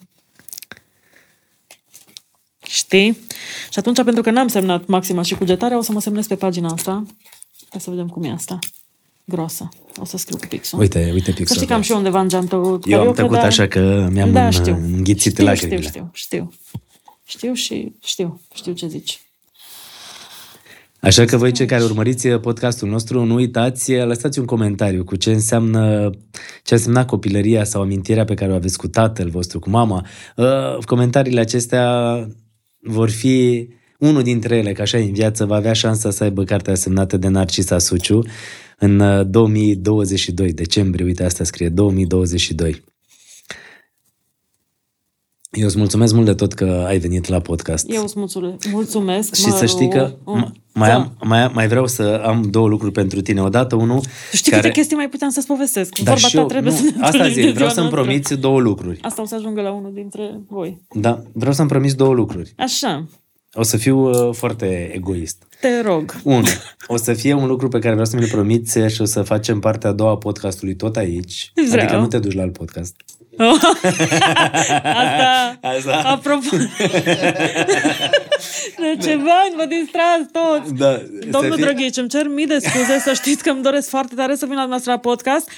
Știi? 2.64 3.18
Și 3.70 3.80
atunci, 3.80 4.04
pentru 4.04 4.22
că 4.22 4.32
n-am 4.32 4.48
semnat 4.48 4.86
maxima 4.86 5.22
și 5.22 5.36
cugetarea, 5.36 5.78
o 5.78 5.82
să 5.82 5.91
mă 5.91 6.02
semnez 6.02 6.28
pe 6.28 6.36
pagina 6.36 6.70
asta. 6.70 7.06
Hai 7.70 7.82
să 7.82 7.90
vedem 7.90 8.08
cum 8.08 8.24
e 8.24 8.32
asta. 8.32 8.60
Groasă. 9.30 9.70
O 10.02 10.06
să 10.06 10.18
scriu 10.18 10.38
cu 10.38 10.48
pixul. 10.48 10.80
Uite, 10.80 11.10
uite 11.14 11.30
Să 11.32 11.36
pixul. 11.38 11.56
știi 11.56 11.68
că 11.68 11.74
am 11.74 11.82
și 11.82 11.91
eu 11.91 11.98
undeva 11.98 12.20
în 12.20 12.28
geantă 12.28 12.56
Eu 12.56 12.64
am 12.72 12.80
cariocă, 12.80 13.12
tăcut 13.12 13.36
dar- 13.36 13.45
așa 13.45 13.68
că 13.68 14.08
mi-am 14.12 14.32
da, 14.32 14.45
în- 14.45 14.52
știu. 14.52 14.74
înghițit 14.76 15.32
știu, 15.32 15.44
lacrimile. 15.45 15.82
Știu, 15.82 16.10
știu, 16.14 16.14
știu. 16.14 16.52
Știu 17.26 17.54
și 17.54 17.91
știu. 18.04 18.41
Știu 18.54 18.72
ce 18.74 18.88
zici. 18.88 19.22
Așa 21.02 21.26
că 21.26 21.38
voi 21.38 21.52
cei 21.52 21.66
care 21.66 21.84
urmăriți 21.84 22.28
podcastul 22.28 22.90
nostru, 22.90 23.24
nu 23.26 23.34
uitați, 23.34 23.94
lăsați 23.95 24.40
un 24.40 24.45
comentariu 24.45 25.04
cu 25.04 25.16
ce 25.16 25.32
înseamnă, 25.32 26.10
ce 26.64 26.74
a 26.74 26.78
însemnat 26.78 27.08
copilăria 27.08 27.64
sau 27.64 27.82
amintirea 27.82 28.26
pe 28.26 28.34
care 28.34 28.52
o 28.52 28.56
aveți 28.56 28.78
cu 28.78 28.88
tatăl 28.88 29.30
vostru, 29.30 29.60
cu 29.60 29.70
mama. 29.70 30.06
Uh, 30.36 30.78
Comentariile 30.86 31.40
acestea 31.40 32.18
vor 32.80 33.10
fi 33.10 33.68
unul 33.99 34.24
dintre 34.24 34.58
ele, 34.58 34.72
că 34.72 34.82
așa 34.82 34.98
e 34.98 35.04
în 35.04 35.14
viață, 35.14 35.45
va 35.45 35.56
avea 35.56 35.74
șansa 35.74 36.12
să 36.12 36.24
aibă 36.24 36.44
cartea 36.44 36.76
semnată 36.76 37.18
de 37.18 37.28
Narcisa 37.28 37.78
Suciu 37.78 38.22
în 38.80 38.99
uh, 38.99 39.26
2022, 39.28 40.54
decembrie, 40.54 41.06
uite 41.06 41.24
asta 41.24 41.44
scrie, 41.44 41.70
2022. 41.70 42.84
Eu 45.52 45.66
îți 45.66 45.78
mulțumesc 45.78 46.14
mult 46.14 46.26
de 46.26 46.34
tot 46.34 46.54
că 46.54 46.84
ai 46.88 46.98
venit 46.98 47.28
la 47.28 47.40
podcast. 47.40 47.91
Eu 47.91 48.04
îți 48.04 48.14
mulțumesc. 48.20 48.68
mulțumesc 48.72 49.34
Și 49.36 49.48
mă, 49.48 49.56
să 49.56 49.66
știi 49.66 49.90
că 49.90 50.16
o- 50.24 50.38
m- 50.40 50.52
mai, 50.74 50.90
da. 50.90 50.95
am, 50.95 51.16
mai, 51.24 51.48
mai 51.54 51.68
vreau 51.68 51.88
să 51.88 52.22
am 52.26 52.41
două 52.49 52.68
lucruri 52.68 52.91
pentru 52.91 53.22
tine. 53.22 53.41
Odată 53.41 53.76
unul 53.76 54.02
Știi 54.34 54.52
care... 54.52 54.62
câte 54.64 54.74
chestii 54.74 54.95
mai 54.95 55.10
puteam 55.10 55.30
să-ți 55.30 55.48
povestesc? 55.48 55.98
Dar 55.99 56.14
Vorba 56.14 56.28
și 56.28 56.34
ta 56.36 56.41
eu, 56.41 56.48
trebuie 56.48 56.72
nu, 56.72 56.78
să 56.78 56.84
ne 56.84 56.90
asta 56.90 57.06
întâlnim 57.06 57.34
zic, 57.34 57.44
de 57.44 57.52
vreau 57.52 57.56
ziua 57.70 57.70
să-mi 57.70 57.80
noastră. 57.90 58.02
promiți 58.02 58.34
două 58.36 58.60
lucruri. 58.60 58.99
Asta 59.02 59.22
o 59.22 59.26
să 59.26 59.36
ajungă 59.36 59.62
la 59.62 59.72
unul 59.72 59.91
dintre 59.94 60.40
voi. 60.48 60.82
Da, 60.94 61.24
vreau 61.34 61.54
să-mi 61.54 61.68
promiți 61.70 61.95
două 61.95 62.14
lucruri. 62.14 62.54
Așa, 62.58 63.08
O 63.59 63.63
să 63.63 63.77
fiu 63.77 63.97
uh, 64.27 64.35
foarte 64.35 64.91
egoist. 64.95 65.43
te 65.61 65.81
rog. 65.81 66.15
Unu, 66.23 66.47
o 66.88 66.97
să 66.97 67.13
fie 67.13 67.34
un 67.34 67.47
lucru 67.47 67.67
pe 67.67 67.79
care 67.79 67.91
vreau 67.91 68.05
să 68.05 68.15
mi-l 68.15 68.27
promiți 68.27 68.79
și 68.79 69.01
o 69.01 69.05
să 69.05 69.21
facem 69.21 69.59
partea 69.59 69.89
a 69.89 69.93
doua 69.93 70.11
a 70.11 70.17
podcastului 70.17 70.75
tot 70.75 70.95
aici. 70.95 71.51
Vreau. 71.55 71.77
Adică 71.85 71.97
nu 71.99 72.07
te 72.07 72.19
duci 72.19 72.34
la 72.34 72.41
alt 72.41 72.53
podcast. 72.57 72.95
Asta, 74.84 75.59
Asta. 75.61 76.01
apropo. 76.05 76.57
de 78.84 78.97
ce 79.01 79.15
bani, 79.15 79.53
vă 79.55 79.65
distrați 79.65 80.31
toți. 80.31 80.73
Da, 80.73 81.01
Domnul 81.31 81.51
să 81.51 81.55
fie- 81.55 81.63
Drăghici, 81.65 81.97
îmi 81.97 82.09
cer 82.09 82.27
mii 82.27 82.47
de 82.47 82.59
scuze, 82.59 82.99
să 83.03 83.13
știți 83.13 83.43
că 83.43 83.49
îmi 83.49 83.61
doresc 83.63 83.89
foarte 83.89 84.15
tare 84.15 84.35
să 84.35 84.45
vin 84.45 84.55
la 84.55 84.65
noastră 84.65 84.91
la 84.91 84.97
podcast. 84.97 85.49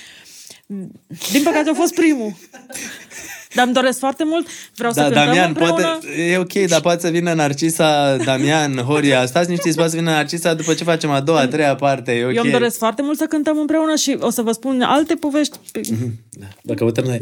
Din 1.32 1.44
păcate 1.44 1.70
a 1.70 1.74
fost 1.74 1.94
primul. 1.94 2.34
Dar 3.56 3.66
îmi 3.66 3.74
doresc 3.74 4.00
foarte 4.00 4.24
mult, 4.26 4.48
vreau 4.76 4.92
să 4.94 5.00
Da, 5.00 5.06
cântăm 5.06 5.26
Damian, 5.26 5.48
împreună. 5.48 5.72
poate, 5.74 6.22
e 6.32 6.38
ok, 6.38 6.54
dar 6.54 6.82
poate 6.82 7.00
să 7.02 7.10
vină 7.10 7.34
Narcisa, 7.34 8.18
Damian, 8.18 8.78
Horia, 8.78 9.26
stați 9.26 9.50
niște 9.50 9.72
poate 9.76 9.90
să 9.90 9.96
vină 9.98 10.12
Narcisa 10.12 10.54
după 10.54 10.74
ce 10.74 10.84
facem 10.84 11.10
a 11.10 11.20
doua, 11.20 11.40
a 11.40 11.48
treia 11.48 11.76
parte, 11.76 12.12
e 12.12 12.26
ok. 12.26 12.34
Eu 12.36 12.44
îmi 12.44 12.52
doresc 12.52 12.78
foarte 12.78 13.02
mult 13.02 13.18
să 13.18 13.26
cântăm 13.26 13.58
împreună 13.60 13.96
și 13.96 14.18
o 14.20 14.30
să 14.30 14.42
vă 14.42 14.52
spun 14.52 14.82
alte 14.82 15.16
povești. 15.16 15.58
Da, 16.40 16.46
dacă 16.62 16.84
uităm 16.84 17.04
noi. 17.06 17.20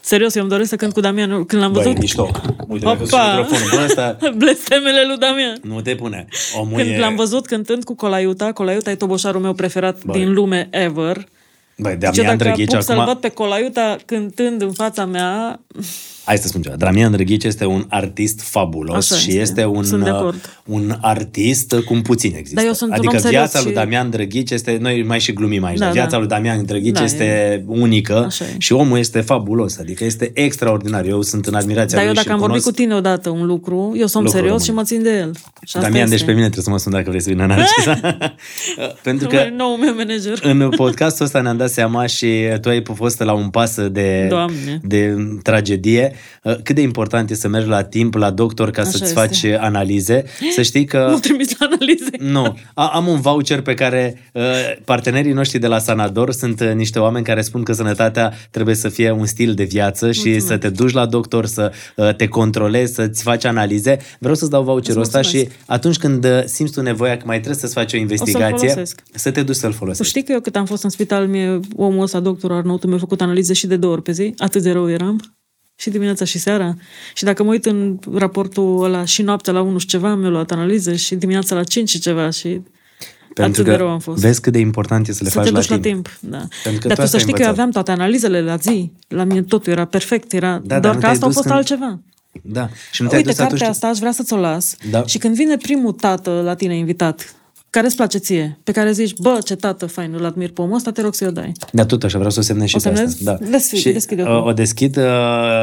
Serios, 0.00 0.34
eu 0.34 0.42
îmi 0.42 0.50
doresc 0.50 0.68
să 0.68 0.76
cânt 0.76 0.92
cu 0.92 1.00
Damian 1.00 1.44
când 1.44 1.62
l-am 1.62 1.72
Băi, 1.72 1.82
văzut. 1.82 1.98
mișto. 1.98 2.30
Uite, 2.68 2.84
dacă 2.84 2.96
sunt 3.04 3.12
Opa! 3.12 3.36
microfonul, 3.36 3.70
bă, 3.78 3.84
ăsta 3.84 4.18
Blestemele 4.38 5.04
lui 5.06 5.16
Damian. 5.18 5.58
nu 5.62 5.80
te 5.80 5.94
pune. 5.94 6.26
Omul 6.60 6.76
Când 6.76 6.90
e... 6.90 6.98
l-am 6.98 7.14
văzut 7.16 7.46
cântând 7.46 7.84
cu 7.84 7.94
Colaiuta, 7.94 8.52
Colaiuta 8.52 8.90
e 8.90 8.94
toboșarul 8.94 9.40
meu 9.40 9.52
preferat 9.52 10.04
Băi. 10.04 10.18
din 10.20 10.32
lume 10.32 10.68
ever. 10.70 11.26
Băi, 11.78 11.96
Deci 11.96 12.00
Damian 12.00 12.24
eu 12.24 12.36
dacă 12.36 12.44
Drăghici 12.44 12.72
apuc 12.72 12.84
să-l 12.84 12.98
acum... 12.98 13.12
văd 13.12 13.20
pe 13.20 13.28
Colaiuta 13.28 13.96
cântând 14.04 14.62
în 14.62 14.72
fața 14.72 15.04
mea, 15.04 15.60
Hai 16.26 16.38
să 16.38 16.48
spun 16.48 16.62
ceva. 16.62 16.76
Damian 16.76 17.12
Drăghici 17.12 17.44
este 17.44 17.64
un 17.64 17.84
artist 17.88 18.40
fabulos 18.40 19.10
Așa 19.12 19.20
și 19.20 19.28
este. 19.28 19.40
este 19.40 19.64
un, 19.64 19.84
Sunt 19.84 20.04
de 20.04 20.10
uh, 20.10 20.16
acord. 20.16 20.60
un 20.64 20.96
artist 21.00 21.74
cum 21.84 22.02
puțin 22.02 22.32
există. 22.36 22.54
Dar 22.54 22.64
eu 22.64 22.72
sunt 22.72 22.90
un 22.90 22.96
adică 22.96 23.12
om 23.14 23.20
serios 23.20 23.40
viața 23.40 23.60
lui 23.62 23.68
și- 23.70 23.74
Damian 23.76 24.10
Drăghici 24.10 24.50
este, 24.50 24.76
noi 24.80 25.02
mai 25.02 25.20
și 25.20 25.32
glumim 25.32 25.64
aici, 25.64 25.78
Da, 25.78 25.84
dar 25.84 25.92
viața 25.92 26.10
da. 26.10 26.18
lui 26.18 26.26
Damian 26.26 26.64
Drăghici 26.64 26.94
Da, 26.94 27.04
este 27.04 27.64
unică 27.66 28.24
Așa 28.26 28.44
e. 28.44 28.54
și 28.58 28.72
omul 28.72 28.98
este 28.98 29.20
fabulos, 29.20 29.78
adică 29.78 30.04
este 30.04 30.30
extraordinar. 30.34 31.04
Eu 31.06 31.22
sunt 31.22 31.46
în 31.46 31.54
admirația 31.54 31.98
dar 31.98 32.06
eu 32.06 32.12
lui 32.12 32.14
dacă 32.14 32.26
și 32.26 32.32
am 32.32 32.38
vorbit 32.40 32.62
cunosc... 32.62 32.76
cu 32.78 32.82
tine 32.82 32.94
odată 32.94 33.30
un 33.30 33.46
lucru, 33.46 33.92
eu 33.96 34.06
sunt 34.06 34.22
Lucru 34.24 34.38
serios 34.38 34.44
rămâne. 34.48 34.64
și 34.64 34.72
mă 34.72 34.82
țin 34.82 35.02
de 35.02 35.18
el. 35.18 35.34
Și 35.34 35.76
asta 35.76 35.80
Damian, 35.80 36.02
este. 36.04 36.16
deci 36.16 36.24
pe 36.24 36.32
mine 36.32 36.42
trebuie 36.42 36.64
să 36.64 36.70
mă 36.70 36.78
sun 36.78 36.92
dacă 36.92 37.04
vrei 37.08 37.20
să 37.22 37.30
vină 37.30 37.42
în 37.42 37.48
Narcisa. 37.48 38.00
Pentru 39.02 39.28
că 39.28 39.38
Nou 39.56 39.76
meu 39.76 39.94
manager. 39.96 40.38
în 40.42 40.68
podcastul 40.76 41.24
ăsta 41.24 41.40
ne-am 41.40 41.56
dat 41.56 41.70
seama 41.70 42.06
și 42.06 42.32
tu 42.60 42.68
ai 42.68 42.82
fost 42.94 43.20
la 43.20 43.32
un 43.32 43.48
pas 43.48 43.80
de, 43.90 44.26
Doamne. 44.28 44.80
de 44.82 45.14
tragedie. 45.42 46.12
Cât 46.62 46.74
de 46.74 46.80
important 46.80 47.30
e 47.30 47.34
să 47.34 47.48
mergi 47.48 47.68
la 47.68 47.82
timp 47.84 48.14
la 48.14 48.30
doctor 48.30 48.70
ca 48.70 48.80
Așa 48.80 48.90
să-ți 48.90 49.02
este. 49.02 49.14
faci 49.14 49.44
analize. 49.44 50.24
Să 50.54 50.62
știi 50.62 50.84
că... 50.84 51.06
Nu 51.10 51.18
trimis 51.18 51.58
la 51.58 51.66
analize. 51.72 52.10
Nu. 52.32 52.56
A, 52.74 52.86
am 52.88 53.06
un 53.06 53.20
voucher 53.20 53.60
pe 53.60 53.74
care 53.74 54.30
uh, 54.32 54.42
partenerii 54.84 55.32
noștri 55.32 55.58
de 55.58 55.66
la 55.66 55.78
Sanador 55.78 56.32
sunt 56.32 56.60
uh, 56.60 56.72
niște 56.74 56.98
oameni 56.98 57.24
care 57.24 57.40
spun 57.40 57.62
că 57.62 57.72
sănătatea 57.72 58.32
trebuie 58.50 58.74
să 58.74 58.88
fie 58.88 59.10
un 59.10 59.26
stil 59.26 59.54
de 59.54 59.64
viață 59.64 60.12
și 60.12 60.18
Mulțumesc. 60.18 60.46
să 60.46 60.56
te 60.56 60.68
duci 60.68 60.92
la 60.92 61.06
doctor, 61.06 61.46
să 61.46 61.72
uh, 61.96 62.14
te 62.14 62.26
controlezi, 62.28 62.94
să-ți 62.94 63.22
faci 63.22 63.44
analize. 63.44 63.98
Vreau 64.18 64.34
să-ți 64.34 64.50
dau 64.50 64.62
voucherul 64.62 65.00
Îți 65.02 65.08
ăsta 65.16 65.28
și 65.28 65.34
mulțumesc. 65.36 65.60
atunci 65.66 65.96
când 65.96 66.24
uh, 66.24 66.42
simți 66.44 66.72
tu 66.72 66.82
nevoia 66.82 67.16
că 67.16 67.22
mai 67.26 67.36
trebuie 67.36 67.60
să-ți 67.60 67.74
faci 67.74 67.92
o 67.92 67.96
investigație, 67.96 68.68
folosesc. 68.68 69.02
să 69.14 69.30
te 69.30 69.42
duci 69.42 69.54
să-l 69.56 69.70
Tu 69.70 69.76
folosești. 69.76 70.10
știi 70.10 70.22
că 70.24 70.32
eu 70.32 70.40
cât 70.40 70.56
am 70.56 70.64
fost 70.64 70.82
în 70.82 70.90
spital, 70.90 71.26
mie, 71.26 71.60
omul 71.76 72.02
ăsta, 72.02 72.20
doctorul 72.20 72.56
Arnautu, 72.56 72.86
mi-a 72.86 72.98
făcut 72.98 73.20
analize 73.20 73.52
și 73.52 73.66
de 73.66 73.76
două 73.76 73.92
ori 73.92 74.02
pe 74.02 74.12
zi. 74.12 74.34
Atât 74.36 74.62
de 74.62 74.70
rău 74.72 74.90
eram. 74.90 75.35
Și 75.76 75.90
dimineața 75.90 76.24
și 76.24 76.38
seara. 76.38 76.74
Și 77.14 77.24
dacă 77.24 77.42
mă 77.42 77.50
uit 77.50 77.66
în 77.66 77.98
raportul 78.14 78.84
ăla 78.84 79.04
și 79.04 79.22
noaptea 79.22 79.52
la 79.52 79.60
1 79.60 79.78
și 79.78 79.86
ceva, 79.86 80.14
mi-a 80.14 80.28
luat 80.28 80.50
analize 80.50 80.96
și 80.96 81.14
dimineața 81.14 81.54
la 81.54 81.64
5 81.64 81.88
și 81.88 81.98
ceva 81.98 82.30
și 82.30 82.48
Pentru 83.34 83.44
atât 83.44 83.64
că 83.64 83.70
de 83.70 83.76
rău 83.76 83.88
am 83.88 83.98
fost. 83.98 84.20
vezi 84.20 84.40
cât 84.40 84.52
de 84.52 84.58
important 84.58 85.08
e 85.08 85.12
să 85.12 85.20
le 85.22 85.28
să 85.28 85.34
faci 85.34 85.44
te 85.46 85.50
la 85.52 85.58
duci 85.58 85.66
timp. 85.68 85.84
la 85.84 85.90
timp. 85.90 86.18
Da. 86.20 86.46
Pentru 86.62 86.80
că 86.80 86.88
Dar 86.88 86.96
tu 86.96 87.02
tu 87.02 87.08
să 87.08 87.16
asta 87.16 87.16
ai 87.16 87.22
știi 87.22 87.32
că 87.34 87.42
eu 87.42 87.48
învățat. 87.48 87.52
aveam 87.52 87.70
toate 87.70 87.90
analizele 87.90 88.40
la 88.42 88.56
zi. 88.56 88.92
La 89.08 89.24
mine 89.24 89.42
totul 89.42 89.72
era 89.72 89.84
perfect. 89.84 90.32
Era... 90.32 90.52
Da, 90.52 90.58
dar 90.66 90.80
doar 90.80 90.94
nu 90.94 91.00
că 91.00 91.00
te-ai 91.00 91.12
asta 91.12 91.24
a 91.24 91.28
dus 91.28 91.36
fost 91.36 91.46
când- 91.48 91.58
altceva. 91.58 92.00
Da. 92.42 92.68
Și 92.92 93.02
nu 93.02 93.08
te-ai 93.08 93.20
Uite, 93.20 93.30
dus 93.32 93.40
atunci... 93.40 93.60
cartea 93.60 93.68
asta 93.68 93.86
aș 93.86 93.98
vrea 93.98 94.12
să-ți 94.12 94.32
o 94.32 94.36
las. 94.36 94.76
Da. 94.90 95.06
Și 95.06 95.18
când 95.18 95.34
vine 95.34 95.56
primul 95.56 95.92
tată 95.92 96.40
la 96.44 96.54
tine 96.54 96.76
invitat, 96.76 97.34
care 97.76 97.88
îți 97.88 97.96
place 97.96 98.18
ție, 98.18 98.58
pe 98.64 98.72
care 98.72 98.92
zici, 98.92 99.14
bă, 99.16 99.38
ce 99.44 99.54
tată 99.54 99.86
fain, 99.86 100.14
îl 100.18 100.24
admir 100.24 100.50
pe 100.50 100.60
omul 100.60 100.74
ăsta, 100.76 100.90
te 100.90 101.00
rog 101.02 101.14
să-i 101.14 101.26
o 101.26 101.30
dai. 101.30 101.52
Da, 101.72 101.84
tot 101.86 102.02
așa, 102.02 102.16
vreau 102.16 102.30
să 102.32 102.38
o 102.38 102.42
semnez 102.42 102.68
și 102.68 102.76
O 102.76 102.78
pe 102.82 102.88
asta. 102.88 102.98
semnezi? 103.00 103.24
Da. 103.24 103.38
Deschid- 103.58 103.78
și, 103.78 103.90
deschide-o 103.92 104.24
uh, 104.34 104.40
tu. 104.42 104.48
o 104.48 104.52
deschid 104.52 104.96
uh, 104.96 105.04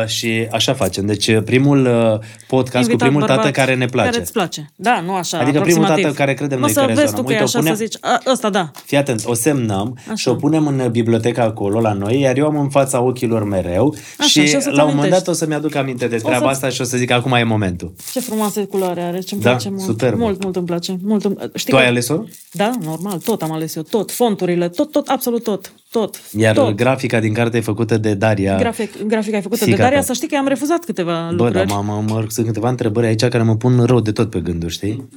și 0.06 0.48
așa 0.52 0.74
facem. 0.74 1.06
Deci 1.06 1.28
uh, 1.28 1.42
primul 1.46 1.86
uh, 1.86 2.20
podcast 2.48 2.84
Invitat 2.90 2.92
cu 2.92 2.98
primul 3.04 3.22
tată 3.22 3.34
bărbat 3.34 3.52
care 3.52 3.76
ne 3.76 3.86
place. 3.86 4.10
Care 4.10 4.22
îți 4.22 4.32
place. 4.32 4.72
Da, 4.76 5.02
nu 5.06 5.14
așa, 5.14 5.38
Adică 5.38 5.52
primul 5.62 5.84
aproximativ. 5.84 6.04
tată 6.04 6.16
care 6.16 6.34
credem 6.34 6.58
Nu 6.60 6.64
noi 6.64 6.74
să 6.74 6.80
că 6.80 6.86
vezi 6.86 7.00
rezonăm. 7.00 7.22
tu 7.24 7.28
că 7.28 7.32
e 7.34 7.36
Uite, 7.40 7.44
o 7.44 7.46
așa 7.46 7.60
punem- 7.60 7.76
să 7.76 7.84
zici, 7.84 7.98
a, 8.02 8.20
ăsta 8.32 8.50
da. 8.50 8.72
Fii 8.86 8.98
atent, 8.98 9.22
o 9.26 9.34
semnăm 9.34 9.98
Așa. 10.06 10.16
și 10.16 10.28
o 10.28 10.34
punem 10.36 10.68
în 10.68 10.88
biblioteca 10.92 11.44
acolo 11.44 11.80
la 11.80 11.94
noi, 11.94 12.20
iar 12.20 12.38
eu 12.38 12.46
am 12.46 12.60
în 12.60 12.70
fața 12.70 13.02
ochilor 13.02 13.44
mereu 13.44 13.96
Așa, 14.18 14.28
și, 14.30 14.48
și 14.48 14.56
o 14.56 14.60
să-ți 14.60 14.76
la 14.76 14.84
un 14.84 14.90
moment 14.90 15.00
amintești. 15.00 15.24
dat 15.26 15.28
o 15.28 15.38
să-mi 15.38 15.54
aduc 15.54 15.76
aminte 15.76 16.08
de 16.08 16.16
treaba 16.18 16.46
să- 16.46 16.50
asta 16.52 16.70
și 16.70 16.82
o 16.82 16.84
să 16.84 16.98
zic 16.98 17.12
acum 17.12 17.32
e 17.34 17.44
momentul. 17.44 17.94
Ce 18.12 18.20
frumoasă 18.20 18.60
culoare 18.60 19.02
are, 19.02 19.20
ce-mi 19.20 19.42
Da, 19.42 19.50
place 19.50 19.70
mult. 19.70 19.82
superb. 19.82 20.20
Mult, 20.20 20.44
mult 20.44 20.56
îmi 20.56 20.66
place. 20.66 20.98
Mult, 21.04 21.26
îmi- 21.26 21.36
știi 21.56 21.72
Tu 21.72 21.78
că- 21.78 21.84
ai 21.84 21.90
ales-o? 22.10 22.24
Da, 22.52 22.72
normal, 22.84 23.18
tot 23.20 23.42
am 23.42 23.52
ales 23.52 23.76
eu, 23.76 23.82
tot. 23.84 24.12
Fonturile, 24.12 24.70
tot, 24.70 24.92
tot, 24.92 25.08
absolut 25.08 25.44
tot. 25.44 25.74
Tot. 25.92 26.22
Iar 26.38 26.56
tot. 26.56 26.76
grafica 26.76 27.20
din 27.20 27.34
carte 27.34 27.58
e 27.58 27.62
făcută 27.62 27.98
de 27.98 28.14
Daria. 28.14 28.58
Grafic, 28.58 29.04
grafica 29.04 29.38
e 29.38 29.42
făcută 29.42 29.64
Fiica 29.64 29.78
de 29.78 29.84
Daria, 29.84 30.00
ta. 30.00 30.06
să 30.06 30.14
știi 30.14 30.28
că 30.28 30.36
am 30.36 30.48
refuzat 30.48 30.84
câteva 30.86 31.26
Bă, 31.36 31.44
lucruri. 31.44 31.54
dar 31.54 31.66
mă, 31.66 31.82
mă, 31.86 32.04
mă, 32.14 32.26
sunt 32.30 32.46
câteva 32.46 32.70
întrebări 32.70 33.08
aici 33.08 33.26
care 33.28 33.44
mă 33.44 33.56
pun 33.56 33.84
rău 33.84 34.00
de 34.00 34.12
tot 34.12 34.30
pe 34.30 34.40
gânduri, 34.40 34.74
știi? 34.74 35.10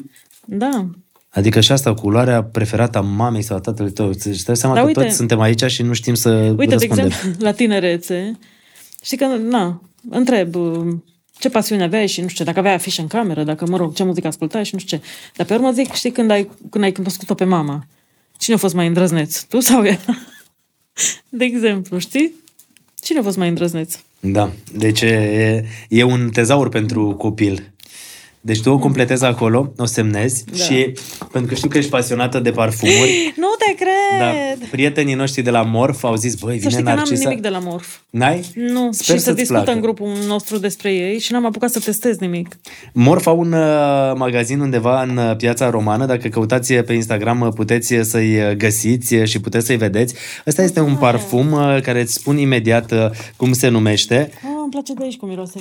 Da. 0.44 0.86
Adică 1.30 1.60
și 1.60 1.72
asta, 1.72 1.94
culoarea 1.94 2.42
preferată 2.44 2.98
a 2.98 3.00
mamei 3.00 3.42
sau 3.42 3.56
a 3.56 3.60
tatălui 3.60 3.92
tău. 3.92 4.08
Îți 4.08 4.44
dai 4.44 4.56
seama 4.56 4.74
Dar 4.74 4.82
că 4.84 4.88
uite- 4.88 5.02
toți 5.02 5.16
suntem 5.16 5.40
aici 5.40 5.64
și 5.64 5.82
nu 5.82 5.92
știm 5.92 6.14
să 6.14 6.30
Uite, 6.30 6.64
de 6.64 6.72
răspundem. 6.72 7.06
exemplu, 7.06 7.44
la 7.44 7.52
tinerețe, 7.52 8.38
știi 9.02 9.16
că, 9.16 9.26
na, 9.48 9.82
întreb 10.10 10.54
uh, 10.54 10.86
ce 11.38 11.48
pasiune 11.48 11.82
aveai 11.82 12.06
și 12.06 12.20
nu 12.20 12.26
știu 12.26 12.38
ce, 12.38 12.44
dacă 12.44 12.58
aveai 12.58 12.74
afișe 12.74 13.00
în 13.00 13.06
cameră, 13.06 13.44
dacă, 13.44 13.66
mă 13.66 13.76
rog, 13.76 13.94
ce 13.94 14.04
muzică 14.04 14.26
ascultai 14.26 14.64
și 14.64 14.74
nu 14.74 14.80
știu 14.80 14.96
ce. 14.96 15.04
Dar 15.36 15.46
pe 15.46 15.54
urmă 15.54 15.70
zic, 15.70 15.92
știi, 15.92 16.10
când 16.10 16.30
ai, 16.30 16.50
când 16.70 16.84
ai 16.84 16.92
cunoscut-o 16.92 17.34
pe 17.34 17.44
mama, 17.44 17.86
cine 18.38 18.54
a 18.54 18.58
fost 18.58 18.74
mai 18.74 18.86
îndrăzneț? 18.86 19.40
Tu 19.40 19.60
sau 19.60 19.84
ea? 19.84 20.00
De 21.28 21.44
exemplu, 21.44 21.98
știi? 21.98 22.32
Cine 23.00 23.18
a 23.18 23.22
fost 23.22 23.36
mai 23.36 23.48
îndrăzneț? 23.48 23.98
Da, 24.20 24.50
deci 24.72 25.00
e, 25.00 25.64
e 25.88 26.02
un 26.02 26.30
tezaur 26.30 26.68
pentru 26.68 27.14
copil. 27.14 27.72
Deci 28.46 28.60
tu 28.62 28.70
o 28.70 28.78
completezi 28.78 29.24
acolo, 29.24 29.72
o 29.76 29.84
semnezi 29.84 30.44
Da. 30.44 30.56
și 30.64 30.92
pentru 31.32 31.50
că 31.50 31.54
știu 31.54 31.68
că 31.68 31.78
ești 31.78 31.90
pasionată 31.90 32.38
de 32.40 32.50
parfumuri, 32.50 33.32
Nu 33.36 33.46
te 33.58 33.74
da, 33.78 33.84
cred! 33.84 34.68
prietenii 34.70 35.14
noștri 35.14 35.42
de 35.42 35.50
la 35.50 35.62
Morf 35.62 36.04
au 36.04 36.14
zis, 36.16 36.34
băi, 36.34 36.52
Să 36.52 36.58
vine 36.58 36.70
știi 36.70 36.82
că 36.82 36.88
n-am 36.88 36.96
Narcisa. 36.96 37.28
nimic 37.28 37.42
de 37.42 37.48
la 37.48 37.58
Morf. 37.58 37.96
N-ai? 38.10 38.44
Nu, 38.54 38.88
Sper 38.92 39.04
și 39.04 39.12
se 39.12 39.18
să-ți 39.18 39.36
discută 39.36 39.60
placă. 39.60 39.76
în 39.76 39.82
grupul 39.82 40.08
nostru 40.26 40.58
despre 40.58 40.92
ei 40.92 41.18
și 41.18 41.32
n-am 41.32 41.46
apucat 41.46 41.70
să 41.70 41.78
testez 41.80 42.18
nimic. 42.18 42.58
Morf 42.92 43.26
au 43.26 43.38
un 43.38 43.52
uh, 43.52 44.12
magazin 44.16 44.60
undeva 44.60 45.02
în 45.02 45.16
uh, 45.16 45.36
piața 45.36 45.70
romană. 45.70 46.06
Dacă 46.06 46.28
căutați 46.28 46.74
pe 46.74 46.92
Instagram 46.92 47.40
uh, 47.40 47.48
puteți 47.54 47.94
uh, 47.94 48.00
să-i 48.04 48.36
uh, 48.36 48.50
găsiți 48.56 49.14
uh, 49.14 49.24
și 49.28 49.40
puteți 49.40 49.66
să-i 49.66 49.76
vedeți. 49.76 50.14
Ăsta 50.46 50.62
este 50.62 50.80
un 50.80 50.96
parfum 50.96 51.52
uh, 51.52 51.78
care 51.82 52.00
îți 52.00 52.12
spun 52.12 52.38
imediat 52.38 52.92
uh, 52.92 52.98
cum 53.36 53.52
se 53.52 53.68
numește. 53.68 54.30
Oh, 54.44 54.50
îmi 54.62 54.70
place 54.70 54.92
de 54.94 55.02
aici 55.04 55.16
cum 55.16 55.28
miroase. 55.28 55.60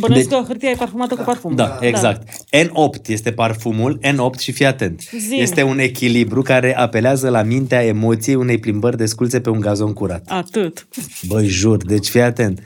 Bănuiesc 0.00 0.28
De- 0.28 0.34
că 0.34 0.42
hârtia 0.46 0.70
e 0.70 0.74
parfumată 0.74 1.14
cu 1.14 1.22
parfum. 1.22 1.54
Da, 1.54 1.78
exact. 1.80 2.28
N8 2.56 3.06
este 3.06 3.32
parfumul, 3.32 3.98
N8 4.02 4.38
și 4.38 4.52
fii 4.52 4.66
atent. 4.66 5.00
Zi-mi. 5.18 5.40
Este 5.40 5.62
un 5.62 5.78
echilibru 5.78 6.42
care 6.42 6.76
apelează 6.76 7.28
la 7.28 7.42
mintea 7.42 7.84
emoției 7.84 8.34
unei 8.34 8.58
plimbări 8.58 8.96
desculțe 8.96 9.40
pe 9.40 9.50
un 9.50 9.60
gazon 9.60 9.92
curat. 9.92 10.22
Atât. 10.28 10.86
Băi, 11.26 11.46
jur, 11.46 11.84
deci 11.84 12.08
fii 12.08 12.20
atent. 12.20 12.60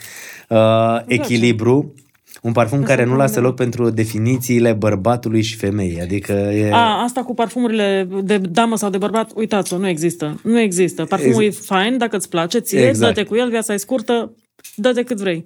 Uh, 0.48 0.58
echilibru, 1.06 1.94
un 2.42 2.52
parfum 2.52 2.82
care 2.82 3.04
nu 3.04 3.16
lasă 3.16 3.40
loc 3.40 3.54
pentru 3.54 3.90
definițiile 3.90 4.72
bărbatului 4.72 5.42
și 5.42 5.56
femeii. 5.56 6.00
Adică 6.00 6.32
e... 6.32 6.72
A, 6.72 7.02
asta 7.02 7.22
cu 7.22 7.34
parfumurile 7.34 8.08
de 8.22 8.38
damă 8.38 8.76
sau 8.76 8.90
de 8.90 8.98
bărbat, 8.98 9.30
uitați-o, 9.34 9.78
nu 9.78 9.88
există. 9.88 10.40
Nu 10.42 10.60
există. 10.60 11.04
Parfumul 11.04 11.42
e 11.44 11.50
fain, 11.50 11.98
dacă 11.98 12.16
îți 12.16 12.28
place, 12.28 12.58
ție, 12.58 12.86
Exact. 12.88 13.14
dă-te 13.14 13.26
cu 13.28 13.36
el, 13.36 13.48
viața 13.48 13.72
e 13.72 13.76
scurtă, 13.76 14.32
dă-te 14.74 15.02
cât 15.02 15.16
vrei. 15.16 15.44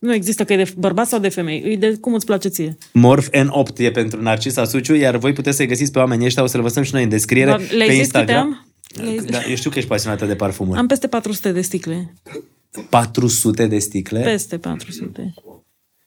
Nu 0.00 0.14
există 0.14 0.44
că 0.44 0.52
e 0.52 0.56
de 0.56 0.72
bărbat 0.76 1.06
sau 1.06 1.18
de 1.18 1.28
femei, 1.28 1.62
e 1.72 1.76
de 1.76 1.96
cum 2.00 2.14
îți 2.14 2.26
place 2.26 2.48
ție. 2.48 2.76
Morf 2.92 3.28
N8 3.28 3.76
e 3.76 3.90
pentru 3.90 4.22
Narcisa 4.22 4.64
Suciu, 4.64 4.94
iar 4.94 5.16
voi 5.16 5.32
puteți 5.32 5.56
să-i 5.56 5.66
găsiți 5.66 5.92
pe 5.92 5.98
oamenii 5.98 6.26
ăștia, 6.26 6.42
o 6.42 6.46
să-l 6.46 6.62
văsăm 6.62 6.82
și 6.82 6.94
noi 6.94 7.02
în 7.02 7.08
descriere 7.08 7.50
Dar 7.50 7.60
le-ai 7.60 7.88
pe 7.88 7.94
zis 7.94 8.06
câte 8.06 8.18
Instagram. 8.18 8.46
am? 8.46 8.66
Le-ai 9.04 9.18
zis? 9.18 9.30
Da, 9.30 9.38
eu 9.48 9.54
știu 9.54 9.70
că 9.70 9.78
ești 9.78 9.90
pasionată 9.90 10.26
de 10.26 10.34
parfumuri. 10.34 10.78
Am 10.78 10.86
peste 10.86 11.06
400 11.06 11.52
de 11.52 11.60
sticle. 11.60 12.14
400 12.88 13.66
de 13.66 13.78
sticle. 13.78 14.20
Peste 14.20 14.58
400. 14.58 15.34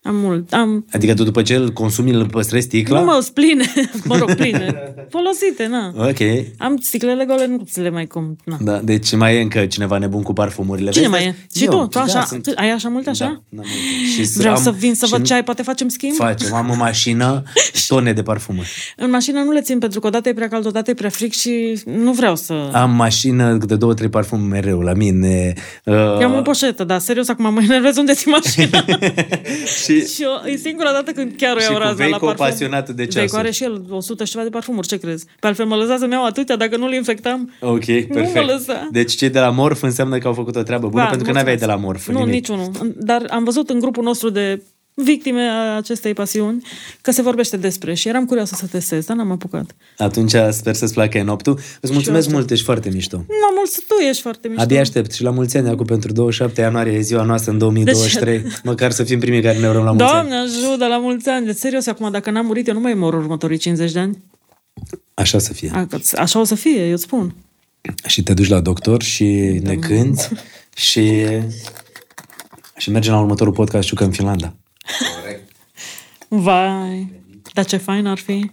Am 0.06 0.16
mult. 0.16 0.54
Am 0.54 0.86
Adică 0.92 1.14
tu 1.14 1.24
după 1.24 1.42
ce 1.42 1.56
îl 1.56 1.70
consumi, 1.72 2.12
îl 2.12 2.26
păstrezi 2.26 2.66
sticla? 2.66 3.00
Nu 3.00 3.06
mă, 3.06 3.18
sunt 3.22 3.34
pline. 3.34 3.66
mă 4.06 4.18
rog, 4.18 4.34
pline. 4.36 4.76
Folosite, 5.10 5.68
na. 5.70 5.94
Ok. 6.08 6.46
Am 6.58 6.78
sticlele 6.82 7.26
gole, 7.26 7.46
nu 7.48 7.62
ți 7.66 7.80
le 7.80 7.90
mai 7.90 8.06
cum. 8.06 8.36
Na. 8.46 8.58
Da, 8.62 8.78
deci 8.78 9.16
mai 9.16 9.36
e 9.36 9.42
încă 9.42 9.66
cineva 9.66 9.98
nebun 9.98 10.22
cu 10.22 10.34
parfumurile. 10.34 10.92
Cine 10.92 11.08
Vezi? 11.08 11.22
mai 11.24 11.30
e? 11.30 11.36
Și 11.56 11.64
Eu, 11.64 11.72
tu? 11.72 11.86
Tu 11.88 12.00
așa? 12.00 12.14
Da, 12.14 12.24
sunt... 12.24 12.44
Tu 12.44 12.52
ai 12.56 12.70
așa 12.72 12.90
multe 12.90 13.10
așa? 13.10 13.26
Da, 13.26 13.32
n-am 13.32 13.66
multe. 13.66 14.24
și 14.24 14.38
Vreau 14.38 14.56
am- 14.56 14.62
să 14.62 14.72
vin 14.72 14.96
să 14.96 15.06
și 15.06 15.12
văd 15.12 15.26
ce 15.26 15.34
ai, 15.34 15.44
poate 15.44 15.62
facem 15.62 15.88
schimb? 15.88 16.14
Facem, 16.16 16.54
am 16.54 16.70
în 16.70 16.78
mașină 16.78 17.44
tone 17.88 18.14
de 18.14 18.24
parfumuri. 18.24 18.94
În 18.98 19.10
mașină 19.10 19.40
nu 19.40 19.52
le 19.52 19.62
țin 19.62 19.80
pentru 19.80 20.00
că 20.00 20.08
odată 20.08 20.30
e 20.30 20.34
prea 20.34 20.48
cald, 20.48 20.66
odată 20.66 20.90
e 20.90 20.94
prea 20.94 21.10
fric 21.10 21.34
și 21.34 21.82
nu 21.86 22.12
vreau 22.12 22.36
să... 22.36 22.70
Am 22.72 22.92
mașină 22.92 23.58
de 23.66 23.76
două, 23.76 23.94
trei 23.94 24.10
parfumuri 24.10 24.50
mereu 24.50 24.80
la 24.80 24.94
mine. 24.94 25.54
Uh, 25.86 25.94
Eu 25.96 26.28
am 26.28 26.38
o 26.38 26.42
poșetă, 26.42 26.84
dar 26.84 27.00
serios, 27.00 27.28
acum 27.28 27.54
mă 27.54 27.62
enervez 27.62 27.98
unde 27.98 28.14
ți 28.14 28.28
mașina. 28.28 28.86
și 29.84 29.93
și 30.02 30.24
eu, 30.24 30.52
e 30.52 30.56
singura 30.58 30.92
dată 30.92 31.12
când 31.12 31.34
chiar 31.38 31.56
o 31.56 31.60
Și 31.60 31.66
iau 31.66 31.74
cu 31.74 31.80
raza 31.80 31.90
la 31.92 31.96
Veico 31.98 32.26
parfum. 32.26 32.46
pasionat 32.46 32.90
de 32.90 33.02
ceasuri. 33.06 33.14
Veico 33.20 33.38
are 33.38 33.52
și 33.52 33.64
el 33.64 33.86
100 33.90 34.24
și 34.24 34.32
ceva 34.32 34.44
de 34.44 34.50
parfumuri, 34.50 34.88
ce 34.88 34.98
crezi? 34.98 35.26
Pe 35.40 35.48
altfel 35.48 35.66
mă 35.66 35.76
lăsa 35.76 35.98
să-mi 35.98 36.12
iau 36.12 36.26
atâtea, 36.26 36.56
dacă 36.56 36.78
nu 36.78 36.88
le 36.88 36.96
infectam. 36.96 37.52
Ok, 37.62 37.86
perfect. 37.86 38.34
mă 38.34 38.42
lăsa. 38.42 38.88
Deci 38.92 39.14
cei 39.16 39.30
de 39.30 39.40
la 39.40 39.50
Morf 39.50 39.82
înseamnă 39.82 40.18
că 40.18 40.28
au 40.28 40.34
făcut 40.34 40.56
o 40.56 40.62
treabă 40.64 40.88
bună, 40.88 41.04
Da, 41.04 41.10
pentru 41.10 41.28
că 41.28 41.34
n-aveai 41.34 41.56
de 41.58 41.66
mulțumesc. 41.66 41.82
la 41.82 41.88
Morf 41.88 42.08
Nu, 42.08 42.18
nimic. 42.32 42.34
niciunul. 42.50 42.94
Dar 43.00 43.26
am 43.30 43.44
văzut 43.44 43.70
în 43.70 43.80
grupul 43.80 44.04
nostru 44.04 44.30
de 44.30 44.62
victime 44.96 45.42
a 45.42 45.76
acestei 45.76 46.14
pasiuni 46.14 46.64
că 47.02 47.12
se 47.12 47.22
vorbește 47.22 47.58
despre 47.58 47.94
și 47.94 48.08
eram 48.08 48.26
curioasă 48.26 48.56
să 48.56 48.66
testez, 48.68 49.06
dar 49.06 49.16
n-am 49.18 49.32
apucat. 49.32 49.76
Atunci 49.98 50.34
sper 50.50 50.74
să-ți 50.76 50.94
placă 50.94 51.22
noptul. 51.24 51.60
Îți 51.82 51.94
mulțumesc 51.94 52.30
mult, 52.30 52.50
ești 52.52 52.66
foarte 52.66 52.90
mișto. 52.90 53.18
Nu, 53.18 53.24
mult, 53.56 53.86
tu 53.88 53.94
ești 54.10 54.22
foarte 54.22 54.48
mișto. 54.48 54.64
Abia 54.64 54.80
aștept 54.80 55.12
și 55.12 55.24
la 55.24 55.30
mulți 55.30 55.58
ani 55.58 55.70
acum 55.70 55.86
pentru 55.86 56.12
27 56.12 56.62
ianuarie, 56.62 56.94
e 56.94 57.02
ziua 57.02 57.24
noastră 57.24 57.52
în 57.52 57.58
2023. 57.58 58.42
Măcar 58.64 58.92
să 58.92 59.04
fim 59.04 59.20
primii 59.20 59.42
care 59.42 59.58
ne 59.60 59.68
urăm 59.70 59.84
la 59.84 59.92
mulți 59.92 60.04
ani. 60.14 60.30
Doamne 60.30 60.36
ajută, 60.36 60.88
la 60.88 60.98
mulți 60.98 61.30
ani. 61.30 61.46
Deci, 61.46 61.56
serios, 61.56 61.88
acum, 61.88 62.12
dacă 62.12 62.32
n-am 62.32 62.46
murit, 62.46 62.68
eu 62.68 62.74
nu 62.74 62.80
mai 62.80 62.94
mor 62.94 63.14
următorii 63.14 63.58
50 63.58 63.92
de 63.92 64.00
ani. 64.00 64.24
Așa 65.14 65.40
să 65.40 65.54
fie. 65.54 65.72
A, 65.74 65.86
că- 65.86 66.00
Așa 66.16 66.40
o 66.40 66.44
să 66.44 66.56
fie, 66.56 66.86
eu 66.86 66.92
îți 66.94 67.04
spun. 67.04 67.36
Și 68.08 68.24
te 68.24 68.34
duci 68.34 68.48
la 68.48 68.60
doctor 68.60 69.02
și 69.04 69.60
Da. 69.64 69.70
ne 69.70 69.76
cânti 69.76 70.28
și... 70.76 71.12
Și 72.78 72.92
mergem 72.92 73.14
la 73.14 73.20
următorul 73.20 73.54
podcast 73.54 73.88
Ciucă 73.88 74.04
în 74.04 74.12
Finlanda. 74.12 74.54
Vai, 76.28 77.22
dar 77.54 77.66
ce 77.66 77.78
fain 77.78 78.06
ar 78.06 78.18
fi. 78.18 78.52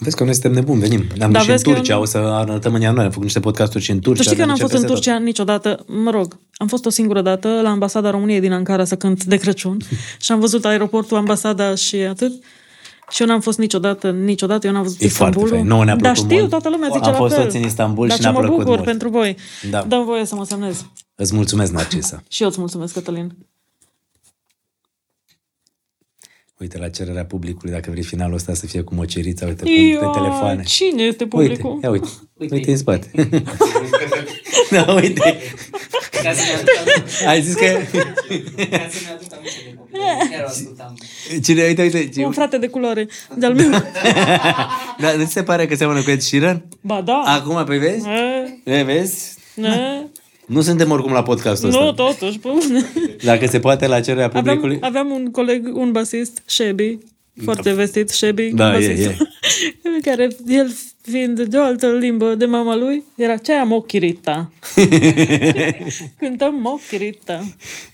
Vezi 0.00 0.16
că 0.16 0.24
noi 0.24 0.32
suntem 0.32 0.52
nebuni, 0.52 0.80
venim. 0.80 1.04
Ne-am 1.16 1.30
Da, 1.32 1.38
dus 1.38 1.46
și 1.46 1.50
în 1.50 1.54
vezi 1.54 1.62
că 1.64 1.70
eu 1.70 1.76
Turcia, 1.76 1.94
nu- 1.94 2.00
o 2.00 2.04
să 2.04 2.18
arătăm 2.18 2.74
în 2.74 2.80
ianuarie. 2.80 3.04
Am 3.04 3.10
făcut 3.10 3.24
niște 3.24 3.40
podcasturi 3.40 3.84
și 3.84 3.90
în 3.90 4.00
Turcia. 4.00 4.16
Tu 4.16 4.22
știi 4.22 4.36
că 4.36 4.40
ne 4.42 4.46
n-am 4.46 4.54
ducem 4.56 4.68
fost 4.68 4.82
în 4.82 4.88
peste 4.88 4.94
tot. 4.94 5.04
Turcia 5.14 5.24
niciodată, 5.24 5.84
mă 6.04 6.10
rog, 6.10 6.38
am 6.56 6.66
fost 6.66 6.86
o 6.86 6.90
singură 6.90 7.22
dată 7.22 7.48
la 7.62 7.68
ambasada 7.70 8.10
României 8.10 8.40
din 8.40 8.52
Ankara 8.52 8.84
să 8.84 8.96
cânt 8.96 9.24
de 9.24 9.36
Crăciun 9.36 9.76
și 10.24 10.32
am 10.32 10.40
văzut 10.40 10.64
aeroportul, 10.64 11.16
ambasada 11.16 11.74
și 11.74 11.96
atât. 11.96 12.32
Și 13.10 13.22
eu 13.22 13.28
n-am 13.28 13.40
fost 13.40 13.58
niciodată, 13.58 14.10
niciodată, 14.10 14.66
eu 14.66 14.72
n-am 14.72 14.82
văzut 14.82 15.00
E 15.00 15.08
foarte 15.08 15.24
Istanbulul. 15.38 15.48
fain. 15.48 15.66
Nouă 15.66 15.84
ne-a 15.84 15.96
Dar 15.96 16.12
plăcut 16.12 16.30
știu, 16.30 16.38
mult. 16.38 16.50
toată 16.50 16.68
lumea 16.68 16.88
zice 16.92 17.04
Am 17.04 17.10
la 17.12 17.16
fost 17.18 17.34
fel. 17.34 17.44
toți 17.44 17.56
în 17.56 17.62
Istanbul 17.62 18.06
Dar 18.08 18.16
și 18.16 18.22
ce 18.22 18.28
ne-a 18.28 18.38
mă 18.38 18.40
plăcut 18.44 18.58
bucur 18.58 18.74
mult. 18.74 18.88
pentru 18.88 19.08
voi. 19.08 19.36
Da. 19.70 19.82
Dăm 19.88 20.04
voie 20.04 20.24
să 20.24 20.34
mă 20.34 20.44
semnez. 20.44 20.84
Îți 21.14 21.34
mulțumesc, 21.34 21.72
Narcisa. 21.72 22.22
Și 22.28 22.42
eu 22.42 22.48
îți 22.48 22.58
mulțumesc, 22.58 22.92
Cătălin. 22.94 23.32
Uite, 26.60 26.78
la 26.78 26.88
cererea 26.88 27.24
publicului, 27.24 27.72
dacă 27.72 27.90
vrei 27.90 28.02
finalul 28.02 28.34
ăsta 28.34 28.54
să 28.54 28.66
fie 28.66 28.80
cu 28.80 28.94
mocerița, 28.94 29.46
uite, 29.46 29.62
pun 29.64 29.72
Ioi, 29.72 29.96
pe 29.98 30.06
telefoane. 30.12 30.62
Cine 30.62 31.02
este 31.02 31.22
Uite, 31.30 31.36
publicul? 31.36 31.78
ia 31.82 31.90
uite, 31.90 32.08
uite, 32.34 32.54
uite 32.54 32.70
în 32.70 32.76
spate. 32.76 33.10
da, 34.70 34.92
uite. 34.94 35.36
Ca 36.22 36.32
să 36.32 36.42
ne 36.42 36.52
aduc 36.54 36.68
aminte. 36.78 37.26
Ai 37.26 37.42
zis 37.42 37.54
că... 37.54 37.64
Ca 37.64 38.88
să 38.90 38.98
ne 39.04 39.10
aduc 39.14 39.32
aminte 39.32 39.60
de 39.68 39.74
copii. 39.76 40.30
Chiar 40.30 40.42
o 40.44 40.46
ascultam. 40.46 40.96
Cine, 41.42 41.64
uite, 41.64 41.82
uite. 41.82 42.24
Un 42.24 42.32
frate 42.32 42.58
de 42.58 42.66
culoare 42.66 43.08
de-al 43.36 43.54
meu. 43.54 43.70
Da, 45.00 45.12
nu 45.16 45.24
ți 45.24 45.32
se 45.32 45.42
pare 45.42 45.66
că 45.66 45.74
seamănă 45.74 46.02
cu 46.02 46.10
Ed 46.10 46.20
Sheeran? 46.20 46.64
ba 46.80 47.00
da. 47.00 47.22
Acum, 47.26 47.64
pe 47.64 47.76
vezi? 47.76 48.06
E, 48.64 48.78
E, 48.78 48.82
vezi? 48.82 49.34
e, 49.56 50.06
Nu 50.48 50.60
suntem 50.60 50.90
oricum 50.90 51.12
la 51.12 51.22
podcastul 51.22 51.70
Nu, 51.70 51.78
ăsta. 51.88 51.92
totuși, 51.92 52.38
pe 52.38 52.48
bune. 52.48 52.84
Dacă 53.22 53.46
se 53.46 53.58
poate 53.58 53.86
la 53.86 54.00
cererea 54.00 54.24
Aveam, 54.24 54.44
publicului. 54.44 54.78
aveam 54.80 55.10
un 55.10 55.30
coleg, 55.30 55.76
un 55.76 55.92
basist, 55.92 56.42
Shebi, 56.44 56.98
foarte 57.44 57.72
vestit, 57.72 58.08
Shebi, 58.08 58.50
Da, 58.54 58.66
un 58.68 58.70
e, 58.70 58.74
basist, 58.74 59.16
care, 60.06 60.28
el 60.46 60.74
fiind 61.02 61.40
de 61.42 61.56
o 61.56 61.62
altă 61.62 61.86
limbă 62.00 62.34
de 62.34 62.44
mama 62.44 62.76
lui, 62.76 63.02
era 63.16 63.36
ce 63.36 63.52
aia 63.52 63.64
mochirita. 63.64 64.52
Cântăm 66.18 66.54
mochirita. 66.62 67.44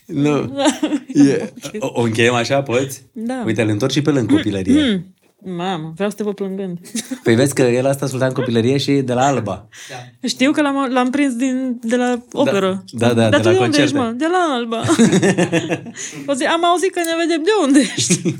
Nu. 0.05 0.53
E, 1.13 1.51
o, 1.79 1.89
o 1.93 2.01
încheiem 2.01 2.33
așa, 2.33 2.61
poți? 2.61 3.03
Da. 3.11 3.43
Uite, 3.45 3.61
îl 3.61 3.69
întorci 3.69 3.93
și 3.93 4.01
pe 4.01 4.09
lângă 4.11 4.33
copilărie. 4.33 4.81
Hmm. 4.81 5.05
Mamă, 5.47 5.91
vreau 5.95 6.09
să 6.09 6.15
te 6.15 6.23
văd 6.23 6.35
plângând. 6.35 6.79
Păi 7.23 7.35
vezi 7.35 7.53
că 7.53 7.61
el 7.61 7.85
asta 7.85 8.05
asculta 8.05 8.25
în 8.25 8.33
copilărie 8.33 8.77
și 8.77 8.91
de 8.91 9.13
la 9.13 9.25
Alba. 9.25 9.67
Da. 9.89 10.27
Știu 10.27 10.51
că 10.51 10.61
l-am, 10.61 10.91
l-am 10.91 11.09
prins 11.09 11.33
din, 11.33 11.79
de 11.81 11.95
la 11.95 12.21
operă. 12.31 12.83
da, 12.91 13.13
da, 13.13 13.29
Dar 13.29 13.29
de 13.29 13.37
tu 13.37 13.43
la 13.43 13.51
de 13.51 13.57
unde 13.59 13.59
concerte. 13.59 13.81
ești, 13.83 13.95
mă? 13.95 14.11
De 14.17 14.25
la 14.25 14.53
Alba. 14.53 14.81
o 16.31 16.33
zi, 16.33 16.43
am 16.43 16.65
auzit 16.65 16.93
că 16.93 16.99
ne 16.99 17.25
vedem. 17.25 17.43
De 17.43 17.49
unde 17.63 17.79
ești? 17.79 18.35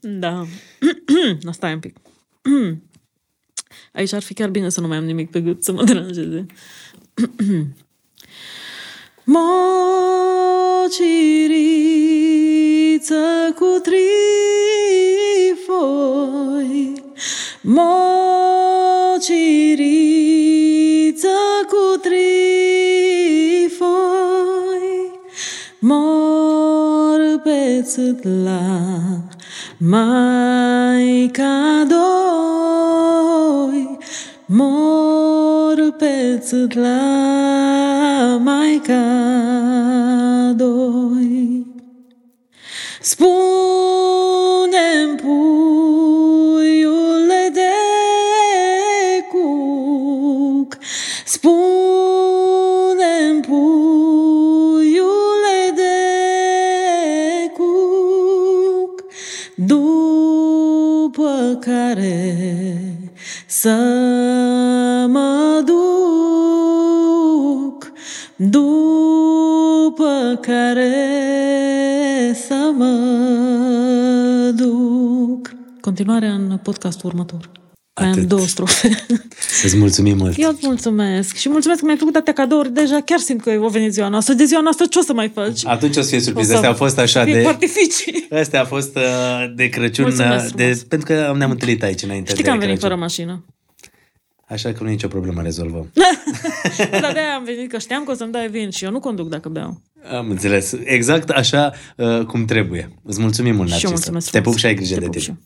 da. 0.24 0.44
no, 1.42 1.52
stai 1.52 1.72
un 1.72 1.80
pic. 1.80 1.96
Aici 3.92 4.12
ar 4.12 4.22
fi 4.22 4.34
chiar 4.34 4.48
bine 4.48 4.68
să 4.68 4.80
nu 4.80 4.86
mai 4.86 4.96
am 4.96 5.04
nimic 5.04 5.30
pe 5.30 5.40
gât, 5.40 5.64
să 5.64 5.72
mă 5.72 5.84
deranjeze. 5.84 6.46
Mociriță 12.58 13.14
cu 13.54 13.80
trifoi 15.78 16.92
Mociriță 17.60 17.98
cu 21.68 21.98
trifoi 22.00 22.18
Mor 25.78 27.40
pe 27.42 27.82
țâtla 27.82 28.60
Maica 29.78 30.26
doi. 31.88 33.18
Mor 34.46 35.94
pe 35.98 36.38
țâtla 36.40 37.00
Maica 38.42 39.04
doi. 40.56 41.66
Spune-mi, 43.00 43.38
puiule 45.16 45.67
Să 63.60 63.76
mă 65.08 65.62
duc 65.64 65.92
după 68.36 70.38
care 70.40 70.92
să 72.34 72.72
mă 72.76 72.94
duc. 74.56 75.54
Continuare 75.80 76.26
în 76.26 76.58
podcastul 76.62 77.08
următor. 77.08 77.57
Mai 77.98 78.08
am 78.08 78.12
Atât. 78.14 78.28
două 78.28 78.46
strofe. 78.46 79.04
Să-ți 79.60 79.76
mulțumim 79.84 80.16
mult. 80.16 80.38
Eu 80.38 80.48
îți 80.50 80.60
mulțumesc. 80.66 81.34
Și 81.36 81.48
mulțumesc 81.48 81.78
că 81.80 81.84
mi-ai 81.86 81.98
făcut 81.98 82.14
atâtea 82.14 82.32
cadouri. 82.32 82.72
Deja 82.72 83.00
chiar 83.04 83.18
simt 83.18 83.42
că 83.42 83.58
o 83.62 83.68
venit 83.68 83.92
ziua 83.92 84.08
noastră. 84.08 84.34
De 84.34 84.44
ziua 84.44 84.60
noastră 84.60 84.86
ce 84.86 84.98
o 84.98 85.02
să 85.02 85.12
mai 85.12 85.30
faci? 85.34 85.66
Atunci 85.66 85.96
o 85.96 86.00
să 86.00 86.08
fie 86.08 86.20
surpriză. 86.20 86.48
O 86.48 86.50
să 86.50 86.56
Astea 86.56 86.68
au 86.70 86.74
fost 86.76 86.98
așa 86.98 87.24
fie 87.24 87.32
de... 87.34 87.42
Cu 87.42 87.48
artificii. 87.48 88.26
Astea 88.40 88.60
a 88.60 88.64
fost 88.64 88.96
uh, 88.96 89.02
de 89.54 89.68
Crăciun, 89.68 90.04
Mulțumesc 90.04 90.44
uh, 90.44 90.50
de, 90.54 90.62
frumos. 90.62 90.82
pentru 90.82 91.06
că 91.14 91.34
ne-am 91.36 91.50
întâlnit 91.50 91.82
aici 91.82 92.02
înainte 92.02 92.30
Știi 92.30 92.42
de 92.42 92.48
că 92.48 92.54
am 92.54 92.58
venit 92.58 92.74
Crăciun. 92.78 92.88
fără 92.90 93.00
mașină. 93.00 93.44
Așa 94.48 94.72
că 94.72 94.82
nu 94.82 94.88
e 94.88 94.92
nicio 94.92 95.08
problemă, 95.08 95.42
rezolvăm. 95.42 95.90
Dar 97.00 97.12
de-aia 97.12 97.34
am 97.36 97.44
venit, 97.44 97.70
că 97.70 97.78
știam 97.78 98.04
că 98.04 98.10
o 98.10 98.14
să-mi 98.14 98.32
dai 98.32 98.48
vin 98.48 98.70
și 98.70 98.84
eu 98.84 98.90
nu 98.90 99.00
conduc 99.00 99.28
dacă 99.28 99.48
beau. 99.48 99.80
Am 100.16 100.30
înțeles. 100.30 100.74
Exact 100.84 101.28
așa 101.28 101.72
uh, 101.96 102.20
cum 102.24 102.44
trebuie. 102.44 102.90
Îți 103.02 103.20
mulțumim 103.20 103.54
mult, 103.54 103.68
Și 103.68 103.74
eu 103.74 103.90
Narcisă. 103.90 103.92
mulțumesc 104.10 104.30
Te 104.30 104.40
pup 104.40 104.42
frumos. 104.42 104.60
și 104.60 104.66
ai 104.66 104.74
grijă 104.74 104.94
Te 104.94 105.00
de 105.00 105.04
pup 105.06 105.12
tine. 105.14 105.24
și 105.24 105.30
eu. 105.30 105.36